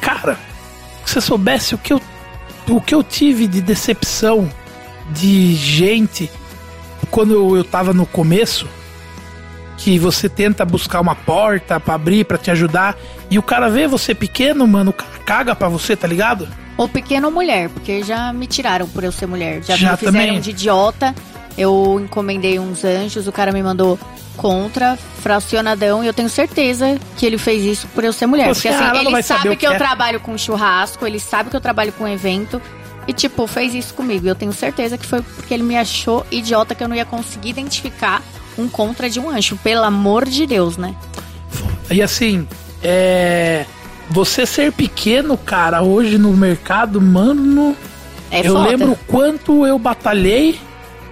cara, 0.00 0.38
você 1.10 1.20
soubesse 1.20 1.74
o 1.74 1.78
que 1.78 1.92
eu, 1.92 2.00
o 2.68 2.80
que 2.80 2.94
eu 2.94 3.02
tive 3.02 3.46
de 3.46 3.60
decepção 3.60 4.48
de 5.10 5.54
gente 5.54 6.30
quando 7.10 7.34
eu, 7.34 7.56
eu 7.56 7.64
tava 7.64 7.92
no 7.92 8.06
começo, 8.06 8.68
que 9.76 9.98
você 9.98 10.28
tenta 10.28 10.64
buscar 10.64 11.00
uma 11.00 11.14
porta 11.16 11.80
pra 11.80 11.94
abrir, 11.94 12.24
pra 12.24 12.38
te 12.38 12.50
ajudar, 12.50 12.96
e 13.30 13.38
o 13.38 13.42
cara 13.42 13.68
vê 13.68 13.88
você 13.88 14.14
pequeno, 14.14 14.66
mano, 14.68 14.92
caga 15.24 15.56
pra 15.56 15.68
você, 15.68 15.96
tá 15.96 16.06
ligado? 16.06 16.46
Ou 16.76 16.88
pequeno 16.88 17.26
ou 17.28 17.32
mulher, 17.34 17.68
porque 17.70 18.02
já 18.02 18.32
me 18.32 18.46
tiraram 18.46 18.86
por 18.88 19.02
eu 19.02 19.10
ser 19.10 19.26
mulher. 19.26 19.62
Já, 19.64 19.76
Já 19.76 19.92
me 19.92 19.96
fizeram 19.96 20.12
também. 20.26 20.40
de 20.40 20.50
idiota. 20.50 21.14
Eu 21.58 22.00
encomendei 22.02 22.58
uns 22.58 22.84
anjos, 22.84 23.26
o 23.26 23.32
cara 23.32 23.52
me 23.52 23.62
mandou 23.62 23.98
contra, 24.36 24.96
fracionadão, 24.96 26.02
e 26.02 26.06
eu 26.06 26.14
tenho 26.14 26.28
certeza 26.28 26.98
que 27.16 27.26
ele 27.26 27.38
fez 27.38 27.64
isso 27.64 27.86
por 27.94 28.04
eu 28.04 28.12
ser 28.12 28.26
mulher. 28.26 28.48
Pô, 28.48 28.54
porque 28.54 28.68
assim, 28.68 28.84
não 28.84 28.96
ele 28.96 29.22
sabe 29.22 29.48
que, 29.50 29.56
que 29.56 29.66
eu 29.66 29.72
é. 29.72 29.78
trabalho 29.78 30.20
com 30.20 30.36
churrasco, 30.36 31.06
ele 31.06 31.20
sabe 31.20 31.50
que 31.50 31.56
eu 31.56 31.60
trabalho 31.60 31.92
com 31.92 32.06
evento. 32.08 32.60
E, 33.06 33.12
tipo, 33.12 33.46
fez 33.46 33.74
isso 33.74 33.94
comigo. 33.94 34.28
Eu 34.28 34.34
tenho 34.34 34.52
certeza 34.52 34.96
que 34.96 35.06
foi 35.06 35.22
porque 35.22 35.52
ele 35.52 35.62
me 35.62 35.76
achou 35.76 36.24
idiota 36.30 36.74
que 36.74 36.84
eu 36.84 36.88
não 36.88 36.94
ia 36.94 37.04
conseguir 37.04 37.50
identificar 37.50 38.22
um 38.56 38.68
contra 38.68 39.08
de 39.08 39.18
um 39.18 39.28
anjo. 39.28 39.58
Pelo 39.64 39.82
amor 39.82 40.28
de 40.28 40.46
Deus, 40.46 40.76
né? 40.76 40.94
E 41.90 42.02
assim, 42.02 42.46
é. 42.82 43.64
Você 44.10 44.44
ser 44.44 44.72
pequeno, 44.72 45.36
cara, 45.38 45.82
hoje 45.82 46.18
no 46.18 46.32
mercado, 46.32 47.00
mano. 47.00 47.76
É 48.30 48.40
eu 48.40 48.54
foda. 48.54 48.68
lembro 48.68 48.92
o 48.92 48.96
quanto 49.06 49.66
eu 49.66 49.78
batalhei 49.78 50.58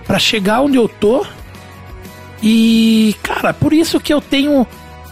pra 0.07 0.19
chegar 0.19 0.61
onde 0.61 0.77
eu 0.77 0.89
tô. 0.89 1.27
E, 2.43 3.17
cara, 3.23 3.53
por 3.53 3.73
isso 3.73 3.99
que 4.01 4.13
eu 4.13 4.21
tenho 4.21 4.61
um 4.61 4.67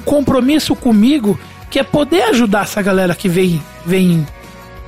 compromisso 0.04 0.74
comigo, 0.76 1.38
que 1.70 1.78
é 1.78 1.82
poder 1.82 2.22
ajudar 2.24 2.62
essa 2.62 2.80
galera 2.80 3.14
que 3.14 3.28
vem, 3.28 3.60
vem 3.84 4.26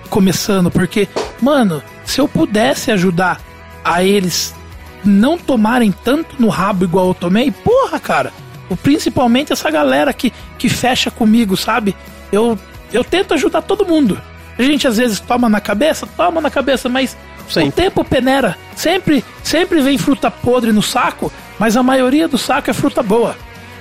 começando, 0.09 0.71
porque, 0.71 1.09
mano, 1.43 1.83
se 2.05 2.21
eu 2.21 2.29
pudesse 2.29 2.91
ajudar 2.91 3.41
a 3.85 4.03
eles 4.03 4.55
não 5.05 5.37
tomarem 5.39 5.93
tanto 5.93 6.37
no 6.39 6.49
rabo 6.49 6.85
igual 6.85 7.09
eu 7.09 7.15
tomei, 7.15 7.51
porra, 7.51 7.99
cara, 8.01 8.33
o- 8.69 8.77
principalmente 8.77 9.53
essa 9.53 9.71
galera 9.71 10.13
que, 10.13 10.33
que 10.59 10.69
fecha 10.69 11.11
comigo, 11.11 11.57
sabe? 11.57 11.97
Eu, 12.33 12.59
eu 12.93 13.03
tento 13.05 13.35
ajudar 13.35 13.63
todo 13.63 13.87
mundo. 13.87 14.21
A 14.59 14.63
gente 14.63 14.87
às 14.89 14.97
vezes 14.97 15.21
toma 15.21 15.49
na 15.49 15.61
cabeça, 15.61 16.07
toma 16.17 16.41
na 16.41 16.51
cabeça, 16.51 16.89
mas 16.89 17.17
o 17.49 17.53
Sempre. 17.53 17.73
tempo 17.83 18.05
peneira. 18.05 18.57
Sempre, 18.75 19.25
sempre 19.43 19.81
vem 19.81 19.97
fruta 19.97 20.31
podre 20.31 20.73
no 20.73 20.83
saco, 20.83 21.33
mas 21.59 21.77
a 21.77 21.83
maioria 21.83 22.29
do 22.29 22.39
saco 22.39 22.71
é 22.71 22.73
fruta 22.73 23.03
boa. 23.03 23.37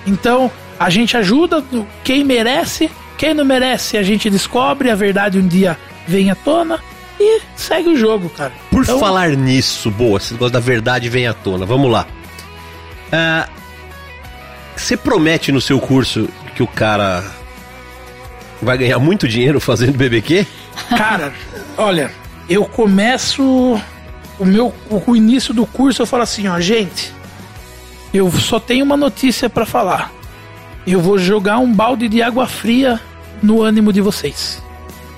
Então, 0.06 0.52
a 0.80 0.90
gente 0.90 1.16
ajuda 1.18 1.64
quem 2.04 2.24
merece, 2.24 2.90
quem 3.18 3.34
não 3.34 3.44
merece, 3.45 3.98
a 3.98 4.04
gente 4.04 4.30
descobre, 4.30 4.90
a 4.90 4.95
verdade 4.95 5.38
um 5.38 5.48
dia 5.48 5.78
vem 6.08 6.30
à 6.32 6.36
tona 6.36 6.80
e 7.20 7.41
segue 7.56 7.90
o 7.90 7.98
jogo, 7.98 8.30
cara. 8.30 8.54
Por 8.72 8.84
Então, 8.84 8.99
falar 8.99 9.30
nisso, 9.32 9.90
boa, 9.91 10.18
esse 10.18 10.34
negócio 10.34 10.54
da 10.54 10.60
verdade 10.60 11.10
vem 11.10 11.28
à 11.28 11.34
tona. 11.34 11.66
Vamos 11.66 11.91
lá. 11.91 12.06
Ah, 13.12 13.48
Você 14.76 14.95
promete 14.95 15.52
no 15.52 15.60
seu 15.60 15.80
curso 15.80 16.30
que 16.56 16.62
o 16.64 16.68
cara 16.68 17.24
vai 18.62 18.78
ganhar 18.78 18.99
muito 18.99 19.28
dinheiro 19.28 19.60
fazendo 19.60 19.98
BBQ? 19.98 20.45
Cara, 20.90 21.34
olha, 21.78 22.12
eu 22.48 22.64
começo 22.66 23.82
o 24.40 24.45
meu 24.45 24.74
o 24.90 25.16
início 25.16 25.54
do 25.54 25.66
curso, 25.66 26.02
eu 26.04 26.06
falo 26.06 26.24
assim, 26.24 26.48
ó, 26.48 26.60
gente, 26.60 27.12
eu 28.18 28.31
só 28.31 28.60
tenho 28.60 28.84
uma 28.84 28.98
notícia 28.98 29.49
pra 29.49 29.65
falar. 29.65 30.11
Eu 30.85 31.02
vou 31.02 31.18
jogar 31.18 31.60
um 31.60 31.72
balde 31.72 32.07
de 32.07 32.22
água 32.22 32.48
fria 32.48 32.99
no 33.41 33.61
ânimo 33.61 33.94
de 33.94 34.02
vocês. 34.02 34.61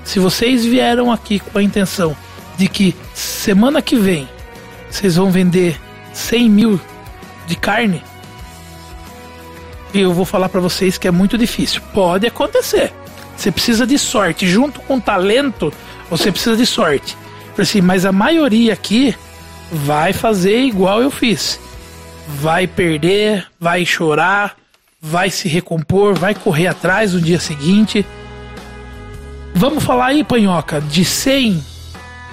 Se 0.04 0.20
vocês 0.20 0.66
vieram 0.66 1.12
aqui 1.12 1.40
com 1.40 1.58
a 1.60 1.64
intenção 1.64 2.16
de 2.58 2.68
que 2.68 2.96
semana 3.14 3.82
que 3.82 3.96
vem 3.96 4.28
vocês 4.90 5.16
vão 5.16 5.32
vender 5.32 5.80
100 6.14 6.50
mil 6.50 6.82
de 7.46 7.56
carne, 7.56 8.04
eu 9.94 10.12
vou 10.14 10.26
falar 10.26 10.50
pra 10.50 10.60
vocês 10.60 10.98
que 10.98 11.08
é 11.08 11.12
muito 11.12 11.38
difícil. 11.38 11.82
Pode 11.94 12.26
acontecer. 12.26 12.92
Você 13.38 13.52
precisa 13.52 13.86
de 13.88 13.98
sorte. 13.98 14.48
Junto 14.48 14.82
com 14.82 15.00
talento, 15.00 15.72
você 16.10 16.32
precisa 16.32 16.58
de 16.58 16.66
sorte. 16.66 17.16
Assim, 17.58 17.82
mas 17.82 18.06
a 18.06 18.12
maioria 18.12 18.74
aqui 18.74 19.16
vai 19.72 20.14
fazer 20.14 20.60
igual 20.62 21.02
eu 21.02 21.12
fiz. 21.12 21.60
Vai 22.38 22.68
perder, 22.68 23.48
vai 23.60 23.86
chorar, 23.86 24.56
vai 25.02 25.30
se 25.30 25.48
recompor, 25.48 26.14
vai 26.18 26.36
correr 26.36 26.68
atrás 26.68 27.14
no 27.14 27.22
dia 27.22 27.40
seguinte. 27.40 28.06
Vamos 29.54 29.84
falar 29.84 30.08
aí, 30.08 30.24
Panhoca, 30.24 30.80
de 30.80 31.04
100, 31.04 31.64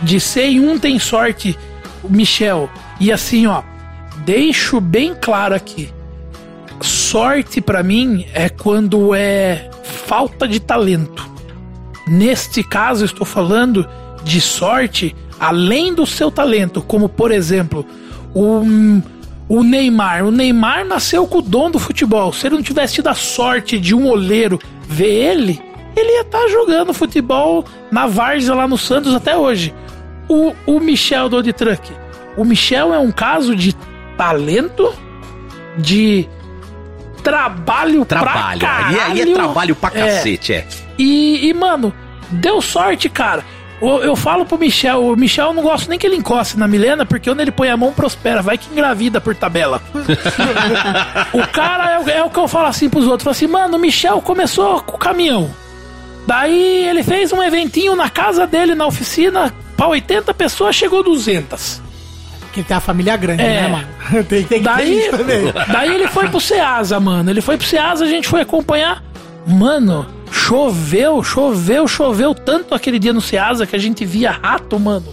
de 0.03 0.21
100, 0.21 0.61
um 0.61 0.79
tem 0.79 0.99
sorte, 0.99 1.59
Michel. 2.09 2.71
E 3.01 3.11
assim, 3.11 3.47
ó, 3.47 3.63
deixo 4.19 4.81
bem 4.81 5.15
claro 5.15 5.55
aqui. 5.55 5.93
Sorte 6.81 7.61
pra 7.61 7.83
mim 7.83 8.27
é 8.35 8.49
quando 8.49 9.15
é 9.15 9.71
falta 9.83 10.47
de 10.47 10.61
talento. 10.61 11.29
Neste 12.07 12.63
caso, 12.63 13.05
estou 13.05 13.27
falando 13.27 13.89
de 14.23 14.41
sorte 14.41 15.17
além 15.39 15.95
do 15.95 16.07
seu 16.07 16.31
talento, 16.31 16.83
como 16.83 17.09
por 17.09 17.31
exemplo, 17.31 17.85
o, 18.35 18.63
o 19.49 19.63
Neymar. 19.63 20.25
O 20.25 20.31
Neymar 20.31 20.85
nasceu 20.85 21.27
com 21.27 21.39
o 21.39 21.43
dom 21.43 21.71
do 21.71 21.79
futebol. 21.79 22.33
Se 22.33 22.47
ele 22.47 22.57
não 22.57 22.63
tivesse 22.63 22.95
tido 22.95 23.09
a 23.09 23.15
sorte 23.15 23.79
de 23.79 23.95
um 23.95 24.09
oleiro 24.09 24.59
ver 24.89 25.13
ele, 25.13 25.61
ele 25.97 26.11
ia 26.17 26.23
estar 26.23 26.47
jogando 26.49 26.93
futebol 26.93 27.65
na 27.91 28.07
Várzea 28.07 28.55
lá 28.55 28.67
no 28.69 28.77
Santos 28.79 29.15
até 29.15 29.37
hoje. 29.37 29.75
O, 30.29 30.53
o 30.67 30.81
Michel 30.81 31.29
do 31.29 31.43
Truck. 31.53 31.93
O 32.37 32.45
Michel 32.45 32.93
é 32.93 32.99
um 32.99 33.11
caso 33.13 33.55
de 33.55 33.75
talento, 34.17 34.93
de 35.79 36.29
trabalho, 37.23 38.05
Trabalho. 38.05 38.59
pra 38.61 38.69
caralho. 38.69 38.97
é- 38.99 39.03
aí 39.03 39.21
é 39.21 39.35
trabalho 39.35 39.75
pra 39.75 39.91
É. 39.95 40.05
cacete, 40.17 40.53
é. 40.53 40.67
E, 40.99 41.49
e, 41.49 41.55
mano, 41.55 41.93
deu 42.31 42.61
sorte, 42.61 43.09
cara. 43.09 43.45
Eu, 43.81 44.03
eu 44.03 44.17
falo 44.17 44.47
pro 44.47 44.59
Michel, 44.59 45.05
o 45.05 45.17
Michel 45.17 45.49
eu 45.49 45.55
não 45.55 45.63
gosto 45.63 45.89
nem 45.91 45.99
que 45.99 46.07
ele 46.07 46.17
encoste 46.17 46.59
na 46.59 46.67
Milena, 46.67 47.05
porque 47.05 47.31
onde 47.31 47.43
ele 47.43 47.51
põe 47.51 47.69
a 47.69 47.77
mão 47.77 47.93
prospera, 47.93 48.41
vai 48.41 48.57
que 48.57 48.71
engravida 48.73 49.21
por 49.21 49.35
tabela. 49.35 49.83
o 51.33 51.47
cara 51.49 51.91
é, 51.93 51.99
o- 51.99 52.09
é 52.09 52.23
o 52.25 52.31
que 52.31 52.39
eu 52.39 52.49
falo 52.49 52.67
assim 52.69 52.89
pros 52.89 53.05
outros, 53.07 53.23
falo 53.25 53.33
assim, 53.33 53.47
mano, 53.47 53.77
o 53.77 53.81
Michel 53.81 54.21
começou 54.23 54.81
com 54.81 54.97
o 54.97 54.99
caminhão. 54.99 55.51
Daí 56.27 56.87
ele 56.89 57.03
fez 57.03 57.33
um 57.33 57.43
eventinho 57.43 57.95
na 57.95 58.09
casa 58.11 58.47
dele, 58.47 58.75
na 58.75 58.87
oficina, 58.87 59.53
pra 59.77 59.87
80 59.89 60.33
pessoas, 60.35 60.75
chegou 60.75 61.03
200. 61.05 61.83
Porque 62.41 62.63
tem 62.63 62.77
a 62.77 62.81
família 62.81 63.17
grande, 63.17 63.43
É. 63.43 63.63
né, 63.63 63.69
mano? 63.69 63.87
Tem, 64.25 64.43
tem 64.45 64.45
que 64.45 64.49
ter 64.49 64.61
Daí, 64.61 65.11
daí 65.71 65.95
ele 65.95 66.09
foi 66.09 66.29
pro 66.29 66.41
Ceasa, 66.41 66.99
mano. 66.99 67.29
Ele 67.29 67.41
foi 67.43 67.57
pro 67.59 67.67
Ceasa, 67.67 68.05
a 68.05 68.09
gente 68.09 68.27
foi 68.29 68.41
acompanhar. 68.41 69.03
Mano, 69.47 70.07
choveu, 70.37 71.23
choveu, 71.25 71.89
choveu 71.89 72.35
tanto 72.35 72.75
aquele 72.75 72.99
dia 72.99 73.13
no 73.13 73.21
Ceasa 73.21 73.67
que 73.67 73.75
a 73.75 73.79
gente 73.79 74.05
via 74.05 74.31
rato, 74.31 74.79
mano. 74.79 75.07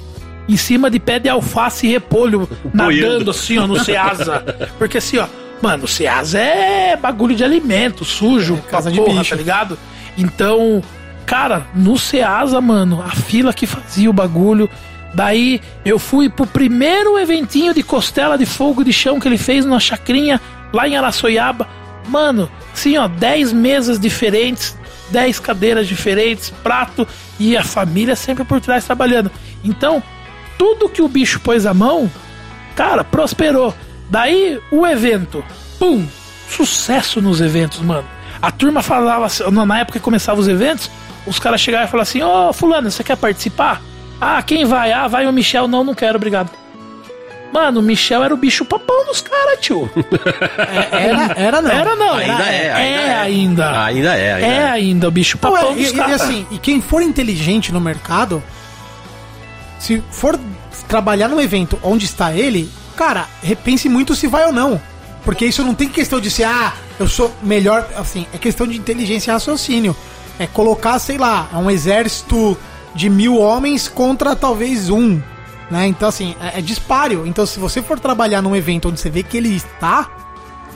Em 0.48 0.58
cima 0.58 0.92
de 0.92 1.00
pé 1.00 1.18
de 1.20 1.30
alface 1.30 1.88
e 1.88 1.92
repolho, 1.92 2.48
nadando 2.74 2.92
Boiando. 2.92 3.32
assim, 3.32 3.58
ó, 3.58 3.66
no 3.66 3.80
Ceasa. 3.84 4.44
Porque 4.78 4.98
assim, 4.98 5.18
ó, 5.18 5.26
mano, 5.62 5.86
o 5.86 5.88
Ceasa 5.88 6.38
é 6.40 6.98
bagulho 6.98 7.36
de 7.36 7.44
alimento, 7.44 8.04
sujo, 8.04 8.58
pra 8.58 8.72
casa 8.72 8.92
de 8.92 8.98
porra, 8.98 9.20
bicho. 9.20 9.30
tá 9.30 9.36
ligado? 9.38 9.80
Então, 10.18 10.84
cara, 11.26 11.66
no 11.74 11.98
Ceasa, 11.98 12.60
mano, 12.60 13.02
a 13.02 13.10
fila 13.12 13.54
que 13.54 13.66
fazia 13.66 14.10
o 14.10 14.14
bagulho. 14.14 14.70
Daí 15.16 15.62
eu 15.86 15.98
fui 15.98 16.28
pro 16.30 16.46
primeiro 16.46 17.18
eventinho 17.18 17.74
de 17.74 17.82
costela 17.84 18.38
de 18.38 18.46
fogo 18.46 18.84
de 18.84 18.92
chão 18.92 19.20
que 19.20 19.28
ele 19.28 19.38
fez 19.38 19.64
numa 19.64 19.80
chacrinha 19.80 20.42
lá 20.74 20.88
em 20.88 20.98
Araçoiaba. 20.98 21.68
Mano, 22.10 22.52
sim, 22.74 22.98
ó, 22.98 23.08
10 23.08 23.54
mesas 23.54 23.98
diferentes, 24.00 24.76
10 25.14 25.40
cadeiras 25.40 25.88
diferentes, 25.88 26.50
prato 26.50 27.08
e 27.40 27.56
a 27.56 27.64
família 27.64 28.16
sempre 28.16 28.44
por 28.44 28.60
trás 28.60 28.84
trabalhando. 28.84 29.32
Então, 29.64 30.02
tudo 30.58 30.90
que 30.90 31.04
o 31.04 31.08
bicho 31.08 31.40
pôs 31.40 31.68
a 31.68 31.74
mão, 31.74 32.12
cara, 32.76 33.04
prosperou. 33.04 33.74
Daí 34.10 34.60
o 34.72 34.86
evento, 34.88 35.46
pum, 35.78 36.06
sucesso 36.50 37.22
nos 37.22 37.40
eventos, 37.40 37.80
mano. 37.80 38.08
A 38.42 38.52
turma 38.52 38.82
falava, 38.82 39.28
na 39.52 39.80
época 39.80 40.00
que 40.00 40.04
começava 40.04 40.40
os 40.42 40.48
eventos, 40.48 40.90
os 41.28 41.38
caras 41.38 41.62
chegavam 41.62 41.88
e 41.88 41.92
falavam 41.92 42.10
assim: 42.10 42.22
Ô, 42.24 42.52
Fulano, 42.52 42.90
você 42.90 43.04
quer 43.04 43.16
participar? 43.16 43.82
Ah, 44.20 44.42
quem 44.42 44.66
vai? 44.66 44.92
Ah, 44.92 45.08
vai 45.08 45.28
o 45.28 45.32
Michel. 45.32 45.68
Não, 45.68 45.84
não 45.84 45.94
quero, 45.94 46.18
obrigado. 46.18 46.50
Mano, 47.54 47.82
o 47.82 47.84
Michel 47.84 48.24
era 48.24 48.34
o 48.34 48.38
bicho 48.38 48.66
papão 48.66 49.06
dos 49.06 49.22
caras, 49.22 49.60
tio. 49.62 49.88
É, 50.92 51.04
Era, 51.06 51.34
era 51.38 51.62
não. 51.62 51.72
Era 51.72 51.96
não, 51.96 52.14
Ainda 52.16 52.34
era, 52.34 52.52
é, 52.52 52.74
ainda 52.74 53.02
é 53.02 53.06
é. 53.06 53.14
ainda. 53.14 53.84
Ainda 53.86 54.16
é, 54.16 54.34
ainda 54.34 54.48
É 54.48 54.50
é. 54.50 54.64
ainda 54.64 55.08
o 55.08 55.12
bicho 55.12 55.38
Não, 55.42 55.52
papão 55.52 55.72
é, 55.72 55.76
dos 55.76 55.90
e, 55.90 55.94
e 55.94 55.96
caras. 55.96 56.22
assim, 56.22 56.48
e 56.50 56.58
quem 56.58 56.82
for 56.82 57.04
inteligente 57.04 57.72
no 57.72 57.80
mercado, 57.80 58.42
se 59.80 60.02
for 60.10 60.40
trabalhar 60.88 61.28
num 61.28 61.40
evento 61.40 61.78
onde 61.84 62.06
está 62.06 62.34
ele, 62.34 62.70
cara, 62.96 63.28
repense 63.44 63.88
muito 63.88 64.16
se 64.16 64.26
vai 64.26 64.46
ou 64.48 64.52
não. 64.52 64.82
Porque 65.24 65.46
isso 65.46 65.64
não 65.64 65.76
tem 65.76 65.88
questão 65.88 66.20
de 66.20 66.32
ser, 66.32 66.44
ah, 66.46 66.74
eu 67.00 67.08
sou 67.08 67.32
melhor, 67.44 67.88
assim, 67.96 68.26
é 68.34 68.38
questão 68.40 68.66
de 68.68 68.78
inteligência 68.78 69.30
e 69.30 69.34
raciocínio. 69.34 69.96
É 70.40 70.48
colocar, 70.48 70.98
sei 70.98 71.20
lá, 71.20 71.48
um 71.54 71.70
exército 71.70 72.58
de 72.96 73.10
mil 73.10 73.38
homens 73.38 73.88
contra 73.88 74.36
talvez 74.36 74.90
um. 74.90 75.22
Né? 75.74 75.88
Então, 75.88 76.08
assim, 76.08 76.36
é, 76.40 76.60
é 76.60 76.62
dispário. 76.62 77.26
Então, 77.26 77.48
se 77.48 77.60
você 77.60 77.82
for 77.82 78.00
trabalhar 78.00 78.44
num 78.44 78.56
evento 78.56 78.90
onde 78.90 79.00
você 79.00 79.10
vê 79.10 79.24
que 79.24 79.36
ele 79.38 79.50
está, 79.56 80.08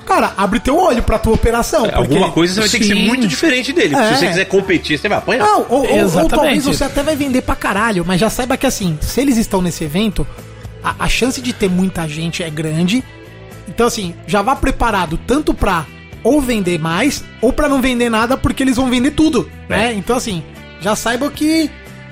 cara, 0.08 0.34
abre 0.36 0.60
teu 0.60 0.76
olho 0.76 1.04
pra 1.04 1.20
tua 1.20 1.34
operação. 1.36 1.82
porque- 1.84 1.96
Alguma 2.00 2.32
coisa 2.32 2.56
você 2.56 2.60
vai 2.62 2.70
ter 2.70 2.80
que 2.80 2.86
ser 2.86 2.96
Sim. 2.96 3.06
muito 3.06 3.28
diferente 3.28 3.72
dele. 3.72 3.96
É. 3.96 4.14
Se 4.14 4.20
você 4.20 4.28
quiser 4.28 4.46
competir, 4.46 4.98
você 4.98 5.08
vai 5.08 5.20
apanhar. 5.20 5.46
Não, 5.46 5.66
ou, 5.70 5.88
ou- 5.88 6.20
ou 6.24 6.28
talvez 6.28 6.66
você 6.66 6.84
até 6.84 7.04
vai 7.04 7.16
vender 7.16 7.44
pra 7.44 7.56
caralho, 7.56 8.04
mas 8.08 8.20
já 8.20 8.28
saiba 8.30 8.58
que 8.58 8.66
assim, 8.66 8.98
se 9.02 9.22
eles 9.22 9.38
estão 9.38 9.62
nesse 9.62 9.84
evento, 9.84 10.26
a, 10.84 10.96
a 10.98 11.08
chance 11.08 11.40
de 11.40 11.54
ter 11.54 11.70
muita 11.70 12.08
gente 12.08 12.42
é 12.42 12.50
grande. 12.50 13.04
Então, 13.68 13.86
assim, 13.86 14.16
já 14.26 14.42
vá 14.42 14.56
preparado 14.56 15.20
tanto 15.28 15.54
pra 15.54 15.86
ou 16.24 16.42
vender 16.42 16.80
mais, 16.80 17.24
ou 17.40 17.54
pra 17.54 17.70
não 17.70 17.80
vender 17.82 18.10
nada, 18.10 18.36
porque 18.36 18.64
eles 18.64 18.78
vão 18.78 18.90
vender 18.90 19.12
tudo, 19.12 19.48
né? 19.70 19.94
Então, 19.94 20.16
assim, 20.18 20.44
já 20.82 20.96
saiba 20.96 21.30
que 21.30 21.70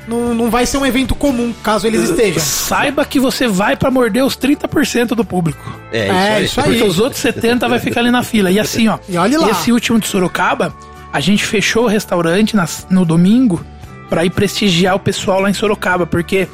não, 0.07 0.33
não 0.33 0.49
vai 0.49 0.65
ser 0.65 0.77
um 0.77 0.85
evento 0.85 1.15
comum, 1.15 1.53
caso 1.63 1.87
eles 1.87 2.09
estejam. 2.09 2.39
Saiba 2.41 3.03
que 3.05 3.19
você 3.19 3.47
vai 3.47 3.75
pra 3.75 3.89
morder 3.89 4.23
os 4.23 4.37
30% 4.37 5.09
do 5.09 5.25
público. 5.25 5.63
É, 5.91 6.07
É, 6.09 6.41
isso 6.43 6.59
aí. 6.59 6.67
Porque 6.67 6.83
os 6.83 6.99
outros 6.99 7.21
70 7.21 7.67
vai 7.67 7.79
ficar 7.79 8.01
ali 8.01 8.11
na 8.11 8.23
fila. 8.23 8.51
E 8.51 8.59
assim, 8.59 8.87
ó. 8.87 8.97
E 9.09 9.17
olhe 9.17 9.37
lá. 9.37 9.49
Esse 9.51 9.71
último 9.71 9.99
de 9.99 10.07
Sorocaba, 10.07 10.73
a 11.11 11.19
gente 11.19 11.45
fechou 11.45 11.85
o 11.85 11.87
restaurante 11.87 12.55
nas- 12.55 12.85
no 12.89 13.03
domingo 13.05 13.63
pra 14.09 14.23
ir 14.25 14.29
prestigiar 14.29 14.95
o 14.95 14.99
pessoal 14.99 15.39
lá 15.41 15.49
em 15.49 15.53
Sorocaba, 15.53 16.05
porque 16.05 16.47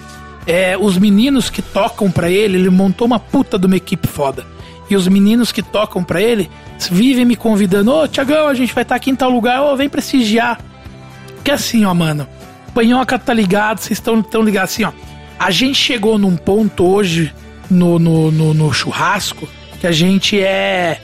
é, 0.48 0.78
os 0.80 0.98
meninos 0.98 1.50
que 1.50 1.62
tocam 1.62 2.10
pra 2.10 2.30
ele, 2.30 2.58
ele 2.58 2.70
montou 2.70 3.06
uma 3.06 3.20
puta 3.20 3.60
de 3.60 3.66
uma 3.68 3.76
equipe 3.76 4.08
foda. 4.08 4.46
E 4.90 4.96
os 4.96 5.08
meninos 5.08 5.52
que 5.52 5.62
tocam 5.62 6.04
pra 6.04 6.22
ele 6.22 6.50
vivem 6.90 7.24
me 7.26 7.36
convidando: 7.36 7.94
Ô, 7.94 8.08
Tiagão, 8.08 8.48
a 8.48 8.54
gente 8.54 8.74
vai 8.74 8.82
estar 8.84 8.96
aqui 8.96 9.10
em 9.10 9.16
tal 9.16 9.30
lugar, 9.30 9.62
ô, 9.64 9.76
vem 9.76 9.88
prestigiar. 9.90 10.60
Que 11.44 11.52
assim, 11.52 11.86
ó, 11.86 11.94
mano. 11.94 12.28
Panhoca 12.74 13.18
tá 13.20 13.34
ligado, 13.34 13.80
vocês 13.80 13.98
estão 13.98 14.22
tão 14.22 14.42
ligados 14.42 14.74
assim, 14.74 14.84
ó. 14.84 14.92
A 15.38 15.52
gente 15.52 15.76
chegou 15.76 16.18
num 16.18 16.36
ponto 16.36 16.86
hoje 16.86 17.34
no, 17.70 17.98
no, 17.98 18.32
no, 18.32 18.54
no 18.54 18.74
churrasco 18.74 19.48
que 19.80 19.88
a 19.88 19.92
gente 19.92 20.40
é, 20.40 21.02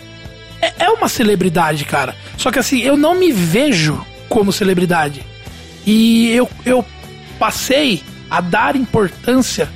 é. 0.61 0.73
É 0.85 0.89
uma 0.89 1.09
celebridade, 1.09 1.83
cara. 1.85 2.15
Só 2.37 2.51
que 2.51 2.59
assim, 2.59 2.79
eu 2.81 2.95
não 2.95 3.15
me 3.15 3.31
vejo 3.31 4.05
como 4.29 4.51
celebridade. 4.51 5.25
E 5.85 6.29
eu, 6.31 6.49
eu 6.65 6.85
passei 7.39 8.03
a 8.29 8.41
dar 8.41 8.75
importância 8.75 9.69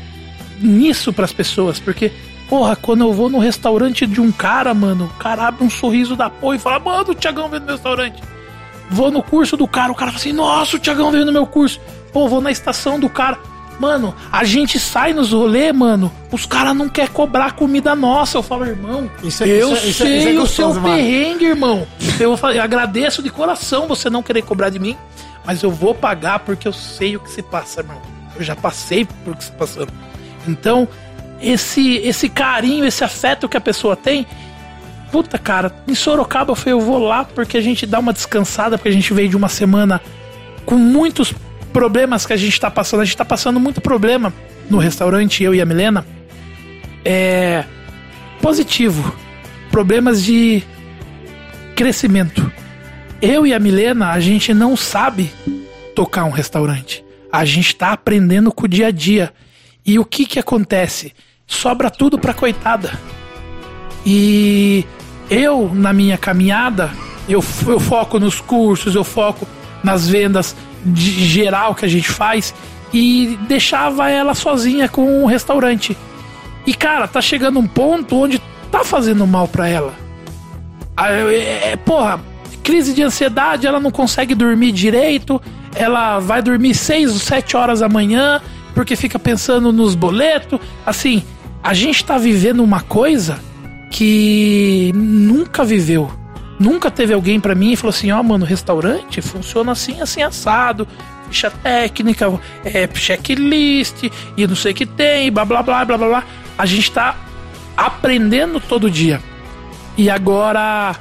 nisso 0.59 1.11
pras 1.11 1.34
pessoas, 1.34 1.80
porque, 1.80 2.11
porra, 2.47 2.76
quando 2.76 3.01
eu 3.01 3.13
vou 3.13 3.30
no 3.30 3.39
restaurante 3.39 4.05
de 4.05 4.22
um 4.22 4.31
cara, 4.31 4.73
mano, 4.73 5.05
o 5.05 5.18
cara 5.18 5.47
abre 5.47 5.63
um 5.63 5.69
sorriso 5.69 6.15
da 6.15 6.30
porra 6.30 6.55
e 6.55 6.59
fala, 6.59 6.80
mano, 6.80 7.11
o 7.11 7.15
Tiagão 7.15 7.49
veio 7.49 7.63
no 7.63 7.72
restaurante. 7.72 8.22
Vou 8.91 9.09
no 9.09 9.23
curso 9.23 9.55
do 9.55 9.68
cara, 9.68 9.91
o 9.91 9.95
cara 9.95 10.11
fala 10.11 10.19
assim, 10.22 10.34
nossa, 10.34 10.76
o 10.76 10.80
Tiagão 10.80 11.11
veio 11.11 11.26
no 11.26 11.31
meu 11.31 11.45
curso. 11.47 11.80
Pô, 12.11 12.27
vou 12.27 12.41
na 12.41 12.51
estação 12.51 12.99
do 12.99 13.09
cara. 13.09 13.39
Mano, 13.80 14.13
a 14.31 14.43
gente 14.43 14.77
sai 14.77 15.11
nos 15.13 15.31
rolê, 15.31 15.72
mano, 15.73 16.11
os 16.31 16.45
caras 16.45 16.76
não 16.76 16.88
querem 16.88 17.09
cobrar 17.11 17.53
comida 17.53 17.95
nossa. 17.95 18.38
Eu 18.38 18.43
falo, 18.43 18.65
irmão, 18.65 19.09
Isso 19.23 19.43
é- 19.43 19.47
eu 19.47 19.73
isso 19.73 19.85
é- 19.85 19.89
isso 19.89 20.03
é- 20.03 20.05
sei 20.22 20.38
é 20.38 20.39
o 20.39 20.45
seu 20.45 20.69
mano. 20.73 20.81
perrengue, 20.95 21.45
irmão. 21.45 21.88
Eu, 22.19 22.30
vou 22.30 22.38
falar, 22.38 22.55
eu 22.57 22.61
agradeço 22.61 23.23
de 23.23 23.30
coração 23.31 23.88
você 23.88 24.07
não 24.09 24.22
querer 24.22 24.43
cobrar 24.43 24.69
de 24.69 24.77
mim, 24.77 24.95
mas 25.45 25.63
eu 25.63 25.72
vou 25.72 25.95
pagar 25.95 26.39
porque 26.39 26.68
eu 26.68 26.73
sei 26.73 27.15
o 27.15 27.19
que 27.22 27.31
se 27.31 27.41
passa, 27.41 27.80
irmão. 27.80 27.97
Eu 28.35 28.43
já 28.43 28.55
passei 28.55 29.05
por 29.23 29.34
o 29.34 29.38
que 29.38 29.45
se 29.45 29.51
passou. 29.53 29.88
Então, 30.47 30.88
esse, 31.41 31.95
esse 31.97 32.30
carinho, 32.30 32.85
esse 32.85 33.03
afeto 33.03 33.49
que 33.49 33.57
a 33.57 33.61
pessoa 33.61 33.95
tem, 33.95 34.27
Puta, 35.11 35.38
cara, 35.38 35.73
em 35.88 35.93
Sorocaba 35.93 36.55
falei, 36.55 36.73
eu 36.73 36.79
vou 36.79 36.97
lá 36.97 37.25
porque 37.25 37.57
a 37.57 37.61
gente 37.61 37.85
dá 37.85 37.99
uma 37.99 38.13
descansada, 38.13 38.77
porque 38.77 38.89
a 38.89 38.93
gente 38.93 39.13
veio 39.13 39.27
de 39.27 39.35
uma 39.35 39.49
semana 39.49 40.01
com 40.65 40.75
muitos 40.75 41.33
problemas 41.73 42.25
que 42.25 42.33
a 42.33 42.38
gente 42.38 42.59
tá 42.59 42.71
passando. 42.71 43.01
A 43.01 43.05
gente 43.05 43.17
tá 43.17 43.25
passando 43.25 43.59
muito 43.59 43.81
problema 43.81 44.33
no 44.69 44.77
restaurante, 44.77 45.43
eu 45.43 45.53
e 45.53 45.61
a 45.61 45.65
Milena. 45.65 46.05
É. 47.03 47.65
Positivo. 48.41 49.15
Problemas 49.69 50.23
de 50.23 50.63
crescimento. 51.75 52.51
Eu 53.21 53.45
e 53.45 53.53
a 53.53 53.59
Milena, 53.59 54.11
a 54.11 54.19
gente 54.19 54.53
não 54.53 54.75
sabe 54.77 55.31
tocar 55.93 56.23
um 56.23 56.31
restaurante. 56.31 57.03
A 57.31 57.45
gente 57.45 57.75
tá 57.75 57.91
aprendendo 57.91 58.51
com 58.51 58.65
o 58.65 58.67
dia 58.67 58.88
a 58.88 58.91
dia. 58.91 59.33
E 59.85 59.99
o 59.99 60.05
que 60.05 60.25
que 60.25 60.39
acontece? 60.39 61.13
Sobra 61.45 61.89
tudo 61.89 62.17
pra 62.17 62.33
coitada. 62.33 62.91
E 64.05 64.85
eu, 65.31 65.71
na 65.73 65.93
minha 65.93 66.17
caminhada, 66.17 66.91
eu, 67.27 67.41
eu 67.65 67.79
foco 67.79 68.19
nos 68.19 68.41
cursos, 68.41 68.93
eu 68.93 69.03
foco 69.03 69.47
nas 69.81 70.07
vendas 70.07 70.53
de 70.85 71.25
geral 71.25 71.73
que 71.73 71.85
a 71.85 71.87
gente 71.87 72.09
faz 72.09 72.53
e 72.93 73.39
deixava 73.47 74.09
ela 74.09 74.35
sozinha 74.35 74.89
com 74.89 75.23
o 75.23 75.25
restaurante. 75.25 75.97
E 76.67 76.73
cara, 76.73 77.07
tá 77.07 77.21
chegando 77.21 77.59
um 77.59 77.65
ponto 77.65 78.13
onde 78.17 78.41
tá 78.69 78.83
fazendo 78.83 79.25
mal 79.25 79.47
pra 79.47 79.69
ela. 79.69 79.93
Ah, 80.97 81.09
é, 81.11 81.71
é, 81.71 81.75
porra, 81.77 82.19
crise 82.61 82.93
de 82.93 83.01
ansiedade, 83.01 83.65
ela 83.65 83.79
não 83.79 83.89
consegue 83.89 84.35
dormir 84.35 84.73
direito, 84.73 85.41
ela 85.73 86.19
vai 86.19 86.41
dormir 86.41 86.75
6 86.75 87.13
ou 87.13 87.19
7 87.19 87.55
horas 87.55 87.79
da 87.79 87.87
manhã 87.87 88.41
porque 88.75 88.97
fica 88.97 89.17
pensando 89.17 89.71
nos 89.71 89.95
boletos. 89.95 90.59
Assim, 90.85 91.23
a 91.63 91.73
gente 91.73 92.03
tá 92.03 92.17
vivendo 92.17 92.61
uma 92.61 92.81
coisa 92.81 93.39
que 93.91 94.91
nunca 94.95 95.63
viveu. 95.63 96.09
Nunca 96.57 96.89
teve 96.89 97.13
alguém 97.13 97.39
pra 97.39 97.53
mim 97.53 97.73
e 97.73 97.76
falou 97.76 97.89
assim: 97.89 98.11
ó, 98.11 98.19
oh, 98.19 98.23
mano, 98.23 98.45
restaurante 98.45 99.22
funciona 99.22 99.73
assim, 99.73 100.01
assim, 100.01 100.23
assado. 100.23 100.88
Ficha 101.27 101.51
técnica, 101.51 102.27
é, 102.65 102.89
checklist 102.93 104.03
e 104.35 104.47
não 104.47 104.55
sei 104.55 104.72
o 104.72 104.76
que 104.76 104.85
tem, 104.85 105.31
blá 105.31 105.45
blá 105.45 105.61
blá 105.61 105.85
blá 105.85 105.97
blá 105.97 106.07
blá. 106.07 106.23
A 106.57 106.65
gente 106.65 106.91
tá 106.91 107.15
aprendendo 107.76 108.59
todo 108.59 108.89
dia. 108.89 109.22
E 109.97 110.09
agora, 110.09 110.95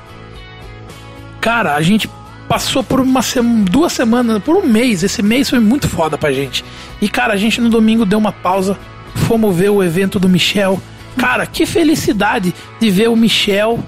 cara, 1.40 1.74
a 1.74 1.82
gente 1.82 2.08
passou 2.48 2.82
por 2.82 3.00
uma 3.00 3.22
sema, 3.22 3.64
duas 3.64 3.92
semanas, 3.92 4.42
por 4.42 4.56
um 4.56 4.66
mês. 4.66 5.02
Esse 5.02 5.22
mês 5.22 5.50
foi 5.50 5.60
muito 5.60 5.88
foda 5.88 6.16
pra 6.16 6.32
gente. 6.32 6.64
E 7.00 7.08
cara, 7.08 7.34
a 7.34 7.36
gente 7.36 7.60
no 7.60 7.68
domingo 7.68 8.06
deu 8.06 8.18
uma 8.18 8.32
pausa, 8.32 8.78
fomos 9.14 9.54
ver 9.54 9.70
o 9.70 9.82
evento 9.82 10.18
do 10.18 10.28
Michel. 10.28 10.80
Cara, 11.16 11.46
que 11.46 11.66
felicidade 11.66 12.54
de 12.78 12.90
ver 12.90 13.08
o 13.08 13.16
Michel. 13.16 13.78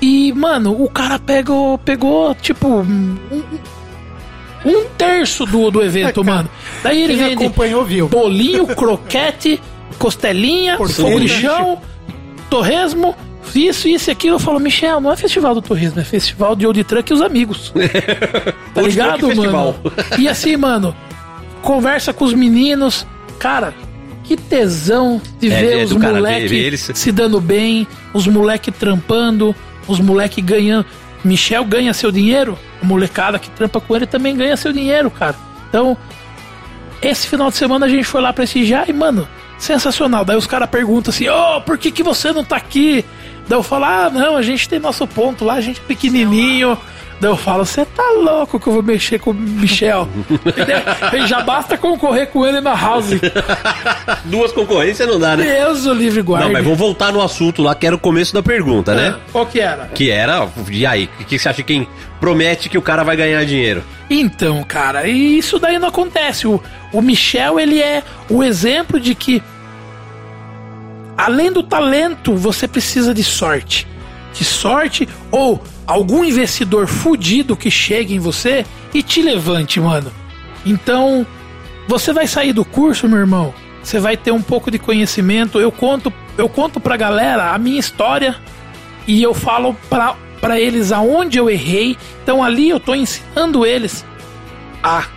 E, 0.00 0.32
mano, 0.32 0.82
o 0.82 0.88
cara 0.88 1.18
pegou, 1.18 1.76
pegou 1.78 2.34
tipo, 2.34 2.66
um, 2.66 3.16
um 4.64 4.84
terço 4.96 5.44
do, 5.44 5.70
do 5.70 5.82
evento, 5.82 6.22
mano. 6.24 6.48
Daí 6.82 7.02
ele 7.02 7.16
Quem 7.16 7.28
vende 7.28 7.44
acompanhou 7.44 7.84
viu. 7.84 8.08
bolinho, 8.08 8.66
croquete, 8.66 9.60
costelinha, 9.98 10.78
fogo 10.78 11.20
de 11.20 11.28
chão, 11.28 11.80
torresmo, 12.48 13.14
isso, 13.54 13.88
isso 13.88 14.10
e 14.10 14.12
aquilo. 14.12 14.36
Eu 14.36 14.40
falo, 14.40 14.58
Michel, 14.58 15.00
não 15.00 15.12
é 15.12 15.16
festival 15.16 15.54
do 15.54 15.62
torresmo, 15.62 16.00
é 16.00 16.04
festival 16.04 16.56
de 16.56 16.66
old 16.66 16.82
truck 16.84 17.10
e 17.10 17.14
os 17.14 17.20
amigos. 17.20 17.72
tá 18.74 18.82
ligado, 18.82 19.34
mano? 19.34 19.76
E 20.18 20.28
assim, 20.28 20.56
mano, 20.56 20.96
conversa 21.62 22.12
com 22.12 22.24
os 22.24 22.32
meninos, 22.32 23.06
cara. 23.38 23.74
Que 24.30 24.36
tesão 24.36 25.20
de 25.40 25.52
É, 25.52 25.60
ver 25.60 25.80
é 25.80 25.82
os 25.82 25.90
do 25.90 25.98
cara 25.98 26.12
ver 26.12 26.18
moleque 26.20 26.54
eles. 26.54 26.88
se 26.94 27.10
dando 27.10 27.40
bem, 27.40 27.84
os 28.14 28.28
moleque 28.28 28.70
trampando, 28.70 29.52
os 29.88 29.98
moleque 29.98 30.40
ganhando. 30.40 30.86
Michel 31.24 31.64
ganha 31.64 31.92
seu 31.92 32.12
dinheiro, 32.12 32.56
a 32.80 32.86
molecada 32.86 33.40
que 33.40 33.50
trampa 33.50 33.80
com 33.80 33.96
ele 33.96 34.06
também 34.06 34.36
ganha 34.36 34.56
seu 34.56 34.72
dinheiro, 34.72 35.10
cara. 35.10 35.34
Então, 35.68 35.96
esse 37.02 37.26
final 37.26 37.50
de 37.50 37.56
semana 37.56 37.86
a 37.86 37.88
gente 37.88 38.04
foi 38.04 38.20
lá 38.20 38.32
prestigiar 38.32 38.88
e, 38.88 38.92
mano, 38.92 39.26
sensacional. 39.58 40.24
Daí 40.24 40.36
os 40.36 40.46
caras 40.46 40.70
perguntam 40.70 41.10
assim: 41.10 41.28
Ô, 41.28 41.60
por 41.62 41.76
que, 41.76 41.90
que 41.90 42.04
você 42.04 42.32
não 42.32 42.44
tá 42.44 42.54
aqui? 42.54 43.04
Daí 43.48 43.58
eu 43.58 43.64
falo, 43.64 43.86
ah, 43.86 44.10
não, 44.14 44.36
a 44.36 44.42
gente 44.42 44.68
tem 44.68 44.78
nosso 44.78 45.08
ponto 45.08 45.44
lá, 45.44 45.54
a 45.54 45.60
gente 45.60 45.80
é 45.80 45.84
pequenininho. 45.88 46.78
Daí 47.20 47.30
eu 47.30 47.36
falo, 47.36 47.66
você 47.66 47.84
tá 47.84 48.02
louco 48.12 48.58
que 48.58 48.66
eu 48.66 48.72
vou 48.72 48.82
mexer 48.82 49.18
com 49.18 49.32
o 49.32 49.34
Michel? 49.34 50.08
E 51.12 51.26
já 51.26 51.42
basta 51.42 51.76
concorrer 51.76 52.28
com 52.28 52.46
ele 52.46 52.62
na 52.62 52.74
house. 52.74 53.10
Duas 54.24 54.52
concorrências 54.52 55.06
não 55.06 55.18
dá, 55.18 55.36
né? 55.36 55.44
Deus 55.44 55.84
o 55.84 55.92
livre 55.92 56.22
guarda. 56.22 56.46
Não, 56.46 56.52
mas 56.54 56.64
vamos 56.64 56.78
voltar 56.78 57.12
no 57.12 57.20
assunto 57.20 57.62
lá, 57.62 57.74
que 57.74 57.86
era 57.86 57.94
o 57.94 57.98
começo 57.98 58.32
da 58.32 58.42
pergunta, 58.42 58.94
né? 58.94 59.16
Qual 59.30 59.44
que 59.44 59.60
era? 59.60 59.84
Que 59.88 60.10
era, 60.10 60.48
e 60.70 60.86
aí, 60.86 61.10
o 61.20 61.24
que 61.24 61.38
você 61.38 61.50
acha 61.50 61.62
quem 61.62 61.86
promete 62.18 62.70
que 62.70 62.78
o 62.78 62.82
cara 62.82 63.04
vai 63.04 63.16
ganhar 63.16 63.44
dinheiro? 63.44 63.84
Então, 64.08 64.64
cara, 64.64 65.06
e 65.06 65.36
isso 65.36 65.58
daí 65.58 65.78
não 65.78 65.88
acontece. 65.88 66.46
O, 66.46 66.58
o 66.90 67.02
Michel, 67.02 67.60
ele 67.60 67.82
é 67.82 68.02
o 68.30 68.42
exemplo 68.42 68.98
de 68.98 69.14
que, 69.14 69.42
além 71.18 71.52
do 71.52 71.62
talento, 71.62 72.34
você 72.34 72.66
precisa 72.66 73.12
de 73.12 73.22
sorte. 73.22 73.86
De 74.32 74.44
sorte 74.44 75.06
ou 75.30 75.62
algum 75.90 76.24
investidor 76.24 76.86
fudido 76.86 77.56
que 77.56 77.68
chegue 77.68 78.14
em 78.14 78.20
você 78.20 78.64
e 78.94 79.02
te 79.02 79.20
levante, 79.20 79.80
mano. 79.80 80.12
Então, 80.64 81.26
você 81.88 82.12
vai 82.12 82.28
sair 82.28 82.52
do 82.52 82.64
curso, 82.64 83.08
meu 83.08 83.18
irmão. 83.18 83.52
Você 83.82 83.98
vai 83.98 84.16
ter 84.16 84.30
um 84.30 84.40
pouco 84.40 84.70
de 84.70 84.78
conhecimento. 84.78 85.58
Eu 85.58 85.72
conto, 85.72 86.12
eu 86.38 86.48
conto 86.48 86.78
pra 86.78 86.96
galera 86.96 87.50
a 87.52 87.58
minha 87.58 87.80
história 87.80 88.36
e 89.04 89.20
eu 89.20 89.34
falo 89.34 89.74
pra, 89.88 90.14
pra 90.40 90.60
eles 90.60 90.92
aonde 90.92 91.38
eu 91.38 91.50
errei. 91.50 91.96
Então 92.22 92.44
ali 92.44 92.68
eu 92.68 92.78
tô 92.78 92.94
ensinando 92.94 93.66
eles 93.66 94.04
a 94.84 95.08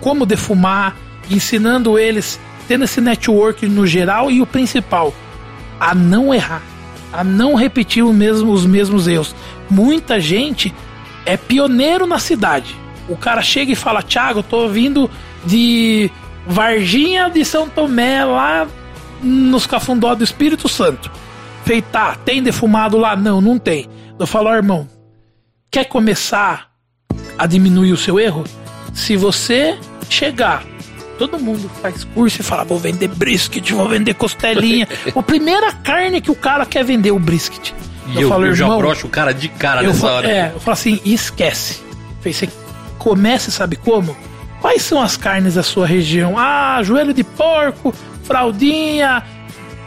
como 0.00 0.26
defumar, 0.26 0.96
ensinando 1.30 1.96
eles, 2.00 2.40
tendo 2.66 2.82
esse 2.82 3.00
network 3.00 3.64
no 3.68 3.86
geral 3.86 4.28
e 4.28 4.42
o 4.42 4.46
principal, 4.46 5.14
a 5.78 5.94
não 5.94 6.34
errar, 6.34 6.62
a 7.14 7.22
não 7.22 7.54
repetir 7.54 8.04
mesmo, 8.04 8.52
os 8.52 8.66
mesmos 8.66 9.06
erros. 9.06 9.34
Muita 9.70 10.20
gente 10.20 10.74
é 11.24 11.36
pioneiro 11.36 12.06
na 12.06 12.18
cidade. 12.18 12.74
O 13.08 13.16
cara 13.16 13.40
chega 13.40 13.72
e 13.72 13.76
fala: 13.76 14.02
Thiago, 14.02 14.42
tô 14.42 14.68
vindo 14.68 15.10
de 15.44 16.10
Varginha 16.46 17.30
de 17.30 17.44
São 17.44 17.68
Tomé, 17.68 18.24
lá 18.24 18.66
nos 19.22 19.66
Cafundó 19.66 20.14
do 20.14 20.24
Espírito 20.24 20.68
Santo. 20.68 21.10
Feita, 21.64 22.16
tem 22.24 22.42
defumado 22.42 22.98
lá? 22.98 23.16
Não, 23.16 23.40
não 23.40 23.58
tem. 23.58 23.88
Eu 24.18 24.26
falo, 24.26 24.50
ó, 24.50 24.54
irmão, 24.54 24.88
quer 25.70 25.84
começar 25.84 26.70
a 27.38 27.46
diminuir 27.46 27.92
o 27.92 27.96
seu 27.96 28.20
erro? 28.20 28.44
Se 28.92 29.16
você 29.16 29.78
chegar, 30.10 30.62
todo 31.18 31.38
mundo 31.38 31.70
faz 31.80 32.04
curso 32.04 32.40
e 32.40 32.44
fala, 32.44 32.64
vou 32.64 32.78
vender 32.78 33.08
brisket, 33.08 33.70
vou 33.72 33.88
vender 33.88 34.14
costelinha. 34.14 34.88
a 35.14 35.22
primeira 35.22 35.72
carne 35.72 36.20
que 36.20 36.30
o 36.30 36.34
cara 36.34 36.66
quer 36.66 36.84
vender 36.84 37.10
o 37.10 37.18
brisket. 37.18 37.72
E 38.08 38.20
eu, 38.20 38.30
eu, 38.44 38.54
já 38.54 38.68
broxo 38.68 39.06
o 39.06 39.10
cara 39.10 39.32
de 39.32 39.48
cara 39.48 39.82
eu 39.82 39.88
nessa 39.88 40.00
falo, 40.00 40.14
hora. 40.14 40.28
É, 40.30 40.52
eu 40.54 40.60
falo 40.60 40.72
assim, 40.72 41.00
esquece. 41.04 41.82
Você 42.22 42.48
comece, 42.98 43.50
sabe 43.50 43.76
como? 43.76 44.16
Quais 44.60 44.82
são 44.82 45.00
as 45.00 45.16
carnes 45.16 45.54
da 45.54 45.62
sua 45.62 45.86
região? 45.86 46.38
Ah, 46.38 46.80
joelho 46.82 47.12
de 47.12 47.24
porco, 47.24 47.94
fraldinha, 48.24 49.22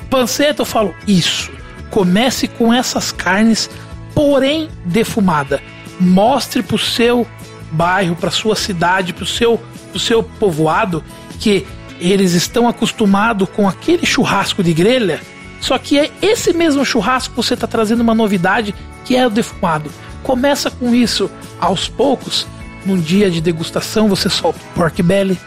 panceta. 0.10 0.62
Eu 0.62 0.66
falo, 0.66 0.94
isso. 1.08 1.52
Comece 1.90 2.48
com 2.48 2.74
essas 2.74 3.12
carnes, 3.12 3.70
porém 4.14 4.70
defumada. 4.86 5.62
Mostre 6.00 6.62
pro 6.62 6.78
seu 6.78 7.26
bairro, 7.72 8.16
pra 8.16 8.32
sua 8.32 8.56
cidade, 8.56 9.14
pro 9.14 9.26
seu, 9.26 9.62
seu 10.00 10.22
povoado 10.22 11.04
que 11.40 11.66
eles 12.00 12.34
estão 12.34 12.68
acostumados 12.68 13.50
com 13.50 13.68
aquele 13.68 14.06
churrasco 14.06 14.64
de 14.64 14.74
grelha. 14.74 15.22
Só 15.60 15.78
que 15.78 15.98
é 15.98 16.12
esse 16.22 16.54
mesmo 16.54 16.86
churrasco 16.86 17.32
que 17.32 17.38
você 17.38 17.54
está 17.54 17.68
trazendo 17.68 18.02
uma 18.02 18.14
novidade 18.14 18.74
que 19.04 19.16
é 19.16 19.26
o 19.26 19.30
defumado. 19.30 19.92
Começa 20.24 20.70
com 20.70 20.94
isso 20.94 21.30
aos 21.60 21.88
poucos. 21.88 22.46
Num 22.86 23.00
dia 23.00 23.30
de 23.30 23.42
degustação 23.42 24.08
você 24.08 24.30
solta 24.30 24.60
pork 24.74 25.02
belly, 25.04 25.38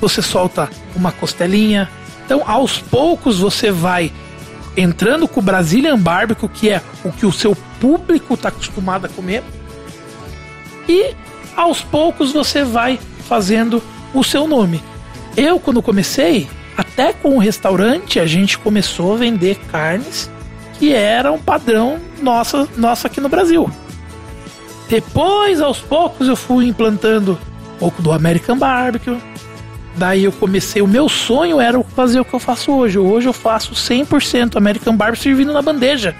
você 0.00 0.22
solta 0.22 0.68
uma 0.96 1.12
costelinha. 1.12 1.88
Então, 2.24 2.42
aos 2.46 2.78
poucos 2.78 3.38
você 3.38 3.70
vai 3.70 4.10
entrando 4.76 5.28
com 5.28 5.40
o 5.40 5.42
Brazilian 5.42 5.98
Barbecue, 5.98 6.48
que 6.48 6.70
é 6.70 6.82
o 7.04 7.12
que 7.12 7.26
o 7.26 7.32
seu 7.32 7.56
público 7.80 8.34
está 8.34 8.48
acostumado 8.48 9.06
a 9.06 9.08
comer. 9.08 9.42
E 10.88 11.14
aos 11.56 11.82
poucos 11.82 12.32
você 12.32 12.64
vai 12.64 12.98
fazendo 13.30 13.80
o 14.12 14.24
seu 14.24 14.48
nome. 14.48 14.82
Eu, 15.36 15.60
quando 15.60 15.80
comecei, 15.80 16.48
até 16.76 17.12
com 17.12 17.36
o 17.36 17.38
restaurante, 17.38 18.18
a 18.18 18.26
gente 18.26 18.58
começou 18.58 19.14
a 19.14 19.18
vender 19.18 19.56
carnes 19.70 20.28
que 20.80 20.92
eram 20.92 21.38
padrão 21.38 22.00
nossa, 22.20 22.68
nossa 22.76 23.06
aqui 23.06 23.20
no 23.20 23.28
Brasil. 23.28 23.70
Depois, 24.88 25.60
aos 25.60 25.78
poucos, 25.78 26.26
eu 26.26 26.34
fui 26.34 26.66
implantando 26.66 27.38
um 27.76 27.78
pouco 27.78 28.02
do 28.02 28.10
American 28.10 28.58
Barbecue. 28.58 29.16
Daí 29.94 30.24
eu 30.24 30.32
comecei, 30.32 30.82
o 30.82 30.88
meu 30.88 31.08
sonho 31.08 31.60
era 31.60 31.80
fazer 31.84 32.18
o 32.18 32.24
que 32.24 32.34
eu 32.34 32.40
faço 32.40 32.72
hoje. 32.72 32.98
Hoje 32.98 33.28
eu 33.28 33.32
faço 33.32 33.74
100% 33.74 34.56
American 34.56 34.96
Barbecue 34.96 35.22
servindo 35.22 35.52
na 35.52 35.62
bandeja. 35.62 36.16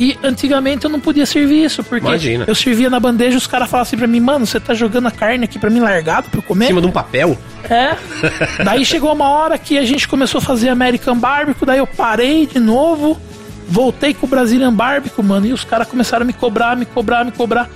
E 0.00 0.18
antigamente 0.22 0.86
eu 0.86 0.90
não 0.90 0.98
podia 0.98 1.26
servir 1.26 1.62
isso, 1.62 1.84
porque 1.84 2.06
Imagina. 2.06 2.46
eu 2.48 2.54
servia 2.54 2.88
na 2.88 2.98
bandeja 2.98 3.36
os 3.36 3.46
caras 3.46 3.68
falavam 3.68 3.86
assim 3.86 3.98
pra 3.98 4.06
mim, 4.06 4.18
mano, 4.18 4.46
você 4.46 4.58
tá 4.58 4.72
jogando 4.72 5.08
a 5.08 5.10
carne 5.10 5.44
aqui 5.44 5.58
pra 5.58 5.68
mim 5.68 5.78
largado 5.78 6.30
pra 6.30 6.38
eu 6.38 6.42
comer? 6.42 6.64
Em 6.64 6.68
cima 6.68 6.80
de 6.80 6.86
um 6.86 6.90
papel? 6.90 7.36
É. 7.68 7.94
daí 8.64 8.82
chegou 8.82 9.12
uma 9.12 9.28
hora 9.28 9.58
que 9.58 9.76
a 9.76 9.84
gente 9.84 10.08
começou 10.08 10.38
a 10.38 10.40
fazer 10.40 10.70
American 10.70 11.18
Barbecue, 11.18 11.66
daí 11.66 11.80
eu 11.80 11.86
parei 11.86 12.46
de 12.46 12.58
novo, 12.58 13.20
voltei 13.68 14.14
com 14.14 14.24
o 14.24 14.28
Brazilian 14.28 14.72
Barbecue, 14.72 15.22
mano, 15.22 15.44
e 15.44 15.52
os 15.52 15.64
caras 15.64 15.86
começaram 15.86 16.22
a 16.22 16.26
me 16.26 16.32
cobrar, 16.32 16.74
me 16.78 16.86
cobrar, 16.86 17.22
me 17.22 17.32
cobrar. 17.32 17.68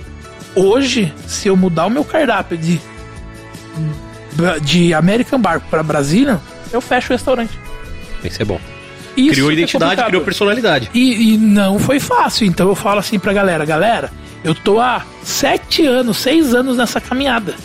Hoje, 0.55 1.13
se 1.27 1.47
eu 1.47 1.55
mudar 1.55 1.85
o 1.85 1.91
meu 1.91 2.03
cardápio 2.03 2.57
de 2.57 2.81
de 4.63 4.95
American 4.95 5.39
Barbecue 5.39 5.69
para 5.69 5.83
Brasília, 5.83 6.41
eu 6.73 6.81
fecho 6.81 7.13
o 7.13 7.15
restaurante. 7.15 7.57
Isso 8.23 8.41
é 8.41 8.45
bom. 8.45 8.59
Isso 9.15 9.31
criou 9.31 9.49
é 9.49 9.53
identidade, 9.53 9.91
complicado. 9.91 10.07
criou 10.07 10.23
personalidade. 10.23 10.89
E, 10.93 11.33
e 11.33 11.37
não 11.37 11.79
foi 11.79 11.99
fácil, 11.99 12.45
então 12.45 12.67
eu 12.67 12.75
falo 12.75 12.99
assim 12.99 13.17
pra 13.17 13.33
galera, 13.33 13.65
galera, 13.65 14.11
eu 14.43 14.53
tô 14.53 14.79
há 14.79 15.03
sete 15.23 15.85
anos, 15.85 16.17
seis 16.17 16.53
anos 16.53 16.77
nessa 16.77 16.99
caminhada. 16.99 17.55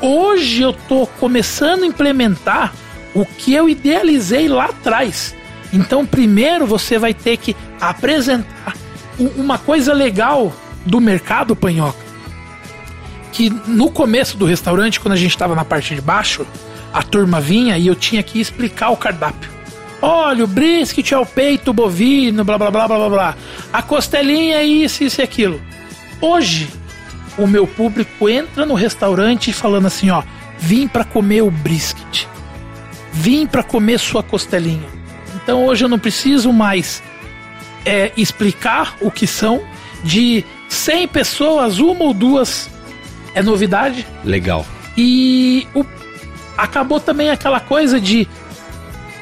Hoje 0.00 0.62
eu 0.62 0.72
tô 0.72 1.06
começando 1.06 1.82
a 1.82 1.86
implementar 1.86 2.72
o 3.14 3.24
que 3.24 3.52
eu 3.54 3.68
idealizei 3.68 4.48
lá 4.48 4.66
atrás. 4.66 5.34
Então, 5.72 6.06
primeiro 6.06 6.66
você 6.66 6.98
vai 6.98 7.14
ter 7.14 7.36
que 7.36 7.54
apresentar 7.80 8.74
uma 9.18 9.58
coisa 9.58 9.92
legal 9.92 10.52
do 10.86 11.00
mercado 11.00 11.54
panhoca. 11.54 11.98
Que 13.32 13.50
no 13.66 13.90
começo 13.90 14.36
do 14.36 14.46
restaurante, 14.46 14.98
quando 14.98 15.12
a 15.12 15.16
gente 15.16 15.30
estava 15.30 15.54
na 15.54 15.64
parte 15.64 15.94
de 15.94 16.00
baixo, 16.00 16.46
a 16.92 17.02
turma 17.02 17.40
vinha 17.40 17.78
e 17.78 17.86
eu 17.86 17.94
tinha 17.94 18.22
que 18.22 18.40
explicar 18.40 18.90
o 18.90 18.96
cardápio. 18.96 19.50
Olha, 20.02 20.44
o 20.44 20.46
brisket 20.46 21.12
é 21.12 21.18
o 21.18 21.26
peito 21.26 21.72
bovino, 21.72 22.42
blá 22.44 22.56
blá 22.56 22.70
blá 22.70 22.86
blá 22.88 22.96
blá 22.98 23.08
blá. 23.08 23.36
A 23.72 23.82
costelinha 23.82 24.56
é 24.56 24.64
isso, 24.64 25.04
isso 25.04 25.20
e 25.20 25.24
aquilo. 25.24 25.60
Hoje, 26.20 26.68
o 27.36 27.46
meu 27.46 27.66
público 27.66 28.28
entra 28.28 28.64
no 28.64 28.74
restaurante 28.74 29.52
falando 29.52 29.86
assim, 29.86 30.10
ó, 30.10 30.22
vim 30.58 30.88
para 30.88 31.04
comer 31.04 31.42
o 31.42 31.50
brisket. 31.50 32.26
Vim 33.12 33.46
para 33.46 33.62
comer 33.62 33.98
sua 33.98 34.22
costelinha. 34.22 34.88
Então 35.42 35.64
hoje 35.66 35.84
eu 35.84 35.88
não 35.88 35.98
preciso 35.98 36.52
mais 36.52 37.02
é, 37.84 38.12
explicar 38.16 38.96
o 39.00 39.10
que 39.10 39.26
são. 39.26 39.62
De 40.02 40.42
100 40.68 41.08
pessoas, 41.08 41.78
uma 41.78 42.04
ou 42.04 42.14
duas 42.14 42.70
é 43.34 43.42
novidade. 43.42 44.06
Legal. 44.24 44.64
E 44.96 45.66
o- 45.74 45.84
acabou 46.56 46.98
também 46.98 47.28
aquela 47.28 47.60
coisa 47.60 48.00
de 48.00 48.26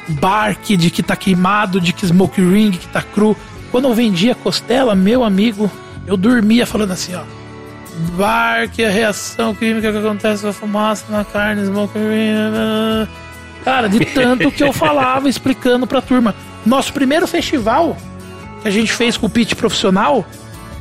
barque, 0.08 0.76
de 0.76 0.90
que 0.90 1.02
tá 1.02 1.16
queimado, 1.16 1.80
de 1.80 1.92
que 1.92 2.06
smoke 2.06 2.40
ring, 2.40 2.72
que 2.72 2.88
tá 2.88 3.02
cru. 3.02 3.36
Quando 3.70 3.86
eu 3.86 3.94
vendia 3.94 4.34
costela, 4.34 4.94
meu 4.94 5.22
amigo, 5.22 5.70
eu 6.06 6.16
dormia 6.16 6.66
falando 6.66 6.92
assim, 6.92 7.14
ó. 7.14 7.22
Barque, 8.16 8.84
a 8.84 8.90
reação 8.90 9.54
química 9.54 9.90
que 9.90 9.98
acontece 9.98 10.42
com 10.42 10.48
a 10.48 10.52
fumaça 10.52 11.04
na 11.10 11.24
carne, 11.24 11.66
smoke 11.66 11.98
ring. 11.98 13.08
Cara, 13.64 13.88
de 13.88 14.04
tanto 14.06 14.50
que 14.50 14.62
eu 14.62 14.72
falava 14.72 15.28
explicando 15.28 15.86
pra 15.86 16.00
turma. 16.00 16.34
Nosso 16.64 16.92
primeiro 16.92 17.26
festival 17.26 17.96
que 18.62 18.68
a 18.68 18.70
gente 18.70 18.92
fez 18.92 19.16
com 19.16 19.26
o 19.26 19.30
pitch 19.30 19.54
profissional, 19.54 20.24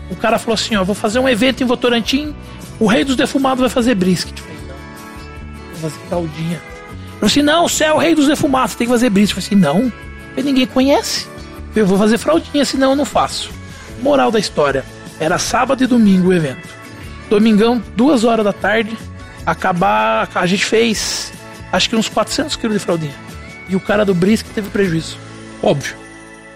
o 0.10 0.16
cara 0.16 0.40
falou 0.40 0.54
assim, 0.54 0.76
ó, 0.76 0.84
vou 0.84 0.96
fazer 0.96 1.20
um 1.20 1.28
evento 1.28 1.62
em 1.62 1.66
Votorantim, 1.66 2.36
o 2.80 2.88
rei 2.88 3.04
dos 3.04 3.16
defumados 3.16 3.60
vai 3.60 3.70
fazer 3.70 3.96
brisket. 3.96 4.38
Eu 4.40 4.46
falei, 4.46 4.60
não, 4.68 5.72
vou 5.72 5.90
fazer 5.90 6.08
fraldinha. 6.08 6.77
Falou 7.20 7.26
assim, 7.28 7.42
não, 7.42 7.68
você 7.68 7.84
é 7.86 7.94
o 7.94 7.98
rei 7.98 8.14
dos 8.16 8.28
defumados, 8.28 8.76
tem 8.76 8.88
que 8.88 8.94
fazer 8.94 9.10
brisket. 9.10 9.38
Eu 9.38 9.42
falei 9.44 9.70
assim, 9.72 9.82
não, 9.84 9.94
ninguém 10.44 10.66
conhece. 10.68 11.28
Eu 11.76 11.86
vou 11.86 11.98
fazer 11.98 12.18
fraldinha, 12.18 12.64
senão 12.66 12.92
eu 12.92 12.96
não 12.96 13.06
faço. 13.06 13.50
Moral 14.02 14.32
da 14.32 14.40
história, 14.40 14.86
era 15.20 15.38
sábado 15.38 15.84
e 15.84 15.88
domingo 15.88 16.30
o 16.30 16.34
evento. 16.34 16.68
Domingão, 17.30 17.82
duas 17.96 18.24
horas 18.24 18.46
da 18.46 18.54
tarde, 18.54 18.96
acabar, 19.46 20.30
a 20.36 20.46
gente 20.46 20.64
fez, 20.66 21.32
acho 21.72 21.90
que 21.90 21.96
uns 21.96 22.08
400 22.10 22.56
quilos 22.56 22.78
de 22.78 22.84
fraldinha. 22.84 23.16
E 23.70 23.76
o 23.76 23.80
cara 23.80 24.06
do 24.06 24.14
brisket 24.14 24.52
teve 24.54 24.70
prejuízo. 24.70 25.18
Óbvio. 25.62 25.96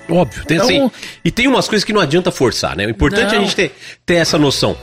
Óbvio. 0.10 0.46
Tem, 0.46 0.58
Então- 0.58 0.68
assim, 0.70 0.92
e 1.24 1.32
tem 1.32 1.48
umas 1.48 1.68
coisas 1.68 1.84
que 1.84 1.94
não 1.94 2.02
adianta 2.02 2.32
forçar, 2.32 2.76
né? 2.76 2.86
O 2.86 2.90
importante 2.90 3.34
é 3.34 3.38
a 3.38 3.40
Não. 3.40 3.46
gente 3.46 3.56
ter, 3.56 3.76
ter 4.06 4.16
essa 4.16 4.38
noção. 4.38 4.78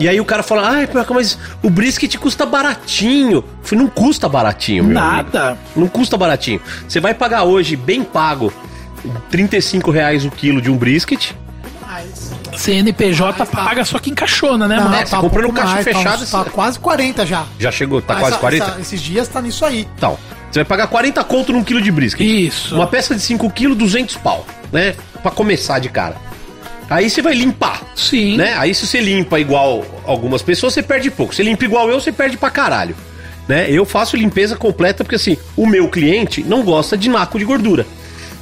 E 0.00 0.08
aí 0.08 0.18
o 0.20 0.24
cara 0.24 0.42
fala, 0.42 0.66
ai, 0.68 0.86
Pioca, 0.86 1.12
mas 1.14 1.38
o 1.62 1.68
brisket 1.70 2.16
custa 2.16 2.46
baratinho. 2.46 3.36
Eu 3.36 3.44
falei, 3.62 3.84
não 3.84 3.90
custa 3.90 4.28
baratinho, 4.28 4.82
meu 4.84 4.98
amigo. 4.98 5.14
Nada. 5.32 5.58
Não 5.76 5.86
custa 5.86 6.16
baratinho. 6.16 6.60
Você 6.88 6.98
vai 7.00 7.12
pagar 7.14 7.44
hoje, 7.44 7.76
bem 7.76 8.02
pago, 8.02 8.52
35 9.30 9.90
reais 9.90 10.24
o 10.24 10.30
quilo 10.30 10.60
de 10.60 10.70
um 10.70 10.76
brisket. 10.76 11.32
Mas, 11.86 12.32
CNPJ 12.56 13.34
Mas 13.38 13.48
tá- 13.50 13.64
paga 13.64 13.84
só 13.84 13.98
que 13.98 14.10
encaixona, 14.10 14.66
né, 14.66 14.76
não, 14.76 14.84
mano? 14.84 14.96
É, 14.96 15.04
comprou 15.04 15.42
no 15.42 15.48
um 15.50 15.52
caixa 15.52 15.72
mais, 15.74 15.84
fechada, 15.84 16.24
Tá, 16.26 16.44
tá 16.44 16.50
quase 16.50 16.78
40 16.78 17.26
já. 17.26 17.44
Já 17.58 17.70
chegou, 17.70 18.00
tá 18.00 18.14
Essa- 18.14 18.22
quase 18.22 18.38
40? 18.38 18.64
essa- 18.64 18.80
esses 18.80 19.00
dias 19.00 19.28
tá 19.28 19.42
nisso 19.42 19.64
aí. 19.64 19.86
Então, 19.96 20.16
você 20.50 20.60
vai 20.60 20.64
pagar 20.64 20.86
40 20.86 21.22
conto 21.24 21.52
num 21.52 21.62
quilo 21.62 21.82
de 21.82 21.90
brisket. 21.90 22.26
Isso. 22.26 22.74
Uma 22.74 22.86
peça 22.86 23.14
de 23.14 23.20
5 23.20 23.50
quilos, 23.50 23.76
200 23.76 24.16
pau, 24.16 24.46
né? 24.72 24.94
Pra 25.22 25.30
começar 25.30 25.78
de 25.78 25.88
cara. 25.88 26.16
Aí 26.90 27.08
você 27.08 27.22
vai 27.22 27.34
limpar. 27.34 27.82
Sim. 27.94 28.36
Né? 28.36 28.54
Aí 28.58 28.74
se 28.74 28.84
você 28.86 29.00
limpa 29.00 29.38
igual 29.38 29.86
algumas 30.04 30.42
pessoas, 30.42 30.74
você 30.74 30.82
perde 30.82 31.10
pouco. 31.10 31.32
Se 31.32 31.42
limpa 31.42 31.64
igual 31.64 31.88
eu, 31.88 32.00
você 32.00 32.10
perde 32.10 32.36
pra 32.36 32.50
caralho. 32.50 32.96
Né? 33.46 33.70
Eu 33.70 33.84
faço 33.84 34.16
limpeza 34.16 34.56
completa 34.56 35.04
porque 35.04 35.14
assim, 35.14 35.36
o 35.56 35.66
meu 35.66 35.88
cliente 35.88 36.42
não 36.42 36.62
gosta 36.62 36.98
de 36.98 37.08
naco 37.08 37.38
de 37.38 37.44
gordura. 37.44 37.86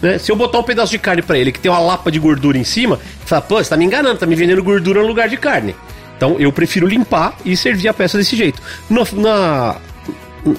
Né? 0.00 0.18
Se 0.18 0.32
eu 0.32 0.36
botar 0.36 0.58
um 0.58 0.62
pedaço 0.62 0.90
de 0.90 0.98
carne 0.98 1.20
pra 1.20 1.38
ele 1.38 1.52
que 1.52 1.60
tem 1.60 1.70
uma 1.70 1.78
lapa 1.78 2.10
de 2.10 2.18
gordura 2.18 2.56
em 2.56 2.64
cima, 2.64 2.96
ele 2.96 3.26
fala, 3.26 3.42
pô, 3.42 3.62
você 3.62 3.68
tá 3.68 3.76
me 3.76 3.84
enganando, 3.84 4.18
tá 4.18 4.26
me 4.26 4.34
vendendo 4.34 4.62
gordura 4.62 5.02
no 5.02 5.06
lugar 5.06 5.28
de 5.28 5.36
carne. 5.36 5.76
Então 6.16 6.36
eu 6.38 6.50
prefiro 6.50 6.86
limpar 6.86 7.36
e 7.44 7.56
servir 7.56 7.88
a 7.88 7.94
peça 7.94 8.16
desse 8.16 8.34
jeito. 8.34 8.60
No, 8.88 9.06
na, 9.12 9.76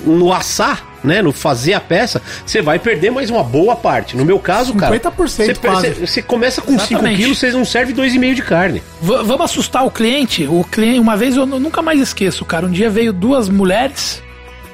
no 0.05 0.33
assar, 0.33 0.83
né, 1.03 1.21
no 1.21 1.31
fazer 1.31 1.73
a 1.73 1.79
peça, 1.79 2.21
você 2.45 2.61
vai 2.61 2.77
perder 2.79 3.09
mais 3.11 3.29
uma 3.29 3.43
boa 3.43 3.75
parte. 3.75 4.17
No 4.17 4.25
meu 4.25 4.37
caso, 4.39 4.73
cara, 4.73 4.93
50% 4.99 5.27
você, 5.27 5.53
per- 5.53 5.71
quase. 5.71 5.87
você- 5.93 6.07
você 6.07 6.21
começa 6.21 6.61
com 6.61 6.71
5 6.77 6.93
Exatamente. 6.93 7.17
quilos, 7.21 7.37
você 7.37 7.51
não 7.51 7.63
serve 7.65 7.93
2,5 7.93 8.35
de 8.35 8.41
carne. 8.41 8.83
V- 9.01 9.23
vamos 9.23 9.41
assustar 9.41 9.85
o 9.85 9.91
cliente. 9.91 10.45
O 10.47 10.63
cliente, 10.63 10.99
uma 10.99 11.15
vez 11.15 11.35
eu 11.37 11.45
nu- 11.45 11.59
nunca 11.59 11.81
mais 11.81 11.99
esqueço, 11.99 12.43
cara. 12.45 12.65
Um 12.65 12.71
dia 12.71 12.89
veio 12.89 13.13
duas 13.13 13.47
mulheres, 13.49 14.21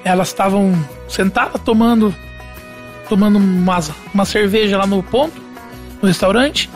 elas 0.04 0.28
estavam 0.30 0.74
sentadas 1.08 1.62
tomando 1.64 2.14
tomando 3.08 3.38
uma, 3.38 3.80
uma 4.14 4.26
cerveja 4.26 4.78
lá 4.80 4.88
no 4.88 5.04
ponto, 5.04 5.40
no 6.02 6.08
restaurante. 6.08 6.70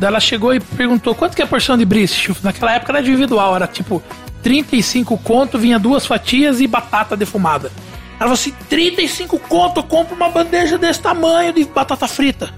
Daí 0.00 0.08
ela 0.08 0.20
chegou 0.20 0.54
e 0.54 0.60
perguntou 0.60 1.14
quanto 1.14 1.34
que 1.36 1.42
é 1.42 1.44
a 1.44 1.48
porção 1.48 1.76
de 1.76 1.84
brisket. 1.84 2.34
Naquela 2.42 2.74
época 2.74 2.92
era 2.92 3.00
individual, 3.00 3.54
era 3.54 3.66
tipo 3.66 4.02
35 4.46 5.18
conto, 5.18 5.58
vinha 5.58 5.76
duas 5.76 6.06
fatias 6.06 6.60
e 6.60 6.68
batata 6.68 7.16
defumada. 7.16 7.72
Ela 8.10 8.20
falou 8.20 8.34
assim: 8.34 8.52
35 8.68 9.40
conto, 9.40 9.80
eu 9.80 9.82
compro 9.82 10.14
uma 10.14 10.28
bandeja 10.28 10.78
desse 10.78 11.00
tamanho 11.00 11.52
de 11.52 11.64
batata 11.64 12.06
frita. 12.06 12.54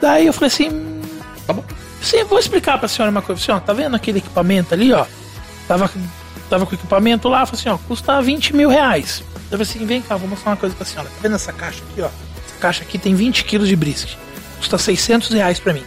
Daí 0.00 0.28
eu 0.28 0.32
falei 0.32 0.46
assim: 0.46 1.00
Tá 1.44 1.52
bom. 1.52 1.64
Sim, 2.00 2.22
vou 2.22 2.38
explicar 2.38 2.78
pra 2.78 2.86
senhora 2.86 3.10
uma 3.10 3.20
coisa. 3.20 3.42
Senhora, 3.42 3.64
tá 3.64 3.72
vendo 3.72 3.96
aquele 3.96 4.18
equipamento 4.18 4.72
ali, 4.72 4.92
ó? 4.92 5.04
Tava, 5.66 5.90
tava 6.48 6.66
com 6.66 6.70
o 6.70 6.74
equipamento 6.76 7.28
lá, 7.28 7.44
falei 7.44 7.60
assim, 7.60 7.68
ó, 7.70 7.78
custa 7.88 8.22
20 8.22 8.54
mil 8.54 8.68
reais. 8.68 9.24
Eu 9.50 9.58
falei 9.58 9.62
assim, 9.62 9.84
vem 9.84 10.02
cá, 10.02 10.16
vou 10.16 10.28
mostrar 10.28 10.52
uma 10.52 10.56
coisa 10.56 10.72
pra 10.76 10.86
senhora. 10.86 11.08
Tá 11.08 11.16
vendo 11.20 11.34
essa 11.34 11.52
caixa 11.52 11.82
aqui, 11.90 12.00
ó? 12.00 12.06
Essa 12.46 12.58
caixa 12.60 12.82
aqui 12.84 12.96
tem 12.96 13.16
20 13.16 13.42
quilos 13.42 13.66
de 13.66 13.74
brisket. 13.74 14.16
Custa 14.58 14.78
600 14.78 15.30
reais 15.30 15.58
pra 15.58 15.72
mim. 15.72 15.82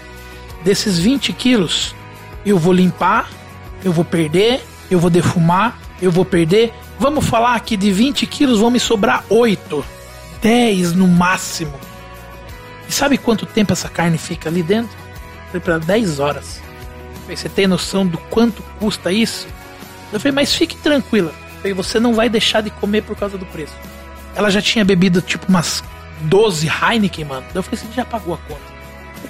Desses 0.61 0.99
20 0.99 1.31
quilos, 1.31 1.95
eu 2.45 2.59
vou 2.59 2.73
limpar, 2.73 3.29
eu 3.85 3.91
vou 3.91 4.03
perder, 4.03 4.65
eu 4.89 4.99
vou 4.99 5.11
defumar, 5.11 5.77
eu 6.01 6.11
vou 6.11 6.25
perder. 6.25 6.73
Vamos 6.99 7.25
falar 7.25 7.57
que 7.59 7.77
de 7.77 7.91
20 7.91 8.25
quilos 8.25 8.59
vão 8.59 8.71
me 8.71 8.79
sobrar 8.79 9.23
8, 9.29 9.85
10 10.41 10.93
no 10.93 11.07
máximo. 11.07 11.73
E 12.89 12.91
sabe 12.91 13.17
quanto 13.17 13.45
tempo 13.45 13.71
essa 13.71 13.87
carne 13.87 14.17
fica 14.17 14.49
ali 14.49 14.63
dentro? 14.63 14.97
Pra 15.63 15.75
ela, 15.75 15.79
10 15.79 16.19
horas. 16.19 16.59
Você 17.29 17.47
tem 17.47 17.67
noção 17.67 18.05
do 18.05 18.17
quanto 18.17 18.63
custa 18.79 19.11
isso? 19.11 19.47
Eu 20.11 20.19
falei, 20.19 20.33
mas 20.33 20.53
fique 20.53 20.75
tranquila. 20.77 21.31
Falei, 21.57 21.73
você 21.73 21.99
não 21.99 22.13
vai 22.13 22.27
deixar 22.27 22.61
de 22.61 22.71
comer 22.71 23.03
por 23.03 23.15
causa 23.15 23.37
do 23.37 23.45
preço. 23.45 23.73
Ela 24.35 24.49
já 24.49 24.61
tinha 24.61 24.83
bebido 24.83 25.21
tipo 25.21 25.45
umas 25.47 25.83
12 26.21 26.67
Heineken, 26.67 27.25
mano. 27.25 27.45
Eu 27.53 27.63
falei, 27.63 27.79
você 27.79 27.87
já 27.95 28.03
pagou 28.03 28.33
a 28.33 28.37
conta. 28.37 28.75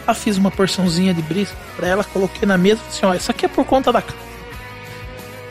Eu 0.08 0.16
fiz 0.16 0.38
uma 0.38 0.52
porçãozinha 0.52 1.14
de 1.14 1.22
brisket 1.22 1.58
pra 1.76 1.88
ela, 1.88 2.04
coloquei 2.04 2.48
na 2.48 2.58
mesa 2.58 2.76
e 2.76 2.78
falei 2.78 2.90
assim, 2.90 3.06
ó, 3.06 3.14
isso 3.14 3.32
aqui 3.32 3.46
é 3.46 3.50
por 3.50 3.66
conta 3.66 3.92
da 3.92 4.02
casa. 4.02 4.35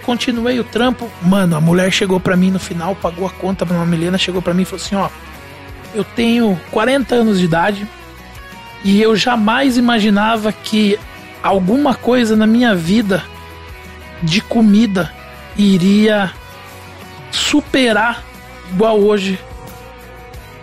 Continuei 0.04 0.60
o 0.60 0.64
trampo. 0.64 1.10
Mano, 1.22 1.56
a 1.56 1.60
mulher 1.60 1.90
chegou 1.90 2.20
pra 2.20 2.36
mim 2.36 2.50
no 2.50 2.58
final, 2.58 2.94
pagou 2.94 3.26
a 3.26 3.30
conta, 3.30 3.64
a 3.64 3.86
Milena 3.86 4.18
chegou 4.18 4.42
pra 4.42 4.52
mim 4.52 4.62
e 4.62 4.64
falou 4.64 4.84
assim, 4.84 4.94
ó, 4.96 5.08
eu 5.94 6.04
tenho 6.04 6.60
40 6.70 7.14
anos 7.14 7.38
de 7.38 7.44
idade, 7.44 7.88
e 8.84 9.00
eu 9.00 9.16
jamais 9.16 9.78
imaginava 9.78 10.52
que 10.52 10.98
alguma 11.42 11.94
coisa 11.94 12.36
na 12.36 12.46
minha 12.46 12.74
vida 12.74 13.22
de 14.22 14.40
comida 14.40 15.12
iria 15.56 16.32
superar 17.30 18.22
igual 18.70 19.00
hoje 19.00 19.38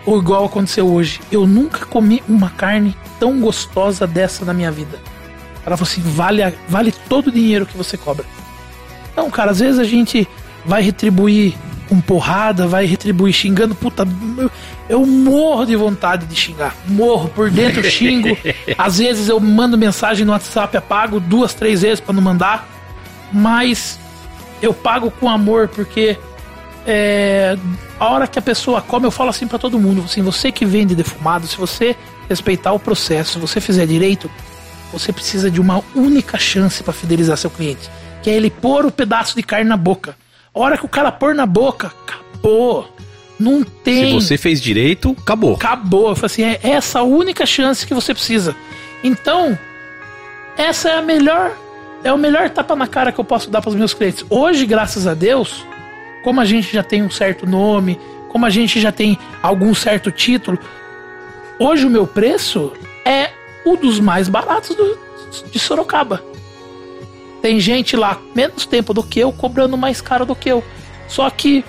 ou 0.04 0.18
igual 0.18 0.44
aconteceu 0.44 0.86
hoje. 0.86 1.20
Eu 1.30 1.46
nunca 1.46 1.86
comi 1.86 2.22
uma 2.28 2.50
carne 2.50 2.96
tão 3.18 3.40
gostosa 3.40 4.06
dessa 4.06 4.44
na 4.44 4.52
minha 4.52 4.70
vida. 4.70 4.98
Ela 5.64 5.76
falou 5.76 5.90
assim: 5.90 6.02
vale, 6.02 6.42
vale 6.68 6.92
todo 7.08 7.28
o 7.28 7.32
dinheiro 7.32 7.66
que 7.66 7.76
você 7.76 7.96
cobra. 7.96 8.24
Então, 9.12 9.30
cara, 9.30 9.50
às 9.50 9.60
vezes 9.60 9.78
a 9.78 9.84
gente 9.84 10.26
vai 10.64 10.82
retribuir 10.82 11.54
com 11.88 12.00
porrada, 12.00 12.66
vai 12.66 12.86
retribuir 12.86 13.32
xingando. 13.32 13.74
Puta, 13.74 14.06
eu, 14.38 14.50
eu 14.88 15.06
morro 15.06 15.66
de 15.66 15.76
vontade 15.76 16.26
de 16.26 16.34
xingar. 16.34 16.74
Morro 16.86 17.28
por 17.28 17.50
dentro, 17.50 17.82
xingo. 17.84 18.36
Às 18.78 18.98
vezes 18.98 19.28
eu 19.28 19.38
mando 19.38 19.76
mensagem 19.76 20.24
no 20.24 20.32
WhatsApp, 20.32 20.76
apago 20.76 21.20
duas, 21.20 21.52
três 21.52 21.82
vezes 21.82 22.00
pra 22.00 22.14
não 22.14 22.22
mandar. 22.22 22.66
Mas 23.30 23.98
eu 24.62 24.72
pago 24.72 25.10
com 25.10 25.28
amor, 25.28 25.68
porque 25.68 26.16
é, 26.86 27.56
a 27.98 28.08
hora 28.08 28.26
que 28.26 28.38
a 28.38 28.42
pessoa 28.42 28.80
come, 28.80 29.06
eu 29.06 29.10
falo 29.10 29.30
assim 29.30 29.46
pra 29.46 29.58
todo 29.58 29.78
mundo: 29.78 30.02
assim, 30.04 30.22
você 30.22 30.50
que 30.50 30.64
vende 30.64 30.94
defumado, 30.94 31.46
se 31.46 31.56
você 31.56 31.96
respeitar 32.28 32.72
o 32.72 32.78
processo, 32.78 33.34
se 33.34 33.38
você 33.38 33.60
fizer 33.60 33.86
direito, 33.86 34.30
você 34.92 35.12
precisa 35.12 35.50
de 35.50 35.60
uma 35.60 35.82
única 35.94 36.38
chance 36.38 36.82
pra 36.82 36.92
fidelizar 36.92 37.36
seu 37.36 37.50
cliente, 37.50 37.90
que 38.22 38.30
é 38.30 38.34
ele 38.34 38.50
pôr 38.50 38.86
o 38.86 38.90
pedaço 38.92 39.34
de 39.36 39.42
carne 39.42 39.68
na 39.68 39.76
boca. 39.76 40.16
A 40.54 40.58
hora 40.60 40.76
que 40.78 40.84
o 40.84 40.88
cara 40.88 41.10
pôr 41.10 41.34
na 41.34 41.46
boca, 41.46 41.92
acabou. 42.06 42.88
Não 43.38 43.64
tem. 43.64 44.06
Se 44.20 44.26
você 44.26 44.36
fez 44.38 44.60
direito, 44.60 45.16
acabou. 45.20 45.54
Acabou. 45.54 46.10
Eu 46.10 46.14
falei 46.16 46.26
assim, 46.26 46.42
é 46.44 46.60
essa 46.62 47.00
a 47.00 47.02
única 47.02 47.44
chance 47.44 47.86
que 47.86 47.94
você 47.94 48.14
precisa. 48.14 48.54
Então, 49.02 49.58
essa 50.56 50.90
é 50.90 50.98
a 50.98 51.02
melhor, 51.02 51.56
é 52.04 52.12
o 52.12 52.18
melhor 52.18 52.48
tapa 52.50 52.76
na 52.76 52.86
cara 52.86 53.10
que 53.10 53.18
eu 53.18 53.24
posso 53.24 53.50
dar 53.50 53.60
para 53.60 53.70
os 53.70 53.74
meus 53.76 53.92
clientes. 53.94 54.24
Hoje, 54.30 54.64
graças 54.66 55.06
a 55.06 55.14
Deus, 55.14 55.66
como 56.22 56.40
a 56.40 56.44
gente 56.44 56.72
já 56.72 56.82
tem 56.84 57.02
um 57.02 57.10
certo 57.10 57.46
nome, 57.46 57.98
como 58.28 58.46
a 58.46 58.50
gente 58.50 58.80
já 58.80 58.92
tem 58.92 59.18
algum 59.42 59.74
certo 59.74 60.10
título, 60.12 60.58
hoje 61.58 61.84
o 61.86 61.90
meu 61.90 62.06
preço 62.06 62.72
é 63.04 63.30
o 63.64 63.76
dos 63.76 63.98
mais 63.98 64.28
baratos 64.28 64.76
do- 64.76 64.98
de 65.50 65.58
Sorocaba. 65.58 66.22
Tem 67.42 67.58
gente 67.58 67.96
lá 67.96 68.18
menos 68.34 68.64
tempo 68.64 68.94
do 68.94 69.02
que 69.02 69.18
eu 69.18 69.32
cobrando 69.32 69.76
mais 69.76 70.00
caro 70.00 70.24
do 70.24 70.34
que 70.34 70.48
eu. 70.48 70.62
Só 71.08 71.28
que 71.28 71.64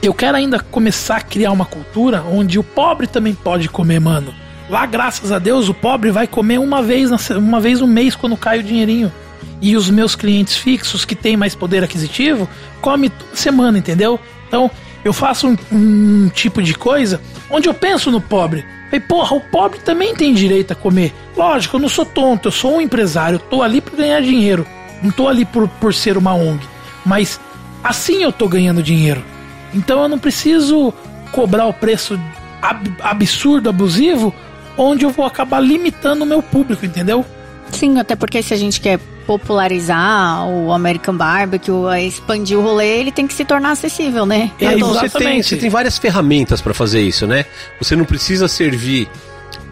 eu 0.00 0.14
quero 0.14 0.36
ainda 0.36 0.60
começar 0.60 1.16
a 1.16 1.20
criar 1.20 1.50
uma 1.50 1.66
cultura 1.66 2.22
onde 2.22 2.58
o 2.58 2.64
pobre 2.64 3.06
também 3.06 3.34
pode 3.34 3.68
comer, 3.68 4.00
mano. 4.00 4.32
Lá, 4.70 4.86
graças 4.86 5.32
a 5.32 5.38
Deus, 5.38 5.68
o 5.68 5.74
pobre 5.74 6.10
vai 6.10 6.26
comer 6.26 6.58
uma 6.58 6.82
vez, 6.82 7.10
uma 7.30 7.60
vez 7.60 7.80
no 7.80 7.86
mês 7.86 8.14
quando 8.14 8.36
cai 8.36 8.60
o 8.60 8.62
dinheirinho. 8.62 9.12
E 9.60 9.76
os 9.76 9.90
meus 9.90 10.14
clientes 10.14 10.56
fixos, 10.56 11.04
que 11.04 11.14
têm 11.14 11.36
mais 11.36 11.54
poder 11.54 11.84
aquisitivo, 11.84 12.48
comem 12.80 13.10
toda 13.10 13.36
semana, 13.36 13.78
entendeu? 13.78 14.18
Então, 14.48 14.70
eu 15.04 15.12
faço 15.12 15.48
um, 15.48 15.56
um 15.72 16.28
tipo 16.28 16.62
de 16.62 16.74
coisa 16.74 17.20
onde 17.50 17.68
eu 17.68 17.74
penso 17.74 18.10
no 18.10 18.20
pobre. 18.20 18.64
Falei, 18.92 19.00
porra, 19.08 19.36
o 19.36 19.40
pobre 19.40 19.78
também 19.78 20.14
tem 20.14 20.34
direito 20.34 20.72
a 20.74 20.76
comer. 20.76 21.14
Lógico, 21.34 21.76
eu 21.76 21.80
não 21.80 21.88
sou 21.88 22.04
tonto, 22.04 22.48
eu 22.48 22.52
sou 22.52 22.76
um 22.76 22.80
empresário, 22.82 23.36
eu 23.36 23.40
tô 23.40 23.62
ali 23.62 23.80
para 23.80 23.96
ganhar 23.96 24.20
dinheiro. 24.20 24.66
Não 25.02 25.10
tô 25.10 25.28
ali 25.28 25.46
por, 25.46 25.66
por 25.66 25.94
ser 25.94 26.18
uma 26.18 26.34
ONG. 26.34 26.62
Mas 27.04 27.40
assim 27.82 28.22
eu 28.22 28.30
tô 28.30 28.46
ganhando 28.46 28.82
dinheiro. 28.82 29.24
Então 29.72 30.02
eu 30.02 30.08
não 30.10 30.18
preciso 30.18 30.92
cobrar 31.32 31.64
o 31.66 31.72
preço 31.72 32.20
ab- 32.60 32.94
absurdo, 33.00 33.70
abusivo, 33.70 34.34
onde 34.76 35.06
eu 35.06 35.10
vou 35.10 35.24
acabar 35.24 35.60
limitando 35.60 36.24
o 36.24 36.26
meu 36.26 36.42
público, 36.42 36.84
entendeu? 36.84 37.24
Sim, 37.70 37.98
até 37.98 38.14
porque 38.14 38.42
se 38.42 38.52
a 38.52 38.58
gente 38.58 38.78
quer 38.78 39.00
popularizar 39.26 40.46
o 40.46 40.72
American 40.72 41.16
Barbecue, 41.16 41.72
expandir 42.06 42.58
o 42.58 42.62
rolê, 42.62 43.00
ele 43.00 43.12
tem 43.12 43.26
que 43.26 43.34
se 43.34 43.44
tornar 43.44 43.72
acessível, 43.72 44.26
né? 44.26 44.50
E 44.60 44.66
aí 44.66 44.80
É, 44.80 44.84
você 44.84 45.08
tem, 45.08 45.42
você 45.42 45.56
tem 45.56 45.70
várias 45.70 45.98
ferramentas 45.98 46.60
pra 46.60 46.74
fazer 46.74 47.00
isso, 47.00 47.26
né? 47.26 47.44
Você 47.80 47.96
não 47.96 48.04
precisa 48.04 48.48
servir 48.48 49.08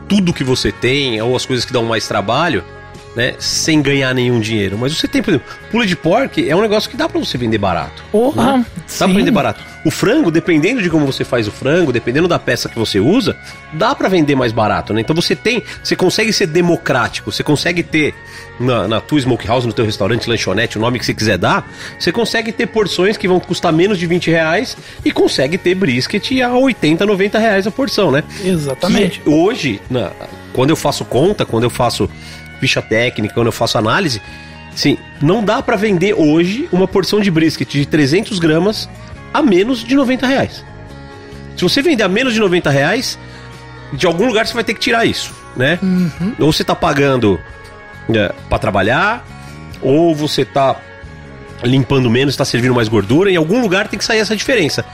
tudo 0.08 0.32
que 0.32 0.42
você 0.42 0.72
tem 0.72 1.20
ou 1.22 1.36
as 1.36 1.46
coisas 1.46 1.64
que 1.64 1.72
dão 1.72 1.84
mais 1.84 2.08
trabalho, 2.08 2.64
né? 3.16 3.34
Sem 3.38 3.82
ganhar 3.82 4.14
nenhum 4.14 4.38
dinheiro. 4.40 4.76
Mas 4.78 4.96
você 4.96 5.08
tem, 5.08 5.22
por 5.22 5.30
exemplo, 5.30 5.46
pula 5.70 5.86
de 5.86 5.96
pork 5.96 6.48
é 6.48 6.54
um 6.54 6.60
negócio 6.60 6.88
que 6.90 6.96
dá 6.96 7.08
pra 7.08 7.18
você 7.18 7.36
vender 7.36 7.58
barato. 7.58 8.02
Porra, 8.12 8.42
Dá 8.98 9.06
pra 9.06 9.06
vender 9.18 9.30
barato. 9.30 9.60
O 9.84 9.90
frango, 9.90 10.30
dependendo 10.30 10.82
de 10.82 10.90
como 10.90 11.06
você 11.06 11.24
faz 11.24 11.48
o 11.48 11.50
frango, 11.50 11.90
dependendo 11.92 12.28
da 12.28 12.38
peça 12.38 12.68
que 12.68 12.78
você 12.78 13.00
usa, 13.00 13.34
dá 13.72 13.94
pra 13.94 14.08
vender 14.08 14.34
mais 14.36 14.52
barato, 14.52 14.92
né? 14.92 15.00
Então 15.00 15.16
você 15.16 15.34
tem, 15.34 15.62
você 15.82 15.96
consegue 15.96 16.32
ser 16.32 16.46
democrático, 16.46 17.32
você 17.32 17.42
consegue 17.42 17.82
ter 17.82 18.14
na, 18.60 18.86
na 18.86 19.00
tua 19.00 19.18
smokehouse, 19.18 19.66
no 19.66 19.72
teu 19.72 19.84
restaurante, 19.86 20.28
lanchonete, 20.28 20.76
o 20.76 20.80
nome 20.80 20.98
que 20.98 21.06
você 21.06 21.14
quiser 21.14 21.38
dar, 21.38 21.66
você 21.98 22.12
consegue 22.12 22.52
ter 22.52 22.66
porções 22.66 23.16
que 23.16 23.26
vão 23.26 23.40
custar 23.40 23.72
menos 23.72 23.98
de 23.98 24.06
20 24.06 24.30
reais 24.30 24.76
e 25.04 25.10
consegue 25.10 25.56
ter 25.56 25.74
brisket 25.74 26.30
a 26.42 26.52
80, 26.56 27.06
90 27.06 27.38
reais 27.38 27.66
a 27.66 27.70
porção, 27.70 28.10
né? 28.12 28.22
Exatamente. 28.44 29.22
Hoje, 29.24 29.80
na- 29.90 30.10
quando 30.52 30.70
eu 30.70 30.76
faço 30.76 31.04
conta, 31.06 31.46
quando 31.46 31.64
eu 31.64 31.70
faço 31.70 32.10
ficha 32.60 32.82
técnica, 32.82 33.34
quando 33.34 33.46
eu 33.46 33.52
faço 33.52 33.78
análise, 33.78 34.20
sim, 34.74 34.98
não 35.20 35.42
dá 35.42 35.62
pra 35.62 35.76
vender 35.76 36.14
hoje 36.14 36.68
uma 36.70 36.86
porção 36.86 37.20
de 37.20 37.30
brisket 37.30 37.68
de 37.68 37.86
300 37.86 38.38
gramas 38.38 38.88
a 39.32 39.42
menos 39.42 39.82
de 39.82 39.94
90 39.94 40.26
reais. 40.26 40.64
Se 41.56 41.62
você 41.62 41.82
vender 41.82 42.02
a 42.02 42.08
menos 42.08 42.34
de 42.34 42.40
90 42.40 42.70
reais, 42.70 43.18
de 43.92 44.06
algum 44.06 44.26
lugar 44.26 44.46
você 44.46 44.54
vai 44.54 44.64
ter 44.64 44.74
que 44.74 44.80
tirar 44.80 45.04
isso, 45.04 45.34
né? 45.56 45.78
Ou 46.38 46.52
você 46.52 46.62
tá 46.62 46.74
pagando 46.74 47.40
é, 48.14 48.32
para 48.48 48.58
trabalhar, 48.58 49.24
ou 49.82 50.14
você 50.14 50.44
tá 50.44 50.76
limpando 51.62 52.10
menos, 52.10 52.36
tá 52.36 52.44
servindo 52.44 52.74
mais 52.74 52.88
gordura, 52.88 53.30
em 53.30 53.36
algum 53.36 53.60
lugar 53.60 53.88
tem 53.88 53.98
que 53.98 54.04
sair 54.04 54.18
essa 54.18 54.36
diferença. 54.36 54.84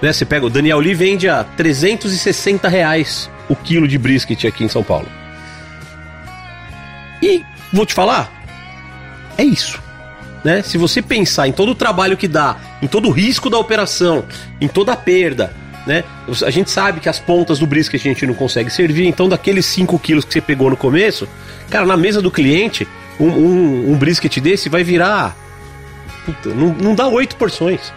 Né? 0.00 0.12
Você 0.12 0.24
pega, 0.24 0.46
o 0.46 0.50
Daniel 0.50 0.78
Lee 0.78 0.94
vende 0.94 1.28
a 1.28 1.44
360 1.44 2.68
reais 2.68 3.30
o 3.48 3.56
quilo 3.56 3.86
de 3.86 3.98
brisket 3.98 4.44
aqui 4.44 4.64
em 4.64 4.68
São 4.68 4.82
Paulo. 4.82 5.06
E 7.22 7.44
vou 7.72 7.86
te 7.86 7.94
falar, 7.94 8.30
é 9.38 9.44
isso. 9.44 9.80
Né? 10.44 10.60
Se 10.62 10.76
você 10.76 11.00
pensar 11.00 11.46
em 11.46 11.52
todo 11.52 11.70
o 11.70 11.74
trabalho 11.74 12.16
que 12.16 12.26
dá, 12.26 12.56
em 12.82 12.88
todo 12.88 13.08
o 13.08 13.12
risco 13.12 13.48
da 13.48 13.58
operação, 13.58 14.24
em 14.60 14.66
toda 14.66 14.92
a 14.92 14.96
perda, 14.96 15.54
né? 15.86 16.04
A 16.44 16.50
gente 16.50 16.70
sabe 16.70 17.00
que 17.00 17.08
as 17.08 17.18
pontas 17.18 17.58
do 17.58 17.66
brisket 17.66 18.00
a 18.00 18.08
gente 18.08 18.26
não 18.26 18.34
consegue 18.34 18.70
servir, 18.70 19.06
então 19.06 19.28
daqueles 19.28 19.66
5 19.66 19.98
quilos 19.98 20.24
que 20.24 20.32
você 20.32 20.40
pegou 20.40 20.70
no 20.70 20.76
começo, 20.76 21.28
cara, 21.68 21.84
na 21.86 21.96
mesa 21.96 22.22
do 22.22 22.30
cliente, 22.30 22.86
um, 23.18 23.26
um, 23.26 23.92
um 23.92 23.96
brisket 23.96 24.40
desse 24.40 24.68
vai 24.68 24.84
virar. 24.84 25.36
Puta, 26.24 26.50
não, 26.50 26.68
não 26.74 26.94
dá 26.94 27.08
8 27.08 27.36
porções. 27.36 27.92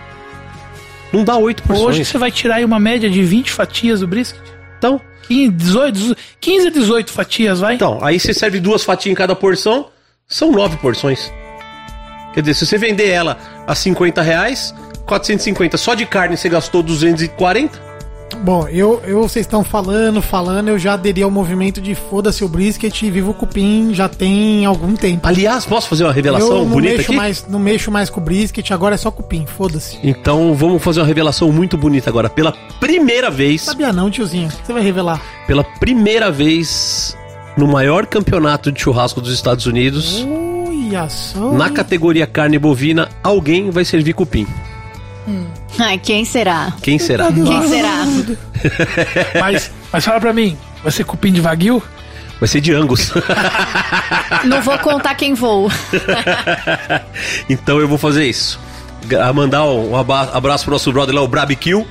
Não 1.13 1.23
dá 1.23 1.37
8 1.37 1.63
porções. 1.63 1.87
Hoje 1.87 2.05
você 2.05 2.17
vai 2.17 2.31
tirar 2.31 2.55
aí 2.55 2.65
uma 2.65 2.79
média 2.79 3.09
de 3.09 3.21
20 3.21 3.51
fatias 3.51 3.99
do 3.99 4.07
brisket. 4.07 4.41
Então, 4.77 4.99
15, 5.27 5.51
18, 5.51 6.17
15 6.39 6.67
a 6.67 6.71
18 6.71 7.11
fatias, 7.11 7.59
vai? 7.59 7.75
Então, 7.75 7.99
aí 8.01 8.19
você 8.19 8.33
serve 8.33 8.59
duas 8.59 8.83
fatias 8.83 9.11
em 9.11 9.15
cada 9.15 9.35
porção, 9.35 9.87
são 10.27 10.51
nove 10.51 10.77
porções. 10.77 11.31
Quer 12.33 12.41
dizer, 12.41 12.53
se 12.53 12.65
você 12.65 12.77
vender 12.77 13.09
ela 13.09 13.37
a 13.65 13.73
50 13.73 14.21
reais, 14.21 14.73
450 15.05 15.77
só 15.77 15.93
de 15.93 16.05
carne 16.05 16.35
você 16.35 16.49
gastou 16.49 16.83
240. 16.83 17.84
Bom, 18.43 18.67
eu, 18.67 19.01
eu 19.05 19.21
vocês 19.23 19.45
estão 19.45 19.63
falando, 19.63 20.21
falando, 20.21 20.67
eu 20.69 20.77
já 20.77 20.93
aderi 20.93 21.23
ao 21.23 21.31
movimento 21.31 21.81
de 21.81 21.95
foda-se 21.95 22.43
o 22.43 22.47
brisket 22.47 23.01
e 23.01 23.09
vivo 23.09 23.31
o 23.31 23.33
cupim 23.33 23.91
já 23.93 24.07
tem 24.07 24.65
algum 24.65 24.95
tempo. 24.95 25.27
Aliás, 25.27 25.65
posso 25.65 25.87
fazer 25.87 26.03
uma 26.03 26.13
revelação 26.13 26.49
eu 26.57 26.63
não 26.63 26.65
bonita 26.69 26.97
mexo 26.97 27.11
aqui? 27.11 27.15
mais, 27.17 27.45
não 27.47 27.59
mexo 27.59 27.89
mais 27.91 28.09
com 28.09 28.19
o 28.19 28.23
brisket, 28.23 28.69
agora 28.71 28.93
é 28.95 28.97
só 28.97 29.09
cupim, 29.09 29.45
foda-se. 29.45 29.97
Então 30.03 30.53
vamos 30.53 30.83
fazer 30.83 30.99
uma 30.99 31.07
revelação 31.07 31.51
muito 31.51 31.75
bonita 31.77 32.09
agora. 32.09 32.29
Pela 32.29 32.51
primeira 32.79 33.31
vez, 33.31 33.61
Sabia 33.61 33.91
não, 33.91 34.11
tiozinho? 34.11 34.49
Você 34.63 34.71
vai 34.73 34.83
revelar? 34.83 35.21
pela 35.47 35.63
primeira 35.63 36.29
vez 36.31 37.17
no 37.57 37.67
maior 37.67 38.05
campeonato 38.05 38.71
de 38.71 38.79
churrasco 38.81 39.21
dos 39.21 39.33
Estados 39.33 39.65
Unidos, 39.65 40.25
Olha 40.27 41.07
só. 41.09 41.51
na 41.53 41.69
categoria 41.69 42.27
carne 42.27 42.59
bovina, 42.59 43.09
alguém 43.23 43.69
vai 43.71 43.83
servir 43.85 44.13
cupim. 44.13 44.45
Ai, 45.79 45.97
quem 45.97 46.23
será? 46.23 46.73
Quem 46.81 46.99
será? 46.99 47.31
Quem 47.31 47.67
será? 47.67 48.05
Mas, 49.39 49.71
mas 49.91 50.03
fala 50.05 50.19
pra 50.19 50.33
mim, 50.33 50.57
vai 50.81 50.91
ser 50.91 51.03
cupim 51.03 51.31
de 51.31 51.41
Wagyu? 51.41 51.81
Vai 52.39 52.47
ser 52.47 52.61
de 52.61 52.73
Angus. 52.73 53.11
Não 54.43 54.61
vou 54.61 54.77
contar 54.79 55.15
quem 55.15 55.33
vou. 55.33 55.71
então 57.49 57.79
eu 57.79 57.87
vou 57.87 57.97
fazer 57.97 58.25
isso. 58.25 58.59
Mandar 59.33 59.65
um 59.65 59.95
abraço 59.95 60.63
pro 60.65 60.73
nosso 60.73 60.91
brother 60.91 61.15
lá, 61.15 61.21
o 61.21 61.27
Brabikill. 61.27 61.87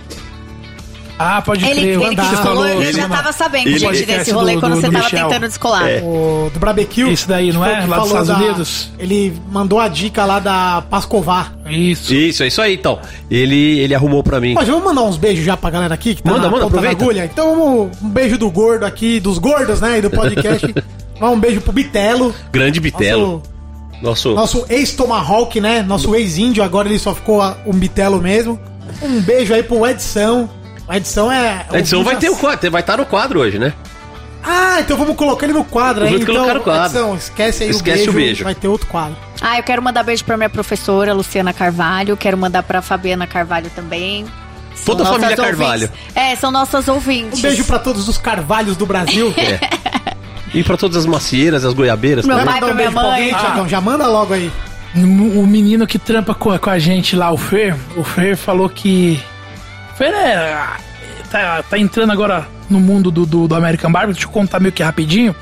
Ah, 1.17 1.41
pode 1.41 1.65
Ele, 1.65 1.81
crer. 1.81 2.01
ele 2.03 2.17
que 2.17 2.37
falou, 2.37 2.67
ele- 2.67 2.93
já 2.93 3.09
tava 3.09 3.33
sabendo, 3.33 3.69
ele- 3.69 3.79
gente, 3.79 4.05
desse 4.05 4.33
rolê 4.33 4.55
do- 4.55 4.61
quando 4.61 4.73
do- 4.75 4.81
você 4.81 4.87
do 4.89 4.93
tava 4.93 5.05
Michel. 5.05 5.29
tentando 5.29 5.47
descolar. 5.49 5.89
É. 5.89 6.01
O 6.03 6.51
do 6.53 6.59
Barbecue. 6.59 7.09
Esse 7.13 7.29
daí, 7.29 7.53
não 7.53 7.65
é? 7.65 7.71
Lá 7.71 7.81
dos 7.81 7.89
falou 7.89 8.07
Estados 8.07 8.29
da- 8.29 8.37
Unidos? 8.37 8.91
Ele 8.99 9.33
mandou 9.51 9.79
a 9.79 9.87
dica 9.87 10.25
lá 10.25 10.41
da 10.41 10.83
Pascovar. 10.91 11.53
Isso. 11.71 12.13
Isso, 12.13 12.43
é 12.43 12.49
isso 12.49 12.61
aí, 12.61 12.75
então. 12.75 12.99
Ele, 13.31 13.79
ele 13.79 13.95
arrumou 13.95 14.25
pra 14.25 14.41
mim. 14.41 14.55
Mas 14.55 14.67
vamos 14.67 14.85
mandar 14.85 15.03
uns 15.03 15.17
beijos 15.17 15.45
já 15.45 15.57
pra 15.57 15.71
galera 15.71 15.95
aqui 15.95 16.17
que 16.17 16.23
tá 16.23 16.31
Manda, 16.33 16.47
na 16.47 16.51
manda, 16.51 16.67
aproveita. 16.67 17.03
agulha. 17.05 17.25
Então 17.25 17.55
vamos, 17.57 17.97
um 18.03 18.09
beijo 18.09 18.37
do 18.37 18.51
gordo 18.51 18.85
aqui, 18.85 19.21
dos 19.21 19.39
gordos, 19.39 19.81
né, 19.81 19.99
e 19.99 20.03
do 20.03 20.11
podcast. 20.11 20.75
Um 21.23 21.39
beijo 21.39 21.61
pro 21.61 21.73
Bitelo. 21.73 22.35
Grande 22.53 22.81
Bitelo. 22.81 23.41
Nosso, 24.03 24.35
Nosso. 24.35 24.59
nosso 24.59 24.67
ex-Tomahawk, 24.69 25.61
né? 25.61 25.81
Nosso 25.81 26.13
ex-índio, 26.15 26.63
agora 26.63 26.89
ele 26.89 26.99
só 26.99 27.15
ficou 27.15 27.41
um 27.65 27.73
Bitelo 27.73 28.21
mesmo. 28.21 28.59
Um 29.01 29.21
beijo 29.21 29.55
aí 29.55 29.63
pro 29.63 29.87
Edson. 29.87 30.49
O 30.89 30.93
Edson 30.93 31.31
é. 31.33 31.67
A 31.71 31.79
edição 31.79 32.05
vai 32.05 32.17
ter 32.17 32.29
o 32.29 32.37
quadro, 32.37 32.71
vai 32.71 32.81
estar 32.81 32.97
no 32.99 33.07
quadro 33.07 33.41
hoje, 33.41 33.59
né? 33.59 33.73
Ah, 34.47 34.77
então 34.81 34.97
vamos 34.99 35.17
colocar 35.17 35.47
ele 35.47 35.55
no 35.55 35.65
quadro 35.65 36.05
aí. 36.05 36.11
Vamos 36.11 36.23
Então, 36.23 36.35
colocar 36.35 36.55
no 36.55 36.61
quadro. 36.61 36.99
Edson, 36.99 37.15
esquece 37.17 37.65
aí 37.65 37.71
Esquece 37.71 38.07
o, 38.09 38.11
o 38.11 38.13
beijo, 38.13 38.27
beijo. 38.27 38.45
Vai 38.45 38.55
ter 38.55 38.69
outro 38.69 38.87
quadro. 38.89 39.17
Ah, 39.41 39.57
eu 39.59 39.63
quero 39.63 39.81
mandar 39.83 40.03
beijo 40.03 40.23
pra 40.25 40.37
minha 40.37 40.51
professora, 40.51 41.15
Luciana 41.15 41.53
Carvalho. 41.55 42.15
Quero 42.17 42.37
mandar 42.37 42.63
pra 42.63 42.83
Fabiana 42.83 43.27
Carvalho 43.27 43.71
também. 43.75 44.27
São 44.75 44.97
Toda 44.97 45.05
a 45.05 45.07
família 45.13 45.29
ouvintes. 45.31 45.45
Carvalho. 45.47 45.91
É, 46.15 46.37
são 46.37 46.51
nossas 46.51 46.87
ouvintes. 46.89 47.39
Um 47.39 47.43
beijo 47.43 47.65
pra 47.65 47.79
todos 47.79 48.07
os 48.09 48.19
carvalhos 48.19 48.77
do 48.77 48.85
Brasil. 48.87 49.33
E 50.53 50.63
pra 50.63 50.77
todas 50.77 50.97
as 50.99 51.05
macieiras, 51.05 51.65
as 51.65 51.75
goiabeiras 51.75 52.25
Meu 52.25 52.37
pai, 52.37 52.45
Manda 52.45 52.57
um 52.59 52.69
pra 52.69 52.75
minha 52.75 52.77
beijo 52.77 52.93
pra 52.93 53.03
alguém, 53.11 53.33
mãe. 53.33 53.41
Thiagão. 53.41 53.69
Já 53.69 53.81
manda 53.81 54.07
logo 54.07 54.35
aí. 54.35 54.53
O 54.95 55.45
menino 55.49 55.85
que 55.85 55.99
trampa 55.99 56.33
com, 56.33 56.57
com 56.57 56.71
a 56.71 56.79
gente 56.79 57.17
lá, 57.17 57.33
o 57.33 57.37
Fer, 57.37 57.75
o 57.97 58.05
Fer 58.05 58.37
falou 58.37 58.69
que. 58.69 59.21
Fer 59.97 60.13
é. 60.13 60.57
Tá, 61.31 61.63
tá 61.63 61.79
entrando 61.79 62.13
agora 62.13 62.47
no 62.69 62.81
mundo 62.81 63.11
do, 63.11 63.27
do, 63.27 63.49
do 63.49 63.55
American 63.55 63.91
Barbecue. 63.91 64.15
Deixa 64.15 64.29
eu 64.29 64.33
contar 64.33 64.61
meio 64.61 64.73
que 64.73 64.83
rapidinho. 64.83 65.35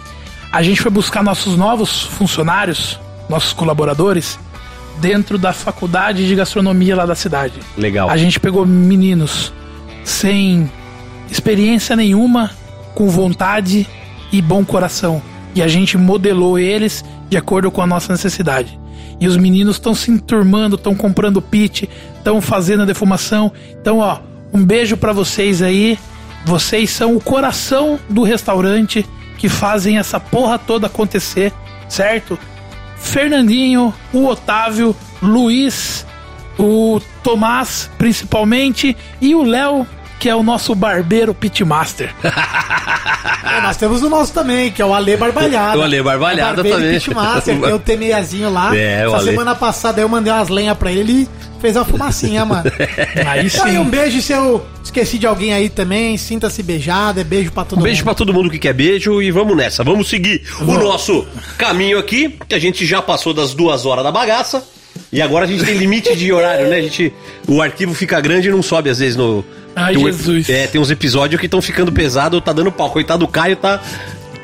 A 0.51 0.63
gente 0.63 0.81
foi 0.81 0.91
buscar 0.91 1.23
nossos 1.23 1.57
novos 1.57 2.03
funcionários, 2.03 2.99
nossos 3.29 3.53
colaboradores, 3.53 4.39
dentro 5.01 5.39
da 5.39 5.53
faculdade 5.53 6.27
de 6.27 6.35
gastronomia 6.35 6.95
lá 6.95 7.07
da 7.07 7.15
cidade. 7.15 7.55
Legal. 7.77 8.11
A 8.11 8.17
gente 8.17 8.39
pegou 8.39 8.67
meninos 8.67 9.53
sem 10.05 10.71
experiência 11.31 11.97
nenhuma, 11.97 12.51
com 12.95 13.09
vontade 13.09 13.87
e 14.31 14.43
bom 14.43 14.65
coração. 14.65 15.23
E 15.55 15.63
a 15.63 15.69
gente 15.69 15.97
modelou 15.97 16.59
eles 16.59 17.05
de 17.29 17.37
acordo 17.37 17.71
com 17.71 17.81
a 17.81 17.87
nossa 17.87 18.13
necessidade. 18.13 18.79
E 19.21 19.27
os 19.27 19.37
meninos 19.37 19.77
estão 19.77 19.95
se 19.95 20.11
enturmando, 20.11 20.77
estão 20.77 20.95
comprando 20.95 21.41
pit, 21.41 21.89
estão 22.17 22.41
fazendo 22.41 22.83
a 22.83 22.87
defumação. 22.87 23.53
Então, 23.81 23.99
ó, 23.99 24.19
um 24.53 24.65
beijo 24.65 24.97
pra 24.97 25.13
vocês 25.13 25.63
aí. 25.63 25.99
Vocês 26.45 26.91
são 26.91 27.17
o 27.17 27.21
coração 27.21 27.99
do 28.09 28.23
restaurante 28.23 29.07
que 29.39 29.49
fazem 29.49 29.99
essa 29.99 30.19
porra 30.19 30.59
toda 30.59 30.87
acontecer, 30.87 31.53
certo? 31.89 32.39
Fernandinho, 32.97 33.95
o 34.13 34.27
Otávio, 34.27 34.95
Luiz, 35.21 36.07
o 36.59 37.01
Tomás, 37.23 37.91
principalmente, 37.99 38.97
e 39.21 39.35
o 39.35 39.43
Léo, 39.43 39.87
que 40.23 40.29
é 40.29 40.37
o 40.37 40.43
nosso 40.45 40.73
barbeiro 40.73 41.35
pitmaster. 41.35 42.15
É, 43.45 43.61
nós 43.61 43.77
temos 43.77 44.03
o 44.03 44.09
nosso 44.09 44.33
também, 44.33 44.71
que 44.71 44.81
é 44.81 44.85
o 44.87 44.95
Ale 44.95 45.17
Barbalhada. 45.17 45.77
O 45.79 45.83
Ale 45.83 46.01
Barbalhada 46.03 46.55
Barbeiro 46.63 46.79
também. 46.79 46.99
Pitmaster, 47.01 47.61
tem 47.61 47.73
o 47.73 47.79
T6zinho 47.81 48.49
lá. 48.51 48.75
É, 48.75 49.05
o 49.07 49.09
Essa 49.09 49.17
Ale. 49.19 49.31
semana 49.31 49.55
passada 49.55 50.01
eu 50.01 50.09
mandei 50.09 50.33
umas 50.33 50.49
lenhas 50.49 50.77
pra 50.79 50.91
ele, 50.91 51.01
ele 51.01 51.29
fez 51.61 51.77
uma 51.77 51.85
fumacinha, 51.85 52.45
mano. 52.47 52.71
Aí 53.27 53.47
Então 53.47 53.65
aí 53.67 53.73
sim. 53.73 53.79
um 53.79 53.85
beijo 53.85 54.23
se 54.23 54.33
eu 54.33 54.65
esqueci 54.83 55.19
de 55.19 55.27
alguém 55.27 55.53
aí 55.53 55.69
também, 55.69 56.17
sinta-se 56.17 56.63
beijado, 56.63 57.21
é 57.21 57.25
beijo 57.25 57.51
pra 57.53 57.65
todo 57.65 57.81
Um 57.81 57.83
beijo 57.83 57.99
mundo. 57.99 58.05
pra 58.05 58.15
todo 58.15 58.33
mundo 58.33 58.49
que 58.49 58.59
quer 58.61 58.73
beijo 58.73 59.21
e 59.21 59.31
vamos 59.33 59.57
nessa. 59.57 59.83
Vamos 59.85 60.09
seguir 60.09 60.43
o 60.61 60.65
nosso 60.79 61.27
caminho 61.59 61.99
aqui, 61.99 62.39
que 62.49 62.55
a 62.55 62.59
gente 62.61 62.87
já 62.87 63.03
passou 63.03 63.35
das 63.35 63.53
duas 63.55 63.85
horas 63.85 64.05
da 64.05 64.13
bagaça. 64.13 64.65
E 65.13 65.21
agora 65.21 65.45
a 65.45 65.49
gente 65.49 65.65
tem 65.65 65.77
limite 65.77 66.15
de 66.17 66.33
horário, 66.33 66.69
né? 66.69 66.77
A 66.77 66.83
gente, 66.83 67.13
o 67.47 67.61
arquivo 67.61 67.93
fica 67.93 68.19
grande 68.21 68.49
e 68.49 68.51
não 68.51 68.63
sobe 68.63 68.89
às 68.89 68.99
vezes 68.99 69.17
no. 69.17 69.45
Ai, 69.75 69.95
tem 69.95 70.03
um- 70.03 70.07
Jesus. 70.07 70.49
É, 70.49 70.67
tem 70.67 70.81
uns 70.81 70.91
episódios 70.91 71.39
que 71.41 71.47
estão 71.47 71.63
ficando 71.63 71.91
pesado, 71.93 72.41
tá 72.41 72.53
dando 72.53 72.71
pau. 72.73 72.91
Coitado 72.91 73.21
do 73.27 73.29
Caio, 73.31 73.57
tá 73.57 73.81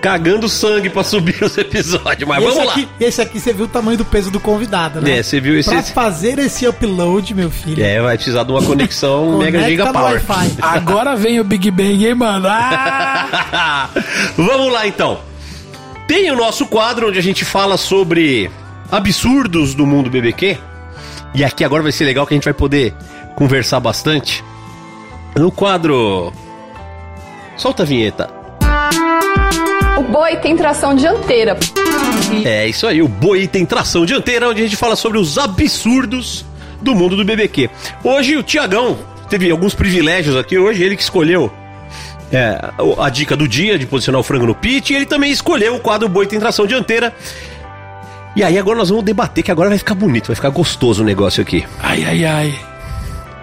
cagando 0.00 0.48
sangue 0.48 0.88
pra 0.88 1.02
subir 1.04 1.42
os 1.42 1.58
episódios. 1.58 2.28
Mas 2.28 2.42
E 2.42 2.46
esse 2.46 2.54
vamos 2.54 2.66
lá. 2.66 2.72
aqui, 2.72 2.88
esse 3.00 3.20
aqui 3.20 3.40
você 3.40 3.52
viu 3.52 3.64
o 3.64 3.68
tamanho 3.68 3.98
do 3.98 4.04
peso 4.04 4.30
do 4.30 4.38
convidado, 4.40 5.00
né? 5.00 5.18
É, 5.18 5.22
você 5.22 5.40
viu 5.40 5.58
esse- 5.58 5.68
Pra 5.68 5.80
esse- 5.80 5.92
fazer 5.92 6.38
esse 6.38 6.66
upload, 6.66 7.34
meu 7.34 7.50
filho. 7.50 7.82
É, 7.84 8.00
vai 8.00 8.16
precisar 8.16 8.44
de 8.44 8.52
uma 8.52 8.62
conexão 8.62 9.36
Mega 9.42 9.62
Giga 9.68 9.92
Power. 9.92 10.22
Agora 10.62 11.16
vem 11.16 11.40
o 11.40 11.44
Big 11.44 11.70
Bang, 11.70 12.06
hein, 12.06 12.14
mano? 12.14 12.46
Ah! 12.48 13.90
Vamos 14.36 14.72
lá 14.72 14.86
então. 14.86 15.18
Tem 16.06 16.30
o 16.30 16.36
nosso 16.36 16.64
quadro 16.66 17.08
onde 17.08 17.18
a 17.18 17.22
gente 17.22 17.44
fala 17.44 17.76
sobre 17.76 18.50
absurdos 18.90 19.74
do 19.74 19.84
mundo 19.86 20.08
BBQ. 20.08 20.56
E 21.34 21.44
aqui 21.44 21.62
agora 21.64 21.82
vai 21.82 21.92
ser 21.92 22.04
legal 22.04 22.26
que 22.26 22.32
a 22.32 22.36
gente 22.36 22.44
vai 22.44 22.54
poder 22.54 22.94
conversar 23.36 23.78
bastante. 23.80 24.42
No 25.38 25.52
quadro. 25.52 26.32
Solta 27.56 27.84
a 27.84 27.86
vinheta. 27.86 28.28
O 29.96 30.02
boi 30.02 30.36
tem 30.36 30.56
tração 30.56 30.94
dianteira. 30.96 31.56
É 32.44 32.66
isso 32.66 32.86
aí, 32.86 33.00
o 33.00 33.08
Boi 33.08 33.46
tem 33.46 33.64
tração 33.64 34.04
dianteira, 34.04 34.48
onde 34.48 34.60
a 34.60 34.64
gente 34.64 34.76
fala 34.76 34.94
sobre 34.94 35.18
os 35.18 35.38
absurdos 35.38 36.44
do 36.82 36.94
mundo 36.94 37.16
do 37.16 37.24
BBQ. 37.24 37.70
Hoje 38.04 38.36
o 38.36 38.42
Tiagão 38.42 38.98
teve 39.28 39.50
alguns 39.50 39.74
privilégios 39.74 40.36
aqui, 40.36 40.58
hoje 40.58 40.82
ele 40.82 40.96
que 40.96 41.02
escolheu 41.02 41.50
é, 42.30 42.58
a 42.98 43.08
dica 43.08 43.36
do 43.36 43.48
dia 43.48 43.78
de 43.78 43.86
posicionar 43.86 44.20
o 44.20 44.24
frango 44.24 44.46
no 44.46 44.54
pit, 44.54 44.92
e 44.92 44.96
ele 44.96 45.06
também 45.06 45.32
escolheu 45.32 45.74
o 45.74 45.80
quadro 45.80 46.08
Boi 46.08 46.26
tem 46.26 46.38
tração 46.38 46.66
dianteira. 46.66 47.14
E 48.36 48.42
aí 48.42 48.58
agora 48.58 48.78
nós 48.78 48.88
vamos 48.88 49.04
debater, 49.04 49.42
que 49.42 49.50
agora 49.50 49.68
vai 49.68 49.78
ficar 49.78 49.94
bonito, 49.94 50.26
vai 50.26 50.36
ficar 50.36 50.50
gostoso 50.50 51.02
o 51.02 51.06
negócio 51.06 51.42
aqui. 51.42 51.64
Ai, 51.80 52.04
ai, 52.04 52.24
ai. 52.24 52.77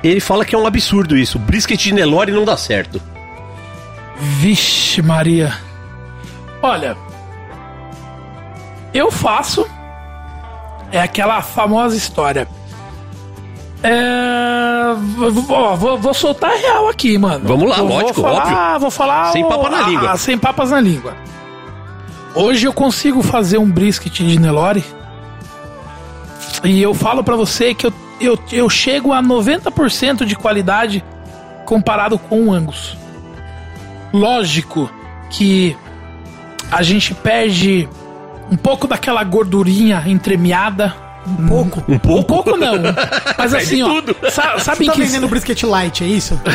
Ele 0.05 0.19
fala 0.19 0.45
que 0.45 0.53
é 0.53 0.57
um 0.57 0.67
absurdo 0.67 1.17
isso, 1.17 1.39
brisket 1.39 1.81
de 1.81 1.91
Nelore 1.91 2.31
não 2.31 2.45
dá 2.45 2.55
certo. 2.55 3.01
Vixe, 4.17 5.01
Maria. 5.01 5.57
Olha, 6.61 6.95
eu 8.93 9.11
faço. 9.11 9.67
É 10.91 11.01
aquela 11.01 11.41
famosa 11.41 11.97
história. 11.97 12.47
É. 13.81 14.93
Vou, 15.15 15.75
vou, 15.75 15.97
vou 15.97 16.13
soltar 16.13 16.51
a 16.51 16.55
real 16.55 16.87
aqui, 16.87 17.17
mano. 17.17 17.47
Vamos 17.47 17.67
lá, 17.67 17.77
lógico, 17.81 18.21
vou 18.21 18.23
falar, 18.23 18.41
óbvio. 18.41 18.79
Vou 18.79 18.91
falar. 18.91 19.31
Sem 19.31 19.43
papo 19.43 19.69
na 19.69 19.77
ah, 19.85 19.89
língua. 19.89 20.17
sem 20.17 20.37
papas 20.37 20.69
na 20.69 20.79
língua. 20.79 21.15
Hoje 22.35 22.67
eu 22.67 22.73
consigo 22.73 23.23
fazer 23.23 23.57
um 23.57 23.69
brisket 23.69 24.13
de 24.13 24.39
Nelore. 24.39 24.85
E 26.63 26.79
eu 26.79 26.93
falo 26.93 27.23
pra 27.23 27.35
você 27.35 27.73
que 27.73 27.87
eu, 27.87 27.93
eu, 28.19 28.37
eu 28.51 28.69
chego 28.69 29.13
a 29.13 29.21
90% 29.21 30.25
de 30.25 30.35
qualidade 30.35 31.03
comparado 31.65 32.17
com 32.17 32.47
o 32.47 32.53
Angus. 32.53 32.97
Lógico 34.13 34.89
que 35.29 35.75
a 36.71 36.81
gente 36.83 37.13
perde 37.13 37.89
um 38.51 38.55
pouco 38.55 38.87
daquela 38.87 39.23
gordurinha 39.23 40.03
entremeada. 40.05 40.93
Um 41.27 41.47
pouco? 41.47 41.83
Um 41.91 41.97
pouco? 41.97 42.19
Um 42.19 42.23
pouco 42.43 42.57
não. 42.57 42.73
Mas 43.37 43.53
assim, 43.53 43.81
ó. 43.81 43.89
tudo. 44.01 44.15
sa- 44.29 44.53
Você 44.53 44.59
sabe 44.65 44.85
tá 44.85 44.93
que. 44.93 45.01
vendendo 45.01 45.27
brisket 45.27 45.63
light, 45.63 46.03
é 46.03 46.07
isso? 46.07 46.39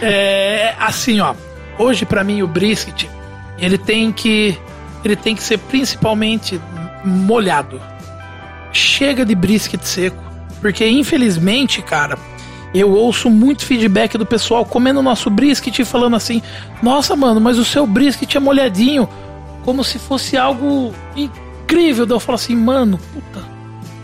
é 0.00 0.74
assim, 0.78 1.20
ó. 1.20 1.34
Hoje 1.78 2.06
pra 2.06 2.24
mim 2.24 2.40
o 2.42 2.48
brisket, 2.48 3.04
ele 3.58 3.76
tem 3.76 4.10
que 4.12 4.58
ele 5.04 5.14
tem 5.14 5.36
que 5.36 5.42
ser 5.42 5.58
principalmente 5.58 6.58
molhado. 7.04 7.80
Chega 8.76 9.24
de 9.24 9.34
brisket 9.34 9.82
seco, 9.82 10.22
porque 10.60 10.86
infelizmente, 10.86 11.80
cara, 11.80 12.18
eu 12.74 12.90
ouço 12.92 13.30
muito 13.30 13.64
feedback 13.64 14.18
do 14.18 14.26
pessoal 14.26 14.66
comendo 14.66 15.02
nosso 15.02 15.30
brisket 15.30 15.78
e 15.78 15.84
falando 15.84 16.14
assim: 16.14 16.42
"Nossa, 16.82 17.16
mano, 17.16 17.40
mas 17.40 17.56
o 17.56 17.64
seu 17.64 17.86
brisket 17.86 18.34
é 18.34 18.38
molhadinho", 18.38 19.08
como 19.64 19.82
se 19.82 19.98
fosse 19.98 20.36
algo 20.36 20.92
incrível. 21.16 22.04
Daí 22.04 22.16
eu 22.16 22.20
falo 22.20 22.36
assim: 22.36 22.54
"Mano, 22.54 23.00
puta, 23.14 23.46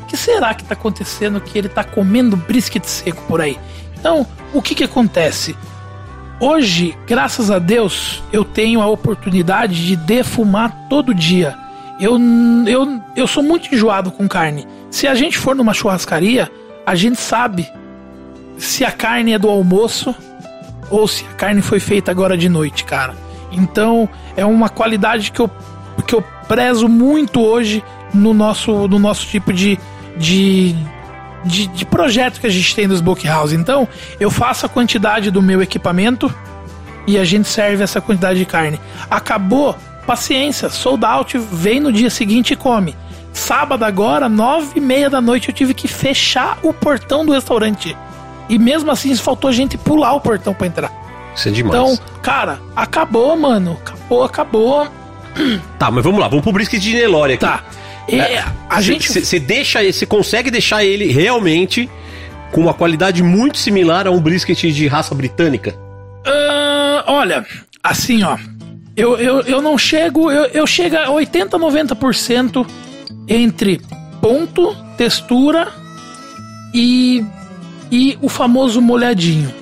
o 0.04 0.06
que 0.06 0.16
será 0.16 0.54
que 0.54 0.64
tá 0.64 0.72
acontecendo 0.72 1.38
que 1.38 1.58
ele 1.58 1.68
tá 1.68 1.84
comendo 1.84 2.34
brisket 2.34 2.82
seco 2.82 3.22
por 3.28 3.42
aí?" 3.42 3.58
Então, 4.00 4.26
o 4.54 4.62
que 4.62 4.74
que 4.74 4.84
acontece? 4.84 5.54
Hoje, 6.40 6.96
graças 7.06 7.50
a 7.50 7.58
Deus, 7.58 8.22
eu 8.32 8.42
tenho 8.42 8.80
a 8.80 8.86
oportunidade 8.86 9.86
de 9.86 9.96
defumar 9.96 10.88
todo 10.88 11.14
dia. 11.14 11.58
Eu, 12.02 12.18
eu, 12.66 13.00
eu 13.14 13.26
sou 13.28 13.44
muito 13.44 13.72
enjoado 13.72 14.10
com 14.10 14.26
carne. 14.26 14.66
Se 14.90 15.06
a 15.06 15.14
gente 15.14 15.38
for 15.38 15.54
numa 15.54 15.72
churrascaria, 15.72 16.50
a 16.84 16.96
gente 16.96 17.20
sabe 17.20 17.70
se 18.58 18.84
a 18.84 18.90
carne 18.90 19.34
é 19.34 19.38
do 19.38 19.48
almoço 19.48 20.12
ou 20.90 21.06
se 21.06 21.24
a 21.24 21.34
carne 21.34 21.62
foi 21.62 21.78
feita 21.78 22.10
agora 22.10 22.36
de 22.36 22.48
noite, 22.48 22.82
cara. 22.82 23.14
Então, 23.52 24.08
é 24.36 24.44
uma 24.44 24.68
qualidade 24.68 25.30
que 25.30 25.38
eu, 25.38 25.48
que 26.04 26.12
eu 26.12 26.24
prezo 26.48 26.88
muito 26.88 27.40
hoje 27.40 27.84
no 28.12 28.34
nosso, 28.34 28.88
no 28.88 28.98
nosso 28.98 29.24
tipo 29.28 29.52
de, 29.52 29.78
de, 30.16 30.74
de, 31.44 31.68
de 31.68 31.86
projeto 31.86 32.40
que 32.40 32.48
a 32.48 32.50
gente 32.50 32.74
tem 32.74 32.88
no 32.88 32.96
Smokehouse. 32.96 33.54
Então, 33.54 33.86
eu 34.18 34.28
faço 34.28 34.66
a 34.66 34.68
quantidade 34.68 35.30
do 35.30 35.40
meu 35.40 35.62
equipamento 35.62 36.34
e 37.06 37.16
a 37.16 37.24
gente 37.24 37.46
serve 37.46 37.84
essa 37.84 38.00
quantidade 38.00 38.40
de 38.40 38.44
carne. 38.44 38.80
Acabou, 39.08 39.78
paciência, 40.06 40.68
sold 40.68 41.04
out, 41.04 41.38
vem 41.38 41.80
no 41.80 41.92
dia 41.92 42.10
seguinte 42.10 42.52
e 42.52 42.56
come. 42.56 42.96
Sábado 43.32 43.84
agora, 43.84 44.28
nove 44.28 44.72
e 44.76 44.80
meia 44.80 45.08
da 45.08 45.20
noite, 45.20 45.48
eu 45.48 45.54
tive 45.54 45.72
que 45.72 45.88
fechar 45.88 46.58
o 46.62 46.72
portão 46.72 47.24
do 47.24 47.32
restaurante. 47.32 47.96
E 48.48 48.58
mesmo 48.58 48.90
assim, 48.90 49.14
faltou 49.16 49.50
gente 49.52 49.78
pular 49.78 50.12
o 50.12 50.20
portão 50.20 50.52
pra 50.52 50.66
entrar. 50.66 50.92
Isso 51.34 51.48
é 51.48 51.52
demais. 51.52 51.74
Então, 51.74 51.98
cara, 52.20 52.60
acabou, 52.76 53.36
mano. 53.36 53.78
Acabou, 53.80 54.24
acabou. 54.24 54.88
Tá, 55.78 55.90
mas 55.90 56.04
vamos 56.04 56.20
lá, 56.20 56.28
vamos 56.28 56.42
pro 56.42 56.52
brisket 56.52 56.80
de 56.80 56.94
Nelore 56.94 57.32
aqui. 57.32 57.40
Tá. 57.40 57.64
É, 58.06 58.44
a 58.68 58.80
gente. 58.82 59.08
Você 59.08 59.40
deixa, 59.40 59.82
você 59.82 60.04
consegue 60.04 60.50
deixar 60.50 60.84
ele 60.84 61.10
realmente 61.10 61.88
com 62.52 62.60
uma 62.60 62.74
qualidade 62.74 63.22
muito 63.22 63.58
similar 63.58 64.06
a 64.06 64.10
um 64.10 64.20
brisket 64.20 64.58
de 64.58 64.86
raça 64.86 65.14
britânica? 65.14 65.74
Ah, 66.26 67.04
olha, 67.06 67.46
assim, 67.82 68.22
ó. 68.22 68.36
Eu, 68.96 69.16
eu, 69.16 69.40
eu 69.40 69.62
não 69.62 69.78
chego. 69.78 70.30
Eu, 70.30 70.44
eu 70.46 70.66
chego 70.66 70.96
a 70.96 71.10
80, 71.10 71.58
90% 71.58 72.66
entre 73.28 73.80
ponto, 74.20 74.76
textura 74.96 75.72
e, 76.74 77.24
e 77.90 78.18
o 78.20 78.28
famoso 78.28 78.80
molhadinho. 78.80 79.52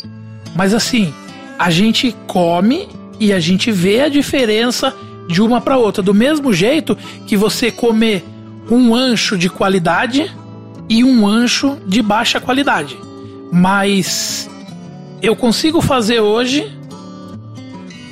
Mas 0.54 0.74
assim, 0.74 1.12
a 1.58 1.70
gente 1.70 2.14
come 2.26 2.88
e 3.18 3.32
a 3.32 3.40
gente 3.40 3.70
vê 3.70 4.02
a 4.02 4.08
diferença 4.08 4.94
de 5.28 5.40
uma 5.40 5.60
para 5.60 5.76
outra. 5.76 6.02
Do 6.02 6.14
mesmo 6.14 6.52
jeito 6.52 6.96
que 7.26 7.36
você 7.36 7.70
comer 7.70 8.24
um 8.70 8.94
ancho 8.94 9.36
de 9.36 9.48
qualidade 9.48 10.30
e 10.88 11.04
um 11.04 11.26
ancho 11.26 11.78
de 11.86 12.02
baixa 12.02 12.40
qualidade. 12.40 12.98
Mas 13.52 14.50
eu 15.22 15.36
consigo 15.36 15.80
fazer 15.80 16.20
hoje 16.20 16.79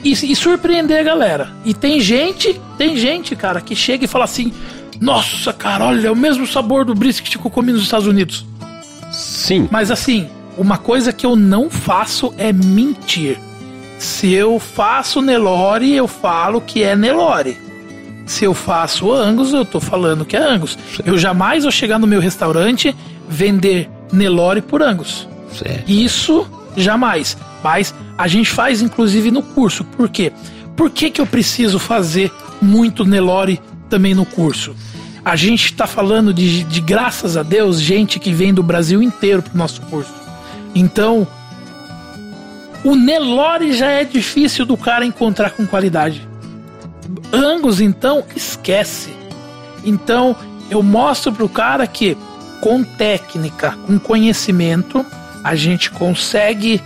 e, 0.05 0.12
e 0.12 0.36
surpreender 0.36 1.01
a 1.01 1.02
galera. 1.02 1.51
E 1.65 1.75
tem 1.75 2.01
gente, 2.01 2.60
tem 2.77 2.97
gente, 2.97 3.35
cara, 3.35 3.60
que 3.60 3.75
chega 3.75 4.05
e 4.05 4.09
fala 4.09 4.25
assim: 4.25 4.52
Nossa, 5.01 5.52
cara, 5.52 5.86
olha, 5.86 6.09
é 6.09 6.10
o 6.10 6.17
mesmo 6.17 6.47
sabor 6.47 6.85
do 6.85 6.94
brisket 6.94 7.36
que 7.36 7.47
eu 7.47 7.51
comi 7.51 7.73
nos 7.73 7.83
Estados 7.83 8.07
Unidos. 8.07 8.44
Sim. 9.10 9.68
Mas 9.70 9.91
assim, 9.91 10.28
uma 10.57 10.78
coisa 10.78 11.12
que 11.12 11.25
eu 11.25 11.36
não 11.36 11.70
faço 11.70 12.33
é 12.36 12.52
mentir. 12.52 13.39
Se 13.99 14.33
eu 14.33 14.60
faço 14.60 15.20
Nelore, 15.20 15.94
eu 15.94 16.07
falo 16.07 16.60
que 16.60 16.83
é 16.83 16.94
Nelore. 16.94 17.59
Se 18.27 18.44
eu 18.44 18.55
faço 18.55 19.10
Angus, 19.10 19.52
eu 19.52 19.65
tô 19.65 19.81
falando 19.81 20.25
que 20.25 20.36
é 20.36 20.41
Angus. 20.41 20.78
Eu 21.05 21.17
jamais 21.17 21.65
vou 21.65 21.73
chegar 21.73 21.99
no 21.99 22.07
meu 22.07 22.20
restaurante 22.20 22.94
vender 23.28 23.91
Nelore 24.12 24.60
por 24.60 24.83
Angus. 24.83 25.27
Certo. 25.52 25.91
Isso 25.91 26.47
jamais. 26.77 27.36
Mas 27.62 27.94
a 28.16 28.28
gente 28.28 28.50
faz 28.50 28.82
inclusive 28.82 29.30
no 29.30 29.42
curso. 29.42 29.84
Por 29.84 30.08
quê? 30.08 30.32
Por 30.76 30.90
que, 30.90 31.10
que 31.10 31.20
eu 31.20 31.26
preciso 31.26 31.78
fazer 31.78 32.32
muito 32.62 33.04
Nelore 33.04 33.60
também 33.88 34.14
no 34.14 34.24
curso? 34.24 34.74
A 35.24 35.36
gente 35.36 35.66
está 35.66 35.86
falando 35.86 36.32
de, 36.32 36.64
de, 36.64 36.80
graças 36.80 37.36
a 37.36 37.42
Deus, 37.42 37.80
gente 37.80 38.18
que 38.18 38.32
vem 38.32 38.54
do 38.54 38.62
Brasil 38.62 39.02
inteiro 39.02 39.42
pro 39.42 39.58
nosso 39.58 39.80
curso. 39.82 40.14
Então, 40.74 41.26
o 42.84 42.94
Nelore 42.94 43.72
já 43.72 43.90
é 43.90 44.04
difícil 44.04 44.64
do 44.64 44.76
cara 44.76 45.04
encontrar 45.04 45.50
com 45.50 45.66
qualidade. 45.66 46.26
Angus, 47.32 47.80
então, 47.80 48.24
esquece. 48.34 49.12
Então, 49.84 50.36
eu 50.70 50.82
mostro 50.82 51.32
pro 51.32 51.48
cara 51.48 51.86
que 51.86 52.16
com 52.60 52.82
técnica, 52.82 53.76
com 53.86 53.98
conhecimento, 53.98 55.04
a 55.42 55.54
gente 55.54 55.90
consegue 55.90 56.80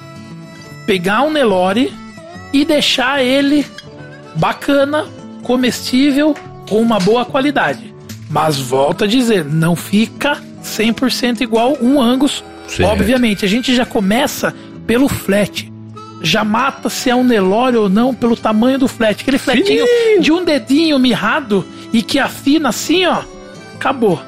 pegar 0.87 1.23
um 1.23 1.31
Nelore 1.31 1.93
e 2.53 2.65
deixar 2.65 3.23
ele 3.23 3.67
bacana, 4.35 5.07
comestível, 5.43 6.35
com 6.69 6.81
uma 6.81 6.99
boa 6.99 7.25
qualidade. 7.25 7.93
Mas 8.29 8.59
volto 8.59 9.05
a 9.05 9.07
dizer, 9.07 9.45
não 9.45 9.77
fica 9.77 10.41
100% 10.63 11.41
igual 11.41 11.77
um 11.81 12.01
Angus. 12.01 12.43
Certo. 12.67 12.89
Obviamente, 12.89 13.45
a 13.45 13.49
gente 13.49 13.75
já 13.75 13.85
começa 13.85 14.55
pelo 14.87 15.09
flat. 15.09 15.71
Já 16.23 16.45
mata 16.45 16.89
se 16.89 17.11
é 17.11 17.15
um 17.15 17.25
Nelore 17.25 17.77
ou 17.77 17.89
não 17.89 18.15
pelo 18.15 18.37
tamanho 18.37 18.79
do 18.79 18.89
flat. 18.89 19.21
Aquele 19.21 19.39
fletinho 19.39 19.85
de 20.21 20.33
um 20.33 20.45
dedinho 20.45 20.99
mirrado 20.99 21.67
e 21.93 22.01
que 22.03 22.19
afina 22.19 22.71
assim, 22.71 23.05
ó. 23.07 23.23
Acabou. 23.75 24.21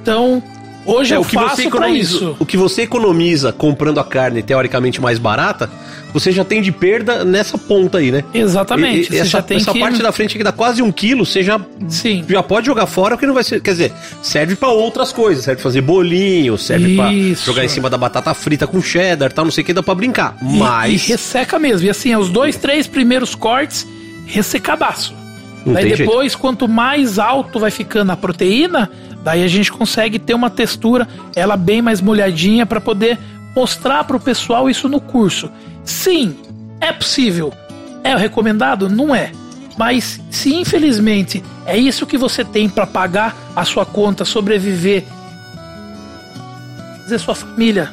Então, 0.00 0.42
hoje 0.88 1.14
É, 1.14 1.16
eu 1.16 1.20
o 1.20 1.24
que 1.24 1.34
você 1.36 1.44
faço 1.44 1.56
pra 1.56 1.64
economiza, 1.64 2.16
isso. 2.16 2.36
o 2.38 2.46
que 2.46 2.56
você 2.56 2.82
economiza 2.82 3.52
comprando 3.52 4.00
a 4.00 4.04
carne 4.04 4.42
teoricamente 4.42 5.00
mais 5.00 5.18
barata, 5.18 5.70
você 6.12 6.32
já 6.32 6.42
tem 6.44 6.62
de 6.62 6.72
perda 6.72 7.24
nessa 7.24 7.58
ponta 7.58 7.98
aí, 7.98 8.10
né? 8.10 8.24
Exatamente. 8.32 8.96
E- 8.96 9.02
e 9.02 9.18
você 9.18 9.18
essa 9.18 9.44
essa 9.50 9.72
que... 9.72 9.78
parte 9.78 10.02
da 10.02 10.10
frente 10.10 10.36
que 10.38 10.42
dá 10.42 10.50
quase 10.52 10.80
um 10.82 10.90
quilo, 10.90 11.26
você 11.26 11.42
já, 11.42 11.60
Sim. 11.88 12.24
já 12.28 12.42
pode 12.42 12.66
jogar 12.66 12.86
fora, 12.86 13.14
porque 13.14 13.26
não 13.26 13.34
vai 13.34 13.44
ser. 13.44 13.60
Quer 13.60 13.72
dizer, 13.72 13.92
serve 14.22 14.56
pra 14.56 14.68
outras 14.68 15.12
coisas. 15.12 15.44
Serve 15.44 15.56
pra 15.60 15.64
fazer 15.70 15.82
bolinho, 15.82 16.56
serve 16.56 16.96
pra 16.96 17.12
Isso. 17.12 17.44
jogar 17.44 17.64
em 17.64 17.68
cima 17.68 17.90
da 17.90 17.98
batata 17.98 18.32
frita 18.32 18.66
com 18.66 18.80
cheddar 18.80 19.30
tal, 19.32 19.44
não 19.44 19.52
sei 19.52 19.62
o 19.62 19.66
que, 19.66 19.72
dá 19.74 19.82
pra 19.82 19.94
brincar. 19.94 20.36
E- 20.40 20.58
Mas. 20.58 21.04
E, 21.06 21.10
resseca 21.12 21.58
mesmo. 21.58 21.86
E 21.86 21.90
assim, 21.90 22.16
os 22.16 22.30
dois, 22.30 22.56
três 22.56 22.86
primeiros 22.86 23.34
cortes, 23.34 23.86
ressecadaço. 24.24 25.14
Não 25.66 25.74
daí 25.74 25.94
depois, 25.94 26.34
quanto 26.34 26.66
mais 26.68 27.18
alto 27.18 27.58
vai 27.58 27.70
ficando 27.70 28.12
a 28.12 28.16
proteína, 28.16 28.90
daí 29.22 29.42
a 29.42 29.48
gente 29.48 29.72
consegue 29.72 30.18
ter 30.18 30.34
uma 30.34 30.50
textura, 30.50 31.06
ela 31.34 31.56
bem 31.56 31.82
mais 31.82 32.00
molhadinha 32.00 32.64
para 32.64 32.80
poder 32.80 33.18
mostrar 33.54 34.04
pro 34.04 34.20
pessoal 34.20 34.68
isso 34.68 34.88
no 34.88 35.00
curso. 35.00 35.50
Sim, 35.84 36.36
é 36.80 36.92
possível. 36.92 37.52
É 38.04 38.14
o 38.14 38.18
recomendado? 38.18 38.88
Não 38.88 39.14
é. 39.14 39.32
Mas 39.76 40.20
se 40.30 40.54
infelizmente 40.54 41.42
é 41.66 41.76
isso 41.76 42.06
que 42.06 42.18
você 42.18 42.44
tem 42.44 42.68
para 42.68 42.86
pagar 42.86 43.36
a 43.54 43.64
sua 43.64 43.86
conta, 43.86 44.24
sobreviver, 44.24 45.04
fazer 47.02 47.18
sua 47.18 47.34
família, 47.34 47.90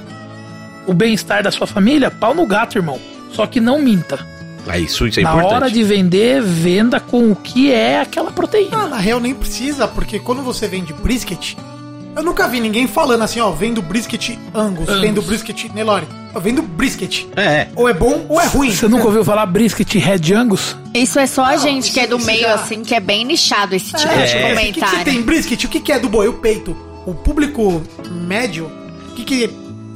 o 0.87 0.93
bem-estar 0.93 1.43
da 1.43 1.51
sua 1.51 1.67
família, 1.67 2.11
pau 2.11 2.33
no 2.33 2.45
gato, 2.45 2.77
irmão. 2.77 2.99
Só 3.31 3.45
que 3.45 3.59
não 3.59 3.81
minta. 3.81 4.34
É 4.67 4.79
isso, 4.79 5.07
isso 5.07 5.19
é 5.19 5.23
Na 5.23 5.31
importante. 5.31 5.53
hora 5.53 5.71
de 5.71 5.83
vender, 5.83 6.41
venda 6.41 6.99
com 6.99 7.31
o 7.31 7.35
que 7.35 7.71
é 7.71 7.99
aquela 7.99 8.31
proteína. 8.31 8.77
Ah, 8.83 8.87
na 8.87 8.97
real 8.97 9.19
nem 9.19 9.33
precisa, 9.33 9.87
porque 9.87 10.19
quando 10.19 10.41
você 10.41 10.67
vende 10.67 10.91
brisket, 10.93 11.55
eu 12.15 12.23
nunca 12.23 12.47
vi 12.47 12.59
ninguém 12.59 12.87
falando 12.87 13.21
assim, 13.23 13.39
ó, 13.39 13.51
vendo 13.51 13.81
brisket 13.81 14.37
Angus, 14.53 14.87
Angus. 14.89 15.01
vendo 15.01 15.21
brisket 15.21 15.65
Nelore. 15.73 16.07
Eu 16.33 16.41
vendo 16.41 16.61
brisket. 16.61 17.27
É, 17.35 17.41
é. 17.43 17.69
Ou 17.75 17.87
é 17.87 17.93
bom 17.93 18.25
ou 18.27 18.41
é 18.41 18.45
ruim. 18.45 18.69
Você 18.71 18.87
nunca 18.89 19.05
ouviu 19.05 19.23
falar 19.23 19.45
brisket 19.45 19.93
Red 19.95 20.33
Angus? 20.33 20.75
Isso 20.93 21.17
é 21.17 21.27
só 21.27 21.45
a 21.45 21.55
gente 21.57 21.91
que 21.93 21.99
é 21.99 22.07
do 22.07 22.19
meio, 22.19 22.41
já- 22.41 22.55
assim, 22.55 22.83
que 22.83 22.93
é 22.93 22.99
bem 22.99 23.23
nichado 23.23 23.73
esse 23.75 23.93
tipo 23.93 24.11
É, 24.11 24.15
de 24.17 24.23
assim, 24.23 24.37
o 24.37 24.41
que, 24.57 24.71
que 24.73 24.79
você 24.79 24.85
comentário. 24.85 25.05
tem 25.05 25.21
brisket? 25.21 25.63
O 25.63 25.69
que, 25.69 25.79
que 25.79 25.91
é 25.93 25.99
do 25.99 26.09
boi? 26.09 26.27
O 26.27 26.33
peito. 26.33 26.75
O 27.05 27.13
público 27.13 27.81
médio, 28.11 28.69
o 29.11 29.15
que, 29.15 29.23
que 29.23 29.49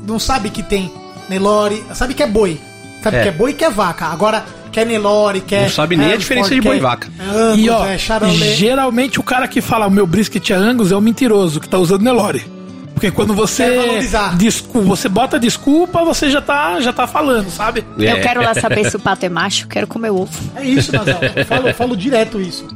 não 0.07 0.17
sabe 0.19 0.49
que 0.49 0.63
tem 0.63 0.89
Nelore, 1.29 1.83
sabe 1.93 2.13
que 2.13 2.23
é 2.23 2.27
boi. 2.27 2.57
Sabe 3.03 3.17
É. 3.17 3.23
que 3.23 3.27
é 3.29 3.31
boi 3.31 3.51
e 3.51 3.53
que 3.53 3.65
é 3.65 3.69
vaca. 3.69 4.05
Agora, 4.07 4.45
quer 4.79 4.85
Nelore, 4.85 5.41
quer. 5.41 5.63
Não 5.63 5.69
sabe 5.69 5.95
nem 5.95 6.13
a 6.13 6.17
diferença 6.17 6.53
de 6.53 6.61
boi 6.61 6.77
e 6.77 6.79
vaca. 6.79 7.07
Angus, 7.19 7.59
e 7.59 7.69
ó, 7.69 7.85
é 7.85 7.97
geralmente 8.55 9.19
o 9.19 9.23
cara 9.23 9.47
que 9.47 9.61
fala 9.61 9.87
o 9.87 9.91
meu 9.91 10.07
brisket 10.07 10.49
é 10.49 10.53
Angus 10.55 10.91
é 10.91 10.95
o 10.95 11.01
mentiroso, 11.01 11.59
que 11.59 11.67
tá 11.67 11.77
usando 11.77 12.01
Nelore. 12.01 12.45
Porque 12.93 13.11
quando 13.11 13.29
Quer 13.29 13.39
você 13.39 13.75
valorizar. 13.77 14.37
desculpa, 14.37 14.87
você 14.89 15.07
bota 15.07 15.39
desculpa, 15.39 16.03
você 16.03 16.29
já 16.29 16.41
tá, 16.41 16.81
já 16.81 16.91
tá 16.91 17.07
falando, 17.07 17.49
sabe? 17.49 17.85
É. 17.97 18.11
Eu 18.11 18.21
quero 18.21 18.41
lá 18.43 18.53
saber 18.53 18.89
se 18.89 18.97
o 18.97 18.99
pato 18.99 19.25
é 19.25 19.29
macho, 19.29 19.69
quero 19.69 19.87
comer 19.87 20.09
ovo. 20.09 20.29
É 20.53 20.65
isso, 20.65 20.91
Nazão. 20.91 21.17
Eu 21.33 21.45
falo, 21.45 21.67
eu 21.69 21.73
falo 21.73 21.95
direto 21.95 22.41
isso. 22.41 22.67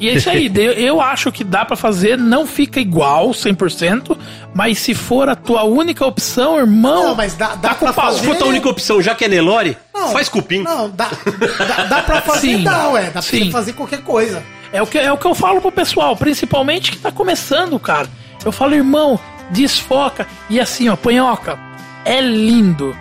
E 0.00 0.08
é 0.08 0.12
isso 0.14 0.30
aí, 0.30 0.50
eu, 0.54 0.72
eu 0.72 1.00
acho 1.00 1.30
que 1.32 1.42
dá 1.42 1.64
pra 1.64 1.76
fazer, 1.76 2.16
não 2.16 2.46
fica 2.46 2.78
igual 2.80 3.30
100%, 3.30 4.16
mas 4.54 4.78
se 4.78 4.94
for 4.94 5.28
a 5.28 5.34
tua 5.34 5.64
única 5.64 6.04
opção, 6.06 6.56
irmão, 6.58 7.08
Não, 7.08 7.14
mas 7.14 7.34
dá- 7.34 7.54
dá 7.56 7.70
tá 7.70 7.74
pra 7.74 7.92
pau. 7.92 8.12
Se 8.12 8.24
for 8.24 8.34
a 8.36 8.38
tua 8.38 8.48
única 8.48 8.68
opção, 8.68 9.02
já 9.02 9.14
que 9.14 9.24
é 9.24 9.28
Nelore, 9.28 9.76
Não, 9.92 10.10
faz 10.10 10.28
cupim. 10.28 10.62
Não, 10.62 10.88
dá, 10.90 11.10
dá, 11.76 11.84
dá 11.84 12.02
pra 12.02 12.20
fazer, 12.22 12.58
Sim, 12.58 12.64
dá, 12.64 12.88
ué. 12.90 13.04
Dá 13.06 13.10
pra 13.12 13.22
sim. 13.22 13.50
fazer 13.50 13.72
qualquer 13.72 14.02
coisa. 14.02 14.42
É 14.72 14.82
o, 14.82 14.86
que, 14.86 14.98
é 14.98 15.10
o 15.12 15.16
que 15.18 15.26
eu 15.26 15.34
falo 15.34 15.60
pro 15.60 15.72
pessoal, 15.72 16.14
principalmente 16.16 16.90
que 16.92 16.98
tá 16.98 17.10
começando, 17.10 17.78
cara. 17.78 18.06
Eu 18.44 18.52
falo, 18.52 18.74
irmão, 18.74 19.18
desfoca. 19.50 20.26
E 20.50 20.60
assim, 20.60 20.88
ó, 20.88 20.96
panhoca, 20.96 21.58
é 22.04 22.20
lindo. 22.20 22.94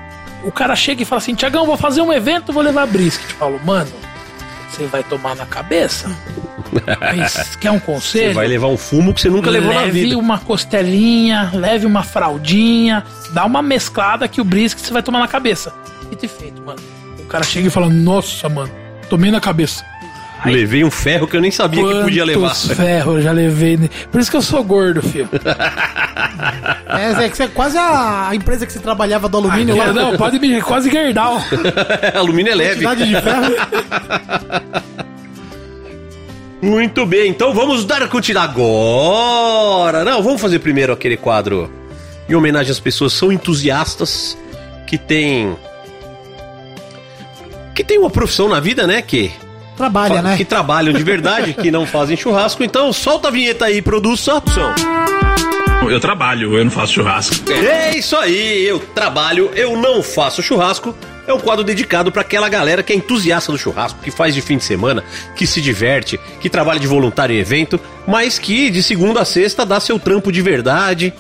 O 0.43 0.51
cara 0.51 0.76
chega 0.76 1.01
e 1.01 1.06
fala 1.06 1.17
assim, 1.19 1.35
Tiagão, 1.35 1.66
vou 1.66 1.76
fazer 1.76 2.01
um 2.01 2.14
evento, 2.14 2.53
vou 2.53 2.64
levar 2.64 2.88
brisket. 2.88 3.30
Eu 3.32 3.35
falo, 3.38 3.59
mano, 3.66 3.92
você 4.72 4.85
vai 4.85 5.03
tomar 5.03 5.35
na 5.35 5.45
cabeça? 5.45 6.09
Mas 7.16 7.56
quer 7.56 7.72
um 7.72 7.80
Você 7.80 7.86
conselho? 7.86 8.34
vai 8.34 8.48
levar 8.48 8.68
um 8.68 8.78
fumo 8.78 9.14
que 9.14 9.22
você 9.22 9.30
nunca 9.30 9.50
levou 9.50 9.74
na 9.74 9.82
leve 9.82 10.02
vida. 10.02 10.18
uma 10.18 10.40
costelinha, 10.40 11.52
leve 11.54 11.86
uma 11.86 12.04
fraldinha, 12.04 13.04
dá 13.32 13.46
uma 13.46 13.62
mesclada 13.62 14.28
que 14.28 14.42
o 14.42 14.44
brisket 14.44 14.84
você 14.84 14.94
vai 14.94 15.04
tomar 15.04 15.20
na 15.20 15.28
cabeça. 15.28 15.74
E 16.12 16.16
te 16.16 16.28
feito, 16.28 16.62
mano. 16.62 16.80
O 17.20 17.26
cara 17.26 17.44
chega 17.44 17.68
e 17.68 17.70
fala, 17.70 17.90
nossa, 17.90 18.48
mano, 18.48 18.72
tomei 19.10 19.32
na 19.32 19.40
cabeça. 19.42 19.84
Levei 20.46 20.84
um 20.84 20.92
ferro 20.92 21.28
que 21.28 21.36
eu 21.36 21.42
nem 21.42 21.52
sabia 21.52 21.84
que 21.84 22.02
podia 22.04 22.24
levar. 22.24 22.54
Ferros 22.54 23.16
eu 23.18 23.22
já 23.22 23.32
levei. 23.32 23.78
Por 24.12 24.22
isso 24.22 24.30
que 24.30 24.38
eu 24.38 24.42
sou 24.42 24.64
gordo, 24.64 25.02
filho. 25.02 25.28
É, 26.88 27.26
é 27.26 27.30
que 27.30 27.36
você 27.36 27.44
é 27.44 27.48
quase 27.48 27.78
a, 27.78 28.30
empresa 28.34 28.66
que 28.66 28.72
você 28.72 28.80
trabalhava 28.80 29.28
do 29.28 29.38
alumínio 29.38 29.76
lá. 29.76 29.92
Não, 29.92 30.16
pode 30.16 30.40
me 30.40 30.62
quase 30.62 30.90
gerdal. 30.90 31.42
Alumínio 32.16 32.52
é 32.52 32.56
leve. 32.56 32.84
Quantidade 32.84 33.10
de 33.10 33.22
ferro. 33.22 33.56
Muito 36.61 37.06
bem, 37.06 37.30
então 37.30 37.53
vamos 37.53 37.86
dar 37.86 38.08
continuidade 38.10 38.52
agora. 38.52 40.03
Não, 40.03 40.24
vamos 40.24 40.42
fazer 40.42 40.60
primeiro 40.60 40.92
aquele 40.92 41.16
quadro 41.16 41.72
em 42.27 42.36
homenagem 42.36 42.72
às 42.72 42.80
pessoas 42.80 43.14
que 43.14 43.19
são 43.19 43.32
entusiastas, 43.32 44.38
que 44.86 44.98
têm 44.98 45.56
que 47.76 47.84
tem 47.84 48.00
uma 48.00 48.10
profissão 48.10 48.50
na 48.50 48.60
vida, 48.60 48.88
né, 48.88 49.03
que 49.03 49.32
Trabalha, 49.77 50.24
né? 50.24 50.36
que 50.36 50.44
trabalham 50.44 50.92
de 50.92 51.03
verdade, 51.03 51.53
que 51.61 51.69
não 51.69 51.86
fazem 51.86 52.18
churrasco. 52.18 52.64
Então, 52.64 52.92
solta 52.92 53.27
a 53.27 53.32
vinheta 53.32 53.66
aí, 53.66 53.80
produção. 53.80 54.42
Eu 55.90 55.99
trabalho, 55.99 56.57
eu 56.57 56.64
não 56.64 56.72
faço 56.72 56.93
churrasco. 56.93 57.51
É 57.51 57.98
isso 57.98 58.16
aí, 58.16 58.66
eu 58.66 58.80
trabalho, 58.80 59.51
eu 59.56 59.77
não 59.77 60.03
faço 60.03 60.41
churrasco. 60.41 60.95
É 61.27 61.33
um 61.33 61.40
quadro 61.40 61.64
dedicado 61.64 62.09
para 62.09 62.22
aquela 62.22 62.48
galera 62.48 62.82
que 62.82 62.93
é 62.93 62.95
entusiasta 62.95 63.51
do 63.51 63.57
churrasco, 63.57 63.99
que 64.01 64.09
faz 64.09 64.33
de 64.33 64.41
fim 64.41 64.57
de 64.57 64.64
semana, 64.64 65.03
que 65.35 65.45
se 65.45 65.61
diverte, 65.61 66.17
que 66.40 66.49
trabalha 66.49 66.80
de 66.80 66.88
voluntário 66.88 67.35
em 67.35 67.40
evento, 67.40 67.77
mas 68.07 68.40
que 68.40 68.69
de 68.69 68.82
segunda 68.82 69.22
a 69.22 69.25
sexta 69.25 69.66
dá 69.66 69.77
seu 69.80 69.99
trampo 69.99 70.32
de 70.32 70.41
verdade, 70.41 71.14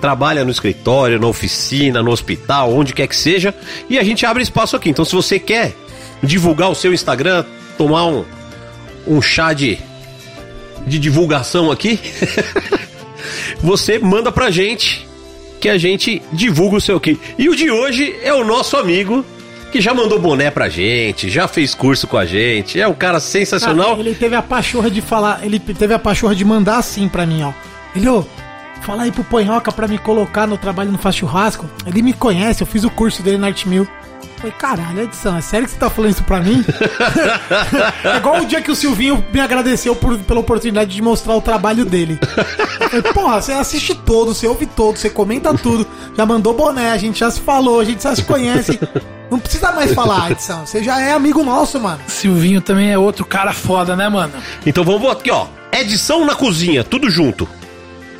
trabalha 0.00 0.44
no 0.44 0.50
escritório, 0.50 1.20
na 1.20 1.28
oficina, 1.28 2.02
no 2.02 2.10
hospital, 2.10 2.74
onde 2.74 2.92
quer 2.92 3.06
que 3.06 3.14
seja, 3.14 3.54
e 3.88 4.00
a 4.00 4.02
gente 4.02 4.26
abre 4.26 4.42
espaço 4.42 4.74
aqui. 4.74 4.90
Então, 4.90 5.04
se 5.04 5.14
você 5.14 5.38
quer 5.38 5.72
divulgar 6.20 6.68
o 6.68 6.74
seu 6.74 6.92
Instagram, 6.92 7.44
tomar 7.78 8.06
um, 8.06 8.24
um 9.06 9.22
chá 9.22 9.52
de, 9.52 9.78
de 10.86 10.98
divulgação 10.98 11.70
aqui, 11.70 12.00
você 13.62 13.98
manda 13.98 14.30
pra 14.32 14.50
gente 14.50 15.06
que 15.60 15.68
a 15.68 15.78
gente 15.78 16.20
divulga 16.32 16.76
o 16.76 16.80
seu 16.80 16.96
aqui. 16.96 17.18
E 17.38 17.48
o 17.48 17.54
de 17.54 17.70
hoje 17.70 18.14
é 18.22 18.34
o 18.34 18.44
nosso 18.44 18.76
amigo 18.76 19.24
que 19.70 19.80
já 19.80 19.94
mandou 19.94 20.18
boné 20.18 20.50
pra 20.50 20.68
gente, 20.68 21.30
já 21.30 21.48
fez 21.48 21.74
curso 21.74 22.06
com 22.06 22.18
a 22.18 22.26
gente, 22.26 22.78
é 22.78 22.86
um 22.86 22.92
cara 22.92 23.18
sensacional. 23.18 23.94
Ah, 23.96 24.00
ele 24.00 24.14
teve 24.14 24.36
a 24.36 24.42
pachorra 24.42 24.90
de 24.90 25.00
falar, 25.00 25.40
ele 25.42 25.58
teve 25.58 25.94
a 25.94 25.98
pachorra 25.98 26.34
de 26.34 26.44
mandar 26.44 26.76
assim 26.76 27.08
pra 27.08 27.24
mim, 27.24 27.42
ó. 27.42 27.52
Ele, 27.96 28.06
ô, 28.06 28.22
fala 28.82 29.04
aí 29.04 29.12
pro 29.12 29.24
Panhoca 29.24 29.72
pra 29.72 29.88
me 29.88 29.96
colocar 29.98 30.46
no 30.46 30.58
trabalho 30.58 30.92
no 30.92 30.98
Faz 30.98 31.16
Churrasco. 31.16 31.70
Ele 31.86 32.02
me 32.02 32.12
conhece, 32.12 32.62
eu 32.62 32.66
fiz 32.66 32.84
o 32.84 32.90
curso 32.90 33.22
dele 33.22 33.38
na 33.38 33.46
Art 33.46 33.64
Mil. 33.64 33.88
Falei, 34.36 34.52
caralho, 34.58 35.02
Edição, 35.02 35.36
é 35.36 35.40
sério 35.40 35.66
que 35.66 35.72
você 35.72 35.78
tá 35.78 35.88
falando 35.88 36.10
isso 36.10 36.24
pra 36.24 36.40
mim? 36.40 36.64
é 38.04 38.16
igual 38.16 38.40
o 38.42 38.44
dia 38.44 38.60
que 38.60 38.70
o 38.70 38.74
Silvinho 38.74 39.24
me 39.32 39.40
agradeceu 39.40 39.94
por- 39.94 40.18
pela 40.18 40.40
oportunidade 40.40 40.94
de 40.94 41.00
mostrar 41.02 41.34
o 41.36 41.40
trabalho 41.40 41.84
dele. 41.84 42.18
Falei, 42.90 43.02
porra, 43.12 43.40
você 43.40 43.52
assiste 43.52 43.94
todo, 43.94 44.34
você 44.34 44.46
ouve 44.46 44.66
todo, 44.66 44.96
você 44.96 45.08
comenta 45.08 45.54
tudo, 45.54 45.86
já 46.16 46.26
mandou 46.26 46.54
boné, 46.54 46.90
a 46.90 46.96
gente 46.96 47.20
já 47.20 47.30
se 47.30 47.40
falou, 47.40 47.78
a 47.80 47.84
gente 47.84 48.02
já 48.02 48.14
se 48.16 48.22
conhece. 48.24 48.78
Não 49.30 49.38
precisa 49.38 49.72
mais 49.72 49.94
falar, 49.94 50.32
Edição. 50.32 50.66
Você 50.66 50.82
já 50.82 51.00
é 51.00 51.12
amigo 51.12 51.42
nosso, 51.44 51.78
mano. 51.80 52.00
Silvinho 52.08 52.60
também 52.60 52.90
é 52.92 52.98
outro 52.98 53.24
cara 53.24 53.52
foda, 53.52 53.94
né, 53.96 54.08
mano? 54.08 54.32
Então 54.66 54.82
vamos 54.84 55.00
botar 55.00 55.20
aqui, 55.20 55.30
ó. 55.30 55.46
Edição 55.72 56.26
na 56.26 56.34
cozinha, 56.34 56.82
tudo 56.84 57.08
junto. 57.08 57.48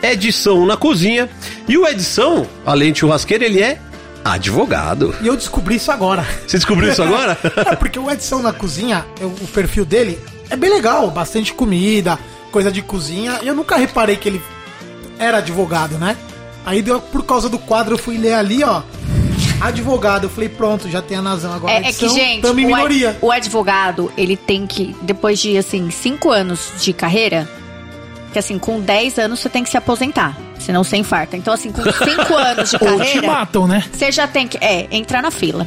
Edição 0.02 0.64
na 0.66 0.76
cozinha. 0.76 1.28
E 1.68 1.76
o 1.76 1.86
Edição, 1.86 2.46
além 2.64 2.92
de 2.92 3.00
churrasqueiro, 3.00 3.44
ele 3.44 3.60
é 3.60 3.78
advogado. 4.24 5.14
E 5.20 5.26
eu 5.26 5.36
descobri 5.36 5.76
isso 5.76 5.90
agora. 5.90 6.26
Você 6.46 6.56
descobriu 6.56 6.90
isso 6.92 7.02
agora? 7.02 7.36
É 7.70 7.76
porque 7.76 7.98
o 7.98 8.10
Edson 8.10 8.38
na 8.40 8.52
cozinha, 8.52 9.04
eu- 9.20 9.28
o 9.28 9.46
perfil 9.48 9.84
dele 9.84 10.18
é 10.50 10.56
bem 10.56 10.70
legal, 10.70 11.10
bastante 11.10 11.52
comida, 11.54 12.18
coisa 12.50 12.70
de 12.70 12.82
cozinha. 12.82 13.38
E 13.42 13.48
eu 13.48 13.54
nunca 13.54 13.76
reparei 13.76 14.16
que 14.16 14.28
ele 14.28 14.42
era 15.18 15.38
advogado, 15.38 15.96
né? 15.98 16.16
Aí 16.64 16.80
deu, 16.82 17.00
por 17.00 17.24
causa 17.24 17.48
do 17.48 17.58
quadro 17.58 17.94
eu 17.94 17.98
fui 17.98 18.16
ler 18.18 18.34
ali, 18.34 18.62
ó. 18.62 18.82
Advogado, 19.60 20.24
eu 20.24 20.30
falei, 20.30 20.48
pronto, 20.48 20.88
já 20.90 21.00
tem 21.00 21.16
a 21.16 21.22
Nazão 21.22 21.52
agora. 21.52 21.72
É, 21.72 21.88
é 21.88 21.92
que, 21.92 22.08
gente, 22.08 22.42
tamo 22.42 22.58
em 22.58 22.64
o, 22.64 22.74
ad- 22.74 22.76
minoria. 22.76 23.16
o 23.20 23.30
advogado, 23.30 24.12
ele 24.16 24.36
tem 24.36 24.66
que, 24.66 24.94
depois 25.02 25.38
de, 25.38 25.56
assim, 25.56 25.88
cinco 25.90 26.30
anos 26.30 26.72
de 26.80 26.92
carreira, 26.92 27.48
que 28.32 28.38
assim, 28.40 28.58
com 28.58 28.80
10 28.80 29.18
anos 29.18 29.38
você 29.40 29.48
tem 29.48 29.62
que 29.62 29.70
se 29.70 29.76
aposentar, 29.76 30.36
senão 30.62 30.82
você 30.84 30.96
infarta. 30.96 31.36
Então, 31.36 31.52
assim, 31.52 31.70
com 31.70 31.82
cinco 31.82 32.34
anos 32.38 32.70
de 32.70 32.76
Ou 32.76 32.92
te 32.92 32.98
carreira, 32.98 33.26
matam, 33.26 33.66
né? 33.66 33.84
você 33.92 34.10
já 34.10 34.26
tem 34.26 34.48
que, 34.48 34.56
é, 34.64 34.86
entrar 34.90 35.20
na 35.22 35.30
fila. 35.30 35.66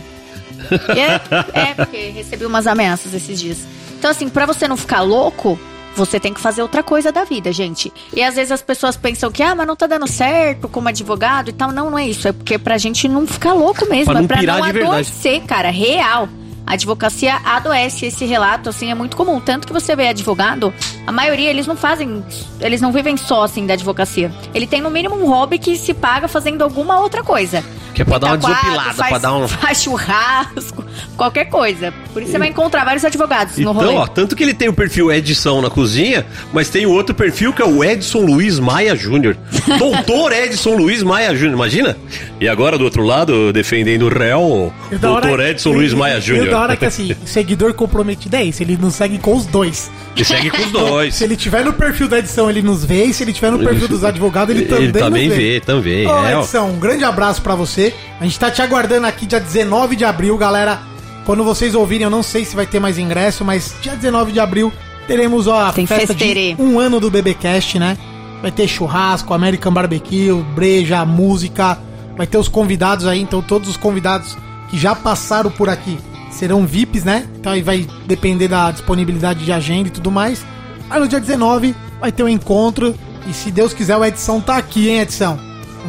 É, 0.89 1.59
é, 1.59 1.73
porque 1.75 2.09
recebi 2.09 2.45
umas 2.45 2.65
ameaças 2.65 3.13
esses 3.13 3.39
dias. 3.39 3.57
Então, 3.99 4.09
assim, 4.09 4.27
pra 4.29 4.45
você 4.45 4.67
não 4.67 4.77
ficar 4.77 5.01
louco, 5.01 5.59
Você 5.95 6.19
tem 6.19 6.33
que 6.33 6.41
fazer 6.41 6.61
outra 6.61 6.83
coisa 6.83 7.09
da 7.09 7.23
vida, 7.23 7.53
gente. 7.53 7.89
E 8.13 8.21
às 8.21 8.35
vezes 8.35 8.51
as 8.51 8.61
pessoas 8.61 8.97
pensam 8.97 9.31
que, 9.31 9.41
ah, 9.41 9.55
mas 9.55 9.65
não 9.65 9.77
tá 9.77 9.87
dando 9.87 10.05
certo 10.07 10.67
como 10.67 10.89
advogado 10.89 11.49
e 11.49 11.53
tal. 11.53 11.71
Não, 11.71 11.89
não 11.89 11.97
é 11.97 12.05
isso. 12.05 12.27
É 12.27 12.33
porque 12.33 12.57
pra 12.57 12.77
gente 12.77 13.07
não 13.07 13.25
ficar 13.25 13.53
louco 13.53 13.87
mesmo. 13.87 14.11
Pra 14.11 14.15
não 14.15 14.25
é 14.25 14.27
pra 14.27 14.41
não 14.41 14.55
de 14.67 14.71
verdade. 14.73 14.87
adoecer, 14.87 15.41
cara. 15.43 15.69
Real. 15.71 16.27
A 16.67 16.73
advocacia 16.73 17.35
adoece 17.45 18.07
esse 18.07 18.25
relato, 18.25 18.69
assim, 18.69 18.89
é 18.89 18.95
muito 18.95 19.15
comum. 19.15 19.39
Tanto 19.39 19.67
que 19.67 19.73
você 19.73 19.95
vê 19.95 20.07
advogado, 20.07 20.73
a 21.05 21.11
maioria, 21.11 21.49
eles 21.49 21.67
não 21.67 21.75
fazem. 21.75 22.23
Eles 22.59 22.81
não 22.81 22.91
vivem 22.91 23.17
só, 23.17 23.43
assim, 23.43 23.65
da 23.67 23.73
advocacia. 23.73 24.31
Ele 24.53 24.65
tem, 24.65 24.81
no 24.81 24.89
mínimo, 24.89 25.15
um 25.15 25.27
hobby 25.27 25.59
que 25.59 25.75
se 25.77 25.93
paga 25.93 26.27
fazendo 26.27 26.63
alguma 26.63 26.99
outra 26.99 27.23
coisa. 27.23 27.63
Que 27.93 28.01
é 28.01 28.05
pra 28.05 28.17
dar 28.17 28.27
uma 28.27 28.37
quadro, 28.37 28.55
desopilada, 28.61 28.93
faz, 28.93 29.09
pra 29.09 29.17
dar 29.19 29.33
um- 29.35 29.47
Faz 29.47 29.81
churrasco, 29.83 30.84
qualquer 31.17 31.45
coisa. 31.45 31.93
Por 32.13 32.21
isso 32.21 32.31
você 32.31 32.37
vai 32.37 32.49
encontrar 32.49 32.83
vários 32.85 33.03
advogados 33.05 33.57
no 33.57 33.71
rolê. 33.71 33.87
Então, 33.87 33.97
ó, 34.01 34.07
tanto 34.07 34.35
que 34.35 34.43
ele 34.43 34.53
tem 34.53 34.67
o 34.69 34.73
perfil 34.73 35.11
Edson 35.11 35.61
na 35.61 35.69
cozinha, 35.69 36.25
mas 36.53 36.69
tem 36.69 36.85
o 36.85 36.91
outro 36.91 37.13
perfil 37.15 37.51
que 37.53 37.61
é 37.61 37.65
o 37.65 37.83
Edson 37.83 38.19
Luiz 38.21 38.59
Maia 38.59 38.95
Júnior. 38.95 39.35
Doutor 39.77 40.31
Edson 40.31 40.75
Luiz 40.75 41.03
Maia 41.03 41.35
Júnior, 41.35 41.53
imagina? 41.55 41.97
E 42.39 42.47
agora, 42.47 42.77
do 42.77 42.83
outro 42.83 43.03
lado, 43.03 43.51
defendendo 43.53 44.03
o 44.03 44.09
réu, 44.09 44.73
E 44.91 44.95
da 44.95 45.11
hora- 45.11 45.27
doutor 45.27 45.45
Edson 45.45 45.69
e- 45.71 45.75
Luiz 45.75 45.93
Maia 45.93 46.13
E 46.13 46.15
da 46.15 46.19
Júnior. 46.21 46.53
hora 46.53 46.75
que 46.75 46.85
assim, 46.85 47.15
seguidor 47.25 47.73
comprometido 47.73 48.35
é 48.35 48.43
isso, 48.43 48.61
ele 48.63 48.77
nos 48.77 48.95
segue 48.95 49.17
com 49.17 49.35
os 49.35 49.45
dois. 49.45 49.89
E 50.15 50.23
segue 50.23 50.49
com 50.49 50.61
os 50.61 50.71
dois. 50.71 51.15
Se 51.15 51.23
ele 51.23 51.35
tiver 51.35 51.63
no 51.65 51.73
perfil 51.73 52.07
da 52.07 52.19
edição, 52.19 52.49
ele 52.49 52.61
nos 52.61 52.83
vê, 52.85 53.05
e 53.05 53.13
se 53.13 53.23
ele 53.23 53.33
tiver 53.33 53.51
no 53.51 53.59
perfil 53.59 53.87
dos 53.87 54.03
advogados, 54.03 54.55
ele 54.55 54.65
também, 54.65 54.83
Ele 54.85 54.93
também 54.93 55.27
nos 55.29 55.37
vê, 55.37 55.59
também. 55.59 56.07
Ô, 56.07 56.25
é, 56.27 56.35
ó. 56.37 56.41
Edson, 56.41 56.65
um 56.67 56.79
grande 56.79 57.03
abraço 57.03 57.41
pra 57.41 57.55
você. 57.55 57.93
A 58.19 58.23
gente 58.23 58.39
tá 58.39 58.49
te 58.51 58.61
aguardando 58.61 59.07
aqui 59.07 59.25
dia 59.25 59.39
19 59.39 59.95
de 59.95 60.05
abril, 60.05 60.37
galera. 60.37 60.79
Quando 61.25 61.43
vocês 61.43 61.73
ouvirem, 61.73 62.03
eu 62.03 62.09
não 62.09 62.21
sei 62.21 62.45
se 62.45 62.55
vai 62.55 62.65
ter 62.67 62.79
mais 62.79 62.97
ingresso, 62.97 63.43
mas 63.43 63.75
dia 63.81 63.95
19 63.95 64.31
de 64.31 64.39
abril 64.39 64.71
teremos 65.07 65.47
ó, 65.47 65.65
a 65.67 65.73
Tem 65.73 65.85
festa 65.87 66.13
festerê. 66.13 66.53
de 66.53 66.61
um 66.61 66.79
ano 66.79 66.99
do 66.99 67.09
BBcast, 67.09 67.79
né? 67.79 67.97
Vai 68.41 68.51
ter 68.51 68.67
churrasco, 68.67 69.33
American 69.33 69.73
Barbecue, 69.73 70.31
breja, 70.53 71.03
música. 71.03 71.79
Vai 72.15 72.27
ter 72.27 72.37
os 72.37 72.47
convidados 72.47 73.07
aí, 73.07 73.21
então 73.21 73.41
todos 73.41 73.67
os 73.67 73.77
convidados 73.77 74.37
que 74.69 74.77
já 74.77 74.95
passaram 74.95 75.49
por 75.49 75.67
aqui 75.67 75.97
serão 76.29 76.65
VIPs, 76.65 77.03
né? 77.03 77.27
Então 77.39 77.51
aí 77.51 77.61
vai 77.61 77.87
depender 78.05 78.47
da 78.47 78.69
disponibilidade 78.71 79.43
de 79.43 79.51
agenda 79.51 79.87
e 79.87 79.91
tudo 79.91 80.11
mais. 80.11 80.45
Aí 80.89 80.99
no 80.99 81.07
dia 81.07 81.19
19 81.19 81.75
vai 81.99 82.11
ter 82.11 82.23
um 82.23 82.29
encontro. 82.29 82.93
E 83.27 83.33
se 83.33 83.49
Deus 83.49 83.73
quiser, 83.73 83.97
o 83.97 84.05
Edição 84.05 84.39
tá 84.39 84.57
aqui, 84.57 84.89
hein, 84.89 84.99
Edição? 84.99 85.39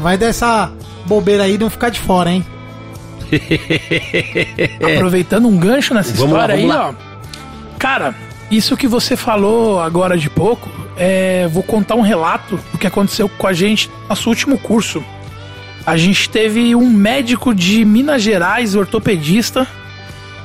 Vai 0.01 0.17
dessa 0.17 0.71
bobeira 1.05 1.43
aí, 1.45 1.59
não 1.59 1.69
ficar 1.69 1.91
de 1.91 2.01
fora, 2.01 2.31
hein? 2.33 2.45
Aproveitando 4.95 5.49
um 5.49 5.57
gancho 5.57 5.95
nessa 5.95 6.15
Vamos 6.15 6.33
lá, 6.33 6.41
história 6.43 6.57
vamos 6.57 6.71
aí, 6.71 6.77
lá. 6.77 6.91
ó. 6.91 7.79
Cara, 7.79 8.15
isso 8.51 8.77
que 8.77 8.87
você 8.87 9.17
falou 9.17 9.81
agora 9.81 10.17
de 10.17 10.31
pouco, 10.31 10.69
é, 10.97 11.49
vou 11.49 11.63
contar 11.63 11.95
um 11.95 12.01
relato 12.01 12.59
do 12.73 12.79
que 12.79 12.87
aconteceu 12.87 13.29
com 13.29 13.47
a 13.47 13.53
gente 13.53 13.89
no 13.89 14.09
nosso 14.09 14.29
último 14.29 14.59
curso. 14.59 15.05
A 15.85 15.97
gente 15.97 16.29
teve 16.29 16.75
um 16.75 16.89
médico 16.89 17.55
de 17.55 17.85
Minas 17.85 18.23
Gerais, 18.23 18.75
ortopedista, 18.75 19.67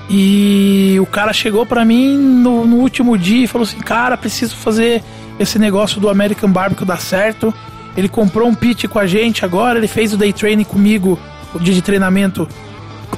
e 0.09 0.97
o 0.99 1.05
cara 1.05 1.31
chegou 1.31 1.65
pra 1.65 1.85
mim 1.85 2.17
no, 2.17 2.65
no 2.65 2.77
último 2.77 3.17
dia 3.17 3.45
e 3.45 3.47
falou 3.47 3.65
assim: 3.67 3.79
Cara, 3.79 4.17
preciso 4.17 4.55
fazer 4.55 5.01
esse 5.39 5.57
negócio 5.57 6.01
do 6.01 6.09
American 6.09 6.51
Barbecue 6.51 6.85
dar 6.85 6.99
certo. 6.99 7.53
Ele 7.95 8.09
comprou 8.09 8.47
um 8.47 8.53
pit 8.53 8.87
com 8.87 8.99
a 8.99 9.05
gente 9.05 9.43
agora, 9.43 9.77
ele 9.77 9.87
fez 9.87 10.13
o 10.13 10.17
day 10.17 10.31
training 10.31 10.63
comigo, 10.63 11.19
o 11.53 11.59
dia 11.59 11.73
de 11.73 11.81
treinamento 11.81 12.47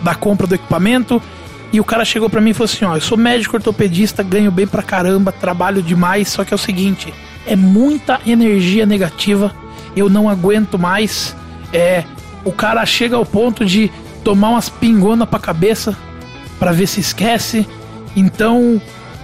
da 0.01 0.15
compra 0.15 0.47
do 0.47 0.55
equipamento. 0.55 1.22
E 1.72 1.80
o 1.80 1.83
cara 1.83 2.05
chegou 2.05 2.30
pra 2.30 2.39
mim 2.39 2.51
e 2.51 2.53
falou 2.53 2.65
assim: 2.65 2.85
Ó, 2.85 2.95
eu 2.95 3.01
sou 3.01 3.17
médico 3.17 3.55
ortopedista, 3.55 4.22
ganho 4.22 4.51
bem 4.51 4.67
pra 4.67 4.83
caramba, 4.83 5.31
trabalho 5.31 5.81
demais, 5.81 6.27
só 6.30 6.43
que 6.43 6.53
é 6.53 6.55
o 6.55 6.59
seguinte: 6.59 7.13
é 7.45 7.55
muita 7.55 8.19
energia 8.25 8.85
negativa, 8.85 9.53
eu 9.95 10.09
não 10.09 10.30
aguento 10.30 10.77
mais. 10.77 11.35
É, 11.72 12.03
o 12.45 12.51
cara 12.51 12.85
chega 12.85 13.15
ao 13.15 13.25
ponto 13.25 13.65
de 13.65 13.91
tomar 14.23 14.49
umas 14.49 14.69
pingonas 14.69 15.27
pra 15.27 15.39
cabeça 15.39 15.97
pra 16.59 16.72
ver 16.72 16.88
se 16.88 16.99
esquece. 16.99 17.67
Então, 18.15 18.80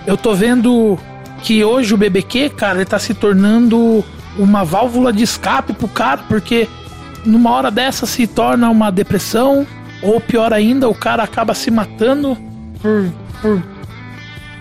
eu 0.07 0.17
tô 0.17 0.33
vendo 0.33 0.97
que 1.43 1.63
hoje 1.63 1.93
o 1.93 1.97
BBQ, 1.97 2.49
cara, 2.49 2.79
ele 2.79 2.85
tá 2.85 2.99
se 2.99 3.13
tornando 3.13 4.03
uma 4.37 4.63
válvula 4.63 5.11
de 5.13 5.23
escape 5.23 5.73
pro 5.73 5.87
cara, 5.87 6.21
porque 6.27 6.67
numa 7.25 7.51
hora 7.51 7.69
dessa 7.69 8.05
se 8.05 8.25
torna 8.27 8.69
uma 8.69 8.91
depressão, 8.91 9.65
ou 10.01 10.19
pior 10.19 10.53
ainda, 10.53 10.87
o 10.87 10.95
cara 10.95 11.23
acaba 11.23 11.53
se 11.53 11.69
matando 11.71 12.37
por, 12.81 13.11
por- 13.41 13.63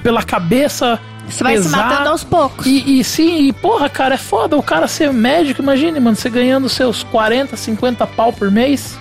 pela 0.02 0.22
cabeça. 0.22 0.98
Você 1.28 1.44
vai 1.44 1.56
se 1.58 1.64
pesar. 1.64 1.76
matando 1.88 2.08
aos 2.08 2.24
poucos. 2.24 2.66
E, 2.66 3.00
e 3.00 3.04
sim, 3.04 3.48
e 3.48 3.52
porra, 3.52 3.88
cara, 3.88 4.14
é 4.14 4.18
foda 4.18 4.56
o 4.56 4.62
cara 4.62 4.88
ser 4.88 5.12
médico. 5.12 5.62
Imagine, 5.62 6.00
mano, 6.00 6.16
você 6.16 6.30
ganhando 6.30 6.68
seus 6.68 7.02
40, 7.02 7.56
50 7.56 8.06
pau 8.06 8.32
por 8.32 8.50
mês 8.50 8.98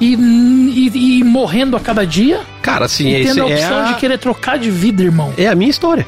e, 0.00 0.14
e, 0.14 1.18
e 1.20 1.24
morrendo 1.24 1.76
a 1.76 1.80
cada 1.80 2.04
dia. 2.04 2.40
Cara, 2.60 2.86
assim, 2.86 3.08
e 3.08 3.24
tendo 3.24 3.44
a 3.44 3.50
é 3.50 3.54
opção 3.54 3.78
a, 3.78 3.82
de 3.84 3.94
querer 3.94 4.18
trocar 4.18 4.58
de 4.58 4.70
vida, 4.70 5.02
irmão. 5.02 5.32
é 5.38 5.46
a 5.46 5.54
minha 5.54 5.70
história. 5.70 6.06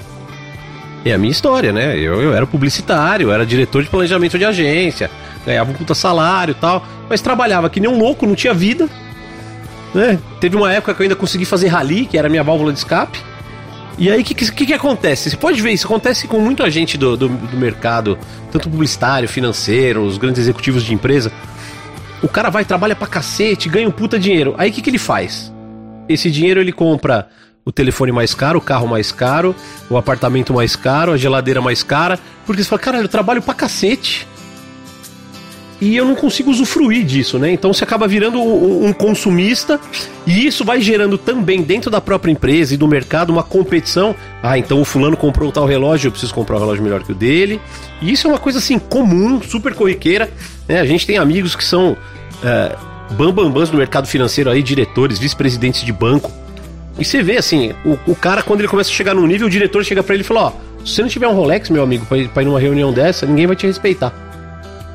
É 1.05 1.13
a 1.13 1.19
minha 1.19 1.31
história, 1.31 1.73
né? 1.73 1.97
Eu, 1.97 2.21
eu 2.21 2.35
era 2.35 2.45
publicitário, 2.47 3.29
eu 3.29 3.33
era 3.33 3.47
diretor 3.47 3.81
de 3.85 3.89
planejamento 3.89 4.37
de 4.37 4.45
agência, 4.45 5.09
ganhava 5.47 5.71
um 5.71 5.75
puta 5.75 5.95
salário 5.95 6.51
e 6.51 6.55
tal, 6.57 6.85
mas 7.09 7.21
trabalhava 7.21 7.71
que 7.71 7.79
nem 7.79 7.89
um 7.89 7.97
louco, 7.97 8.27
não 8.27 8.35
tinha 8.35 8.53
vida. 8.53 8.89
Né? 9.97 10.19
Teve 10.39 10.57
uma 10.57 10.71
época 10.71 10.93
que 10.93 11.01
eu 11.01 11.05
ainda 11.05 11.17
consegui 11.17 11.47
fazer 11.47 11.69
rally, 11.69 12.05
que 12.05 12.19
era 12.19 12.29
a 12.29 12.31
minha 12.31 12.45
válvula 12.45 12.71
de 12.71 12.79
escape. 12.79 13.19
E 13.97 14.11
aí, 14.11 14.21
o 14.21 14.25
que, 14.25 14.35
que, 14.35 14.67
que 14.67 14.75
acontece? 14.75 15.31
Você 15.31 15.39
pode 15.39 15.63
ver, 15.63 15.73
isso 15.73 15.87
acontece 15.87 16.29
com 16.29 16.39
muita 16.39 16.71
gente 16.71 16.99
do, 16.99 17.17
do, 17.17 17.29
do 17.29 17.57
mercado, 17.57 18.19
tanto 18.53 18.69
publicitário, 18.69 19.27
financeiro, 19.27 20.03
os 20.03 20.19
grandes 20.19 20.43
executivos 20.43 20.85
de 20.85 20.93
empresa. 20.93 21.33
O 22.23 22.29
cara 22.29 22.51
vai, 22.51 22.63
trabalha 22.63 22.95
pra 22.95 23.07
cacete, 23.07 23.71
ganha 23.71 23.89
um 23.89 23.91
puta 23.91 24.19
dinheiro. 24.19 24.55
Aí 24.59 24.69
o 24.69 24.73
que, 24.73 24.83
que 24.83 24.91
ele 24.91 24.99
faz? 24.99 25.51
Esse 26.07 26.31
dinheiro 26.31 26.61
ele 26.61 26.73
compra 26.73 27.31
o 27.65 27.73
telefone 27.73 28.13
mais 28.13 28.35
caro, 28.35 28.59
o 28.59 28.63
carro 28.63 28.87
mais 28.87 29.11
caro, 29.11 29.57
o 29.89 29.97
apartamento 29.97 30.53
mais 30.53 30.77
caro, 30.77 31.13
a 31.13 31.17
geladeira 31.17 31.63
mais 31.63 31.83
cara, 31.83 32.19
porque 32.45 32.63
você 32.63 32.69
fala, 32.69 32.83
caralho, 32.83 33.05
eu 33.05 33.09
trabalho 33.09 33.41
pra 33.41 33.55
cacete. 33.55 34.29
E 35.81 35.97
eu 35.97 36.05
não 36.05 36.15
consigo 36.15 36.51
usufruir 36.51 37.05
disso, 37.05 37.39
né? 37.39 37.53
Então 37.53 37.73
você 37.73 37.85
acaba 37.85 38.09
virando 38.09 38.41
um 38.41 38.87
um 38.87 38.93
consumista 38.93 39.81
e 40.27 40.47
isso 40.47 40.65
vai 40.65 40.81
gerando 40.81 41.19
também 41.19 41.63
dentro 41.63 41.91
da 41.91 42.01
própria 42.01 42.31
empresa 42.31 42.75
e 42.75 42.77
do 42.77 42.87
mercado 42.87 43.31
uma 43.31 43.43
competição. 43.43 44.15
Ah, 44.43 44.59
então 44.59 44.81
o 44.81 44.85
fulano 44.85 45.17
comprou 45.17 45.51
tal 45.51 45.67
relógio, 45.67 46.09
eu 46.09 46.13
preciso 46.13 46.33
comprar 46.33 46.57
um 46.57 46.61
relógio 46.61 46.83
melhor 46.83 47.03
que 47.03 47.13
o 47.13 47.15
dele. 47.15 47.61
E 48.01 48.13
isso 48.13 48.27
é 48.27 48.31
uma 48.31 48.39
coisa 48.39 48.59
assim 48.59 48.79
comum, 48.79 49.41
super 49.43 49.75
corriqueira. 49.75 50.31
Né? 50.69 50.81
A 50.81 50.87
gente 50.87 51.07
tem 51.07 51.19
amigos 51.19 51.57
que 51.57 51.65
são 51.65 51.97
é, 52.45 52.77
bambambãs 53.11 53.71
do 53.71 53.77
mercado 53.77 54.07
financeiro 54.07 54.51
aí, 54.51 54.63
diretores, 54.63 55.19
vice-presidentes 55.19 55.83
de 55.83 55.93
banco. 55.93 56.31
E 56.99 57.05
você 57.05 57.23
vê 57.23 57.37
assim, 57.37 57.75
o, 57.85 57.99
o 58.07 58.15
cara 58.15 58.43
quando 58.43 58.61
ele 58.61 58.69
começa 58.69 58.91
a 58.91 58.93
chegar 58.93 59.15
num 59.15 59.27
nível, 59.27 59.47
o 59.47 59.51
diretor 59.51 59.85
chega 59.85 60.03
pra 60.03 60.15
ele 60.15 60.23
e 60.23 60.27
fala: 60.27 60.45
Ó, 60.45 60.53
se 60.85 60.95
você 60.95 61.03
não 61.03 61.09
tiver 61.09 61.29
um 61.29 61.35
Rolex, 61.35 61.69
meu 61.69 61.83
amigo, 61.83 62.07
pra 62.07 62.17
ir, 62.17 62.31
ir 62.35 62.45
numa 62.45 62.61
reunião 62.61 62.93
dessa, 62.93 63.27
ninguém 63.27 63.47
vai 63.47 63.57
te 63.57 63.67
respeitar. 63.67 64.26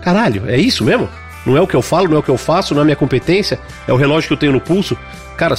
Caralho, 0.01 0.43
é 0.49 0.57
isso 0.57 0.83
mesmo? 0.83 1.09
Não 1.45 1.57
é 1.57 1.61
o 1.61 1.67
que 1.67 1.75
eu 1.75 1.81
falo, 1.81 2.07
não 2.07 2.17
é 2.17 2.19
o 2.19 2.23
que 2.23 2.29
eu 2.29 2.37
faço, 2.37 2.73
não 2.73 2.81
é 2.81 2.83
a 2.83 2.85
minha 2.85 2.95
competência, 2.95 3.59
é 3.87 3.93
o 3.93 3.95
relógio 3.95 4.27
que 4.27 4.33
eu 4.33 4.37
tenho 4.37 4.51
no 4.51 4.61
pulso. 4.61 4.97
Cara, 5.37 5.55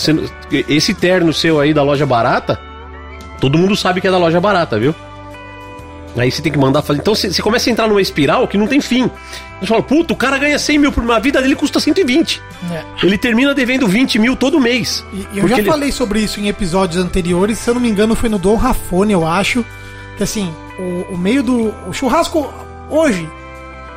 esse 0.68 0.94
terno 0.94 1.32
seu 1.32 1.58
aí 1.58 1.74
da 1.74 1.82
loja 1.82 2.06
barata, 2.06 2.58
todo 3.40 3.58
mundo 3.58 3.74
sabe 3.76 4.00
que 4.00 4.06
é 4.06 4.10
da 4.10 4.18
loja 4.18 4.40
barata, 4.40 4.78
viu? 4.78 4.94
Aí 6.16 6.30
você 6.30 6.42
tem 6.42 6.52
que 6.52 6.58
mandar 6.58 6.82
fazer. 6.82 7.00
Então 7.00 7.14
você 7.14 7.40
começa 7.42 7.70
a 7.70 7.72
entrar 7.72 7.88
numa 7.88 8.00
espiral 8.00 8.46
que 8.46 8.58
não 8.58 8.66
tem 8.66 8.80
fim. 8.82 9.10
Você 9.60 9.66
fala, 9.66 9.82
puta, 9.82 10.12
o 10.12 10.16
cara 10.16 10.36
ganha 10.38 10.58
100 10.58 10.78
mil 10.78 10.92
por 10.92 11.02
uma 11.02 11.18
vida 11.18 11.40
dele 11.40 11.56
custa 11.56 11.80
120. 11.80 12.40
É. 12.70 12.82
Ele 13.06 13.16
termina 13.16 13.54
devendo 13.54 13.88
20 13.88 14.18
mil 14.18 14.36
todo 14.36 14.60
mês. 14.60 15.02
E, 15.12 15.38
eu 15.38 15.48
já 15.48 15.58
ele- 15.58 15.68
falei 15.70 15.90
sobre 15.90 16.20
isso 16.20 16.38
em 16.38 16.48
episódios 16.48 17.02
anteriores, 17.02 17.58
se 17.58 17.70
eu 17.70 17.74
não 17.74 17.80
me 17.80 17.88
engano 17.88 18.14
foi 18.14 18.28
no 18.28 18.38
Dom 18.38 18.56
Rafone, 18.56 19.12
eu 19.14 19.26
acho. 19.26 19.64
Que 20.18 20.22
assim, 20.22 20.52
o, 20.78 21.14
o 21.14 21.18
meio 21.18 21.42
do. 21.42 21.74
O 21.88 21.92
churrasco 21.94 22.52
hoje, 22.90 23.26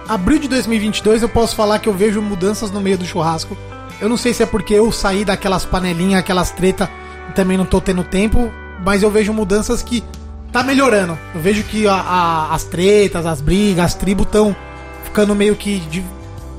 abril 0.08 0.40
de 0.40 0.48
2022, 0.48 1.22
eu 1.22 1.30
posso 1.30 1.56
falar 1.56 1.80
que 1.80 1.90
eu 1.90 1.94
vejo 1.94 2.22
mudanças 2.22 2.72
no 2.72 2.82
meio 2.82 2.98
do 2.98 3.06
churrasco. 3.06 3.58
Eu 4.02 4.10
não 4.10 4.18
sei 4.18 4.34
se 4.34 4.44
é 4.44 4.46
porque 4.46 4.74
eu 4.74 4.92
saí 4.92 5.24
daquelas 5.24 5.66
panelinhas, 5.66 6.20
aquelas 6.20 6.52
treta, 6.52 6.90
e 7.30 7.34
também 7.34 7.58
não 7.58 7.66
tô 7.66 7.80
tendo 7.80 8.04
tempo, 8.04 8.52
mas 8.84 9.02
eu 9.04 9.10
vejo 9.10 9.32
mudanças 9.34 9.82
que 9.82 10.04
tá 10.52 10.62
melhorando. 10.64 11.18
Eu 11.34 11.42
vejo 11.42 11.64
que 11.64 11.88
a- 11.88 11.94
a- 11.94 12.54
as 12.54 12.64
tretas, 12.66 13.26
as 13.26 13.40
brigas, 13.42 13.86
as 13.86 13.94
tribos 13.96 14.26
estão 14.26 14.56
ficando 15.04 15.34
meio 15.34 15.56
que 15.56 15.80
de- 15.90 16.04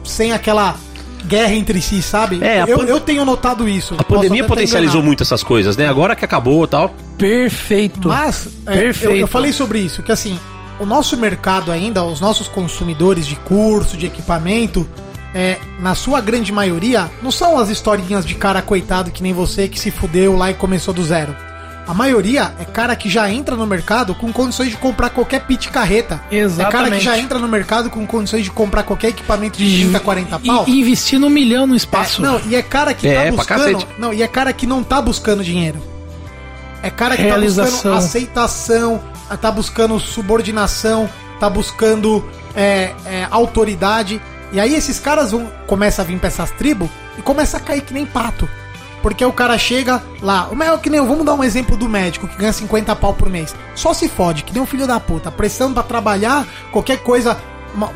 sem 0.05 0.33
aquela 0.33 0.75
guerra 1.27 1.53
entre 1.55 1.81
si, 1.83 2.01
sabe? 2.01 2.39
É, 2.43 2.63
eu, 2.67 2.85
eu 2.85 3.01
tenho 3.01 3.25
notado 3.25 3.69
isso. 3.69 3.95
A 3.99 4.05
pandemia 4.05 4.45
potencializou 4.45 5.03
muito 5.03 5.23
essas 5.23 5.43
coisas, 5.43 5.77
né? 5.77 5.89
Agora 5.89 6.15
que 6.15 6.25
acabou 6.25 6.65
e 6.65 6.69
tal. 6.69 6.95
Perfeito. 7.19 8.09
Mas, 8.09 8.49
é, 8.67 8.73
Perfeito. 8.77 9.13
eu, 9.15 9.21
eu 9.21 9.27
falei 9.27 9.53
sobre 9.53 9.81
isso, 9.81 10.03
que 10.03 10.13
assim, 10.13 10.39
o 10.79 10.87
nosso 10.87 11.17
mercado 11.17 11.73
ainda, 11.73 12.05
os 12.05 12.21
nossos 12.21 12.49
consumidores 12.49 13.27
de 13.27 13.37
curso, 13.37 13.97
de 13.97 14.07
equipamento, 14.07 14.89
é, 15.35 15.59
na 15.81 15.95
sua 15.95 16.21
grande 16.21 16.53
maioria, 16.53 17.11
não 17.23 17.31
são 17.31 17.59
as 17.59 17.69
historinhas 17.69 18.25
de 18.25 18.35
cara 18.35 18.63
coitado 18.63 19.11
que 19.11 19.23
nem 19.23 19.33
você 19.33 19.69
que 19.69 19.79
se 19.79 19.91
fudeu 19.91 20.37
lá 20.37 20.51
e 20.51 20.55
começou 20.55 20.95
do 20.95 21.05
zero. 21.05 21.35
A 21.87 21.95
maioria 21.95 22.53
é 22.59 22.65
cara 22.65 22.97
que 22.97 23.09
já 23.09 23.31
entra 23.31 23.55
no 23.55 23.65
mercado 23.65 24.13
com 24.13 24.33
condições 24.33 24.71
de 24.71 24.77
comprar 24.77 25.11
qualquer 25.11 25.47
pit 25.47 25.69
carreta. 25.69 26.15
É 26.15 26.19
cara 26.19 26.25
que 26.31 26.37
Exatamente. 26.37 27.05
já 27.05 27.17
entra 27.17 27.39
no 27.39 27.47
mercado 27.47 27.89
com 27.91 28.05
condições 28.05 28.43
de 28.43 28.51
comprar 28.51 28.83
qualquer 28.83 29.09
equipamento 29.09 29.57
de 29.57 29.83
30, 29.83 30.01
40 30.01 30.39
pau. 30.41 30.65
E, 30.67 30.73
e 30.73 30.81
investir 30.81 31.23
um 31.23 31.31
milhão 31.31 31.65
no 31.65 31.77
espaço. 31.77 32.25
É, 32.25 32.29
não, 32.29 32.41
e 32.49 32.57
é 32.57 32.63
cara 32.63 32.93
que 32.93 33.07
É, 33.07 33.27
tá 33.27 33.37
buscando. 33.37 33.87
Não, 33.99 34.13
e 34.13 34.21
é 34.21 34.27
cara 34.27 34.53
que 34.53 34.67
não 34.67 34.83
tá 34.83 35.01
buscando 35.01 35.45
dinheiro. 35.45 35.81
É 36.83 36.91
cara 36.91 37.17
que 37.17 37.23
tá 37.23 37.29
Realização. 37.29 37.73
buscando 37.73 37.95
aceitação, 37.97 39.03
tá 39.41 39.51
buscando 39.51 39.99
subordinação, 39.99 41.09
tá 41.41 41.49
buscando 41.51 42.25
é, 42.55 42.93
é, 43.05 43.27
autoridade. 43.31 44.21
E 44.53 44.61
aí 44.61 44.75
esses 44.75 44.99
caras 45.01 45.33
vão 45.33 45.51
começam 45.67 46.05
a 46.05 46.09
vir 46.09 46.19
pra 46.19 46.29
essas 46.29 46.51
tribos 46.53 46.89
e 47.19 47.23
começa 47.23 47.57
a 47.57 47.61
cair 47.61 47.81
que 47.83 47.93
nem 47.95 48.07
pato. 48.07 48.49
Porque 49.03 49.25
o 49.25 49.33
cara 49.33 49.57
chega 49.59 50.03
lá, 50.21 50.49
o 50.51 50.57
maior 50.57 50.79
que 50.81 50.89
nem 50.91 50.99
eu, 50.99 51.07
vamos 51.07 51.25
dar 51.25 51.35
um 51.35 51.45
exemplo 51.45 51.77
do 51.77 51.89
médico 51.89 52.27
que 52.27 52.37
ganha 52.37 52.53
50 52.53 52.95
pau 52.97 53.15
por 53.15 53.29
mês. 53.29 53.55
Só 53.75 53.93
se 53.95 54.09
fode, 54.09 54.43
que 54.43 54.53
nem 54.53 54.63
um 54.63 54.67
filho 54.67 54.87
da 54.87 54.99
puta, 54.99 55.31
prestando 55.31 55.75
pra 55.75 55.83
trabalhar, 55.83 56.47
qualquer 56.73 56.99
coisa. 56.99 57.37
uma- 57.75 57.91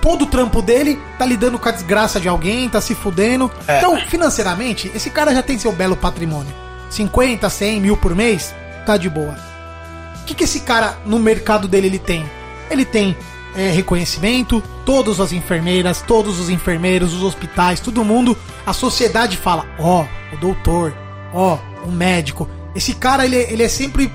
todo 0.00 0.22
o 0.22 0.26
trampo 0.26 0.62
dele 0.62 0.98
tá 1.18 1.26
lidando 1.26 1.58
com 1.58 1.68
a 1.68 1.72
desgraça 1.72 2.20
de 2.20 2.28
alguém, 2.28 2.68
tá 2.68 2.80
se 2.80 2.94
fudendo. 2.94 3.50
Então, 3.78 3.96
financeiramente, 4.06 4.90
esse 4.94 5.10
cara 5.10 5.34
já 5.34 5.42
tem 5.42 5.58
seu 5.58 5.72
belo 5.72 5.96
patrimônio. 5.96 6.54
50, 6.90 7.48
100 7.48 7.80
mil 7.80 7.96
por 7.96 8.14
mês, 8.14 8.54
tá 8.86 8.96
de 8.96 9.08
boa. 9.08 9.36
O 10.22 10.24
que, 10.24 10.34
que 10.34 10.44
esse 10.44 10.60
cara 10.60 10.98
no 11.04 11.18
mercado 11.18 11.66
dele 11.66 11.86
ele 11.86 11.98
tem? 11.98 12.24
Ele 12.70 12.84
tem 12.84 13.16
é, 13.56 13.70
reconhecimento, 13.70 14.62
todas 14.84 15.20
as 15.20 15.32
enfermeiras, 15.32 16.02
todos 16.02 16.38
os 16.38 16.48
enfermeiros, 16.48 17.14
os 17.14 17.22
hospitais, 17.22 17.80
todo 17.80 18.04
mundo. 18.04 18.36
A 18.66 18.72
sociedade 18.72 19.36
fala: 19.36 19.66
ó, 19.78 20.04
o 20.32 20.36
doutor, 20.36 20.94
ó, 21.32 21.58
o 21.84 21.90
médico. 21.90 22.48
Esse 22.74 22.94
cara 22.94 23.24
ele, 23.24 23.36
ele 23.36 23.62
é 23.62 23.68
sempre 23.68 24.12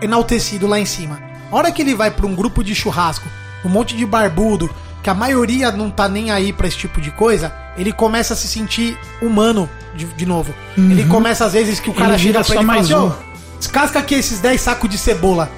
enaltecido 0.00 0.66
lá 0.66 0.78
em 0.78 0.84
cima. 0.84 1.20
A 1.50 1.56
hora 1.56 1.70
que 1.70 1.80
ele 1.80 1.94
vai 1.94 2.10
pra 2.10 2.26
um 2.26 2.34
grupo 2.34 2.62
de 2.62 2.74
churrasco, 2.74 3.28
um 3.64 3.68
monte 3.68 3.96
de 3.96 4.04
barbudo, 4.04 4.68
que 5.02 5.08
a 5.08 5.14
maioria 5.14 5.70
não 5.70 5.88
tá 5.90 6.08
nem 6.08 6.30
aí 6.30 6.52
pra 6.52 6.66
esse 6.66 6.76
tipo 6.76 7.00
de 7.00 7.10
coisa, 7.12 7.54
ele 7.76 7.92
começa 7.92 8.34
a 8.34 8.36
se 8.36 8.48
sentir 8.48 8.98
humano 9.22 9.70
de, 9.96 10.04
de 10.06 10.26
novo. 10.26 10.54
Ele 10.76 11.04
começa 11.06 11.44
às 11.44 11.52
vezes 11.54 11.80
que 11.80 11.90
o 11.90 11.94
cara 11.94 12.14
Ele 12.14 12.18
chega 12.22 12.34
pra 12.34 12.44
só 12.44 12.52
ele 12.54 12.62
e 12.62 12.66
fala 12.66 12.76
mais 12.78 12.84
assim, 12.90 12.94
um. 12.94 13.08
"Ô, 13.08 13.12
descasca 13.58 13.98
aqui 13.98 14.14
esses 14.14 14.38
10 14.40 14.60
sacos 14.60 14.88
de 14.90 14.98
cebola. 14.98 15.50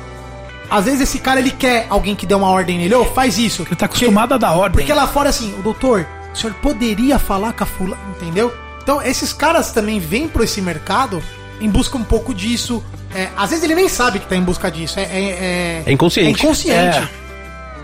Às 0.71 0.85
vezes 0.85 1.01
esse 1.01 1.19
cara 1.19 1.41
ele 1.41 1.51
quer 1.51 1.87
alguém 1.89 2.15
que 2.15 2.27
dê 2.27 2.35
uma 2.35 2.49
ordem 2.51 2.79
nele, 2.79 2.95
ô, 2.95 3.05
faz 3.05 3.39
isso. 3.39 3.63
Ele 3.63 3.75
tá 3.77 3.87
acostumado 3.87 4.35
a 4.35 4.39
dar 4.39 4.53
ordem. 4.53 4.79
Porque 4.79 4.93
lá 4.93 5.07
fora 5.07 5.31
assim, 5.31 5.53
o 5.59 5.63
doutor, 5.63 6.07
o 6.33 6.37
senhor 6.37 6.55
poderia 6.55 7.19
falar 7.19 7.53
com 7.55 7.65
a 7.65 7.67
fula, 7.67 7.97
entendeu? 8.17 8.53
Então 8.83 9.03
esses 9.03 9.33
caras 9.33 9.73
também 9.73 9.99
vêm 9.99 10.29
pro 10.29 10.45
esse 10.45 10.61
mercado 10.63 11.23
em 11.61 11.69
busca 11.69 11.97
um 11.97 12.05
pouco 12.05 12.33
disso. 12.35 12.83
É, 13.15 13.29
às 13.37 13.49
vezes 13.51 13.65
ele 13.65 13.75
nem 13.75 13.89
sabe 13.89 14.19
que 14.19 14.27
tá 14.27 14.37
em 14.37 14.43
busca 14.43 14.71
disso. 14.71 14.99
É, 15.01 15.03
é, 15.05 15.09
é- 15.11 15.83
É 15.87 15.93
inconsciente. 15.93 16.29
É 16.29 16.31
inconsciente. 16.45 16.99
É. 16.99 17.09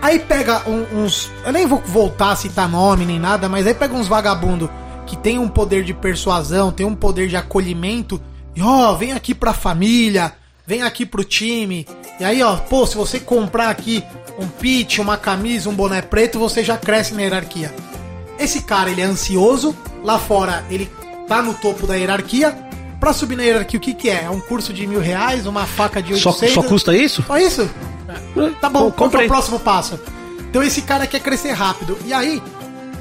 Aí 0.01 0.19
pega 0.19 0.61
um- 0.67 1.03
uns. 1.03 1.31
Eu 1.43 1.51
nem 1.51 1.65
vou 1.65 1.81
voltar 1.85 2.31
a 2.31 2.35
citar 2.35 2.69
nome 2.69 3.05
nem 3.05 3.19
nada, 3.19 3.49
mas 3.49 3.65
aí 3.65 3.73
pega 3.73 3.95
uns 3.95 4.07
vagabundo 4.07 4.69
que 5.05 5.15
tem 5.17 5.37
um 5.39 5.47
poder 5.47 5.83
de 5.83 5.93
persuasão, 5.93 6.71
tem 6.71 6.85
um 6.85 6.95
poder 6.95 7.27
de 7.27 7.35
acolhimento. 7.37 8.21
E 8.55 8.61
ó, 8.61 8.93
vem 8.93 9.11
aqui 9.13 9.33
pra 9.35 9.53
família, 9.53 10.33
vem 10.65 10.81
aqui 10.83 11.05
pro 11.05 11.23
time. 11.23 11.87
E 12.19 12.23
aí, 12.23 12.41
ó, 12.41 12.55
pô, 12.55 12.85
se 12.87 12.95
você 12.95 13.19
comprar 13.19 13.69
aqui 13.69 14.03
um 14.39 14.47
pitch, 14.47 14.99
uma 14.99 15.17
camisa, 15.17 15.69
um 15.69 15.73
boné 15.75 16.01
preto, 16.01 16.39
você 16.39 16.63
já 16.63 16.77
cresce 16.77 17.13
na 17.13 17.21
hierarquia. 17.21 17.73
Esse 18.39 18.61
cara, 18.63 18.89
ele 18.89 19.01
é 19.01 19.05
ansioso. 19.05 19.75
Lá 20.03 20.19
fora, 20.19 20.63
ele 20.69 20.89
tá 21.27 21.41
no 21.41 21.53
topo 21.53 21.85
da 21.87 21.95
hierarquia. 21.95 22.57
Pra 22.99 23.11
subir 23.13 23.35
na 23.35 23.43
hierarquia, 23.43 23.77
o 23.77 23.81
que 23.81 23.93
que 23.93 24.09
é? 24.09 24.23
É 24.25 24.29
um 24.29 24.39
curso 24.39 24.71
de 24.73 24.87
mil 24.87 24.99
reais, 24.99 25.45
uma 25.45 25.65
faca 25.65 26.01
de 26.01 26.15
Só, 26.17 26.29
800... 26.31 26.53
só 26.53 26.63
custa 26.63 26.95
isso? 26.95 27.23
Só 27.23 27.37
isso? 27.37 27.69
Tá 28.61 28.69
bom, 28.69 28.85
Com- 28.85 28.91
qual 28.91 29.07
é 29.09 29.11
comprei. 29.11 29.25
o 29.25 29.29
próximo 29.29 29.59
passo? 29.59 29.99
Então 30.49 30.63
esse 30.63 30.81
cara 30.81 31.05
quer 31.05 31.19
crescer 31.19 31.51
rápido. 31.51 31.97
E 32.05 32.13
aí 32.13 32.41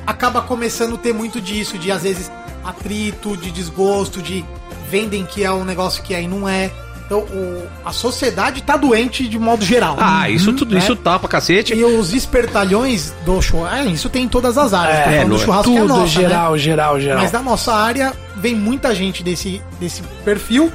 acaba 0.06 0.40
começando 0.42 0.94
a 0.94 0.98
ter 0.98 1.12
muito 1.12 1.40
disso, 1.40 1.78
de 1.78 1.90
às 1.90 2.02
vezes 2.02 2.30
atrito, 2.64 3.36
de 3.36 3.50
desgosto, 3.50 4.22
de 4.22 4.44
vendem 4.90 5.24
que 5.24 5.44
é 5.44 5.50
um 5.52 5.64
negócio 5.64 6.02
que 6.02 6.14
aí 6.14 6.26
não 6.26 6.48
é. 6.48 6.70
Então 7.06 7.18
o- 7.20 7.66
a 7.84 7.92
sociedade 7.92 8.62
tá 8.62 8.76
doente 8.78 9.28
de 9.28 9.38
modo 9.38 9.62
geral. 9.64 9.96
Ah, 10.00 10.28
isso 10.30 10.50
Uhum, 10.50 10.56
tudo, 10.56 10.74
né? 10.74 10.80
isso 10.80 10.96
tá 10.96 11.18
pra 11.18 11.28
cacete. 11.28 11.74
E 11.74 11.84
os 11.84 12.14
espertalhões 12.14 13.12
do 13.26 13.40
show, 13.42 13.68
é, 13.68 13.84
isso 13.84 14.08
tem 14.08 14.24
em 14.24 14.28
todas 14.28 14.56
as 14.56 14.72
áreas. 14.72 14.98
É, 15.20 15.24
do 15.24 15.34
é 15.34 15.38
churrasco 15.38 15.70
é 15.70 15.74
Tudo, 15.80 15.88
nossa, 15.88 16.00
né? 16.02 16.08
geral, 16.08 16.56
geral, 16.58 17.00
geral. 17.00 17.18
Mas 17.22 17.30
na 17.32 17.42
nossa 17.42 17.74
área 17.74 18.12
vem 18.36 18.54
muita 18.54 18.94
gente 18.94 19.22
desse, 19.22 19.60
desse 19.78 20.02
perfil. 20.24 20.72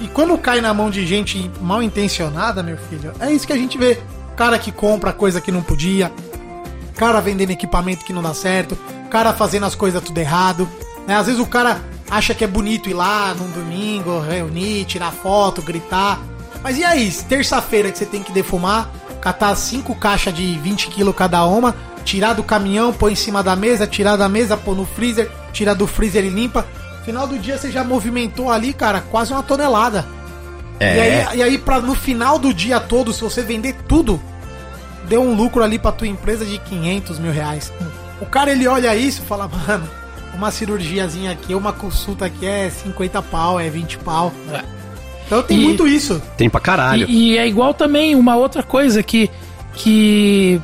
E 0.00 0.06
quando 0.06 0.38
cai 0.38 0.60
na 0.62 0.72
mão 0.72 0.90
de 0.90 1.04
gente 1.06 1.50
mal 1.60 1.82
intencionada, 1.82 2.62
meu 2.62 2.78
filho, 2.88 3.12
é 3.20 3.30
isso 3.32 3.46
que 3.46 3.52
a 3.52 3.56
gente 3.56 3.76
vê. 3.76 3.98
Cara 4.36 4.58
que 4.58 4.70
compra 4.72 5.12
coisa 5.12 5.40
que 5.40 5.50
não 5.52 5.60
podia, 5.62 6.12
cara 6.98 7.20
vendendo 7.20 7.52
equipamento 7.52 8.04
que 8.04 8.12
não 8.12 8.20
dá 8.20 8.34
certo, 8.34 8.76
cara 9.08 9.32
fazendo 9.32 9.64
as 9.64 9.74
coisas 9.74 10.02
tudo 10.02 10.18
errado. 10.18 10.68
Né? 11.06 11.14
Às 11.14 11.26
vezes 11.26 11.40
o 11.40 11.46
cara 11.46 11.80
acha 12.10 12.34
que 12.34 12.44
é 12.44 12.46
bonito 12.46 12.90
ir 12.90 12.94
lá 12.94 13.34
num 13.34 13.48
domingo, 13.50 14.20
reunir, 14.20 14.84
tirar 14.84 15.12
foto, 15.12 15.62
gritar. 15.62 16.20
Mas 16.62 16.76
e 16.76 16.84
aí, 16.84 17.10
terça-feira 17.10 17.90
que 17.92 17.98
você 17.98 18.04
tem 18.04 18.22
que 18.22 18.32
defumar, 18.32 18.90
catar 19.20 19.54
cinco 19.54 19.94
caixas 19.94 20.34
de 20.34 20.58
20 20.58 20.88
quilos 20.88 21.14
cada 21.14 21.44
uma, 21.46 21.74
tirar 22.04 22.32
do 22.32 22.42
caminhão, 22.42 22.92
pôr 22.92 23.12
em 23.12 23.14
cima 23.14 23.42
da 23.42 23.54
mesa, 23.54 23.86
tirar 23.86 24.16
da 24.16 24.28
mesa, 24.28 24.56
pôr 24.56 24.76
no 24.76 24.84
freezer, 24.84 25.30
tirar 25.52 25.74
do 25.74 25.86
freezer 25.86 26.24
e 26.24 26.28
limpa. 26.28 26.66
Final 27.04 27.28
do 27.28 27.38
dia 27.38 27.56
você 27.56 27.70
já 27.70 27.84
movimentou 27.84 28.50
ali, 28.50 28.72
cara, 28.72 29.00
quase 29.00 29.32
uma 29.32 29.42
tonelada. 29.42 30.04
É. 30.80 30.96
E 30.96 31.00
aí, 31.00 31.38
e 31.38 31.42
aí 31.42 31.58
pra, 31.58 31.80
no 31.80 31.94
final 31.94 32.38
do 32.38 32.52
dia 32.52 32.80
todo, 32.80 33.12
se 33.12 33.22
você 33.22 33.42
vender 33.42 33.74
tudo, 33.86 34.20
deu 35.08 35.22
um 35.22 35.34
lucro 35.34 35.62
ali 35.62 35.78
pra 35.78 35.92
tua 35.92 36.06
empresa 36.06 36.44
de 36.44 36.58
500 36.58 37.18
mil 37.18 37.32
reais. 37.32 37.72
O 38.20 38.26
cara, 38.26 38.50
ele 38.50 38.66
olha 38.66 38.94
isso 38.96 39.22
e 39.22 39.26
fala, 39.26 39.48
mano, 39.48 39.88
uma 40.34 40.50
cirurgiazinha 40.50 41.30
aqui, 41.32 41.54
uma 41.54 41.72
consulta 41.72 42.26
aqui 42.26 42.44
é 42.46 42.68
50 42.70 43.22
pau, 43.22 43.58
é 43.58 43.68
20 43.70 43.98
pau. 43.98 44.32
Então 45.26 45.42
tem 45.42 45.58
E- 45.58 45.62
muito 45.62 45.86
isso. 45.86 46.20
Tem 46.36 46.48
pra 46.48 46.60
caralho. 46.60 47.06
E, 47.08 47.32
e 47.34 47.38
é 47.38 47.46
igual 47.46 47.72
também 47.74 48.14
uma 48.14 48.36
outra 48.36 48.62
coisa 48.62 49.02
que. 49.02 49.30
que 49.74 50.60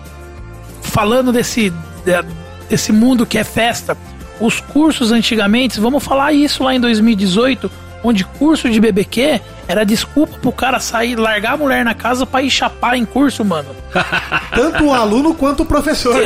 falando 0.83 1.33
desse, 1.33 1.71
de- 1.71 2.25
desse 2.69 2.93
mundo 2.93 3.27
que 3.27 3.39
é 3.39 3.45
festa, 3.45 3.97
os 4.41 4.61
cursos 4.61 5.13
antigamente, 5.13 5.81
vamos 5.81 6.03
falar 6.03 6.33
isso 6.33 6.63
lá 6.65 6.75
em 6.75 6.81
2018, 6.81 7.71
onde 8.03 8.25
curso 8.25 8.69
de 8.71 8.81
BBQ 8.81 9.41
era 9.67 9.85
desculpa 9.85 10.39
pro 10.39 10.53
cara 10.53 10.79
sair, 10.79 11.17
largar 11.17 11.55
a 11.55 11.57
mulher 11.57 11.85
na 11.85 11.95
casa 11.95 12.27
pra 12.27 12.43
ir 12.43 12.51
chapar 12.51 12.97
em 12.97 13.05
curso, 13.05 13.45
mano. 13.45 13.69
Tanto 14.55 14.85
o 14.85 14.93
aluno 14.93 15.35
quanto 15.35 15.63
o 15.63 15.67
professor. 15.67 16.23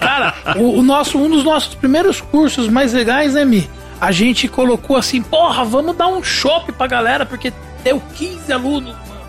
Cara, 0.00 0.34
o, 0.56 0.78
o 0.78 0.82
nosso, 0.82 1.18
um 1.18 1.28
dos 1.28 1.44
nossos 1.44 1.74
primeiros 1.74 2.20
cursos 2.20 2.68
mais 2.68 2.92
legais, 2.92 3.34
né, 3.34 3.44
Mi? 3.44 3.68
A 4.00 4.12
gente 4.12 4.46
colocou 4.46 4.96
assim, 4.96 5.20
porra, 5.20 5.64
vamos 5.64 5.96
dar 5.96 6.06
um 6.06 6.22
chopp 6.22 6.70
pra 6.72 6.86
galera, 6.86 7.26
porque 7.26 7.52
deu 7.82 8.00
15 8.14 8.52
alunos, 8.52 8.94
mano. 8.94 9.20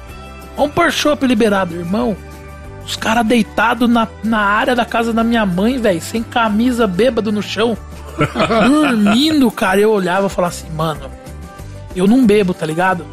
Vamos 0.56 0.74
pôr 0.74 0.92
chopp 0.92 1.26
liberado, 1.26 1.76
irmão. 1.76 2.16
Os 2.86 2.96
caras 2.96 3.26
deitados 3.26 3.90
na, 3.90 4.08
na 4.24 4.40
área 4.40 4.76
da 4.76 4.86
casa 4.86 5.12
da 5.12 5.24
minha 5.24 5.46
mãe, 5.46 5.78
velho, 5.78 6.02
sem 6.02 6.24
camisa, 6.24 6.88
bêbado 6.88 7.32
no 7.32 7.42
chão. 7.42 7.78
dormindo, 8.68 9.50
cara. 9.52 9.80
Eu 9.80 9.92
olhava 9.92 10.28
e 10.28 10.30
falava 10.30 10.54
assim, 10.54 10.70
mano, 10.72 11.10
eu 11.96 12.08
não 12.08 12.26
bebo, 12.26 12.54
tá 12.54 12.66
ligado? 12.66 13.06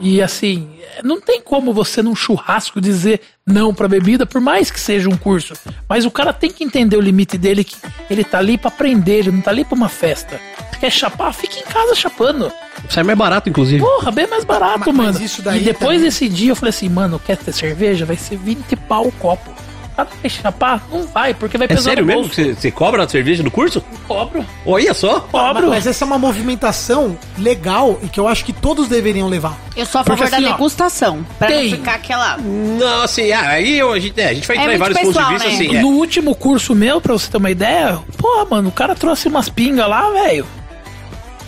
E 0.00 0.20
assim, 0.20 0.68
não 1.04 1.20
tem 1.20 1.40
como 1.40 1.72
você 1.72 2.02
num 2.02 2.16
churrasco 2.16 2.80
dizer 2.80 3.20
não 3.46 3.72
pra 3.72 3.86
bebida, 3.86 4.26
por 4.26 4.40
mais 4.40 4.68
que 4.70 4.80
seja 4.80 5.08
um 5.08 5.16
curso. 5.16 5.54
Mas 5.88 6.04
o 6.04 6.10
cara 6.10 6.32
tem 6.32 6.50
que 6.50 6.64
entender 6.64 6.96
o 6.96 7.00
limite 7.00 7.38
dele, 7.38 7.62
que 7.62 7.76
ele 8.10 8.24
tá 8.24 8.38
ali 8.38 8.58
pra 8.58 8.68
aprender, 8.68 9.18
ele 9.20 9.30
não 9.30 9.40
tá 9.40 9.50
ali 9.52 9.64
pra 9.64 9.76
uma 9.76 9.88
festa. 9.88 10.40
Quer 10.80 10.90
chapar? 10.90 11.32
Fica 11.32 11.58
em 11.60 11.62
casa 11.62 11.94
chapando. 11.94 12.52
Sai 12.90 13.04
mais 13.04 13.16
barato, 13.16 13.48
inclusive. 13.48 13.80
Porra, 13.82 14.10
bem 14.10 14.26
mais 14.26 14.44
barato, 14.44 14.80
Mas- 14.80 14.94
mas 14.96 15.14
mano. 15.14 15.24
isso 15.24 15.40
daí 15.40 15.60
e 15.62 15.64
depois 15.64 15.98
também- 15.98 16.00
desse 16.00 16.28
dia 16.28 16.50
eu 16.50 16.56
falei 16.56 16.70
assim, 16.70 16.88
mano, 16.88 17.20
quer 17.24 17.36
ter 17.36 17.52
cerveja? 17.52 18.04
Vai 18.04 18.16
ser 18.16 18.36
20 18.36 18.74
pau 18.76 19.06
o 19.06 19.12
copo. 19.12 19.54
Cara 19.96 20.08
vai 20.20 20.28
chapar? 20.30 20.82
Não 20.90 21.06
vai, 21.06 21.32
porque 21.34 21.56
vai 21.56 21.66
É 21.66 21.68
pesar 21.68 21.82
sério 21.90 22.02
no 22.04 22.06
mesmo 22.08 22.24
você- 22.34 22.52
você 22.54 22.70
cobra 22.70 23.04
a 23.04 23.08
cerveja 23.08 23.42
no 23.44 23.50
curso? 23.50 23.80
Cobro, 24.08 24.44
Olha 24.66 24.92
só. 24.92 25.20
cobro. 25.20 25.68
Mas 25.68 25.86
essa 25.86 26.04
é 26.04 26.06
uma 26.06 26.18
movimentação 26.18 27.16
legal 27.38 27.98
e 28.02 28.08
que 28.08 28.18
eu 28.18 28.26
acho 28.26 28.44
que 28.44 28.52
todos 28.52 28.88
deveriam 28.88 29.28
levar. 29.28 29.56
Eu 29.76 29.86
sou 29.86 30.00
a 30.00 30.04
Porque 30.04 30.18
favor 30.18 30.30
da 30.32 30.36
assim, 30.38 30.46
ó, 30.46 30.52
degustação. 30.56 31.26
Pra 31.38 31.46
tem- 31.46 31.70
não 31.70 31.76
ficar 31.78 31.94
aquela. 31.94 32.36
Não, 32.38 33.02
assim, 33.02 33.30
ah, 33.30 33.48
aí 33.50 33.78
eu- 33.78 33.92
a 33.92 34.00
gente, 34.00 34.20
é, 34.20 34.28
a 34.30 34.34
gente 34.34 34.48
vai 34.48 34.56
É 34.56 34.60
entrar 34.60 34.74
em 34.74 34.78
vários 34.78 34.98
pontos 34.98 35.12
de 35.12 35.18
pessoal, 35.20 35.32
vista, 35.38 35.48
né? 35.48 35.54
assim. 35.54 35.76
é. 35.76 35.80
No 35.82 35.88
último 35.90 36.34
curso 36.34 36.74
meu, 36.74 37.00
pra 37.00 37.12
você 37.12 37.30
ter 37.30 37.36
uma 37.36 37.50
ideia, 37.52 37.98
pô, 38.18 38.46
mano, 38.50 38.70
o 38.70 38.72
cara 38.72 38.96
trouxe 38.96 39.28
umas 39.28 39.48
pingas 39.48 39.88
lá, 39.88 40.10
velho. 40.10 40.44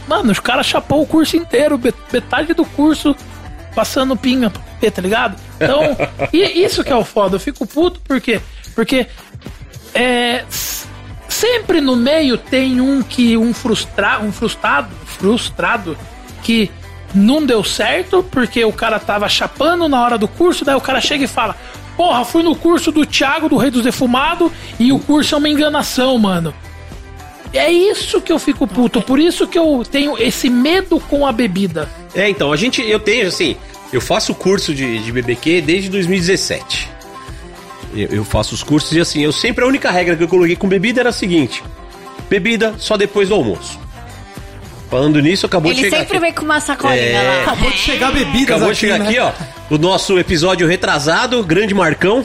Mano, 0.07 0.31
os 0.31 0.39
caras 0.39 0.67
chapou 0.67 1.03
o 1.03 1.07
curso 1.07 1.37
inteiro, 1.37 1.81
metade 2.13 2.55
do 2.55 2.65
curso 2.65 3.15
passando 3.77 4.17
pinga 4.17 4.51
tá 4.51 5.03
ligado? 5.03 5.37
Então, 5.57 5.97
e 6.33 6.65
isso 6.65 6.83
que 6.83 6.91
é 6.91 6.97
o 6.97 7.05
foda, 7.05 7.37
eu 7.37 7.41
fico 7.41 7.67
puto 7.67 8.01
por 8.01 8.21
quê? 8.21 8.41
Porque 8.75 9.07
é, 9.95 10.45
sempre 11.29 11.81
no 11.83 11.95
meio 11.95 12.39
tem 12.39 12.81
um 12.81 13.03
que 13.03 13.37
um 13.37 13.53
frustra, 13.53 14.21
um 14.21 14.33
frustrado, 14.33 14.89
frustrado 15.05 15.97
que 16.43 16.71
não 17.15 17.45
deu 17.45 17.63
certo, 17.63 18.23
porque 18.23 18.65
o 18.65 18.73
cara 18.73 18.99
tava 18.99 19.29
chapando 19.29 19.89
na 19.89 20.03
hora 20.03 20.17
do 20.17 20.27
curso, 20.27 20.65
daí 20.65 20.75
o 20.75 20.81
cara 20.81 21.01
chega 21.01 21.25
e 21.25 21.29
fala: 21.29 21.55
Porra, 21.97 22.25
fui 22.25 22.43
no 22.43 22.55
curso 22.55 22.91
do 22.91 23.05
Thiago, 23.05 23.49
do 23.49 23.57
Rei 23.57 23.71
dos 23.71 23.85
Defumados, 23.85 24.51
e 24.79 24.93
o 24.93 24.99
curso 24.99 25.35
é 25.35 25.39
uma 25.39 25.49
enganação, 25.49 26.17
mano. 26.19 26.55
É 27.57 27.71
isso 27.71 28.21
que 28.21 28.33
eu 28.33 28.39
fico 28.39 28.67
puto, 28.67 29.01
por 29.03 29.19
isso 29.19 29.47
que 29.47 29.59
eu 29.59 29.83
tenho 29.91 30.17
esse 30.19 30.49
medo 30.51 31.01
com 31.01 31.27
a 31.27 31.33
bebida. 31.33 31.89
É, 32.15 32.29
então, 32.29 32.53
a 32.53 32.57
gente, 32.57 32.83
eu 32.83 32.99
tenho, 33.01 33.27
assim, 33.29 33.57
eu 33.93 34.01
faço 34.01 34.35
curso 34.35 34.75
de, 34.75 34.99
de 34.99 35.13
BBQ 35.13 35.61
desde 35.63 35.89
2017. 35.89 36.89
Eu, 37.95 38.09
eu 38.09 38.25
faço 38.25 38.55
os 38.55 38.63
cursos 38.63 38.93
e, 38.93 39.01
assim, 39.01 39.23
eu 39.23 39.33
sempre, 39.33 39.65
a 39.65 39.67
única 39.69 39.91
regra 39.91 40.17
que 40.17 40.23
eu 40.23 40.29
coloquei 40.29 40.57
com 40.57 40.69
bebida 40.69 41.01
era 41.01 41.11
a 41.11 41.13
seguinte: 41.13 41.63
bebida 42.29 42.75
só 42.79 42.97
depois 42.97 43.29
do 43.29 43.35
almoço. 43.35 43.79
Falando 44.91 45.21
nisso, 45.21 45.47
acabou 45.47 45.73
Ele 45.73 45.81
de 45.81 45.85
chegar 45.87 45.99
sempre 45.99 46.17
aqui. 46.19 46.27
vem 46.27 46.33
com 46.33 46.45
uma 46.45 46.61
sacolinha 46.61 47.03
É. 47.03 47.23
lá. 47.23 47.43
Acabou 47.43 47.71
de 47.71 47.77
chegar 47.79 48.13
bebidas 48.13 48.57
Acabou 48.57 48.73
de 48.73 48.79
chegar 48.79 48.99
né? 49.01 49.09
aqui, 49.09 49.19
ó. 49.19 49.33
O 49.69 49.79
nosso 49.79 50.17
episódio 50.19 50.67
retrasado, 50.67 51.43
grande 51.43 51.75
Marcão. 51.75 52.25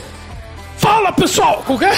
Fala 0.82 1.12
pessoal! 1.12 1.62
Qualquer. 1.64 1.94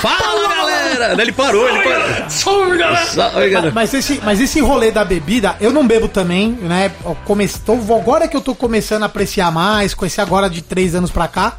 Fala, 0.00 0.48
galera! 0.48 1.20
Ele 1.22 1.30
parou, 1.30 1.68
ele 1.68 1.82
parou. 1.84 2.30
Salve 2.30 2.78
galera! 2.78 3.04
Salve, 3.06 3.50
galera. 3.50 3.72
Mas 3.74 3.92
esse, 3.92 4.18
mas 4.24 4.40
esse 4.40 4.60
rolê 4.60 4.90
da 4.90 5.04
bebida, 5.04 5.56
eu 5.60 5.70
não 5.70 5.86
bebo 5.86 6.08
também, 6.08 6.52
né? 6.52 6.90
Eu 7.04 7.14
come- 7.26 7.46
tô- 7.46 7.74
agora 7.94 8.26
que 8.26 8.34
eu 8.34 8.40
tô 8.40 8.54
começando 8.54 9.02
a 9.02 9.06
apreciar 9.06 9.52
mais, 9.52 9.94
esse 10.04 10.20
agora 10.22 10.48
de 10.48 10.62
três 10.62 10.94
anos 10.94 11.10
pra 11.10 11.28
cá, 11.28 11.58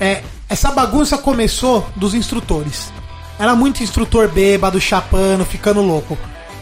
é, 0.00 0.22
essa 0.48 0.72
bagunça 0.72 1.16
começou 1.16 1.86
dos 1.94 2.14
instrutores. 2.14 2.92
Era 3.38 3.54
muito 3.54 3.80
instrutor 3.82 4.28
bêbado, 4.28 4.80
chapando, 4.80 5.44
ficando 5.44 5.80
louco. 5.82 6.18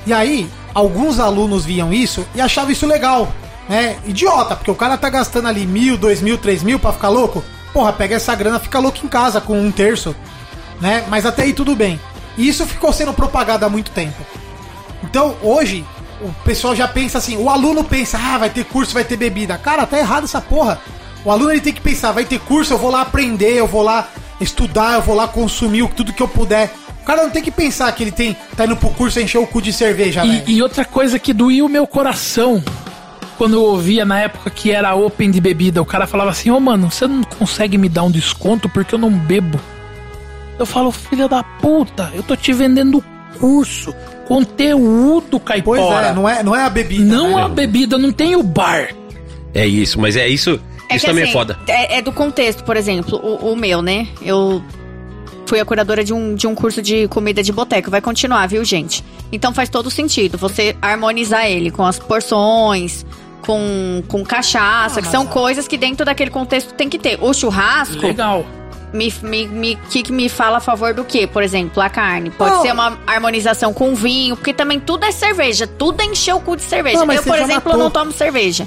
E 0.06 0.12
aí, 0.12 0.48
alguns 0.74 1.18
alunos 1.18 1.64
viam 1.64 1.92
isso 1.94 2.26
e 2.34 2.42
achavam 2.42 2.70
isso 2.72 2.86
legal, 2.86 3.32
né? 3.70 3.96
Idiota, 4.04 4.54
porque 4.54 4.70
o 4.70 4.74
cara 4.74 4.98
tá 4.98 5.08
gastando 5.08 5.48
ali 5.48 5.66
mil, 5.66 5.96
dois 5.96 6.20
mil, 6.20 6.36
três 6.36 6.62
mil 6.62 6.78
pra 6.78 6.92
ficar 6.92 7.08
louco. 7.08 7.42
Porra, 7.72 7.92
pega 7.92 8.16
essa 8.16 8.34
grana, 8.34 8.58
fica 8.58 8.78
louco 8.78 8.98
em 9.04 9.08
casa 9.08 9.40
com 9.40 9.60
um 9.60 9.70
terço, 9.70 10.14
né? 10.80 11.04
Mas 11.08 11.24
até 11.24 11.42
aí 11.44 11.52
tudo 11.52 11.74
bem. 11.76 12.00
E 12.36 12.48
isso 12.48 12.66
ficou 12.66 12.92
sendo 12.92 13.12
propagado 13.12 13.64
há 13.64 13.68
muito 13.68 13.90
tempo. 13.90 14.16
Então, 15.02 15.36
hoje, 15.42 15.84
o 16.20 16.32
pessoal 16.44 16.74
já 16.74 16.86
pensa 16.86 17.18
assim, 17.18 17.36
o 17.36 17.48
aluno 17.48 17.84
pensa, 17.84 18.18
ah, 18.18 18.38
vai 18.38 18.50
ter 18.50 18.64
curso, 18.64 18.92
vai 18.92 19.04
ter 19.04 19.16
bebida. 19.16 19.56
Cara, 19.58 19.86
tá 19.86 19.98
errado 19.98 20.24
essa 20.24 20.40
porra. 20.40 20.80
O 21.24 21.30
aluno 21.30 21.50
ele 21.50 21.60
tem 21.60 21.72
que 21.72 21.80
pensar, 21.80 22.12
vai 22.12 22.24
ter 22.24 22.40
curso, 22.40 22.72
eu 22.72 22.78
vou 22.78 22.90
lá 22.90 23.02
aprender, 23.02 23.54
eu 23.54 23.66
vou 23.66 23.82
lá 23.82 24.08
estudar, 24.40 24.94
eu 24.94 25.02
vou 25.02 25.14
lá 25.14 25.28
consumir 25.28 25.86
tudo 25.90 26.12
que 26.12 26.22
eu 26.22 26.28
puder. 26.28 26.72
O 27.02 27.04
cara 27.04 27.22
não 27.22 27.30
tem 27.30 27.42
que 27.42 27.50
pensar 27.50 27.90
que 27.92 28.02
ele 28.02 28.12
tem 28.12 28.36
tá 28.56 28.64
indo 28.64 28.76
pro 28.76 28.90
curso 28.90 29.20
encher 29.20 29.38
o 29.38 29.46
cu 29.46 29.60
de 29.60 29.72
cerveja, 29.72 30.22
velho. 30.22 30.44
E, 30.46 30.56
e 30.56 30.62
outra 30.62 30.84
coisa 30.84 31.18
que 31.18 31.32
doía 31.32 31.64
o 31.64 31.68
meu 31.68 31.86
coração 31.86 32.62
quando 33.40 33.54
eu 33.54 33.64
ouvia 33.64 34.04
na 34.04 34.20
época 34.20 34.50
que 34.50 34.70
era 34.70 34.94
open 34.94 35.30
de 35.30 35.40
bebida, 35.40 35.80
o 35.80 35.86
cara 35.86 36.06
falava 36.06 36.28
assim: 36.28 36.50
Ô 36.50 36.60
mano, 36.60 36.90
você 36.90 37.06
não 37.06 37.22
consegue 37.22 37.78
me 37.78 37.88
dar 37.88 38.02
um 38.02 38.10
desconto 38.10 38.68
porque 38.68 38.94
eu 38.94 38.98
não 38.98 39.10
bebo. 39.10 39.58
Eu 40.58 40.66
falo, 40.66 40.92
filha 40.92 41.26
da 41.26 41.42
puta, 41.42 42.10
eu 42.12 42.22
tô 42.22 42.36
te 42.36 42.52
vendendo 42.52 43.02
curso, 43.38 43.94
conteúdo, 44.28 45.40
caipora. 45.40 45.80
Pois 45.80 46.04
é, 46.04 46.12
não 46.12 46.28
é, 46.28 46.42
não 46.42 46.54
é 46.54 46.64
a 46.64 46.68
bebida. 46.68 47.02
Não 47.02 47.36
né? 47.36 47.42
a 47.42 47.48
bebida, 47.48 47.96
não 47.96 48.12
tem 48.12 48.36
o 48.36 48.42
bar. 48.42 48.94
É 49.54 49.66
isso, 49.66 49.98
mas 49.98 50.16
é 50.16 50.28
isso. 50.28 50.60
É 50.90 50.96
isso 50.96 51.06
também 51.06 51.24
assim, 51.24 51.30
é 51.30 51.32
foda. 51.32 51.58
É, 51.66 51.96
é 51.96 52.02
do 52.02 52.12
contexto, 52.12 52.62
por 52.62 52.76
exemplo, 52.76 53.18
o, 53.24 53.52
o 53.52 53.56
meu, 53.56 53.80
né? 53.80 54.06
Eu 54.20 54.62
fui 55.46 55.58
a 55.58 55.64
curadora 55.64 56.04
de 56.04 56.12
um, 56.12 56.34
de 56.34 56.46
um 56.46 56.54
curso 56.54 56.82
de 56.82 57.08
comida 57.08 57.42
de 57.42 57.54
boteco. 57.54 57.90
Vai 57.90 58.02
continuar, 58.02 58.46
viu, 58.48 58.62
gente? 58.66 59.02
Então 59.32 59.54
faz 59.54 59.70
todo 59.70 59.90
sentido 59.90 60.36
você 60.36 60.76
harmonizar 60.82 61.46
ele 61.46 61.70
com 61.70 61.86
as 61.86 61.98
porções, 61.98 63.06
com, 63.40 64.02
com 64.08 64.24
cachaça, 64.24 65.00
que 65.02 65.08
são 65.08 65.26
coisas 65.26 65.66
que 65.66 65.76
dentro 65.78 66.04
daquele 66.04 66.30
contexto 66.30 66.74
tem 66.74 66.88
que 66.88 66.98
ter. 66.98 67.18
O 67.20 67.32
churrasco, 67.32 68.00
Legal. 68.06 68.44
me, 68.92 69.12
me, 69.22 69.46
me, 69.46 69.76
que, 69.76 70.12
me 70.12 70.28
fala 70.28 70.58
a 70.58 70.60
favor 70.60 70.94
do 70.94 71.04
quê? 71.04 71.26
Por 71.26 71.42
exemplo, 71.42 71.82
a 71.82 71.88
carne. 71.88 72.30
Pode 72.30 72.54
Não. 72.56 72.62
ser 72.62 72.72
uma 72.72 72.98
harmonização 73.06 73.72
com 73.72 73.94
vinho, 73.94 74.36
porque 74.36 74.52
também 74.52 74.78
tudo 74.78 75.04
é 75.04 75.12
cerveja. 75.12 75.66
Tudo 75.66 76.00
é 76.02 76.04
encher 76.06 76.34
o 76.34 76.40
cu 76.40 76.56
de 76.56 76.62
cerveja. 76.62 77.04
Não, 77.04 77.12
eu, 77.12 77.22
por 77.22 77.34
exemplo, 77.36 77.72
matou. 77.72 77.76
não 77.78 77.90
tomo 77.90 78.12
cerveja. 78.12 78.66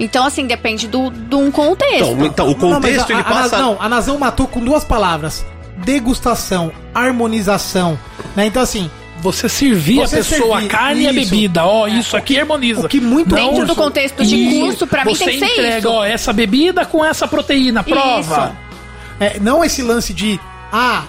Então, 0.00 0.26
assim, 0.26 0.46
depende 0.46 0.88
do, 0.88 1.08
de 1.10 1.36
um 1.36 1.50
contexto. 1.52 2.10
Então, 2.12 2.26
então, 2.26 2.46
o 2.46 2.70
Não, 2.70 2.80
contexto 2.80 3.10
a- 3.10 3.12
ele 3.12 3.20
a, 3.20 3.24
passa. 3.24 3.58
Não, 3.58 3.76
a 3.80 3.88
Nazão 3.88 4.18
matou 4.18 4.48
com 4.48 4.58
duas 4.58 4.82
palavras: 4.82 5.44
degustação, 5.84 6.72
harmonização. 6.92 7.96
Né? 8.34 8.46
Então, 8.46 8.60
assim, 8.62 8.90
Você 9.24 9.48
servir 9.48 9.96
Você 9.96 10.16
a 10.16 10.18
pessoa 10.18 10.58
servir, 10.60 10.66
a 10.66 10.68
carne 10.68 11.02
e 11.04 11.06
a 11.08 11.12
isso. 11.12 11.30
bebida. 11.30 11.64
Ó, 11.64 11.88
isso 11.88 12.14
aqui 12.16 12.38
harmoniza. 12.38 12.80
o 12.84 12.88
que 12.88 13.00
muito- 13.00 13.34
Dentro 13.34 13.66
do 13.66 13.74
contexto 13.74 14.22
de 14.24 14.36
E 14.36 14.60
curso, 14.60 14.86
pra 14.86 15.02
mim 15.04 15.16
tem 15.16 15.26
que 15.30 15.38
ser 15.38 15.52
entrega, 15.52 15.78
isso. 15.78 15.88
ó, 15.88 16.04
essa 16.04 16.30
bebida 16.32 16.84
com 16.84 17.02
essa 17.02 17.26
proteína. 17.26 17.82
Prova. 17.82 18.54
É, 19.18 19.38
não 19.40 19.64
esse 19.64 19.80
lance 19.82 20.12
de, 20.12 20.38
ah, 20.70 21.04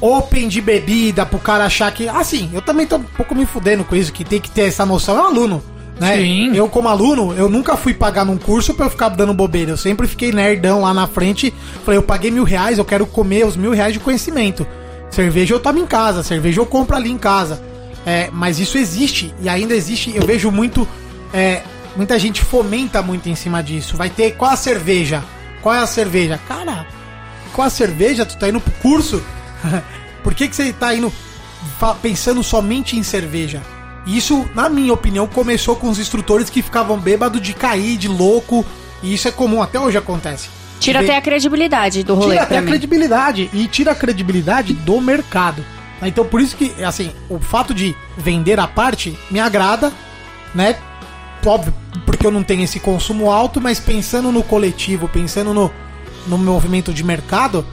open 0.00 0.48
de 0.48 0.60
bebida 0.60 1.24
pro 1.24 1.38
cara 1.38 1.64
achar 1.64 1.92
que. 1.92 2.08
Assim, 2.08 2.50
eu 2.52 2.60
também 2.60 2.86
tô 2.86 2.96
um 2.96 3.02
pouco 3.04 3.34
me 3.36 3.46
fudendo 3.46 3.84
com 3.84 3.94
isso, 3.94 4.12
que 4.12 4.24
tem 4.24 4.40
que 4.40 4.50
ter 4.50 4.62
essa 4.62 4.84
noção. 4.84 5.16
É 5.16 5.22
um 5.22 5.26
aluno, 5.26 5.62
né? 6.00 6.16
Sim. 6.16 6.52
Eu, 6.56 6.68
como 6.68 6.88
aluno, 6.88 7.32
eu 7.36 7.48
nunca 7.48 7.76
fui 7.76 7.94
pagar 7.94 8.24
num 8.24 8.36
curso 8.36 8.74
pra 8.74 8.86
eu 8.86 8.90
ficar 8.90 9.10
dando 9.10 9.32
bobeira. 9.32 9.70
Eu 9.70 9.76
sempre 9.76 10.08
fiquei 10.08 10.32
nerdão 10.32 10.80
lá 10.80 10.92
na 10.92 11.06
frente. 11.06 11.54
Falei, 11.84 11.98
eu 11.98 12.02
paguei 12.02 12.30
mil 12.32 12.42
reais, 12.44 12.78
eu 12.78 12.84
quero 12.84 13.06
comer 13.06 13.46
os 13.46 13.56
mil 13.56 13.70
reais 13.72 13.92
de 13.92 14.00
conhecimento. 14.00 14.66
Cerveja 15.10 15.54
eu 15.54 15.60
tomo 15.60 15.78
em 15.78 15.86
casa, 15.86 16.22
cerveja 16.22 16.60
eu 16.60 16.66
compro 16.66 16.96
ali 16.96 17.10
em 17.10 17.18
casa. 17.18 17.62
É, 18.06 18.30
mas 18.32 18.58
isso 18.58 18.78
existe, 18.78 19.34
e 19.40 19.48
ainda 19.48 19.74
existe, 19.74 20.14
eu 20.14 20.24
vejo 20.24 20.50
muito. 20.50 20.88
é, 21.32 21.62
muita 21.96 22.18
gente 22.18 22.42
fomenta 22.42 23.02
muito 23.02 23.28
em 23.28 23.34
cima 23.34 23.62
disso. 23.62 23.96
Vai 23.96 24.08
ter 24.10 24.32
qual 24.32 24.52
a 24.52 24.56
cerveja? 24.56 25.22
Qual 25.62 25.74
é 25.74 25.80
a 25.80 25.86
cerveja? 25.86 26.40
Cara, 26.48 26.86
com 27.52 27.62
a 27.62 27.70
cerveja, 27.70 28.24
tu 28.24 28.38
tá 28.38 28.48
indo 28.48 28.60
pro 28.60 28.72
curso? 28.74 29.22
Por 30.22 30.34
que, 30.34 30.48
que 30.48 30.56
você 30.56 30.72
tá 30.72 30.94
indo 30.94 31.12
pensando 32.00 32.42
somente 32.42 32.96
em 32.96 33.02
cerveja? 33.02 33.60
Isso, 34.06 34.48
na 34.54 34.68
minha 34.68 34.92
opinião, 34.92 35.26
começou 35.26 35.76
com 35.76 35.88
os 35.88 35.98
instrutores 35.98 36.48
que 36.48 36.62
ficavam 36.62 36.98
bêbados 36.98 37.40
de 37.40 37.52
cair, 37.52 37.96
de 37.96 38.08
louco. 38.08 38.64
E 39.02 39.14
isso 39.14 39.28
é 39.28 39.30
comum, 39.30 39.62
até 39.62 39.78
hoje 39.78 39.98
acontece. 39.98 40.48
Tira 40.80 41.00
até 41.00 41.16
a 41.16 41.20
credibilidade 41.20 42.02
do 42.02 42.14
rolê 42.14 42.32
tira 42.32 42.42
até 42.42 42.58
a 42.58 42.62
credibilidade 42.62 43.50
e 43.52 43.68
tira 43.68 43.92
a 43.92 43.94
credibilidade 43.94 44.72
do 44.72 45.00
mercado. 45.00 45.64
Então 46.02 46.24
por 46.24 46.40
isso 46.40 46.56
que, 46.56 46.72
assim, 46.82 47.12
o 47.28 47.38
fato 47.38 47.74
de 47.74 47.94
vender 48.16 48.58
a 48.58 48.66
parte 48.66 49.16
me 49.30 49.38
agrada, 49.38 49.92
né? 50.54 50.76
Óbvio, 51.44 51.74
porque 52.06 52.26
eu 52.26 52.30
não 52.30 52.42
tenho 52.42 52.62
esse 52.62 52.80
consumo 52.80 53.30
alto, 53.30 53.60
mas 53.60 53.78
pensando 53.78 54.32
no 54.32 54.42
coletivo, 54.42 55.08
pensando 55.08 55.54
no, 55.54 55.70
no 56.26 56.38
movimento 56.38 56.92
de 56.92 57.04
mercado, 57.04 57.64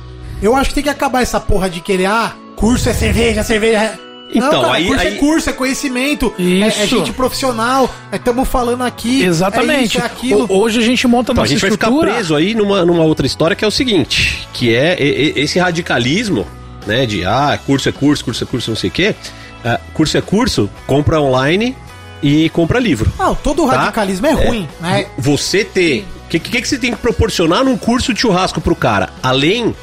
eu 0.42 0.56
acho 0.56 0.70
que 0.70 0.76
tem 0.76 0.84
que 0.84 0.90
acabar 0.90 1.22
essa 1.22 1.40
porra 1.40 1.70
de 1.70 1.82
querer, 1.82 2.06
ah, 2.06 2.34
curso 2.56 2.90
é 2.90 2.94
cerveja, 2.94 3.44
cerveja 3.44 3.78
é... 3.78 4.07
Então, 4.34 4.52
não, 4.52 4.62
cara, 4.64 4.74
aí- 4.76 4.88
curso 4.88 5.04
é 5.04 5.08
aí- 5.08 5.16
curso, 5.18 5.50
é 5.50 5.54
conhecimento, 5.54 6.34
é, 6.38 6.60
é 6.84 6.88
gente 6.88 7.14
profissional, 7.14 7.90
estamos 8.12 8.48
falando 8.48 8.84
aqui. 8.84 9.24
Exatamente. 9.24 9.80
É 9.80 9.84
isso, 9.84 9.98
é 10.00 10.02
aquilo. 10.06 10.46
O- 10.50 10.58
Hoje 10.60 10.80
a 10.80 10.84
gente 10.84 11.08
monta 11.08 11.32
Então, 11.32 11.42
a 11.42 11.46
nossa 11.46 11.52
gente 11.54 11.62
vai 11.62 11.72
ficar 11.72 11.88
estrutura. 11.88 12.14
preso 12.14 12.36
aí 12.36 12.54
numa, 12.54 12.84
numa 12.86 13.04
outra 13.04 13.26
história 13.26 13.56
que 13.56 13.64
é 13.64 13.68
o 13.68 13.72
seguinte, 13.72 14.48
que 14.54 14.76
é 14.76 14.98
esse 15.36 15.58
radicalismo, 15.60 16.46
né, 16.86 17.06
de 17.06 17.24
ah, 17.26 17.58
curso 17.66 17.88
é 17.88 17.92
curso, 17.92 18.24
curso 18.26 18.44
é 18.44 18.48
curso, 18.48 18.70
não 18.72 18.78
sei 18.78 18.90
o 18.90 18.94
quê. 18.94 19.16
Ah, 19.64 19.80
curso 19.94 20.18
é 20.18 20.22
curso, 20.22 20.70
compra 20.86 21.22
online 21.22 21.76
e 22.22 22.50
compra 22.50 22.80
livro. 22.80 23.12
Não, 23.18 23.34
todo 23.34 23.66
Tá? 23.66 23.78
radicalismo 23.78 24.28
é 24.28 24.32
ruim, 24.34 24.68
né? 24.82 25.06
Você 25.18 25.64
ter. 25.64 26.06
O 26.26 26.30
que, 26.30 26.40
que, 26.40 26.62
que 26.62 26.68
você 26.68 26.78
tem 26.78 26.92
que 26.92 26.98
proporcionar 26.98 27.64
num 27.64 27.78
curso 27.78 28.14
de 28.14 28.20
churrasco 28.20 28.60
pro 28.60 28.76
cara? 28.76 29.10
Além 29.24 29.74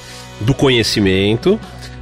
do 0.41 0.53
conhecimento, 0.53 1.59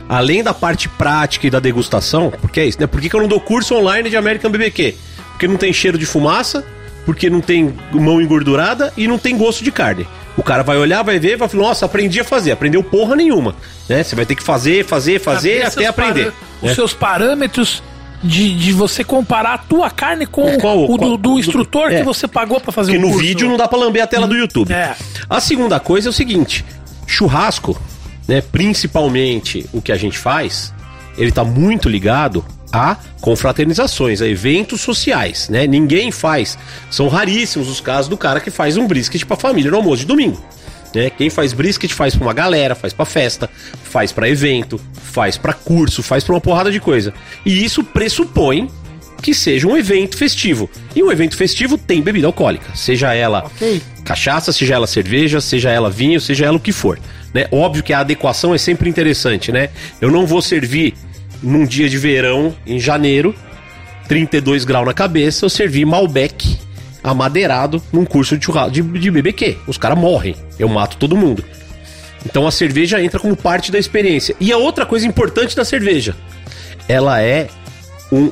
além 0.09 0.43
da 0.43 0.53
parte 0.55 0.89
prática 0.89 1.47
e 1.47 1.51
da 1.51 1.61
degustação, 1.61 2.33
porque 2.41 2.61
é 2.61 2.67
isso, 2.67 2.81
né? 2.81 2.87
Por 2.87 3.01
que, 3.01 3.09
que 3.09 3.17
eu 3.17 3.21
não 3.21 3.29
dou 3.29 3.41
curso 3.41 3.75
online 3.75 4.09
de 4.11 4.17
American 4.17 4.51
BBQ? 4.51 4.95
Porque 5.31 5.49
não 5.49 5.57
tem 5.57 5.73
cheiro 5.73 5.97
de 5.99 6.07
fumaça, 6.07 6.65
porque 7.05 7.29
não 7.31 7.41
tem 7.41 7.75
mão 7.93 8.21
engordurada 8.21 8.93
e 8.97 9.09
não 9.09 9.19
tem 9.19 9.37
gosto 9.37 9.65
de 9.65 9.73
carne. 9.73 10.07
O 10.37 10.43
cara 10.43 10.63
vai 10.63 10.77
olhar, 10.79 11.03
vai 11.03 11.19
ver, 11.19 11.37
vai 11.37 11.49
falar, 11.49 11.65
nossa, 11.65 11.85
aprendi 11.87 12.21
a 12.21 12.25
fazer. 12.25 12.53
Aprendeu 12.53 12.83
porra 12.83 13.15
nenhuma. 13.17 13.55
Né? 13.89 14.03
Você 14.03 14.15
vai 14.17 14.25
ter 14.25 14.35
que 14.35 14.43
fazer, 14.43 14.85
fazer, 14.85 15.19
fazer 15.21 15.63
Saber 15.65 15.67
até 15.67 15.87
aprender. 15.87 16.27
né? 16.27 16.33
Os 16.63 16.75
seus 16.75 16.95
parâmetros 16.95 17.83
de, 18.23 18.57
de 18.57 18.73
você 18.73 19.03
comparar 19.05 19.55
a 19.55 19.59
tua 19.59 19.91
carne 19.91 20.25
com 20.27 20.57
Qual- 20.59 20.85
o 20.85 20.93
do, 20.93 20.99
qual- 20.99 21.17
do 21.19 21.39
instrutor 21.39 21.93
é. 21.93 21.99
que 21.99 22.03
você 22.05 22.27
pagou 22.29 22.61
pra 22.61 22.71
fazer 22.73 22.93
Porque 22.93 23.05
o 23.05 23.09
no 23.09 23.13
curso. 23.15 23.27
vídeo 23.29 23.49
não 23.49 23.57
dá 23.57 23.67
pra 23.69 23.79
lamber 23.79 24.03
a 24.03 24.07
tela 24.07 24.27
do 24.27 24.35
YouTube. 24.37 24.73
É. 24.73 24.95
A 25.29 25.41
segunda 25.41 25.79
coisa 25.81 26.09
é 26.09 26.11
o 26.11 26.13
seguinte: 26.13 26.65
churrasco, 27.07 27.79
né, 28.29 28.41
principalmente 28.41 29.67
o 29.73 29.81
que 29.81 29.93
a 29.93 29.97
gente 29.97 30.19
faz, 30.19 30.73
ele 31.17 31.31
tá 31.33 31.45
muito 31.45 31.89
ligado 31.89 32.45
a 32.73 32.97
confraternizações, 33.21 34.23
a 34.23 34.27
eventos 34.27 34.81
sociais, 34.81 35.49
né? 35.51 35.67
Ninguém 35.67 36.11
faz. 36.11 36.57
São 36.91 37.07
raríssimos 37.09 37.69
os 37.69 37.81
casos 37.81 38.09
do 38.09 38.17
cara 38.17 38.41
que 38.41 38.51
faz 38.51 38.77
um 38.79 38.87
brisket 38.87 39.25
pra 39.27 39.37
família 39.37 39.71
no 39.71 39.77
almoço 39.77 39.99
de 40.01 40.07
domingo. 40.07 40.43
Né? 40.95 41.11
Quem 41.11 41.29
faz 41.29 41.53
brisket 41.53 41.93
faz 41.93 42.15
pra 42.15 42.25
uma 42.25 42.33
galera, 42.33 42.75
faz 42.75 42.93
pra 42.93 43.05
festa, 43.05 43.49
faz 43.85 44.11
pra 44.13 44.29
evento, 44.29 44.81
faz 44.95 45.37
pra 45.37 45.53
curso, 45.53 46.03
faz 46.03 46.25
pra 46.25 46.35
uma 46.35 46.41
porrada 46.41 46.71
de 46.71 46.81
coisa. 46.81 47.13
E 47.45 47.63
isso 47.65 47.85
pressupõe 47.85 48.71
que 49.21 49.35
seja 49.35 49.67
um 49.69 49.77
evento 49.77 50.17
festivo. 50.17 50.69
E 50.97 51.03
um 51.03 51.13
evento 51.13 51.37
festivo 51.37 51.77
tem 51.79 52.03
bebida 52.03 52.27
alcoólica, 52.27 52.75
seja 52.75 53.15
ela 53.15 53.45
Ok. 53.45 53.81
cachaça, 54.05 54.51
seja 54.53 54.75
ela 54.75 54.87
cerveja, 54.87 55.41
seja 55.41 55.71
ela 55.71 55.91
vinho, 55.91 56.21
seja 56.21 56.47
ela 56.47 56.57
o 56.57 56.61
que 56.61 56.73
for. 56.73 56.99
Né? 57.33 57.47
Óbvio 57.51 57.83
que 57.83 57.93
a 57.93 58.01
adequação 58.01 58.55
é 58.55 58.59
sempre 58.59 58.89
interessante, 58.89 59.51
né? 59.51 59.71
Eu 60.01 60.11
não 60.11 60.27
vou 60.27 60.43
servir 60.43 60.95
num 61.43 61.67
dia 61.67 61.89
de 61.89 61.99
verão, 61.99 62.55
em 62.67 62.79
janeiro, 62.79 63.35
32 64.09 64.65
graus 64.65 64.87
na 64.87 64.95
cabeça, 64.95 65.45
eu 65.45 65.51
servi 65.51 65.85
Malbec 65.85 66.59
amadeirado 67.03 67.83
num 67.93 68.05
curso 68.05 68.37
de, 68.37 68.45
churrasco, 68.45 68.71
de, 68.71 68.83
de 68.83 69.11
BBQ. 69.11 69.59
Os 69.67 69.77
caras 69.77 69.99
morrem, 69.99 70.37
eu 70.59 70.69
mato 70.69 70.97
todo 70.97 71.17
mundo. 71.17 71.45
Então 72.25 72.47
a 72.47 72.53
cerveja 72.53 73.03
entra 73.03 73.19
como 73.19 73.37
parte 73.37 73.73
da 73.73 73.79
experiência. 73.79 74.37
E 74.39 74.53
a 74.53 74.57
outra 74.57 74.87
coisa 74.87 75.07
importante 75.07 75.57
da 75.57 75.65
cerveja, 75.65 76.15
ela 76.89 77.21
é 77.21 77.49
um, 78.13 78.31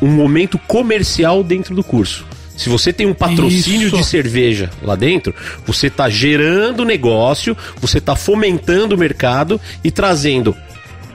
um 0.00 0.08
momento 0.08 0.58
comercial 0.58 1.42
dentro 1.42 1.74
do 1.74 1.82
curso. 1.82 2.24
Se 2.56 2.68
você 2.68 2.92
tem 2.92 3.06
um 3.06 3.14
patrocínio 3.14 3.88
Isso. 3.88 3.96
de 3.96 4.04
cerveja 4.04 4.70
lá 4.82 4.94
dentro, 4.94 5.34
você 5.66 5.86
está 5.86 6.08
gerando 6.08 6.84
negócio, 6.84 7.56
você 7.80 7.98
está 7.98 8.14
fomentando 8.14 8.94
o 8.94 8.98
mercado 8.98 9.60
e 9.82 9.90
trazendo 9.90 10.54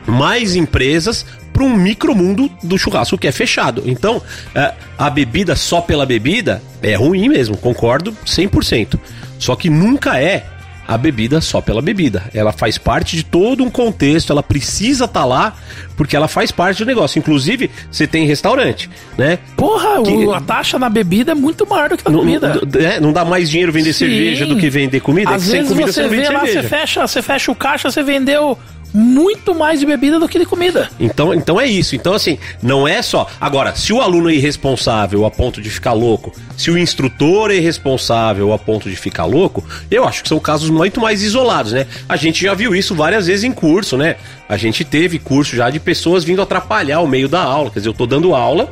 mais 0.05 0.55
empresas 0.55 1.25
para 1.53 1.63
um 1.63 1.75
micromundo 1.75 2.49
do 2.63 2.77
churrasco 2.77 3.17
que 3.17 3.27
é 3.27 3.31
fechado. 3.31 3.83
Então, 3.85 4.21
é, 4.53 4.73
a 4.97 5.09
bebida 5.09 5.55
só 5.55 5.81
pela 5.81 6.05
bebida 6.05 6.61
é 6.81 6.95
ruim 6.95 7.29
mesmo, 7.29 7.57
concordo 7.57 8.15
100%. 8.25 8.99
Só 9.39 9.55
que 9.55 9.69
nunca 9.69 10.19
é 10.19 10.45
a 10.87 10.97
bebida 10.97 11.41
só 11.41 11.59
pela 11.59 11.81
bebida. 11.81 12.23
Ela 12.33 12.51
faz 12.53 12.77
parte 12.77 13.15
de 13.17 13.23
todo 13.23 13.63
um 13.63 13.69
contexto, 13.69 14.31
ela 14.31 14.41
precisa 14.41 15.05
estar 15.05 15.25
lá 15.25 15.53
porque 15.97 16.15
ela 16.15 16.27
faz 16.27 16.51
parte 16.51 16.79
do 16.79 16.85
negócio. 16.85 17.19
Inclusive, 17.19 17.69
você 17.91 18.07
tem 18.07 18.25
restaurante, 18.25 18.89
né? 19.17 19.37
Porra, 19.57 20.01
Que- 20.03 20.31
a 20.33 20.39
taxa 20.39 20.79
na 20.79 20.89
bebida 20.89 21.31
é 21.33 21.35
muito 21.35 21.67
maior 21.67 21.89
do 21.89 21.97
que 21.97 22.09
na 22.09 22.15
comida. 22.17 22.61
não- 22.73 22.81
é, 22.81 22.99
não 22.99 23.11
dá 23.11 23.25
mais 23.25 23.49
dinheiro 23.49 23.71
vender 23.71 23.91
Sim. 23.93 24.05
cerveja 24.07 24.45
do 24.45 24.55
que 24.57 24.69
vender 24.69 24.99
comida. 25.01 25.31
Às 25.31 25.35
É 25.35 25.45
que 25.45 25.51
sem 25.51 25.53
vezes 25.59 25.69
comida 25.73 25.91
você 25.91 26.01
não 26.03 26.09
vê 26.09 26.29
lá, 26.29 26.39
você 26.39 26.53
cerveja. 26.53 26.69
fecha, 26.69 27.07
você 27.07 27.21
fecha 27.21 27.51
o 27.51 27.55
caixa, 27.55 27.91
você 27.91 28.01
vendeu 28.03 28.57
muito 28.97 29.53
mais 29.53 29.79
de 29.79 29.85
bebida 29.85 30.19
do 30.19 30.27
que 30.27 30.39
de 30.39 30.45
comida. 30.45 30.89
Então, 30.99 31.31
então 31.33 31.61
é 31.61 31.67
isso. 31.67 31.95
Então, 31.95 32.13
assim, 32.13 32.39
não 32.63 32.87
é 32.87 33.01
só. 33.03 33.27
Agora, 33.39 33.75
se 33.75 33.93
o 33.93 34.01
aluno 34.01 34.29
é 34.29 34.33
irresponsável 34.33 35.23
a 35.23 35.29
ponto 35.29 35.61
de 35.61 35.69
ficar 35.69 35.93
louco, 35.93 36.33
se 36.57 36.71
o 36.71 36.77
instrutor 36.77 37.51
é 37.51 37.55
irresponsável 37.57 38.51
a 38.53 38.57
ponto 38.57 38.89
de 38.89 38.95
ficar 38.95 39.25
louco, 39.25 39.63
eu 39.91 40.03
acho 40.07 40.23
que 40.23 40.29
são 40.29 40.39
casos 40.39 40.69
muito 40.71 40.99
mais 40.99 41.21
isolados, 41.21 41.73
né? 41.73 41.85
A 42.09 42.15
gente 42.15 42.43
já 42.43 42.55
viu 42.55 42.73
isso 42.73 42.95
várias 42.95 43.27
vezes 43.27 43.43
em 43.43 43.51
curso, 43.51 43.97
né? 43.97 44.15
A 44.49 44.57
gente 44.57 44.83
teve 44.83 45.19
curso 45.19 45.55
já 45.55 45.69
de 45.69 45.79
pessoas 45.79 46.23
vindo 46.23 46.41
atrapalhar 46.41 46.99
o 47.01 47.07
meio 47.07 47.29
da 47.29 47.43
aula. 47.43 47.69
Quer 47.69 47.79
dizer, 47.79 47.89
eu 47.89 47.93
tô 47.93 48.07
dando 48.07 48.33
aula, 48.33 48.71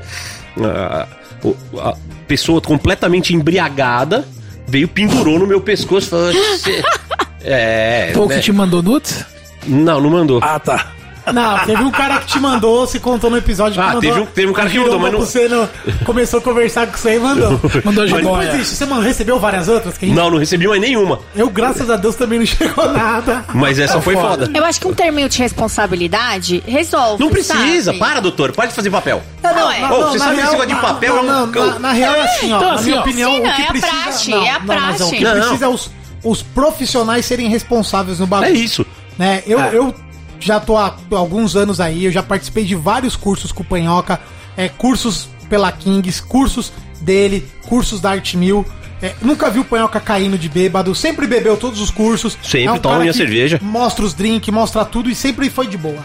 a, 0.60 1.08
o- 1.44 1.56
a 1.80 1.96
pessoa 2.28 2.60
completamente 2.60 3.34
embriagada 3.36 4.26
veio, 4.68 4.88
pendurou 4.88 5.38
no 5.38 5.46
meu 5.46 5.62
pescoço 5.62 6.08
e 6.08 6.10
falou. 6.10 6.34
"Você-" 6.34 6.84
É. 7.48 8.10
Foi 8.12 8.24
o 8.26 8.28
né? 8.30 8.36
que 8.38 8.42
te 8.42 8.52
mandou 8.52 8.82
nudes? 8.82 9.24
Não, 9.66 10.00
não 10.02 10.10
mandou. 10.10 10.40
Ah, 10.44 10.60
tá. 10.60 10.88
Não, 11.34 11.58
teve 11.66 11.82
um 11.84 11.90
cara 11.90 12.20
que 12.20 12.28
te 12.28 12.40
mandou, 12.40 12.86
você 12.86 13.00
contou 13.00 13.32
no 13.32 13.38
episódio 13.38 13.74
que 13.74 13.80
Ah, 13.80 13.94
mandou. 13.96 14.02
teve 14.02 14.20
um- 14.20 14.26
teve 14.28 14.48
um 14.48 14.54
cara 14.54 14.70
que 14.70 14.78
mandou, 14.78 15.00
mas 15.00 15.12
não- 15.12 15.20
Você 15.22 15.48
no, 15.48 15.68
começou 16.06 16.38
a 16.40 16.42
conversar 16.44 16.86
com 16.86 16.96
você 16.96 17.16
e 17.16 17.20
mandou. 17.20 17.50
Mandou 17.84 18.04
Mas 18.08 18.10
jiboia. 18.12 18.22
depois 18.22 18.52
disso, 18.60 18.76
você 18.76 18.86
mano, 18.86 19.02
recebeu 19.02 19.40
várias 19.40 19.68
outras? 19.68 19.98
Que 19.98 20.06
a 20.06 20.08
gente- 20.08 20.16
Não, 20.18 20.30
não 20.30 20.38
recebi 20.38 20.68
mais 20.68 20.80
nenhuma. 20.80 21.18
Eu, 21.36 21.50
graças 21.50 21.90
a 21.90 21.96
Deus, 21.96 22.14
também 22.14 22.38
não 22.38 22.46
chegou 22.46 22.92
nada. 22.92 23.44
Mas 23.56 23.80
essa 23.80 24.00
foi 24.02 24.16
foda. 24.16 24.48
Eu 24.54 24.64
acho 24.66 24.80
que 24.80 24.88
um 24.88 24.94
terminho 24.94 25.28
de 25.28 25.40
responsabilidade 25.40 26.64
resolve. 26.68 27.24
Não 27.24 27.32
precisa, 27.32 27.86
sabe? 27.86 27.98
para, 27.98 28.20
doutor, 28.20 28.52
pode 28.52 28.74
fazer 28.74 28.92
papel. 28.92 29.24
Não, 29.42 29.52
Não, 29.56 29.72
é. 29.72 29.92
Ô, 29.92 30.04
você 30.10 30.20
sabe 30.20 30.36
esse 30.40 30.52
negócio 30.52 30.68
de 30.68 30.76
papel 30.76 31.18
é 31.18 31.22
um 31.22 31.26
Não, 31.26 31.52
cão. 31.52 31.66
na, 31.66 31.80
na 31.80 31.92
real 31.92 32.14
é 32.14 32.22
assim, 32.22 32.54
ó. 32.54 32.58
Então, 32.58 32.70
na 32.70 32.76
assim, 32.76 32.86
minha 32.86 32.98
ó. 32.98 33.02
opinião, 33.02 33.32
Sim, 33.32 33.40
o 33.40 33.44
não, 33.44 33.56
que 33.56 33.62
é 33.62 33.66
a 33.66 33.68
precisa. 33.70 33.92
praxe, 33.92 34.30
não, 34.32 34.46
é 34.46 34.50
a 34.52 34.60
não, 34.60 34.66
mas 34.68 35.02
o 35.02 35.10
que 35.10 35.22
praxe. 35.22 35.24
Não. 35.24 35.40
precisa 35.48 35.66
é 35.66 35.70
os, 35.70 35.92
os 36.24 36.42
profissionais 36.44 37.26
serem 37.26 37.50
responsáveis 37.50 38.20
no 38.20 38.28
bagulho. 38.28 38.50
É 38.50 38.54
isso. 38.54 38.86
Né? 39.18 39.44
Eu, 39.46 39.60
É. 39.60 39.76
eu 39.76 39.94
já 40.40 40.60
tô 40.60 40.78
há 40.78 40.96
alguns 41.12 41.56
anos 41.56 41.80
aí, 41.80 42.06
eu 42.06 42.12
já 42.12 42.22
participei 42.24 42.64
de 42.66 42.76
vários 42.76 43.16
cursos 43.16 43.52
com 43.52 43.64
o 43.64 43.66
Panhoca, 43.66 44.20
é, 44.58 44.70
cursos 44.70 45.28
pela 45.50 45.72
Kings, 45.72 46.22
cursos 46.24 46.72
dele, 47.02 47.46
cursos 47.68 48.00
da 48.00 48.12
Art 48.12 48.34
Mill. 48.36 48.66
É, 49.02 49.14
nunca 49.22 49.50
vi 49.50 49.60
o 49.60 49.66
Panhoca 49.66 50.00
caindo 50.00 50.38
de 50.38 50.48
bêbado, 50.50 50.96
sempre 50.96 51.28
bebeu 51.28 51.58
todos 51.58 51.82
os 51.82 51.92
cursos. 51.92 52.38
Sempre 52.42 52.68
é 52.68 52.72
um 52.72 52.80
toma 52.80 53.00
minha 53.00 53.14
cerveja. 53.14 53.60
Mostra 53.62 54.06
os 54.06 54.14
drinks, 54.14 54.54
mostra 54.54 54.84
tudo 54.86 55.10
e 55.10 55.16
sempre 55.16 55.50
foi 55.50 55.68
de 55.68 55.78
boa. 55.78 56.04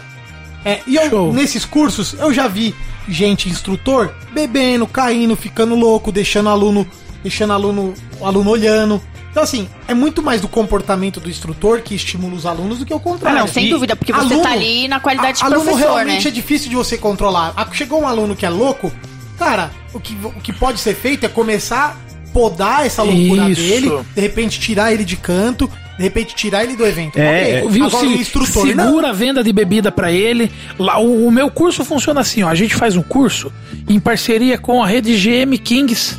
É, 0.63 0.79
e 0.85 0.95
eu, 0.95 1.09
Show. 1.09 1.33
nesses 1.33 1.65
cursos, 1.65 2.13
eu 2.19 2.33
já 2.33 2.47
vi 2.47 2.75
gente, 3.07 3.49
instrutor, 3.49 4.13
bebendo, 4.31 4.85
caindo, 4.85 5.35
ficando 5.35 5.73
louco, 5.75 6.11
deixando 6.11 6.49
aluno, 6.49 6.85
deixando 7.23 7.53
aluno, 7.53 7.93
o 8.19 8.25
aluno 8.25 8.49
olhando. 8.51 9.01
Então, 9.31 9.41
assim, 9.43 9.67
é 9.87 9.93
muito 9.93 10.21
mais 10.21 10.41
do 10.41 10.47
comportamento 10.49 11.19
do 11.19 11.29
instrutor 11.29 11.81
que 11.81 11.95
estimula 11.95 12.35
os 12.35 12.45
alunos 12.45 12.79
do 12.79 12.85
que 12.85 12.93
o 12.93 12.97
Ah, 12.97 12.99
contrário. 12.99 13.39
não, 13.39 13.47
sem 13.47 13.67
E 13.67 13.69
dúvida, 13.69 13.95
porque 13.95 14.11
você 14.11 14.33
aluno- 14.33 14.41
tá 14.43 14.51
ali 14.51 14.87
na 14.89 14.99
qualidade 14.99 15.37
de 15.37 15.43
a- 15.43 15.47
aluno 15.47 15.63
professor, 15.63 15.93
realmente 15.93 16.23
né? 16.25 16.29
é 16.29 16.31
difícil 16.33 16.69
de 16.69 16.75
você 16.75 16.97
controlar. 16.97 17.53
Ah, 17.55 17.65
Chegou 17.71 18.01
um 18.01 18.07
aluno 18.07 18.35
que 18.35 18.45
é 18.45 18.49
louco, 18.49 18.91
cara, 19.39 19.71
o 19.93 19.99
que, 20.01 20.17
o 20.21 20.31
que 20.41 20.51
pode 20.51 20.79
ser 20.81 20.93
feito 20.95 21.25
é 21.25 21.29
começar 21.29 21.97
a 21.97 22.31
podar 22.33 22.85
essa 22.85 23.03
loucura 23.03 23.49
Isso. 23.49 23.61
dele, 23.61 23.91
de 24.13 24.21
repente 24.21 24.59
tirar 24.59 24.91
ele 24.93 25.05
de 25.05 25.15
canto, 25.15 25.69
de 25.97 26.03
repente 26.03 26.35
tirar 26.35 26.63
ele 26.65 26.75
do 26.75 26.85
evento. 26.85 27.17
É, 27.17 27.63
Viu? 27.69 27.85
Agora, 27.85 28.05
Se, 28.05 28.13
o 28.13 28.15
instrutor, 28.15 28.67
segura 28.67 28.83
não. 29.01 29.05
a 29.05 29.13
venda 29.13 29.41
de 29.43 29.53
bebida 29.53 29.91
pra 29.91 30.11
ele. 30.11 30.51
Lá, 30.77 30.99
o, 30.99 31.27
o 31.27 31.31
meu 31.31 31.49
curso 31.49 31.85
funciona 31.85 32.19
assim, 32.21 32.43
ó. 32.43 32.49
A 32.49 32.55
gente 32.55 32.75
faz 32.75 32.95
um 32.97 33.01
curso 33.01 33.51
em 33.87 33.99
parceria 33.99 34.57
com 34.57 34.83
a 34.83 34.87
rede 34.87 35.15
GM 35.15 35.57
Kings. 35.57 36.17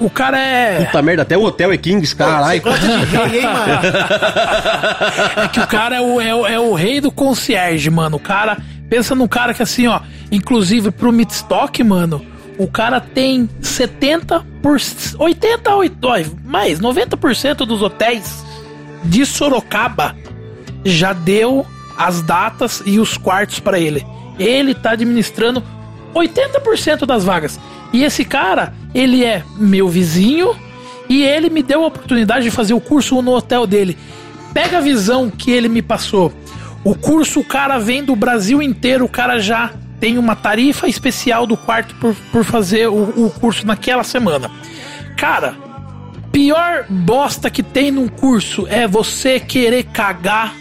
O 0.00 0.08
cara 0.08 0.40
é. 0.40 0.84
Puta 0.86 1.02
merda, 1.02 1.22
até 1.22 1.36
o 1.36 1.42
hotel 1.42 1.70
é 1.72 1.76
Kings, 1.76 2.16
caralho. 2.16 2.62
Gosta 2.62 2.86
de 2.86 3.04
rei, 3.04 3.40
hein, 3.40 3.46
mano? 3.46 3.72
É 5.44 5.48
que 5.48 5.60
o 5.60 5.66
cara 5.66 5.96
é 5.96 6.00
o, 6.00 6.20
é, 6.20 6.54
é 6.54 6.58
o 6.58 6.72
rei 6.74 7.00
do 7.00 7.12
concierge, 7.12 7.90
mano. 7.90 8.16
O 8.16 8.20
cara. 8.20 8.56
Pensa 8.88 9.14
num 9.14 9.28
cara 9.28 9.54
que 9.54 9.62
assim, 9.62 9.86
ó. 9.86 10.00
Inclusive 10.32 10.90
pro 10.90 11.12
Midstock, 11.12 11.84
mano. 11.84 12.24
O 12.58 12.66
cara 12.66 13.00
tem 13.00 13.48
70 13.60 14.44
por 14.62 14.76
80, 15.18 15.74
8, 15.74 15.98
ó, 16.04 16.14
mais 16.44 16.80
90% 16.80 17.64
dos 17.64 17.80
hotéis 17.80 18.44
de 19.02 19.24
Sorocaba 19.24 20.14
já 20.84 21.12
deu 21.12 21.66
as 21.96 22.20
datas 22.20 22.82
e 22.84 22.98
os 22.98 23.16
quartos 23.16 23.60
pra 23.60 23.78
ele. 23.78 24.04
Ele 24.38 24.74
tá 24.74 24.90
administrando 24.90 25.62
80% 26.14 27.06
das 27.06 27.24
vagas. 27.24 27.58
E 27.92 28.04
esse 28.04 28.24
cara, 28.24 28.72
ele 28.94 29.24
é 29.24 29.42
meu 29.56 29.88
vizinho 29.88 30.54
e 31.08 31.22
ele 31.22 31.50
me 31.50 31.62
deu 31.62 31.82
a 31.82 31.88
oportunidade 31.88 32.44
de 32.44 32.50
fazer 32.50 32.74
o 32.74 32.80
curso 32.80 33.20
no 33.20 33.32
hotel 33.32 33.66
dele. 33.66 33.98
Pega 34.54 34.78
a 34.78 34.80
visão 34.80 35.30
que 35.30 35.50
ele 35.50 35.68
me 35.68 35.82
passou. 35.82 36.32
O 36.84 36.94
curso, 36.94 37.40
o 37.40 37.44
cara 37.44 37.78
vem 37.78 38.02
do 38.02 38.16
Brasil 38.16 38.62
inteiro, 38.62 39.04
o 39.04 39.08
cara 39.08 39.38
já 39.38 39.72
tem 40.00 40.16
uma 40.16 40.34
tarifa 40.34 40.88
especial 40.88 41.46
do 41.46 41.56
quarto 41.56 41.94
por, 41.96 42.14
por 42.32 42.44
fazer 42.44 42.88
o, 42.88 43.26
o 43.26 43.30
curso 43.30 43.66
naquela 43.66 44.02
semana. 44.02 44.50
Cara, 45.16 45.54
pior 46.32 46.86
bosta 46.88 47.50
que 47.50 47.62
tem 47.62 47.90
num 47.90 48.08
curso 48.08 48.66
é 48.68 48.88
você 48.88 49.38
querer 49.38 49.84
cagar, 49.84 50.54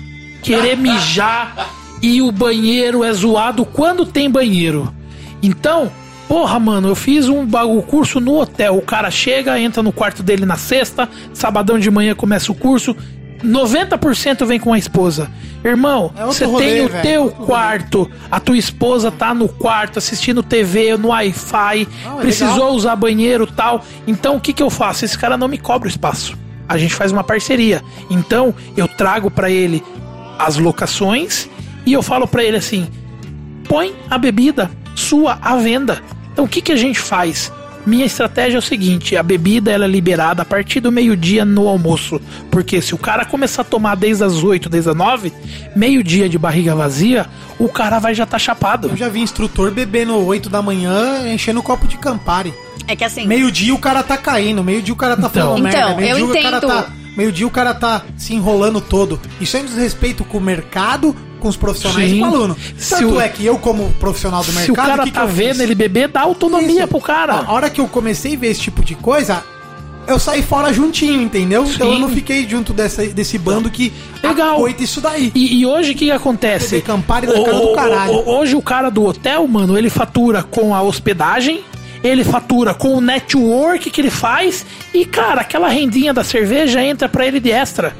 querer 0.43 0.75
mijar 0.75 1.69
e 2.01 2.21
o 2.21 2.31
banheiro 2.31 3.03
é 3.03 3.13
zoado 3.13 3.65
quando 3.65 4.05
tem 4.05 4.29
banheiro. 4.29 4.93
Então, 5.41 5.89
porra, 6.29 6.57
mano, 6.59 6.87
eu 6.87 6.95
fiz 6.95 7.27
um 7.27 7.45
ba- 7.45 7.65
o 7.65 7.81
curso 7.81 8.21
no 8.21 8.39
hotel. 8.39 8.77
O 8.77 8.81
cara 8.81 9.11
chega, 9.11 9.59
entra 9.59 9.83
no 9.83 9.91
quarto 9.91 10.23
dele 10.23 10.45
na 10.45 10.55
sexta, 10.55 11.09
sabadão 11.33 11.77
de 11.77 11.91
manhã 11.91 12.15
começa 12.15 12.51
o 12.51 12.55
curso. 12.55 12.95
90% 13.43 14.45
vem 14.45 14.59
com 14.59 14.71
a 14.73 14.77
esposa. 14.77 15.29
Irmão, 15.63 16.11
É 16.17 16.25
você 16.25 16.45
rolê, 16.45 16.65
tem 16.65 16.85
o 16.85 16.89
velho, 16.89 17.01
teu 17.01 17.21
outro 17.23 17.37
rolê. 17.39 17.47
quarto, 17.47 18.11
a 18.31 18.39
tua 18.39 18.57
esposa 18.57 19.11
tá 19.11 19.33
no 19.33 19.47
quarto 19.49 19.97
assistindo 19.97 20.41
TV, 20.43 20.95
no 20.97 21.09
Wi-Fi, 21.09 21.87
Não, 22.05 22.19
é 22.19 22.21
precisou 22.21 22.53
legal. 22.53 22.71
usar 22.75 22.95
banheiro 22.95 23.47
tal. 23.47 23.83
Então 24.07 24.35
o 24.35 24.39
que 24.41 24.53
que 24.53 24.61
eu 24.63 24.69
faço? 24.69 25.03
Esse 25.05 25.17
cara 25.17 25.37
não 25.37 25.47
me 25.47 25.57
cobra 25.57 25.87
o 25.87 25.89
espaço. 25.89 26.37
A 26.67 26.77
gente 26.77 26.93
faz 26.93 27.11
uma 27.11 27.23
parceria. 27.23 27.81
Então 28.09 28.53
eu 28.77 28.87
trago 28.87 29.31
pra 29.31 29.49
ele 29.49 29.83
as 30.37 30.57
locações 30.57 31.49
e 31.85 31.91
eu 31.93 32.01
falo 32.03 32.27
pra 32.27 32.43
ele 32.43 32.57
assim: 32.57 32.87
põe 33.67 33.93
a 34.09 34.17
bebida 34.17 34.69
sua 34.95 35.39
à 35.41 35.55
venda. 35.55 36.01
Então 36.33 36.45
o 36.45 36.47
que 36.47 36.61
que 36.61 36.71
a 36.71 36.77
gente 36.77 36.99
faz? 36.99 37.51
Minha 37.85 38.05
estratégia 38.05 38.57
é 38.57 38.59
o 38.59 38.61
seguinte: 38.61 39.15
a 39.15 39.23
bebida 39.23 39.71
ela 39.71 39.85
é 39.85 39.87
liberada 39.87 40.41
a 40.41 40.45
partir 40.45 40.79
do 40.79 40.91
meio-dia 40.91 41.45
no 41.45 41.67
almoço. 41.67 42.19
Porque 42.51 42.81
se 42.81 42.93
o 42.93 42.97
cara 42.97 43.25
começar 43.25 43.61
a 43.61 43.65
tomar 43.65 43.95
desde 43.95 44.23
as 44.23 44.43
8, 44.43 44.69
desde 44.69 44.89
as 44.89 44.95
9, 44.95 45.31
meio-dia 45.75 46.27
de 46.29 46.37
barriga 46.37 46.75
vazia, 46.75 47.25
o 47.57 47.69
cara 47.69 47.97
vai 47.99 48.13
já 48.13 48.25
tá 48.25 48.37
chapado. 48.37 48.89
Eu 48.89 48.97
já 48.97 49.07
vi 49.09 49.21
instrutor 49.21 49.71
bebendo 49.71 50.15
8 50.15 50.49
da 50.49 50.61
manhã, 50.61 51.33
enchendo 51.33 51.59
o 51.61 51.63
copo 51.63 51.87
de 51.87 51.97
Campari. 51.97 52.53
É 52.87 52.95
que 52.95 53.03
assim, 53.03 53.25
Meio-dia 53.27 53.73
o 53.73 53.77
cara 53.77 54.01
tá 54.03 54.17
caindo, 54.17 54.63
meio-dia 54.63 54.93
o 54.93 54.97
cara 54.97 55.15
tá 55.15 55.27
Então. 55.27 55.43
falando 55.55 55.67
Então, 55.67 55.95
merda, 55.95 55.95
meio-dia 56.01 56.23
eu 56.23 56.29
o 56.29 56.43
cara 56.43 56.57
entendo. 56.57 56.67
tá. 56.67 56.89
Meio-dia 57.17 57.45
o 57.47 57.51
cara 57.51 57.73
tá 57.73 58.03
se 58.17 58.33
enrolando 58.33 58.79
todo. 58.81 59.19
Isso 59.41 59.57
é 59.57 59.61
um 59.61 59.65
desrespeito 59.65 60.23
com 60.23 60.37
o 60.37 60.41
mercado, 60.41 61.15
com 61.39 61.47
os 61.47 61.57
profissionais 61.57 62.09
Sim. 62.09 62.17
e 62.17 62.19
com 62.19 62.25
o 62.25 62.33
aluno. 62.33 62.57
Se 62.77 62.95
Tanto 62.95 63.15
o- 63.15 63.21
é 63.21 63.27
que 63.29 63.45
eu, 63.45 63.57
como 63.57 63.89
profissional 63.99 64.41
do 64.43 64.47
mercado, 64.53 64.65
Se 64.65 64.71
o 64.71 64.75
cara 64.75 65.03
que 65.03 65.09
que 65.09 65.15
tá 65.15 65.21
eu 65.23 65.27
vendo 65.27 65.61
ele 65.61 65.75
beber, 65.75 66.07
dá 66.09 66.21
autonomia 66.21 66.79
Isso. 66.81 66.87
pro 66.87 67.01
cara. 67.01 67.33
A 67.45 67.51
hora 67.51 67.69
que 67.69 67.81
eu 67.81 67.87
comecei 67.87 68.35
a 68.35 68.37
ver 68.39 68.47
esse 68.47 68.61
tipo 68.61 68.83
de 68.83 68.95
coisa, 68.95 69.43
eu 70.07 70.17
saí 70.17 70.41
fora 70.41 70.71
juntinho, 70.73 71.21
entendeu? 71.21 71.63
Então 71.65 71.87
Sim. 71.87 71.93
eu 71.93 71.99
não 71.99 72.09
fiquei 72.09 72.47
junto 72.47 72.73
dessa, 72.73 73.05
desse 73.07 73.37
bando 73.37 73.69
que 73.69 73.91
Legal. 74.23 74.67
isso 74.67 75.01
daí. 75.01 75.31
E, 75.35 75.59
e 75.59 75.65
hoje 75.65 75.91
o 75.91 75.95
que, 75.95 76.05
que 76.05 76.11
acontece? 76.11 76.81
Campari 76.81 77.27
na 77.27 77.33
cara 77.33 77.59
do 77.59 77.73
caralho. 77.73 78.13
o- 78.13 78.29
hoje 78.37 78.55
o 78.55 78.61
cara 78.61 78.89
do 78.89 79.05
hotel, 79.05 79.47
mano, 79.47 79.77
ele 79.77 79.89
fatura 79.89 80.41
com 80.43 80.73
a 80.75 80.81
hospedagem, 80.81 81.63
ele 82.03 82.23
fatura 82.23 82.73
com 82.73 82.95
o 82.95 83.01
network 83.01 83.89
que 83.89 84.01
ele 84.01 84.09
faz 84.09 84.65
e, 84.93 85.05
cara, 85.05 85.41
aquela 85.41 85.67
rendinha 85.67 86.13
da 86.13 86.23
cerveja 86.23 86.81
entra 86.83 87.09
pra 87.09 87.25
ele 87.25 87.39
de 87.39 87.51
extra. 87.51 87.93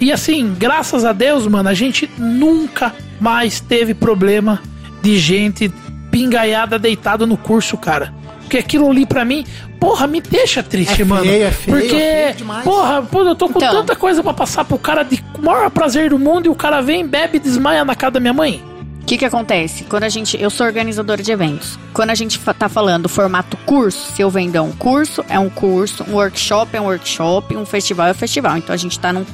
E 0.00 0.12
assim, 0.12 0.54
graças 0.58 1.04
a 1.04 1.12
Deus, 1.12 1.46
mano, 1.46 1.68
a 1.68 1.74
gente 1.74 2.10
nunca 2.18 2.94
mais 3.18 3.60
teve 3.60 3.94
problema 3.94 4.60
de 5.02 5.16
gente 5.18 5.72
pingaiada 6.10 6.78
deitada 6.78 7.26
no 7.26 7.36
curso, 7.36 7.76
cara. 7.78 8.12
Porque 8.40 8.58
aquilo 8.58 8.88
ali 8.90 9.04
pra 9.06 9.24
mim, 9.24 9.44
porra, 9.80 10.06
me 10.06 10.20
deixa 10.20 10.62
triste, 10.62 10.92
É 10.92 10.96
feio, 10.96 11.08
mano. 11.08 11.24
é 11.30 11.50
feio, 11.50 11.78
Porque, 11.78 11.96
é 11.96 12.22
feio 12.26 12.36
demais. 12.36 12.62
porra, 12.62 13.02
pô, 13.02 13.22
eu 13.22 13.34
tô 13.34 13.48
com 13.48 13.58
Então. 13.58 13.72
tanta 13.80 13.96
coisa 13.96 14.22
pra 14.22 14.32
passar 14.34 14.64
pro 14.64 14.78
cara 14.78 15.02
de 15.02 15.22
maior 15.42 15.70
prazer 15.70 16.10
do 16.10 16.18
mundo 16.18 16.46
e 16.46 16.48
o 16.48 16.54
cara 16.54 16.80
vem, 16.82 17.04
bebe 17.06 17.38
e 17.38 17.40
desmaia 17.40 17.84
na 17.84 17.94
casa 17.96 18.12
da 18.12 18.20
minha 18.20 18.34
mãe. 18.34 18.62
O 19.06 19.08
que 19.08 19.18
que 19.18 19.24
acontece? 19.24 19.84
Quando 19.84 20.02
a 20.02 20.08
gente, 20.08 20.36
eu 20.42 20.50
sou 20.50 20.66
organizadora 20.66 21.22
de 21.22 21.30
eventos. 21.30 21.78
Quando 21.92 22.10
a 22.10 22.14
gente 22.16 22.40
tá 22.40 22.68
falando 22.68 23.08
formato 23.08 23.56
curso, 23.58 24.12
se 24.12 24.20
eu 24.20 24.28
vender 24.28 24.58
um 24.58 24.72
curso, 24.72 25.24
é 25.28 25.38
um 25.38 25.48
curso, 25.48 26.02
um 26.08 26.14
workshop 26.14 26.76
é 26.76 26.80
um 26.80 26.86
workshop, 26.86 27.56
um 27.56 27.64
festival 27.64 28.08
é 28.08 28.10
um 28.10 28.14
festival. 28.14 28.56
Então 28.56 28.74
a 28.74 28.76
gente 28.76 28.98
tá 28.98 29.12
num, 29.12 29.24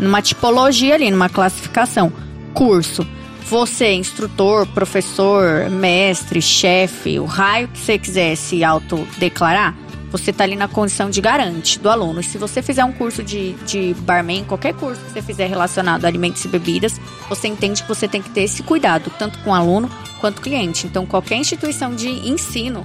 numa 0.00 0.22
tipologia 0.22 0.94
ali, 0.94 1.10
numa 1.10 1.28
classificação. 1.28 2.10
Curso. 2.54 3.06
Você, 3.50 3.92
instrutor, 3.92 4.66
professor, 4.68 5.68
mestre, 5.68 6.40
chefe, 6.40 7.18
o 7.18 7.26
raio 7.26 7.68
que 7.68 7.78
você 7.78 7.98
quiser 7.98 8.34
se 8.34 8.64
autodeclarar, 8.64 9.76
você 10.12 10.32
tá 10.32 10.44
ali 10.44 10.54
na 10.54 10.68
condição 10.68 11.08
de 11.08 11.20
garante 11.20 11.78
do 11.78 11.88
aluno. 11.88 12.20
E 12.20 12.22
se 12.22 12.36
você 12.36 12.60
fizer 12.62 12.84
um 12.84 12.92
curso 12.92 13.22
de, 13.22 13.54
de 13.64 13.94
barman, 14.00 14.44
qualquer 14.44 14.74
curso 14.74 15.00
que 15.00 15.10
você 15.10 15.22
fizer 15.22 15.46
relacionado 15.46 16.04
a 16.04 16.08
alimentos 16.08 16.44
e 16.44 16.48
bebidas, 16.48 17.00
você 17.28 17.48
entende 17.48 17.82
que 17.82 17.88
você 17.88 18.06
tem 18.06 18.20
que 18.20 18.30
ter 18.30 18.42
esse 18.42 18.62
cuidado, 18.62 19.10
tanto 19.18 19.38
com 19.38 19.50
o 19.50 19.54
aluno 19.54 19.90
quanto 20.20 20.42
cliente. 20.42 20.86
Então, 20.86 21.06
qualquer 21.06 21.36
instituição 21.36 21.94
de 21.94 22.08
ensino 22.08 22.84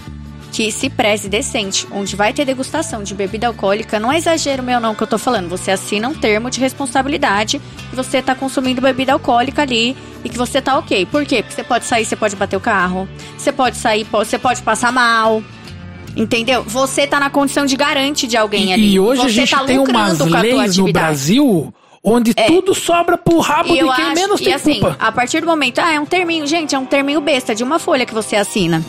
que 0.52 0.72
se 0.72 0.90
preze 0.90 1.28
decente, 1.28 1.86
onde 1.92 2.16
vai 2.16 2.34
ter 2.34 2.46
degustação 2.46 3.04
de 3.04 3.14
bebida 3.14 3.48
alcoólica, 3.48 4.00
não 4.00 4.12
é 4.12 4.18
exagero 4.18 4.64
meu 4.64 4.80
não 4.80 4.96
que 4.96 5.04
eu 5.04 5.08
tô 5.08 5.18
falando, 5.18 5.50
você 5.50 5.72
assina 5.72 6.08
um 6.08 6.16
termo 6.16 6.50
de 6.50 6.60
responsabilidade 6.60 7.62
que 7.90 7.96
você 7.96 8.22
tá 8.22 8.34
consumindo 8.34 8.82
bebida 8.82 9.14
alcoólica 9.14 9.62
ali 9.62 9.96
e 10.24 10.30
que 10.30 10.38
você 10.38 10.62
tá 10.62 10.78
ok. 10.78 11.06
Por 11.06 11.26
quê? 11.26 11.44
Porque 11.44 11.54
você 11.54 11.64
pode 11.64 11.86
sair, 11.86 12.06
você 12.06 12.16
pode 12.16 12.36
bater 12.36 12.56
o 12.56 12.62
carro, 12.62 13.08
você 13.38 13.52
pode 13.52 13.78
sair, 13.78 14.06
você 14.06 14.40
pode 14.40 14.62
passar 14.62 14.92
mal. 14.92 15.44
Entendeu? 16.18 16.64
Você 16.64 17.06
tá 17.06 17.20
na 17.20 17.30
condição 17.30 17.66
de 17.66 17.76
garante 17.76 18.26
de 18.28 18.36
alguém 18.36 18.70
E, 18.70 18.74
ali. 18.74 18.94
e 18.94 19.00
hoje 19.00 19.22
você 19.22 19.28
a 19.28 19.30
gente 19.30 19.52
tá 19.52 19.64
tem 19.64 19.78
umas 19.78 20.20
leis 20.20 20.78
no. 20.78 20.92
Brasil 20.92 21.74
onde 22.04 22.34
tudo 22.34 22.74
sobra 22.74 23.18
pro 23.18 23.40
rabo 23.40 23.70
E 23.70 23.80
de 23.80 23.80
quem 23.96 24.06
acho, 24.06 24.16
menos 24.16 24.42
e 24.42 24.44
tem 24.46 24.54
assim, 24.54 24.80
culpa. 24.80 24.96
a 25.00 25.12
partir 25.12 25.42
do 25.42 25.48
momento, 25.48 25.80
ah, 25.80 25.92
é 25.94 26.00
um 26.00 26.06
terminho, 26.06 26.48
gente, 26.48 26.74
é 26.74 26.80
um 26.80 26.86
terminho 26.86 27.20
besta 27.20 27.54
de 27.54 27.64
uma 27.64 27.80
folha 27.80 28.06
que 28.06 28.14
você 28.14 28.36
assina. 28.36 28.84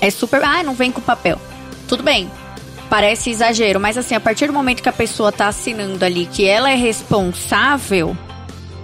É 0.00 0.10
super, 0.10 0.42
ah, 0.44 0.62
não 0.62 0.74
vem 0.74 0.90
com 0.92 1.00
papel. 1.00 1.40
Tudo 1.88 2.02
bem. 2.02 2.28
Parece 2.90 3.30
exagero, 3.30 3.80
mas 3.80 3.96
assim, 3.96 4.14
a 4.14 4.20
partir 4.20 4.46
do 4.46 4.52
momento 4.52 4.82
que 4.82 4.88
a 4.88 4.92
pessoa 4.92 5.32
tá 5.32 5.48
assinando 5.48 6.04
ali 6.04 6.26
que 6.26 6.44
ela 6.44 6.70
é 6.70 6.74
responsável 6.74 8.16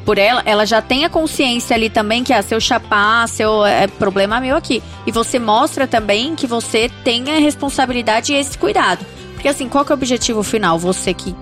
por 0.05 0.19
ela, 0.19 0.43
ela 0.45 0.67
já 0.67 0.83
tem 0.83 1.05
a 1.05 1.09
consciência 1.09 1.75
ali 1.75 1.89
também 1.89 2.25
que 2.25 2.33
ah, 2.33 2.43
se 2.43 2.55
eu 2.55 2.61
chapar, 2.61 3.29
seu 3.29 3.65
é 3.65 3.87
problema 3.87 4.41
meu 4.41 4.57
aqui. 4.57 4.83
E 5.07 5.13
você 5.13 5.39
mostra 5.39 5.87
também 5.87 6.35
que 6.35 6.47
você 6.47 6.91
tem 7.05 7.31
a 7.31 7.39
responsabilidade 7.39 8.33
e 8.33 8.37
esse 8.37 8.59
cuidado. 8.59 9.05
Porque 9.35 9.49
assim, 9.49 9.69
qual 9.69 9.85
que 9.85 9.93
é 9.93 9.95
o 9.95 9.99
objetivo 9.99 10.43
final? 10.43 10.79
Você 10.79 11.15
que 11.15 11.35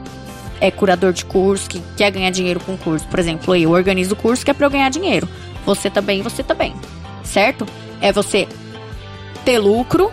é 0.60 0.70
curador 0.70 1.12
de 1.12 1.24
curso, 1.24 1.68
que 1.68 1.82
quer 1.96 2.10
ganhar 2.10 2.30
dinheiro 2.30 2.60
com 2.60 2.76
curso. 2.76 3.06
Por 3.08 3.18
exemplo, 3.18 3.56
eu 3.56 3.70
organizo 3.70 4.12
o 4.12 4.16
curso 4.16 4.44
que 4.44 4.50
é 4.50 4.54
pra 4.54 4.66
eu 4.66 4.70
ganhar 4.70 4.90
dinheiro. 4.90 5.28
Você 5.64 5.88
também, 5.88 6.22
você 6.22 6.42
também. 6.42 6.74
Certo? 7.24 7.66
É 8.00 8.12
você 8.12 8.46
ter 9.44 9.58
lucro, 9.58 10.12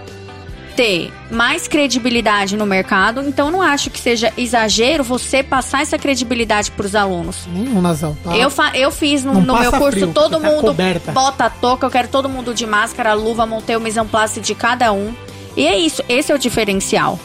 ter 0.77 1.11
mais 1.31 1.67
credibilidade 1.67 2.55
no 2.55 2.65
mercado. 2.65 3.21
Então, 3.27 3.49
não 3.49 3.63
acho 3.63 3.89
que 3.89 3.99
seja 3.99 4.31
exagero 4.37 5.03
você 5.03 5.41
passar 5.41 5.81
essa 5.81 5.97
credibilidade 5.97 6.69
pros 6.69 6.93
alunos. 6.93 7.47
Nenhum, 7.51 7.81
Nazão. 7.81 8.15
Tá? 8.23 8.37
Eu, 8.37 8.49
eu 8.75 8.91
fiz 8.91 9.23
no, 9.23 9.41
no 9.41 9.59
meu 9.59 9.71
curso, 9.71 9.91
frio, 9.91 10.13
todo 10.13 10.39
tá 10.39 10.47
mundo 10.47 10.61
coberta. 10.61 11.11
bota 11.11 11.45
a 11.45 11.49
touca, 11.49 11.87
eu 11.87 11.89
quero 11.89 12.07
todo 12.07 12.29
mundo 12.29 12.53
de 12.53 12.67
máscara, 12.67 13.13
luva, 13.13 13.45
montei 13.47 13.75
o 13.75 13.81
mise 13.81 13.97
place 14.05 14.39
de 14.39 14.53
cada 14.53 14.93
um. 14.93 15.13
E 15.55 15.65
é 15.65 15.75
isso, 15.75 16.03
esse 16.07 16.31
é 16.31 16.35
o 16.35 16.37
diferencial. 16.37 17.19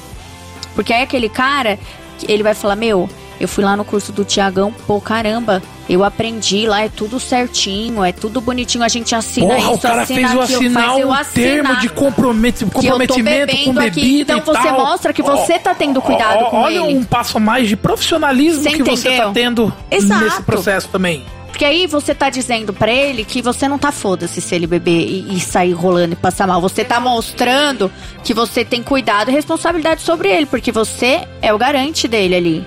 Porque 0.75 0.91
aí 0.91 1.03
aquele 1.03 1.29
cara, 1.29 1.79
ele 2.27 2.43
vai 2.43 2.55
falar, 2.55 2.77
meu, 2.77 3.11
eu 3.41 3.49
fui 3.49 3.65
lá 3.65 3.77
no 3.77 3.85
curso 3.85 4.13
do 4.13 4.25
Tiagão, 4.25 4.73
pô, 4.87 5.01
caramba, 5.01 5.63
eu 5.89 6.05
aprendi 6.05 6.67
lá, 6.67 6.83
é 6.83 6.89
tudo 6.89 7.19
certinho, 7.19 8.05
é 8.05 8.13
tudo 8.13 8.41
bonitinho, 8.41 8.85
a 8.85 8.89
gente 8.89 9.15
assina 9.15 9.49
Porra, 9.55 9.59
isso, 9.59 9.73
o 9.73 9.79
cara 9.79 10.03
assina 10.03 10.21
fez 10.29 10.33
eu 10.33 10.41
assinar 10.43 10.85
faz 10.89 11.01
eu 11.01 11.09
um 11.09 11.13
assinar 11.13 11.53
termo 11.53 11.77
de 11.81 11.89
compromet- 11.89 12.59
que 12.59 12.65
eu 12.65 12.69
tô 12.71 12.75
comprometimento 12.81 13.57
com 13.65 13.75
bebida 13.75 13.85
aqui. 13.85 14.21
Então 14.21 14.41
você 14.41 14.69
tal. 14.69 14.81
mostra 14.81 15.13
que 15.13 15.23
você 15.23 15.59
tá 15.59 15.75
tendo 15.75 16.01
cuidado 16.01 16.45
Ó, 16.45 16.51
com 16.51 16.57
olha 16.59 16.75
ele. 16.85 16.99
um 16.99 17.05
passo 17.05 17.37
a 17.37 17.41
mais 17.41 17.69
de 17.69 17.77
profissionalismo 17.77 18.63
Você 18.63 18.71
que 18.71 18.83
você 18.83 19.09
tá 19.09 19.15
entendeu? 19.15 19.33
tendo 19.33 19.73
Exato. 19.91 20.25
nesse 20.25 20.43
processo 20.43 20.89
também. 20.89 21.25
Porque 21.49 21.67
aí 21.67 21.87
você 21.87 22.15
tá 22.15 22.31
dizendo 22.31 22.73
pra 22.73 22.91
ele 22.91 23.25
que 23.27 23.43
você 23.43 23.69
não 23.69 23.79
tá 23.79 23.93
foda-se 23.93 24.41
se 24.41 24.55
ele 24.55 24.67
beber 24.67 25.07
e, 25.07 25.37
e 25.37 25.39
sair 25.41 25.73
rolando 25.73 26.15
e 26.15 26.17
passar 26.17 26.47
mal. 26.47 26.61
Você 26.63 26.83
tá 26.83 26.99
mostrando 26.99 27.93
que 28.25 28.33
você 28.33 28.65
tem 28.65 28.83
cuidado 28.83 29.31
e 29.31 29.35
responsabilidade 29.35 30.01
sobre 30.01 30.31
ele, 30.31 30.47
porque 30.47 30.73
você 30.73 31.29
é 31.43 31.53
o 31.53 31.59
garante 31.59 32.09
dele 32.09 32.35
ali. 32.35 32.67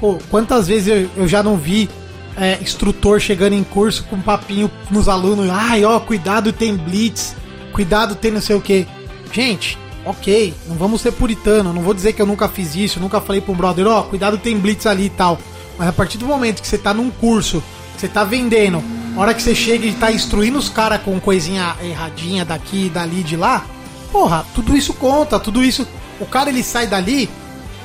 Pô, 0.00 0.18
quantas 0.30 0.66
vezes 0.66 0.88
eu, 0.88 1.10
eu 1.14 1.28
já 1.28 1.42
não 1.42 1.56
vi 1.56 1.88
é, 2.36 2.58
instrutor 2.62 3.20
chegando 3.20 3.52
em 3.52 3.62
curso 3.62 4.04
com 4.04 4.18
papinho 4.20 4.70
nos 4.90 5.08
alunos. 5.08 5.50
Ai, 5.50 5.84
ó, 5.84 6.00
cuidado, 6.00 6.52
tem 6.52 6.74
blitz. 6.74 7.36
Cuidado, 7.72 8.14
tem 8.14 8.30
não 8.30 8.40
sei 8.40 8.56
o 8.56 8.60
que. 8.60 8.86
Gente, 9.30 9.78
ok, 10.04 10.54
não 10.66 10.76
vamos 10.76 11.02
ser 11.02 11.12
puritano. 11.12 11.72
Não 11.72 11.82
vou 11.82 11.92
dizer 11.92 12.14
que 12.14 12.22
eu 12.22 12.26
nunca 12.26 12.48
fiz 12.48 12.74
isso. 12.74 12.98
Nunca 12.98 13.20
falei 13.20 13.44
um 13.46 13.54
brother, 13.54 13.86
ó, 13.86 14.02
cuidado, 14.02 14.38
tem 14.38 14.58
blitz 14.58 14.86
ali 14.86 15.06
e 15.06 15.10
tal. 15.10 15.38
Mas 15.78 15.88
a 15.88 15.92
partir 15.92 16.16
do 16.16 16.26
momento 16.26 16.62
que 16.62 16.68
você 16.68 16.78
tá 16.78 16.94
num 16.94 17.10
curso, 17.10 17.62
você 17.96 18.08
tá 18.08 18.24
vendendo, 18.24 18.82
a 19.16 19.20
hora 19.20 19.34
que 19.34 19.42
você 19.42 19.54
chega 19.54 19.86
e 19.86 19.92
tá 19.92 20.10
instruindo 20.10 20.58
os 20.58 20.68
caras 20.68 21.02
com 21.02 21.18
coisinha 21.20 21.76
erradinha 21.82 22.44
daqui, 22.44 22.88
dali, 22.88 23.22
de 23.22 23.36
lá, 23.36 23.64
porra, 24.10 24.44
tudo 24.54 24.76
isso 24.76 24.94
conta, 24.94 25.38
tudo 25.38 25.62
isso. 25.62 25.86
O 26.18 26.26
cara 26.26 26.50
ele 26.50 26.62
sai 26.62 26.86
dali, 26.86 27.28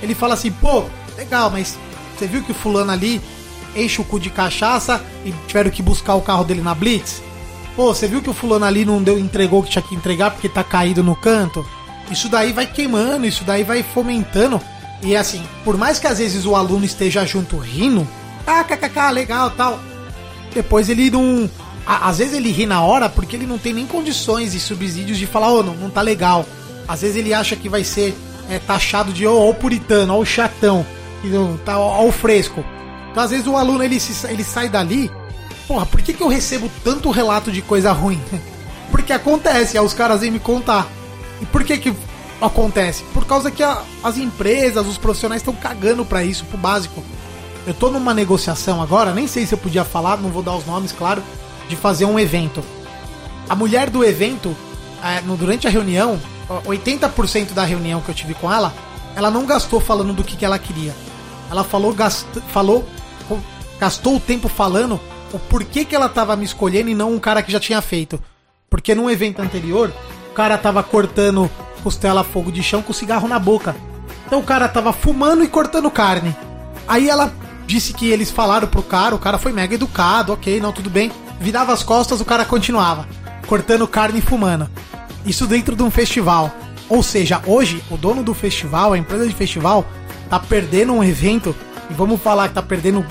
ele 0.01 0.13
fala 0.13 0.33
assim, 0.33 0.51
pô, 0.51 0.85
legal, 1.17 1.49
mas 1.49 1.77
você 2.17 2.27
viu 2.27 2.43
que 2.43 2.51
o 2.51 2.55
fulano 2.55 2.91
ali 2.91 3.21
enche 3.75 4.01
o 4.01 4.05
cu 4.05 4.19
de 4.19 4.29
cachaça 4.29 5.03
e 5.25 5.33
tiveram 5.47 5.69
que 5.69 5.81
buscar 5.81 6.15
o 6.15 6.21
carro 6.21 6.43
dele 6.43 6.61
na 6.61 6.73
Blitz? 6.73 7.21
Pô, 7.75 7.93
você 7.93 8.07
viu 8.07 8.21
que 8.21 8.29
o 8.29 8.33
fulano 8.33 8.65
ali 8.65 8.85
não 8.85 9.03
deu, 9.03 9.19
entregou 9.19 9.59
o 9.59 9.63
que 9.63 9.69
tinha 9.69 9.81
que 9.81 9.95
entregar 9.95 10.31
porque 10.31 10.47
tá 10.47 10.63
caído 10.63 11.03
no 11.03 11.15
canto? 11.15 11.65
Isso 12.09 12.29
daí 12.29 12.53
vai 12.53 12.65
queimando, 12.65 13.25
isso 13.25 13.43
daí 13.43 13.63
vai 13.63 13.83
fomentando. 13.83 14.61
E 15.03 15.15
assim, 15.15 15.43
por 15.63 15.77
mais 15.77 15.99
que 15.99 16.07
às 16.07 16.19
vezes 16.19 16.45
o 16.45 16.55
aluno 16.55 16.85
esteja 16.85 17.25
junto 17.25 17.57
rindo, 17.57 18.07
ah, 18.47 18.63
kkk, 18.63 19.11
legal 19.11 19.51
tal. 19.51 19.79
Depois 20.53 20.87
ele 20.87 21.11
não. 21.11 21.49
Às 21.85 22.17
vezes 22.17 22.33
ele 22.33 22.51
ri 22.51 22.65
na 22.65 22.81
hora 22.81 23.09
porque 23.09 23.35
ele 23.35 23.45
não 23.45 23.57
tem 23.57 23.73
nem 23.73 23.85
condições 23.85 24.53
e 24.53 24.59
subsídios 24.59 25.17
de 25.17 25.27
falar, 25.27 25.51
ô, 25.51 25.61
não, 25.61 25.75
não 25.75 25.89
tá 25.89 26.01
legal. 26.01 26.45
Às 26.87 27.01
vezes 27.01 27.17
ele 27.17 27.33
acha 27.33 27.55
que 27.55 27.69
vai 27.69 27.83
ser 27.83 28.15
é, 28.49 28.57
taxado 28.57 29.11
de, 29.11 29.27
ó, 29.27 29.33
ó 29.33 29.49
o 29.49 29.53
puritano, 29.53 30.15
ó 30.15 30.19
o 30.19 30.25
chatão, 30.25 30.85
tá, 31.65 31.77
ó, 31.79 32.01
ó 32.03 32.05
o 32.07 32.11
fresco. 32.11 32.63
Então 33.11 33.23
às 33.23 33.31
vezes 33.31 33.47
o 33.47 33.55
aluno 33.55 33.83
ele, 33.83 33.99
se- 33.99 34.27
ele 34.27 34.43
sai 34.43 34.67
dali, 34.69 35.09
porra, 35.67 35.85
por 35.85 36.01
que, 36.01 36.13
que 36.13 36.21
eu 36.21 36.27
recebo 36.27 36.69
tanto 36.83 37.09
relato 37.11 37.51
de 37.51 37.61
coisa 37.61 37.91
ruim? 37.91 38.21
Porque 38.91 39.11
acontece, 39.13 39.79
os 39.79 39.93
caras 39.93 40.21
vêm 40.21 40.31
me 40.31 40.39
contar. 40.39 40.87
E 41.41 41.45
por 41.45 41.63
que 41.63 41.77
que 41.77 41.93
acontece? 42.41 43.03
Por 43.13 43.25
causa 43.25 43.49
que 43.51 43.63
a- 43.63 43.81
as 44.03 44.17
empresas, 44.17 44.85
os 44.87 44.97
profissionais 44.97 45.41
estão 45.41 45.53
cagando 45.53 46.05
pra 46.05 46.23
isso, 46.23 46.45
pro 46.45 46.57
básico. 46.57 47.03
Eu 47.67 47.73
tô 47.73 47.89
numa 47.89 48.13
negociação 48.13 48.81
agora, 48.81 49.11
nem 49.13 49.27
sei 49.27 49.45
se 49.45 49.53
eu 49.53 49.57
podia 49.57 49.83
falar, 49.83 50.17
não 50.17 50.29
vou 50.29 50.43
dar 50.43 50.55
os 50.55 50.65
nomes, 50.65 50.91
claro, 50.91 51.23
de 51.67 51.75
fazer 51.75 52.05
um 52.05 52.19
evento. 52.19 52.63
A 53.49 53.55
mulher 53.55 53.89
do 53.89 54.03
evento, 54.03 54.55
é, 55.03 55.21
durante 55.35 55.65
a 55.67 55.69
reunião, 55.69 56.19
ó, 56.47 56.61
80% 56.61 57.53
da 57.53 57.63
reunião 57.63 58.01
que 58.01 58.09
eu 58.09 58.15
tive 58.15 58.33
com 58.35 58.51
ela, 58.51 58.71
ela 59.15 59.31
não 59.31 59.45
gastou 59.45 59.79
falando 59.79 60.13
do 60.13 60.23
que, 60.23 60.35
que 60.37 60.45
ela 60.45 60.59
queria. 60.59 60.93
Ela 61.49 61.63
falou, 61.63 61.93
gast, 61.93 62.25
falou, 62.51 62.85
gastou 63.79 64.15
o 64.15 64.19
tempo 64.19 64.47
falando 64.47 64.99
o 65.33 65.39
porquê 65.39 65.85
que 65.85 65.95
ela 65.95 66.09
tava 66.09 66.35
me 66.35 66.45
escolhendo 66.45 66.89
e 66.89 66.95
não 66.95 67.13
um 67.13 67.19
cara 67.19 67.41
que 67.41 67.51
já 67.51 67.59
tinha 67.59 67.81
feito. 67.81 68.21
Porque 68.69 68.95
num 68.95 69.09
evento 69.09 69.41
anterior, 69.41 69.91
o 70.31 70.33
cara 70.33 70.57
tava 70.57 70.81
cortando 70.83 71.49
costela 71.83 72.21
a 72.21 72.23
fogo 72.23 72.51
de 72.51 72.63
chão 72.63 72.81
com 72.81 72.91
cigarro 72.91 73.27
na 73.27 73.37
boca. 73.37 73.75
Então 74.25 74.39
o 74.39 74.43
cara 74.43 74.67
tava 74.67 74.91
fumando 74.91 75.43
e 75.43 75.47
cortando 75.47 75.91
carne. 75.91 76.35
Aí 76.87 77.07
ela 77.09 77.31
disse 77.67 77.93
que 77.93 78.09
eles 78.09 78.31
falaram 78.31 78.67
pro 78.67 78.81
cara, 78.81 79.13
o 79.13 79.19
cara 79.19 79.37
foi 79.37 79.51
mega 79.51 79.75
educado, 79.75 80.33
ok, 80.33 80.59
não, 80.59 80.71
tudo 80.71 80.89
bem. 80.89 81.11
Virava 81.39 81.73
as 81.73 81.83
costas, 81.83 82.21
o 82.21 82.25
cara 82.25 82.43
continuava, 82.43 83.07
cortando 83.45 83.87
carne 83.87 84.19
e 84.19 84.21
fumando. 84.21 84.67
Isso 85.25 85.45
dentro 85.45 85.75
de 85.75 85.83
um 85.83 85.91
festival. 85.91 86.51
Ou 86.89 87.03
seja, 87.03 87.41
hoje, 87.45 87.83
o 87.89 87.97
dono 87.97 88.23
do 88.23 88.33
festival, 88.33 88.93
a 88.93 88.97
empresa 88.97 89.27
de 89.27 89.33
festival, 89.33 89.85
tá 90.29 90.39
perdendo 90.39 90.93
um 90.93 91.03
evento, 91.03 91.55
e 91.89 91.93
vamos 91.93 92.21
falar 92.21 92.49
que 92.49 92.55
tá 92.55 92.61
perdendo 92.61 93.05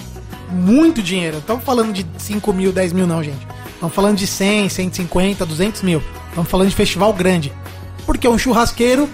muito 0.51 1.03
dinheiro. 1.03 1.35
Não 1.35 1.41
estamos 1.41 1.65
falando 1.65 1.93
de 1.93 2.07
5 2.19 2.53
mil, 2.53 2.73
10 2.73 2.93
mil, 2.93 3.07
não, 3.07 3.23
gente. 3.23 3.47
Estamos 3.75 3.95
falando 3.95 4.17
de 4.17 4.27
100, 4.27 4.69
150, 4.69 5.45
200 5.45 5.83
mil. 5.83 6.03
Estamos 6.29 6.51
falando 6.51 6.69
de 6.69 6.77
festival 6.77 7.13
grande. 7.13 7.53
Porque 8.07 8.29
um 8.29 8.39
churrasqueiro 8.39 9.09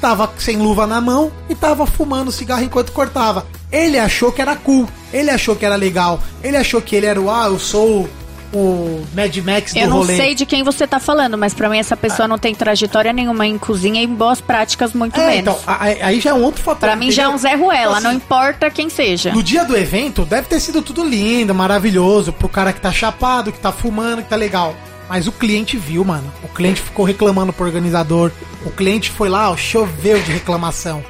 tava 0.00 0.32
sem 0.38 0.56
luva 0.56 0.86
na 0.86 1.00
mão 1.00 1.32
e 1.48 1.54
tava 1.54 1.86
fumando 1.86 2.30
cigarro 2.32 2.64
enquanto 2.64 2.92
cortava. 2.92 3.46
Ele 3.70 3.98
achou 3.98 4.30
que 4.30 4.40
era 4.40 4.54
cool, 4.56 4.88
ele 5.12 5.30
achou 5.30 5.56
que 5.56 5.64
era 5.64 5.74
legal, 5.74 6.20
ele 6.42 6.56
achou 6.56 6.80
que 6.80 6.94
ele 6.94 7.06
era 7.06 7.20
o, 7.20 7.30
ah, 7.30 7.46
eu 7.46 7.58
sou 7.58 8.08
o 8.52 9.04
Mad 9.14 9.36
Max 9.38 9.72
do 9.72 9.78
Eu 9.78 9.88
não 9.88 9.96
rolê. 9.98 10.16
sei 10.16 10.34
de 10.34 10.46
quem 10.46 10.62
você 10.62 10.86
tá 10.86 10.98
falando, 11.00 11.36
mas 11.36 11.52
pra 11.54 11.68
mim 11.68 11.78
essa 11.78 11.96
pessoa 11.96 12.26
não 12.28 12.38
tem 12.38 12.54
trajetória 12.54 13.12
nenhuma 13.12 13.46
em 13.46 13.58
cozinha 13.58 14.02
e 14.02 14.06
boas 14.06 14.40
práticas 14.40 14.92
muito 14.92 15.18
É, 15.20 15.26
menos. 15.28 15.56
então, 15.62 15.74
aí 15.76 16.20
já 16.20 16.30
é 16.30 16.34
um 16.34 16.42
outro 16.42 16.62
fator. 16.62 16.80
Pra 16.80 16.96
mim 16.96 17.10
já 17.10 17.24
é 17.24 17.28
um? 17.28 17.36
Zé 17.36 17.54
Ruela, 17.54 17.92
Então, 17.98 18.00
não 18.02 18.10
assim, 18.10 18.16
importa 18.18 18.70
quem 18.70 18.88
seja. 18.88 19.32
No 19.32 19.42
dia 19.42 19.64
do 19.64 19.76
evento, 19.76 20.24
deve 20.24 20.48
ter 20.48 20.60
sido 20.60 20.80
tudo 20.82 21.04
lindo, 21.04 21.54
maravilhoso, 21.54 22.32
pro 22.32 22.48
cara 22.48 22.72
que 22.72 22.80
tá 22.80 22.92
chapado, 22.92 23.52
que 23.52 23.58
tá 23.58 23.72
fumando, 23.72 24.22
que 24.22 24.28
tá 24.28 24.36
legal. 24.36 24.74
Mas 25.08 25.26
o 25.28 25.32
cliente 25.32 25.76
viu, 25.76 26.04
mano. 26.04 26.32
O 26.42 26.48
cliente 26.48 26.80
ficou 26.80 27.04
reclamando 27.04 27.52
pro 27.52 27.64
organizador. 27.64 28.32
O 28.64 28.70
cliente 28.70 29.10
foi 29.10 29.28
lá, 29.28 29.50
ó, 29.50 29.56
choveu 29.56 30.20
de 30.20 30.32
reclamação. 30.32 31.04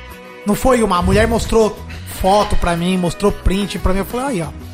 Não 0.44 0.54
foi 0.54 0.82
uma. 0.82 0.98
A 0.98 1.02
mulher 1.02 1.26
mostrou 1.26 1.78
foto 2.20 2.54
pra 2.56 2.76
mim, 2.76 2.98
mostrou 2.98 3.32
print 3.32 3.78
pra 3.78 3.92
mim. 3.94 4.00
Eu 4.00 4.04
falei, 4.04 4.26
aí, 4.26 4.42
ó. 4.42 4.65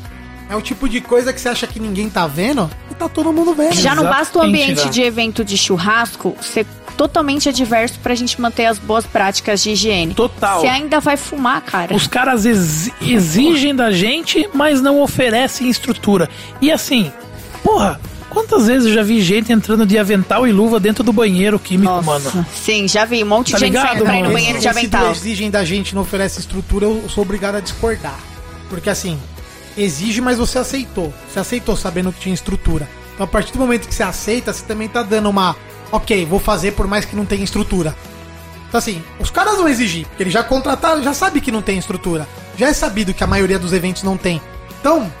É 0.53 0.55
o 0.55 0.61
tipo 0.61 0.87
de 0.87 1.01
coisa 1.01 1.33
que 1.33 1.41
você 1.41 1.49
acha 1.49 1.65
que 1.65 1.79
ninguém 1.79 2.11
tá 2.11 2.27
vendo 2.27 2.69
e 2.91 2.93
tá 2.93 3.09
todo 3.09 3.33
mundo 3.33 3.55
vendo. 3.55 3.73
Já 3.73 3.95
não 3.95 4.03
basta 4.03 4.37
o 4.37 4.41
ambiente 4.43 4.85
né? 4.85 4.91
de 4.91 5.01
evento 5.01 5.43
de 5.43 5.57
churrasco 5.57 6.37
ser 6.41 6.67
totalmente 6.95 7.49
adverso 7.49 7.97
pra 8.03 8.13
gente 8.13 8.39
manter 8.39 8.67
as 8.67 8.77
boas 8.77 9.03
práticas 9.03 9.63
de 9.63 9.71
higiene. 9.71 10.13
Total. 10.13 10.61
Você 10.61 10.67
ainda 10.67 10.99
vai 10.99 11.17
fumar, 11.17 11.59
cara. 11.61 11.95
Os 11.95 12.05
caras 12.05 12.45
exi- 12.45 12.93
exigem 13.01 13.75
da 13.75 13.89
gente, 13.91 14.47
mas 14.53 14.79
não 14.79 15.01
oferecem 15.01 15.67
estrutura. 15.71 16.29
E 16.61 16.71
assim, 16.71 17.11
porra, 17.63 17.99
quantas 18.29 18.67
vezes 18.67 18.89
eu 18.89 18.93
já 18.93 19.01
vi 19.01 19.21
gente 19.23 19.51
entrando 19.51 19.87
de 19.87 19.97
avental 19.97 20.45
e 20.47 20.51
luva 20.51 20.79
dentro 20.79 21.03
do 21.03 21.11
banheiro 21.11 21.57
químico, 21.57 21.91
Nossa, 21.91 22.05
mano? 22.29 22.45
sim, 22.53 22.87
já 22.87 23.05
vi 23.05 23.23
um 23.23 23.27
monte 23.27 23.53
Tá 23.53 23.57
de 23.57 23.65
gente 23.65 23.73
ligado, 23.73 23.87
saindo 23.87 24.03
pra 24.05 24.19
ir 24.19 24.23
no 24.23 24.31
banheiro 24.33 24.59
de 24.59 24.67
avental. 24.67 25.09
exigem 25.13 25.49
da 25.49 25.65
gente, 25.65 25.95
não 25.95 26.03
oferece 26.03 26.39
estrutura, 26.39 26.85
eu 26.85 27.09
sou 27.09 27.23
obrigado 27.23 27.55
a 27.55 27.59
discordar. 27.59 28.19
Porque 28.69 28.87
assim, 28.91 29.19
exige, 29.77 30.21
mas 30.21 30.37
você 30.37 30.59
aceitou. 30.59 31.13
Você 31.29 31.39
aceitou 31.39 31.75
sabendo 31.75 32.11
que 32.11 32.19
tinha 32.19 32.33
estrutura. 32.33 32.87
Então 33.13 33.25
a 33.25 33.27
partir 33.27 33.53
do 33.53 33.59
momento 33.59 33.87
que 33.87 33.93
você 33.93 34.03
aceita, 34.03 34.53
você 34.53 34.65
também 34.65 34.87
tá 34.87 35.03
dando 35.03 35.29
uma. 35.29 35.55
Ok, 35.91 36.25
vou 36.25 36.39
fazer 36.39 36.71
por 36.71 36.87
mais 36.87 37.05
que 37.05 37.15
não 37.15 37.25
tenha 37.25 37.43
estrutura. 37.43 37.95
Então 38.67 38.79
assim, 38.79 39.03
os 39.19 39.29
caras 39.29 39.57
vão 39.57 39.67
exigir, 39.67 40.07
porque 40.07 40.23
eles 40.23 40.33
já 40.33 40.43
contrataram, 40.43 41.03
já 41.03 41.13
sabe 41.13 41.39
que 41.39 41.51
não 41.51 41.61
tem 41.61 41.77
estrutura. 41.77 42.27
Já 42.57 42.69
é 42.69 42.73
sabido 42.73 43.13
que 43.13 43.23
a 43.23 43.27
maioria 43.27 43.59
dos 43.59 43.73
eventos 43.73 44.03
não 44.03 44.17
tem. 44.17 44.41
Então, 44.79 45.11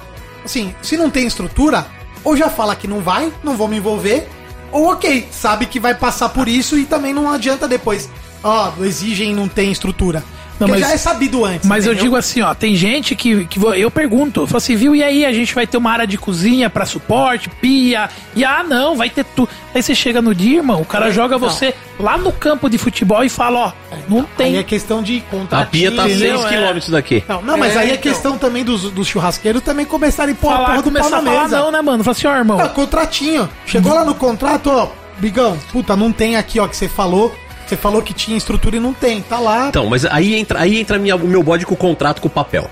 assim, 0.43 0.73
se 0.81 0.97
não 0.97 1.09
tem 1.09 1.27
estrutura, 1.27 1.85
ou 2.23 2.35
já 2.35 2.49
fala 2.49 2.75
que 2.75 2.87
não 2.87 3.01
vai, 3.01 3.31
não 3.43 3.55
vou 3.55 3.67
me 3.67 3.77
envolver, 3.77 4.27
ou 4.71 4.91
ok, 4.91 5.27
sabe 5.31 5.67
que 5.67 5.79
vai 5.79 5.93
passar 5.93 6.29
por 6.29 6.47
isso 6.47 6.77
e 6.77 6.85
também 6.85 7.13
não 7.13 7.31
adianta 7.31 7.67
depois. 7.67 8.09
Ó, 8.43 8.73
exigem 8.81 9.31
e 9.31 9.35
não 9.35 9.47
tem 9.47 9.71
estrutura. 9.71 10.23
Não, 10.59 10.67
mas- 10.67 10.79
já 10.81 10.91
é 10.91 10.97
sabido 10.97 11.43
antes. 11.45 11.67
Mas 11.67 11.85
eu 11.85 11.91
entendeu? 11.93 12.03
digo 12.05 12.15
assim, 12.15 12.41
ó, 12.41 12.53
tem 12.53 12.75
gente 12.75 13.15
que, 13.15 13.45
que 13.45 13.59
eu 13.75 13.89
pergunto, 13.91 14.41
eu 14.41 14.47
falo 14.47 14.57
assim, 14.57 14.75
viu, 14.75 14.95
e 14.95 15.03
aí 15.03 15.25
a 15.25 15.33
gente 15.33 15.53
vai 15.53 15.65
ter 15.67 15.77
uma 15.77 15.91
área 15.91 16.05
de 16.07 16.17
cozinha 16.17 16.69
pra 16.69 16.85
suporte, 16.85 17.49
pia, 17.49 18.09
e 18.35 18.45
ah, 18.45 18.63
não, 18.63 18.95
vai 18.95 19.09
ter 19.09 19.23
tudo. 19.25 19.49
Aí 19.73 19.81
você 19.81 19.95
chega 19.95 20.21
no 20.21 20.33
dia, 20.35 20.57
irmão, 20.57 20.81
o 20.81 20.85
cara 20.85 21.11
joga 21.11 21.37
você 21.37 21.73
lá 21.99 22.17
no 22.17 22.31
campo 22.31 22.69
de 22.69 22.77
futebol 22.77 23.23
e 23.23 23.29
fala, 23.29 23.59
ó, 23.59 23.71
não 24.07 24.19
Aí 24.19 24.25
tem. 24.37 24.57
é 24.57 24.63
questão 24.63 25.01
de 25.01 25.17
A 25.27 25.31
contratinho. 25.31 25.71
pia 25.71 25.91
tá 25.91 26.03
a 26.03 26.09
Entendeu? 26.09 26.37
6 26.39 26.51
É. 26.51 26.73
km 26.73 26.91
daqui. 26.91 27.23
Não, 27.27 27.41
não, 27.41 27.57
mas 27.57 27.75
É, 27.75 27.79
aí 27.79 27.89
é 27.89 27.93
então. 27.95 28.01
questão 28.11 28.37
também 28.37 28.63
dos, 28.63 28.83
dos 28.91 29.07
churrasqueiros 29.07 29.61
também 29.63 29.85
começarem 29.85 30.33
a 30.33 30.37
pôr 30.37 30.49
a 30.49 30.55
falar, 30.55 30.65
porra 30.69 30.81
do 30.83 30.91
pau 30.91 31.09
na 31.09 31.17
a 31.17 31.21
falar 31.21 31.41
mesa. 31.43 31.57
não, 31.59 31.71
né, 31.71 31.81
mano? 31.81 32.03
Fala 32.03 32.15
assim, 32.15 32.27
ó, 32.27 32.35
irmão, 32.35 32.59
Ah, 32.59 32.69
contratinho. 32.69 33.49
Chegou 33.65 33.93
lá 33.93 34.05
no 34.05 34.13
contrato, 34.15 34.69
ó, 34.69 34.87
Bigão, 35.17 35.57
puta, 35.71 35.95
não 35.95 36.11
tem 36.11 36.35
aqui, 36.35 36.59
ó, 36.59 36.67
que 36.67 36.75
você 36.75 36.87
falou. 36.89 37.33
Você 37.67 37.77
falou 37.77 38.01
que 38.01 38.13
tinha 38.13 38.37
estrutura 38.37 38.75
e 38.75 38.79
não 38.79 38.93
tem. 38.93 39.21
Tá 39.21 39.39
lá. 39.39 39.69
Então, 39.69 39.87
mas 39.87 40.05
aí 40.05 40.35
entra, 40.35 40.59
aí 40.59 40.79
entra 40.79 40.97
minha- 40.99 41.15
o 41.15 41.27
meu 41.27 41.41
bode 41.41 41.65
com 41.65 41.73
o 41.73 41.77
contrato 41.77 42.21
com 42.21 42.27
o 42.27 42.31
papel. 42.31 42.69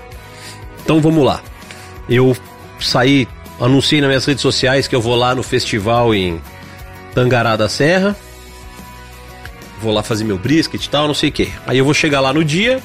Então 0.84 1.00
vamos 1.00 1.24
lá. 1.24 1.40
Eu 2.08 2.36
saí, 2.80 3.26
anunciei 3.60 4.00
nas 4.00 4.08
minhas 4.08 4.24
redes 4.24 4.42
sociais 4.42 4.86
que 4.86 4.94
eu 4.94 5.00
vou 5.00 5.14
lá 5.16 5.34
no 5.34 5.42
festival 5.42 6.14
em 6.14 6.40
Tangará 7.14 7.56
da 7.56 7.68
Serra. 7.68 8.16
Vou 9.80 9.92
lá 9.92 10.02
fazer 10.02 10.24
meu 10.24 10.38
brisket 10.38 10.84
e 10.84 10.88
tal, 10.88 11.06
não 11.06 11.14
sei 11.14 11.30
o 11.30 11.32
que. 11.32 11.50
Aí 11.66 11.78
eu 11.78 11.84
vou 11.84 11.94
chegar 11.94 12.20
lá 12.20 12.32
no 12.32 12.44
dia, 12.44 12.80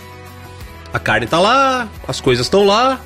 a 0.91 0.97
carne 0.99 1.27
tá 1.27 1.39
lá, 1.39 1.87
as 2.07 2.19
coisas 2.19 2.45
estão 2.45 2.65
lá. 2.65 2.99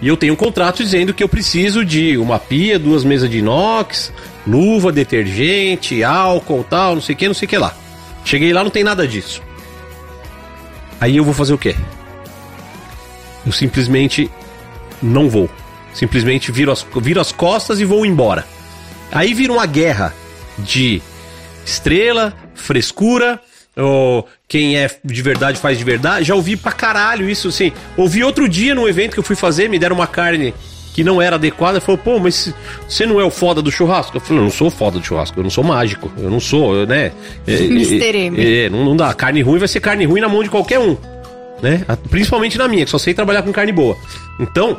E 0.00 0.06
eu 0.08 0.16
tenho 0.16 0.32
um 0.32 0.36
contrato 0.36 0.82
dizendo 0.82 1.12
que 1.12 1.22
eu 1.22 1.28
preciso 1.28 1.84
de 1.84 2.16
uma 2.16 2.38
pia, 2.38 2.78
duas 2.78 3.02
mesas 3.04 3.28
de 3.28 3.38
inox, 3.38 4.12
luva, 4.46 4.92
detergente, 4.92 6.04
álcool, 6.04 6.64
tal, 6.68 6.94
não 6.94 7.02
sei 7.02 7.14
o 7.14 7.18
que, 7.18 7.26
não 7.26 7.34
sei 7.34 7.46
o 7.46 7.48
que 7.48 7.58
lá. 7.58 7.74
Cheguei 8.28 8.52
lá, 8.52 8.62
não 8.62 8.70
tem 8.70 8.84
nada 8.84 9.08
disso. 9.08 9.40
Aí 11.00 11.16
eu 11.16 11.24
vou 11.24 11.32
fazer 11.32 11.54
o 11.54 11.58
quê? 11.58 11.74
Eu 13.46 13.50
simplesmente 13.52 14.30
não 15.02 15.30
vou. 15.30 15.48
Simplesmente 15.94 16.52
viro 16.52 16.70
as, 16.70 16.86
viro 17.00 17.22
as 17.22 17.32
costas 17.32 17.80
e 17.80 17.86
vou 17.86 18.04
embora. 18.04 18.46
Aí 19.10 19.32
vira 19.32 19.50
uma 19.50 19.64
guerra 19.64 20.12
de 20.58 21.00
estrela, 21.64 22.34
frescura, 22.54 23.40
ou 23.74 24.28
quem 24.46 24.76
é 24.76 24.90
de 25.02 25.22
verdade 25.22 25.58
faz 25.58 25.78
de 25.78 25.84
verdade. 25.84 26.26
Já 26.26 26.34
ouvi 26.34 26.54
pra 26.54 26.72
caralho 26.72 27.30
isso, 27.30 27.48
assim. 27.48 27.72
Ouvi 27.96 28.22
outro 28.22 28.46
dia 28.46 28.74
num 28.74 28.86
evento 28.86 29.14
que 29.14 29.20
eu 29.20 29.24
fui 29.24 29.36
fazer, 29.36 29.70
me 29.70 29.78
deram 29.78 29.96
uma 29.96 30.06
carne 30.06 30.52
que 30.92 31.04
não 31.04 31.20
era 31.20 31.36
adequada. 31.36 31.80
Falou, 31.80 31.98
pô, 31.98 32.18
mas 32.18 32.52
você 32.88 33.06
não 33.06 33.20
é 33.20 33.24
o 33.24 33.30
foda 33.30 33.62
do 33.62 33.70
churrasco? 33.70 34.16
Eu 34.16 34.20
falei, 34.20 34.38
eu 34.38 34.44
não 34.44 34.50
sou 34.50 34.70
foda 34.70 34.98
do 34.98 35.04
churrasco, 35.04 35.38
eu 35.38 35.42
não 35.42 35.50
sou 35.50 35.64
mágico, 35.64 36.10
eu 36.18 36.30
não 36.30 36.40
sou, 36.40 36.74
eu, 36.74 36.86
né? 36.86 37.12
É, 37.46 37.52
é, 37.54 38.16
M. 38.16 38.36
é, 38.40 38.70
não, 38.70 38.84
não 38.84 38.96
dá. 38.96 39.12
Carne 39.14 39.42
ruim 39.42 39.58
vai 39.58 39.68
ser 39.68 39.80
carne 39.80 40.04
ruim 40.04 40.20
na 40.20 40.28
mão 40.28 40.42
de 40.42 40.50
qualquer 40.50 40.78
um. 40.78 40.96
Né? 41.62 41.84
Principalmente 42.10 42.56
na 42.56 42.68
minha, 42.68 42.84
que 42.84 42.90
só 42.90 42.98
sei 42.98 43.14
trabalhar 43.14 43.42
com 43.42 43.52
carne 43.52 43.72
boa. 43.72 43.96
Então, 44.38 44.78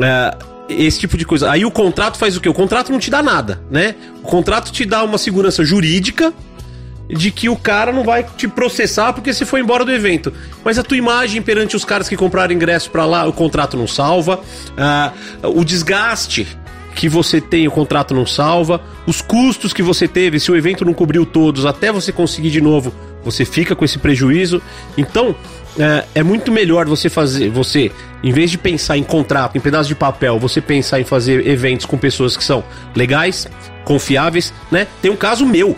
é, 0.00 0.36
esse 0.68 1.00
tipo 1.00 1.16
de 1.16 1.24
coisa. 1.24 1.50
Aí 1.50 1.64
o 1.64 1.70
contrato 1.70 2.16
faz 2.16 2.36
o 2.36 2.40
quê? 2.40 2.48
O 2.48 2.54
contrato 2.54 2.92
não 2.92 2.98
te 2.98 3.10
dá 3.10 3.22
nada, 3.22 3.60
né? 3.70 3.94
O 4.22 4.26
contrato 4.26 4.70
te 4.70 4.84
dá 4.84 5.02
uma 5.02 5.18
segurança 5.18 5.64
jurídica 5.64 6.32
de 7.16 7.30
que 7.30 7.48
o 7.48 7.56
cara 7.56 7.92
não 7.92 8.04
vai 8.04 8.24
te 8.24 8.46
processar 8.46 9.12
porque 9.12 9.32
você 9.32 9.44
foi 9.44 9.60
embora 9.60 9.84
do 9.84 9.92
evento. 9.92 10.32
Mas 10.64 10.78
a 10.78 10.82
tua 10.82 10.96
imagem 10.96 11.42
perante 11.42 11.76
os 11.76 11.84
caras 11.84 12.08
que 12.08 12.16
compraram 12.16 12.54
ingresso 12.54 12.90
pra 12.90 13.04
lá, 13.04 13.26
o 13.26 13.32
contrato 13.32 13.76
não 13.76 13.86
salva. 13.86 14.40
Ah, 14.76 15.12
o 15.42 15.64
desgaste 15.64 16.46
que 16.94 17.08
você 17.08 17.40
tem, 17.40 17.66
o 17.66 17.70
contrato 17.70 18.14
não 18.14 18.26
salva. 18.26 18.80
Os 19.06 19.20
custos 19.20 19.72
que 19.72 19.82
você 19.82 20.06
teve, 20.06 20.38
se 20.38 20.50
o 20.50 20.56
evento 20.56 20.84
não 20.84 20.92
cobriu 20.92 21.24
todos, 21.24 21.64
até 21.64 21.90
você 21.90 22.12
conseguir 22.12 22.50
de 22.50 22.60
novo, 22.60 22.92
você 23.24 23.44
fica 23.44 23.74
com 23.74 23.84
esse 23.84 23.98
prejuízo. 23.98 24.60
Então, 24.96 25.34
é, 25.78 26.04
é 26.16 26.22
muito 26.22 26.50
melhor 26.50 26.86
você 26.86 27.08
fazer, 27.08 27.48
você, 27.48 27.90
em 28.22 28.32
vez 28.32 28.50
de 28.50 28.58
pensar 28.58 28.96
em 28.96 29.02
contrato, 29.02 29.56
em 29.56 29.60
pedaço 29.60 29.88
de 29.88 29.94
papel, 29.94 30.38
você 30.38 30.60
pensar 30.60 31.00
em 31.00 31.04
fazer 31.04 31.46
eventos 31.46 31.86
com 31.86 31.96
pessoas 31.96 32.36
que 32.36 32.44
são 32.44 32.64
legais, 32.94 33.48
confiáveis, 33.84 34.52
né? 34.70 34.86
Tem 35.00 35.10
um 35.10 35.16
caso 35.16 35.46
meu, 35.46 35.76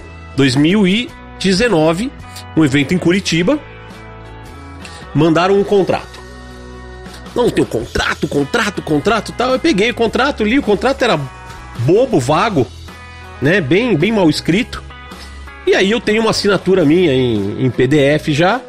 2019, 1.43 2.11
um 2.57 2.65
evento 2.65 2.95
em 2.95 2.99
Curitiba, 2.99 3.59
mandaram 5.15 5.59
um 5.59 5.65
contrato. 5.65 6.21
Não, 7.35 7.51
tem 7.51 7.65
o 7.65 7.67
contrato, 7.67 8.29
contrato, 8.29 8.83
contrato 8.83 9.33
tal. 9.33 9.53
Eu 9.53 9.59
peguei 9.59 9.91
o 9.91 9.95
contrato, 9.95 10.45
li, 10.45 10.59
o 10.59 10.63
contrato 10.63 11.03
era 11.03 11.19
bobo, 11.81 12.21
vago, 12.21 12.67
né? 13.41 13.61
Bem, 13.61 13.97
bem 13.97 14.13
mal 14.13 14.29
escrito. 14.29 14.83
E 15.67 15.75
aí 15.75 15.91
eu 15.91 16.01
tenho 16.01 16.21
uma 16.21 16.31
assinatura 16.31 16.85
minha 16.85 17.13
em, 17.13 17.65
em 17.65 17.71
PDF 17.71 18.29
já. 18.29 18.61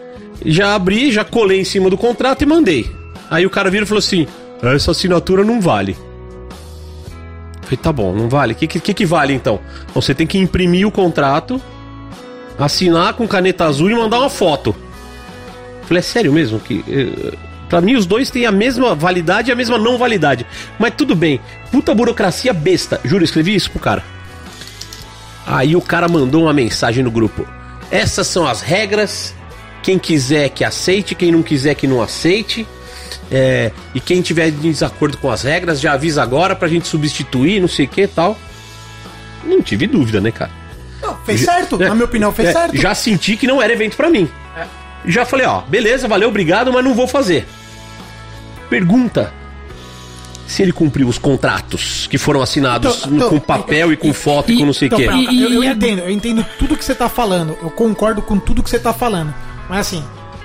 Já 0.45 0.75
abri, 0.75 1.11
já 1.11 1.23
colei 1.23 1.61
em 1.61 1.63
cima 1.63 1.89
do 1.89 1.97
contrato 1.97 2.41
e 2.41 2.45
mandei. 2.45 2.89
Aí 3.29 3.45
o 3.45 3.49
cara 3.49 3.69
vira 3.69 3.83
e 3.83 3.87
falou 3.87 3.99
assim: 3.99 4.27
essa 4.61 4.91
assinatura 4.91 5.43
não 5.43 5.61
vale. 5.61 5.97
Eu 7.55 7.63
Falei, 7.63 7.77
tá 7.77 7.91
bom, 7.91 8.13
não 8.13 8.29
vale. 8.29 8.53
O 8.53 8.55
que, 8.55 8.67
que, 8.67 8.93
que 8.93 9.05
vale? 9.05 9.33
Então 9.33 9.59
você 9.93 10.13
tem 10.13 10.27
que 10.27 10.37
imprimir 10.37 10.87
o 10.87 10.91
contrato, 10.91 11.61
assinar 12.57 13.13
com 13.13 13.27
caneta 13.27 13.65
azul 13.65 13.89
e 13.89 13.95
mandar 13.95 14.19
uma 14.19 14.29
foto. 14.29 14.75
Falei, 15.83 15.99
é 15.99 16.01
sério 16.01 16.31
mesmo? 16.31 16.59
Que, 16.59 16.83
eh, 16.87 17.37
pra 17.69 17.81
mim 17.81 17.95
os 17.95 18.05
dois 18.05 18.29
têm 18.29 18.45
a 18.45 18.51
mesma 18.51 18.95
validade 18.95 19.49
e 19.49 19.51
a 19.51 19.55
mesma 19.55 19.77
não 19.77 19.97
validade. 19.97 20.45
Mas 20.79 20.93
tudo 20.95 21.15
bem. 21.15 21.39
Puta 21.71 21.93
burocracia 21.93 22.53
besta. 22.53 22.99
Juro, 23.03 23.23
escrevi 23.23 23.55
isso 23.55 23.71
pro 23.71 23.79
cara. 23.79 24.03
Aí 25.45 25.75
o 25.75 25.81
cara 25.81 26.07
mandou 26.07 26.43
uma 26.43 26.53
mensagem 26.53 27.03
no 27.03 27.11
grupo. 27.11 27.45
Essas 27.91 28.27
são 28.27 28.47
as 28.47 28.61
regras. 28.61 29.35
Quem 29.81 29.99
quiser 29.99 30.49
que 30.49 30.63
aceite, 30.63 31.13
quem 31.13 31.31
não 31.31 31.43
quiser 31.43 31.75
que 31.75 31.85
não 31.85 32.01
aceite. 32.01 32.65
É, 33.29 33.71
e 33.93 33.99
quem 33.99 34.21
tiver 34.21 34.47
em 34.47 34.71
desacordo 34.71 35.17
com 35.17 35.29
as 35.29 35.43
regras 35.43 35.79
já 35.79 35.93
avisa 35.93 36.21
agora 36.21 36.55
pra 36.55 36.67
gente 36.67 36.87
substituir, 36.87 37.59
não 37.59 37.67
sei 37.67 37.85
o 37.85 37.89
que 37.89 38.07
tal. 38.07 38.37
Não 39.43 39.61
tive 39.61 39.87
dúvida, 39.87 40.21
né, 40.21 40.31
cara? 40.31 40.62
Não, 41.03 41.17
fez 41.25 41.41
certo, 41.41 41.75
é, 41.81 41.89
na 41.89 41.95
minha 41.95 42.05
opinião, 42.05 42.31
fez 42.31 42.49
é, 42.49 42.53
certo. 42.53 42.77
Já 42.81 42.95
senti 42.95 43.35
que 43.37 43.45
não 43.45 43.61
era 43.61 43.73
evento 43.73 43.95
pra 43.97 44.09
mim. 44.09 44.29
Já 45.05 45.25
falei, 45.25 45.45
ó, 45.45 45.61
beleza, 45.61 46.07
valeu, 46.07 46.29
obrigado, 46.29 46.71
mas 46.71 46.83
não 46.83 46.93
vou 46.93 47.07
fazer. 47.07 47.45
Pergunta 48.69 49.33
se 50.47 50.61
ele 50.61 50.71
cumpriu 50.71 51.07
os 51.07 51.17
contratos 51.17 52.05
que 52.07 52.17
foram 52.17 52.41
assinados 52.41 52.99
Então, 52.99 53.15
então, 53.15 53.29
com 53.29 53.39
papel 53.39 53.91
e 53.91 53.97
com 53.97 54.13
foto 54.13 54.51
e, 54.51 54.57
com 54.57 54.65
não 54.65 54.73
sei 54.73 54.87
o 54.87 54.93
Então, 54.93 54.99
quê. 54.99 55.05
E- 55.31 55.41
eu, 55.43 55.53
eu 55.53 55.63
e- 55.63 55.67
entendo, 55.67 55.99
eu 55.99 56.09
entendo 56.09 56.45
tudo 56.57 56.77
que 56.77 56.85
você 56.85 56.93
tá 56.95 57.09
falando. 57.09 57.57
Eu 57.61 57.69
concordo 57.69 58.21
com 58.21 58.37
tudo 58.39 58.61
que 58.61 58.69
você 58.69 58.79
tá 58.79 58.93
falando. 58.93 59.33
Mas 59.69 59.79
assim, 59.87 60.03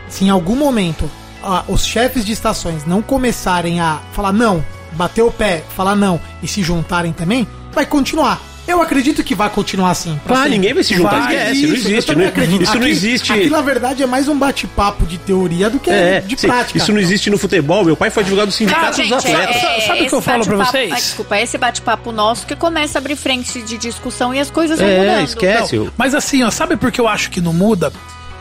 se 0.08 0.24
em 0.24 0.30
algum 0.30 0.56
momento 0.56 1.10
ah, 1.42 1.64
os 1.68 1.84
chefes 1.84 2.24
de 2.24 2.32
estações 2.32 2.84
não 2.86 3.02
começarem 3.02 3.80
a 3.80 4.00
falar 4.12 4.32
não, 4.32 4.64
bater 4.92 5.22
o 5.22 5.30
pé, 5.30 5.62
falar 5.76 5.94
não 5.94 6.20
e 6.42 6.48
se 6.48 6.62
juntarem 6.62 7.12
também, 7.12 7.46
vai 7.72 7.86
continuar. 7.86 8.40
Eu 8.68 8.82
acredito 8.82 9.24
que 9.24 9.34
vai 9.34 9.48
continuar 9.48 9.90
assim. 9.92 10.20
pra 10.26 10.34
Ah, 10.34 10.36
sempre. 10.42 10.50
ninguém 10.50 10.74
vai 10.74 10.82
se 10.84 10.94
juntar, 10.94 11.20
Vai, 11.22 11.34
esquece, 11.36 11.52
isso, 11.56 11.66
não 11.68 11.74
existe, 11.74 12.14
não- 12.14 12.26
acredito. 12.28 12.62
isso 12.62 12.74
não 12.74 12.80
Aqui- 12.82 12.90
existe. 12.90 13.32
Aqui, 13.32 13.48
na 13.50 13.60
verdade, 13.62 14.02
é 14.02 14.06
mais 14.06 14.28
um 14.28 14.38
bate-papo 14.38 15.06
de 15.06 15.16
teoria 15.16 15.70
do 15.70 15.80
que 15.80 15.90
É, 15.90 16.20
de 16.20 16.38
sim, 16.38 16.46
prática. 16.46 16.76
isso 16.76 16.92
não 16.92 17.00
existe 17.00 17.30
no 17.30 17.38
futebol. 17.38 17.82
Meu 17.82 17.96
pai 17.96 18.10
foi 18.10 18.22
advogado 18.22 18.48
do 18.48 18.52
sindicato 18.52 19.00
dos 19.00 19.10
atletas. 19.12 19.56
é- 19.56 19.80
sabe 19.86 20.02
o 20.02 20.06
que 20.06 20.12
eu 20.14 20.20
falo 20.20 20.44
pra 20.44 20.56
vocês? 20.58 20.92
Ah, 20.92 20.96
desculpa, 20.96 21.36
é 21.36 21.42
esse 21.44 21.56
bate-papo 21.56 22.12
nosso 22.12 22.46
que 22.46 22.54
começa 22.54 22.98
a 22.98 23.00
abrir 23.00 23.16
frente 23.16 23.62
de 23.62 23.78
discussão 23.78 24.34
e 24.34 24.38
as 24.38 24.50
coisas 24.50 24.78
vão 24.78 24.86
É, 24.86 24.98
mudando. 24.98 25.24
esquece. 25.24 25.76
Não, 25.78 25.90
mas 25.96 26.14
assim, 26.14 26.42
ó, 26.44 26.50
sabe 26.50 26.76
por 26.76 26.92
que 26.92 27.00
eu 27.00 27.08
acho 27.08 27.30
que 27.30 27.40
não 27.40 27.54
muda? 27.54 27.90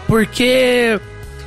Porque 0.08 1.00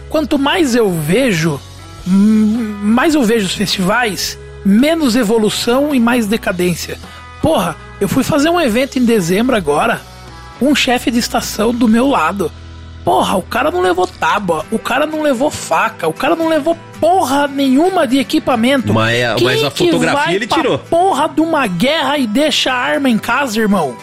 quanto 0.08 0.38
mais 0.38 0.74
eu 0.74 0.90
vejo, 0.90 1.60
mais 2.06 3.14
eu 3.14 3.22
vejo 3.22 3.44
os 3.46 3.54
festivais, 3.54 4.38
menos 4.64 5.16
evolução 5.16 5.94
e 5.94 6.00
mais 6.00 6.26
decadência. 6.26 6.98
Porra, 7.42 7.76
eu 8.00 8.08
fui 8.08 8.22
fazer 8.22 8.50
um 8.50 8.60
evento 8.60 8.98
em 8.98 9.04
dezembro 9.04 9.56
agora, 9.56 10.00
um 10.60 10.74
chefe 10.74 11.10
de 11.10 11.18
estação 11.18 11.72
do 11.74 11.88
meu 11.88 12.06
lado. 12.08 12.50
Porra, 13.04 13.36
o 13.36 13.42
cara 13.42 13.70
não 13.70 13.80
levou 13.80 14.06
tábua, 14.06 14.64
o 14.70 14.78
cara 14.78 15.06
não 15.06 15.22
levou 15.22 15.50
faca, 15.50 16.06
o 16.06 16.12
cara 16.12 16.36
não 16.36 16.48
levou 16.48 16.76
porra 17.00 17.48
nenhuma 17.48 18.06
de 18.06 18.18
equipamento. 18.18 18.92
Mas 18.92 19.14
é- 19.16 19.34
Quem 19.36 19.46
mas 19.46 19.64
a 19.64 19.70
fotografia 19.70 20.34
ele 20.36 20.46
tirou. 20.46 20.78
Porra 20.78 21.26
de 21.28 21.40
uma 21.40 21.66
guerra 21.66 22.18
e 22.18 22.26
deixa 22.26 22.70
a 22.72 22.76
arma 22.76 23.08
em 23.08 23.16
casa, 23.18 23.58
irmão. 23.58 23.96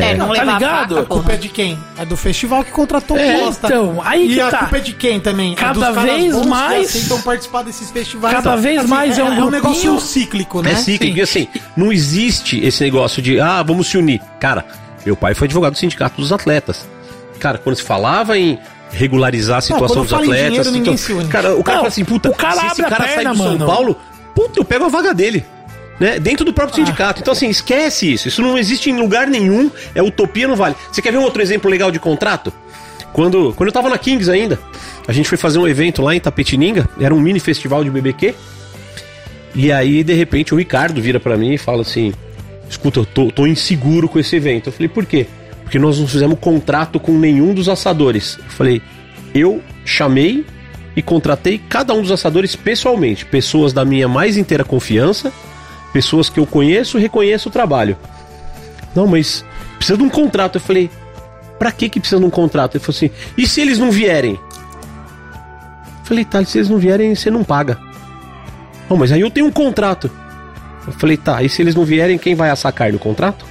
É, 0.00 0.14
não 0.16 0.26
Tá 0.26 0.32
levar 0.32 0.54
ligado? 0.54 0.88
faca, 0.96 1.00
A 1.00 1.04
culpa 1.06 1.32
é 1.32 1.36
de 1.36 1.48
quem? 1.48 1.78
É 1.98 2.04
do 2.04 2.16
festival 2.16 2.62
que 2.64 2.70
contratou 2.70 3.16
É, 3.16 3.40
então, 3.48 4.00
aí 4.04 4.30
e 4.30 4.34
que 4.34 4.40
a 4.40 4.50
tá. 4.50 4.58
culpa 4.58 4.76
é 4.76 4.80
de 4.80 4.92
quem 4.92 5.20
também? 5.20 5.52
É 5.52 5.56
Cada 5.56 5.80
caras 5.92 6.02
vez 6.02 6.32
bons 6.34 6.40
que 6.42 6.46
mais- 6.48 6.88
aceitam 6.88 7.20
participar 7.22 7.62
desses 7.62 7.90
festivais. 7.90 8.34
Cada 8.34 8.56
vez 8.56 8.86
mais 8.86 9.18
é 9.18 9.24
um 9.24 9.32
é 9.32 9.44
um 9.44 9.50
negócio 9.50 9.98
cíclico, 10.00 10.62
né? 10.62 10.72
É 10.72 10.76
cíclico. 10.76 11.18
E 11.18 11.22
assim, 11.22 11.48
não 11.76 11.92
existe 11.92 12.64
esse 12.64 12.82
negócio 12.84 13.20
de, 13.22 13.40
ah, 13.40 13.62
vamos 13.62 13.86
se 13.88 13.96
unir. 13.98 14.20
Cara, 14.40 14.64
meu 15.04 15.16
pai 15.16 15.34
foi 15.34 15.46
advogado 15.46 15.72
do 15.72 15.78
sindicato 15.78 16.20
dos 16.20 16.32
atletas. 16.32 16.88
Cara, 17.38 17.58
quando 17.58 17.76
se 17.76 17.82
falava 17.82 18.36
em 18.38 18.58
regularizar 18.92 19.58
a 19.58 19.60
situação 19.60 19.96
quando 20.04 20.08
dos 20.08 20.12
atletas. 20.12 20.46
dinheiro, 20.50 20.70
ninguém 20.70 20.96
se 20.96 21.12
une. 21.12 21.28
Cara, 21.28 21.54
o 21.56 21.62
cara 21.62 21.76
Não, 21.78 21.82
fala 21.84 21.88
assim, 21.88 22.04
puta, 22.04 22.30
o 22.30 22.34
cara 22.34 22.60
se 22.60 22.66
esse 22.68 22.82
a 22.84 22.88
cara 22.88 23.04
perna, 23.04 23.22
sai 23.22 23.32
do 23.32 23.36
São 23.36 23.46
mano. 23.52 23.66
Paulo, 23.66 23.96
puta, 24.34 24.60
eu 24.60 24.64
pego 24.64 24.84
a 24.84 24.88
vaga 24.88 25.12
dele. 25.12 25.44
Né? 25.98 26.18
Dentro 26.18 26.44
do 26.44 26.50
Ah. 26.50 26.54
próprio 26.54 26.76
sindicato. 26.76 27.20
Então, 27.20 27.32
assim, 27.32 27.48
esquece 27.48 28.12
isso. 28.12 28.28
Isso 28.28 28.42
não 28.42 28.58
existe 28.58 28.90
em 28.90 28.96
lugar 28.98 29.26
nenhum. 29.26 29.70
É 29.94 30.02
utopia, 30.02 30.46
não 30.46 30.56
vale. 30.56 30.74
Você 30.92 31.00
quer 31.00 31.10
ver 31.10 31.18
um 31.18 31.22
outro 31.22 31.40
exemplo 31.40 31.70
legal 31.70 31.90
de 31.90 31.98
contrato? 31.98 32.52
Quando, 33.12 33.54
quando 33.56 33.68
eu 33.68 33.72
tava 33.72 33.88
na 33.88 33.96
Kings 33.96 34.30
ainda, 34.30 34.58
a 35.08 35.12
gente 35.12 35.26
foi 35.28 35.38
fazer 35.38 35.58
um 35.58 35.66
evento 35.66 36.02
lá 36.02 36.14
em 36.14 36.20
Tapetininga, 36.20 36.86
era 37.00 37.14
um 37.14 37.20
mini 37.20 37.40
festival 37.40 37.82
de 37.82 37.90
BBQ. 37.90 38.34
E 39.54 39.72
aí, 39.72 40.04
de 40.04 40.12
repente, 40.12 40.52
o 40.52 40.58
Ricardo 40.58 41.00
vira 41.00 41.18
pra 41.18 41.36
mim 41.36 41.54
e 41.54 41.58
fala 41.58 41.80
assim: 41.80 42.12
Escuta, 42.68 43.00
eu 43.00 43.06
tô, 43.06 43.30
tô 43.30 43.46
inseguro 43.46 44.06
com 44.08 44.18
esse 44.18 44.36
evento. 44.36 44.68
Eu 44.68 44.72
falei, 44.72 44.88
por 44.88 45.06
quê? 45.06 45.26
Porque 45.62 45.78
nós 45.78 45.98
não 45.98 46.06
fizemos 46.06 46.38
contrato 46.38 47.00
com 47.00 47.12
nenhum 47.18 47.54
dos 47.54 47.68
assadores. 47.68 48.38
Eu 48.38 48.50
falei, 48.50 48.82
eu 49.34 49.62
chamei 49.84 50.44
e 50.94 51.00
contratei 51.00 51.58
cada 51.68 51.94
um 51.94 52.02
dos 52.02 52.10
assadores 52.12 52.54
pessoalmente. 52.54 53.24
Pessoas 53.24 53.72
da 53.72 53.84
minha 53.84 54.06
mais 54.08 54.36
inteira 54.36 54.62
confiança, 54.64 55.32
pessoas 55.96 56.28
que 56.28 56.38
eu 56.38 56.44
conheço 56.44 56.98
reconheço 56.98 57.48
o 57.48 57.52
trabalho. 57.52 57.96
Não, 58.94 59.06
mas 59.06 59.42
precisa 59.78 59.96
de 59.96 60.04
um 60.04 60.10
contrato. 60.10 60.56
Eu 60.56 60.60
falei, 60.60 60.90
pra 61.58 61.72
que 61.72 61.88
que 61.88 61.98
precisa 61.98 62.20
de 62.20 62.26
um 62.26 62.28
contrato? 62.28 62.74
Ele 62.76 62.84
falou 62.84 62.94
assim, 62.94 63.10
e 63.34 63.46
se 63.46 63.62
eles 63.62 63.78
não 63.78 63.90
vierem? 63.90 64.32
Eu 64.32 66.04
falei, 66.04 66.22
tá, 66.26 66.44
se 66.44 66.58
eles 66.58 66.68
não 66.68 66.76
vierem, 66.76 67.14
você 67.14 67.30
não 67.30 67.42
paga. 67.42 67.78
Não, 68.90 68.96
mas 68.98 69.10
aí 69.10 69.22
eu 69.22 69.30
tenho 69.30 69.46
um 69.46 69.50
contrato. 69.50 70.10
Eu 70.86 70.92
falei, 70.92 71.16
tá, 71.16 71.42
e 71.42 71.48
se 71.48 71.62
eles 71.62 71.74
não 71.74 71.82
vierem, 71.82 72.18
quem 72.18 72.34
vai 72.34 72.50
assar 72.50 72.74
carne 72.74 72.98
contrato? 72.98 73.46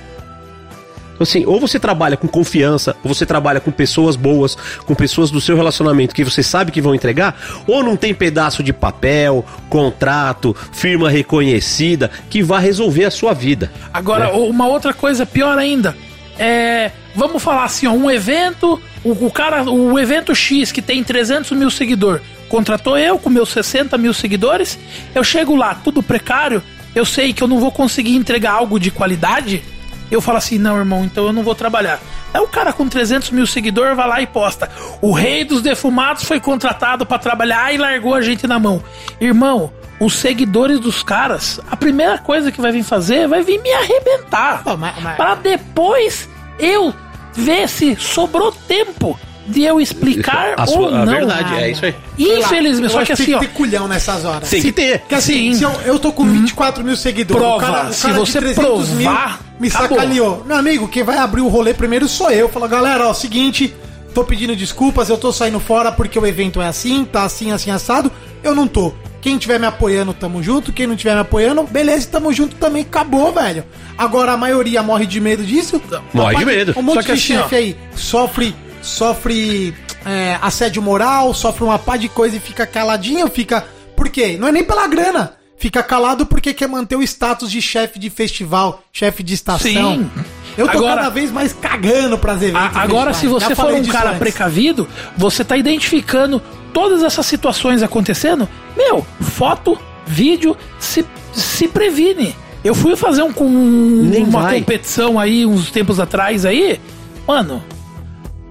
Então, 1.16 1.24
Assim, 1.24 1.46
ou 1.46 1.60
você 1.60 1.80
trabalha 1.80 2.16
com 2.16 2.28
confiança, 2.28 2.96
ou 3.04 3.14
você 3.14 3.26
trabalha 3.26 3.60
com 3.60 3.72
pessoas 3.72 4.16
boas, 4.16 4.56
com 4.86 4.94
pessoas 4.94 5.32
do 5.32 5.42
seu 5.42 5.56
relacionamento 5.56 6.14
que 6.14 6.24
você 6.24 6.44
sabe 6.44 6.72
que 6.72 6.82
vão 6.82 6.94
entregar, 6.94 7.36
ou 7.66 7.84
não 7.84 7.96
tem 7.96 8.14
pedaço 8.14 8.62
de 8.62 8.72
papel, 8.72 9.44
contrato, 9.70 10.56
firma 10.72 11.10
reconhecida 11.10 12.12
que 12.30 12.44
vai 12.44 12.62
resolver 12.62 13.06
a 13.06 13.12
sua 13.12 13.34
vida. 13.34 13.72
Agora, 13.94 14.26
É. 14.26 14.32
uma 14.34 14.68
outra 14.68 14.94
coisa 14.94 15.26
pior 15.26 15.58
ainda. 15.58 15.96
É, 16.38 16.92
vamos 17.16 17.42
falar 17.42 17.64
assim, 17.64 17.88
ó, 17.88 17.92
um 17.92 18.12
evento, 18.12 18.80
o, 19.04 19.12
o 19.26 19.32
cara, 19.32 19.64
o 19.64 19.98
evento 19.98 20.36
X 20.36 20.72
que 20.72 20.82
tem 20.82 21.02
300 21.02 21.52
mil 21.52 21.72
seguidores, 21.72 22.22
contratou 22.50 22.98
eu 22.98 23.18
com 23.18 23.30
meus 23.30 23.50
60 23.50 23.98
mil 23.98 24.14
seguidores, 24.14 24.78
eu 25.14 25.24
chego 25.24 25.56
lá, 25.56 25.76
tudo 25.76 26.04
precário, 26.04 26.62
eu 26.94 27.06
sei 27.06 27.32
que 27.32 27.42
eu 27.42 27.48
não 27.48 27.60
vou 27.60 27.72
conseguir 27.72 28.16
entregar 28.16 28.52
algo 28.52 28.78
de 28.78 28.92
qualidade, 28.92 29.64
eu 30.12 30.22
falo 30.22 30.38
assim, 30.38 30.58
não, 30.58 30.78
irmão, 30.78 31.04
então 31.04 31.26
eu 31.26 31.34
não 31.34 31.44
vou 31.44 31.56
trabalhar. 31.56 32.00
Aí 32.34 32.42
o 32.42 32.48
cara 32.48 32.72
com 32.74 32.88
300 32.88 33.32
mil 33.32 33.48
seguidores 33.48 33.96
vai 33.96 34.08
lá 34.08 34.22
e 34.22 34.28
posta, 34.28 34.70
o 35.02 35.12
rei 35.12 35.44
dos 35.44 35.62
defumados 35.62 36.24
foi 36.24 36.40
contratado 36.40 37.06
pra 37.06 37.18
trabalhar 37.18 37.74
e 37.74 37.78
largou 37.78 38.14
a 38.14 38.22
gente 38.22 38.46
na 38.48 38.60
mão. 38.60 38.84
Irmão, 39.20 39.72
os 40.00 40.16
seguidores 40.16 40.80
dos 40.80 41.02
caras, 41.04 41.60
a 41.72 41.76
primeira 41.76 42.18
coisa 42.18 42.52
que 42.52 42.60
vai 42.62 42.72
vir 42.72 42.84
fazer 42.84 43.28
vai 43.28 43.42
vir 43.42 43.62
me 43.62 43.72
arrebentar. 43.74 44.64
Pô, 44.64 44.76
mas- 44.78 45.16
Pra 45.16 45.36
depois 45.36 46.28
eu 46.60 46.94
ver 47.34 47.68
se 47.70 47.96
sobrou 47.96 48.52
tempo 48.52 49.18
de 49.48 49.64
eu 49.64 49.80
explicar 49.80 50.54
A 50.58 50.62
ou 50.64 50.68
sua- 50.68 50.88
a 51.02 51.06
não. 51.06 51.14
verdade, 51.14 51.54
é 51.56 51.72
isso 51.72 51.86
aí. 51.86 51.96
Infelizmente, 52.18 52.92
só 52.92 53.04
que 53.04 53.12
assim, 53.12 53.26
tem 53.26 53.36
ó. 53.36 53.40
que 53.40 53.48
ter 53.48 53.54
culhão 53.54 53.88
nessas 53.88 54.26
horas. 54.26 54.50
Tem 54.50 54.62
que 54.62 54.72
ter. 54.72 55.00
Porque 55.00 55.16
assim, 55.16 55.54
Sim. 55.54 55.56
Se 55.56 55.64
eu, 55.64 55.72
eu 55.86 56.00
tô 56.00 56.12
com 56.12 56.26
24 56.26 56.84
mil 56.84 56.96
seguidores, 56.96 57.42
Prova. 57.42 57.92
Se 57.92 58.12
você 58.12 58.40
provar, 58.42 59.40
me 59.60 59.68
acabou. 59.68 59.98
sacaneou. 59.98 60.44
Meu 60.46 60.58
amigo, 60.58 60.88
quem 60.88 61.04
vai 61.04 61.18
abrir 61.18 61.42
o 61.42 61.48
rolê 61.48 61.74
primeiro 61.74 62.08
sou 62.08 62.32
eu. 62.32 62.50
Fala, 62.50 62.68
galera, 62.68 63.08
ó, 63.08 63.14
seguinte, 63.14 63.74
tô 64.14 64.24
pedindo 64.24 64.56
desculpas, 64.56 65.10
eu 65.10 65.18
tô 65.18 65.32
saindo 65.32 65.60
fora 65.60 65.92
porque 65.92 66.18
o 66.18 66.26
evento 66.26 66.62
é 66.62 66.68
assim, 66.68 67.06
tá 67.06 67.24
assim, 67.24 67.52
assim, 67.52 67.70
assado. 67.72 68.12
Eu 68.44 68.56
não 68.56 68.68
tô. 68.68 68.94
Quem 69.22 69.40
tiver 69.40 69.60
me 69.60 69.66
apoiando, 69.66 70.14
tamo 70.14 70.44
junto. 70.44 70.72
Quem 70.72 70.86
não 70.86 70.96
tiver 70.96 71.16
me 71.16 71.22
apoiando, 71.22 71.64
beleza, 71.64 72.08
tamo 72.12 72.32
junto 72.32 72.56
também. 72.58 72.84
Acabou, 72.84 73.32
velho. 73.34 73.64
Agora 73.98 74.34
a 74.34 74.38
maioria 74.38 74.84
morre 74.84 75.08
de 75.08 75.20
medo 75.20 75.44
disso. 75.44 75.82
Morre 76.14 76.36
de 76.36 76.46
medo. 76.46 76.74
Um 76.78 76.84
monte 76.84 76.96
Só 76.96 77.02
que 77.02 77.08
de 77.08 77.12
assim, 77.14 77.38
ó. 77.38 77.42
chefe 77.44 77.56
aí 77.56 77.78
sofre, 77.96 78.56
sofre 78.86 79.74
é, 80.06 80.38
assédio 80.42 80.82
moral, 80.82 81.34
sofre 81.34 81.64
uma 81.64 81.80
pá 81.80 81.98
de 81.98 82.08
coisa 82.08 82.38
e 82.38 82.40
fica 82.40 82.66
caladinho, 82.66 83.28
fica. 83.30 83.66
Por 83.96 84.10
quê? 84.10 84.38
Não 84.40 84.48
é 84.48 84.52
nem 84.52 84.64
pela 84.64 84.88
grana. 84.88 85.34
Fica 85.58 85.82
calado 85.82 86.26
porque 86.26 86.54
quer 86.54 86.68
manter 86.68 86.96
o 86.98 87.02
status 87.02 87.50
de 87.50 87.62
chefe 87.62 87.98
de 87.98 88.10
festival, 88.10 88.84
chefe 88.92 89.24
de 89.24 89.34
estação. 89.34 89.60
Sim. 89.96 90.10
Eu 90.58 90.68
tô 90.68 90.78
Agora- 90.78 90.96
cada 90.98 91.10
vez 91.10 91.32
mais 91.32 91.54
cagando 91.54 92.18
pras 92.18 92.42
eventos. 92.42 92.76
A- 92.76 92.82
agora, 92.82 93.14
se 93.14 93.26
você 93.28 93.50
Já 93.50 93.56
for 93.56 93.74
um 93.74 93.84
cara 93.86 94.10
antes. 94.10 94.20
precavido, 94.20 94.88
você 95.18 95.44
tá 95.44 95.58
identificando 95.58 96.42
todas 96.74 97.04
essas 97.04 97.26
situações 97.26 97.82
acontecendo. 97.82 98.48
Meu, 98.78 99.06
foto, 99.22 99.78
vídeo, 100.06 100.56
se, 100.80 101.06
se 101.34 101.68
previne. 101.68 102.36
Eu 102.64 102.76
fui 102.76 102.96
fazer 102.96 103.22
um, 103.24 103.32
com 103.32 103.48
Nem 103.50 104.24
uma 104.24 104.42
vai. 104.44 104.60
competição 104.60 105.20
aí 105.20 105.46
uns 105.46 105.72
tempos 105.72 106.00
atrás 106.00 106.46
aí. 106.46 106.80
Mano, 107.28 107.64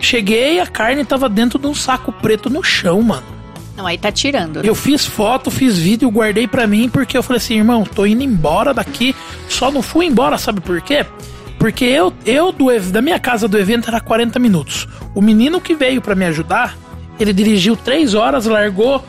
cheguei, 0.04 0.60
a 0.60 0.66
carne 0.66 1.04
tava 1.04 1.28
dentro 1.28 1.58
de 1.58 1.66
um 1.66 1.74
saco 1.74 2.12
preto 2.12 2.48
no 2.48 2.62
chão, 2.62 3.02
mano. 3.02 3.26
Não, 3.76 3.86
aí 3.86 3.98
tá 3.98 4.12
tirando. 4.12 4.56
né? 4.56 4.68
Eu 4.68 4.74
fiz 4.74 5.04
foto, 5.04 5.50
fiz 5.50 5.76
vídeo, 5.76 6.08
guardei 6.10 6.46
pra 6.46 6.66
mim 6.66 6.88
porque 6.88 7.18
eu 7.18 7.22
falei 7.22 7.38
assim, 7.38 7.56
irmão, 7.56 7.82
tô 7.82 8.06
indo 8.06 8.22
embora 8.22 8.72
daqui. 8.72 9.16
Só 9.48 9.70
não 9.70 9.82
fui 9.82 10.06
embora, 10.06 10.38
sabe 10.38 10.60
por 10.60 10.80
quê? 10.80 11.04
Porque 11.58 11.84
eu, 11.84 12.12
eu 12.24 12.52
do, 12.52 12.66
da 12.92 13.02
minha 13.02 13.18
casa 13.18 13.48
do 13.48 13.58
evento 13.58 13.88
era 13.88 14.00
40 14.00 14.38
minutos. 14.38 14.86
O 15.14 15.20
menino 15.20 15.60
que 15.60 15.74
veio 15.74 16.00
pra 16.00 16.14
me 16.14 16.24
ajudar, 16.26 16.76
ele 17.18 17.32
dirigiu 17.32 17.74
3 17.74 18.14
horas, 18.14 18.46
largou 18.46 19.04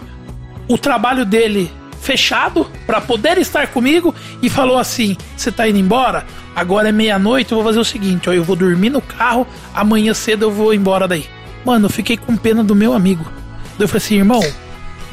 o 0.67 0.77
trabalho 0.77 1.25
dele 1.25 1.69
fechado 2.05 2.67
pra 2.85 3.01
poder 3.01 3.37
estar 3.39 3.67
comigo 3.67 4.13
e 4.41 4.49
falou 4.49 4.77
assim: 4.77 5.17
"Você 5.35 5.51
tá 5.51 5.67
indo 5.67 5.79
embora? 5.79 6.25
Agora 6.55 6.87
é 6.89 6.91
meia-noite, 6.91 7.51
eu 7.51 7.57
vou 7.57 7.65
fazer 7.65 7.79
o 7.79 7.83
seguinte, 7.83 8.29
ó, 8.29 8.33
eu 8.33 8.43
vou 8.43 8.55
dormir 8.55 8.89
no 8.89 9.01
carro, 9.01 9.45
amanhã 9.73 10.13
cedo 10.13 10.43
eu 10.43 10.51
vou 10.51 10.73
embora 10.73 11.07
daí". 11.07 11.25
Mano, 11.65 11.87
eu 11.87 11.89
fiquei 11.89 12.15
com 12.15 12.37
pena 12.37 12.63
do 12.63 12.75
meu 12.75 12.93
amigo. 12.93 13.25
Eu 13.79 13.87
falei 13.87 13.97
assim, 14.05 14.15
irmão, 14.17 14.41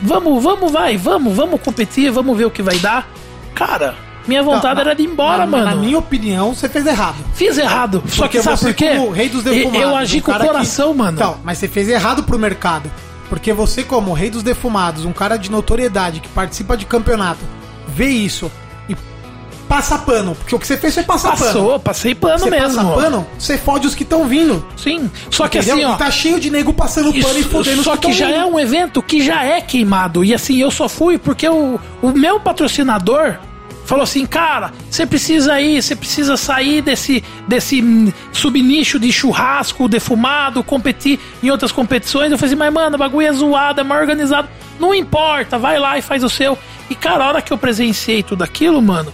vamos, 0.03 0.43
vamos, 0.43 0.71
vai, 0.71 0.97
vamos, 0.97 1.35
vamos 1.35 1.61
competir, 1.61 2.11
vamos 2.13 2.37
ver 2.37 2.45
o 2.45 2.51
que 2.51 2.63
vai 2.63 2.79
dar. 2.79 3.09
Cara, 3.55 3.95
minha 4.29 4.43
vontade 4.43 4.75
Não, 4.77 4.83
era 4.83 4.95
de 4.95 5.03
ir 5.03 5.07
embora, 5.07 5.47
mano. 5.47 5.65
Na 5.65 5.75
minha 5.75 5.99
opinião, 5.99 6.55
você 6.55 6.69
fez 6.69 6.87
errado. 6.87 7.17
Fiz 7.35 7.57
errado. 7.59 8.03
Só 8.07 8.29
que 8.29 8.41
sabe 8.43 8.61
por 8.61 8.75
quê? 8.75 8.91
como 8.97 9.11
rei 9.11 9.29
dos 9.29 9.45
Eu- 9.47 9.53
defumados, 9.55 9.81
Eu 9.83 9.97
agi 9.97 10.19
um 10.19 10.21
com 10.21 10.31
o 10.31 10.35
cara 10.35 10.45
que- 10.45 10.51
coração, 10.53 10.95
mano. 10.95 11.17
Então, 11.17 11.39
mas 11.43 11.59
você 11.59 11.67
fez 11.67 11.89
errado 11.89 12.23
pro 12.23 12.39
mercado. 12.39 12.89
Porque 13.33 13.51
você, 13.51 13.83
como 13.83 14.13
rei 14.13 14.29
dos 14.29 14.43
defumados, 14.43 15.07
um 15.07 15.13
cara 15.13 15.39
de 15.39 15.51
notoriedade 15.51 16.21
que 16.21 16.29
participa 16.29 16.77
de 16.77 16.85
campeonato, 16.85 17.41
vê 17.89 18.11
isso 18.11 18.53
e 18.91 18.95
passa 19.67 19.97
pano. 19.97 20.35
Porque 20.35 20.55
o 20.55 20.59
que 20.59 20.67
você 20.67 20.77
fez 20.77 20.93
foi 20.93 21.03
passar 21.03 21.31
pano. 21.31 21.47
Passou, 21.47 21.81
passei 21.81 22.15
pano 22.15 22.41
Você 22.41 22.51
mesmo. 22.51 22.77
passa 22.77 22.91
pano, 22.95 23.27
você 23.39 23.57
fode 23.57 23.87
os 23.87 23.95
que 23.95 24.03
estão 24.03 24.27
vindo. 24.29 24.63
Sim. 24.77 25.11
Só 25.31 25.49
que 25.49 25.57
entendeu? 25.57 25.77
assim, 25.77 25.85
ó. 25.87 25.95
E 25.95 25.99
tá 25.99 26.11
cheio 26.11 26.39
de 26.39 26.51
nego 26.51 26.75
passando 26.75 27.11
pano 27.11 27.39
e 27.39 27.43
fodendo 27.43 27.79
os 27.79 27.85
só 27.87 27.97
que 27.97 28.03
tão 28.03 28.13
já 28.13 28.27
vindo. 28.27 28.37
é 28.37 28.45
um 28.45 28.61
evento 28.61 29.03
que 29.03 29.25
já 29.25 29.43
é 29.43 29.63
queimado. 29.63 30.23
E 30.23 30.35
assim, 30.35 30.59
eu 30.61 30.71
só 30.71 30.87
fui 30.87 31.17
porque 31.17 31.49
o, 31.49 31.81
o 32.03 32.11
meu 32.11 32.39
patrocinador 32.39 33.37
falou 33.85 34.05
assim, 34.05 34.25
cara, 34.27 34.73
você 34.91 35.05
precisa 35.07 35.61
ir, 35.61 35.83
você 35.83 35.95
precisa 35.95 36.37
sair 36.37 36.83
desse, 36.83 37.23
desse 37.47 37.83
subnicho 38.33 38.99
de 38.99 39.13
churrasco 39.13 39.89
defumado, 39.89 40.63
competir 40.63 41.19
em 41.43 41.51
outras 41.51 41.73
competições. 41.73 42.31
Eu 42.31 42.39
falei 42.39 42.55
assim, 42.55 42.59
mas 42.59 42.73
mano, 42.73 42.97
o 42.97 42.99
bagulho 42.99 43.27
é 43.27 43.33
zoado, 43.33 43.81
é 43.81 43.85
mal 43.85 43.99
organizado. 43.99 44.49
Não 44.79 44.95
importa, 44.95 45.59
vai 45.59 45.79
lá 45.79 45.99
e 45.99 46.03
faz 46.03 46.25
o 46.25 46.31
seu. 46.31 46.57
E 46.89 46.95
cara, 46.95 47.25
a 47.25 47.29
hora 47.29 47.43
que 47.43 47.53
eu 47.53 47.59
presenciei 47.59 48.23
tudo 48.23 48.43
aquilo, 48.43 48.81
mano, 48.81 49.13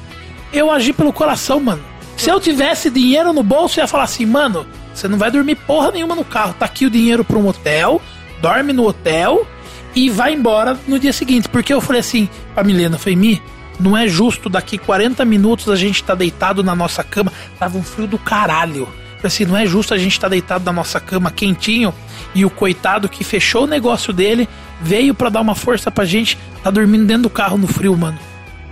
eu 0.52 0.70
agi 0.70 0.92
pelo 0.92 1.12
coração, 1.12 1.60
mano. 1.60 1.82
Se 2.16 2.30
eu 2.30 2.40
tivesse 2.40 2.90
dinheiro 2.90 3.32
no 3.32 3.42
bolso, 3.42 3.78
eu 3.78 3.84
ia 3.84 3.88
falar 3.88 4.04
assim, 4.04 4.26
mano, 4.26 4.66
você 4.92 5.06
não 5.06 5.18
vai 5.18 5.30
dormir 5.30 5.54
porra 5.54 5.92
nenhuma 5.92 6.14
no 6.14 6.24
carro. 6.24 6.54
Tá 6.58 6.66
aqui 6.66 6.84
o 6.84 6.90
dinheiro 6.90 7.24
pra 7.24 7.38
um 7.38 7.46
hotel, 7.46 8.02
dorme 8.40 8.72
no 8.72 8.86
hotel 8.86 9.46
e 9.94 10.10
vai 10.10 10.32
embora 10.32 10.78
no 10.88 10.98
dia 10.98 11.12
seguinte. 11.12 11.48
Porque 11.48 11.72
eu 11.72 11.80
falei 11.80 12.00
assim 12.00 12.28
pra 12.54 12.64
Milena, 12.64 12.96
eu 12.96 12.98
falei, 12.98 13.14
Mi, 13.14 13.42
não 13.78 13.96
é 13.96 14.08
justo 14.08 14.48
daqui 14.48 14.76
40 14.76 15.24
minutos 15.24 15.68
a 15.68 15.76
gente 15.76 16.02
tá 16.02 16.14
deitado 16.14 16.62
na 16.62 16.74
nossa 16.74 17.04
cama. 17.04 17.32
Tava 17.58 17.78
um 17.78 17.82
frio 17.82 18.06
do 18.06 18.18
caralho. 18.18 18.88
Assim, 19.22 19.44
não 19.44 19.56
é 19.56 19.66
justo 19.66 19.94
a 19.94 19.98
gente 19.98 20.18
tá 20.18 20.28
deitado 20.28 20.64
na 20.64 20.72
nossa 20.72 21.00
cama 21.00 21.30
quentinho 21.30 21.92
e 22.34 22.44
o 22.44 22.50
coitado 22.50 23.08
que 23.08 23.24
fechou 23.24 23.64
o 23.64 23.66
negócio 23.66 24.12
dele 24.12 24.48
veio 24.80 25.12
pra 25.12 25.28
dar 25.28 25.40
uma 25.40 25.56
força 25.56 25.90
pra 25.90 26.04
gente, 26.04 26.38
tá 26.62 26.70
dormindo 26.70 27.04
dentro 27.04 27.24
do 27.24 27.30
carro 27.30 27.58
no 27.58 27.66
frio, 27.66 27.96
mano. 27.96 28.18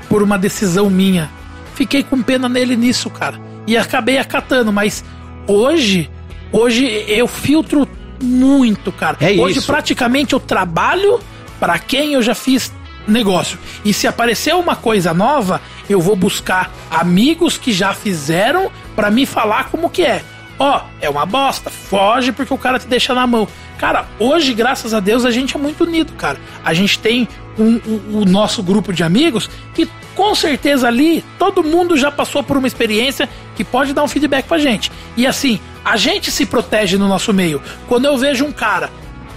Por 0.09 0.23
uma 0.23 0.39
decisão 0.39 0.89
minha. 0.89 1.31
Fiquei 1.75 2.02
com 2.02 2.23
pena 2.23 2.49
nele 2.49 2.76
nisso, 2.76 3.10
cara. 3.10 3.41
E 3.67 3.76
acabei 3.76 4.18
acatando, 4.18 4.73
mas 4.73 5.05
hoje, 5.49 6.09
hoje 6.52 7.05
eu 7.09 7.26
filtro 7.26 7.89
muito, 8.23 8.93
cara. 8.93 9.17
É 9.20 9.33
hoje 9.33 9.59
isso. 9.59 9.67
praticamente 9.67 10.33
eu 10.33 10.41
trabalho 10.41 11.18
pra 11.59 11.78
quem 11.78 12.12
eu 12.12 12.23
já 12.23 12.35
fiz 12.35 12.73
negócio. 13.07 13.59
E 13.85 13.93
se 13.93 14.07
aparecer 14.07 14.55
uma 14.55 14.76
coisa 14.76 15.12
nova, 15.15 15.60
eu 15.89 16.01
vou 16.01 16.17
buscar 16.17 16.70
amigos 16.91 17.57
que 17.57 17.73
já 17.73 17.93
fizeram 17.94 18.70
pra 18.94 19.10
me 19.10 19.25
falar 19.26 19.70
como 19.70 19.91
que 19.91 20.02
é. 20.02 20.23
Ó, 20.59 20.81
é 21.02 21.09
uma 21.10 21.26
bosta, 21.26 21.68
foge 21.70 22.33
porque 22.33 22.52
o 22.55 22.59
cara 22.59 22.78
te 22.78 22.86
deixa 22.86 23.15
na 23.15 23.26
mão. 23.26 23.47
Cara, 23.78 24.07
hoje, 24.18 24.55
graças 24.55 24.94
a 24.94 25.01
Deus, 25.01 25.26
a 25.26 25.31
gente 25.31 25.55
é 25.55 25.59
muito 25.59 25.85
unido, 25.85 26.15
cara. 26.15 26.39
A 26.65 26.73
gente 26.73 26.99
tem 26.99 27.28
um- 27.59 27.76
o- 27.76 28.18
o 28.23 28.25
nosso 28.25 28.62
grupo 28.62 28.91
de 28.93 29.02
amigos 29.02 29.51
que 29.75 29.86
com 30.15 30.35
certeza 30.35 30.89
ali 30.89 31.23
todo 31.39 31.62
mundo 31.62 31.94
já 31.97 32.10
passou 32.10 32.43
por 32.43 32.57
uma 32.57 32.67
experiência 32.67 33.28
que 33.55 33.62
pode 33.62 33.93
dar 33.93 34.02
um 34.02 34.09
feedback 34.09 34.47
pra 34.47 34.57
gente. 34.57 34.91
E 35.15 35.26
assim, 35.26 35.60
a 35.85 35.94
gente 35.99 36.31
se 36.31 36.47
protege 36.47 36.97
no 36.97 37.07
nosso 37.07 37.35
meio. 37.35 37.60
Quando 37.86 38.07
eu 38.07 38.17
vejo 38.17 38.47
um 38.47 38.52
cara 38.52 38.91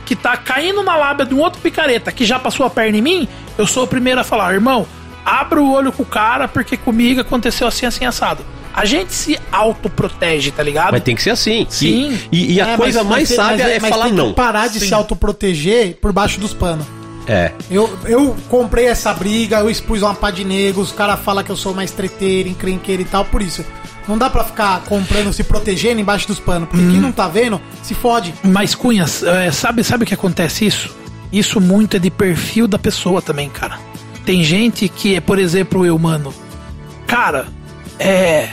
que 0.10 0.16
tá 0.16 0.36
caindo 0.36 0.82
na 0.82 0.96
lábia 0.96 1.24
de 1.24 1.36
um 1.36 1.40
outro 1.40 1.62
picareta 1.62 2.12
que 2.12 2.26
já 2.26 2.40
passou 2.40 2.66
a 2.66 2.70
perna 2.72 2.98
em 2.98 3.02
mim, 3.02 3.28
eu 3.60 3.68
sou 3.68 3.84
o 3.84 3.88
primeiro 3.88 4.20
a 4.20 4.24
falar, 4.24 4.56
irmão, 4.56 4.88
abra 5.24 5.62
o 5.62 5.72
olho 5.72 5.92
com 5.92 6.02
o 6.02 6.06
cara 6.06 6.48
porque 6.48 6.76
comigo 6.76 7.22
aconteceu 7.22 7.68
assim, 7.68 7.86
assim, 7.86 8.06
assado. 8.06 8.44
A 8.74 8.86
gente 8.86 9.14
se 9.14 9.40
autoprotege, 9.52 10.50
tá 10.50 10.64
ligado? 10.64 10.94
Mas 10.94 11.04
tem 11.04 11.16
que 11.16 11.22
ser 11.22 11.30
assim. 11.30 11.68
Sim. 11.70 12.20
E, 12.32 12.38
e- 12.38 12.54
e 12.56 12.62
a 12.62 12.70
É, 12.70 12.76
coisa 12.78 13.04
mas- 13.04 13.12
mais 13.12 13.30
mas- 13.30 13.36
sábia 13.36 13.66
mas- 13.66 13.76
é 13.76 13.80
mas 13.80 13.90
falar 13.92 14.06
tem 14.06 14.14
que 14.16 14.18
não. 14.20 14.34
parar 14.34 14.68
de 14.68 14.80
se 14.80 14.92
autoproteger 14.96 15.98
por 16.02 16.12
baixo 16.12 16.40
dos 16.40 16.56
panos. 16.56 16.88
É. 17.28 17.52
Eu, 17.70 17.88
eu 18.06 18.36
comprei 18.50 18.88
essa 18.88 19.14
briga, 19.14 19.60
eu 19.60 19.70
expus 19.70 20.02
uma 20.02 20.16
pá 20.16 20.32
de 20.32 20.44
negros, 20.44 20.88
os 20.88 20.92
caras 20.92 21.20
falam 21.20 21.44
que 21.44 21.52
eu 21.52 21.56
sou 21.56 21.76
mais 21.76 21.92
treteiro, 21.92 22.50
encrenqueiro 22.50 23.04
e 23.04 23.06
tal, 23.06 23.24
por 23.26 23.44
isso. 23.44 23.64
Não 24.10 24.18
dá 24.18 24.28
pra 24.28 24.44
ficar 24.44 24.82
comprando, 24.86 25.32
se 25.32 25.44
protegendo 25.44 26.02
embaixo 26.02 26.28
dos 26.28 26.40
panos, 26.40 26.68
porque 26.68 26.84
Uhum. 26.84 26.92
quem 26.94 27.00
não 27.00 27.12
tá 27.12 27.28
vendo, 27.28 27.62
se 27.84 27.94
fode. 27.94 28.34
Mas, 28.44 28.74
Cunhas, 28.74 29.22
é, 29.22 29.52
sabe, 29.52 29.84
sabe 29.84 30.04
o 30.04 30.08
que 30.08 30.16
acontece 30.16 30.66
isso? 30.66 30.98
Isso 31.32 31.62
muito 31.62 31.96
é 31.96 32.00
de 32.00 32.10
perfil 32.10 32.68
da 32.68 32.80
pessoa 32.80 33.22
também, 33.22 33.48
cara. 33.50 33.78
Tem 34.26 34.44
gente 34.44 34.90
que 34.90 35.16
é, 35.16 35.22
por 35.22 35.38
exemplo, 35.38 35.86
eu, 35.86 35.98
mano. 36.00 36.34
Cara, 37.06 37.46
é. 38.00 38.50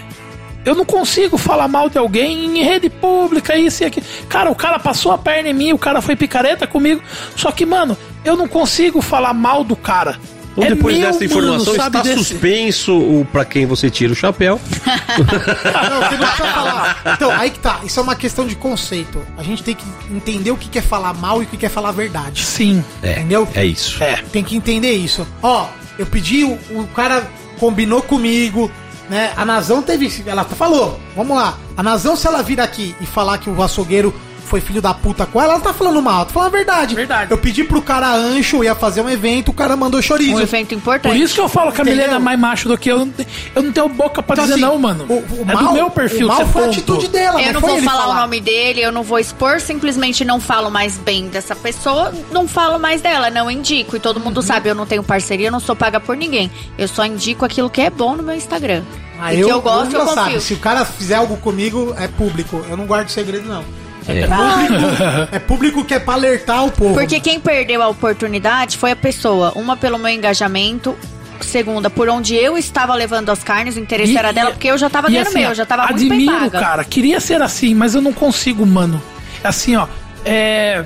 Eu 0.62 0.75
não 0.75 0.85
consigo 0.85 1.39
falar 1.39 1.68
mal 1.68 1.89
de 1.89 1.97
alguém 1.97 2.59
em 2.59 2.62
rede 2.62 2.91
pública, 2.91 3.57
isso 3.57 3.83
e 3.83 3.86
aquilo. 3.86 4.05
Cara, 4.28 4.51
o 4.51 4.55
cara 4.55 4.78
passou 4.78 5.10
a 5.12 5.17
perna 5.17 5.49
em 5.49 5.55
mim, 5.55 5.73
o 5.73 5.78
cara 5.78 6.02
foi 6.02 6.17
picareta 6.17 6.67
comigo. 6.67 7.01
Só 7.35 7.51
que, 7.51 7.65
mano, 7.65 7.97
eu 8.25 8.36
não 8.36 8.47
consigo 8.47 9.01
falar 9.01 9.33
mal 9.33 9.65
do 9.65 9.75
cara. 9.76 10.18
Então, 10.57 10.65
É 10.65 10.75
depois 10.75 10.99
dessa 10.99 11.23
informação, 11.25 11.75
mano, 11.75 11.86
está 11.86 12.02
desse- 12.02 12.17
suspenso 12.25 12.97
o 12.97 13.26
para 13.31 13.44
quem 13.44 13.67
você 13.67 13.91
tira 13.91 14.12
o 14.12 14.17
chapéu. 14.17 14.59
Não, 15.18 16.09
você 16.09 16.17
não 16.17 16.26
precisa 16.26 16.49
falar. 16.52 17.02
Então, 17.17 17.31
aí 17.31 17.51
que 17.51 17.59
tá. 17.59 17.81
Isso 17.85 18.01
é 18.01 18.02
uma 18.02 18.15
questão 18.17 18.47
de 18.47 18.55
conceito. 18.57 19.20
A 19.36 19.43
gente 19.43 19.62
tem 19.62 19.75
que 19.75 19.85
entender 20.10 20.51
o 20.51 20.57
que 20.57 20.68
quer 20.68 20.83
falar 20.83 21.12
mal 21.15 21.43
e 21.43 21.44
o 21.44 21.49
que 21.49 21.57
quer 21.57 21.68
falar 21.70 21.93
verdade. 21.93 22.43
Sim. 22.44 22.85
É, 23.02 23.12
Entendeu? 23.12 23.49
é 23.55 23.65
isso. 23.65 24.02
É. 24.02 24.17
Tem 24.33 24.43
que 24.43 24.57
entender 24.57 24.93
isso. 24.93 25.26
Ó, 25.43 25.67
eu 25.99 26.07
pedi, 26.07 26.44
o, 26.44 26.59
o 26.70 26.86
cara 26.94 27.26
combinou 27.59 28.02
comigo, 28.02 28.70
né? 29.09 29.33
A 29.36 29.44
Nazão 29.44 29.83
teve. 29.83 30.10
Ela 30.26 30.44
falou, 30.44 30.99
vamos 31.15 31.36
lá. 31.36 31.59
A 31.76 31.83
Nazão, 31.83 32.17
se 32.17 32.26
ela 32.26 32.43
vir 32.43 32.60
aqui 32.60 32.94
e 33.01 33.07
falar 33.07 33.39
que 33.39 33.49
o 33.51 33.62
açougueiro 33.62 34.15
foi 34.47 34.60
filho 34.60 34.81
da 34.81 34.94
puta 34.94 35.26
com 35.26 35.41
ela, 35.42 35.55
ela 35.55 35.60
tá 35.60 35.75
falando 35.75 36.00
mal, 36.00 36.25
tá 36.25 36.33
falando 36.33 36.49
a 36.49 36.57
verdade. 36.57 36.94
Verdade. 36.94 37.31
Eu 37.31 37.39
pedi 37.39 37.65
pro 37.65 37.83
cara 37.83 38.15
ancho, 38.15 38.62
ia 38.65 38.75
fazer 38.75 39.00
um 39.02 39.08
evento, 39.08 39.50
o 39.50 39.55
cara 39.55 39.76
mandou 39.76 40.00
chorizo. 40.00 40.36
Um 40.36 40.41
evento 40.41 40.75
importante. 40.75 41.12
Por 41.12 41.16
isso 41.20 41.34
que 41.34 41.41
eu 41.41 41.49
falo 41.49 41.73
que 41.73 41.81
a? 41.81 41.84
Milena 41.84 42.15
é 42.16 42.18
mais 42.18 42.39
macho 42.39 42.68
do 42.68 42.78
que 42.78 42.91
eu. 42.91 43.08
Eu 43.55 43.62
não 43.62 43.73
tenho 43.73 43.89
boca 43.89 44.23
pra 44.23 44.34
Então, 44.34 44.44
dizer 44.44 44.55
assim, 44.55 44.62
não, 44.62 44.78
mano. 44.78 45.05
O, 45.08 45.15
o 45.15 45.44
é 45.49 45.55
mal, 45.55 45.65
do 45.65 45.73
meu 45.73 45.91
perfil 45.91 46.26
o 46.26 46.28
mal 46.28 46.47
foi 46.47 46.65
a 46.65 46.66
atitude 46.66 47.08
dela, 47.08 47.41
Eu 47.42 47.52
não 47.52 47.60
foi 47.60 47.70
vou 47.70 47.78
ele 47.78 47.86
falar, 47.86 48.08
o 48.08 48.15
nome 48.15 48.41
dele, 48.41 48.81
eu 48.81 48.92
não 48.92 49.02
vou 49.02 49.18
expor, 49.18 49.60
simplesmente 49.60 50.25
não 50.25 50.41
falo 50.41 50.70
mais 50.70 50.97
bem 50.97 51.28
dessa 51.28 51.55
pessoa, 51.55 52.12
não 52.31 52.47
falo 52.49 52.78
mais 52.78 53.00
dela, 53.00 53.28
não 53.31 53.50
indico. 53.50 53.97
E 53.97 54.00
todo 54.00 54.16
Uhum. 54.18 54.25
mundo 54.25 54.42
sabe, 54.42 54.68
eu 54.70 54.75
não 54.75 54.86
tenho 54.86 55.02
parceria, 55.02 55.49
eu 55.49 55.52
não 55.52 55.60
sou 55.60 55.75
paga 55.76 55.99
por 56.00 56.16
ninguém. 56.16 56.50
Eu 56.78 56.86
só 56.89 57.05
indico 57.05 57.44
aquilo 57.44 57.68
que 57.68 57.81
é 57.81 57.91
bom 57.91 58.15
no 58.16 58.23
meu 58.23 58.34
Instagram. 58.34 58.83
Ah, 59.18 59.33
e 59.33 59.42
que 59.42 59.50
eu 59.50 59.60
gosto, 59.62 59.94
eu 59.94 60.00
confio. 60.00 60.15
sabe, 60.15 60.41
se 60.41 60.52
o 60.55 60.58
cara 60.58 60.84
fizer 60.84 61.15
algo 61.15 61.36
comigo, 61.39 61.94
é 61.99 62.07
público. 62.07 62.62
Eu 62.68 62.76
não 62.76 62.84
guardo 62.86 63.08
segredo, 63.08 63.49
não. 63.49 63.65
É. 64.09 64.26
Público, 64.26 65.28
é 65.33 65.39
público 65.39 65.85
que 65.85 65.94
é 65.94 65.99
pra 65.99 66.15
alertar 66.15 66.65
o 66.65 66.70
povo. 66.70 66.94
Porque 66.94 67.18
quem 67.20 67.41
perdeu 67.41 67.83
a 67.83 67.89
oportunidade 67.89 68.76
foi 68.78 68.93
a 68.93 68.97
pessoa. 68.97 69.52
Uma 69.57 69.76
pelo 69.76 69.99
meu 69.99 70.09
engajamento, 70.10 70.97
segunda 71.41 71.91
por 71.91 72.09
onde 72.09 72.35
eu 72.35 72.57
estava 72.57 72.94
levando 72.94 73.31
as 73.31 73.43
carnes, 73.43 73.76
o 73.76 73.81
interesse 73.81 74.12
E- 74.12 74.17
era 74.17 74.33
dela, 74.33 74.51
porque 74.52 74.68
eu 74.68 74.78
já 74.78 74.89
tava 74.89 75.09
ganhando 75.09 75.26
assim, 75.28 75.39
meu, 75.41 75.49
eu 75.51 75.55
já 75.55 75.67
tava 75.67 75.86
muito 75.89 75.99
bem 76.09 76.18
Admiro, 76.28 76.51
paga. 76.51 76.60
cara. 76.60 76.85
Queria 76.85 77.20
ser 77.20 77.43
assim, 77.43 77.75
mas 77.75 77.94
eu 77.94 78.01
não 78.01 78.12
consigo, 78.12 78.65
mano. 78.65 79.02
Assim, 79.43 79.76
ó. 79.76 79.86
É. 80.25 80.85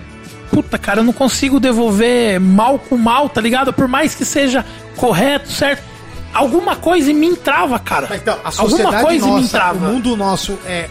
Puta, 0.50 0.76
cara, 0.78 1.00
eu 1.00 1.04
não 1.04 1.12
consigo 1.12 1.60
devolver 1.60 2.40
mal 2.40 2.76
com 2.78 2.96
mal, 2.96 3.28
tá 3.28 3.40
ligado? 3.40 3.72
Por 3.72 3.86
mais 3.86 4.14
que 4.16 4.24
seja 4.24 4.64
correto, 4.96 5.48
certo? 5.52 5.82
Alguma 6.34 6.74
coisa 6.74 7.10
em 7.10 7.14
mim 7.14 7.34
trava, 7.36 7.78
cara. 7.78 8.06
Mas, 8.10 8.20
então, 8.20 8.34
a 8.44 8.48
Alguma 8.48 8.68
sociedade 8.70 9.04
coisa 9.04 9.26
em 9.26 9.32
mim 9.34 9.40
nossa, 9.42 9.72
o 9.72 9.76
mundo 9.78 10.16
nosso 10.16 10.58
é 10.66 10.88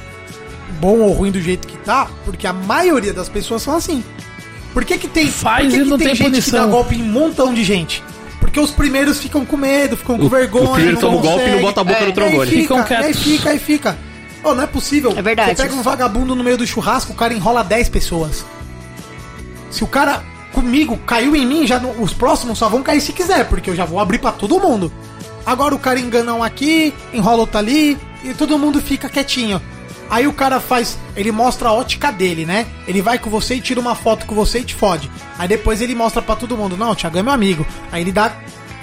bom 0.70 1.00
ou 1.00 1.12
ruim 1.14 1.32
do 1.32 1.42
jeito 1.42 1.68
que 1.68 1.78
tá, 1.78 2.08
porque 2.26 2.46
a 2.48 2.54
maioria 2.54 3.14
das 3.14 3.28
pessoas 3.30 3.62
são 3.62 3.76
assim. 3.76 4.04
Por 4.74 4.86
que 4.86 4.98
que 4.98 5.08
tem, 5.08 5.28
Faz 5.28 5.64
por 5.66 5.72
que 5.72 5.78
e 5.78 5.84
que 5.84 5.90
não 5.90 5.98
tem 5.98 6.16
gente 6.16 6.42
que 6.42 6.52
dá 6.52 6.66
golpe 6.66 6.96
em 6.96 7.02
um 7.04 7.12
montão 7.12 7.54
de 7.54 7.64
gente? 7.64 8.04
Porque 8.40 8.60
os 8.60 8.72
primeiros 8.72 9.20
ficam 9.20 9.44
com 9.46 9.58
medo, 9.58 9.98
ficam 9.98 10.18
com 10.18 10.26
O- 10.26 10.30
vergonha. 10.30 10.70
o 10.70 10.74
primeiro 10.74 11.00
toma 11.00 11.18
o 11.18 11.20
golpe 11.20 11.44
e 11.48 11.52
não 11.52 11.62
bota 11.62 11.82
a 11.82 11.84
boca 11.84 12.00
no 12.00 12.06
e 12.06 12.08
aí 12.08 12.14
trombone. 12.14 12.50
Fica, 12.52 12.84
Ficam 12.84 12.98
e 13.02 13.04
aí 13.06 13.14
fica, 13.14 13.50
aí 13.50 13.60
fica. 13.60 13.98
Oh, 14.44 14.54
não 14.56 14.64
é 14.64 14.68
possível. 14.68 15.14
É 15.18 15.22
verdade. 15.22 15.56
Você 15.58 15.64
pega 15.64 15.76
um 15.76 15.82
vagabundo 15.82 16.34
no 16.36 16.44
meio 16.44 16.58
do 16.58 16.66
churrasco, 16.66 17.12
o 17.12 17.16
cara 17.16 17.34
enrola 17.34 17.64
10 17.64 17.90
pessoas. 17.90 18.46
Se 19.70 19.84
o 19.84 19.88
cara 19.88 20.24
comigo 20.54 20.98
caiu 21.06 21.36
em 21.36 21.46
mim, 21.46 21.68
já 21.68 21.80
não- 21.80 22.02
os 22.02 22.14
próximos 22.14 22.58
só 22.58 22.70
vão 22.70 22.82
cair 22.82 23.02
se 23.02 23.12
quiser, 23.14 23.46
porque 23.50 23.70
eu 23.70 23.76
já 23.76 23.86
vou 23.86 24.00
abrir 24.00 24.20
pra 24.20 24.32
todo 24.32 24.60
mundo. 24.60 24.92
Agora 25.46 25.76
o 25.76 25.80
cara 25.80 26.00
engana 26.00 26.34
um 26.34 26.44
aqui, 26.44 26.94
enrola 27.14 27.40
outro 27.42 27.58
ali 27.58 27.98
e 28.24 28.34
todo 28.34 28.58
mundo 28.58 28.82
fica 28.82 29.10
quietinho. 29.10 29.62
Aí 30.10 30.28
o 30.28 30.34
cara 30.34 30.60
faz, 30.60 30.98
ele 31.16 31.32
mostra 31.32 31.70
a 31.70 31.74
ótica 31.74 32.12
dele, 32.12 32.46
né? 32.46 32.66
Ele 32.88 33.02
vai 33.02 33.20
com 33.20 33.30
você 33.30 33.56
e 33.56 33.62
tira 33.62 33.80
uma 33.80 33.96
foto 33.96 34.26
com 34.26 34.34
você 34.34 34.60
e 34.60 34.64
te 34.64 34.74
fode. 34.74 35.10
Aí 35.38 35.48
depois 35.48 35.82
ele 35.82 35.94
mostra 35.94 36.22
pra 36.22 36.36
todo 36.36 36.58
mundo, 36.58 36.76
não, 36.76 36.92
o 36.92 36.96
Thiago 36.96 37.18
é 37.18 37.24
meu 37.24 37.34
amigo. 37.34 37.66
Aí 37.92 38.02
ele 38.02 38.12
dá 38.12 38.34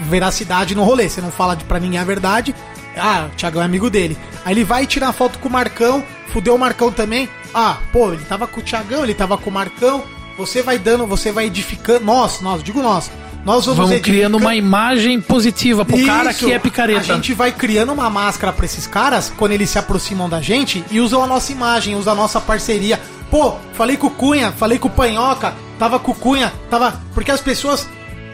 veracidade 0.00 0.74
no 0.74 0.84
rolê, 0.84 1.08
você 1.08 1.20
não 1.20 1.30
fala 1.30 1.56
pra 1.56 1.80
ninguém 1.80 1.98
a 1.98 2.04
verdade. 2.04 2.54
Ah, 2.96 3.28
o 3.30 3.36
Thiago 3.36 3.60
é 3.60 3.64
amigo 3.64 3.90
dele. 3.90 4.16
Aí 4.44 4.54
ele 4.54 4.64
vai 4.64 4.86
tirar 4.86 5.12
foto 5.12 5.38
com 5.38 5.48
o 5.48 5.52
Marcão, 5.52 6.02
fudeu 6.28 6.54
o 6.54 6.58
Marcão 6.58 6.92
também. 6.92 7.28
Ah, 7.52 7.78
pô, 7.92 8.12
ele 8.12 8.24
tava 8.24 8.46
com 8.46 8.60
o 8.60 8.62
Thiagão, 8.62 9.02
ele 9.02 9.14
tava 9.14 9.36
com 9.36 9.50
o 9.50 9.52
Marcão. 9.52 10.04
Você 10.38 10.62
vai 10.62 10.78
dando, 10.78 11.06
você 11.06 11.32
vai 11.32 11.46
edificando. 11.46 12.04
Nós, 12.04 12.40
nós, 12.40 12.62
digo 12.62 12.82
nós. 12.82 13.10
Nós 13.46 13.64
vamos, 13.64 13.90
Vamos 13.90 14.02
criando 14.02 14.38
uma 14.38 14.56
imagem 14.56 15.20
positiva 15.20 15.84
pro 15.84 16.04
cara 16.04 16.32
Isso. 16.32 16.44
que 16.44 16.52
é 16.52 16.58
picareta. 16.58 16.98
A 16.98 17.14
gente 17.14 17.32
vai 17.32 17.52
criando 17.52 17.92
uma 17.92 18.10
máscara 18.10 18.52
pra 18.52 18.66
esses 18.66 18.88
caras 18.88 19.32
quando 19.36 19.52
eles 19.52 19.70
se 19.70 19.78
aproximam 19.78 20.28
da 20.28 20.42
gente 20.42 20.84
e 20.90 21.00
usam 21.00 21.22
a 21.22 21.28
nossa 21.28 21.52
imagem, 21.52 21.94
usam 21.94 22.12
a 22.12 22.16
nossa 22.16 22.40
parceria. 22.40 23.00
Pô, 23.30 23.54
falei 23.74 23.96
com 23.96 24.08
o 24.08 24.10
Cunha, 24.10 24.50
falei 24.50 24.80
com 24.80 24.88
o 24.88 24.90
Panhoca, 24.90 25.54
tava 25.78 26.00
com 26.00 26.10
o 26.10 26.14
Cunha, 26.14 26.52
tava. 26.68 27.00
Porque 27.14 27.30
as 27.30 27.40
pessoas 27.40 27.86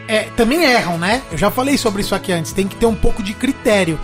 é, 0.07 0.23
também 0.35 0.63
erram, 0.63 0.97
né? 0.97 1.21
Eu 1.31 1.37
já 1.37 1.51
falei 1.51 1.77
sobre 1.77 2.01
isso 2.01 2.15
aqui 2.15 2.31
antes, 2.31 2.51
tem 2.51 2.67
que 2.67 2.75
ter 2.75 2.87
um 2.87 2.95
pouco 2.95 3.21
de 3.21 3.35
critério. 3.35 3.99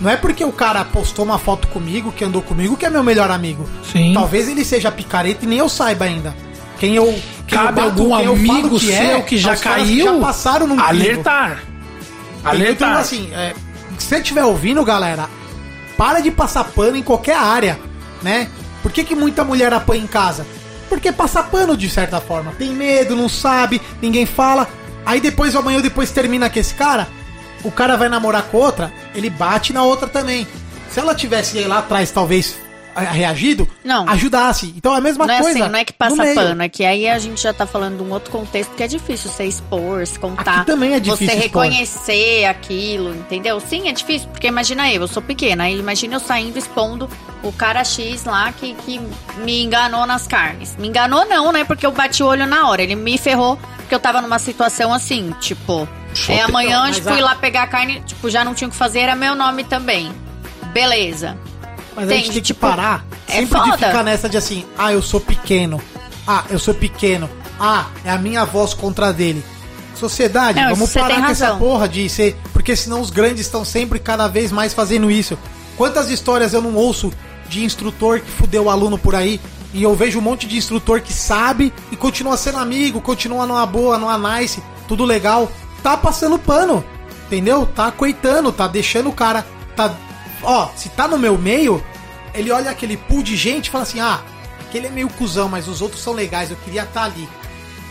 Não 0.00 0.10
é 0.10 0.16
porque 0.16 0.46
o 0.46 0.52
cara 0.52 0.82
postou 0.82 1.26
uma 1.26 1.38
foto 1.38 1.68
comigo, 1.68 2.10
que 2.10 2.24
andou 2.24 2.40
comigo, 2.40 2.74
que 2.74 2.86
é 2.86 2.90
meu 2.90 3.04
melhor 3.04 3.30
amigo. 3.30 3.68
Sim. 3.92 4.14
Talvez 4.14 4.48
ele 4.48 4.64
seja 4.64 4.90
picareta 4.90 5.44
e 5.44 5.48
nem 5.48 5.58
eu 5.58 5.68
saiba 5.68 6.06
ainda. 6.06 6.34
Quem 6.78 6.94
eu. 6.96 7.06
Quem 7.46 7.58
Cabe 7.58 7.80
eu 7.80 7.90
bato, 7.90 8.00
algum 8.02 8.16
quem 8.16 8.24
eu 8.24 8.32
amigo 8.32 8.78
que 8.78 8.86
seu 8.86 9.16
é, 9.16 9.22
que 9.22 9.36
já 9.36 9.52
é 9.52 9.56
caiu? 9.56 10.04
já 10.14 10.20
passaram 10.20 10.66
num 10.66 10.76
crivo. 10.76 10.88
Alertar. 10.88 11.62
Então, 12.40 12.50
Alertar. 12.50 12.96
assim, 12.96 13.30
é, 13.34 13.54
se 13.98 14.06
você 14.06 14.16
estiver 14.16 14.44
ouvindo, 14.44 14.82
galera, 14.84 15.28
para 15.96 16.20
de 16.20 16.30
passar 16.30 16.64
pano 16.64 16.96
em 16.96 17.02
qualquer 17.02 17.36
área, 17.36 17.78
né? 18.22 18.48
Por 18.82 18.92
que, 18.92 19.04
que 19.04 19.14
muita 19.14 19.44
mulher 19.44 19.72
apanha 19.72 20.02
em 20.02 20.06
casa? 20.06 20.46
Porque 20.88 21.10
passa 21.12 21.42
pano 21.42 21.76
de 21.76 21.88
certa 21.88 22.20
forma. 22.20 22.52
Tem 22.58 22.70
medo, 22.70 23.16
não 23.16 23.28
sabe, 23.28 23.80
ninguém 24.00 24.26
fala. 24.26 24.68
Aí 25.06 25.20
depois, 25.20 25.54
amanhã 25.54 25.80
depois 25.80 26.10
termina 26.10 26.48
com 26.48 26.58
esse 26.58 26.74
cara, 26.74 27.08
o 27.62 27.70
cara 27.70 27.96
vai 27.96 28.08
namorar 28.08 28.42
com 28.44 28.58
outra, 28.58 28.92
ele 29.14 29.28
bate 29.30 29.72
na 29.72 29.82
outra 29.82 30.08
também. 30.08 30.46
Se 30.90 31.00
ela 31.00 31.14
tivesse 31.14 31.58
lá 31.64 31.78
atrás, 31.78 32.10
talvez, 32.10 32.56
reagido, 33.02 33.68
Não. 33.84 34.08
ajudasse. 34.08 34.72
Então 34.76 34.94
é 34.94 34.98
a 34.98 35.00
mesma 35.00 35.26
Não 35.26 35.34
é 35.34 35.40
coisa. 35.40 35.58
assim, 35.60 35.68
não 35.70 35.78
é 35.78 35.84
que 35.84 35.92
passa 35.92 36.16
pano, 36.34 36.62
é 36.62 36.68
que 36.68 36.84
aí 36.84 37.08
a 37.08 37.18
gente 37.18 37.42
já 37.42 37.52
tá 37.52 37.66
falando 37.66 37.96
de 37.98 38.02
um 38.02 38.12
outro 38.12 38.30
contexto 38.30 38.74
que 38.74 38.82
é 38.82 38.86
difícil 38.86 39.30
você 39.30 39.44
expor, 39.44 40.06
se 40.06 40.18
contar. 40.18 40.58
Aqui 40.58 40.66
também 40.66 40.94
é 40.94 41.00
difícil 41.00 41.26
Você 41.26 41.46
expor. 41.46 41.62
reconhecer 41.64 42.44
aquilo, 42.46 43.14
entendeu? 43.14 43.60
Sim, 43.60 43.88
é 43.88 43.92
difícil, 43.92 44.28
porque 44.28 44.46
imagina 44.46 44.90
eu, 44.92 45.02
eu 45.02 45.08
sou 45.08 45.22
pequena, 45.22 45.64
aí 45.64 45.78
imagina 45.78 46.14
eu 46.16 46.20
saindo 46.20 46.58
expondo 46.58 47.08
o 47.42 47.52
cara 47.52 47.84
X 47.84 48.24
lá 48.24 48.50
que, 48.52 48.74
que 48.74 49.00
me 49.38 49.62
enganou 49.62 50.06
nas 50.06 50.26
carnes. 50.26 50.76
Me 50.78 50.88
enganou 50.88 51.24
não, 51.26 51.52
né? 51.52 51.64
Porque 51.64 51.84
eu 51.84 51.92
bati 51.92 52.22
o 52.22 52.26
olho 52.26 52.46
na 52.46 52.68
hora. 52.68 52.82
Ele 52.82 52.94
me 52.94 53.18
ferrou 53.18 53.58
porque 53.78 53.94
eu 53.94 54.00
tava 54.00 54.22
numa 54.22 54.38
situação 54.38 54.94
assim, 54.94 55.34
tipo, 55.40 55.86
é 56.28 56.40
amanhã 56.40 56.90
fui 56.94 57.20
a- 57.20 57.24
lá 57.24 57.34
pegar 57.34 57.64
a 57.64 57.66
carne, 57.66 58.00
tipo, 58.06 58.30
já 58.30 58.42
não 58.42 58.54
tinha 58.54 58.66
o 58.68 58.70
que 58.70 58.76
fazer, 58.76 59.00
era 59.00 59.14
meu 59.14 59.34
nome 59.34 59.62
também. 59.64 60.10
Beleza. 60.72 61.36
Mas 61.96 62.08
a 62.08 62.12
gente 62.14 62.24
tem 62.24 62.32
que 62.34 62.40
Tipo, 62.42 62.60
parar 62.60 63.04
é 63.28 63.32
sempre 63.40 63.60
de 63.60 63.70
foda. 63.70 63.76
ficar 63.76 64.02
nessa 64.02 64.28
de 64.28 64.36
assim, 64.36 64.64
ah, 64.76 64.92
eu 64.92 65.00
sou 65.02 65.20
pequeno. 65.20 65.80
Ah, 66.26 66.44
eu 66.50 66.58
sou 66.58 66.74
pequeno. 66.74 67.28
Ah, 67.60 67.86
é 68.04 68.10
a 68.10 68.18
minha 68.18 68.44
voz 68.44 68.74
contra 68.74 69.08
a 69.08 69.12
dele. 69.12 69.44
Sociedade, 69.94 70.58
Não, 70.60 70.70
vamos 70.74 70.92
parar 70.92 71.14
tem 71.14 71.24
com 71.24 71.30
essa 71.30 71.54
porra 71.54 71.88
de 71.88 72.08
ser. 72.08 72.36
Porque 72.52 72.74
senão 72.74 73.00
os 73.00 73.10
grandes 73.10 73.42
estão 73.42 73.64
sempre 73.64 73.98
cada 73.98 74.26
vez 74.26 74.50
mais 74.50 74.74
fazendo 74.74 75.10
isso. 75.10 75.38
Quantas 75.76 76.10
histórias 76.10 76.52
eu 76.52 76.60
não 76.60 76.74
ouço 76.74 77.12
de 77.48 77.62
instrutor 77.64 78.20
que 78.20 78.30
fudeu 78.30 78.64
o 78.64 78.70
aluno 78.70 78.98
por 78.98 79.14
aí? 79.14 79.40
E 79.72 79.82
eu 79.82 79.94
vejo 79.94 80.18
um 80.18 80.22
monte 80.22 80.46
de 80.46 80.56
instrutor 80.56 81.00
que 81.00 81.12
sabe 81.12 81.72
e 81.90 81.96
continua 81.96 82.36
sendo 82.36 82.58
amigo, 82.58 83.00
continua 83.00 83.46
numa 83.46 83.66
boa, 83.66 83.98
numa 83.98 84.38
nice, 84.38 84.62
tudo 84.88 85.04
legal. 85.04 85.50
Tá 85.82 85.96
passando 85.96 86.38
pano, 86.38 86.84
entendeu? 87.26 87.66
Tá 87.66 87.90
coitando, 87.90 88.50
tá 88.52 88.66
deixando 88.66 89.08
o 89.08 89.12
cara. 89.12 89.44
Tá. 89.76 89.92
Ó, 90.44 90.68
se 90.76 90.88
tá 90.90 91.08
no 91.08 91.18
meu 91.18 91.36
meio, 91.38 91.82
ele 92.34 92.50
olha 92.50 92.70
aquele 92.70 92.96
pool 92.96 93.22
de 93.22 93.36
gente 93.36 93.66
e 93.66 93.70
fala 93.70 93.84
assim: 93.84 94.00
ah, 94.00 94.20
aquele 94.60 94.86
é 94.86 94.90
meio 94.90 95.08
cuzão, 95.08 95.48
mas 95.48 95.68
os 95.68 95.80
outros 95.80 96.02
são 96.02 96.12
legais, 96.12 96.50
eu 96.50 96.56
queria 96.58 96.82
estar 96.82 97.04
ali. 97.04 97.28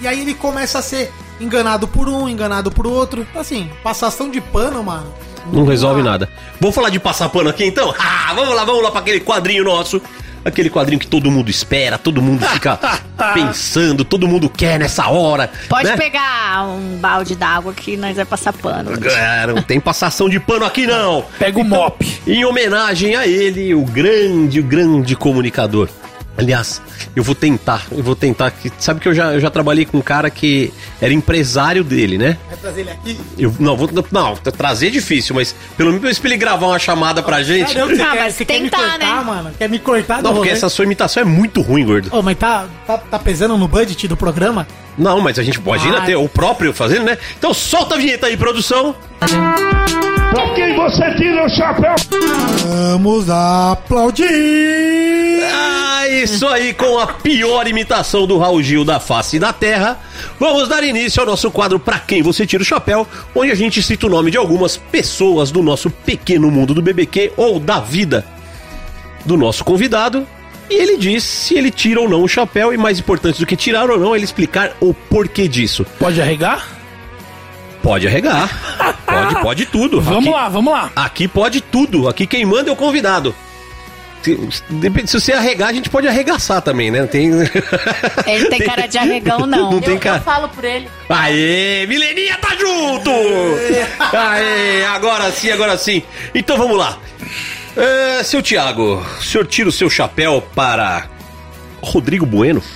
E 0.02 0.08
aí 0.08 0.22
ele 0.22 0.34
começa 0.34 0.80
a 0.80 0.82
ser 0.82 1.12
enganado 1.40 1.88
por 1.88 2.10
um, 2.10 2.28
enganado 2.28 2.72
por 2.72 2.86
outro. 2.86 3.26
Assim, 3.36 3.70
passação 3.82 4.30
de 4.30 4.42
pano, 4.42 4.84
mano. 4.84 5.14
Não 5.52 5.66
resolve 5.66 6.02
nada. 6.02 6.30
Vamos 6.60 6.76
falar 6.76 6.90
de 6.90 7.00
passar 7.00 7.30
pano 7.30 7.50
aqui 7.50 7.66
então? 7.66 7.94
Ah, 8.26 8.34
vamos 8.34 8.56
lá, 8.56 8.64
vamos 8.64 8.82
lá 8.82 8.90
para 8.90 9.02
aquele 9.02 9.20
quadrinho 9.20 9.64
nosso. 9.64 10.02
Aquele 10.46 10.70
quadrinho 10.70 11.00
que 11.00 11.08
todo 11.08 11.32
mundo 11.32 11.50
espera, 11.50 11.98
todo 11.98 12.22
mundo 12.22 12.46
fica 12.48 12.78
pensando, 13.34 14.04
todo 14.04 14.28
mundo 14.28 14.50
quer 14.50 14.78
nessa 14.78 15.08
hora. 15.08 15.50
Pode 15.70 15.88
né? 15.88 15.98
pegar 15.98 16.66
um 16.68 16.98
balde 16.98 17.36
d'água 17.36 17.74
que 17.74 17.96
nós 17.96 18.16
vai 18.16 18.26
passar 18.26 18.54
pano. 18.54 18.92
É, 19.06 19.48
não 19.48 19.62
tem 19.62 19.80
passação 19.80 20.28
de 20.28 20.40
pano 20.40 20.66
aqui 20.66 20.86
não. 20.86 21.26
Pega 21.40 21.60
o 21.60 21.64
mop. 21.64 22.06
Em 22.28 22.44
homenagem 22.44 23.16
a 23.16 23.26
ele, 23.26 23.74
o 23.74 23.84
grande, 23.84 24.60
o 24.60 24.64
grande 24.64 25.16
comunicador. 25.16 25.90
Aliás, 26.36 26.82
eu 27.16 27.24
vou 27.24 27.36
tentar, 27.36 27.86
eu 27.92 28.02
vou 28.04 28.16
tentar. 28.16 28.50
que- 28.52 28.72
Sabe 28.80 29.00
que 29.00 29.08
eu 29.08 29.14
já, 29.14 29.34
eu 29.34 29.40
já 29.40 29.52
trabalhei 29.52 29.86
com 29.86 30.00
um 30.00 30.02
cara 30.02 30.30
que 30.32 30.74
era 31.00 31.14
empresário 31.14 31.84
dele, 31.84 32.18
né? 32.18 32.38
Vai 32.48 32.58
trazer 32.58 32.82
ele 32.82 32.90
aqui? 32.90 33.20
Eu, 33.38 33.54
não, 33.60 33.78
vou, 33.78 33.88
não, 34.12 34.36
trazer 34.36 34.88
é 34.88 34.90
difícil, 34.90 35.36
mas 35.36 35.56
pelo 35.78 35.94
menos 35.94 36.18
pra 36.18 36.30
ele 36.32 36.38
gravar 36.38 36.66
uma 36.68 36.80
chamada 36.80 37.22
pra 37.22 37.44
gente. 37.44 37.74
Caramba, 37.74 37.94
Ah, 37.94 38.12
quer, 38.14 38.20
mas 38.24 38.34
você 38.36 38.46
quer 38.46 38.54
me 38.60 38.70
tentar, 38.70 38.78
cortar, 38.80 38.98
né? 39.00 39.24
mano? 39.24 39.52
Quer 39.58 39.70
me 39.70 39.78
cortar 39.80 40.18
do 40.18 40.24
Não, 40.24 40.30
porque 40.34 40.50
rolê? 40.50 40.52
essa 40.58 40.70
sua 40.70 40.86
imitação 40.86 41.22
é 41.22 41.26
muito 41.26 41.62
ruim, 41.62 41.86
gordo. 41.86 42.10
Ô, 42.12 42.22
mas 42.24 42.36
tá, 42.38 42.66
tá, 42.88 42.98
tá 42.98 43.20
pesando 43.20 43.56
no 43.56 43.68
budget 43.68 44.08
do 44.08 44.18
programa? 44.18 44.68
Não, 44.98 45.20
mas 45.22 45.40
a 45.40 45.44
gente 45.44 45.60
pode 45.60 45.86
ainda 45.86 46.00
Ah. 46.00 46.06
ter 46.06 46.16
o 46.16 46.28
próprio 46.30 46.74
fazendo, 46.74 47.06
né? 47.06 47.18
Então 47.38 47.54
solta 47.54 47.96
a 47.96 47.98
vinheta 47.98 48.28
aí, 48.28 48.38
produção. 48.38 48.96
Pra 49.20 50.50
quem 50.56 50.76
você 50.76 51.14
tira 51.16 51.46
o 51.46 51.50
chapéu? 51.50 51.96
Vamos 52.92 53.30
aplaudir! 53.30 54.28
Ah, 55.52 56.08
isso 56.08 56.48
aí, 56.48 56.74
com 56.74 57.00
a 57.00 57.08
pior 57.08 57.68
imitação 57.68 58.26
do 58.28 58.38
Raul 58.38 58.62
Gil 58.62 58.84
da 58.86 59.00
face 59.00 59.40
da 59.40 59.52
terra, 59.54 60.00
vamos 60.40 60.68
dar 60.68 60.84
início 60.84 61.20
ao 61.22 61.26
nosso 61.28 61.50
quadro 61.52 61.80
Pra 61.80 62.00
Quem 62.00 62.22
Você 62.22 62.46
Tira 62.46 62.64
o 62.64 62.66
Chapéu, 62.66 63.08
onde 63.36 63.52
a 63.52 63.56
gente 63.56 63.82
cita 63.82 64.08
o 64.08 64.10
nome 64.10 64.32
de 64.32 64.38
algumas 64.38 64.78
pessoas 64.78 65.52
do 65.52 65.62
nosso 65.62 65.90
pequeno 65.90 66.50
mundo 66.52 66.74
do 66.74 66.82
BBQ 66.82 67.34
ou 67.38 67.60
da 67.60 67.80
vida 67.80 68.26
do 69.26 69.38
nosso 69.38 69.64
convidado. 69.64 70.28
E 70.74 70.82
ele 70.82 70.98
diz 70.98 71.24
se 71.24 71.56
ele 71.56 71.70
tira 71.70 72.02
ou 72.02 72.10
não 72.10 72.24
o 72.24 72.28
chapéu, 72.28 72.74
e 72.74 72.78
mais 72.78 72.98
importante 73.00 73.40
do 73.40 73.46
que 73.46 73.56
tirar 73.56 73.90
ou 73.90 74.00
não, 74.00 74.14
é 74.14 74.18
ele 74.18 74.26
explicar 74.26 74.72
o 74.80 74.94
porquê 74.94 75.48
disso. 75.48 75.86
Pode 76.00 76.20
arregar? 76.22 76.68
Pode 77.82 78.08
arregar, 78.08 78.50
pode, 79.06 79.42
pode 79.42 79.66
tudo. 79.66 80.00
Vamos 80.02 80.26
Aqui- 80.28 80.30
lá, 80.36 80.50
vamos 80.50 80.74
lá. 80.74 80.92
Aqui 80.96 81.28
pode 81.28 81.60
tudo. 81.62 82.08
Aqui 82.08 82.26
quem 82.26 82.46
manda 82.46 82.70
é 82.70 82.74
o 82.74 82.76
convidado. 82.78 83.36
Se, 84.24 84.40
depende- 84.70 85.10
se 85.12 85.20
você 85.20 85.34
arregar, 85.34 85.68
a 85.68 85.74
gente 85.74 85.90
pode 85.90 86.08
arregaçar 86.08 86.62
também, 86.62 86.90
né? 86.90 87.06
Tem... 87.08 87.30
Ele 88.26 88.46
tem 88.46 88.62
cara 88.62 88.88
de 88.88 88.98
arregão, 88.98 89.40
não. 89.46 89.70
Não 89.74 89.82
tem 89.82 89.96
Eu, 89.96 90.00
cara. 90.00 90.18
eu 90.20 90.22
falo 90.24 90.48
por 90.48 90.64
ele. 90.64 90.88
Aê, 91.10 91.86
Mileninha 91.88 92.38
tá 92.38 92.56
junto! 92.56 93.12
Aê, 94.18 94.86
agora 94.86 95.30
sim, 95.34 95.52
agora 95.52 95.78
sim. 95.78 96.02
Então 96.34 96.58
vamos 96.58 96.78
lá. 96.78 96.98
É, 97.76 98.24
seu 98.24 98.42
Tiago, 98.42 99.04
o 99.20 99.24
senhor 99.24 99.48
tira 99.48 99.68
o 99.68 99.72
seu 99.72 99.90
chapéu 99.90 100.42
para 100.54 101.10
Rodrigo 101.82 102.26
Bueno? 102.26 102.62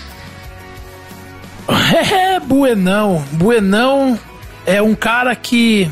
É, 1.68 2.40
Buenão. 2.40 3.26
Buenão 3.32 4.18
é 4.66 4.82
um 4.82 4.96
cara 4.96 5.36
que 5.36 5.90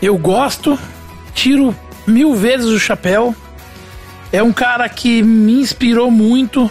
eu 0.00 0.16
gosto, 0.16 0.78
tiro 1.34 1.74
mil 2.06 2.34
vezes 2.34 2.66
o 2.66 2.78
chapéu. 2.78 3.34
É 4.32 4.42
um 4.42 4.52
cara 4.52 4.88
que 4.88 5.22
me 5.22 5.60
inspirou 5.60 6.10
muito. 6.10 6.70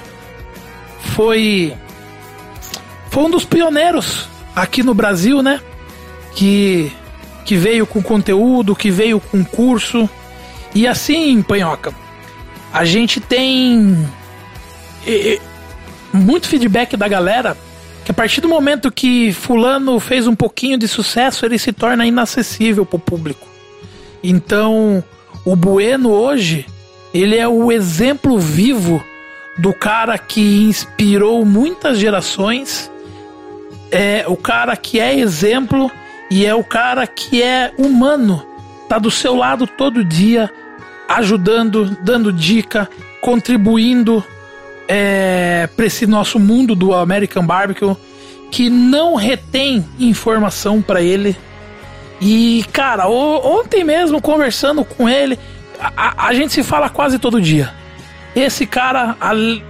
Foi. 1.15 1.73
Foi 3.09 3.23
um 3.23 3.29
dos 3.29 3.45
pioneiros 3.45 4.27
aqui 4.55 4.83
no 4.83 4.93
Brasil, 4.93 5.41
né? 5.41 5.59
Que, 6.35 6.91
que 7.45 7.55
veio 7.55 7.85
com 7.85 8.01
conteúdo, 8.01 8.75
que 8.75 8.89
veio 8.89 9.19
com 9.19 9.43
curso. 9.43 10.09
E 10.73 10.88
assim, 10.88 11.41
Panhoca, 11.41 11.93
a 12.72 12.85
gente 12.85 13.19
tem 13.19 14.07
muito 16.14 16.48
feedback 16.48 16.95
da 16.95 17.07
galera 17.07 17.57
que 18.06 18.11
a 18.11 18.14
partir 18.14 18.41
do 18.41 18.48
momento 18.48 18.91
que 18.91 19.31
fulano 19.31 19.99
fez 19.99 20.25
um 20.25 20.35
pouquinho 20.35 20.77
de 20.77 20.88
sucesso, 20.88 21.45
ele 21.45 21.59
se 21.59 21.72
torna 21.72 22.06
inacessível 22.06 22.85
pro 22.85 22.98
público. 22.98 23.48
Então, 24.23 25.03
o 25.45 25.56
Bueno 25.56 26.09
hoje, 26.09 26.65
ele 27.14 27.38
é 27.38 27.48
o 27.48 27.72
exemplo 27.72 28.39
vivo 28.39 29.03
do 29.57 29.73
cara 29.73 30.17
que 30.17 30.64
inspirou 30.64 31.45
muitas 31.45 31.99
gerações, 31.99 32.91
é 33.91 34.25
o 34.27 34.38
cara 34.38 34.75
que 34.75 34.99
é 34.99 35.17
exemplo 35.17 35.91
e 36.31 36.45
é 36.45 36.56
o 36.56 36.64
cara 36.64 37.06
que 37.06 37.41
é 37.41 37.73
humano, 37.77 38.45
tá 38.89 38.97
do 38.99 39.09
seu 39.11 39.35
lado 39.35 39.65
todo 39.65 40.03
dia, 40.03 40.51
ajudando, 41.07 41.95
dando 42.01 42.33
dica, 42.33 42.89
contribuindo 43.21 44.23
é, 44.87 45.69
para 45.75 45.85
esse 45.85 46.05
nosso 46.07 46.39
mundo 46.39 46.75
do 46.75 46.93
American 46.93 47.45
Barbecue 47.45 47.95
que 48.51 48.69
não 48.69 49.13
retém 49.15 49.85
informação 49.99 50.81
para 50.81 51.01
ele. 51.01 51.37
E, 52.19 52.65
cara, 52.73 53.07
ontem 53.07 53.83
mesmo 53.83 54.19
conversando 54.21 54.83
com 54.83 55.07
ele, 55.07 55.37
a, 55.79 55.91
a- 55.95 56.27
a 56.27 56.33
gente 56.33 56.51
se 56.51 56.63
fala 56.63 56.89
quase 56.89 57.19
todo 57.19 57.39
dia. 57.39 57.71
Esse 58.35 58.65
cara 58.65 59.15
al- 59.21 59.61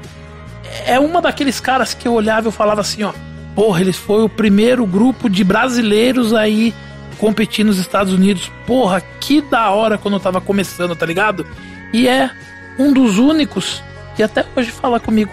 é 0.85 0.97
uma 0.99 1.21
daqueles 1.21 1.59
caras 1.59 1.93
que 1.93 2.07
eu 2.07 2.13
olhava 2.13 2.47
e 2.47 2.49
eu 2.49 2.51
falava 2.51 2.81
assim, 2.81 3.03
ó, 3.03 3.11
Porra, 3.55 3.81
eles 3.81 3.97
foi 3.97 4.23
o 4.23 4.29
primeiro 4.29 4.85
grupo 4.85 5.29
de 5.29 5.43
brasileiros 5.43 6.33
aí 6.33 6.73
competir 7.19 7.63
nos 7.63 7.77
Estados 7.77 8.13
Unidos. 8.13 8.51
Porra, 8.65 9.01
que 9.19 9.41
da 9.41 9.69
hora 9.69 9.97
quando 9.97 10.15
eu 10.15 10.19
tava 10.19 10.41
começando, 10.41 10.95
tá 10.95 11.05
ligado? 11.05 11.45
E 11.93 12.07
é 12.07 12.31
um 12.79 12.91
dos 12.91 13.19
únicos 13.19 13.83
que 14.15 14.23
até 14.23 14.45
hoje 14.55 14.71
fala 14.71 14.99
comigo, 14.99 15.31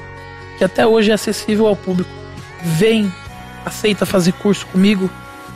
que 0.58 0.65
até 0.65 0.86
hoje 0.86 1.10
é 1.10 1.15
acessível 1.15 1.66
ao 1.66 1.76
público. 1.76 2.10
Vem, 2.62 3.12
aceita 3.65 4.05
fazer 4.05 4.32
curso 4.32 4.66
comigo. 4.66 5.08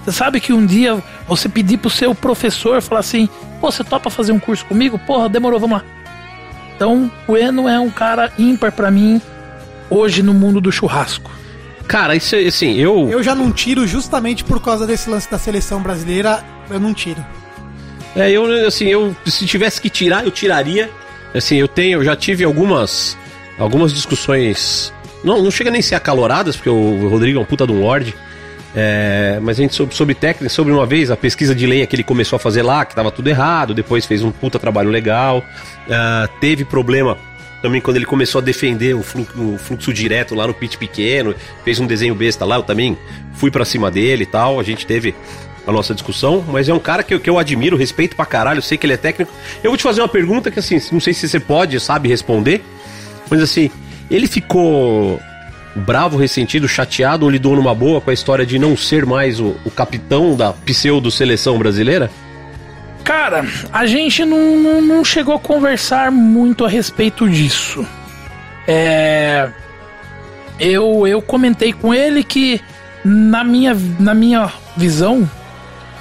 Você 0.04 0.12
sabe 0.12 0.40
que 0.40 0.52
um 0.52 0.64
dia 0.64 1.02
você 1.26 1.48
pedir 1.48 1.76
pro 1.78 1.90
seu 1.90 2.14
professor 2.14 2.80
falar 2.80 3.00
assim: 3.00 3.28
Pô, 3.60 3.70
você 3.70 3.84
topa 3.84 4.08
fazer 4.08 4.32
um 4.32 4.38
curso 4.38 4.64
comigo? 4.64 4.98
Porra, 5.00 5.28
demorou, 5.28 5.60
vamos 5.60 5.78
lá. 5.78 5.84
Então, 6.74 7.10
o 7.28 7.36
Eno 7.36 7.68
é 7.68 7.78
um 7.78 7.90
cara 7.90 8.32
ímpar 8.38 8.72
pra 8.72 8.90
mim 8.90 9.20
hoje 9.90 10.22
no 10.22 10.32
mundo 10.32 10.60
do 10.60 10.72
churrasco. 10.72 11.30
Cara, 11.90 12.14
isso 12.14 12.36
é, 12.36 12.46
assim, 12.46 12.76
eu. 12.76 13.08
Eu 13.10 13.20
já 13.20 13.34
não 13.34 13.50
tiro 13.50 13.84
justamente 13.84 14.44
por 14.44 14.62
causa 14.62 14.86
desse 14.86 15.10
lance 15.10 15.28
da 15.28 15.36
seleção 15.36 15.82
brasileira, 15.82 16.40
eu 16.70 16.78
não 16.78 16.94
tiro. 16.94 17.26
É, 18.14 18.30
eu, 18.30 18.44
assim, 18.64 18.86
eu. 18.86 19.14
Se 19.26 19.44
tivesse 19.44 19.80
que 19.80 19.90
tirar, 19.90 20.24
eu 20.24 20.30
tiraria. 20.30 20.88
Assim, 21.34 21.56
eu 21.56 21.66
tenho, 21.66 21.98
eu 21.98 22.04
já 22.04 22.14
tive 22.14 22.44
algumas. 22.44 23.18
Algumas 23.58 23.92
discussões. 23.92 24.92
Não, 25.24 25.42
não 25.42 25.50
chega 25.50 25.68
nem 25.68 25.80
a 25.80 25.82
ser 25.82 25.96
acaloradas, 25.96 26.54
porque 26.54 26.70
o 26.70 27.08
Rodrigo 27.08 27.40
é 27.40 27.42
um 27.42 27.44
puta 27.44 27.66
de 27.66 27.72
um 27.72 27.80
Lorde. 27.80 28.14
É, 28.72 29.40
mas 29.42 29.58
a 29.58 29.62
gente 29.62 29.74
soube, 29.74 29.92
sobre 29.92 30.14
técnica, 30.14 30.48
sobre 30.48 30.72
uma 30.72 30.86
vez 30.86 31.10
a 31.10 31.16
pesquisa 31.16 31.56
de 31.56 31.66
lei 31.66 31.84
que 31.88 31.96
ele 31.96 32.04
começou 32.04 32.36
a 32.36 32.38
fazer 32.38 32.62
lá, 32.62 32.84
que 32.84 32.94
tava 32.94 33.10
tudo 33.10 33.26
errado, 33.26 33.74
depois 33.74 34.06
fez 34.06 34.22
um 34.22 34.30
puta 34.30 34.60
trabalho 34.60 34.90
legal. 34.90 35.38
Uh, 35.88 36.38
teve 36.40 36.64
problema 36.64 37.18
também 37.62 37.80
quando 37.80 37.96
ele 37.96 38.06
começou 38.06 38.40
a 38.40 38.42
defender 38.42 38.94
o 38.94 39.02
fluxo, 39.02 39.40
o 39.40 39.58
fluxo, 39.58 39.92
direto 39.92 40.34
lá 40.34 40.46
no 40.46 40.54
pit 40.54 40.78
pequeno, 40.78 41.34
fez 41.64 41.78
um 41.78 41.86
desenho 41.86 42.14
besta 42.14 42.44
lá, 42.44 42.56
eu 42.56 42.62
também 42.62 42.96
fui 43.34 43.50
para 43.50 43.64
cima 43.64 43.90
dele 43.90 44.24
e 44.24 44.26
tal, 44.26 44.58
a 44.58 44.62
gente 44.62 44.86
teve 44.86 45.14
a 45.66 45.72
nossa 45.72 45.94
discussão, 45.94 46.44
mas 46.48 46.68
é 46.68 46.74
um 46.74 46.78
cara 46.78 47.02
que 47.02 47.14
eu, 47.14 47.20
que 47.20 47.28
eu 47.28 47.38
admiro, 47.38 47.76
respeito 47.76 48.16
pra 48.16 48.24
caralho, 48.24 48.62
sei 48.62 48.78
que 48.78 48.86
ele 48.86 48.94
é 48.94 48.96
técnico. 48.96 49.32
Eu 49.62 49.70
vou 49.70 49.76
te 49.76 49.82
fazer 49.82 50.00
uma 50.00 50.08
pergunta 50.08 50.50
que 50.50 50.58
assim, 50.58 50.80
não 50.90 51.00
sei 51.00 51.12
se 51.12 51.28
você 51.28 51.38
pode, 51.38 51.78
sabe, 51.80 52.08
responder, 52.08 52.62
mas 53.28 53.42
assim, 53.42 53.70
ele 54.10 54.26
ficou 54.26 55.20
bravo, 55.74 56.16
ressentido, 56.16 56.66
chateado 56.68 57.24
ou 57.24 57.30
lidou 57.30 57.54
numa 57.54 57.74
boa 57.74 58.00
com 58.00 58.10
a 58.10 58.14
história 58.14 58.44
de 58.44 58.58
não 58.58 58.76
ser 58.76 59.06
mais 59.06 59.38
o, 59.38 59.56
o 59.64 59.70
capitão 59.70 60.34
da 60.34 60.52
pseudo-seleção 60.52 61.58
brasileira? 61.58 62.10
Cara, 63.04 63.44
a 63.72 63.86
gente 63.86 64.24
não, 64.24 64.56
não, 64.56 64.82
não, 64.82 65.04
chegou 65.04 65.34
a 65.34 65.38
conversar 65.38 66.10
muito 66.10 66.64
a 66.64 66.68
respeito 66.68 67.28
disso. 67.28 67.86
É. 68.66 69.50
Eu, 70.58 71.06
eu 71.06 71.22
comentei 71.22 71.72
com 71.72 71.94
ele 71.94 72.22
que, 72.22 72.60
na 73.04 73.42
minha, 73.42 73.74
na 73.98 74.14
minha 74.14 74.52
visão, 74.76 75.28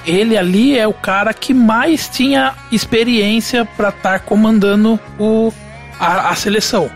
ele 0.05 0.37
ali 0.37 0.77
é 0.77 0.87
o 0.87 0.93
cara 0.93 1.33
que 1.33 1.53
mais 1.53 2.09
tinha 2.09 2.53
experiência 2.71 3.63
para 3.63 3.89
estar 3.89 4.13
tá 4.13 4.19
comandando 4.19 4.99
o, 5.17 5.53
a, 5.99 6.29
a 6.29 6.35
seleção. 6.35 6.89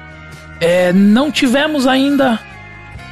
É, 0.60 0.92
não 0.94 1.32
tivemos 1.32 1.88
ainda 1.88 2.40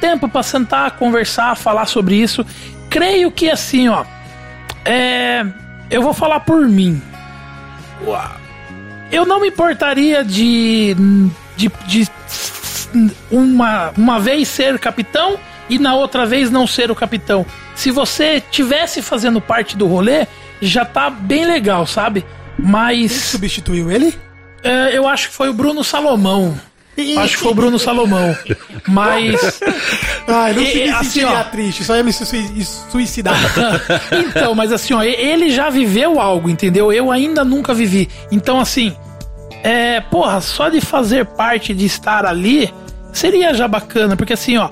tempo 0.00 0.28
para 0.28 0.42
sentar, 0.42 0.90
conversar, 0.92 1.56
falar 1.56 1.86
sobre 1.86 2.16
isso. 2.16 2.44
Creio 2.90 3.30
que 3.30 3.48
assim, 3.48 3.88
ó. 3.88 4.04
É, 4.84 5.46
eu 5.92 6.02
vou 6.02 6.14
falar 6.14 6.40
por 6.40 6.66
mim. 6.68 7.00
Eu 9.12 9.26
não 9.26 9.40
me 9.40 9.48
importaria 9.48 10.24
de, 10.24 10.96
de, 11.54 11.70
de 11.86 12.08
uma, 13.30 13.90
uma 13.96 14.18
vez 14.18 14.48
ser 14.48 14.78
capitão 14.78 15.38
e 15.68 15.78
na 15.78 15.94
outra 15.94 16.24
vez 16.24 16.50
não 16.50 16.66
ser 16.66 16.90
o 16.90 16.94
capitão. 16.94 17.44
Se 17.74 17.90
você 17.90 18.42
tivesse 18.50 19.02
fazendo 19.02 19.40
parte 19.40 19.76
do 19.76 19.86
rolê, 19.86 20.26
já 20.62 20.84
tá 20.84 21.10
bem 21.10 21.44
legal, 21.44 21.86
sabe? 21.86 22.24
Mas. 22.58 23.12
Quem 23.12 23.20
substituiu 23.20 23.90
ele? 23.90 24.14
É, 24.62 24.96
eu 24.96 25.06
acho 25.06 25.28
que 25.28 25.34
foi 25.34 25.50
o 25.50 25.54
Bruno 25.54 25.84
Salomão. 25.84 26.58
Acho 27.18 27.36
que 27.36 27.42
foi 27.42 27.52
o 27.52 27.54
Bruno 27.54 27.78
Salomão. 27.78 28.36
Mas. 28.86 29.60
Ai, 30.28 30.52
não 30.52 30.64
se 30.64 30.82
assim, 30.82 31.24
ó, 31.24 31.42
triste, 31.44 31.84
só 31.84 31.96
ia 31.96 32.02
me 32.02 32.12
suicidar. 32.12 33.36
então, 34.12 34.54
mas 34.54 34.72
assim, 34.72 34.92
ó, 34.92 35.02
ele 35.02 35.50
já 35.50 35.70
viveu 35.70 36.20
algo, 36.20 36.50
entendeu? 36.50 36.92
Eu 36.92 37.10
ainda 37.10 37.44
nunca 37.44 37.72
vivi. 37.72 38.08
Então, 38.30 38.60
assim, 38.60 38.94
é, 39.62 40.00
porra, 40.00 40.40
só 40.40 40.68
de 40.68 40.80
fazer 40.80 41.24
parte 41.24 41.72
de 41.72 41.86
estar 41.86 42.26
ali 42.26 42.72
seria 43.12 43.54
já 43.54 43.68
bacana, 43.68 44.16
porque 44.16 44.32
assim, 44.32 44.56
ó, 44.56 44.68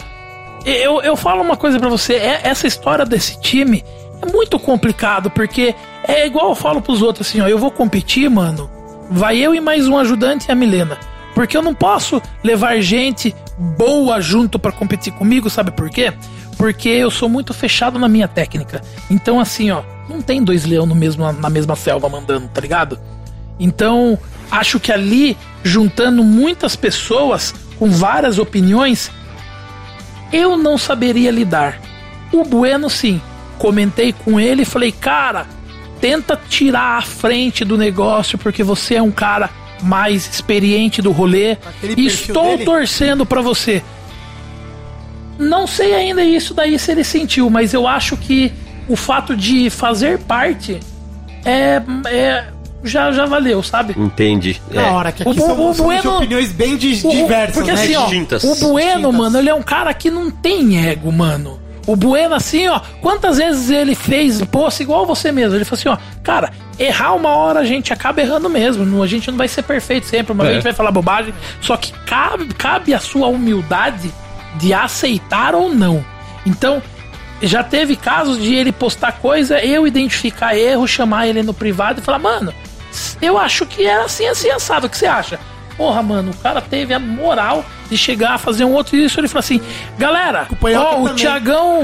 eu, 0.65 1.00
eu 1.02 1.16
falo 1.16 1.42
uma 1.42 1.57
coisa 1.57 1.78
para 1.78 1.89
você, 1.89 2.15
é, 2.15 2.40
essa 2.44 2.66
história 2.66 3.05
desse 3.05 3.40
time 3.40 3.84
é 4.23 4.31
muito 4.31 4.58
complicado, 4.58 5.31
porque 5.31 5.74
é 6.05 6.26
igual 6.26 6.50
eu 6.50 6.55
falo 6.55 6.81
pros 6.81 7.02
outros 7.02 7.28
assim, 7.28 7.40
ó, 7.40 7.49
eu 7.49 7.58
vou 7.58 7.70
competir, 7.70 8.28
mano, 8.28 8.70
vai 9.10 9.39
eu 9.39 9.55
e 9.55 9.60
mais 9.60 9.86
um 9.86 9.97
ajudante 9.97 10.49
e 10.49 10.52
a 10.52 10.55
Milena. 10.55 10.99
Porque 11.41 11.57
eu 11.57 11.62
não 11.62 11.75
posso 11.75 12.20
levar 12.44 12.78
gente 12.83 13.35
boa 13.57 14.20
junto 14.20 14.59
para 14.59 14.70
competir 14.70 15.10
comigo, 15.10 15.49
sabe 15.49 15.70
por 15.70 15.89
quê? 15.89 16.12
Porque 16.59 16.91
eu 16.91 17.10
sou 17.10 17.31
muito 17.31 17.55
fechado 17.55 17.99
na 17.99 18.10
minha 18.10 18.28
técnica. 18.28 18.83
Então, 19.10 19.41
assim, 19.41 19.70
ó, 19.70 19.83
não 20.07 20.20
tem 20.20 20.44
dois 20.44 20.67
leões 20.67 20.86
no 20.86 20.94
mesmo, 20.94 21.33
na 21.33 21.49
mesma 21.49 21.75
selva 21.75 22.10
mandando, 22.10 22.47
tá 22.49 22.60
ligado? 22.60 23.01
Então, 23.59 24.19
acho 24.51 24.78
que 24.78 24.93
ali, 24.93 25.35
juntando 25.65 26.23
muitas 26.23 26.77
pessoas 26.77 27.55
com 27.78 27.89
várias 27.89 28.39
opiniões, 28.39 29.10
eu 30.31 30.59
não 30.59 30.77
saberia 30.77 31.31
lidar. 31.31 31.81
O 32.31 32.44
Bueno, 32.44 32.91
sim. 32.91 33.19
Comentei 33.57 34.12
com 34.12 34.39
ele 34.39 34.60
e 34.60 34.67
falei, 34.67 34.93
cara, 34.93 35.47
tenta 36.02 36.39
tirar 36.51 36.99
a 36.99 37.02
frente 37.02 37.65
do 37.65 37.78
negócio, 37.78 38.36
porque 38.36 38.62
você 38.62 38.97
é 38.97 39.02
um 39.02 39.10
cara 39.10 39.49
mais 39.83 40.28
experiente 40.28 41.00
do 41.02 41.10
rolê. 41.10 41.57
Estou 41.97 42.52
dele. 42.52 42.65
torcendo 42.65 43.25
para 43.25 43.41
você. 43.41 43.83
Não 45.39 45.67
sei 45.67 45.94
ainda 45.94 46.23
isso 46.23 46.52
daí 46.52 46.78
se 46.78 46.91
ele 46.91 47.02
sentiu, 47.02 47.49
mas 47.49 47.73
eu 47.73 47.89
acho 47.89 48.17
que 48.17 48.52
o 48.89 48.94
fato 48.94 49.34
de 49.34 49.70
fazer 49.70 50.18
parte 50.18 50.81
é, 51.44 51.81
é 52.09 52.44
já, 52.83 53.12
já 53.12 53.26
valeu, 53.26 53.62
sabe? 53.62 53.94
Entendi. 53.97 54.60
Na 54.70 54.83
é. 54.83 54.91
hora 54.91 55.12
que 55.12 55.23
aqui 55.23 55.31
o, 55.31 55.34
são, 55.34 55.70
o 55.70 55.75
Bueno, 55.75 56.17
opiniões 56.17 56.52
bem 56.52 56.76
diversas, 56.76 57.55
porque, 57.55 57.73
né? 57.73 57.83
Assim, 57.83 57.97
ó, 57.97 58.02
Distintas. 58.02 58.44
O 58.44 58.55
Bueno, 58.57 58.86
Distintas. 58.86 59.15
mano, 59.15 59.39
ele 59.39 59.49
é 59.49 59.55
um 59.55 59.62
cara 59.62 59.92
que 59.94 60.10
não 60.10 60.31
tem 60.31 60.86
ego, 60.89 61.12
mano. 61.12 61.60
O 61.91 61.97
Bueno, 61.97 62.36
assim, 62.36 62.69
ó, 62.69 62.81
quantas 63.01 63.39
vezes 63.39 63.69
ele 63.69 63.97
fez 63.97 64.41
post 64.44 64.81
igual 64.81 65.05
você 65.05 65.33
mesmo? 65.33 65.57
Ele 65.57 65.65
falou 65.65 65.77
assim, 65.77 65.89
ó, 65.89 65.99
cara, 66.23 66.52
errar 66.78 67.15
uma 67.15 67.31
hora 67.31 67.59
a 67.59 67.65
gente 67.65 67.93
acaba 67.93 68.20
errando 68.20 68.49
mesmo. 68.49 69.02
A 69.02 69.07
gente 69.09 69.28
não 69.28 69.36
vai 69.36 69.49
ser 69.49 69.65
perfeito 69.65 70.07
sempre, 70.07 70.33
uma 70.33 70.44
é. 70.44 70.47
vez 70.47 70.52
a 70.52 70.55
gente 70.59 70.62
vai 70.62 70.73
falar 70.73 70.93
bobagem. 70.93 71.35
Só 71.60 71.77
que 71.77 71.93
cabe, 72.07 72.55
cabe 72.55 72.94
a 72.94 73.01
sua 73.01 73.27
humildade 73.27 74.15
de 74.55 74.73
aceitar 74.73 75.52
ou 75.52 75.75
não. 75.75 76.05
Então, 76.47 76.81
já 77.43 77.65
teve 77.65 77.97
casos 77.97 78.41
de 78.41 78.55
ele 78.55 78.70
postar 78.70 79.19
coisa, 79.19 79.59
eu 79.59 79.85
identificar 79.85 80.57
erro, 80.57 80.86
chamar 80.86 81.27
ele 81.27 81.43
no 81.43 81.52
privado 81.52 82.01
e 82.01 82.05
falar, 82.05 82.20
mano, 82.20 82.55
eu 83.20 83.36
acho 83.36 83.67
que 83.67 83.85
era 83.85 84.05
assim, 84.05 84.28
assim, 84.28 84.49
assado. 84.49 84.86
O 84.86 84.91
que 84.91 84.97
você 84.97 85.07
acha? 85.07 85.41
Porra, 85.81 86.02
mano, 86.02 86.33
o 86.33 86.36
cara 86.36 86.60
teve 86.60 86.92
a 86.92 86.99
moral 86.99 87.65
de 87.89 87.97
chegar 87.97 88.34
a 88.34 88.39
fazer 88.39 88.67
um 88.67 88.73
outro 88.75 88.99
isso. 88.99 89.18
Ele 89.18 89.26
falou 89.28 89.41
assim: 89.41 89.62
galera, 89.97 90.47
ó, 90.76 91.00
o 91.00 91.15
Tiagão. 91.15 91.81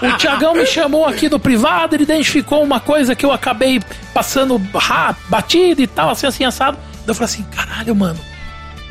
o 0.00 0.16
Tiagão 0.16 0.54
me 0.54 0.64
chamou 0.64 1.04
aqui 1.04 1.28
do 1.28 1.36
privado, 1.36 1.96
ele 1.96 2.04
identificou 2.04 2.62
uma 2.62 2.78
coisa 2.78 3.16
que 3.16 3.26
eu 3.26 3.32
acabei 3.32 3.82
passando 4.14 4.60
batido 5.28 5.82
e 5.82 5.88
tal, 5.88 6.08
assim, 6.08 6.28
assim, 6.28 6.44
assado. 6.44 6.78
Eu 7.04 7.16
falei 7.16 7.24
assim: 7.24 7.42
caralho, 7.50 7.96
mano, 7.96 8.20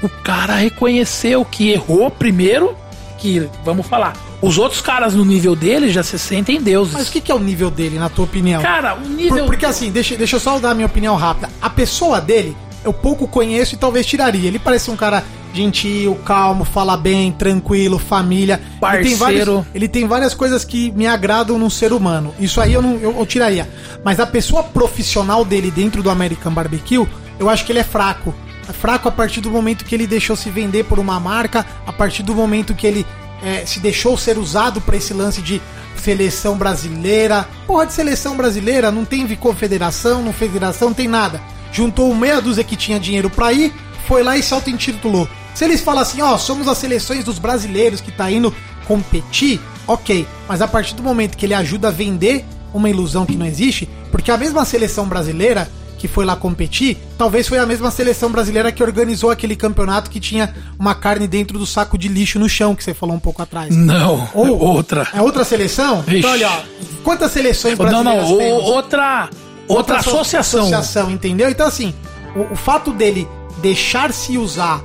o 0.02 0.10
cara 0.10 0.56
reconheceu 0.56 1.46
que 1.46 1.72
errou 1.72 2.12
primeiro, 2.12 2.76
que, 3.18 3.50
vamos 3.64 3.88
falar, 3.88 4.18
os 4.42 4.58
outros 4.58 4.82
caras 4.82 5.16
no 5.16 5.24
nível 5.24 5.56
dele 5.56 5.90
já 5.90 6.04
se 6.04 6.20
sentem 6.20 6.62
deuses. 6.62 6.92
Mas 6.92 7.08
o 7.08 7.12
que, 7.14 7.22
que, 7.22 7.32
é 7.32 7.36
o 7.36 7.40
nível 7.40 7.72
dele, 7.72 7.98
na 7.98 8.10
tua 8.10 8.26
opinião? 8.26 8.62
Cara, 8.62 8.96
o 8.96 9.08
nível. 9.08 9.38
Por, 9.38 9.46
porque 9.46 9.66
assim, 9.66 9.90
deixa, 9.90 10.18
deixa 10.18 10.36
eu 10.36 10.42
só 10.42 10.60
dar 10.60 10.72
a 10.72 10.74
minha 10.74 10.88
opinião 10.88 11.16
rápida. 11.16 11.50
A 11.62 11.70
pessoa 11.70 12.20
dele, 12.20 12.54
eu 12.84 12.94
pouco 12.94 13.28
conheço 13.28 13.76
e 13.76 13.78
talvez 13.78 14.06
tiraria. 14.06 14.48
Ele 14.48 14.60
parece 14.60 14.92
um 14.92 14.96
cara 14.96 15.24
gentil, 15.54 16.16
calmo, 16.26 16.66
fala 16.66 16.98
bem, 16.98 17.32
tranquilo, 17.32 18.00
família. 18.00 18.60
Parceiro. 18.80 19.06
Ele 19.06 19.10
tem, 19.10 19.18
vários, 19.18 19.66
ele 19.74 19.88
tem 19.88 20.08
várias 20.08 20.34
coisas 20.34 20.66
que 20.66 20.92
me 20.92 21.06
agradam 21.06 21.60
num 21.60 21.70
ser 21.70 21.94
humano. 21.94 22.34
Isso 22.40 22.60
aí 22.60 22.74
eu, 22.74 22.82
não, 22.82 22.96
eu, 22.96 23.18
eu 23.18 23.26
tiraria. 23.26 23.70
Mas 24.04 24.20
a 24.20 24.26
pessoa 24.26 24.64
profissional 24.64 25.46
dele 25.46 25.70
dentro 25.70 26.02
do 26.02 26.10
American 26.10 26.54
Barbecue, 26.54 27.08
eu 27.40 27.50
acho 27.50 27.66
que 27.66 27.72
ele 27.72 27.80
é 27.80 27.84
fraco. 27.84 28.34
É 28.68 28.74
fraco 28.74 29.08
a 29.08 29.12
partir 29.12 29.42
do 29.42 29.52
momento 29.52 29.86
que 29.86 29.94
ele 29.94 30.08
deixou 30.08 30.36
se 30.36 30.50
vender 30.50 30.86
por 30.86 30.98
uma 30.98 31.20
marca, 31.20 31.66
a 31.86 31.94
partir 31.94 32.24
do 32.24 32.34
momento 32.34 32.74
que 32.74 32.88
ele 32.88 33.06
é, 33.44 33.66
se 33.66 33.80
deixou 33.80 34.18
ser 34.18 34.38
usado 34.38 34.80
para 34.80 34.96
esse 34.96 35.14
lance 35.14 35.42
de 35.42 35.62
seleção 35.98 36.58
brasileira. 36.58 37.48
Porra 37.68 37.86
de 37.86 37.94
seleção 37.94 38.36
brasileira, 38.36 38.92
não 38.92 39.06
tem 39.06 39.28
confederação, 39.36 40.22
não 40.22 40.34
federação, 40.34 40.90
não 40.90 40.96
tem 40.96 41.08
nada. 41.08 41.42
Juntou 41.74 42.14
meia 42.16 42.40
dúzia 42.42 42.64
que 42.64 42.78
tinha 42.78 42.98
dinheiro 43.00 43.30
para 43.30 43.52
ir, 43.52 43.74
foi 44.08 44.24
lá 44.24 44.38
e 44.38 44.44
se 44.44 44.54
auto-intitulou. 44.54 45.28
Se 45.54 45.66
eles 45.66 45.82
falam 45.82 46.02
assim, 46.02 46.22
ó, 46.22 46.38
somos 46.38 46.68
as 46.68 46.78
seleções 46.78 47.26
dos 47.26 47.38
brasileiros 47.40 48.00
que 48.00 48.12
tá 48.12 48.32
indo 48.32 48.54
competir, 48.88 49.60
ok. 49.88 50.26
Mas 50.48 50.62
a 50.62 50.68
partir 50.68 50.96
do 50.96 51.04
momento 51.04 51.36
que 51.38 51.46
ele 51.46 51.54
ajuda 51.54 51.90
a 51.90 51.92
vender 51.92 52.46
uma 52.74 52.90
ilusão 52.90 53.26
que 53.26 53.36
não 53.36 53.46
existe, 53.46 53.88
porque 54.12 54.32
a 54.32 54.38
mesma 54.38 54.64
seleção 54.66 55.06
brasileira 55.08 55.70
que 55.98 56.08
foi 56.08 56.26
lá 56.26 56.36
competir, 56.36 56.98
talvez 57.18 57.48
foi 57.48 57.58
a 57.60 57.66
mesma 57.66 57.90
seleção 57.90 58.30
brasileira 58.30 58.74
que 58.74 58.84
organizou 58.84 59.32
aquele 59.32 59.56
campeonato 59.56 60.10
que 60.10 60.20
tinha 60.20 60.54
uma 60.78 60.94
carne 60.94 61.28
dentro 61.28 61.58
do 61.58 61.66
saco 61.66 61.98
de 61.98 62.10
lixo 62.10 62.38
no 62.38 62.50
chão, 62.50 62.76
que 62.76 62.84
você 62.84 62.94
falou 62.94 63.16
um 63.16 63.20
pouco 63.20 63.42
atrás. 63.42 63.74
Não, 63.74 64.28
Ou- 64.34 64.60
outra. 64.60 65.08
É 65.14 65.22
outra 65.22 65.46
seleção? 65.46 66.02
Vixe. 66.02 66.18
Então, 66.20 66.32
olha, 66.32 66.50
ó, 66.50 66.62
quantas 67.06 67.32
seleções 67.32 67.78
Não, 67.80 67.86
brasileiras 67.86 68.28
não, 68.30 68.36
o- 68.36 68.38
temos? 68.38 68.64
outra, 68.64 69.30
outra 69.68 69.98
asso- 69.98 70.10
associação. 70.10 70.62
associação, 70.62 71.12
entendeu? 71.12 71.50
Então, 71.50 71.68
assim, 71.68 71.94
o, 72.36 72.54
o 72.54 72.56
fato 72.56 72.92
dele 72.92 73.28
deixar-se 73.62 74.38
usar 74.38 74.82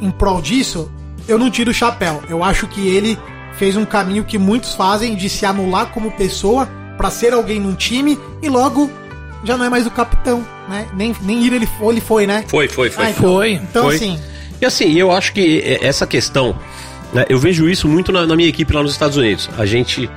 em 0.00 0.10
prol 0.10 0.40
disso, 0.40 0.90
eu 1.26 1.38
não 1.38 1.50
tiro 1.50 1.70
o 1.70 1.74
chapéu. 1.74 2.22
Eu 2.28 2.42
acho 2.44 2.66
que 2.66 2.86
ele 2.88 3.18
fez 3.54 3.76
um 3.76 3.84
caminho 3.84 4.24
que 4.24 4.38
muitos 4.38 4.74
fazem 4.74 5.16
de 5.16 5.28
se 5.28 5.44
anular 5.44 5.86
como 5.86 6.10
pessoa 6.12 6.68
pra 6.96 7.10
ser 7.10 7.32
alguém 7.32 7.58
num 7.60 7.74
time 7.74 8.18
e 8.42 8.48
logo 8.48 8.88
já 9.44 9.56
não 9.56 9.64
é 9.64 9.68
mais 9.68 9.86
o 9.86 9.90
capitão, 9.90 10.44
né? 10.68 10.86
Nem, 10.94 11.14
nem 11.22 11.44
ir 11.44 11.52
ele 11.52 11.66
foi, 11.66 11.94
ele 11.94 12.00
foi, 12.00 12.26
né? 12.26 12.44
Foi, 12.48 12.68
foi, 12.68 12.90
foi. 12.90 13.04
Ah, 13.04 13.10
então- 13.10 13.22
Foi. 13.34 13.52
Então, 13.52 13.84
Foi. 13.84 13.94
assim, 13.96 14.18
E 14.60 14.66
assim, 14.66 14.92
eu 14.94 15.12
acho 15.12 15.32
que 15.32 15.60
é, 15.60 15.86
essa 15.86 16.04
questão, 16.06 16.56
né, 17.12 17.24
eu 17.28 17.38
vejo 17.38 17.68
isso 17.68 17.86
muito 17.86 18.10
na, 18.10 18.26
na 18.26 18.34
minha 18.34 18.48
equipe 18.48 18.72
lá 18.72 18.82
nos 18.82 18.90
Estados 18.92 19.16
Unidos. 19.16 19.48
A 19.56 19.64
gente, 19.64 20.10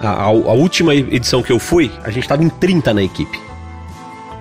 a, 0.00 0.08
a- 0.08 0.24
a 0.24 0.52
última 0.52 0.94
edição 0.94 1.42
que 1.42 1.52
eu 1.52 1.58
fui, 1.58 1.90
a 2.04 2.10
gente 2.10 2.26
tava 2.28 2.42
em 2.44 2.48
30 2.48 2.92
na 2.94 3.02
equipe. 3.02 3.38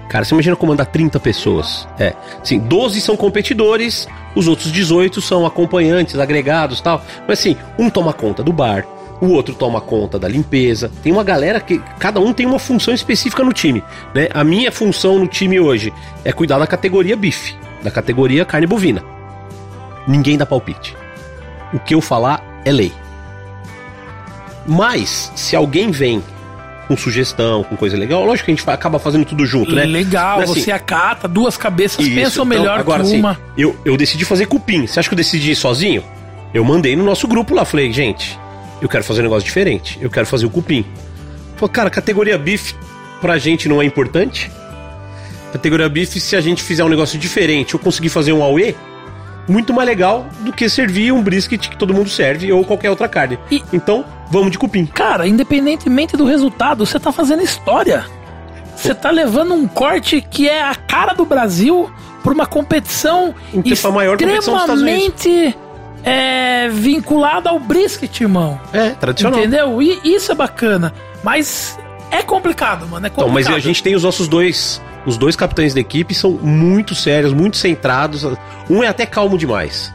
Cara, 0.10 0.24
você 0.24 0.34
imagina 0.36 0.56
comandar 0.56 0.86
30 0.86 1.20
pessoas. 1.20 1.88
É, 2.00 2.14
assim, 2.42 2.60
12 2.60 3.02
são 3.02 3.18
competidores, 3.18 4.08
os 4.36 4.48
outros 4.48 4.72
18 4.72 5.20
são 5.22 5.46
acompanhantes, 5.46 6.18
agregados 6.20 6.80
tal. 6.80 7.04
Mas 7.28 7.40
assim, 7.40 7.58
um 7.78 7.90
toma 7.90 8.14
conta 8.14 8.44
do 8.44 8.54
bar, 8.54 8.86
o 9.20 9.28
outro 9.30 9.56
toma 9.56 9.82
conta 9.82 10.20
da 10.20 10.28
limpeza. 10.28 10.92
Tem 11.02 11.12
uma 11.12 11.24
galera 11.24 11.60
que 11.60 11.80
cada 12.00 12.20
um 12.20 12.32
tem 12.34 12.46
uma 12.46 12.60
função 12.60 12.94
específica 12.94 13.44
no 13.44 13.52
time, 13.52 13.84
né? 14.14 14.30
A 14.34 14.44
minha 14.44 14.72
função 14.72 15.18
no 15.18 15.28
time 15.28 15.60
hoje 15.60 15.92
é 16.24 16.32
cuidar 16.32 16.60
da 16.60 16.68
categoria 16.68 17.16
bife, 17.18 17.56
da 17.82 17.90
categoria 17.90 18.46
carne 18.46 18.68
bovina. 18.68 19.04
Ninguém 20.08 20.38
dá 20.38 20.46
palpite. 20.46 20.96
O 21.74 21.80
que 21.80 21.96
eu 21.96 22.00
falar 22.02 22.62
é 22.64 22.72
lei. 22.72 22.94
Mas 24.68 25.32
se 25.36 25.56
alguém 25.56 25.92
vem 25.92 26.24
com 26.88 26.96
sugestão, 26.96 27.64
com 27.64 27.76
coisa 27.76 27.98
legal, 27.98 28.24
lógico 28.26 28.46
que 28.46 28.52
a 28.52 28.56
gente 28.56 28.70
acaba 28.70 29.00
fazendo 29.00 29.26
tudo 29.26 29.46
junto, 29.46 29.74
né? 29.74 29.86
Legal, 29.86 30.42
assim, 30.42 30.54
você 30.62 30.72
acata, 30.72 31.28
duas 31.28 31.58
cabeças 31.58 32.00
isso, 32.06 32.16
pensam 32.16 32.46
então, 32.46 32.46
melhor 32.46 32.80
agora, 32.80 33.02
que 33.02 33.10
assim, 33.10 33.20
uma. 33.20 33.40
eu, 33.58 33.76
eu 33.84 33.98
decidi 33.98 34.24
fazer 34.26 34.46
cupim. 34.46 34.86
Você 34.86 35.00
acha 35.00 35.10
que 35.10 35.14
eu 35.14 35.18
decidi 35.18 35.52
ir 35.52 35.56
sozinho? 35.56 36.04
Eu 36.54 36.64
mandei 36.64 36.96
no 36.96 37.04
nosso 37.04 37.28
grupo 37.28 37.54
lá, 37.56 37.66
falei, 37.66 37.92
gente, 37.92 38.40
eu 38.82 38.88
quero 38.88 39.04
fazer 39.04 39.22
um 39.22 39.24
negócio 39.24 39.44
diferente. 39.46 39.98
Eu 40.02 40.10
quero 40.10 40.26
fazer 40.28 40.46
o 40.46 40.50
cupim. 40.50 40.86
Falei, 41.58 41.74
cara, 41.74 41.90
categoria 41.90 42.38
bife 42.38 42.76
pra 43.20 43.38
gente 43.38 43.68
não 43.68 43.82
é 43.82 43.86
importante? 43.86 44.52
Categoria 45.52 45.88
bife, 45.90 46.20
se 46.20 46.36
a 46.36 46.42
gente 46.42 46.62
fizer 46.62 46.84
um 46.84 46.90
negócio 46.90 47.18
diferente, 47.18 47.74
eu 47.74 47.80
conseguir 47.80 48.10
fazer 48.10 48.34
um 48.34 48.44
auê, 48.44 48.76
muito 49.48 49.74
mais 49.74 49.88
legal 49.88 50.28
do 50.42 50.52
que 50.52 50.68
servir 50.68 51.12
um 51.12 51.22
brisket 51.22 51.70
que 51.70 51.78
todo 51.78 51.94
mundo 51.94 52.10
serve 52.10 52.52
ou 52.52 52.64
qualquer 52.64 52.90
outra 52.90 53.08
carne. 53.08 53.40
E- 53.50 53.64
Então, 53.72 54.04
vamos 54.30 54.52
de 54.52 54.58
cupim. 54.60 54.86
Cara, 54.86 55.28
independentemente 55.28 56.16
do 56.18 56.26
resultado, 56.26 56.86
você 56.86 57.00
tá 57.00 57.12
fazendo 57.12 57.42
história. 57.44 58.06
Você 58.76 58.94
tá 58.94 59.10
levando 59.10 59.54
um 59.54 59.68
corte 59.68 60.20
que 60.22 60.50
é 60.50 60.62
a 60.62 60.76
cara 60.76 61.14
do 61.14 61.26
Brasil 61.26 61.90
pra 62.24 62.34
uma 62.34 62.46
competição 62.46 63.34
Então, 63.54 63.92
a 63.92 63.94
maior 63.94 64.18
competição 64.18 64.54
dos 64.54 64.62
Estados 64.64 64.82
Unidos. 64.82 65.06
extremamente 65.16 65.58
é, 66.04 66.68
vinculada 66.70 67.50
ao 67.50 67.60
brisket, 67.60 68.20
irmão. 68.22 68.60
É, 68.74 68.90
tradicional. 68.92 69.40
Entendeu? 69.40 69.82
E 69.82 70.00
isso 70.04 70.32
é 70.32 70.36
bacana. 70.36 70.94
Mas 71.24 71.80
é 72.12 72.22
complicado, 72.22 72.86
mano. 72.88 73.06
É 73.06 73.10
Então, 73.10 73.26
complicado. 73.26 73.54
mas 73.54 73.64
a 73.64 73.66
gente 73.66 73.82
tem 73.82 73.96
os 73.96 74.04
nossos 74.04 74.28
dois. 74.28 74.82
Os 75.06 75.18
dois 75.18 75.36
capitães 75.36 75.74
da 75.74 75.80
equipe 75.80 76.14
são 76.16 76.32
muito 76.32 76.96
sérios, 76.96 77.32
muito 77.32 77.58
centrados. 77.58 78.26
Um 78.70 78.84
é 78.84 78.88
até 78.88 79.06
calmo 79.06 79.38
demais. 79.38 79.94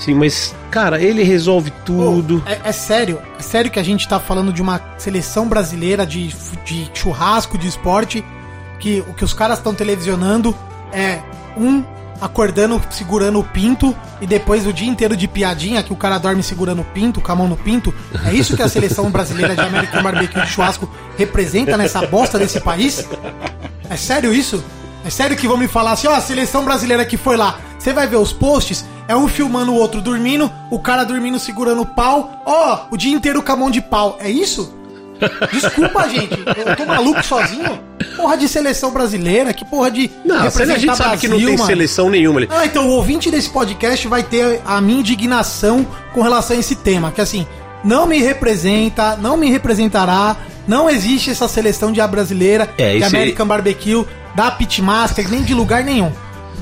Sim, 0.00 0.14
mas, 0.14 0.54
cara, 0.70 1.00
ele 1.00 1.22
resolve 1.22 1.70
tudo. 1.84 2.42
É, 2.46 2.70
é 2.70 2.72
sério, 2.72 3.20
é 3.38 3.42
sério 3.42 3.70
que 3.70 3.78
a 3.78 3.82
gente 3.82 4.08
tá 4.08 4.18
falando 4.18 4.50
de 4.50 4.62
uma 4.62 4.80
seleção 4.96 5.46
brasileira 5.46 6.06
de, 6.06 6.34
de 6.64 6.90
churrasco, 6.94 7.58
de 7.58 7.68
esporte, 7.68 8.24
que 8.78 9.04
o 9.06 9.12
que 9.12 9.22
os 9.22 9.34
caras 9.34 9.58
estão 9.58 9.74
televisionando 9.74 10.56
é 10.90 11.20
um 11.54 11.84
acordando, 12.18 12.80
segurando 12.90 13.40
o 13.40 13.44
pinto, 13.44 13.94
e 14.22 14.26
depois 14.26 14.66
o 14.66 14.72
dia 14.72 14.88
inteiro 14.88 15.14
de 15.16 15.28
piadinha, 15.28 15.82
que 15.82 15.92
o 15.92 15.96
cara 15.96 16.18
dorme 16.18 16.42
segurando 16.42 16.80
o 16.80 16.84
pinto, 16.84 17.20
com 17.20 17.32
a 17.32 17.36
mão 17.36 17.48
no 17.48 17.56
pinto. 17.56 17.94
É 18.26 18.32
isso 18.32 18.56
que 18.56 18.62
a 18.62 18.68
seleção 18.68 19.10
brasileira 19.10 19.54
de 19.54 19.60
American 19.60 20.02
Barbecue 20.02 20.40
de 20.40 20.46
churrasco 20.46 20.88
representa 21.16 21.76
nessa 21.76 22.06
bosta 22.06 22.38
desse 22.38 22.60
país? 22.60 23.06
É 23.88 23.96
sério 23.96 24.34
isso? 24.34 24.62
É 25.04 25.10
sério 25.10 25.36
que 25.36 25.48
vão 25.48 25.56
me 25.56 25.66
falar 25.66 25.92
assim, 25.92 26.08
ó, 26.08 26.14
a 26.14 26.20
seleção 26.20 26.64
brasileira 26.64 27.04
que 27.04 27.16
foi 27.16 27.36
lá, 27.36 27.58
você 27.78 27.92
vai 27.92 28.06
ver 28.06 28.16
os 28.16 28.32
posts, 28.32 28.84
é 29.10 29.16
um 29.16 29.26
filmando 29.26 29.72
o 29.72 29.74
outro 29.74 30.00
dormindo, 30.00 30.48
o 30.70 30.78
cara 30.78 31.02
dormindo 31.02 31.36
segurando 31.40 31.82
o 31.82 31.86
pau, 31.86 32.40
ó, 32.46 32.82
o 32.92 32.96
dia 32.96 33.12
inteiro 33.12 33.42
com 33.42 33.50
a 33.50 33.56
mão 33.56 33.68
de 33.68 33.80
pau. 33.80 34.16
É 34.20 34.30
isso? 34.30 34.72
Desculpa, 35.52 36.08
gente, 36.08 36.32
eu 36.32 36.76
tô 36.76 36.86
maluco 36.86 37.20
sozinho? 37.24 37.78
Porra 38.16 38.36
de 38.36 38.48
seleção 38.48 38.92
brasileira, 38.92 39.52
que 39.52 39.64
porra 39.64 39.90
de 39.90 40.08
Não, 40.24 40.36
a 40.36 40.48
gente 40.48 40.96
sabe 40.96 41.18
que 41.18 41.26
não 41.26 41.38
tem 41.38 41.56
mano. 41.56 41.66
seleção 41.66 42.08
nenhuma 42.08 42.38
ali. 42.38 42.48
Ah, 42.50 42.64
então 42.64 42.86
o 42.88 42.92
ouvinte 42.92 43.32
desse 43.32 43.50
podcast 43.50 44.06
vai 44.06 44.22
ter 44.22 44.60
a 44.64 44.80
minha 44.80 45.00
indignação 45.00 45.84
com 46.14 46.22
relação 46.22 46.56
a 46.56 46.60
esse 46.60 46.76
tema, 46.76 47.10
que 47.10 47.20
assim, 47.20 47.46
não 47.82 48.06
me 48.06 48.20
representa, 48.20 49.16
não 49.16 49.36
me 49.36 49.50
representará, 49.50 50.36
não 50.68 50.88
existe 50.88 51.30
essa 51.30 51.48
seleção 51.48 51.90
de 51.90 52.00
A 52.00 52.06
brasileira, 52.06 52.68
É, 52.78 52.96
de 52.96 53.02
aí. 53.02 53.04
American 53.04 53.46
Barbecue, 53.46 54.06
da 54.36 54.52
Pitmaster, 54.52 55.28
nem 55.28 55.42
de 55.42 55.52
lugar 55.52 55.82
nenhum. 55.82 56.12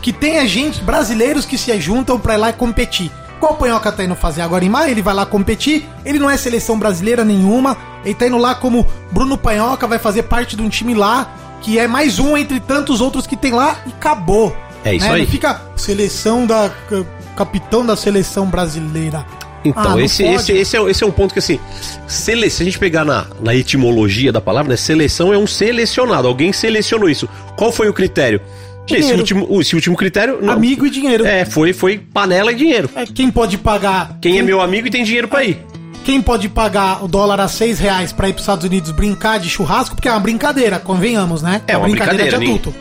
Que 0.01 0.13
tem 0.13 0.47
gente, 0.47 0.83
brasileiros 0.83 1.45
que 1.45 1.59
se 1.59 1.79
juntam 1.81 2.19
pra 2.19 2.35
ir 2.35 2.39
lá 2.39 2.51
e 2.51 2.53
competir. 2.53 3.11
Qual 3.41 3.53
o 3.53 3.57
Panhoca 3.57 3.93
tá 3.93 4.05
indo 4.05 4.15
fazer 4.17 4.43
agora 4.43 4.65
em 4.65 4.69
maio? 4.69 4.91
Ele 4.91 5.03
vai 5.03 5.15
lá 5.15 5.25
competir, 5.25 5.89
ele 6.05 6.19
não 6.19 6.29
é 6.29 6.37
seleção 6.37 6.79
brasileira 6.79 7.25
nenhuma, 7.25 7.77
ele 8.05 8.15
tá 8.15 8.27
indo 8.27 8.37
lá 8.37 8.55
como 8.55 8.87
Bruno 9.13 9.39
Panhoca, 9.39 9.87
vai 9.87 9.99
fazer 9.99 10.25
parte 10.25 10.57
de 10.57 10.63
um 10.63 10.69
time 10.69 10.93
lá, 10.95 11.33
que 11.61 11.79
é 11.79 11.87
mais 11.87 12.19
um 12.19 12.37
entre 12.37 12.59
tantos 12.59 13.01
outros 13.01 13.27
que 13.27 13.37
tem 13.37 13.53
lá, 13.53 13.77
e 13.87 13.91
acabou. 13.91 14.57
É 14.85 14.95
isso 14.95 15.07
né? 15.07 15.15
aí. 15.15 15.23
Não 15.23 15.29
fica 15.29 15.61
seleção 15.77 16.47
da. 16.47 16.71
ca- 16.89 17.05
capitão 17.37 17.87
da 17.87 17.95
seleção 17.95 18.47
brasileira. 18.47 19.25
Então, 19.65 19.97
Ah, 19.97 20.01
esse, 20.03 20.25
esse, 20.25 20.53
esse, 20.53 20.77
é, 20.77 20.83
esse 20.91 21.05
é 21.05 21.07
um 21.07 21.11
ponto 21.11 21.33
que, 21.33 21.39
assim, 21.39 21.61
sele... 22.07 22.49
se 22.51 22.63
a 22.63 22.65
gente 22.65 22.79
pegar 22.79 23.05
na, 23.05 23.27
na 23.41 23.55
etimologia 23.55 24.33
da 24.33 24.41
palavra, 24.41 24.71
né, 24.71 24.77
seleção 24.77 25.33
é 25.33 25.39
um 25.39 25.47
selecionado. 25.47 26.27
Alguém 26.27 26.53
selecionou 26.53 27.09
isso. 27.09 27.29
Qual 27.57 27.71
foi 27.71 27.89
o 27.89 27.93
critério? 27.93 28.41
Esse 28.89 28.97
Dinheiro. 29.01 29.19
último, 29.19 29.61
esse 29.61 29.75
último 29.75 29.97
critério. 29.97 30.39
Não. 30.41 30.53
Amigo 30.53 30.87
e 30.87 30.91
dinheiro. 30.91 31.27
É, 31.27 31.45
foi, 31.45 31.73
foi 31.73 31.99
panela 31.99 32.53
e 32.53 32.55
dinheiro. 32.55 32.89
É, 32.95 33.05
quem 33.07 33.31
pode 33.31 33.59
pagar. 33.59 34.17
Quem 34.21 34.39
é 34.39 34.43
meu 34.43 34.61
amigo 34.61 34.87
e 34.87 34.91
tem 34.91 35.05
dinheiro 35.05 35.29
pra 35.29 35.45
ir. 35.45 35.59
Quem 36.05 36.23
pode 36.23 36.49
pagar 36.49 37.05
o 37.05 37.09
dólar 37.09 37.39
a 37.41 37.49
6 37.49 37.79
reais 37.79 38.13
pra 38.13 38.29
ir 38.29 38.33
pros 38.33 38.43
Estados 38.45 38.65
Unidos 38.65 38.91
brincar 38.93 39.39
de 39.39 39.49
churrasco? 39.51 39.95
Porque 39.95 40.09
é 40.09 40.11
uma 40.11 40.21
brincadeira, 40.21 40.79
convenhamos, 40.79 41.43
né? 41.43 41.61
É 41.67 41.77
uma 41.77 41.87
brincadeira, 41.87 42.25
de 42.31 42.31
ninguém- 42.39 42.49
adulto. 42.57 42.75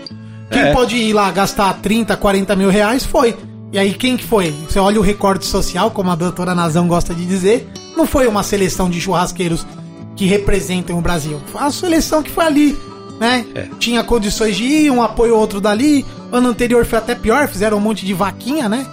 Quem 0.50 0.62
É. 0.62 0.72
pode 0.72 0.96
ir 0.96 1.12
lá 1.12 1.30
gastar 1.30 1.74
30, 1.82 2.16
40 2.16 2.56
mil 2.56 2.70
reais 2.70 3.04
foi. 3.06 3.36
E 3.74 3.78
aí, 3.78 3.94
quem 3.94 4.16
que 4.16 4.24
foi? 4.24 4.54
Você 4.70 4.80
olha 4.80 4.98
o 4.98 5.04
recorte 5.04 5.46
social, 5.46 5.92
como 5.92 6.10
a 6.10 6.16
doutora 6.16 6.56
Nazão 6.56 6.88
gosta 6.88 7.14
de 7.14 7.26
dizer, 7.26 7.68
não 7.98 8.08
foi 8.08 8.28
uma 8.28 8.44
seleção 8.44 8.90
de 8.90 9.02
churrasqueiros 9.02 9.68
que 10.16 10.26
representam 10.26 10.98
o 10.98 11.02
Brasil. 11.02 11.42
Foi 11.52 11.60
uma 11.62 11.72
seleção 11.72 12.24
que 12.24 12.32
foi 12.32 12.46
ali, 12.46 12.78
né? 13.20 13.46
É. 13.56 13.66
Tinha 13.80 14.04
condições 14.04 14.56
de 14.56 14.64
ir, 14.64 14.92
um 14.92 15.02
apoio 15.02 15.36
outro 15.36 15.60
dali. 15.62 16.06
Ano 16.32 16.50
anterior 16.50 16.86
foi 16.86 16.98
até 17.00 17.16
pior, 17.16 17.48
fizeram 17.48 17.78
um 17.78 17.82
monte 17.82 18.06
de 18.06 18.14
vaquinha, 18.14 18.68
né? 18.70 18.86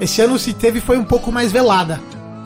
Esse 0.00 0.20
ano 0.22 0.38
se 0.38 0.52
teve 0.52 0.80
foi 0.80 0.96
um 0.98 1.04
pouco 1.04 1.30
mais 1.30 1.52
velada. 1.52 2.00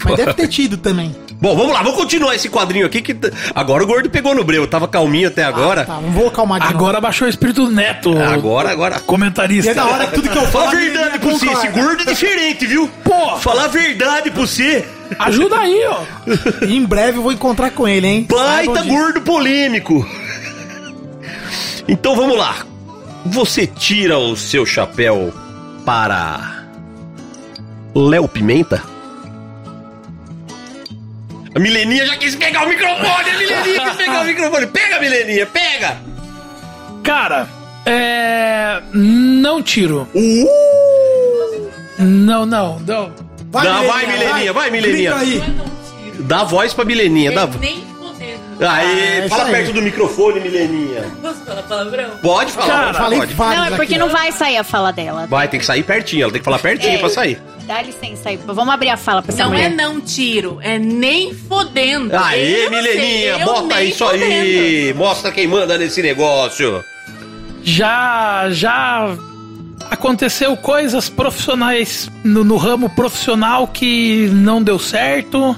Mas 0.04 0.16
deve 0.16 0.34
ter 0.34 0.48
tido 0.48 0.76
também. 0.76 1.14
Bom, 1.40 1.54
vamos 1.56 1.72
lá, 1.74 1.82
vamos 1.82 1.98
continuar 1.98 2.34
esse 2.34 2.48
quadrinho 2.48 2.86
aqui 2.86 3.02
que 3.02 3.14
agora 3.54 3.82
o 3.82 3.86
gordo 3.86 4.08
pegou 4.08 4.34
no 4.34 4.44
breu. 4.44 4.66
Tava 4.66 4.86
calminho 4.88 5.28
até 5.28 5.44
agora. 5.44 5.84
Tá, 5.84 6.00
não 6.00 6.10
vou 6.10 6.30
calmar 6.30 6.58
de 6.60 6.66
novo. 6.66 6.76
Agora 6.78 7.00
baixou 7.00 7.26
o 7.26 7.30
espírito 7.30 7.68
neto. 7.68 8.16
Agora, 8.18 8.70
agora. 8.70 9.00
Comentarista. 9.00 9.70
E 9.70 9.72
é 9.72 9.74
da 9.74 9.84
hora 9.84 10.06
que 10.06 10.14
tudo 10.14 10.28
que 10.30 10.38
eu 10.38 10.46
Fala 10.46 10.66
falo. 10.66 10.76
a 10.78 10.80
verdade 10.80 11.18
pra 11.18 11.30
você, 11.30 11.46
esse 11.46 11.68
gordo 11.68 12.02
é 12.02 12.06
diferente, 12.06 12.66
viu? 12.66 12.88
Pô. 13.02 13.36
Falar 13.38 13.64
a 13.64 13.68
verdade 13.68 14.30
pra 14.30 14.40
você. 14.40 14.86
Ajuda 15.18 15.58
aí, 15.58 15.82
ó. 15.86 16.64
Em 16.66 16.82
breve 16.84 17.18
eu 17.18 17.22
vou 17.22 17.32
encontrar 17.32 17.70
com 17.72 17.86
ele, 17.86 18.06
hein? 18.06 18.26
Baita 18.30 18.82
gordo 18.82 19.20
polêmico. 19.20 20.06
Então 21.88 22.16
vamos 22.16 22.36
lá. 22.36 22.66
Você 23.26 23.66
tira 23.66 24.18
o 24.18 24.36
seu 24.36 24.66
chapéu 24.66 25.32
para 25.84 26.64
Léo 27.94 28.28
Pimenta? 28.28 28.82
A 31.54 31.58
Mileninha 31.58 32.04
já 32.06 32.16
quis 32.16 32.34
pegar 32.34 32.64
o 32.64 32.68
microfone, 32.68 33.30
a 33.30 33.38
Mileninha 33.38 33.80
quis 33.84 33.96
pegar 33.96 34.22
o 34.22 34.24
microfone. 34.24 34.66
Pega, 34.66 35.00
Mileninha, 35.00 35.46
pega! 35.46 35.96
Cara, 37.02 37.48
é. 37.86 38.82
Não 38.92 39.62
tiro. 39.62 40.08
Uh! 40.14 40.48
Não, 41.98 42.44
não, 42.44 42.78
não. 42.80 43.12
Não, 43.52 43.86
vai, 43.86 44.06
Mileninha, 44.06 44.52
vai, 44.52 44.70
Mileninha. 44.70 45.14
Grita 45.14 45.40
aí. 45.40 45.42
dá 46.20 46.42
voz 46.44 46.74
pra 46.74 46.84
Mileninha. 46.84 47.30
Dá... 47.30 47.46
Nem. 47.46 47.93
Aí, 48.60 49.18
é 49.24 49.28
fala 49.28 49.44
aí. 49.44 49.50
perto 49.52 49.73
do 49.73 49.83
microfone, 49.83 50.41
Mileninha. 50.41 51.05
Posso 51.23 51.41
falar 51.44 51.62
palavrão? 51.62 52.10
Pode 52.23 52.52
falar, 52.52 52.66
Cara, 52.66 52.84
pode, 52.86 52.99
Falei 52.99 53.18
pode. 53.20 53.34
vários 53.34 53.57
Não, 53.58 53.65
é 53.66 53.70
porque 53.70 53.94
aqui. 53.94 53.99
não 53.99 54.08
vai 54.08 54.33
sair 54.33 54.57
a 54.57 54.65
fala 54.65 54.92
dela. 54.92 55.26
Vai, 55.26 55.49
tem 55.49 55.58
que 55.60 55.66
sair 55.66 55.83
pertinho, 55.83 56.23
ela 56.24 56.33
tem 56.33 56.41
que 56.41 56.44
falar 56.44 56.58
pertinho 56.58 56.94
É. 56.94 56.99
pra 56.99 57.08
sair. 57.08 57.41
Dá 57.66 57.81
licença 57.83 58.28
aí. 58.28 58.36
Vamos 58.47 58.74
abrir 58.74 58.91
a 58.91 58.97
fala 58.97 59.23
pra 59.23 59.33
essa 59.33 59.42
Não 59.44 59.50
mulher. 59.52 59.70
é 59.73 59.74
não 59.74 60.00
tiro, 60.00 60.58
é 60.62 60.78
nem 60.78 61.33
fodendo. 61.34 62.15
Aê, 62.16 62.66
Eu 62.66 62.70
Mileninha, 62.70 63.34
sei, 63.36 63.44
bota 63.44 63.83
isso 63.83 64.05
aí. 64.05 64.92
Mostra 64.94 65.33
quem 65.33 65.47
manda 65.47 65.76
nesse 65.78 66.02
negócio. 66.02 66.84
Já, 67.62 68.49
já 68.50 69.16
aconteceu 69.91 70.57
coisas 70.57 71.08
profissionais 71.08 72.10
no, 72.23 72.44
no 72.44 72.57
ramo 72.57 72.91
profissional 72.91 73.66
que 73.68 74.28
não 74.33 74.62
deu 74.62 74.78
certo. 74.78 75.57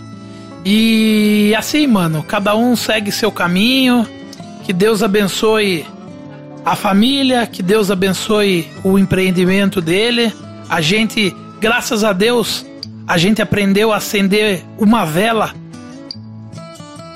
E 0.69 1.55
assim, 1.55 1.87
mano, 1.87 2.25
cada 2.25 2.57
um 2.57 2.75
segue 2.75 3.13
seu 3.13 3.31
caminho. 3.31 4.05
Que 4.65 4.73
Deus 4.73 5.01
abençoe 5.01 5.87
a 6.65 6.75
família, 6.75 7.47
que 7.47 7.63
Deus 7.63 7.89
abençoe 7.89 8.69
o 8.83 8.99
empreendimento 8.99 9.81
dele. 9.81 10.33
A 10.69 10.81
gente, 10.81 11.33
graças 11.61 12.03
a 12.03 12.13
Deus, 12.13 12.67
a 13.07 13.17
gente 13.17 13.41
aprendeu 13.41 13.93
a 13.93 13.99
acender 13.99 14.65
uma 14.77 15.05
vela 15.05 15.55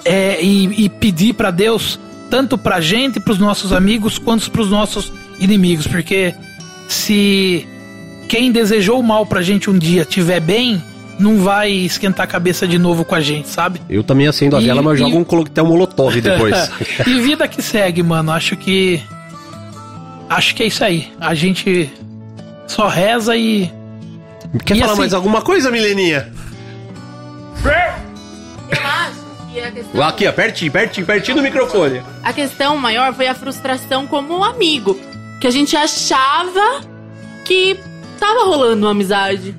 é, 0.04 0.40
e, 0.40 0.84
e 0.84 0.88
pedir 0.88 1.32
pra 1.32 1.50
Deus, 1.50 1.98
tanto 2.30 2.56
pra 2.56 2.80
gente, 2.80 3.18
pros 3.18 3.40
nossos 3.40 3.72
amigos, 3.72 4.16
quanto 4.16 4.48
pros 4.52 4.70
nossos 4.70 5.12
inimigos. 5.40 5.88
Porque 5.88 6.32
se 6.86 7.66
quem 8.28 8.52
desejou 8.52 9.00
o 9.00 9.02
mal 9.02 9.26
pra 9.26 9.42
gente 9.42 9.68
um 9.68 9.76
dia 9.76 10.04
tiver 10.04 10.38
bem, 10.38 10.80
não 11.20 11.38
vai 11.38 11.70
esquentar 11.70 12.24
a 12.24 12.26
cabeça 12.26 12.66
de 12.66 12.78
novo 12.78 13.04
com 13.04 13.14
a 13.14 13.20
gente, 13.20 13.48
sabe? 13.48 13.80
Eu 13.88 14.02
também 14.02 14.26
acendo 14.26 14.56
a 14.56 14.60
E- 14.60 14.66
vela, 14.66 14.82
mas 14.82 14.98
e- 14.98 15.02
jogo 15.02 15.18
um 15.18 15.24
coquetel 15.24 15.66
molotov 15.66 16.18
depois. 16.20 16.70
e 17.06 17.20
vida 17.20 17.46
que 17.46 17.60
segue, 17.62 18.02
mano. 18.02 18.32
Acho 18.32 18.56
que. 18.56 19.00
Acho 20.28 20.54
que 20.54 20.62
é 20.62 20.66
isso 20.66 20.84
aí. 20.84 21.12
A 21.20 21.34
gente 21.34 21.90
só 22.66 22.88
reza 22.88 23.36
e. 23.36 23.70
Quer 24.64 24.76
E 24.76 24.80
falar 24.80 24.92
assim- 24.92 25.00
mais 25.00 25.14
alguma 25.14 25.42
coisa, 25.42 25.70
Mileninha? 25.70 26.28
Eu 28.70 28.78
acho 28.78 29.52
que 29.52 29.60
a 29.60 29.70
questão, 29.70 30.02
Aqui, 30.02 30.26
ó, 30.26 30.32
pertinho, 30.32 30.72
pertinho, 30.72 31.06
pertinho 31.06 31.36
do 31.36 31.42
microfone. 31.42 32.00
a 32.22 32.32
questão 32.32 32.76
maior 32.76 33.12
foi 33.14 33.26
a 33.26 33.34
frustração 33.34 34.06
como 34.06 34.42
amigo. 34.44 34.98
Que 35.40 35.46
a 35.46 35.50
gente 35.50 35.76
achava 35.76 36.82
que 37.44 37.78
tava 38.18 38.44
rolando 38.44 38.84
uma 38.86 38.92
amizade. 38.92 39.54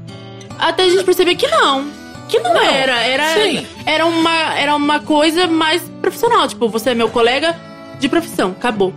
Até 0.61 0.83
a 0.83 0.90
gente 0.90 1.03
perceber 1.03 1.35
que 1.35 1.48
não. 1.48 1.85
Que 2.30 2.40
não, 2.40 2.53
Não, 2.53 2.61
era. 2.61 2.93
Era, 3.01 3.33
sim. 3.33 3.67
era, 3.85 4.06
uma, 4.06 4.53
era 4.56 4.73
uma 4.75 4.99
coisa 5.01 5.48
mais 5.48 5.81
profissional. 6.01 6.48
Tipo, 6.48 6.69
você 6.69 6.91
é 6.91 6.95
meu 6.95 7.09
colega 7.09 7.56
de 7.99 8.07
profissão. 8.07 8.51
Acabou. 8.51 8.93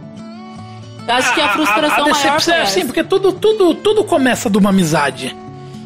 Acho 1.08 1.34
que 1.34 1.40
a 1.40 1.48
frustração 1.48 1.88
a, 2.06 2.08
maior 2.08 2.12
decepção 2.12 2.40
foi 2.40 2.54
é 2.54 2.62
assim, 2.62 2.80
essa. 2.80 2.86
porque 2.86 3.02
tudo, 3.04 3.32
tudo, 3.32 3.74
tudo 3.74 4.04
começa 4.04 4.48
de 4.48 4.56
uma 4.56 4.70
amizade. 4.70 5.36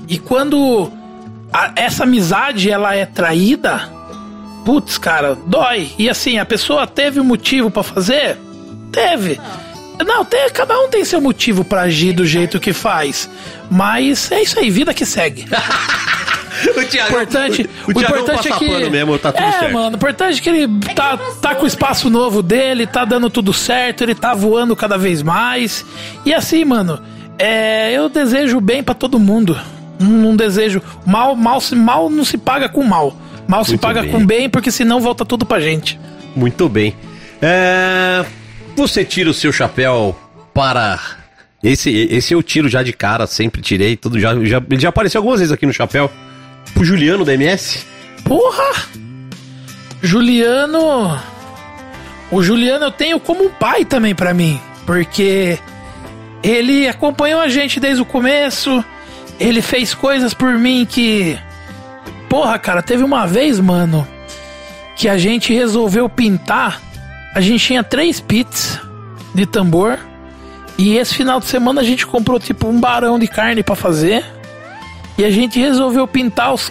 E 0.07 0.19
quando 0.19 0.91
a- 1.53 1.73
essa 1.75 2.05
amizade 2.05 2.71
ela 2.71 2.95
é 2.95 3.05
traída, 3.07 3.91
putz, 4.65 4.97
cara, 4.99 5.35
dói. 5.47 5.91
E 5.99 6.09
assim, 6.09 6.39
a 6.39 6.45
pessoa 6.45 6.87
teve 6.87 7.21
motivo 7.21 7.71
pra 7.71 7.83
fazer? 7.83 8.37
Teve. 8.93 9.41
Não, 10.07 10.25
tem, 10.25 10.49
cada 10.51 10.79
um 10.81 10.89
tem 10.89 11.05
seu 11.05 11.21
motivo 11.21 11.65
pra 11.65 11.83
agir 11.83 12.13
do 12.13 12.25
jeito 12.25 12.59
que 12.61 12.73
faz. 12.73 13.29
Mas 13.71 14.31
é 14.33 14.43
isso 14.43 14.59
aí, 14.59 14.71
vida 14.71 14.95
que 14.95 15.05
segue. 15.05 15.47
O 16.77 16.85
Thiago, 16.85 17.11
importante, 17.11 17.71
o, 17.87 17.91
o, 17.91 17.95
Thiagão 17.95 18.19
importante 18.23 18.49
é 18.53 18.57
que 18.59 18.91
mesmo, 18.91 19.17
tá 19.17 19.33
é, 19.33 19.53
certo. 19.53 19.73
mano, 19.73 19.91
o 19.93 19.95
importante 19.95 20.41
é 20.41 20.43
que 20.43 20.49
ele 20.51 20.67
tá, 20.93 21.17
tá 21.41 21.55
com 21.55 21.63
o 21.63 21.67
espaço 21.69 22.11
novo 22.11 22.43
dele, 22.43 22.85
tá 22.85 23.05
dando 23.05 23.31
tudo 23.31 23.53
certo, 23.53 24.03
ele 24.03 24.13
tá 24.15 24.35
voando 24.35 24.75
cada 24.75 24.99
vez 24.99 25.23
mais. 25.23 25.85
E 26.27 26.35
assim, 26.35 26.65
mano, 26.65 27.01
é, 27.39 27.93
eu 27.93 28.09
desejo 28.09 28.61
bem 28.61 28.83
pra 28.83 28.93
todo 28.93 29.21
mundo. 29.21 29.57
Não, 30.01 30.35
desejo 30.35 30.83
mal, 31.07 31.37
mal, 31.37 31.61
se- 31.61 31.77
mal 31.77 32.11
não 32.11 32.25
se 32.25 32.37
paga 32.37 32.69
com 32.69 32.83
mal. 32.83 33.15
Mal 33.47 33.65
se 33.65 33.73
Muito 33.73 33.81
paga 33.81 34.03
bem. 34.03 34.11
com 34.11 34.27
bem, 34.27 34.51
porque 34.51 34.73
senão 34.73 35.01
volta 35.01 35.25
tudo 35.25 35.47
pra 35.47 35.61
gente. 35.61 35.99
Muito 36.35 36.69
bem. 36.69 36.93
É, 37.41 38.25
Você 38.79 39.05
tira 39.05 39.29
o 39.29 39.35
seu 39.35 39.53
chapéu 39.53 40.17
para. 40.55 41.01
Esse, 41.61 41.91
esse 41.91 42.33
eu 42.33 42.41
tiro 42.45 42.69
já 42.69 42.81
de 42.81 42.93
cara, 42.93 43.27
sempre 43.27 43.61
tirei, 43.61 43.97
tudo 43.97 44.21
já, 44.21 44.33
já, 44.45 44.63
ele 44.71 44.81
já 44.81 44.91
apareceu 44.91 45.19
algumas 45.19 45.41
vezes 45.41 45.53
aqui 45.53 45.67
no 45.67 45.73
chapéu. 45.73 46.09
Pro 46.73 46.85
Juliano 46.85 47.25
da 47.25 47.35
MS. 47.35 47.85
Porra! 48.23 48.87
Juliano. 50.01 51.21
O 52.31 52.41
Juliano 52.41 52.85
eu 52.85 52.93
tenho 52.93 53.19
como 53.19 53.47
um 53.47 53.51
pai 53.51 53.85
também 53.85 54.15
pra 54.15 54.33
mim. 54.33 54.61
Porque 54.87 55.59
ele 56.41 56.87
acompanhou 56.87 57.41
a 57.41 57.49
gente 57.49 57.81
desde 57.81 58.01
o 58.01 58.07
começo. 58.07 58.85
Ele 59.41 59.61
fez 59.61 59.93
coisas 59.93 60.33
por 60.33 60.53
mim 60.53 60.87
que. 60.89 61.37
Porra, 62.29 62.57
cara, 62.61 62.81
teve 62.81 63.03
uma 63.03 63.27
vez, 63.27 63.59
mano, 63.59 64.07
que 64.95 65.09
a 65.09 65.19
gente 65.19 65.53
resolveu 65.53 66.09
pintar. 66.09 66.88
A 67.35 67.41
gente 67.41 67.65
tinha 67.65 67.83
três 67.83 68.21
pits 68.21 68.81
de 69.35 69.47
tambor. 69.47 69.99
E 70.77 70.97
esse 70.97 71.15
final 71.15 71.41
de 71.41 71.47
semana 71.47 71.81
a 71.81 71.85
gente 71.85 72.07
comprou 72.07 72.39
tipo 72.39 72.69
um 72.69 72.79
barão 72.81 73.19
de 73.19 73.27
carne 73.27 73.63
pra 73.63 73.75
fazer. 73.75 74.25
E 75.17 75.25
a 75.25 75.31
gente 75.31 75.59
resolveu 75.59 76.07
pintar 76.07 76.55
os 76.55 76.71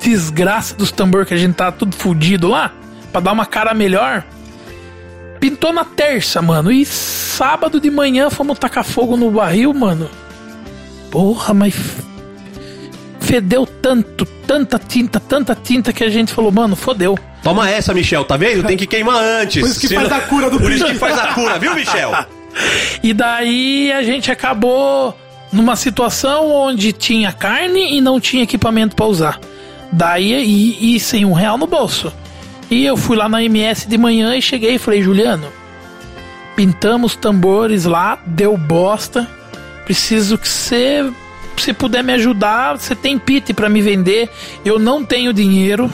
desgraça 0.00 0.74
dos 0.74 0.92
tambor 0.92 1.24
que 1.24 1.34
a 1.34 1.36
gente 1.36 1.54
tá 1.54 1.72
tudo 1.72 1.94
fudido 1.96 2.48
lá, 2.48 2.72
pra 3.10 3.20
dar 3.20 3.32
uma 3.32 3.46
cara 3.46 3.72
melhor. 3.72 4.24
Pintou 5.40 5.72
na 5.72 5.84
terça, 5.84 6.40
mano. 6.40 6.70
E 6.70 6.84
sábado 6.84 7.80
de 7.80 7.90
manhã 7.90 8.30
fomos 8.30 8.58
tacar 8.58 8.84
fogo 8.84 9.16
no 9.16 9.30
barril, 9.30 9.72
mano. 9.74 10.08
Porra, 11.10 11.52
mas. 11.52 11.74
Fedeu 13.20 13.66
tanto, 13.66 14.24
tanta 14.46 14.78
tinta, 14.78 15.18
tanta 15.18 15.54
tinta 15.54 15.92
que 15.92 16.04
a 16.04 16.10
gente 16.10 16.32
falou, 16.32 16.52
mano, 16.52 16.76
fodeu. 16.76 17.18
Toma 17.42 17.68
essa, 17.68 17.92
Michel, 17.92 18.24
tá 18.24 18.36
vendo? 18.36 18.62
Tem 18.64 18.76
que 18.76 18.86
queimar 18.86 19.16
antes. 19.22 19.60
Por 19.62 19.68
isso 19.70 19.80
que 19.80 19.88
senão- 19.88 20.08
faz 20.08 20.22
a 20.22 20.26
cura 20.26 20.48
do 20.50 20.58
Por 20.60 20.70
isso 20.70 20.84
que 20.86 20.94
faz 20.94 21.18
a 21.18 21.28
cura, 21.28 21.58
viu, 21.58 21.74
Michel? 21.74 22.12
E 23.02 23.14
daí 23.14 23.90
a 23.90 24.02
gente 24.02 24.30
acabou 24.30 25.16
numa 25.50 25.74
situação 25.74 26.50
onde 26.50 26.92
tinha 26.92 27.32
carne 27.32 27.96
e 27.96 28.00
não 28.00 28.20
tinha 28.20 28.42
equipamento 28.42 28.94
pra 28.94 29.06
usar. 29.06 29.40
Daí 29.90 30.32
e, 30.34 30.94
e 30.94 31.00
sem 31.00 31.24
um 31.24 31.32
real 31.32 31.56
no 31.56 31.66
bolso. 31.66 32.12
E 32.70 32.84
eu 32.84 32.94
fui 32.94 33.16
lá 33.16 33.26
na 33.26 33.42
MS 33.42 33.88
de 33.88 33.96
manhã 33.96 34.36
e 34.36 34.42
cheguei 34.42 34.74
e 34.74 34.78
falei, 34.78 35.00
Juliano, 35.02 35.46
pintamos 36.54 37.16
tambores 37.16 37.84
lá, 37.86 38.18
deu 38.26 38.56
bosta. 38.56 39.26
Preciso 39.86 40.36
que 40.36 40.46
você, 40.48 41.10
se 41.56 41.72
puder 41.72 42.04
me 42.04 42.12
ajudar, 42.12 42.78
você 42.78 42.94
tem 42.94 43.18
pit 43.18 43.54
pra 43.54 43.68
me 43.70 43.80
vender. 43.80 44.28
Eu 44.62 44.78
não 44.78 45.02
tenho 45.04 45.32
dinheiro. 45.32 45.92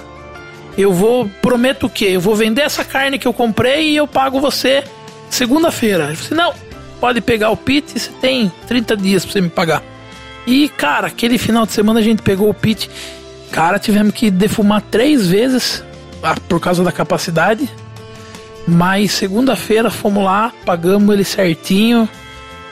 Eu 0.78 0.92
vou, 0.92 1.28
prometo 1.42 1.86
o 1.86 1.90
quê? 1.90 2.10
Eu 2.12 2.20
vou 2.20 2.36
vender 2.36 2.62
essa 2.62 2.84
carne 2.84 3.18
que 3.18 3.26
eu 3.26 3.32
comprei 3.32 3.90
e 3.90 3.96
eu 3.96 4.06
pago 4.06 4.40
você 4.40 4.84
segunda-feira. 5.28 6.04
Ele 6.04 6.14
falou 6.14 6.26
assim, 6.26 6.34
não, 6.56 6.68
pode 7.00 7.20
pegar 7.20 7.50
o 7.50 7.56
pit 7.56 7.98
você 7.98 8.12
tem 8.20 8.52
30 8.68 8.96
dias 8.96 9.24
pra 9.24 9.32
você 9.32 9.40
me 9.40 9.50
pagar. 9.50 9.82
E, 10.46 10.68
cara, 10.68 11.08
aquele 11.08 11.36
final 11.36 11.66
de 11.66 11.72
semana 11.72 11.98
a 11.98 12.02
gente 12.02 12.22
pegou 12.22 12.48
o 12.48 12.54
pit. 12.54 12.88
Cara, 13.50 13.80
tivemos 13.80 14.14
que 14.14 14.30
defumar 14.30 14.80
três 14.80 15.26
vezes 15.26 15.82
ah, 16.22 16.36
por 16.48 16.60
causa 16.60 16.84
da 16.84 16.92
capacidade. 16.92 17.68
Mas 18.64 19.10
segunda-feira 19.10 19.90
fomos 19.90 20.22
lá, 20.22 20.52
pagamos 20.64 21.12
ele 21.12 21.24
certinho. 21.24 22.08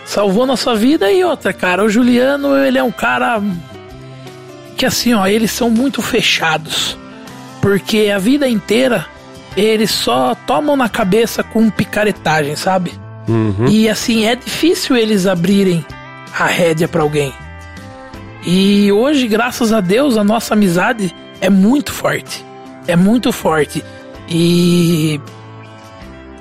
Salvou 0.04 0.46
nossa 0.46 0.76
vida 0.76 1.10
e 1.10 1.24
outra, 1.24 1.52
cara. 1.52 1.82
O 1.82 1.88
Juliano, 1.88 2.56
ele 2.56 2.78
é 2.78 2.82
um 2.84 2.92
cara 2.92 3.42
que 4.76 4.86
assim, 4.86 5.12
ó, 5.12 5.26
eles 5.26 5.50
são 5.50 5.68
muito 5.68 6.00
fechados. 6.00 6.96
Porque 7.66 8.12
a 8.14 8.18
vida 8.20 8.48
inteira 8.48 9.06
eles 9.56 9.90
só 9.90 10.36
tomam 10.46 10.76
na 10.76 10.88
cabeça 10.88 11.42
com 11.42 11.68
picaretagem, 11.68 12.54
sabe? 12.54 12.92
E 13.68 13.88
assim, 13.88 14.24
é 14.24 14.36
difícil 14.36 14.96
eles 14.96 15.26
abrirem 15.26 15.84
a 16.38 16.46
rédea 16.46 16.86
pra 16.86 17.02
alguém. 17.02 17.32
E 18.46 18.92
hoje, 18.92 19.26
graças 19.26 19.72
a 19.72 19.80
Deus, 19.80 20.16
a 20.16 20.22
nossa 20.22 20.54
amizade 20.54 21.12
é 21.40 21.50
muito 21.50 21.92
forte. 21.92 22.44
É 22.86 22.94
muito 22.94 23.32
forte. 23.32 23.82
E 24.28 25.20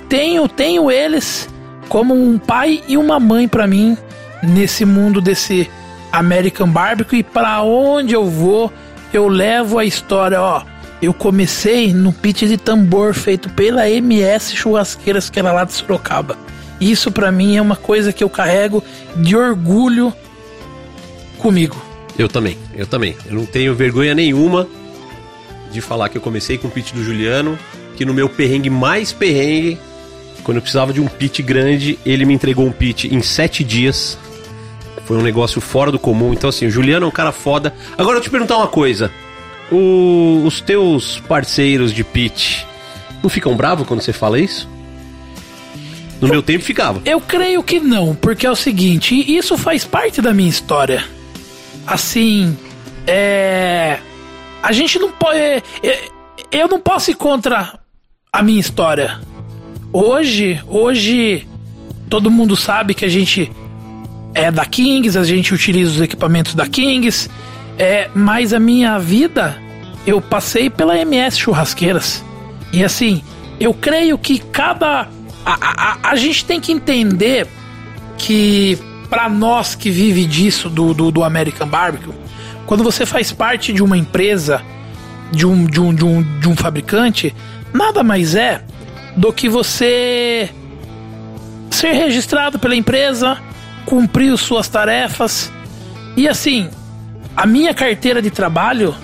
tenho, 0.07 0.47
tenho 0.47 0.91
eles 0.91 1.49
como 1.89 2.13
um 2.13 2.37
pai 2.37 2.83
e 2.87 2.97
uma 2.97 3.19
mãe 3.19 3.47
pra 3.47 3.65
mim 3.65 3.97
nesse 4.43 4.85
mundo 4.85 5.19
desse 5.19 5.67
American 6.11 6.69
Barbecue 6.69 7.17
e 7.17 7.23
para 7.23 7.63
onde 7.63 8.13
eu 8.13 8.29
vou, 8.29 8.71
eu 9.11 9.27
levo 9.27 9.79
a 9.79 9.85
história, 9.85 10.39
ó. 10.39 10.74
Eu 11.01 11.13
comecei 11.13 11.93
no 11.93 12.11
pit 12.13 12.47
de 12.47 12.57
tambor 12.57 13.13
feito 13.13 13.49
pela 13.49 13.89
MS 13.89 14.55
Churrasqueiras 14.55 15.29
que 15.29 15.39
era 15.39 15.51
lá 15.51 15.63
de 15.63 15.73
Sorocaba. 15.73 16.37
Isso 16.79 17.11
pra 17.11 17.31
mim 17.31 17.57
é 17.57 17.61
uma 17.61 17.75
coisa 17.75 18.11
que 18.11 18.23
eu 18.23 18.29
carrego 18.29 18.83
de 19.15 19.35
orgulho 19.35 20.13
comigo. 21.37 21.81
Eu 22.17 22.27
também, 22.27 22.57
eu 22.75 22.87
também. 22.87 23.15
Eu 23.25 23.35
não 23.35 23.45
tenho 23.45 23.75
vergonha 23.75 24.13
nenhuma 24.13 24.67
de 25.71 25.81
falar 25.81 26.09
que 26.09 26.17
eu 26.17 26.21
comecei 26.21 26.57
com 26.57 26.67
o 26.67 26.71
pitch 26.71 26.93
do 26.93 27.03
Juliano, 27.03 27.57
que 27.95 28.05
no 28.05 28.13
meu 28.13 28.29
perrengue 28.29 28.69
mais 28.69 29.11
perrengue, 29.11 29.77
quando 30.43 30.57
eu 30.57 30.61
precisava 30.61 30.93
de 30.93 31.01
um 31.01 31.07
pitch 31.07 31.41
grande, 31.41 31.99
ele 32.05 32.23
me 32.23 32.33
entregou 32.33 32.65
um 32.65 32.71
pitch 32.71 33.05
em 33.05 33.21
sete 33.21 33.63
dias. 33.63 34.17
Foi 35.05 35.17
um 35.17 35.21
negócio 35.21 35.59
fora 35.59 35.91
do 35.91 35.99
comum. 35.99 36.33
Então, 36.33 36.49
assim, 36.49 36.67
o 36.67 36.69
Juliano 36.69 37.05
é 37.05 37.09
um 37.09 37.11
cara 37.11 37.31
foda. 37.31 37.73
Agora 37.97 38.17
eu 38.17 38.21
te 38.21 38.29
perguntar 38.29 38.57
uma 38.57 38.67
coisa. 38.67 39.11
O- 39.71 40.43
os 40.45 40.61
teus 40.61 41.19
parceiros 41.27 41.91
de 41.93 42.03
pitch 42.03 42.63
não 43.23 43.29
ficam 43.29 43.55
bravos 43.55 43.87
quando 43.87 44.01
você 44.01 44.13
fala 44.13 44.39
isso? 44.39 44.67
No 46.21 46.27
meu 46.27 46.41
tempo 46.41 46.63
ficava. 46.63 47.01
Eu 47.03 47.19
creio 47.19 47.61
que 47.61 47.79
não, 47.79 48.15
porque 48.15 48.45
é 48.45 48.51
o 48.51 48.55
seguinte, 48.55 49.13
isso 49.35 49.57
faz 49.57 49.83
parte 49.83 50.21
da 50.21 50.33
minha 50.33 50.49
história. 50.49 51.03
Assim, 51.85 52.57
é. 53.05 53.99
A 54.63 54.71
gente 54.71 54.97
não 54.97 55.11
pode. 55.11 55.37
é, 55.37 55.61
é, 55.83 55.99
Eu 56.51 56.67
não 56.67 56.79
posso 56.79 57.11
ir 57.11 57.15
contra 57.15 57.77
a 58.31 58.41
minha 58.41 58.59
história. 58.59 59.19
Hoje, 59.91 60.61
hoje, 60.67 61.47
todo 62.09 62.31
mundo 62.31 62.55
sabe 62.55 62.93
que 62.93 63.05
a 63.05 63.09
gente 63.09 63.51
é 64.33 64.49
da 64.51 64.65
Kings, 64.65 65.17
a 65.17 65.23
gente 65.23 65.53
utiliza 65.53 65.91
os 65.91 66.01
equipamentos 66.01 66.53
da 66.55 66.65
Kings, 66.67 67.29
é, 67.77 68.09
mas 68.13 68.53
a 68.53 68.59
minha 68.59 68.97
vida 68.99 69.57
eu 70.05 70.21
passei 70.21 70.69
pela 70.69 70.97
MS 70.97 71.37
Churrasqueiras. 71.39 72.23
E 72.71 72.83
assim, 72.83 73.23
eu 73.59 73.73
creio 73.73 74.17
que 74.17 74.39
cada. 74.39 75.07
A, 75.45 75.57
a, 76.01 76.09
a- 76.11 76.15
gente 76.15 76.43
tem 76.45 76.59
que 76.59 76.71
entender 76.71 77.47
que, 78.17 78.77
para 79.09 79.29
nós 79.29 79.75
que 79.75 79.89
vive 79.91 80.25
disso, 80.25 80.69
do, 80.69 80.93
do, 80.93 81.11
do 81.11 81.23
American 81.23 81.67
Barbecue, 81.67 82.11
quando 82.65 82.83
você 82.83 83.05
faz 83.05 83.31
parte 83.31 83.71
de 83.71 83.83
uma 83.83 83.97
empresa, 83.97 84.61
de 85.31 85.45
um, 85.45 85.65
de, 85.65 85.79
um, 85.79 85.93
de, 85.93 86.03
um, 86.05 86.39
de 86.39 86.49
um 86.49 86.55
fabricante, 86.55 87.35
nada 87.73 88.03
mais 88.03 88.33
é 88.35 88.63
do 89.15 89.31
que 89.31 89.47
você 89.47 90.49
ser 91.69 91.91
registrado 91.93 92.57
pela 92.57 92.75
empresa, 92.75 93.37
cumprir 93.85 94.33
as 94.33 94.41
suas 94.41 94.67
tarefas. 94.67 95.51
E 96.17 96.27
assim, 96.27 96.69
a 97.35 97.45
minha 97.45 97.73
carteira 97.73 98.21
de 98.21 98.31
trabalho, 98.31 98.95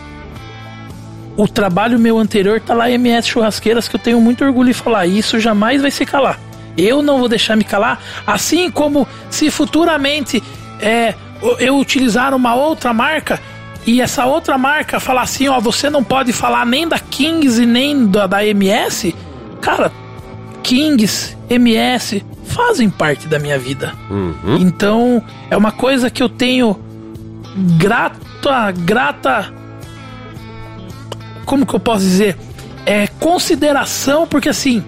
o 1.36 1.48
trabalho 1.48 2.00
meu 2.00 2.18
anterior 2.18 2.60
tá 2.60 2.74
lá 2.74 2.90
MS 2.90 3.28
Churrasqueiras, 3.28 3.88
que 3.88 3.96
eu 3.96 4.00
tenho 4.00 4.22
muito 4.22 4.44
orgulho 4.44 4.68
de 4.68 4.74
falar. 4.74 5.06
E 5.06 5.18
isso 5.18 5.40
jamais 5.40 5.82
vai 5.82 5.92
se 5.92 6.06
calar. 6.06 6.40
Eu 6.78 7.02
não 7.02 7.20
vou 7.20 7.28
deixar 7.28 7.56
me 7.58 7.64
calar, 7.64 8.02
assim 8.26 8.72
como 8.72 9.08
se 9.30 9.52
futuramente 9.52 10.42
é, 10.80 11.14
eu 11.60 11.78
utilizar 11.78 12.34
uma 12.34 12.56
outra 12.56 12.94
marca 12.94 13.40
e 13.86 14.00
essa 14.00 14.26
outra 14.26 14.58
marca 14.58 15.00
falar 15.00 15.24
assim, 15.24 15.48
ó, 15.48 15.60
você 15.60 15.90
não 15.90 16.04
pode 16.04 16.32
falar 16.32 16.66
nem 16.66 16.88
da 16.88 17.00
Kings 17.00 17.62
e 17.62 17.66
nem 17.66 18.06
da, 18.08 18.28
da 18.28 18.46
MS, 18.46 19.14
cara, 19.60 19.92
Kings, 20.62 21.36
MS 21.50 22.24
fazem 22.46 22.90
parte 22.90 23.28
da 23.28 23.40
minha 23.40 23.58
vida. 23.58 23.94
Então, 24.60 25.24
é 25.50 25.58
uma 25.58 25.72
coisa 25.72 26.10
que 26.10 26.22
eu 26.22 26.30
tenho 26.30 26.80
grata, 27.56 28.72
grata. 28.72 29.54
Como 31.46 31.66
que 31.66 31.74
eu 31.74 31.80
posso 31.80 32.02
dizer? 32.02 32.38
É 32.86 33.08
consideração, 33.20 34.26
porque 34.26 34.50
assim, 34.50 34.84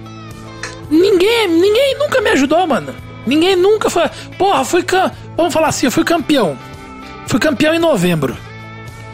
ninguém, 0.89 1.47
ninguém 1.47 1.97
nunca 1.97 2.21
me 2.21 2.29
ajudou, 2.31 2.65
mano. 2.65 2.93
Ninguém 3.25 3.55
nunca 3.55 3.89
foi. 3.89 4.09
Porra, 4.37 4.65
fui. 4.65 4.85
Vamos 5.35 5.53
falar 5.53 5.67
assim, 5.67 5.85
eu 5.85 5.91
fui 5.91 6.03
campeão. 6.03 6.57
Fui 7.27 7.39
campeão 7.39 7.73
em 7.73 7.79
novembro. 7.79 8.37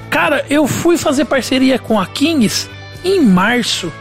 Cara, 0.10 0.46
eu 0.50 0.68
fui 0.68 0.98
fazer 0.98 1.26
parceria 1.26 1.78
com 1.78 2.00
a 2.00 2.06
Kings 2.06 2.68
em 3.04 3.22
março. 3.22 3.92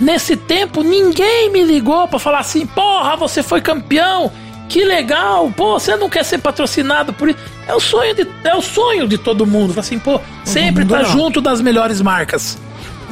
Nesse 0.00 0.36
tempo, 0.36 0.82
ninguém 0.82 1.50
me 1.50 1.62
ligou 1.62 2.08
pra 2.08 2.18
falar 2.18 2.40
assim: 2.40 2.66
porra, 2.66 3.16
você 3.16 3.42
foi 3.42 3.60
campeão, 3.60 4.32
que 4.68 4.84
legal, 4.84 5.50
pô, 5.56 5.78
você 5.78 5.96
não 5.96 6.08
quer 6.08 6.24
ser 6.24 6.38
patrocinado 6.38 7.12
por 7.12 7.28
isso. 7.28 7.38
É 7.66 7.74
o 7.74 7.80
sonho 7.80 8.14
de, 8.14 8.28
é 8.44 8.54
o 8.54 8.62
sonho 8.62 9.06
de 9.06 9.18
todo 9.18 9.46
mundo. 9.46 9.78
Assim, 9.78 9.98
pô, 9.98 10.20
sempre 10.44 10.84
tá 10.84 11.02
não. 11.02 11.04
junto 11.04 11.40
das 11.40 11.60
melhores 11.60 12.00
marcas. 12.00 12.58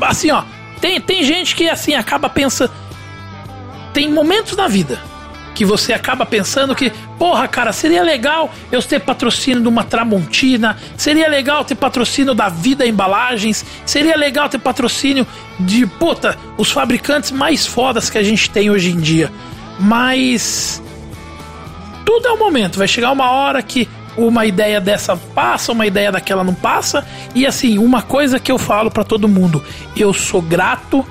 Assim, 0.00 0.30
ó, 0.30 0.42
tem, 0.80 1.00
tem 1.00 1.22
gente 1.22 1.54
que 1.54 1.68
assim 1.68 1.94
acaba 1.94 2.28
pensando. 2.28 2.72
Tem 3.92 4.10
momentos 4.10 4.56
na 4.56 4.66
vida 4.66 5.00
que 5.54 5.64
você 5.64 5.92
acaba 5.92 6.26
pensando 6.26 6.74
que, 6.74 6.92
porra, 7.16 7.46
cara, 7.46 7.72
seria 7.72 8.02
legal 8.02 8.52
eu 8.72 8.82
ter 8.82 8.98
patrocínio 8.98 9.62
de 9.62 9.68
uma 9.68 9.84
Tramontina, 9.84 10.76
seria 10.96 11.28
legal 11.28 11.64
ter 11.64 11.76
patrocínio 11.76 12.34
da 12.34 12.48
Vida 12.48 12.84
Embalagens, 12.84 13.64
seria 13.86 14.16
legal 14.16 14.48
ter 14.48 14.58
patrocínio 14.58 15.24
de, 15.58 15.86
puta, 15.86 16.36
os 16.58 16.72
fabricantes 16.72 17.30
mais 17.30 17.64
fodas 17.64 18.10
que 18.10 18.18
a 18.18 18.22
gente 18.22 18.50
tem 18.50 18.68
hoje 18.68 18.90
em 18.90 18.98
dia. 18.98 19.30
Mas 19.78 20.82
tudo 22.04 22.28
é 22.28 22.32
um 22.32 22.38
momento, 22.38 22.78
vai 22.78 22.88
chegar 22.88 23.10
uma 23.10 23.30
hora 23.30 23.62
que 23.62 23.88
uma 24.16 24.46
ideia 24.46 24.80
dessa 24.80 25.16
passa, 25.16 25.72
uma 25.72 25.86
ideia 25.86 26.12
daquela 26.12 26.44
não 26.44 26.54
passa, 26.54 27.04
e 27.34 27.46
assim, 27.46 27.78
uma 27.78 28.02
coisa 28.02 28.38
que 28.38 28.52
eu 28.52 28.58
falo 28.58 28.90
pra 28.90 29.02
todo 29.02 29.28
mundo, 29.28 29.62
eu 29.96 30.12
sou 30.12 30.40
grato 30.40 31.04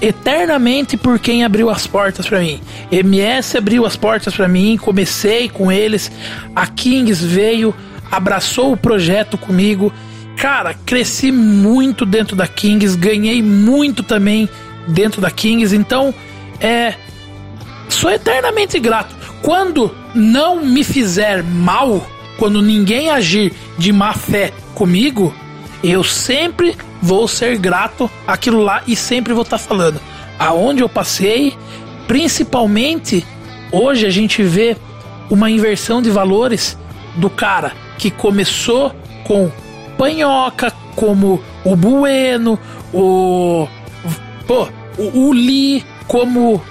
eternamente 0.00 0.96
por 0.96 1.18
quem 1.18 1.44
abriu 1.44 1.70
as 1.70 1.86
portas 1.86 2.26
pra 2.26 2.40
mim. 2.40 2.60
MS 2.90 3.56
abriu 3.56 3.86
as 3.86 3.96
portas 3.96 4.34
pra 4.34 4.48
mim, 4.48 4.76
comecei 4.76 5.48
com 5.48 5.70
eles. 5.70 6.10
A 6.54 6.66
Kings 6.66 7.24
veio, 7.24 7.74
abraçou 8.10 8.72
o 8.72 8.76
projeto 8.76 9.38
comigo. 9.38 9.92
Cara, 10.36 10.74
cresci 10.74 11.30
muito 11.30 12.04
dentro 12.04 12.36
da 12.36 12.46
Kings, 12.46 12.96
ganhei 12.96 13.42
muito 13.42 14.02
também 14.02 14.48
dentro 14.88 15.20
da 15.20 15.30
Kings, 15.30 15.74
então 15.74 16.12
é 16.60 16.94
sou 17.88 18.10
eternamente 18.10 18.78
grato. 18.78 19.23
Quando 19.44 19.94
não 20.14 20.64
me 20.64 20.82
fizer 20.82 21.42
mal, 21.42 22.06
quando 22.38 22.62
ninguém 22.62 23.10
agir 23.10 23.52
de 23.76 23.92
má 23.92 24.14
fé 24.14 24.54
comigo, 24.74 25.34
eu 25.82 26.02
sempre 26.02 26.74
vou 27.02 27.28
ser 27.28 27.58
grato 27.58 28.10
àquilo 28.26 28.62
lá 28.62 28.82
e 28.86 28.96
sempre 28.96 29.34
vou 29.34 29.42
estar 29.42 29.58
falando. 29.58 30.00
Aonde 30.38 30.80
eu 30.80 30.88
passei, 30.88 31.54
principalmente 32.08 33.22
hoje 33.70 34.06
a 34.06 34.10
gente 34.10 34.42
vê 34.42 34.78
uma 35.28 35.50
inversão 35.50 36.00
de 36.00 36.08
valores 36.10 36.78
do 37.16 37.28
cara 37.28 37.72
que 37.98 38.10
começou 38.10 38.94
com 39.24 39.52
panhoca, 39.98 40.72
como 40.96 41.38
o 41.62 41.76
Bueno, 41.76 42.58
o 42.94 43.68
pô, 44.46 44.68
o 44.96 45.32
Lee, 45.34 45.84
como 46.08 46.62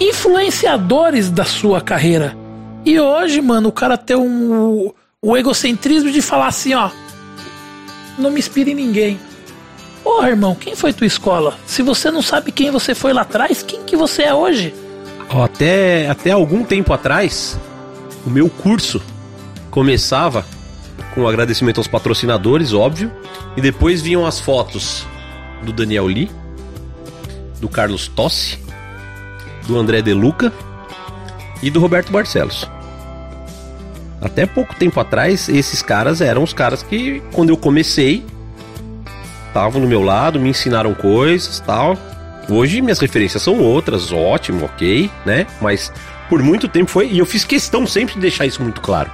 influenciadores 0.00 1.30
da 1.30 1.44
sua 1.44 1.80
carreira. 1.80 2.36
E 2.84 2.98
hoje, 2.98 3.40
mano, 3.40 3.68
o 3.68 3.72
cara 3.72 3.96
tem 3.96 4.16
um, 4.16 4.92
o 5.20 5.36
egocentrismo 5.36 6.10
de 6.10 6.22
falar 6.22 6.46
assim, 6.46 6.74
ó, 6.74 6.90
não 8.16 8.30
me 8.30 8.38
inspira 8.38 8.70
em 8.70 8.74
ninguém. 8.74 9.18
Porra, 10.02 10.28
irmão, 10.28 10.54
quem 10.54 10.74
foi 10.74 10.92
tua 10.92 11.06
escola? 11.06 11.58
Se 11.66 11.82
você 11.82 12.10
não 12.10 12.22
sabe 12.22 12.52
quem 12.52 12.70
você 12.70 12.94
foi 12.94 13.12
lá 13.12 13.22
atrás, 13.22 13.62
quem 13.62 13.82
que 13.82 13.96
você 13.96 14.22
é 14.22 14.34
hoje? 14.34 14.74
Até, 15.28 16.08
até 16.08 16.30
algum 16.30 16.64
tempo 16.64 16.92
atrás, 16.92 17.58
o 18.24 18.30
meu 18.30 18.48
curso 18.48 19.02
começava 19.70 20.46
com 21.14 21.22
um 21.22 21.28
agradecimento 21.28 21.78
aos 21.78 21.86
patrocinadores, 21.86 22.72
óbvio, 22.72 23.12
e 23.56 23.60
depois 23.60 24.00
vinham 24.00 24.24
as 24.24 24.40
fotos 24.40 25.06
do 25.62 25.72
Daniel 25.72 26.06
Lee, 26.06 26.30
do 27.60 27.68
Carlos 27.68 28.08
Tossi, 28.08 28.58
do 29.68 29.78
André 29.78 30.00
De 30.00 30.14
Luca 30.14 30.52
e 31.62 31.70
do 31.70 31.78
Roberto 31.78 32.10
Barcelos. 32.10 32.68
Até 34.20 34.46
pouco 34.46 34.74
tempo 34.74 34.98
atrás, 34.98 35.48
esses 35.48 35.82
caras 35.82 36.20
eram 36.20 36.42
os 36.42 36.52
caras 36.52 36.82
que, 36.82 37.22
quando 37.32 37.50
eu 37.50 37.56
comecei, 37.56 38.24
estavam 39.46 39.80
no 39.80 39.86
meu 39.86 40.02
lado, 40.02 40.40
me 40.40 40.48
ensinaram 40.48 40.92
coisas 40.94 41.60
tal. 41.60 41.96
Hoje 42.48 42.80
minhas 42.80 42.98
referências 42.98 43.42
são 43.42 43.60
outras, 43.60 44.10
ótimo, 44.10 44.64
ok, 44.64 45.08
né? 45.24 45.46
Mas 45.60 45.92
por 46.28 46.42
muito 46.42 46.66
tempo 46.66 46.90
foi, 46.90 47.08
e 47.08 47.18
eu 47.18 47.26
fiz 47.26 47.44
questão 47.44 47.86
sempre 47.86 48.14
de 48.14 48.20
deixar 48.20 48.46
isso 48.46 48.62
muito 48.62 48.80
claro. 48.80 49.10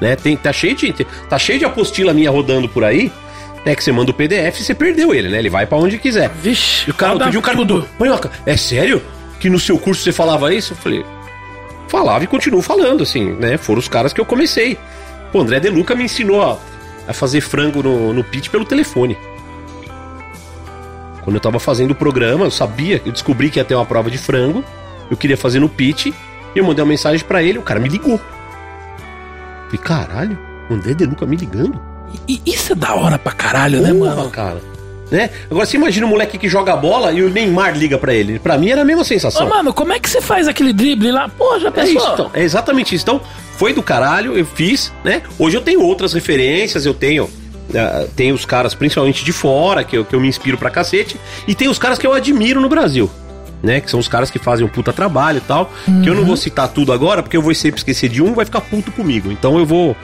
Né? 0.00 0.14
Tem, 0.14 0.36
tá, 0.36 0.52
cheio 0.52 0.74
de, 0.76 0.92
tá 1.28 1.38
cheio 1.38 1.58
de 1.58 1.64
apostila 1.64 2.14
minha 2.14 2.30
rodando 2.30 2.68
por 2.68 2.84
aí, 2.84 3.10
né? 3.64 3.74
Que 3.74 3.82
você 3.82 3.90
manda 3.90 4.10
o 4.10 4.14
PDF 4.14 4.60
e 4.60 4.62
você 4.62 4.74
perdeu 4.74 5.12
ele, 5.12 5.28
né? 5.28 5.38
Ele 5.38 5.50
vai 5.50 5.66
pra 5.66 5.76
onde 5.76 5.98
quiser. 5.98 6.30
Vixe, 6.30 6.90
o 6.90 6.94
cara, 6.94 7.12
roda 7.12 7.24
outro 7.24 7.30
dia 7.32 7.40
o 7.40 7.42
cara 7.42 7.56
tudo. 7.56 7.74
mudou. 7.74 7.88
Manhoca, 7.98 8.30
é 8.46 8.56
sério? 8.56 9.02
Que 9.46 9.50
no 9.50 9.60
seu 9.60 9.78
curso 9.78 10.02
você 10.02 10.10
falava 10.10 10.52
isso? 10.52 10.72
Eu 10.72 10.76
falei, 10.76 11.06
falava 11.86 12.24
e 12.24 12.26
continuo 12.26 12.60
falando, 12.60 13.04
assim, 13.04 13.30
né? 13.34 13.56
Foram 13.56 13.78
os 13.78 13.86
caras 13.86 14.12
que 14.12 14.20
eu 14.20 14.24
comecei. 14.24 14.76
O 15.32 15.38
André 15.38 15.60
De 15.60 15.68
Luca 15.68 15.94
me 15.94 16.02
ensinou 16.02 16.42
a, 16.42 16.58
a 17.06 17.12
fazer 17.12 17.40
frango 17.40 17.80
no, 17.80 18.12
no 18.12 18.24
pit 18.24 18.50
pelo 18.50 18.64
telefone. 18.64 19.16
Quando 21.22 21.36
eu 21.36 21.40
tava 21.40 21.60
fazendo 21.60 21.92
o 21.92 21.94
programa, 21.94 22.46
eu 22.46 22.50
sabia, 22.50 23.00
eu 23.06 23.12
descobri 23.12 23.48
que 23.48 23.60
ia 23.60 23.64
ter 23.64 23.76
uma 23.76 23.86
prova 23.86 24.10
de 24.10 24.18
frango, 24.18 24.64
eu 25.08 25.16
queria 25.16 25.36
fazer 25.36 25.60
no 25.60 25.68
pit, 25.68 26.12
e 26.52 26.58
eu 26.58 26.64
mandei 26.64 26.82
uma 26.82 26.88
mensagem 26.88 27.24
pra 27.24 27.40
ele, 27.40 27.60
o 27.60 27.62
cara 27.62 27.78
me 27.78 27.88
ligou. 27.88 28.18
Falei, 29.66 29.78
caralho, 29.80 30.38
o 30.68 30.74
André 30.74 30.92
De 30.92 31.06
Luca 31.06 31.24
me 31.24 31.36
ligando? 31.36 31.80
E 32.26 32.42
isso 32.44 32.72
é 32.72 32.74
da 32.74 32.96
hora 32.96 33.16
pra 33.16 33.30
caralho, 33.30 33.80
né, 33.80 33.92
mano? 33.92 34.28
cara. 34.28 34.60
Né? 35.10 35.30
Agora 35.50 35.64
você 35.64 35.76
imagina 35.76 36.04
um 36.04 36.10
moleque 36.10 36.36
que 36.36 36.48
joga 36.48 36.74
bola 36.76 37.12
e 37.12 37.22
o 37.22 37.30
Neymar 37.30 37.76
liga 37.78 37.96
pra 37.96 38.12
ele. 38.12 38.38
Pra 38.40 38.58
mim 38.58 38.70
era 38.70 38.82
a 38.82 38.84
mesma 38.84 39.02
Ô, 39.02 39.04
sensação. 39.04 39.48
mano, 39.48 39.72
como 39.72 39.92
é 39.92 40.00
que 40.00 40.10
você 40.10 40.20
faz 40.20 40.48
aquele 40.48 40.72
drible 40.72 41.12
lá? 41.12 41.28
Pô, 41.28 41.58
já 41.60 41.68
É 41.68 41.70
pensou? 41.70 41.96
isso, 41.96 42.10
então. 42.12 42.30
É 42.34 42.42
exatamente 42.42 42.94
isso. 42.94 43.04
Então, 43.04 43.20
foi 43.56 43.72
do 43.72 43.82
caralho, 43.82 44.36
eu 44.36 44.44
fiz, 44.44 44.92
né? 45.04 45.22
Hoje 45.38 45.56
eu 45.56 45.60
tenho 45.60 45.80
outras 45.80 46.12
referências, 46.12 46.84
eu 46.84 46.92
tenho. 46.92 47.30
ah, 47.74 48.06
tem 48.16 48.32
os 48.32 48.44
caras, 48.44 48.74
principalmente 48.74 49.24
de 49.24 49.32
fora, 49.32 49.84
que 49.84 49.96
eu, 49.96 50.04
que 50.04 50.14
eu 50.14 50.20
me 50.20 50.26
inspiro 50.28 50.58
pra 50.58 50.70
cacete, 50.70 51.16
e 51.46 51.54
tem 51.54 51.68
os 51.68 51.78
caras 51.78 51.98
que 51.98 52.06
eu 52.06 52.12
admiro 52.12 52.60
no 52.60 52.68
Brasil. 52.68 53.08
Né, 53.62 53.80
que 53.80 53.90
são 53.90 53.98
os 53.98 54.06
caras 54.06 54.30
que 54.30 54.38
fazem 54.38 54.64
um 54.66 54.68
puta 54.68 54.92
trabalho 54.92 55.38
e 55.38 55.40
tal. 55.40 55.72
Que 56.02 56.10
eu 56.10 56.14
não 56.14 56.24
vou 56.24 56.36
citar 56.36 56.68
tudo 56.68 56.92
agora, 56.92 57.22
porque 57.22 57.36
eu 57.36 57.42
vou 57.42 57.54
sempre 57.54 57.78
esquecer 57.80 58.08
de 58.08 58.22
um 58.22 58.34
vai 58.34 58.44
ficar 58.44 58.60
puto 58.60 58.92
comigo. 58.92 59.32
Então 59.32 59.56
eu 59.58 59.64
vou. 59.64 59.96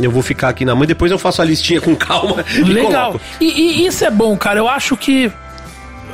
Eu 0.00 0.10
vou 0.10 0.22
ficar 0.22 0.48
aqui 0.48 0.64
na 0.64 0.74
mãe, 0.74 0.86
depois 0.86 1.10
eu 1.10 1.18
faço 1.18 1.42
a 1.42 1.44
listinha 1.44 1.80
com 1.80 1.94
calma 1.96 2.44
e 2.54 2.62
Legal. 2.62 3.12
coloco. 3.12 3.20
E, 3.40 3.82
e 3.82 3.86
isso 3.86 4.04
é 4.04 4.10
bom, 4.10 4.36
cara. 4.36 4.58
Eu 4.58 4.68
acho 4.68 4.96
que 4.96 5.30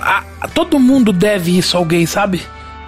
a- 0.00 0.22
a- 0.40 0.48
todo 0.48 0.78
mundo 0.78 1.12
deve 1.12 1.56
isso 1.56 1.76
a 1.76 1.80
alguém, 1.80 2.06
sabe? 2.06 2.42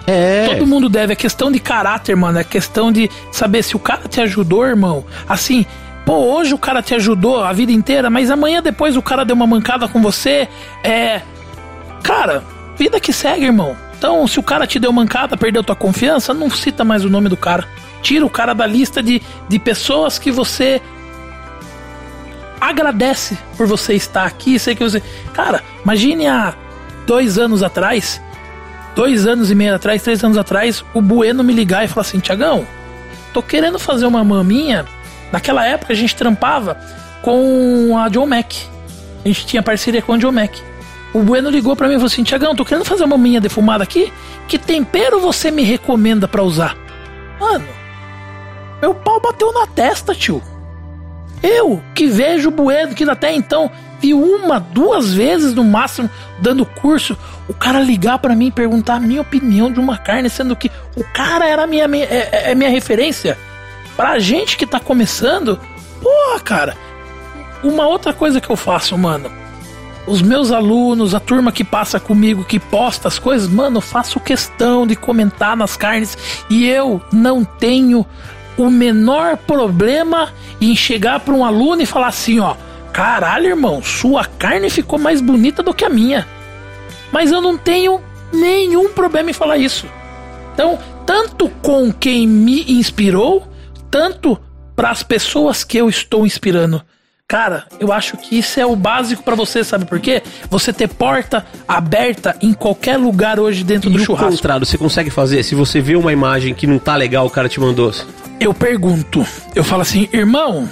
É. 0.07 0.47
Todo 0.47 0.65
mundo 0.65 0.89
deve. 0.89 1.13
É 1.13 1.15
questão 1.15 1.51
de 1.51 1.59
caráter, 1.59 2.15
mano. 2.15 2.39
É 2.39 2.43
questão 2.43 2.91
de 2.91 3.09
saber 3.31 3.63
se 3.63 3.75
o 3.75 3.79
cara 3.79 4.07
te 4.07 4.19
ajudou, 4.21 4.65
irmão. 4.65 5.05
Assim, 5.27 5.65
pô, 6.05 6.13
hoje 6.15 6.53
o 6.53 6.57
cara 6.57 6.81
te 6.81 6.95
ajudou 6.95 7.43
a 7.43 7.53
vida 7.53 7.71
inteira, 7.71 8.09
mas 8.09 8.31
amanhã 8.31 8.61
depois 8.61 8.97
o 8.97 9.01
cara 9.01 9.23
deu 9.23 9.35
uma 9.35 9.45
mancada 9.45 9.87
com 9.87 10.01
você. 10.01 10.47
É. 10.83 11.21
Cara, 12.01 12.43
vida 12.75 12.99
que 12.99 13.13
segue, 13.13 13.45
irmão. 13.45 13.75
Então, 13.97 14.25
se 14.25 14.39
o 14.39 14.43
cara 14.43 14.65
te 14.65 14.79
deu 14.79 14.91
mancada, 14.91 15.35
perdeu 15.37 15.63
tua 15.63 15.75
confiança, 15.75 16.33
não 16.33 16.49
cita 16.49 16.83
mais 16.83 17.03
o 17.05 17.09
nome 17.09 17.29
do 17.29 17.37
cara. 17.37 17.67
Tira 18.01 18.25
o 18.25 18.29
cara 18.29 18.53
da 18.53 18.65
lista 18.65 19.03
de, 19.03 19.21
de 19.47 19.59
pessoas 19.59 20.17
que 20.17 20.31
você 20.31 20.81
agradece 22.59 23.37
por 23.57 23.67
você 23.67 23.93
estar 23.93 24.25
aqui. 24.25 24.59
Sei 24.59 24.75
que 24.75 24.83
você. 24.83 25.01
Cara, 25.33 25.63
imagine 25.83 26.27
há 26.27 26.53
dois 27.05 27.37
anos 27.37 27.63
atrás, 27.63 28.21
dois 28.95 29.25
anos 29.25 29.49
e 29.49 29.55
meio 29.55 29.75
atrás, 29.75 30.01
três 30.01 30.23
anos 30.23 30.37
atrás, 30.37 30.83
o 30.93 31.01
Bueno 31.01 31.43
me 31.43 31.53
ligar 31.53 31.85
e 31.85 31.87
falar 31.87 32.01
assim: 32.01 32.19
Tiagão, 32.19 32.65
tô 33.33 33.41
querendo 33.41 33.79
fazer 33.79 34.05
uma 34.05 34.23
maminha. 34.23 34.85
Naquela 35.31 35.65
época 35.65 35.93
a 35.93 35.95
gente 35.95 36.15
trampava 36.15 36.79
com 37.21 37.97
a 37.97 38.09
John 38.09 38.25
Mac. 38.25 38.53
A 39.23 39.27
gente 39.27 39.45
tinha 39.45 39.61
parceria 39.61 40.01
com 40.01 40.13
a 40.13 40.17
John 40.17 40.31
Mac. 40.31 40.51
O 41.13 41.21
Bueno 41.21 41.49
ligou 41.49 41.75
pra 41.75 41.87
mim 41.87 41.95
e 41.95 41.97
falou 41.97 42.07
assim: 42.07 42.23
Tiagão, 42.23 42.55
tô 42.55 42.65
querendo 42.65 42.85
fazer 42.85 43.03
uma 43.03 43.17
maminha 43.17 43.41
defumada 43.41 43.83
aqui. 43.83 44.11
Que 44.47 44.57
tempero 44.57 45.19
você 45.19 45.51
me 45.51 45.63
recomenda 45.63 46.27
pra 46.27 46.43
usar? 46.43 46.75
Mano, 47.39 47.65
meu 48.81 48.93
pau 48.93 49.19
bateu 49.19 49.51
na 49.53 49.67
testa, 49.67 50.13
tio. 50.15 50.41
Eu, 51.41 51.81
que 51.95 52.05
vejo 52.07 52.49
o 52.49 52.51
Bueno, 52.51 52.93
que 52.93 53.03
até 53.09 53.33
então 53.33 53.71
vi 54.01 54.13
uma, 54.13 54.59
duas 54.59 55.13
vezes 55.13 55.53
no 55.53 55.63
máximo 55.63 56.09
dando 56.39 56.65
curso, 56.65 57.17
o 57.47 57.53
cara 57.53 57.79
ligar 57.81 58.19
pra 58.19 58.35
mim 58.35 58.47
e 58.47 58.51
perguntar 58.51 58.95
a 58.95 58.99
minha 58.99 59.21
opinião 59.21 59.71
de 59.71 59.79
uma 59.79 59.97
carne, 59.97 60.29
sendo 60.29 60.55
que 60.55 60.69
o 60.97 61.03
cara 61.13 61.47
era 61.47 61.65
minha, 61.67 61.87
minha- 61.87 62.05
é, 62.05 62.51
é 62.51 62.55
minha 62.55 62.69
referência. 62.69 63.37
Pra 63.95 64.19
gente 64.19 64.57
que 64.57 64.65
tá 64.65 64.79
começando, 64.79 65.59
porra, 66.01 66.39
cara. 66.41 66.77
Uma 67.63 67.85
outra 67.87 68.13
coisa 68.13 68.39
que 68.39 68.49
eu 68.49 68.55
faço, 68.55 68.97
mano. 68.97 69.29
Os 70.07 70.21
meus 70.21 70.51
alunos, 70.51 71.13
a 71.13 71.19
turma 71.19 71.51
que 71.51 71.63
passa 71.63 71.99
comigo, 71.99 72.43
que 72.45 72.57
posta 72.59 73.07
as 73.09 73.19
coisas, 73.19 73.47
mano, 73.49 73.77
eu 73.77 73.81
faço 73.81 74.19
questão 74.19 74.87
de 74.87 74.95
comentar 74.95 75.55
nas 75.55 75.75
carnes 75.77 76.17
e 76.49 76.67
eu 76.67 77.01
não 77.11 77.43
tenho 77.43 78.05
o 78.61 78.71
menor 78.71 79.37
problema 79.37 80.33
em 80.59 80.75
chegar 80.75 81.19
para 81.19 81.33
um 81.33 81.45
aluno 81.45 81.81
e 81.81 81.85
falar 81.85 82.07
assim, 82.07 82.39
ó, 82.39 82.55
caralho, 82.91 83.47
irmão, 83.47 83.81
sua 83.83 84.25
carne 84.25 84.69
ficou 84.69 84.99
mais 84.99 85.21
bonita 85.21 85.63
do 85.63 85.73
que 85.73 85.85
a 85.85 85.89
minha. 85.89 86.27
Mas 87.11 87.31
eu 87.31 87.41
não 87.41 87.57
tenho 87.57 88.01
nenhum 88.31 88.89
problema 88.89 89.29
em 89.29 89.33
falar 89.33 89.57
isso. 89.57 89.87
Então, 90.53 90.77
tanto 91.05 91.49
com 91.61 91.91
quem 91.91 92.27
me 92.27 92.71
inspirou, 92.71 93.47
tanto 93.89 94.39
para 94.75 94.91
as 94.91 95.03
pessoas 95.03 95.63
que 95.63 95.77
eu 95.77 95.89
estou 95.89 96.25
inspirando. 96.25 96.81
Cara, 97.29 97.65
eu 97.79 97.93
acho 97.93 98.17
que 98.17 98.39
isso 98.39 98.59
é 98.59 98.65
o 98.65 98.75
básico 98.75 99.21
pra 99.21 99.35
você, 99.35 99.63
sabe 99.63 99.85
por 99.85 99.99
quê? 99.99 100.23
Você 100.49 100.73
ter 100.73 100.87
porta 100.87 101.45
aberta 101.67 102.35
em 102.41 102.53
qualquer 102.53 102.97
lugar 102.97 103.39
hoje 103.39 103.63
dentro 103.63 103.87
E 103.87 103.93
do 103.93 103.99
o 104.01 104.03
churrasco. 104.03 104.47
você 104.65 104.79
consegue 104.79 105.11
fazer? 105.11 105.43
Se 105.43 105.53
você 105.53 105.79
vê 105.79 105.95
uma 105.95 106.11
imagem 106.11 106.55
que 106.55 106.65
não 106.65 106.79
tá 106.79 106.95
legal, 106.95 107.27
o 107.27 107.29
cara 107.29 107.47
te 107.47 107.59
mandou. 107.59 107.93
Eu 108.39 108.51
pergunto, 108.51 109.23
eu 109.53 109.63
falo 109.63 109.83
assim, 109.83 110.09
irmão, 110.11 110.67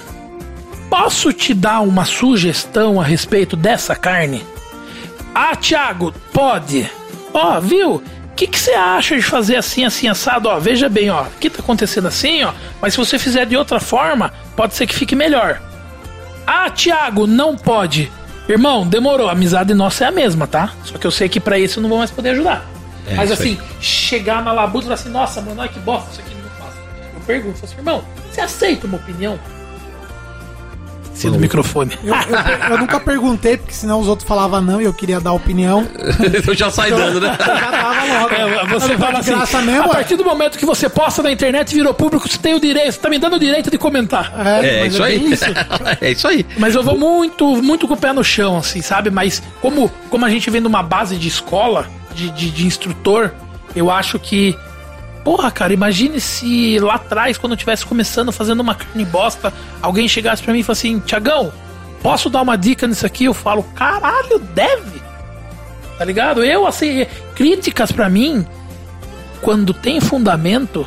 posso 0.90 1.32
te 1.32 1.54
dar 1.54 1.78
uma 1.78 2.04
sugestão 2.04 3.00
a 3.00 3.04
respeito 3.04 3.54
dessa 3.54 3.94
carne? 3.94 4.44
Ah, 5.32 5.54
Thiago, 5.54 6.12
pode. 6.32 6.90
Ó, 7.32 7.60
viu? 7.60 7.94
O 7.94 8.02
que 8.34 8.48
que 8.48 8.58
você 8.58 8.72
acha 8.72 9.14
de 9.14 9.22
fazer 9.22 9.54
assim, 9.54 9.84
assim, 9.84 10.08
assado? 10.08 10.48
Ó, 10.48 10.58
veja 10.58 10.88
bem, 10.88 11.08
ó, 11.08 11.20
aqui 11.20 11.48
tá 11.48 11.60
acontecendo 11.60 12.08
assim, 12.08 12.42
ó, 12.42 12.52
mas 12.82 12.94
se 12.94 12.98
você 12.98 13.16
fizer 13.16 13.46
de 13.46 13.56
outra 13.56 13.78
forma, 13.78 14.32
pode 14.56 14.74
ser 14.74 14.88
que 14.88 14.94
fique 14.96 15.14
melhor. 15.14 15.67
Ah, 16.50 16.70
Thiago, 16.70 17.26
não 17.26 17.54
pode. 17.54 18.10
Irmão, 18.48 18.86
demorou, 18.86 19.28
a 19.28 19.32
amizade 19.32 19.74
nossa 19.74 20.04
é 20.04 20.08
a 20.08 20.10
mesma, 20.10 20.46
tá? 20.46 20.72
Só 20.82 20.96
que 20.96 21.06
eu 21.06 21.10
sei 21.10 21.28
que 21.28 21.38
pra 21.38 21.58
isso 21.58 21.78
eu 21.78 21.82
não 21.82 21.90
vou 21.90 21.98
mais 21.98 22.10
poder 22.10 22.30
ajudar. 22.30 22.66
É, 23.06 23.16
mas 23.16 23.30
isso 23.30 23.42
aí. 23.42 23.58
assim, 23.60 23.80
chegar 23.82 24.42
na 24.42 24.50
labuta 24.50 24.84
e 24.84 24.88
falar 24.88 24.94
assim, 24.94 25.10
nossa, 25.10 25.42
mano, 25.42 25.60
olha 25.60 25.68
que 25.68 25.78
bosta, 25.80 26.10
isso 26.10 26.20
aqui 26.22 26.34
não 26.42 26.48
faço. 26.52 26.78
Eu 27.14 27.20
pergunto, 27.26 27.58
falo 27.58 27.66
assim, 27.70 27.76
irmão, 27.76 28.04
você 28.30 28.40
aceita 28.40 28.86
uma 28.86 28.96
opinião? 28.96 29.38
Sim, 31.22 31.30
do 31.32 31.38
microfone. 31.38 31.98
Eu, 32.04 32.14
eu- 32.14 32.70
eu 32.72 32.78
nunca 32.78 33.00
perguntei, 33.00 33.56
porque 33.56 33.72
senão 33.74 34.00
os 34.00 34.06
outros 34.08 34.26
falavam 34.28 34.60
não 34.60 34.80
e 34.80 34.84
eu 34.84 34.92
queria 34.94 35.20
dar 35.20 35.32
opinião. 35.32 35.86
eu 36.46 36.54
já 36.54 36.70
sai 36.70 36.90
dando, 36.90 37.20
né? 37.20 37.36
Eu 37.38 37.44
já 37.46 37.70
dava 37.70 38.04
logo. 38.04 38.34
É, 38.34 38.66
você 38.66 38.96
fala 38.96 39.18
assim, 39.18 39.30
graça 39.32 39.62
mesmo, 39.62 39.82
a 39.84 39.88
partir 39.88 40.16
do 40.16 40.24
momento 40.24 40.56
que 40.58 40.64
você 40.66 40.88
posta 40.88 41.22
na 41.22 41.30
internet 41.32 41.72
e 41.72 41.74
virou 41.74 41.92
público, 41.92 42.28
você 42.28 42.38
tem 42.38 42.54
o 42.54 42.60
direito, 42.60 42.92
você 42.92 43.00
tá 43.00 43.10
me 43.10 43.18
dando 43.18 43.36
o 43.36 43.38
direito 43.38 43.70
de 43.70 43.78
comentar. 43.78 44.32
É, 44.64 44.80
mas 44.84 44.94
isso 44.94 45.02
aí. 45.02 45.18
bem 45.18 45.32
isso. 45.32 45.44
é 46.00 46.10
isso 46.10 46.28
aí. 46.28 46.46
Mas 46.56 46.74
eu 46.74 46.82
vou 46.82 46.96
muito, 46.98 47.62
muito 47.62 47.88
com 47.88 47.94
o 47.94 47.96
pé 47.96 48.12
no 48.12 48.22
chão, 48.22 48.56
assim, 48.58 48.80
sabe? 48.80 49.10
Mas 49.10 49.42
como, 49.60 49.90
como 50.10 50.24
a 50.24 50.30
gente 50.30 50.48
vem 50.50 50.60
de 50.60 50.68
uma 50.68 50.82
base 50.82 51.16
de 51.16 51.26
escola, 51.28 51.86
de, 52.14 52.30
de, 52.30 52.50
de 52.50 52.66
instrutor, 52.66 53.32
eu 53.74 53.90
acho 53.90 54.18
que. 54.18 54.56
Porra, 55.28 55.50
cara, 55.50 55.74
imagine 55.74 56.18
se 56.22 56.78
lá 56.78 56.94
atrás, 56.94 57.36
quando 57.36 57.52
eu 57.52 57.56
estivesse 57.56 57.84
começando 57.84 58.32
fazendo 58.32 58.60
uma 58.60 58.74
carne 58.74 59.04
bosta, 59.04 59.52
alguém 59.82 60.08
chegasse 60.08 60.42
pra 60.42 60.54
mim 60.54 60.60
e 60.60 60.62
falasse 60.62 60.88
assim: 60.88 61.00
Tiagão, 61.00 61.52
posso 62.02 62.30
dar 62.30 62.40
uma 62.40 62.56
dica 62.56 62.86
nisso 62.86 63.04
aqui? 63.04 63.24
Eu 63.26 63.34
falo: 63.34 63.62
caralho, 63.74 64.38
deve. 64.38 65.02
Tá 65.98 66.04
ligado? 66.06 66.42
Eu, 66.42 66.66
assim, 66.66 67.06
críticas 67.34 67.92
pra 67.92 68.08
mim, 68.08 68.46
quando 69.42 69.74
tem 69.74 70.00
fundamento. 70.00 70.86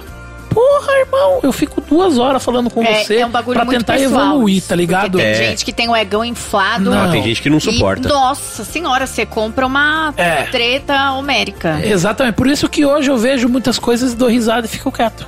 Porra, 0.53 0.91
irmão, 0.99 1.39
eu 1.43 1.51
fico 1.53 1.79
duas 1.79 2.17
horas 2.17 2.43
falando 2.43 2.69
com 2.69 2.83
É, 2.83 3.03
você 3.05 3.17
é 3.17 3.25
um 3.25 3.29
bagulho 3.29 3.55
pra 3.55 3.63
muito 3.63 3.77
tentar 3.79 3.93
pessoal, 3.97 4.31
evoluir, 4.31 4.61
tá 4.61 4.75
ligado? 4.75 5.17
Tem 5.17 5.27
É. 5.27 5.33
gente 5.33 5.63
que 5.63 5.71
tem 5.71 5.87
o 5.89 5.95
egão 5.95 6.25
inflado. 6.25 6.89
Não. 6.91 7.09
Tem 7.09 7.23
gente 7.23 7.41
que 7.41 7.49
não 7.49 7.59
suporta. 7.59 8.05
E, 8.07 8.11
nossa 8.11 8.65
senhora, 8.65 9.07
você 9.07 9.25
compra 9.25 9.65
uma 9.65 10.13
É. 10.17 10.43
treta 10.43 11.13
homérica. 11.13 11.79
Exatamente. 11.83 12.35
Por 12.35 12.47
isso 12.47 12.67
que 12.67 12.85
hoje 12.85 13.09
eu 13.09 13.17
vejo 13.17 13.47
muitas 13.47 13.79
coisas, 13.79 14.13
dou 14.13 14.27
risada 14.27 14.65
e 14.67 14.69
fico 14.69 14.91
quieto. 14.91 15.25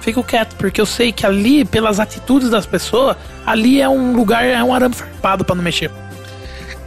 Fico 0.00 0.22
quieto, 0.22 0.54
porque 0.56 0.80
eu 0.80 0.86
sei 0.86 1.10
que 1.12 1.26
ali, 1.26 1.64
pelas 1.64 1.98
atitudes 2.00 2.48
das 2.48 2.64
pessoas, 2.64 3.16
ali 3.44 3.80
é 3.80 3.88
um 3.88 4.12
lugar, 4.14 4.44
é 4.46 4.62
um 4.62 4.72
arame 4.72 4.94
farpado 4.94 5.44
pra 5.44 5.54
não 5.54 5.62
mexer. 5.62 5.90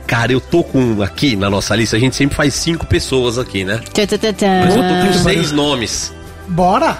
Cara, 0.07 0.31
eu 0.31 0.41
tô 0.41 0.63
com 0.63 1.01
aqui 1.03 1.35
na 1.35 1.49
nossa 1.49 1.75
lista, 1.75 1.95
a 1.95 1.99
gente 1.99 2.15
sempre 2.15 2.35
faz 2.35 2.53
cinco 2.53 2.85
pessoas 2.87 3.37
aqui, 3.37 3.63
né? 3.63 3.81
Mas 3.93 4.75
eu 4.75 4.81
tô 4.83 5.07
com 5.07 5.13
seis 5.23 5.51
nomes. 5.51 6.13
Bora? 6.47 6.97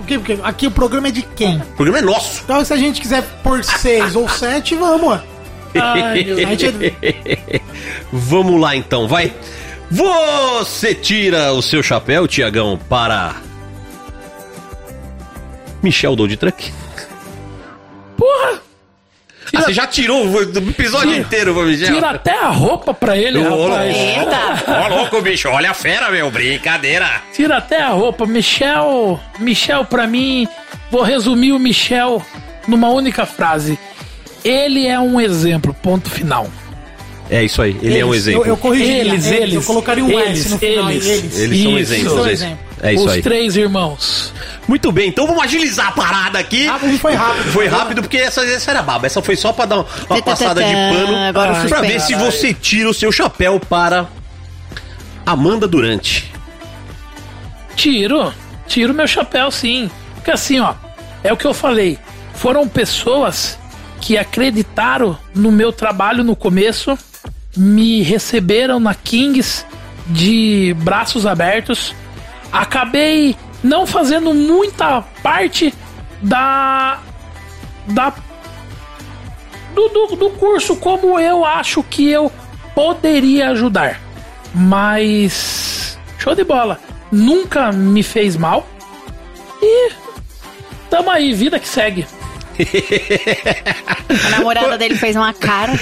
O 0.00 0.04
quê? 0.04 0.18
Porque 0.18 0.38
aqui 0.42 0.66
o 0.66 0.70
programa 0.70 1.08
é 1.08 1.10
de 1.10 1.22
quem? 1.22 1.58
O 1.58 1.64
programa 1.76 1.98
é 1.98 2.02
nosso. 2.02 2.42
Então 2.44 2.64
se 2.64 2.72
a 2.72 2.76
gente 2.76 3.00
quiser 3.00 3.22
por 3.42 3.62
seis 3.64 4.14
ou 4.16 4.28
sete, 4.28 4.74
vamos. 4.74 5.20
Ai, 5.74 6.24
meu 6.24 6.36
gente- 6.36 6.94
Vamos 8.12 8.60
lá 8.60 8.74
então, 8.74 9.06
vai. 9.06 9.32
Você 9.90 10.94
tira 10.94 11.52
o 11.52 11.62
seu 11.62 11.82
chapéu, 11.82 12.26
Tiagão, 12.28 12.78
para. 12.88 13.34
Michel 15.82 16.14
Dold 16.16 16.36
Truck. 16.36 16.72
Porra! 19.50 19.62
Ah, 19.64 19.66
você 19.66 19.72
já 19.72 19.86
tirou 19.86 20.26
o 20.26 20.42
episódio 20.42 21.10
Tira. 21.10 21.20
inteiro, 21.20 21.54
Michel? 21.62 21.94
Tira 21.94 22.10
até 22.10 22.32
a 22.38 22.48
roupa 22.48 22.94
pra 22.94 23.16
ele, 23.16 23.38
Ô, 23.38 23.68
rapaz. 23.68 23.96
Eita! 23.96 24.64
Ó, 24.68 24.88
louco, 24.88 25.20
bicho, 25.20 25.48
olha 25.48 25.70
a 25.70 25.74
fera, 25.74 26.10
meu, 26.10 26.30
brincadeira. 26.30 27.22
Tira 27.34 27.56
até 27.58 27.80
a 27.82 27.88
roupa. 27.88 28.26
Michel, 28.26 29.18
Michel, 29.38 29.84
pra 29.84 30.06
mim, 30.06 30.46
vou 30.90 31.02
resumir 31.02 31.52
o 31.52 31.58
Michel 31.58 32.24
numa 32.68 32.88
única 32.90 33.26
frase. 33.26 33.78
Ele 34.44 34.86
é 34.86 34.98
um 34.98 35.20
exemplo, 35.20 35.74
ponto 35.82 36.08
final. 36.08 36.48
É 37.28 37.44
isso 37.44 37.62
aí, 37.62 37.76
ele 37.82 37.98
é 37.98 38.04
um 38.04 38.08
Eles, 38.12 38.26
exemplo. 38.26 38.42
Eu, 38.44 38.48
eu 38.48 38.56
corrigiria. 38.56 39.00
Eles, 39.12 39.26
eles. 39.30 39.54
Eu 39.54 39.62
colocaria 39.62 40.04
um 40.04 40.10
eles, 40.10 40.40
S 40.40 40.48
no 40.50 40.58
final. 40.58 40.90
eles. 40.90 41.06
Eles. 41.06 41.38
Eles 41.38 41.62
são 41.62 41.78
Isso. 41.78 41.92
exemplos. 41.94 42.12
São 42.14 42.26
eles. 42.26 42.46
É 42.82 42.94
isso 42.94 43.04
Os 43.04 43.12
aí. 43.12 43.22
três 43.22 43.56
irmãos. 43.56 44.32
Muito 44.66 44.90
bem, 44.90 45.08
então 45.08 45.26
vamos 45.26 45.42
agilizar 45.42 45.88
a 45.88 45.92
parada 45.92 46.38
aqui. 46.38 46.66
Rápido 46.66 46.98
foi 46.98 47.14
rápido. 47.14 47.52
Foi 47.52 47.66
rápido 47.66 48.02
porque 48.02 48.16
essa, 48.16 48.42
essa 48.44 48.70
era 48.70 48.82
baba. 48.82 49.06
Essa 49.06 49.20
foi 49.20 49.36
só 49.36 49.52
pra 49.52 49.66
dar 49.66 49.76
uma, 49.76 49.86
uma 50.08 50.22
passada 50.22 50.62
de 50.62 50.72
pano 50.72 51.16
agora 51.16 51.52
pra 51.52 51.60
suspense. 51.62 51.86
ver 51.86 52.00
se 52.00 52.14
você 52.14 52.54
tira 52.54 52.88
o 52.88 52.94
seu 52.94 53.12
chapéu 53.12 53.60
para 53.60 54.06
Amanda 55.26 55.66
Durante. 55.68 56.32
Tiro. 57.76 58.32
Tiro 58.66 58.94
meu 58.94 59.06
chapéu, 59.06 59.50
sim. 59.50 59.90
Porque 60.14 60.30
assim, 60.30 60.60
ó, 60.60 60.74
é 61.22 61.32
o 61.32 61.36
que 61.36 61.46
eu 61.46 61.54
falei. 61.54 61.98
Foram 62.34 62.66
pessoas 62.68 63.58
que 64.00 64.16
acreditaram 64.16 65.18
no 65.34 65.52
meu 65.52 65.72
trabalho 65.72 66.24
no 66.24 66.34
começo, 66.34 66.98
me 67.56 68.02
receberam 68.02 68.80
na 68.80 68.94
Kings 68.94 69.64
de 70.06 70.74
braços 70.78 71.26
abertos. 71.26 71.94
Acabei 72.52 73.36
não 73.62 73.86
fazendo 73.86 74.34
muita 74.34 75.02
parte 75.22 75.72
da. 76.22 76.98
da. 77.86 78.12
do, 79.74 79.88
do, 79.88 80.16
do 80.16 80.30
curso 80.30 80.76
como 80.76 81.18
eu 81.18 81.44
acho 81.44 81.82
que 81.82 82.10
eu 82.10 82.30
poderia 82.74 83.50
ajudar. 83.50 84.00
Mas. 84.54 85.98
Show 86.18 86.34
de 86.34 86.44
bola. 86.44 86.78
Nunca 87.10 87.72
me 87.72 88.02
fez 88.02 88.36
mal. 88.36 88.66
E. 89.62 89.92
Tamo 90.88 91.10
aí, 91.10 91.32
vida 91.32 91.58
que 91.58 91.68
segue. 91.68 92.06
A 94.26 94.30
namorada 94.30 94.76
dele 94.78 94.94
fez 94.96 95.16
uma 95.16 95.32
cara, 95.32 95.72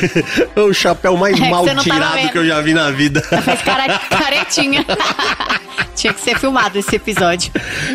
o 0.56 0.72
chapéu 0.72 1.16
mais 1.16 1.34
É 1.38 1.42
que 1.42 1.50
mal 1.50 1.64
tava 1.64 1.80
tirado 1.80 2.14
vendo. 2.14 2.30
que 2.32 2.38
eu 2.38 2.46
já 2.46 2.60
vi 2.60 2.74
na 2.74 2.90
vida. 2.90 3.20
fez 3.22 3.62
cara 3.62 3.98
caretinha. 3.98 4.84
Tinha 5.94 6.14
que 6.14 6.20
ser 6.20 6.38
filmado 6.38 6.78
esse 6.78 6.94
episódio. 6.94 7.50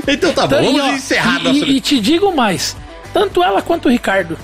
então 0.08 0.34
tá 0.34 0.46
bom, 0.46 0.56
Então, 0.58 0.62
e, 0.64 0.78
vamos 0.78 0.82
ó, 0.82 0.96
encerrar 0.96 1.40
e, 1.40 1.44
nossa... 1.44 1.58
e, 1.58 1.78
e 1.78 1.82
te 1.82 2.00
digo 2.00 2.36
mais: 2.36 2.76
tanto 3.14 3.42
ela 3.44 3.62
quanto 3.62 3.88
o 3.88 3.92
Ricardo. 3.92 4.38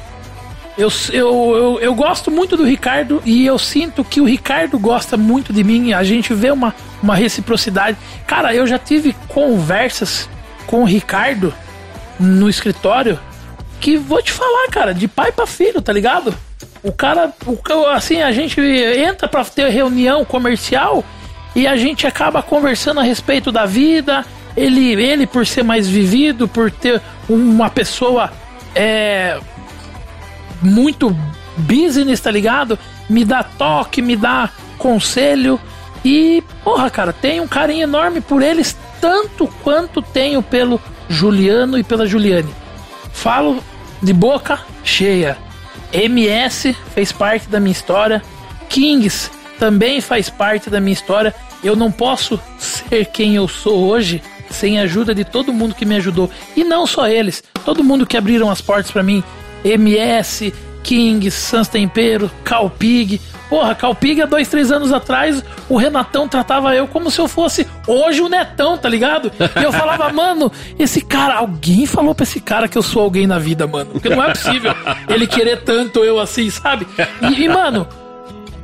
Eu, 0.77 0.88
eu, 1.11 1.56
eu, 1.58 1.80
eu 1.82 1.93
gosto 1.93 2.32
muito 2.32 2.56
do 2.56 2.64
Ricardo 2.64 3.22
e 3.26 3.45
eu 3.45 3.59
sinto 3.59 4.01
que 4.01 4.22
o 4.22 4.24
Ricardo 4.26 4.80
gosta 4.80 5.18
muito 5.18 5.51
de 5.51 5.61
mim. 5.61 5.92
A 5.92 6.03
gente 6.06 6.34
vê 6.34 6.51
uma, 6.51 6.74
uma 7.03 7.16
reciprocidade. 7.16 7.98
Cara, 8.26 8.56
eu 8.56 8.66
já 8.66 8.80
tive 8.80 9.14
conversas 9.27 10.30
com 10.66 10.84
o 10.84 10.85
Ricardo 10.85 11.53
no 12.18 12.50
escritório 12.50 13.19
que 13.80 13.98
vou 13.98 14.22
te 14.22 14.32
falar, 14.32 14.67
cara, 14.69 14.93
de 14.93 15.08
pai 15.08 15.32
pra 15.32 15.48
filho, 15.48 15.82
tá 15.82 15.91
ligado? 15.93 16.33
O 16.83 16.91
cara, 16.91 17.33
o, 17.45 17.85
assim, 17.88 18.22
a 18.22 18.32
gente 18.32 18.59
entra 18.61 19.27
pra 19.27 19.43
ter 19.43 19.69
reunião 19.69 20.24
comercial 20.24 21.03
e 21.56 21.67
a 21.67 21.75
gente 21.75 22.06
acaba 22.06 22.41
conversando 22.41 22.99
a 22.99 23.03
respeito 23.03 23.51
da 23.51 23.66
vida. 23.66 24.25
Ele, 24.56 24.93
ele 25.01 25.25
por 25.25 25.45
ser 25.45 25.64
mais 25.64 25.88
vivido, 25.88 26.48
por 26.48 26.69
ter 26.72 27.01
uma 27.30 27.69
pessoa 27.69 28.32
é, 28.75 29.40
muito 30.61 31.16
business, 31.58 32.19
tá 32.19 32.32
ligado? 32.32 32.77
Me 33.09 33.24
dá 33.24 33.43
toque, 33.43 34.01
me 34.01 34.16
dá 34.16 34.49
conselho. 34.77 35.59
E, 36.03 36.43
porra, 36.64 36.90
cara, 36.90 37.14
tenho 37.14 37.43
um 37.43 37.48
carinho 37.48 37.83
enorme 37.83 38.22
por 38.22 38.41
eles, 38.41 38.77
tanto 39.01 39.48
quanto 39.64 40.01
tenho 40.01 40.41
pelo 40.41 40.80
Juliano 41.09 41.77
e 41.77 41.83
pela 41.83 42.08
Juliane. 42.08 42.53
Falo 43.12 43.64
de 44.02 44.14
boca 44.14 44.60
cheia. 44.84 45.38
MS 45.92 46.76
fez 46.94 47.12
parte 47.12 47.50
da 47.50 47.60
minha 47.60 47.72
história. 47.72 48.22
Kings 48.70 49.30
também 49.58 50.00
faz 50.02 50.30
parte 50.30 50.70
da 50.70 50.80
minha 50.80 50.94
história. 50.94 51.34
Eu 51.64 51.76
não 51.76 51.92
posso 51.92 52.40
ser 52.58 53.06
quem 53.06 53.36
eu 53.36 53.48
sou 53.48 53.88
hoje 53.88 54.22
sem 54.50 54.80
a 54.80 54.84
ajuda 54.84 55.14
de 55.14 55.24
todo 55.24 55.54
mundo 55.54 55.76
que 55.76 55.86
me 55.86 55.96
ajudou. 55.96 56.30
E 56.56 56.64
não 56.64 56.88
só 56.88 57.08
eles, 57.08 57.44
todo 57.66 57.84
mundo 57.84 58.06
que 58.06 58.18
abriram 58.18 58.50
as 58.50 58.62
portas 58.62 58.92
pra 58.92 59.04
mim. 59.04 59.24
MS, 59.64 60.54
Kings, 60.83 61.32
Sans 61.32 61.67
Tempero, 61.67 62.30
Calpig. 62.43 63.22
Porra, 63.49 63.74
Calpig 63.74 64.22
há 64.22 64.25
dois, 64.27 64.48
três 64.48 64.72
anos 64.72 64.93
atrás, 64.93 65.43
o 65.67 65.75
Renatão 65.75 66.27
tratava 66.27 66.75
eu 66.75 66.88
como 66.88 67.09
se 67.09 67.19
eu 67.19 67.27
fosse 67.27 67.66
hoje 67.88 68.22
o 68.22 68.30
Netão, 68.30 68.77
tá 68.77 68.88
ligado? 68.88 69.32
E 69.59 69.64
eu 69.64 69.72
falava, 69.72 70.09
mano, 70.14 70.51
esse 70.77 71.01
cara, 71.01 71.35
alguém 71.35 71.88
falou 71.88 72.14
pra 72.14 72.24
esse 72.24 72.40
cara 72.40 72.67
que 72.67 72.77
eu 72.77 72.83
sou 72.83 73.01
alguém 73.01 73.25
na 73.25 73.40
vida, 73.40 73.66
mano. 73.66 73.90
Porque 73.91 74.08
não 74.08 74.24
é 74.24 74.30
possível 74.33 74.74
ele 75.08 75.25
querer 75.25 75.64
tanto 75.64 76.03
eu 76.03 76.19
assim, 76.19 76.49
sabe? 76.51 76.88
E, 77.22 77.43
e, 77.43 77.49
mano, 77.49 77.88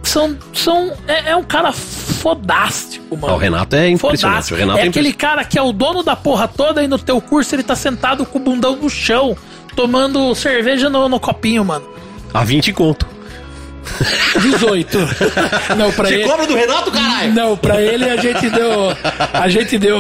são. 0.04 0.38
são 0.54 0.94
é, 1.08 1.32
é 1.32 1.36
um 1.36 1.44
cara 1.44 1.72
fodástico, 1.72 3.18
mano. 3.18 3.34
O 3.34 3.38
Renato 3.38 3.76
é 3.76 3.90
impressionante. 3.90 4.22
Fodástico. 4.22 4.56
O 4.56 4.58
Renato 4.60 4.80
é 4.80 4.86
é 4.86 4.88
aquele 4.88 5.14
cara 5.14 5.44
que 5.44 5.58
é 5.58 5.62
o 5.62 5.74
dono 5.74 6.04
da 6.04 6.16
porra 6.16 6.48
toda 6.48 6.84
e 6.84 6.88
no 6.88 7.00
teu 7.00 7.20
curso 7.20 7.56
ele 7.56 7.64
tá 7.64 7.76
sentado 7.76 8.24
com 8.24 8.38
o 8.38 8.42
bundão 8.42 8.76
no 8.76 8.90
chão, 8.90 9.36
tomando 9.76 10.34
cerveja 10.36 10.90
no, 10.90 11.10
no 11.10 11.20
copinho, 11.20 11.66
mano. 11.66 11.96
A 12.36 12.44
20 12.44 12.74
conto. 12.74 13.08
18. 14.42 14.98
Não, 15.78 15.92
pra 15.92 16.08
Você 16.08 16.16
ele. 16.16 16.24
cobra 16.24 16.48
do 16.48 16.56
Renato, 16.56 16.92
caralho? 16.92 17.34
Não, 17.34 17.56
pra 17.56 17.82
ele 17.82 18.04
a 18.10 18.18
gente 18.18 18.50
deu. 18.50 18.98
A 19.34 19.48
gente 19.48 19.78
deu. 19.78 20.00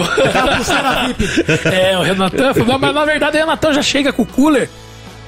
É, 1.71 1.97
o 1.97 2.01
Renatão. 2.01 2.51
Mas 2.79 2.93
na 2.93 3.05
verdade 3.05 3.37
o 3.37 3.39
Renatão 3.39 3.73
já 3.73 3.81
chega 3.81 4.11
com 4.11 4.23
o 4.23 4.25
cooler. 4.25 4.69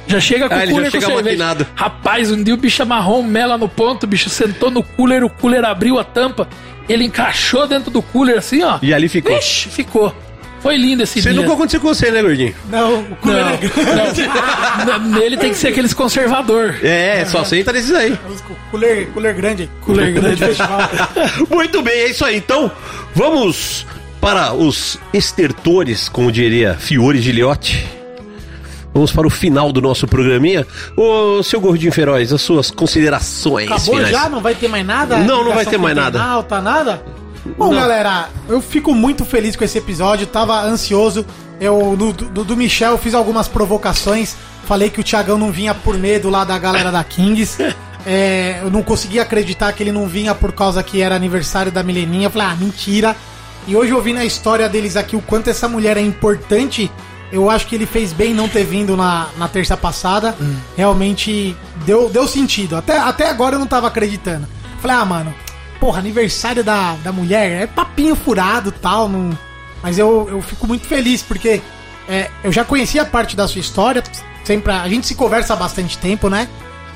Já 0.07 0.19
chega 0.19 0.47
com 0.47 0.55
Ah, 0.55 0.59
o 0.59 0.61
ele 0.61 0.71
cooler 0.71 0.91
com 0.91 0.99
cerveja. 1.01 1.21
maquinado. 1.23 1.67
Rapaz, 1.75 2.31
um 2.31 2.41
dia 2.41 2.53
o 2.53 2.57
bicho 2.57 2.81
amarrou 2.81 3.19
um 3.19 3.23
mela 3.23 3.57
no 3.57 3.67
ponto, 3.67 4.03
o 4.03 4.07
bicho 4.07 4.29
sentou 4.29 4.71
no 4.71 4.81
cooler, 4.81 5.23
o 5.23 5.29
cooler 5.29 5.65
abriu 5.65 5.99
a 5.99 6.03
tampa, 6.03 6.47
ele 6.87 7.03
encaixou 7.03 7.67
dentro 7.67 7.91
do 7.91 8.01
cooler 8.01 8.37
assim, 8.37 8.63
ó. 8.63 8.79
E 8.81 8.93
ali 8.93 9.09
ficou. 9.09 9.35
Vixe, 9.35 9.67
ficou. 9.69 10.15
Foi 10.67 10.77
lindo 10.77 11.03
esse 11.03 11.21
Você 11.21 11.31
dia. 11.31 11.41
nunca 11.41 11.53
aconteceu 11.53 11.79
com 11.79 11.87
você, 11.87 12.11
né, 12.11 12.21
gordinho? 12.21 12.53
Não, 12.69 12.99
o 12.99 13.15
cooler 13.17 13.43
Não, 13.45 13.49
é 13.51 13.57
grande. 13.57 14.27
não. 14.85 14.99
Nele 15.19 15.37
tem 15.37 15.51
que 15.51 15.57
ser 15.57 15.69
aqueles 15.69 15.93
conservador. 15.93 16.75
É, 16.83 17.23
só 17.25 17.43
senta 17.45 17.71
nesses 17.71 17.91
aí. 17.93 18.11
O 18.13 18.69
cooler, 18.71 19.07
cooler 19.13 19.33
grande. 19.35 19.69
Cooler 19.81 20.13
grande. 20.13 20.37
festival. 20.37 20.79
Muito 21.49 21.81
bem, 21.81 21.93
é 21.93 22.09
isso 22.09 22.25
aí. 22.25 22.35
Então, 22.37 22.69
vamos 23.15 23.85
para 24.19 24.53
os 24.53 24.99
estertores, 25.13 26.09
como 26.09 26.31
diria 26.31 26.75
Fiore 26.77 27.21
Giliotti. 27.21 27.87
Vamos 28.93 29.11
para 29.11 29.27
o 29.27 29.29
final 29.29 29.71
do 29.71 29.79
nosso 29.79 30.07
programinha. 30.07 30.65
Ô, 30.95 31.41
seu 31.43 31.61
gordinho 31.61 31.91
feroz, 31.91 32.33
as 32.33 32.41
suas 32.41 32.71
considerações 32.71 33.67
Acabou 33.67 33.95
finais. 33.95 34.09
já? 34.11 34.27
Não 34.27 34.41
vai 34.41 34.55
ter 34.55 34.67
mais 34.67 34.85
nada? 34.85 35.17
Não, 35.19 35.43
não 35.43 35.53
vai 35.53 35.65
ter 35.65 35.77
mais 35.77 35.93
com 35.95 36.01
nada. 36.01 36.17
internauta, 36.17 36.61
nada? 36.61 37.01
Bom, 37.57 37.71
Não. 37.71 37.79
galera, 37.79 38.29
eu 38.47 38.61
fico 38.61 38.93
muito 38.93 39.25
feliz 39.25 39.55
com 39.55 39.63
esse 39.63 39.77
episódio. 39.77 40.27
Tava 40.27 40.61
ansioso. 40.61 41.25
Eu, 41.59 41.95
no, 41.97 42.13
do, 42.13 42.43
do 42.43 42.57
Michel, 42.57 42.91
eu 42.91 42.97
fiz 42.97 43.13
algumas 43.13 43.47
provocações. 43.47 44.35
Falei 44.65 44.89
que 44.89 44.99
o 44.99 45.03
Thiagão 45.03 45.37
não 45.37 45.51
vinha 45.51 45.73
por 45.73 45.97
medo 45.97 46.29
lá 46.29 46.43
da 46.43 46.57
galera 46.57 46.91
da 46.91 47.03
Kings. 47.03 47.57
É, 48.09 48.61
eu 48.63 48.71
não 48.71 48.83
conseguia 48.83 49.23
acreditar 49.23 49.73
que 49.73 49.83
ele 49.83 49.91
não 49.91 50.07
vinha 50.07 50.33
por 50.33 50.53
causa 50.53 50.81
que 50.81 51.01
era 51.01 51.13
aniversário 51.13 51.73
da 51.73 51.83
Mileninha. 51.83 52.27
Eu 52.27 52.31
falei, 52.31 52.47
ah, 52.47 52.55
mentira. 52.55 53.13
E 53.67 53.75
hoje 53.75 53.91
ouvindo 53.91 54.19
a 54.19 54.23
história 54.23 54.69
deles 54.69 54.95
aqui, 54.95 55.17
o 55.17 55.21
quanto 55.21 55.49
essa 55.49 55.67
mulher 55.67 55.97
é 55.97 55.99
importante, 55.99 56.89
eu 57.33 57.49
acho 57.49 57.67
que 57.67 57.75
ele 57.75 57.85
fez 57.85 58.13
bem 58.13 58.33
não 58.33 58.47
ter 58.47 58.63
vindo 58.63 58.95
na, 58.95 59.27
na 59.37 59.49
terça 59.49 59.75
passada. 59.75 60.33
Realmente 60.77 61.53
deu, 61.85 62.09
deu 62.09 62.25
sentido. 62.27 62.77
Até, 62.77 62.97
até 62.97 63.29
agora 63.29 63.55
eu 63.55 63.59
não 63.59 63.67
tava 63.67 63.87
acreditando. 63.87 64.47
Falei, 64.79 64.95
ah, 64.95 65.03
mano, 65.03 65.33
porra, 65.79 65.99
aniversário 65.99 66.63
da, 66.63 66.93
da 67.03 67.11
mulher 67.11 67.63
é 67.63 67.67
papinho 67.67 68.15
furado 68.15 68.71
tal. 68.71 69.07
Não... 69.09 69.37
Mas 69.81 69.97
eu, 69.97 70.27
eu 70.29 70.41
fico 70.41 70.67
muito 70.67 70.85
feliz 70.87 71.21
porque 71.21 71.61
é, 72.07 72.29
eu 72.43 72.51
já 72.51 72.63
conhecia 72.65 73.05
parte 73.05 73.35
da 73.35 73.47
sua 73.47 73.61
história. 73.61 74.03
Sempre, 74.43 74.71
a 74.71 74.87
gente 74.87 75.05
se 75.07 75.15
conversa 75.15 75.53
há 75.53 75.55
bastante 75.55 75.97
tempo, 75.97 76.29
né? 76.29 76.47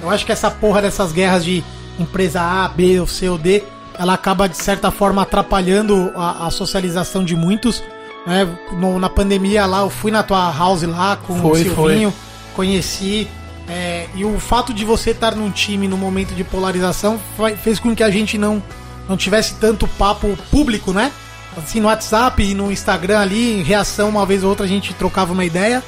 Eu 0.01 0.09
acho 0.09 0.25
que 0.25 0.31
essa 0.31 0.49
porra 0.49 0.81
dessas 0.81 1.11
guerras 1.11 1.43
de 1.43 1.63
empresa 1.99 2.41
A, 2.41 2.67
B 2.69 2.99
ou 2.99 3.05
C 3.05 3.29
ou 3.29 3.37
D, 3.37 3.63
ela 3.99 4.13
acaba 4.13 4.47
de 4.47 4.57
certa 4.57 4.89
forma 4.89 5.21
atrapalhando 5.21 6.11
a, 6.15 6.47
a 6.47 6.49
socialização 6.51 7.23
de 7.23 7.35
muitos. 7.35 7.83
Né? 8.25 8.47
No- 8.73 8.97
na 8.99 9.09
pandemia 9.09 9.65
lá, 9.65 9.81
eu 9.81 9.89
fui 9.89 10.11
na 10.11 10.23
tua 10.23 10.51
house 10.51 10.83
lá 10.83 11.17
com 11.17 11.35
Foi, 11.39 11.61
o 11.61 11.63
Silvinho, 11.63 12.13
conheci. 12.55 13.27
É, 13.71 14.05
e 14.13 14.25
o 14.25 14.37
fato 14.37 14.73
de 14.73 14.83
você 14.83 15.11
estar 15.11 15.33
num 15.33 15.49
time 15.49 15.87
no 15.87 15.97
momento 15.97 16.35
de 16.35 16.43
polarização 16.43 17.17
fez 17.63 17.79
com 17.79 17.95
que 17.95 18.03
a 18.03 18.11
gente 18.11 18.37
não, 18.37 18.61
não 19.07 19.15
tivesse 19.15 19.55
tanto 19.55 19.87
papo 19.87 20.37
público, 20.51 20.91
né? 20.91 21.09
Assim, 21.55 21.79
no 21.79 21.87
WhatsApp 21.87 22.43
e 22.43 22.53
no 22.53 22.69
Instagram 22.69 23.19
ali, 23.19 23.59
em 23.59 23.63
reação, 23.63 24.09
uma 24.09 24.25
vez 24.25 24.43
ou 24.43 24.49
outra 24.49 24.65
a 24.65 24.69
gente 24.69 24.93
trocava 24.93 25.31
uma 25.31 25.45
ideia, 25.45 25.81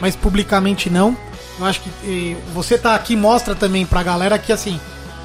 mas 0.00 0.16
publicamente 0.16 0.88
não. 0.88 1.14
Eu 1.58 1.66
acho 1.66 1.82
que 1.82 1.90
eh, 2.04 2.36
você 2.54 2.78
tá 2.78 2.94
aqui 2.94 3.14
mostra 3.14 3.54
também 3.54 3.84
pra 3.84 4.02
galera 4.02 4.38
que, 4.38 4.50
assim, 4.50 4.80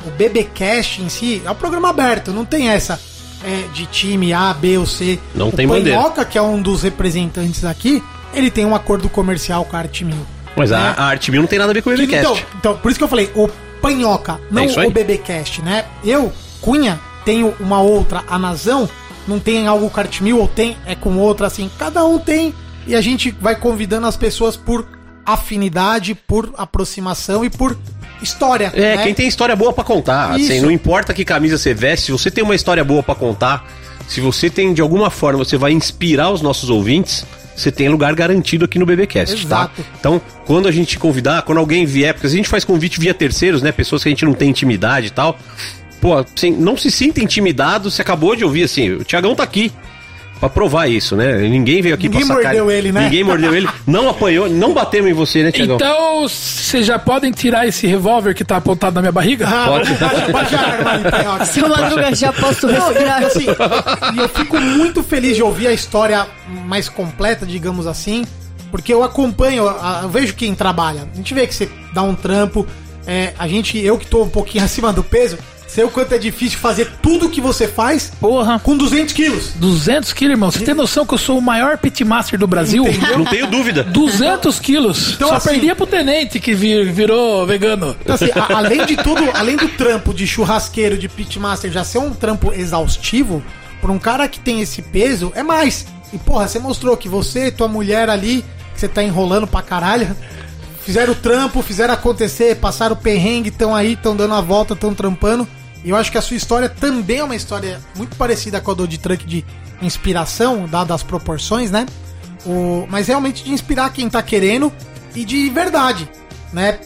o 0.05 0.11
BBcast 0.11 1.01
em 1.01 1.07
si 1.07 1.41
é 1.45 1.49
um 1.49 1.55
programa 1.55 1.89
aberto, 1.89 2.33
não 2.33 2.43
tem 2.43 2.69
essa 2.69 2.99
é, 3.43 3.67
de 3.73 3.85
time 3.85 4.33
A, 4.33 4.53
B 4.53 4.77
ou 4.77 4.85
C. 4.85 5.17
Não 5.33 5.47
o 5.47 5.51
tem 5.53 5.65
bandeira. 5.65 5.97
Panhoca, 5.97 6.25
que 6.25 6.37
é 6.37 6.41
um 6.41 6.61
dos 6.61 6.83
representantes 6.83 7.63
aqui, 7.63 8.03
ele 8.33 8.51
tem 8.51 8.65
um 8.65 8.75
acordo 8.75 9.07
comercial 9.07 9.63
com 9.63 9.77
a 9.77 9.79
Arte 9.79 10.03
Mil. 10.03 10.25
Mas 10.55 10.71
a, 10.71 10.79
né? 10.79 10.95
a 10.97 11.03
Arte 11.05 11.31
Mil 11.31 11.41
não 11.41 11.47
tem 11.47 11.59
nada 11.59 11.71
a 11.71 11.73
ver 11.73 11.81
com 11.81 11.89
o 11.89 11.93
Webcast. 11.93 12.19
Então, 12.19 12.37
então, 12.57 12.77
por 12.77 12.89
isso 12.89 12.99
que 12.99 13.03
eu 13.03 13.07
falei, 13.07 13.31
o 13.35 13.49
Panhoca, 13.81 14.39
não 14.49 14.63
É 14.63 14.65
isso 14.65 14.79
aí. 14.79 14.87
o 14.87 14.91
BBcast, 14.91 15.61
né? 15.61 15.85
Eu, 16.03 16.31
Cunha, 16.61 16.99
tenho 17.25 17.53
uma 17.59 17.81
outra, 17.81 18.23
a 18.27 18.37
Nazão, 18.37 18.89
não 19.27 19.39
tem 19.39 19.67
algo 19.67 19.89
com 19.89 19.99
a 19.99 20.03
Arte 20.03 20.23
Mil, 20.23 20.39
ou 20.39 20.47
tem, 20.47 20.77
é 20.85 20.95
com 20.95 21.17
outra, 21.17 21.47
assim. 21.47 21.69
Cada 21.77 22.05
um 22.05 22.19
tem, 22.19 22.53
e 22.85 22.95
a 22.95 23.01
gente 23.01 23.31
vai 23.39 23.55
convidando 23.55 24.07
as 24.07 24.15
pessoas 24.15 24.55
por 24.55 24.85
afinidade, 25.25 26.15
por 26.15 26.53
aproximação 26.57 27.45
e 27.45 27.49
por 27.49 27.77
história. 28.21 28.71
É, 28.75 28.97
né? 28.97 29.03
quem 29.03 29.13
tem 29.13 29.27
história 29.27 29.55
boa 29.55 29.73
pra 29.73 29.83
contar. 29.83 30.31
Assim, 30.31 30.59
não 30.59 30.71
importa 30.71 31.13
que 31.13 31.25
camisa 31.25 31.57
você 31.57 31.73
veste, 31.73 32.07
se 32.07 32.11
você 32.11 32.29
tem 32.29 32.43
uma 32.43 32.55
história 32.55 32.83
boa 32.83 33.01
pra 33.01 33.15
contar, 33.15 33.65
se 34.07 34.19
você 34.19 34.49
tem, 34.49 34.73
de 34.73 34.81
alguma 34.81 35.09
forma, 35.09 35.39
você 35.39 35.57
vai 35.57 35.71
inspirar 35.71 36.31
os 36.31 36.41
nossos 36.41 36.69
ouvintes, 36.69 37.25
você 37.55 37.71
tem 37.71 37.89
lugar 37.89 38.13
garantido 38.15 38.65
aqui 38.65 38.79
no 38.79 38.85
BBcast, 38.85 39.45
Exato. 39.45 39.71
tá? 39.81 39.89
Então, 39.99 40.21
quando 40.45 40.67
a 40.67 40.71
gente 40.71 40.97
convidar, 40.97 41.41
quando 41.43 41.57
alguém 41.57 41.85
vier, 41.85 42.13
porque 42.13 42.27
a 42.27 42.29
gente 42.29 42.49
faz 42.49 42.63
convite 42.63 42.99
via 42.99 43.13
terceiros, 43.13 43.61
né? 43.61 43.71
Pessoas 43.71 44.03
que 44.03 44.09
a 44.09 44.11
gente 44.11 44.25
não 44.25 44.33
tem 44.33 44.49
intimidade 44.49 45.07
e 45.07 45.11
tal. 45.11 45.37
Pô, 45.99 46.17
assim, 46.17 46.51
não 46.51 46.75
se 46.75 46.89
sinta 46.89 47.21
intimidado, 47.21 47.91
você 47.91 48.01
acabou 48.01 48.35
de 48.35 48.43
ouvir, 48.43 48.63
assim, 48.63 48.91
o 48.91 49.03
Tiagão 49.03 49.35
tá 49.35 49.43
aqui. 49.43 49.71
Pra 50.41 50.49
provar 50.49 50.87
isso, 50.89 51.15
né? 51.15 51.37
Ninguém 51.47 51.81
veio 51.83 51.95
aqui 51.95 52.09
Ninguém 52.09 52.25
pra 52.25 52.35
sacar. 52.35 52.51
mordeu 52.55 52.71
ele, 52.71 52.91
né? 52.91 53.03
Ninguém 53.05 53.23
mordeu 53.23 53.55
ele. 53.55 53.69
Não 53.87 54.09
apanhou, 54.09 54.49
não 54.49 54.73
batemos 54.73 55.09
em 55.09 55.13
você, 55.13 55.43
né, 55.43 55.51
Tiagão? 55.51 55.75
Então, 55.75 56.27
vocês 56.27 56.85
já 56.85 56.97
podem 56.99 57.31
tirar 57.31 57.67
esse 57.67 57.85
revólver 57.87 58.33
que 58.33 58.43
tá 58.43 58.57
apontado 58.57 58.95
na 58.95 59.01
minha 59.01 59.11
barriga? 59.11 59.47
Ah, 59.47 59.65
Pode. 59.67 59.91
ó. 61.27 61.45
Seu 61.45 61.69
Madruga, 61.69 62.13
já 62.15 62.33
posso 62.33 62.67
respirar? 62.67 63.21
e 63.21 63.25
assim, 63.25 63.45
e 64.15 64.17
eu 64.17 64.29
fico 64.29 64.59
muito 64.59 65.03
feliz 65.03 65.35
de 65.35 65.43
ouvir 65.43 65.67
a 65.67 65.73
história 65.73 66.25
mais 66.65 66.89
completa, 66.89 67.45
digamos 67.45 67.87
assim, 67.87 68.25
porque 68.71 68.93
eu 68.93 69.03
acompanho, 69.03 69.67
a- 69.67 70.01
eu 70.03 70.09
vejo 70.09 70.33
quem 70.33 70.55
trabalha. 70.55 71.07
A 71.13 71.17
gente 71.17 71.33
vê 71.33 71.45
que 71.45 71.53
você 71.53 71.69
dá 71.93 72.01
um 72.01 72.15
trampo, 72.15 72.65
é, 73.05 73.33
a 73.37 73.47
gente, 73.47 73.77
eu 73.77 73.97
que 73.97 74.05
tô 74.07 74.23
um 74.23 74.29
pouquinho 74.29 74.63
acima 74.65 74.91
do 74.91 75.03
peso, 75.03 75.37
sei 75.73 75.83
o 75.85 75.89
quanto 75.89 76.13
é 76.13 76.17
difícil 76.17 76.59
fazer 76.59 76.91
tudo 77.01 77.29
que 77.29 77.39
você 77.39 77.67
faz 77.67 78.11
Porra. 78.19 78.59
com 78.59 78.75
200 78.75 79.13
quilos. 79.13 79.51
200 79.55 80.11
quilos, 80.11 80.31
irmão. 80.33 80.51
Você 80.51 80.59
tem 80.65 80.73
noção 80.73 81.05
que 81.05 81.13
eu 81.13 81.17
sou 81.17 81.37
o 81.37 81.41
maior 81.41 81.77
pitmaster 81.77 82.37
do 82.37 82.45
Brasil? 82.47 82.83
Não 83.17 83.23
tenho 83.25 83.47
dúvida. 83.47 83.83
200 83.83 84.59
quilos. 84.59 85.13
Então, 85.13 85.29
Só 85.29 85.35
assim- 85.35 85.49
perdia 85.51 85.75
pro 85.75 85.87
tenente 85.87 86.39
que 86.39 86.53
vir- 86.53 86.91
virou 86.91 87.45
vegano. 87.47 87.95
Então, 88.01 88.15
assim, 88.15 88.29
a- 88.35 88.57
além 88.57 88.85
de 88.85 88.97
tudo, 88.97 89.23
além 89.33 89.55
do 89.55 89.69
trampo 89.69 90.13
de 90.13 90.27
churrasqueiro, 90.27 90.97
de 90.97 91.07
pitmaster 91.07 91.71
já 91.71 91.83
ser 91.83 91.99
um 91.99 92.11
trampo 92.11 92.51
exaustivo, 92.53 93.41
pra 93.81 93.91
um 93.91 93.97
cara 93.99 94.27
que 94.27 94.39
tem 94.39 94.59
esse 94.61 94.81
peso, 94.81 95.31
é 95.35 95.41
mais. 95.43 95.85
E, 96.13 96.17
porra, 96.17 96.47
você 96.47 96.59
mostrou 96.59 96.97
que 96.97 97.07
você 97.07 97.47
e 97.47 97.51
tua 97.51 97.67
mulher 97.69 98.09
ali, 98.09 98.43
que 98.73 98.79
você 98.81 98.87
tá 98.89 99.01
enrolando 99.01 99.47
pra 99.47 99.61
caralho, 99.61 100.13
fizeram 100.85 101.13
o 101.13 101.15
trampo, 101.15 101.61
fizeram 101.61 101.93
acontecer, 101.93 102.57
passaram 102.57 102.93
o 102.95 102.99
perrengue, 102.99 103.47
estão 103.49 103.73
aí, 103.73 103.93
estão 103.93 104.15
dando 104.15 104.33
a 104.33 104.41
volta, 104.41 104.73
estão 104.73 104.93
trampando. 104.93 105.47
E 105.83 105.89
eu 105.89 105.95
acho 105.95 106.11
que 106.11 106.17
a 106.17 106.21
sua 106.21 106.37
história 106.37 106.69
também 106.69 107.17
é 107.19 107.23
uma 107.23 107.35
história 107.35 107.79
muito 107.95 108.15
parecida 108.15 108.61
com 108.61 108.71
a 108.71 108.73
do 108.73 108.87
de 108.87 108.97
truck 108.97 109.25
de 109.25 109.43
inspiração, 109.81 110.67
dadas 110.67 110.95
as 110.95 111.03
proporções, 111.03 111.71
né? 111.71 111.85
O, 112.45 112.87
mas 112.89 113.07
realmente 113.07 113.43
de 113.43 113.51
inspirar 113.51 113.91
quem 113.91 114.09
tá 114.09 114.21
querendo 114.21 114.71
e 115.15 115.25
de 115.25 115.49
verdade, 115.49 116.09
né? 116.53 116.79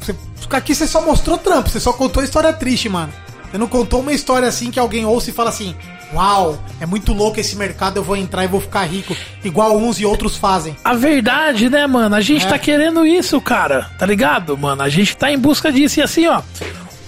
Você, 0.00 0.14
aqui 0.50 0.74
você 0.74 0.86
só 0.86 1.00
mostrou 1.02 1.38
trampo, 1.38 1.68
você 1.68 1.80
só 1.80 1.92
contou 1.92 2.22
história 2.22 2.52
triste, 2.52 2.88
mano. 2.88 3.12
Você 3.50 3.58
não 3.58 3.66
contou 3.66 4.00
uma 4.00 4.12
história 4.12 4.46
assim 4.48 4.70
que 4.70 4.78
alguém 4.78 5.04
ouça 5.04 5.30
e 5.30 5.32
fala 5.32 5.50
assim: 5.50 5.74
Uau, 6.14 6.62
é 6.80 6.86
muito 6.86 7.12
louco 7.12 7.40
esse 7.40 7.56
mercado, 7.56 7.96
eu 7.96 8.04
vou 8.04 8.16
entrar 8.16 8.44
e 8.44 8.48
vou 8.48 8.60
ficar 8.60 8.84
rico, 8.84 9.16
igual 9.44 9.76
uns 9.76 9.98
e 10.00 10.04
outros 10.06 10.36
fazem. 10.36 10.76
A 10.84 10.94
verdade, 10.94 11.68
né, 11.68 11.84
mano? 11.86 12.14
A 12.14 12.20
gente 12.20 12.46
É. 12.46 12.48
tá 12.48 12.58
querendo 12.58 13.04
isso, 13.04 13.40
cara. 13.40 13.90
Tá 13.98 14.06
ligado, 14.06 14.56
mano? 14.56 14.82
A 14.82 14.88
gente 14.88 15.16
tá 15.16 15.30
em 15.32 15.38
busca 15.38 15.72
disso. 15.72 15.98
E 15.98 16.02
assim, 16.02 16.26
ó. 16.28 16.42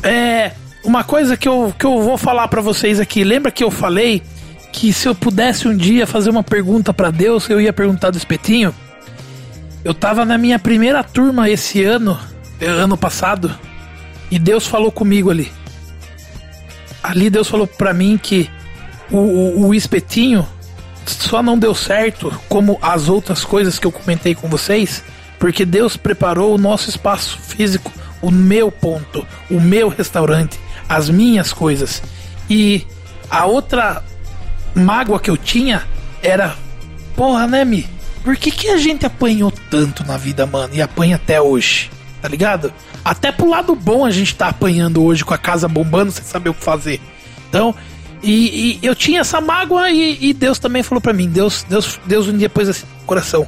É. 0.03 0.53
Uma 0.85 1.05
coisa 1.05 1.37
que 1.37 1.49
eu, 1.49 1.73
que 1.79 1.87
eu 1.87 2.03
vou 2.03 2.19
falar 2.19 2.49
pra 2.49 2.61
vocês 2.61 2.99
aqui. 2.99 3.23
Lembra 3.23 3.53
que 3.53 3.63
eu 3.63 3.71
falei 3.71 4.23
que 4.73 4.93
se 4.93 5.07
eu 5.07 5.15
pudesse 5.15 5.69
um 5.69 5.77
dia 5.77 6.07
fazer 6.07 6.31
uma 6.31 6.43
pergunta 6.43 6.93
pra 6.93 7.11
Deus, 7.11 7.49
eu 7.49 7.61
ia 7.61 7.73
perguntar 7.73 8.11
do 8.11 8.17
espetinho? 8.17 8.75
Eu 9.85 9.95
tava 9.95 10.25
na 10.25 10.39
minha 10.39 10.59
primeira 10.59 11.05
turma 11.05 11.49
esse 11.49 11.85
ano, 11.85 12.19
eh, 12.61 12.67
ano 12.67 12.97
passado, 12.97 13.55
e 14.31 14.39
Deus 14.39 14.67
falou 14.67 14.91
comigo 14.91 15.31
ali. 15.31 15.53
Ali 17.03 17.29
Deus 17.29 17.49
falou 17.49 17.67
pra 17.67 17.93
mim 17.93 18.19
que 18.21 18.49
o, 19.11 19.19
o, 19.19 19.67
o 19.67 19.75
espetinho 19.75 20.49
só 21.05 21.43
não 21.43 21.59
deu 21.59 21.75
certo 21.75 22.33
como 22.49 22.79
as 22.81 23.09
outras 23.09 23.45
coisas 23.45 23.79
que 23.79 23.87
eu 23.87 23.93
comentei 23.93 24.35
com 24.35 24.49
vocês, 24.49 25.03
porque 25.39 25.65
Deus 25.65 25.97
preparou 25.97 26.55
o 26.55 26.59
nosso 26.59 26.89
espaço 26.89 27.39
físico, 27.41 27.93
o 28.21 28.31
meu 28.31 28.71
ponto, 28.71 29.27
o 29.51 29.61
meu 29.61 29.89
restaurante, 29.89 30.59
as 30.93 31.09
minhas 31.09 31.53
coisas. 31.53 32.03
E 32.49 32.87
a 33.31 33.47
outra 33.47 34.03
mágoa 34.75 35.19
que 35.19 35.31
eu 35.31 35.37
tinha 35.37 35.83
era, 36.23 36.55
porra, 37.17 37.47
né, 37.47 37.65
Mi? 37.65 37.89
Por 38.23 38.37
que, 38.37 38.51
que 38.51 38.69
a 38.69 38.77
gente 38.77 39.05
apanhou 39.05 39.51
tanto 39.71 40.05
na 40.05 40.17
vida, 40.17 40.47
mano? 40.47 40.75
E 40.75 40.83
apanha 40.83 41.17
até 41.17 41.41
hoje, 41.41 41.91
tá 42.21 42.29
ligado? 42.29 42.73
Até 43.05 43.33
pro 43.33 43.49
lado 43.49 43.75
bom 43.75 44.05
a 44.05 44.11
gente 44.11 44.35
tá 44.35 44.49
apanhando 44.49 45.03
hoje 45.03 45.25
com 45.25 45.35
a 45.35 45.39
casa 45.39 45.67
bombando 45.67 46.13
sem 46.13 46.23
saber 46.23 46.51
o 46.51 46.55
que 46.55 46.63
fazer. 46.63 47.01
Então, 47.49 47.75
e, 48.23 48.79
e 48.83 48.87
eu 48.87 48.95
tinha 48.95 49.21
essa 49.23 49.41
mágoa 49.41 49.91
e, 49.91 50.19
e 50.21 50.33
Deus 50.33 50.59
também 50.59 50.83
falou 50.83 51.01
pra 51.01 51.13
mim, 51.13 51.29
Deus, 51.29 51.65
Deus, 51.69 51.99
Deus 52.07 52.29
um 52.29 52.37
dia 52.37 52.49
pôs 52.49 52.69
assim, 52.69 52.87
coração, 53.05 53.47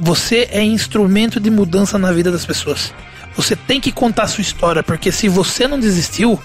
você 0.00 0.48
é 0.50 0.64
instrumento 0.64 1.38
de 1.38 1.50
mudança 1.50 1.96
na 1.98 2.10
vida 2.10 2.32
das 2.32 2.44
pessoas. 2.44 2.92
Você 3.36 3.54
tem 3.54 3.80
que 3.80 3.92
contar 3.92 4.26
sua 4.28 4.42
história, 4.42 4.82
porque 4.82 5.12
se 5.12 5.28
você 5.28 5.68
não 5.68 5.78
desistiu, 5.78 6.40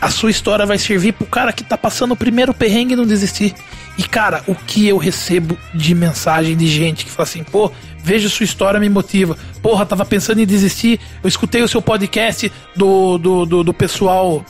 a 0.00 0.08
sua 0.10 0.30
história 0.30 0.64
vai 0.64 0.78
servir 0.78 1.12
pro 1.12 1.26
cara 1.26 1.52
que 1.52 1.62
tá 1.62 1.76
passando 1.76 2.12
o 2.12 2.16
primeiro 2.16 2.54
perrengue 2.54 2.94
e 2.94 2.96
não 2.96 3.06
desistir. 3.06 3.54
E 3.98 4.02
cara, 4.04 4.42
o 4.46 4.54
que 4.54 4.88
eu 4.88 4.96
recebo 4.96 5.58
de 5.74 5.94
mensagem 5.94 6.56
de 6.56 6.66
gente 6.66 7.04
que 7.04 7.10
fala 7.10 7.28
assim, 7.28 7.42
pô, 7.44 7.70
veja 8.02 8.28
sua 8.28 8.44
história 8.44 8.80
me 8.80 8.88
motiva. 8.88 9.36
Porra, 9.62 9.84
tava 9.84 10.04
pensando 10.06 10.40
em 10.40 10.46
desistir. 10.46 10.98
Eu 11.22 11.28
escutei 11.28 11.62
o 11.62 11.68
seu 11.68 11.82
podcast 11.82 12.50
do, 12.74 13.18
do, 13.18 13.44
do, 13.44 13.64
do 13.64 13.74
pessoal. 13.74 14.42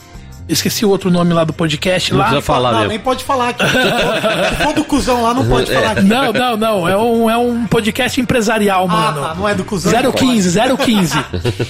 Esqueci 0.47 0.85
o 0.85 0.89
outro 0.89 1.09
nome 1.11 1.33
lá 1.33 1.43
do 1.43 1.53
podcast 1.53 2.11
Não 2.11 2.19
lá. 2.19 2.25
precisa 2.25 2.41
falar 2.45 2.71
não, 2.71 2.77
mesmo. 2.79 2.89
nem 2.89 2.99
pode 2.99 3.23
falar 3.23 3.49
aqui. 3.49 3.63
Se 3.67 4.63
for- 4.63 4.73
do 4.73 4.83
cuzão 4.83 5.21
lá, 5.21 5.33
não 5.33 5.45
pode 5.47 5.71
falar 5.71 5.91
aqui. 5.91 6.01
Não, 6.01 6.31
não, 6.33 6.57
não. 6.57 6.87
É 6.89 6.97
um, 6.97 7.29
é 7.29 7.37
um 7.37 7.65
podcast 7.67 8.19
empresarial, 8.19 8.85
Ah, 8.89 8.93
mano. 8.93 9.21
tá, 9.21 9.35
não 9.35 9.47
é 9.47 9.53
do 9.53 9.63
cuzão. 9.63 9.91
015, 10.11 10.57
015. 10.77 11.17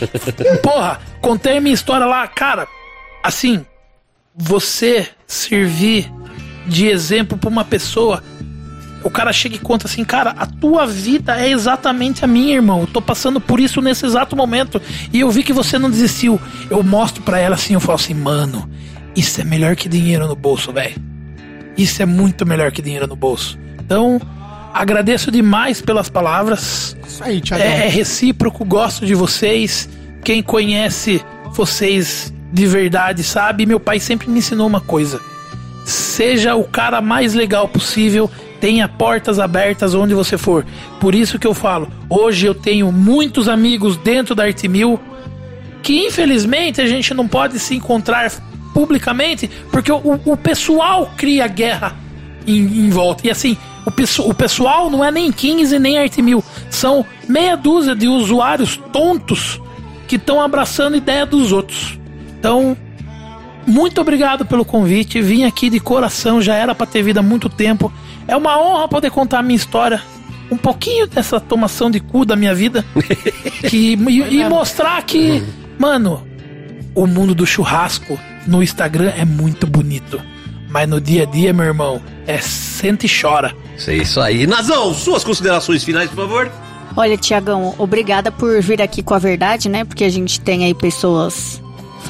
Porra, 0.63 0.99
contei 1.19 1.57
a 1.57 1.61
minha 1.61 1.73
história 1.73 2.05
lá. 2.05 2.27
Cara, 2.27 2.67
assim, 3.23 3.63
você 4.35 5.07
servir 5.27 6.11
de 6.67 6.87
exemplo 6.87 7.37
pra 7.37 7.49
uma 7.49 7.65
pessoa. 7.65 8.23
O 9.03 9.09
cara 9.09 9.33
chega 9.33 9.55
e 9.55 9.59
conta 9.59 9.87
assim, 9.87 10.03
cara, 10.03 10.31
a 10.37 10.45
tua 10.45 10.85
vida 10.85 11.39
é 11.39 11.49
exatamente 11.49 12.23
a 12.23 12.27
minha, 12.27 12.55
irmão. 12.55 12.81
Eu 12.81 12.87
tô 12.87 13.01
passando 13.01 13.41
por 13.41 13.59
isso 13.59 13.81
nesse 13.81 14.05
exato 14.05 14.35
momento. 14.35 14.81
E 15.11 15.19
eu 15.19 15.31
vi 15.31 15.43
que 15.43 15.51
você 15.51 15.79
não 15.79 15.89
desistiu. 15.89 16.39
Eu 16.69 16.83
mostro 16.83 17.23
pra 17.23 17.39
ela 17.39 17.55
assim, 17.55 17.73
eu 17.73 17.79
falo 17.79 17.95
assim, 17.95 18.13
mano, 18.13 18.69
isso 19.15 19.41
é 19.41 19.43
melhor 19.43 19.75
que 19.75 19.89
dinheiro 19.89 20.27
no 20.27 20.35
bolso, 20.35 20.71
velho. 20.71 20.95
Isso 21.75 22.01
é 22.01 22.05
muito 22.05 22.45
melhor 22.45 22.71
que 22.71 22.81
dinheiro 22.81 23.07
no 23.07 23.15
bolso. 23.15 23.57
Então, 23.79 24.21
agradeço 24.71 25.31
demais 25.31 25.81
pelas 25.81 26.09
palavras. 26.09 26.95
Isso 27.05 27.23
aí, 27.23 27.41
Thiago. 27.41 27.63
É, 27.63 27.85
é 27.85 27.89
recíproco, 27.89 28.63
gosto 28.63 29.05
de 29.05 29.15
vocês. 29.15 29.89
Quem 30.23 30.43
conhece 30.43 31.23
vocês 31.53 32.31
de 32.51 32.67
verdade 32.67 33.23
sabe. 33.23 33.65
Meu 33.65 33.79
pai 33.79 33.99
sempre 33.99 34.29
me 34.29 34.39
ensinou 34.39 34.67
uma 34.67 34.81
coisa: 34.81 35.21
seja 35.85 36.55
o 36.55 36.63
cara 36.63 37.01
mais 37.01 37.33
legal 37.33 37.67
possível, 37.67 38.29
tenha 38.59 38.87
portas 38.87 39.39
abertas 39.39 39.93
onde 39.93 40.13
você 40.13 40.37
for. 40.37 40.65
Por 40.99 41.15
isso 41.15 41.39
que 41.39 41.47
eu 41.47 41.53
falo, 41.53 41.87
hoje 42.09 42.45
eu 42.45 42.53
tenho 42.53 42.91
muitos 42.91 43.47
amigos 43.47 43.97
dentro 43.97 44.35
da 44.35 44.43
Arte 44.43 44.67
Mil 44.67 44.99
que 45.81 46.05
infelizmente 46.05 46.79
a 46.79 46.85
gente 46.85 47.11
não 47.13 47.27
pode 47.27 47.57
se 47.57 47.75
encontrar 47.75 48.31
publicamente 48.71 49.49
porque 49.71 49.91
o, 49.91 50.19
o 50.25 50.37
pessoal 50.37 51.11
cria 51.17 51.47
guerra 51.47 51.95
em, 52.45 52.85
em 52.85 52.89
volta. 52.89 53.25
E 53.27 53.31
assim, 53.31 53.57
o, 53.85 54.29
o 54.29 54.33
pessoal 54.33 54.89
não 54.89 55.03
é 55.03 55.11
nem 55.11 55.31
15 55.31 55.79
nem 55.79 55.97
Arte 55.97 56.21
Mil, 56.21 56.43
são 56.69 57.05
meia 57.27 57.55
dúzia 57.55 57.95
de 57.95 58.07
usuários 58.07 58.77
tontos 58.93 59.59
que 60.07 60.17
estão 60.17 60.41
abraçando 60.41 60.95
ideia 60.97 61.25
dos 61.25 61.51
outros. 61.51 62.00
Então, 62.41 62.75
muito 63.67 64.01
obrigado 64.01 64.43
pelo 64.47 64.65
convite. 64.65 65.21
Vim 65.21 65.43
aqui 65.43 65.69
de 65.69 65.79
coração, 65.79 66.41
já 66.41 66.55
era 66.55 66.73
pra 66.73 66.87
ter 66.87 67.03
vindo 67.03 67.19
há 67.19 67.21
muito 67.21 67.47
tempo. 67.47 67.93
É 68.27 68.35
uma 68.35 68.59
honra 68.59 68.87
poder 68.87 69.11
contar 69.11 69.39
a 69.39 69.43
minha 69.43 69.55
história. 69.55 70.01
Um 70.49 70.57
pouquinho 70.57 71.05
dessa 71.05 71.39
tomação 71.39 71.91
de 71.91 71.99
cu 71.99 72.25
da 72.25 72.35
minha 72.35 72.55
vida. 72.55 72.83
que, 73.69 73.93
e, 73.93 74.39
e 74.39 74.49
mostrar 74.49 74.99
que, 75.03 75.43
mano, 75.77 76.25
o 76.95 77.05
mundo 77.05 77.35
do 77.35 77.45
churrasco 77.45 78.19
no 78.47 78.63
Instagram 78.63 79.13
é 79.15 79.23
muito 79.23 79.67
bonito. 79.67 80.19
Mas 80.67 80.89
no 80.89 80.99
dia 80.99 81.21
a 81.21 81.25
dia, 81.27 81.53
meu 81.53 81.65
irmão, 81.65 82.01
é 82.25 82.39
sente 82.39 83.05
e 83.05 83.21
chora. 83.21 83.55
É 83.87 83.93
isso 83.93 84.19
aí. 84.19 84.47
Nazão, 84.47 84.91
suas 84.95 85.23
considerações 85.23 85.83
finais, 85.83 86.09
por 86.09 86.15
favor. 86.15 86.51
Olha, 86.97 87.15
Tiagão, 87.17 87.75
obrigada 87.77 88.31
por 88.31 88.59
vir 88.63 88.81
aqui 88.81 89.03
com 89.03 89.13
a 89.13 89.19
verdade, 89.19 89.69
né? 89.69 89.85
Porque 89.85 90.03
a 90.03 90.09
gente 90.09 90.41
tem 90.41 90.65
aí 90.65 90.73
pessoas 90.73 91.61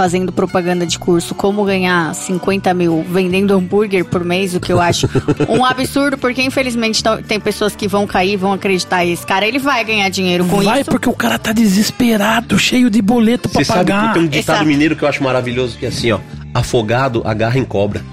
fazendo 0.01 0.31
propaganda 0.31 0.83
de 0.83 0.97
curso 0.97 1.35
como 1.35 1.63
ganhar 1.63 2.15
50 2.15 2.73
mil 2.73 3.05
vendendo 3.07 3.53
hambúrguer 3.53 4.03
por 4.03 4.25
mês, 4.25 4.55
o 4.55 4.59
que 4.59 4.73
eu 4.73 4.81
acho 4.81 5.07
um 5.47 5.63
absurdo, 5.73 6.17
porque 6.17 6.41
infelizmente 6.41 7.05
não- 7.05 7.21
tem 7.21 7.39
pessoas 7.39 7.75
que 7.75 7.87
vão 7.87 8.07
cair, 8.07 8.35
vão 8.35 8.51
acreditar 8.51 9.05
e 9.05 9.11
esse 9.11 9.23
cara 9.27 9.45
ele 9.45 9.59
vai 9.59 9.83
ganhar 9.85 10.09
dinheiro 10.09 10.43
com 10.45 10.59
Vai 10.59 10.81
isso. 10.81 10.89
porque 10.89 11.07
o 11.07 11.13
cara 11.13 11.37
tá 11.37 11.51
desesperado, 11.53 12.57
cheio 12.57 12.89
de 12.89 12.99
boleto 12.99 13.47
pra 13.47 13.59
Você 13.59 13.65
sabe 13.65 13.91
pagar. 13.91 14.07
que 14.07 14.13
tem 14.15 14.23
um 14.23 14.27
ditado 14.27 14.55
Exato. 14.55 14.67
mineiro 14.67 14.95
que 14.95 15.03
eu 15.03 15.07
acho 15.07 15.23
maravilhoso, 15.23 15.77
que 15.77 15.85
é 15.85 15.89
assim, 15.89 16.11
ó. 16.11 16.19
Afogado, 16.51 17.21
agarra 17.23 17.59
em 17.59 17.63
cobra. 17.63 18.03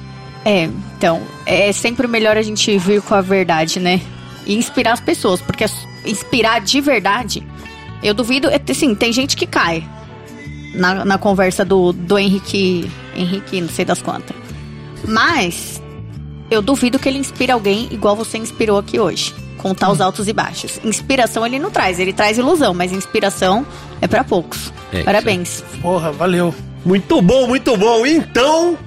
É, 0.45 0.69
então, 0.99 1.23
é 1.47 1.73
sempre 1.73 2.07
melhor 2.07 2.37
a 2.37 2.43
gente 2.43 2.77
vir 2.77 3.01
com 3.01 3.15
a 3.15 3.23
verdade, 3.23 3.81
né? 3.81 3.99
E 4.47 4.55
inspirar 4.57 4.93
as 4.93 5.01
pessoas, 5.01 5.41
porque 5.41 5.65
inspirar 6.05 6.61
de 6.61 6.83
verdade, 6.83 7.43
eu 8.03 8.13
duvido, 8.13 8.47
é, 8.49 8.61
assim, 8.71 8.95
tem 8.95 9.11
gente 9.11 9.35
que 9.39 9.47
cai 9.47 9.83
na, 10.75 11.05
na 11.05 11.19
conversa 11.19 11.65
do, 11.65 11.93
do 11.93 12.19
Henrique, 12.19 12.91
Henrique, 13.17 13.61
não 13.61 13.69
sei 13.69 13.85
das 13.85 14.03
quantas. 14.03 14.37
Mas, 15.07 15.83
eu 16.51 16.63
duvido 16.63 16.99
que 16.99 17.09
ele 17.09 17.19
inspire 17.19 17.53
alguém 17.53 17.89
igual 17.91 18.17
você 18.17 18.39
inspirou 18.39 18.79
aqui 18.79 18.99
hoje. 18.99 19.35
Contar 19.59 19.91
os 19.91 20.01
altos 20.01 20.29
e 20.29 20.33
baixos. 20.33 20.81
Inspiração 20.85 21.45
ele 21.45 21.59
não 21.59 21.71
traz, 21.71 21.99
ele 21.99 22.13
traz 22.13 22.39
ilusão, 22.39 22.73
mas 22.73 22.93
inspiração 22.93 23.67
é 24.01 24.07
pra 24.07 24.23
poucos. 24.23 24.73
É 24.93 25.03
Parabéns. 25.03 25.65
Porra, 25.83 26.13
valeu. 26.13 26.55
Muito 26.85 27.21
bom, 27.21 27.47
muito 27.49 27.77
bom. 27.77 28.07
Então, 28.07 28.79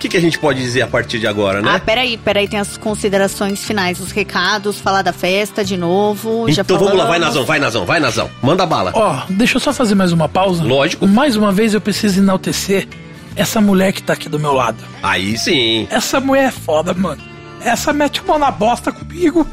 que, 0.00 0.08
que 0.08 0.16
a 0.16 0.20
gente 0.20 0.38
pode 0.38 0.60
dizer 0.60 0.82
a 0.82 0.86
partir 0.88 1.18
de 1.20 1.26
agora, 1.26 1.60
né? 1.62 1.70
Ah, 1.74 1.78
peraí, 1.78 2.16
peraí, 2.18 2.48
tem 2.48 2.58
as 2.58 2.76
considerações 2.76 3.62
finais, 3.64 4.00
os 4.00 4.10
recados, 4.10 4.80
falar 4.80 5.02
da 5.02 5.12
festa 5.12 5.64
de 5.64 5.76
novo. 5.76 6.50
já 6.50 6.62
então 6.62 6.78
vamos 6.78 6.96
lá, 6.96 7.04
vai. 7.06 7.18
Nazão, 7.18 7.44
vai 7.44 7.58
Nazão, 7.60 7.84
vai 7.86 8.00
Nazão. 8.00 8.30
Manda 8.42 8.66
bala. 8.66 8.92
Ó, 8.94 9.22
deixa 9.28 9.56
eu 9.56 9.60
só 9.60 9.72
fazer 9.72 9.94
mais 9.94 10.10
uma 10.12 10.28
pausa. 10.28 10.64
Lógico. 10.64 11.06
Mais 11.06 11.36
uma 11.36 11.52
vez 11.52 11.74
eu 11.74 11.80
preciso 11.80 12.18
enaltecer 12.20 12.88
essa 13.36 13.60
mulher 13.60 13.92
que 13.92 14.02
tá 14.02 14.14
aqui 14.14 14.28
do 14.28 14.38
meu 14.40 14.52
lado. 14.52 14.78
Aí 15.02 15.36
sim. 15.38 15.86
Essa 15.90 16.18
mulher 16.20 16.46
é 16.48 16.50
foda, 16.50 16.92
mano. 16.94 17.22
Essa 17.62 17.92
mete 17.92 18.20
a 18.20 18.22
mão 18.24 18.38
na 18.38 18.50
bosta 18.50 18.90
comigo 18.90 19.46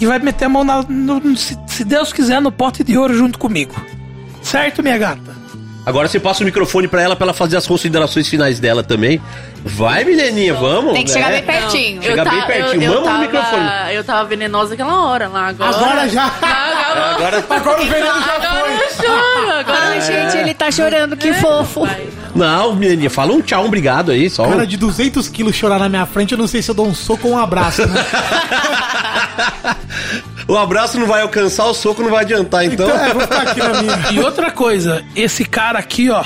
e 0.00 0.04
vai 0.06 0.18
meter 0.18 0.46
a 0.46 0.48
mão 0.48 0.64
na, 0.64 0.82
no- 0.82 1.20
no- 1.20 1.36
se, 1.36 1.56
se 1.68 1.84
Deus 1.84 2.12
quiser, 2.12 2.40
no 2.40 2.50
pote 2.50 2.82
de 2.82 2.98
ouro 2.98 3.14
junto 3.16 3.38
comigo. 3.38 3.74
Certo, 4.42 4.82
minha 4.82 4.98
gata? 4.98 5.39
Agora 5.84 6.06
você 6.08 6.20
passa 6.20 6.42
o 6.42 6.46
microfone 6.46 6.86
pra 6.86 7.00
ela, 7.02 7.16
pra 7.16 7.24
ela 7.26 7.32
fazer 7.34 7.56
as 7.56 7.66
considerações 7.66 8.28
finais 8.28 8.60
dela 8.60 8.82
também. 8.82 9.20
Vai, 9.64 10.04
menininha, 10.04 10.54
vamos. 10.54 10.92
Tem 10.92 11.04
que 11.04 11.10
chegar 11.10 11.30
né? 11.30 11.40
bem 11.40 11.44
pertinho. 11.60 12.02
Chega 12.02 12.24
bem 12.24 12.42
pertinho, 12.46 12.82
eu, 12.82 12.88
mama 12.92 13.00
no 13.00 13.04
tava, 13.06 13.18
microfone. 13.20 13.94
Eu 13.94 14.04
tava 14.04 14.28
venenosa 14.28 14.74
aquela 14.74 15.04
hora 15.06 15.28
lá. 15.28 15.48
Agora, 15.48 15.76
Agora 15.76 16.08
já. 16.08 16.24
Agora, 16.40 17.38
Agora, 17.38 17.44
Agora 17.48 17.82
o 17.82 17.84
veneno 17.86 18.06
já 18.06 18.34
agora 18.36 18.64
foi. 18.64 18.74
eu 18.74 18.90
choro. 18.90 19.50
Agora 19.58 19.78
Ai, 19.88 20.00
gente, 20.02 20.36
ele 20.38 20.54
tá 20.54 20.70
chorando, 20.70 21.16
que 21.16 21.32
fofo. 21.34 21.86
não, 22.34 22.74
menininha, 22.74 23.10
fala 23.10 23.32
um 23.32 23.40
tchau, 23.40 23.62
um 23.62 23.66
obrigado 23.66 24.10
aí, 24.10 24.28
só. 24.30 24.44
um- 24.46 24.50
Cara 24.50 24.66
de 24.66 24.76
200 24.76 25.28
quilos 25.28 25.54
chorar 25.56 25.78
na 25.78 25.88
minha 25.88 26.06
frente, 26.06 26.32
eu 26.32 26.38
não 26.38 26.46
sei 26.46 26.60
se 26.62 26.70
eu 26.70 26.74
dou 26.74 26.86
um 26.86 26.94
soco 26.94 27.26
ou 27.28 27.34
um 27.34 27.38
abraço, 27.38 27.86
né? 27.86 28.04
o 30.50 30.58
abraço 30.58 30.98
não 30.98 31.06
vai 31.06 31.22
alcançar, 31.22 31.64
o 31.66 31.74
soco 31.74 32.02
não 32.02 32.10
vai 32.10 32.24
adiantar, 32.24 32.64
então. 32.64 32.88
Então, 32.88 33.04
é, 33.04 33.12
vou 33.12 33.22
ficar 33.22 33.42
aqui 33.42 33.60
na 33.60 33.82
minha. 33.82 34.12
E 34.12 34.20
outra 34.20 34.50
coisa, 34.50 35.04
esse 35.14 35.44
cara 35.44 35.78
aqui, 35.78 36.10
ó. 36.10 36.24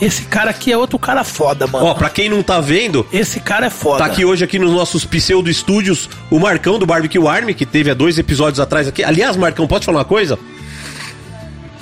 Esse 0.00 0.22
cara 0.22 0.50
aqui 0.50 0.72
é 0.72 0.76
outro 0.76 0.98
cara 0.98 1.24
foda, 1.24 1.66
mano. 1.66 1.86
Ó, 1.86 1.94
pra 1.94 2.08
quem 2.08 2.28
não 2.28 2.42
tá 2.42 2.58
vendo, 2.60 3.06
Esse 3.12 3.38
cara 3.38 3.66
é 3.66 3.70
foda. 3.70 3.98
Tá 3.98 4.06
aqui 4.06 4.24
hoje 4.24 4.44
aqui 4.44 4.58
nos 4.58 4.72
nossos 4.72 5.04
pseudo 5.04 5.50
estúdios 5.50 6.08
o 6.30 6.38
Marcão 6.38 6.78
do 6.78 6.86
Barbecue 6.86 7.26
Army, 7.26 7.52
que 7.52 7.66
teve 7.66 7.90
há 7.90 7.94
dois 7.94 8.18
episódios 8.18 8.60
atrás 8.60 8.88
aqui. 8.88 9.04
Aliás, 9.04 9.36
Marcão, 9.36 9.66
pode 9.66 9.84
falar 9.84 9.98
uma 9.98 10.04
coisa? 10.04 10.38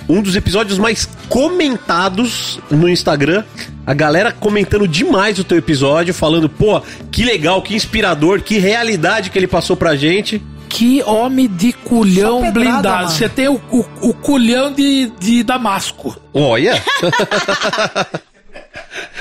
Um 0.09 0.23
dos 0.23 0.35
episódios 0.35 0.78
mais 0.78 1.09
comentados 1.28 2.59
no 2.70 2.89
Instagram. 2.89 3.45
A 3.87 3.95
galera 3.95 4.33
comentando 4.33 4.89
demais 4.89 5.39
o 5.39 5.45
teu 5.45 5.59
episódio, 5.59 6.12
falando, 6.12 6.49
pô, 6.49 6.81
que 7.12 7.25
legal, 7.25 7.62
que 7.62 7.75
inspirador, 7.75 8.41
que 8.41 8.59
realidade 8.59 9.31
que 9.31 9.39
ele 9.39 9.47
passou 9.47 9.77
pra 9.77 9.95
gente. 9.95 10.43
Que 10.69 11.03
homem 11.03 11.49
de 11.49 11.73
culhão 11.73 12.41
pedrada, 12.41 12.53
blindado. 12.61 12.89
mano. 12.89 13.11
Você 13.11 13.29
tem 13.29 13.49
o, 13.49 13.61
o, 13.71 13.85
o 14.03 14.15
culhão 14.15 14.73
de, 14.73 15.07
de 15.19 15.43
Damasco. 15.43 16.17
Olha! 16.33 16.83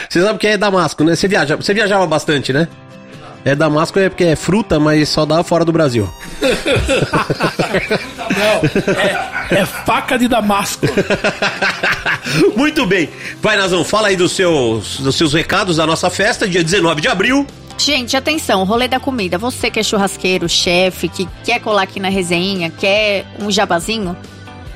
Você 0.09 0.21
sabe 0.21 0.39
que 0.39 0.47
é 0.47 0.57
Damasco, 0.57 1.03
né? 1.03 1.15
Você, 1.15 1.27
viaja, 1.27 1.55
você 1.55 1.73
viajava 1.73 2.07
bastante, 2.07 2.53
né? 2.53 2.67
É 3.47 3.55
Damasco 3.55 3.97
é 3.97 4.09
porque 4.09 4.25
é 4.25 4.35
fruta, 4.35 4.77
mas 4.77 5.07
só 5.07 5.25
dá 5.25 5.41
fora 5.41 5.63
do 5.63 5.71
Brasil. 5.71 6.09
É 9.49 9.65
faca 9.65 10.19
de 10.19 10.27
Damasco. 10.27 10.85
Muito 12.57 12.85
bem. 12.85 13.09
Vai, 13.41 13.55
Nazão, 13.55 13.85
fala 13.85 14.09
aí 14.09 14.17
dos 14.17 14.33
seus, 14.33 14.99
dos 14.99 15.15
seus 15.15 15.33
recados 15.33 15.77
da 15.77 15.87
nossa 15.87 16.09
festa, 16.09 16.45
dia 16.45 16.61
19 16.61 16.99
de 16.99 17.07
abril. 17.07 17.47
Gente, 17.77 18.17
atenção, 18.17 18.65
rolê 18.65 18.85
da 18.89 18.99
comida. 18.99 19.37
Você 19.37 19.71
que 19.71 19.79
é 19.79 19.83
churrasqueiro, 19.83 20.49
chefe, 20.49 21.07
que 21.07 21.25
quer 21.45 21.61
colar 21.61 21.83
aqui 21.83 22.01
na 22.01 22.09
resenha, 22.09 22.69
quer 22.69 23.25
um 23.39 23.49
jabazinho, 23.49 24.17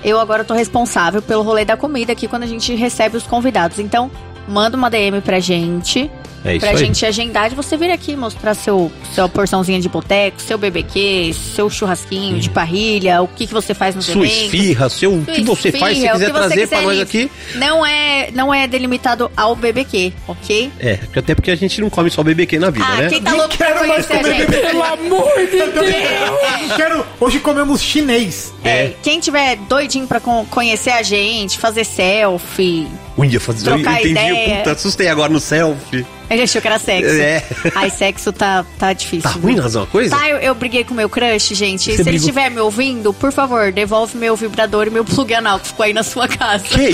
eu 0.01 0.17
agora 0.17 0.45
tô 0.45 0.53
responsável 0.53 1.21
pelo 1.21 1.43
rolê 1.43 1.65
da 1.65 1.75
comida 1.75 2.13
aqui 2.13 2.25
quando 2.25 2.43
a 2.43 2.47
gente 2.47 2.73
recebe 2.73 3.17
os 3.17 3.23
convidados. 3.23 3.79
Então, 3.79 4.09
manda 4.47 4.77
uma 4.77 4.89
DM 4.89 5.19
pra 5.19 5.41
gente. 5.41 6.09
É 6.43 6.51
isso 6.55 6.61
pra 6.61 6.71
aí. 6.71 6.77
gente 6.77 7.05
agendar 7.05 7.49
de 7.49 7.55
você 7.55 7.77
vir 7.77 7.91
aqui 7.91 8.15
mostrar 8.15 8.53
seu, 8.55 8.91
sua 9.13 9.29
porçãozinha 9.29 9.79
de 9.79 9.87
boteco, 9.87 10.41
seu 10.41 10.57
BBQ, 10.57 11.33
seu 11.55 11.69
churrasquinho 11.69 12.39
de 12.39 12.49
parrilha, 12.49 13.21
o 13.21 13.27
que, 13.27 13.45
que 13.45 13.53
você 13.53 13.73
faz 13.73 13.93
nos 13.95 14.05
Sua 14.05 14.25
eventos. 14.25 14.43
esfirra, 14.45 14.89
seu, 14.89 15.13
o 15.13 15.25
que 15.25 15.43
você 15.43 15.71
faz, 15.71 15.97
se 15.97 16.05
esfirra, 16.05 16.13
quiser 16.13 16.31
trazer 16.33 16.53
quiser 16.61 16.67
pra 16.69 16.81
nós 16.81 16.91
ali. 16.91 17.01
aqui. 17.01 17.31
Não 17.55 17.85
é, 17.85 18.29
não 18.33 18.53
é 18.53 18.67
delimitado 18.67 19.29
ao 19.37 19.55
BBQ, 19.55 20.13
ok? 20.27 20.71
É, 20.79 20.99
até 21.15 21.35
porque 21.35 21.51
a 21.51 21.55
gente 21.55 21.79
não 21.79 21.89
come 21.89 22.09
só 22.09 22.23
BBQ 22.23 22.57
na 22.59 22.69
vida, 22.71 22.85
Ah, 22.87 22.97
né? 22.97 23.09
quem 23.09 23.21
tá 23.21 23.33
louco 23.33 23.55
pra 23.57 23.67
quero 23.73 23.87
mais 23.87 24.05
comer 24.07 24.23
bebê. 24.47 24.57
Pelo 24.57 24.83
amor 24.83 25.31
de 25.37 25.45
Deus! 25.71 26.75
quero. 26.75 27.05
Hoje 27.19 27.39
comemos 27.39 27.81
chinês. 27.81 28.53
É, 28.63 28.93
quem 29.03 29.19
tiver 29.19 29.57
doidinho 29.69 30.07
pra 30.07 30.19
con- 30.19 30.45
conhecer 30.49 30.91
a 30.91 31.03
gente, 31.03 31.57
fazer 31.57 31.83
selfie. 31.83 32.87
Ui, 33.17 33.29
eu, 33.35 33.39
faz... 33.41 33.63
eu 33.65 33.77
entendi, 33.77 34.09
ideia. 34.09 34.57
puta, 34.57 34.71
assustei 34.71 35.07
agora 35.07 35.31
no 35.31 35.39
selfie. 35.39 36.05
A 36.31 36.35
gente 36.37 36.43
achou 36.43 36.61
que 36.61 36.67
era 36.69 36.79
sexo. 36.79 37.09
É. 37.21 37.43
Ai, 37.75 37.89
sexo 37.89 38.31
tá, 38.31 38.65
tá 38.79 38.93
difícil. 38.93 39.29
Tá 39.29 39.37
ruim, 39.37 39.55
Nazão, 39.55 39.83
a 39.83 39.87
coisa? 39.87 40.15
Tá, 40.15 40.29
eu, 40.29 40.37
eu 40.37 40.55
briguei 40.55 40.85
com 40.85 40.93
meu 40.93 41.09
crush, 41.09 41.53
gente. 41.53 41.83
Se 41.83 41.91
ele 41.91 42.03
brigou? 42.03 42.19
estiver 42.19 42.49
me 42.49 42.61
ouvindo, 42.61 43.13
por 43.13 43.33
favor, 43.33 43.69
devolve 43.73 44.17
meu 44.17 44.33
vibrador 44.37 44.87
e 44.87 44.89
meu 44.89 45.03
plug 45.03 45.33
anal 45.33 45.59
que 45.59 45.67
ficou 45.67 45.83
aí 45.83 45.91
na 45.91 46.03
sua 46.03 46.29
casa. 46.29 46.63
Que 46.63 46.89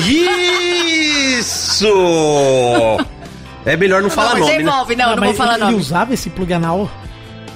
isso! 1.37 1.87
É 3.65 3.75
melhor 3.75 4.01
não 4.01 4.09
falar 4.09 4.35
não, 4.35 4.39
nome, 4.39 4.51
né? 4.53 4.57
devolve, 4.59 4.95
não, 4.95 5.09
Ah, 5.09 5.15
não 5.17 5.23
vou 5.25 5.33
falar 5.33 5.55
ele, 5.55 5.63
ele 5.63 5.71
nome. 5.71 5.81
usava 5.83 6.13
esse 6.13 6.29
plug 6.29 6.53
anal? 6.53 6.89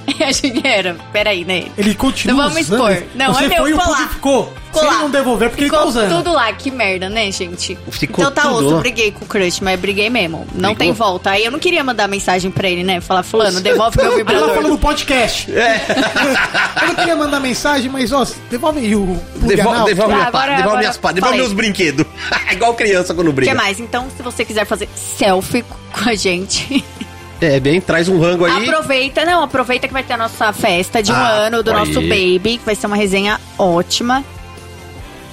a 0.24 0.32
gente 0.32 0.66
era. 0.66 0.96
Peraí, 1.12 1.44
né? 1.44 1.66
Ele 1.76 1.94
continua 1.94 2.36
Não 2.44 2.50
vamos 2.50 2.68
usando? 2.68 2.88
expor. 2.90 3.06
Não, 3.14 3.32
Você 3.34 3.44
é 3.44 3.48
meu, 3.48 3.58
foi 3.58 3.72
o 3.72 3.78
ficou 3.78 3.92
lá. 3.92 4.08
ficou. 4.08 4.54
Se 4.72 4.78
lá. 4.80 4.86
ele 4.94 5.02
não 5.02 5.10
devolver, 5.10 5.46
é 5.46 5.50
porque 5.50 5.64
Ficou 5.64 5.78
ele 5.80 5.84
tá 5.84 5.90
usando. 5.90 6.16
tudo 6.16 6.32
lá, 6.32 6.50
que 6.54 6.70
merda, 6.70 7.10
né, 7.10 7.30
gente? 7.30 7.76
Ficou 7.90 8.24
então 8.24 8.32
tá 8.32 8.42
tudo 8.48 8.54
osso, 8.66 8.74
lá. 8.76 8.80
briguei 8.80 9.12
com 9.12 9.22
o 9.22 9.28
crush, 9.28 9.60
mas 9.60 9.78
briguei 9.78 10.08
mesmo. 10.08 10.46
Não 10.54 10.70
Brigou? 10.70 10.76
tem 10.76 10.92
volta. 10.92 11.30
Aí 11.32 11.44
eu 11.44 11.50
não 11.50 11.58
queria 11.58 11.84
mandar 11.84 12.08
mensagem 12.08 12.50
pra 12.50 12.70
ele, 12.70 12.82
né? 12.82 12.98
Falar, 12.98 13.22
fulano, 13.22 13.60
devolve 13.60 13.98
meu 13.98 14.06
Ela 14.12 14.16
vibrador. 14.16 14.54
falou 14.54 14.70
no 14.70 14.78
podcast. 14.78 15.50
É. 15.52 15.80
Eu 16.82 16.88
não 16.88 16.94
queria 16.94 17.14
mandar 17.16 17.38
mensagem, 17.40 17.90
mas 17.90 18.12
ó, 18.12 18.26
devolve 18.50 18.78
aí 18.80 18.94
o 18.96 19.06
plug 19.34 19.46
Devolve, 19.56 19.76
anal. 19.76 19.86
devolve, 19.86 20.12
Ah, 20.12 20.16
minha 20.16 20.28
agora- 20.28 20.32
pá, 20.32 20.46
devolve 20.46 20.62
agora 20.62 20.78
minhas 20.78 20.96
pá, 20.96 21.12
devolve 21.12 21.32
falei. 21.36 21.46
meus 21.46 21.52
brinquedos. 21.52 22.06
Igual 22.50 22.74
criança 22.74 23.12
quando 23.14 23.28
O 23.28 23.32
briga. 23.32 23.52
que 23.52 23.56
mais? 23.56 23.78
Então, 23.78 24.06
se 24.16 24.22
você 24.22 24.42
quiser 24.44 24.64
fazer 24.64 24.88
selfie 24.96 25.62
com 25.92 26.08
a 26.08 26.14
gente, 26.14 26.82
É, 27.42 27.58
bem, 27.58 27.80
traz 27.80 28.08
um 28.08 28.20
rango 28.20 28.44
aí. 28.44 28.68
aproveita. 28.68 29.24
Não, 29.24 29.42
aproveita 29.42 29.88
que 29.88 29.92
vai 29.92 30.02
ter 30.04 30.12
a 30.12 30.16
nossa 30.16 30.52
festa 30.52 31.02
de 31.02 31.10
um 31.10 31.14
Ah, 31.14 31.28
ano 31.46 31.62
do 31.62 31.70
aí. 31.72 31.76
nosso 31.76 32.00
baby, 32.02 32.58
que 32.58 32.64
vai 32.64 32.74
ser 32.76 32.86
uma 32.86 32.94
resenha 32.96 33.40
ótima. 33.58 34.24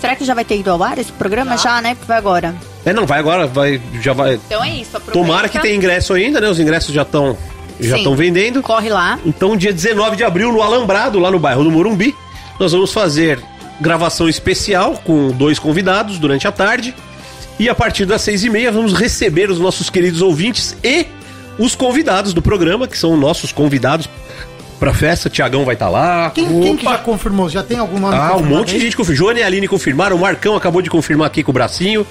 Será 0.02 0.16
que 0.16 0.26
já 0.26 0.34
vai 0.34 0.44
ter 0.44 0.58
ido 0.58 0.72
ao 0.72 0.82
ar 0.82 0.98
esse 0.98 1.12
programa? 1.12 1.56
Já, 1.58 1.82
né? 1.82 1.94
Porque 1.94 2.08
vai 2.08 2.18
agora. 2.18 2.56
É, 2.86 2.94
não, 2.94 3.06
vai 3.06 3.20
agora, 3.20 3.46
vai, 3.46 3.80
já 4.02 4.14
vai. 4.14 4.40
Então 4.48 4.64
é 4.64 4.70
isso, 4.70 4.98
aproveita. 4.98 5.12
Tomara 5.12 5.50
que 5.50 5.60
tenha 5.60 5.76
ingresso 5.76 6.14
ainda, 6.14 6.40
né? 6.42 6.50
Os 6.50 6.60
ingressos 6.60 6.94
já 6.94 7.04
estão 7.04 7.38
já 7.80 7.98
estão 7.98 8.16
vendendo. 8.16 8.62
Corre 8.64 8.90
lá. 8.90 9.20
Então, 9.26 9.56
dia 9.56 9.72
19 9.72 10.16
de 10.16 10.24
abril, 10.24 10.52
no 10.52 10.62
Alambrado, 10.62 11.20
lá 11.20 11.30
no 11.30 11.38
bairro 11.40 11.64
do 11.64 11.72
Morumbi, 11.72 12.16
nós 12.60 12.72
vamos 12.72 12.92
fazer 12.92 13.40
gravação 13.80 14.28
especial 14.28 15.00
com 15.06 15.30
dois 15.32 15.60
convidados 15.60 16.18
durante 16.18 16.48
a 16.48 16.52
tarde. 16.52 16.94
E 17.60 17.70
a 17.70 17.76
partir 17.76 18.06
das 18.06 18.22
seis 18.22 18.44
e 18.44 18.50
meia 18.50 18.72
vamos 18.72 18.94
receber 18.94 19.50
os 19.52 19.60
nossos 19.60 19.90
queridos 19.90 20.22
ouvintes 20.22 20.76
e 20.84 21.06
os 21.60 21.76
convidados 21.76 22.34
do 22.34 22.42
programa, 22.42 22.88
que 22.88 22.98
são 22.98 23.16
nossos 23.16 23.52
convidados 23.52 24.10
pra 24.80 24.94
festa. 24.94 25.30
Tiagão 25.30 25.66
vai 25.66 25.76
estar 25.76 25.90
lá. 25.90 26.32
Quem, 26.32 26.62
quem 26.62 26.76
que 26.78 26.86
já 26.86 26.98
confirmou? 26.98 27.50
Já 27.50 27.62
tem 27.62 27.78
algum 27.78 28.00
nome 28.00 28.16
Ah, 28.16 28.36
um 28.38 28.44
monte 28.44 28.74
de 28.74 28.80
gente 28.80 28.96
confirmou. 28.98 29.18
Joana 29.28 29.40
e 29.42 29.44
Aline 29.44 29.68
confirmaram. 29.68 30.16
O 30.16 30.20
Marcão 30.20 30.56
acabou 30.56 30.82
de 30.82 30.90
confirmar 30.90 31.28
aqui 31.28 31.44
com 31.44 31.52
o 31.52 31.54
bracinho. 31.54 32.08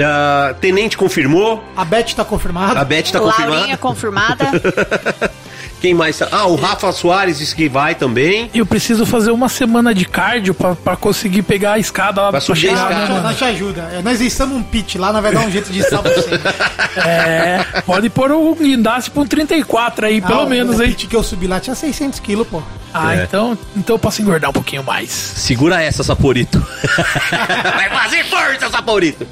Ah, 0.00 0.54
Tenente 0.60 0.96
confirmou. 0.96 1.62
A 1.76 1.84
Beth 1.84 2.14
tá 2.16 2.24
confirmada. 2.24 2.80
A 2.80 2.84
Beth 2.84 3.10
tá 3.12 3.20
Laurinha 3.20 3.76
confirmada. 3.76 4.46
confirmada. 4.46 5.30
Quem 5.84 5.92
mais? 5.92 6.16
tá- 6.18 6.28
Ah, 6.32 6.46
o 6.46 6.54
Rafa 6.54 6.90
Soares 6.92 7.36
disse 7.38 7.54
que 7.54 7.68
vai 7.68 7.94
também. 7.94 8.48
Eu 8.54 8.64
preciso 8.64 9.04
fazer 9.04 9.30
uma 9.30 9.50
semana 9.50 9.94
de 9.94 10.06
cardio 10.06 10.54
pra, 10.54 10.74
pra 10.74 10.96
conseguir 10.96 11.42
pegar 11.42 11.72
a 11.74 11.78
escada 11.78 12.22
lá 12.22 12.30
Pra 12.30 12.40
subir 12.40 12.68
a 12.68 12.70
chegar, 12.70 12.90
escada. 13.02 13.20
Nós, 13.20 13.36
te 13.36 13.44
ajuda. 13.44 13.90
É, 13.92 14.00
Nós 14.02 14.18
estamos 14.22 14.56
um 14.56 14.62
pitch 14.62 14.94
lá, 14.94 15.12
nós 15.12 15.20
vai 15.22 15.32
dar 15.34 15.40
um 15.40 15.50
jeito 15.50 15.70
de 15.70 15.82
salvar 15.82 16.10
você. 16.14 16.30
É, 16.96 17.82
pode 17.84 18.08
pôr 18.08 18.30
o 18.32 18.54
guindaste 18.54 19.10
pra 19.10 19.22
um 19.22 19.26
34 19.26 20.06
aí, 20.06 20.20
pelo 20.22 20.40
Ah, 20.40 20.44
o- 20.44 20.48
menos, 20.48 20.78
o 20.78 20.82
hein? 20.82 20.90
pitch 20.90 21.08
que 21.08 21.16
eu 21.16 21.22
subi 21.24 21.46
lá 21.46 21.58
tinha 21.60 21.74
600 21.74 22.18
quilos, 22.20 22.46
pô. 22.46 22.62
Ah, 22.94 23.16
É. 23.16 23.24
então, 23.24 23.58
então 23.76 23.94
eu 23.96 23.98
posso 23.98 24.22
engordar 24.22 24.48
um 24.50 24.52
pouquinho 24.52 24.82
mais. 24.84 25.10
Segura 25.10 25.82
essa, 25.82 26.02
Saporito. 26.04 26.64
Vai 27.30 27.90
fazer 27.90 28.24
força, 28.26 28.70
Saporito. 28.70 29.26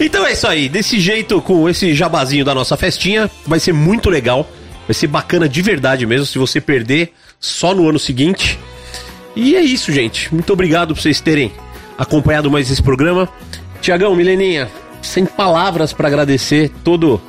Então 0.00 0.26
é 0.26 0.32
isso 0.32 0.46
aí. 0.48 0.68
Desse 0.68 0.98
jeito, 0.98 1.40
com 1.42 1.68
esse 1.68 1.94
jabazinho 1.94 2.44
da 2.44 2.54
nossa 2.54 2.76
festinha, 2.76 3.30
vai 3.46 3.60
ser 3.60 3.72
muito 3.74 4.08
legal. 4.08 4.48
Vai 4.86 4.94
ser 4.94 5.06
bacana 5.06 5.48
de 5.48 5.62
verdade 5.62 6.06
mesmo. 6.06 6.26
Se 6.26 6.38
você 6.38 6.60
perder, 6.60 7.12
só 7.40 7.74
no 7.74 7.88
ano 7.88 7.98
seguinte. 7.98 8.58
E 9.36 9.56
é 9.56 9.60
isso, 9.60 9.92
gente. 9.92 10.32
Muito 10.32 10.52
obrigado 10.52 10.94
por 10.94 11.00
vocês 11.00 11.20
terem 11.20 11.52
acompanhado 11.98 12.50
mais 12.50 12.70
esse 12.70 12.82
programa. 12.82 13.28
Tiagão, 13.80 14.14
Mileninha, 14.14 14.68
sem 15.02 15.26
palavras 15.26 15.92
para 15.92 16.08
agradecer 16.08 16.70
todo 16.82 17.20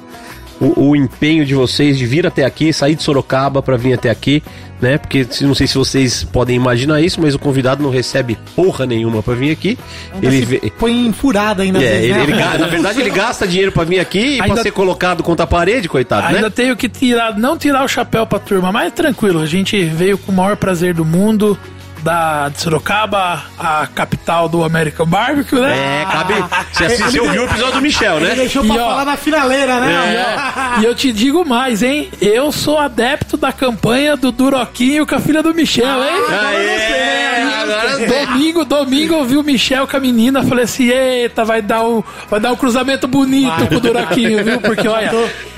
o, 0.60 0.90
o 0.90 0.96
empenho 0.96 1.46
de 1.46 1.54
vocês 1.54 1.98
de 1.98 2.06
vir 2.06 2.26
até 2.26 2.46
aqui, 2.46 2.72
sair 2.72 2.96
de 2.96 3.04
Sorocaba 3.04 3.62
para 3.62 3.78
vir 3.78 3.94
até 3.94 4.10
aqui, 4.10 4.42
né? 4.82 4.98
Porque 4.98 5.26
não 5.42 5.56
sei 5.56 5.68
se 5.68 5.76
vocês 5.78 6.24
podem 6.24 6.56
imaginar 6.56 7.02
isso, 7.02 7.22
mas 7.22 7.34
o 7.36 7.40
convidado 7.40 7.82
não 7.84 7.90
recebe 7.90 8.38
porra 8.56 8.86
nenhuma 8.86 9.22
para 9.24 9.34
vir 9.36 9.52
aqui. 9.52 9.78
Ainda 10.14 10.28
Ele 10.28 10.46
vê- 10.46 10.72
põe 10.78 11.12
furada 11.14 11.64
ainda. 11.64 11.82
é, 11.84 12.04
ele, 12.04 12.14
né? 12.14 12.24
ele 12.24 12.32
ga- 12.34 12.58
na 12.58 12.68
verdade, 12.68 13.02
ele 13.02 13.10
gasta 13.10 13.48
dinheiro 13.48 13.72
pra 13.72 13.84
vir 13.84 14.00
aqui 14.00 14.36
e 14.36 14.38
pra 14.38 14.46
Ainda- 14.48 14.62
ser 14.64 14.72
colocado 14.72 15.24
contra 15.24 15.44
a 15.44 15.48
parede, 15.48 15.88
coitado, 15.90 16.28
Ainda 16.28 16.42
né? 16.44 16.50
tenho 16.50 16.76
que 16.76 16.88
tirar, 16.90 17.38
não 17.38 17.58
tirar 17.58 17.84
o 17.84 17.88
chapéu 17.88 18.26
pra 18.26 18.40
turma, 18.40 18.72
mas 18.72 18.92
tranquilo, 18.94 19.40
a 19.42 19.46
gente 19.46 19.82
veio 19.86 20.18
com 20.18 20.32
o 20.32 20.36
maior 20.36 20.56
prazer 20.58 20.94
do 20.94 21.06
mundo. 21.06 21.58
Da 22.06 22.50
de 22.50 22.62
Sorocaba, 22.62 23.46
a 23.58 23.88
capital 23.88 24.48
do 24.48 24.64
American 24.64 25.08
Barbecue, 25.08 25.60
né? 25.60 26.04
É, 26.04 26.06
cabe. 26.06 26.36
Você, 26.72 26.86
assistiu, 26.86 27.10
você 27.10 27.20
ouviu 27.20 27.42
o 27.42 27.46
episódio 27.46 27.74
do 27.74 27.82
Michel, 27.82 28.18
Ele 28.18 28.28
né? 28.28 28.36
deixou 28.36 28.64
E, 28.64 28.68
pra 28.68 28.76
ó, 28.76 28.90
falar 28.90 29.06
na 29.06 29.18
finaleira, 29.18 29.80
né? 29.80 30.78
E 30.82 30.86
eu 30.86 30.94
te 30.94 31.12
digo 31.12 31.44
mais, 31.44 31.82
hein? 31.82 32.12
Eu 32.22 32.52
sou 32.52 32.78
adepto 32.78 33.38
da 33.38 33.52
campanha 33.52 34.16
do 34.16 34.32
Duroquinho 34.32 35.08
com 35.08 35.16
a 35.16 35.20
filha 35.20 35.42
do 35.42 35.52
Michel, 35.52 36.04
hein? 36.04 36.24
Aê, 36.30 37.42
agora 37.42 37.96
sim. 37.98 38.06
Domingo, 38.06 38.66
domingo 38.66 39.16
eu 39.16 39.26
vi 39.26 39.38
o 39.38 39.44
Michel 39.44 39.88
com 39.88 39.98
a 39.98 40.00
menina, 40.00 40.44
falei 40.44 40.66
assim, 40.66 40.90
eita, 40.90 41.44
vai 41.44 41.64
dar 41.64 41.84
um, 41.84 42.04
vai 42.30 42.40
dar 42.40 42.52
um 42.52 42.56
cruzamento 42.56 43.08
bonito 43.08 43.68
com 43.68 43.76
o 43.78 43.80
Duroquinho, 43.80 44.44
viu? 44.44 44.62
Porque 44.62 44.88
olha, 44.88 45.12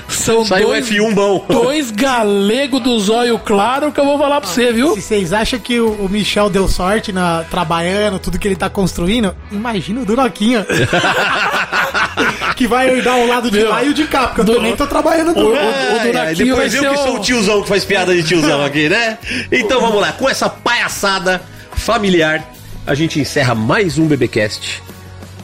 são 0.08 0.44
Saiu 0.44 0.68
dois, 0.68 0.88
F1 0.88 1.14
bom. 1.14 1.44
dois 1.48 1.90
galegos 1.90 2.80
do 2.82 2.98
zóio 2.98 3.38
claro 3.38 3.92
que 3.92 4.00
eu 4.00 4.04
vou 4.04 4.18
falar 4.18 4.40
pra 4.40 4.48
você, 4.50 4.72
viu? 4.72 4.94
Se 4.94 5.02
vocês 5.02 5.32
acham 5.32 5.58
que 5.58 5.78
o, 5.80 5.92
o 5.92 6.08
Michel 6.08 6.48
deu 6.48 6.66
sorte 6.66 7.12
na, 7.12 7.44
trabalhando, 7.50 8.18
tudo 8.18 8.38
que 8.38 8.48
ele 8.48 8.56
tá 8.56 8.68
construindo, 8.70 9.34
imagina 9.52 10.00
o 10.00 10.04
Duroquinho. 10.04 10.64
que 12.56 12.66
vai 12.66 12.88
herdar 12.90 13.16
o 13.18 13.26
lado 13.26 13.50
de 13.50 13.58
Meu, 13.58 13.68
lá 13.70 13.84
e 13.84 13.88
o 13.90 13.94
de 13.94 14.04
cá, 14.06 14.28
porque 14.28 14.40
eu 14.50 14.54
também 14.56 14.74
tô 14.76 14.86
trabalhando 14.86 15.30
o- 15.30 15.34
tudo. 15.34 15.52
o- 15.52 15.56
É, 15.56 16.34
depois 16.34 16.74
eu 16.74 16.82
ser 16.82 16.88
que 16.90 16.94
o- 16.96 17.02
sou 17.04 17.16
o 17.16 17.20
tiozão 17.20 17.62
que 17.62 17.68
faz 17.68 17.84
piada 17.84 18.14
de 18.14 18.22
tiozão 18.22 18.64
aqui, 18.64 18.88
né? 18.88 19.18
Então 19.52 19.80
vamos 19.80 20.00
lá, 20.00 20.12
com 20.12 20.28
essa 20.28 20.48
palhaçada 20.48 21.40
familiar, 21.72 22.44
a 22.86 22.94
gente 22.94 23.20
encerra 23.20 23.54
mais 23.54 23.98
um 23.98 24.06
BBcast. 24.06 24.82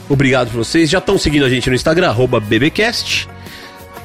Obrigado 0.09 0.49
por 0.51 0.57
vocês. 0.57 0.89
Já 0.89 0.97
estão 0.99 1.17
seguindo 1.17 1.45
a 1.45 1.49
gente 1.49 1.69
no 1.69 1.75
Instagram, 1.75 2.09
arroba 2.09 2.39
BBcast. 2.39 3.27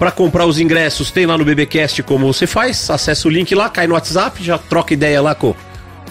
Pra 0.01 0.11
comprar 0.11 0.47
os 0.47 0.59
ingressos, 0.59 1.11
tem 1.11 1.27
lá 1.27 1.37
no 1.37 1.45
BBcast 1.45 2.03
como 2.05 2.33
você 2.33 2.47
faz. 2.47 2.89
Acessa 2.89 3.29
o 3.29 3.31
link 3.31 3.55
lá, 3.55 3.69
cai 3.69 3.87
no 3.87 3.93
WhatsApp, 3.93 4.43
já 4.43 4.57
troca 4.57 4.95
ideia 4.95 5.21
lá 5.21 5.35
com, 5.35 5.55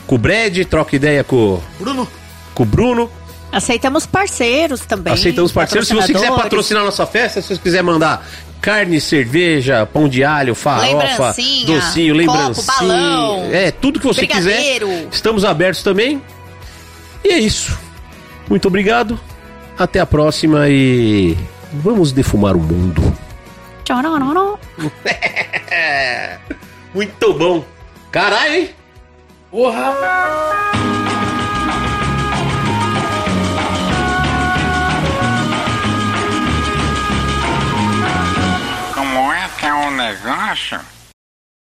com 0.05 0.13
o 0.13 0.17
Brad, 0.19 0.63
troca 0.65 0.95
ideia 0.95 1.23
com, 1.23 1.59
Bruno, 1.79 2.07
com 2.53 2.61
o 2.61 2.65
Bruno. 2.67 3.09
Aceitamos 3.51 4.05
parceiros 4.05 4.81
também. 4.81 5.11
Aceitamos 5.11 5.51
parceiros. 5.51 5.87
Se 5.87 5.95
você 5.95 6.13
quiser 6.13 6.29
patrocinar 6.29 6.85
nossa 6.85 7.03
festa, 7.07 7.41
se 7.41 7.47
você 7.47 7.59
quiser 7.59 7.81
mandar 7.81 8.23
carne, 8.61 9.01
cerveja, 9.01 9.87
pão 9.87 10.07
de 10.07 10.23
alho, 10.23 10.53
farofa, 10.53 10.85
Lembrancinha, 10.85 11.65
docinho, 11.65 12.13
copo, 12.13 12.31
lembrancinha. 12.31 12.77
balão, 12.77 13.49
é, 13.51 13.71
tudo 13.71 13.99
que 13.99 14.05
você 14.05 14.21
brigadeiro. 14.21 14.87
quiser. 14.87 15.07
Estamos 15.11 15.43
abertos 15.43 15.81
também. 15.81 16.21
E 17.23 17.29
é 17.29 17.39
isso. 17.39 17.75
Muito 18.47 18.67
obrigado. 18.67 19.19
Até 19.75 19.99
a 19.99 20.05
próxima 20.05 20.69
e 20.69 21.35
vamos 21.73 22.11
defumar 22.11 22.55
o 22.55 22.59
mundo. 22.59 23.17
Muito 26.93 27.33
bom. 27.33 27.65
Caralho, 28.11 28.53
hein? 28.53 28.75
Porra! 29.49 29.95
Como 38.93 39.33
é 39.33 39.49
que 39.59 39.65
é 39.65 39.73
o 39.73 39.89
negócio? 39.89 40.79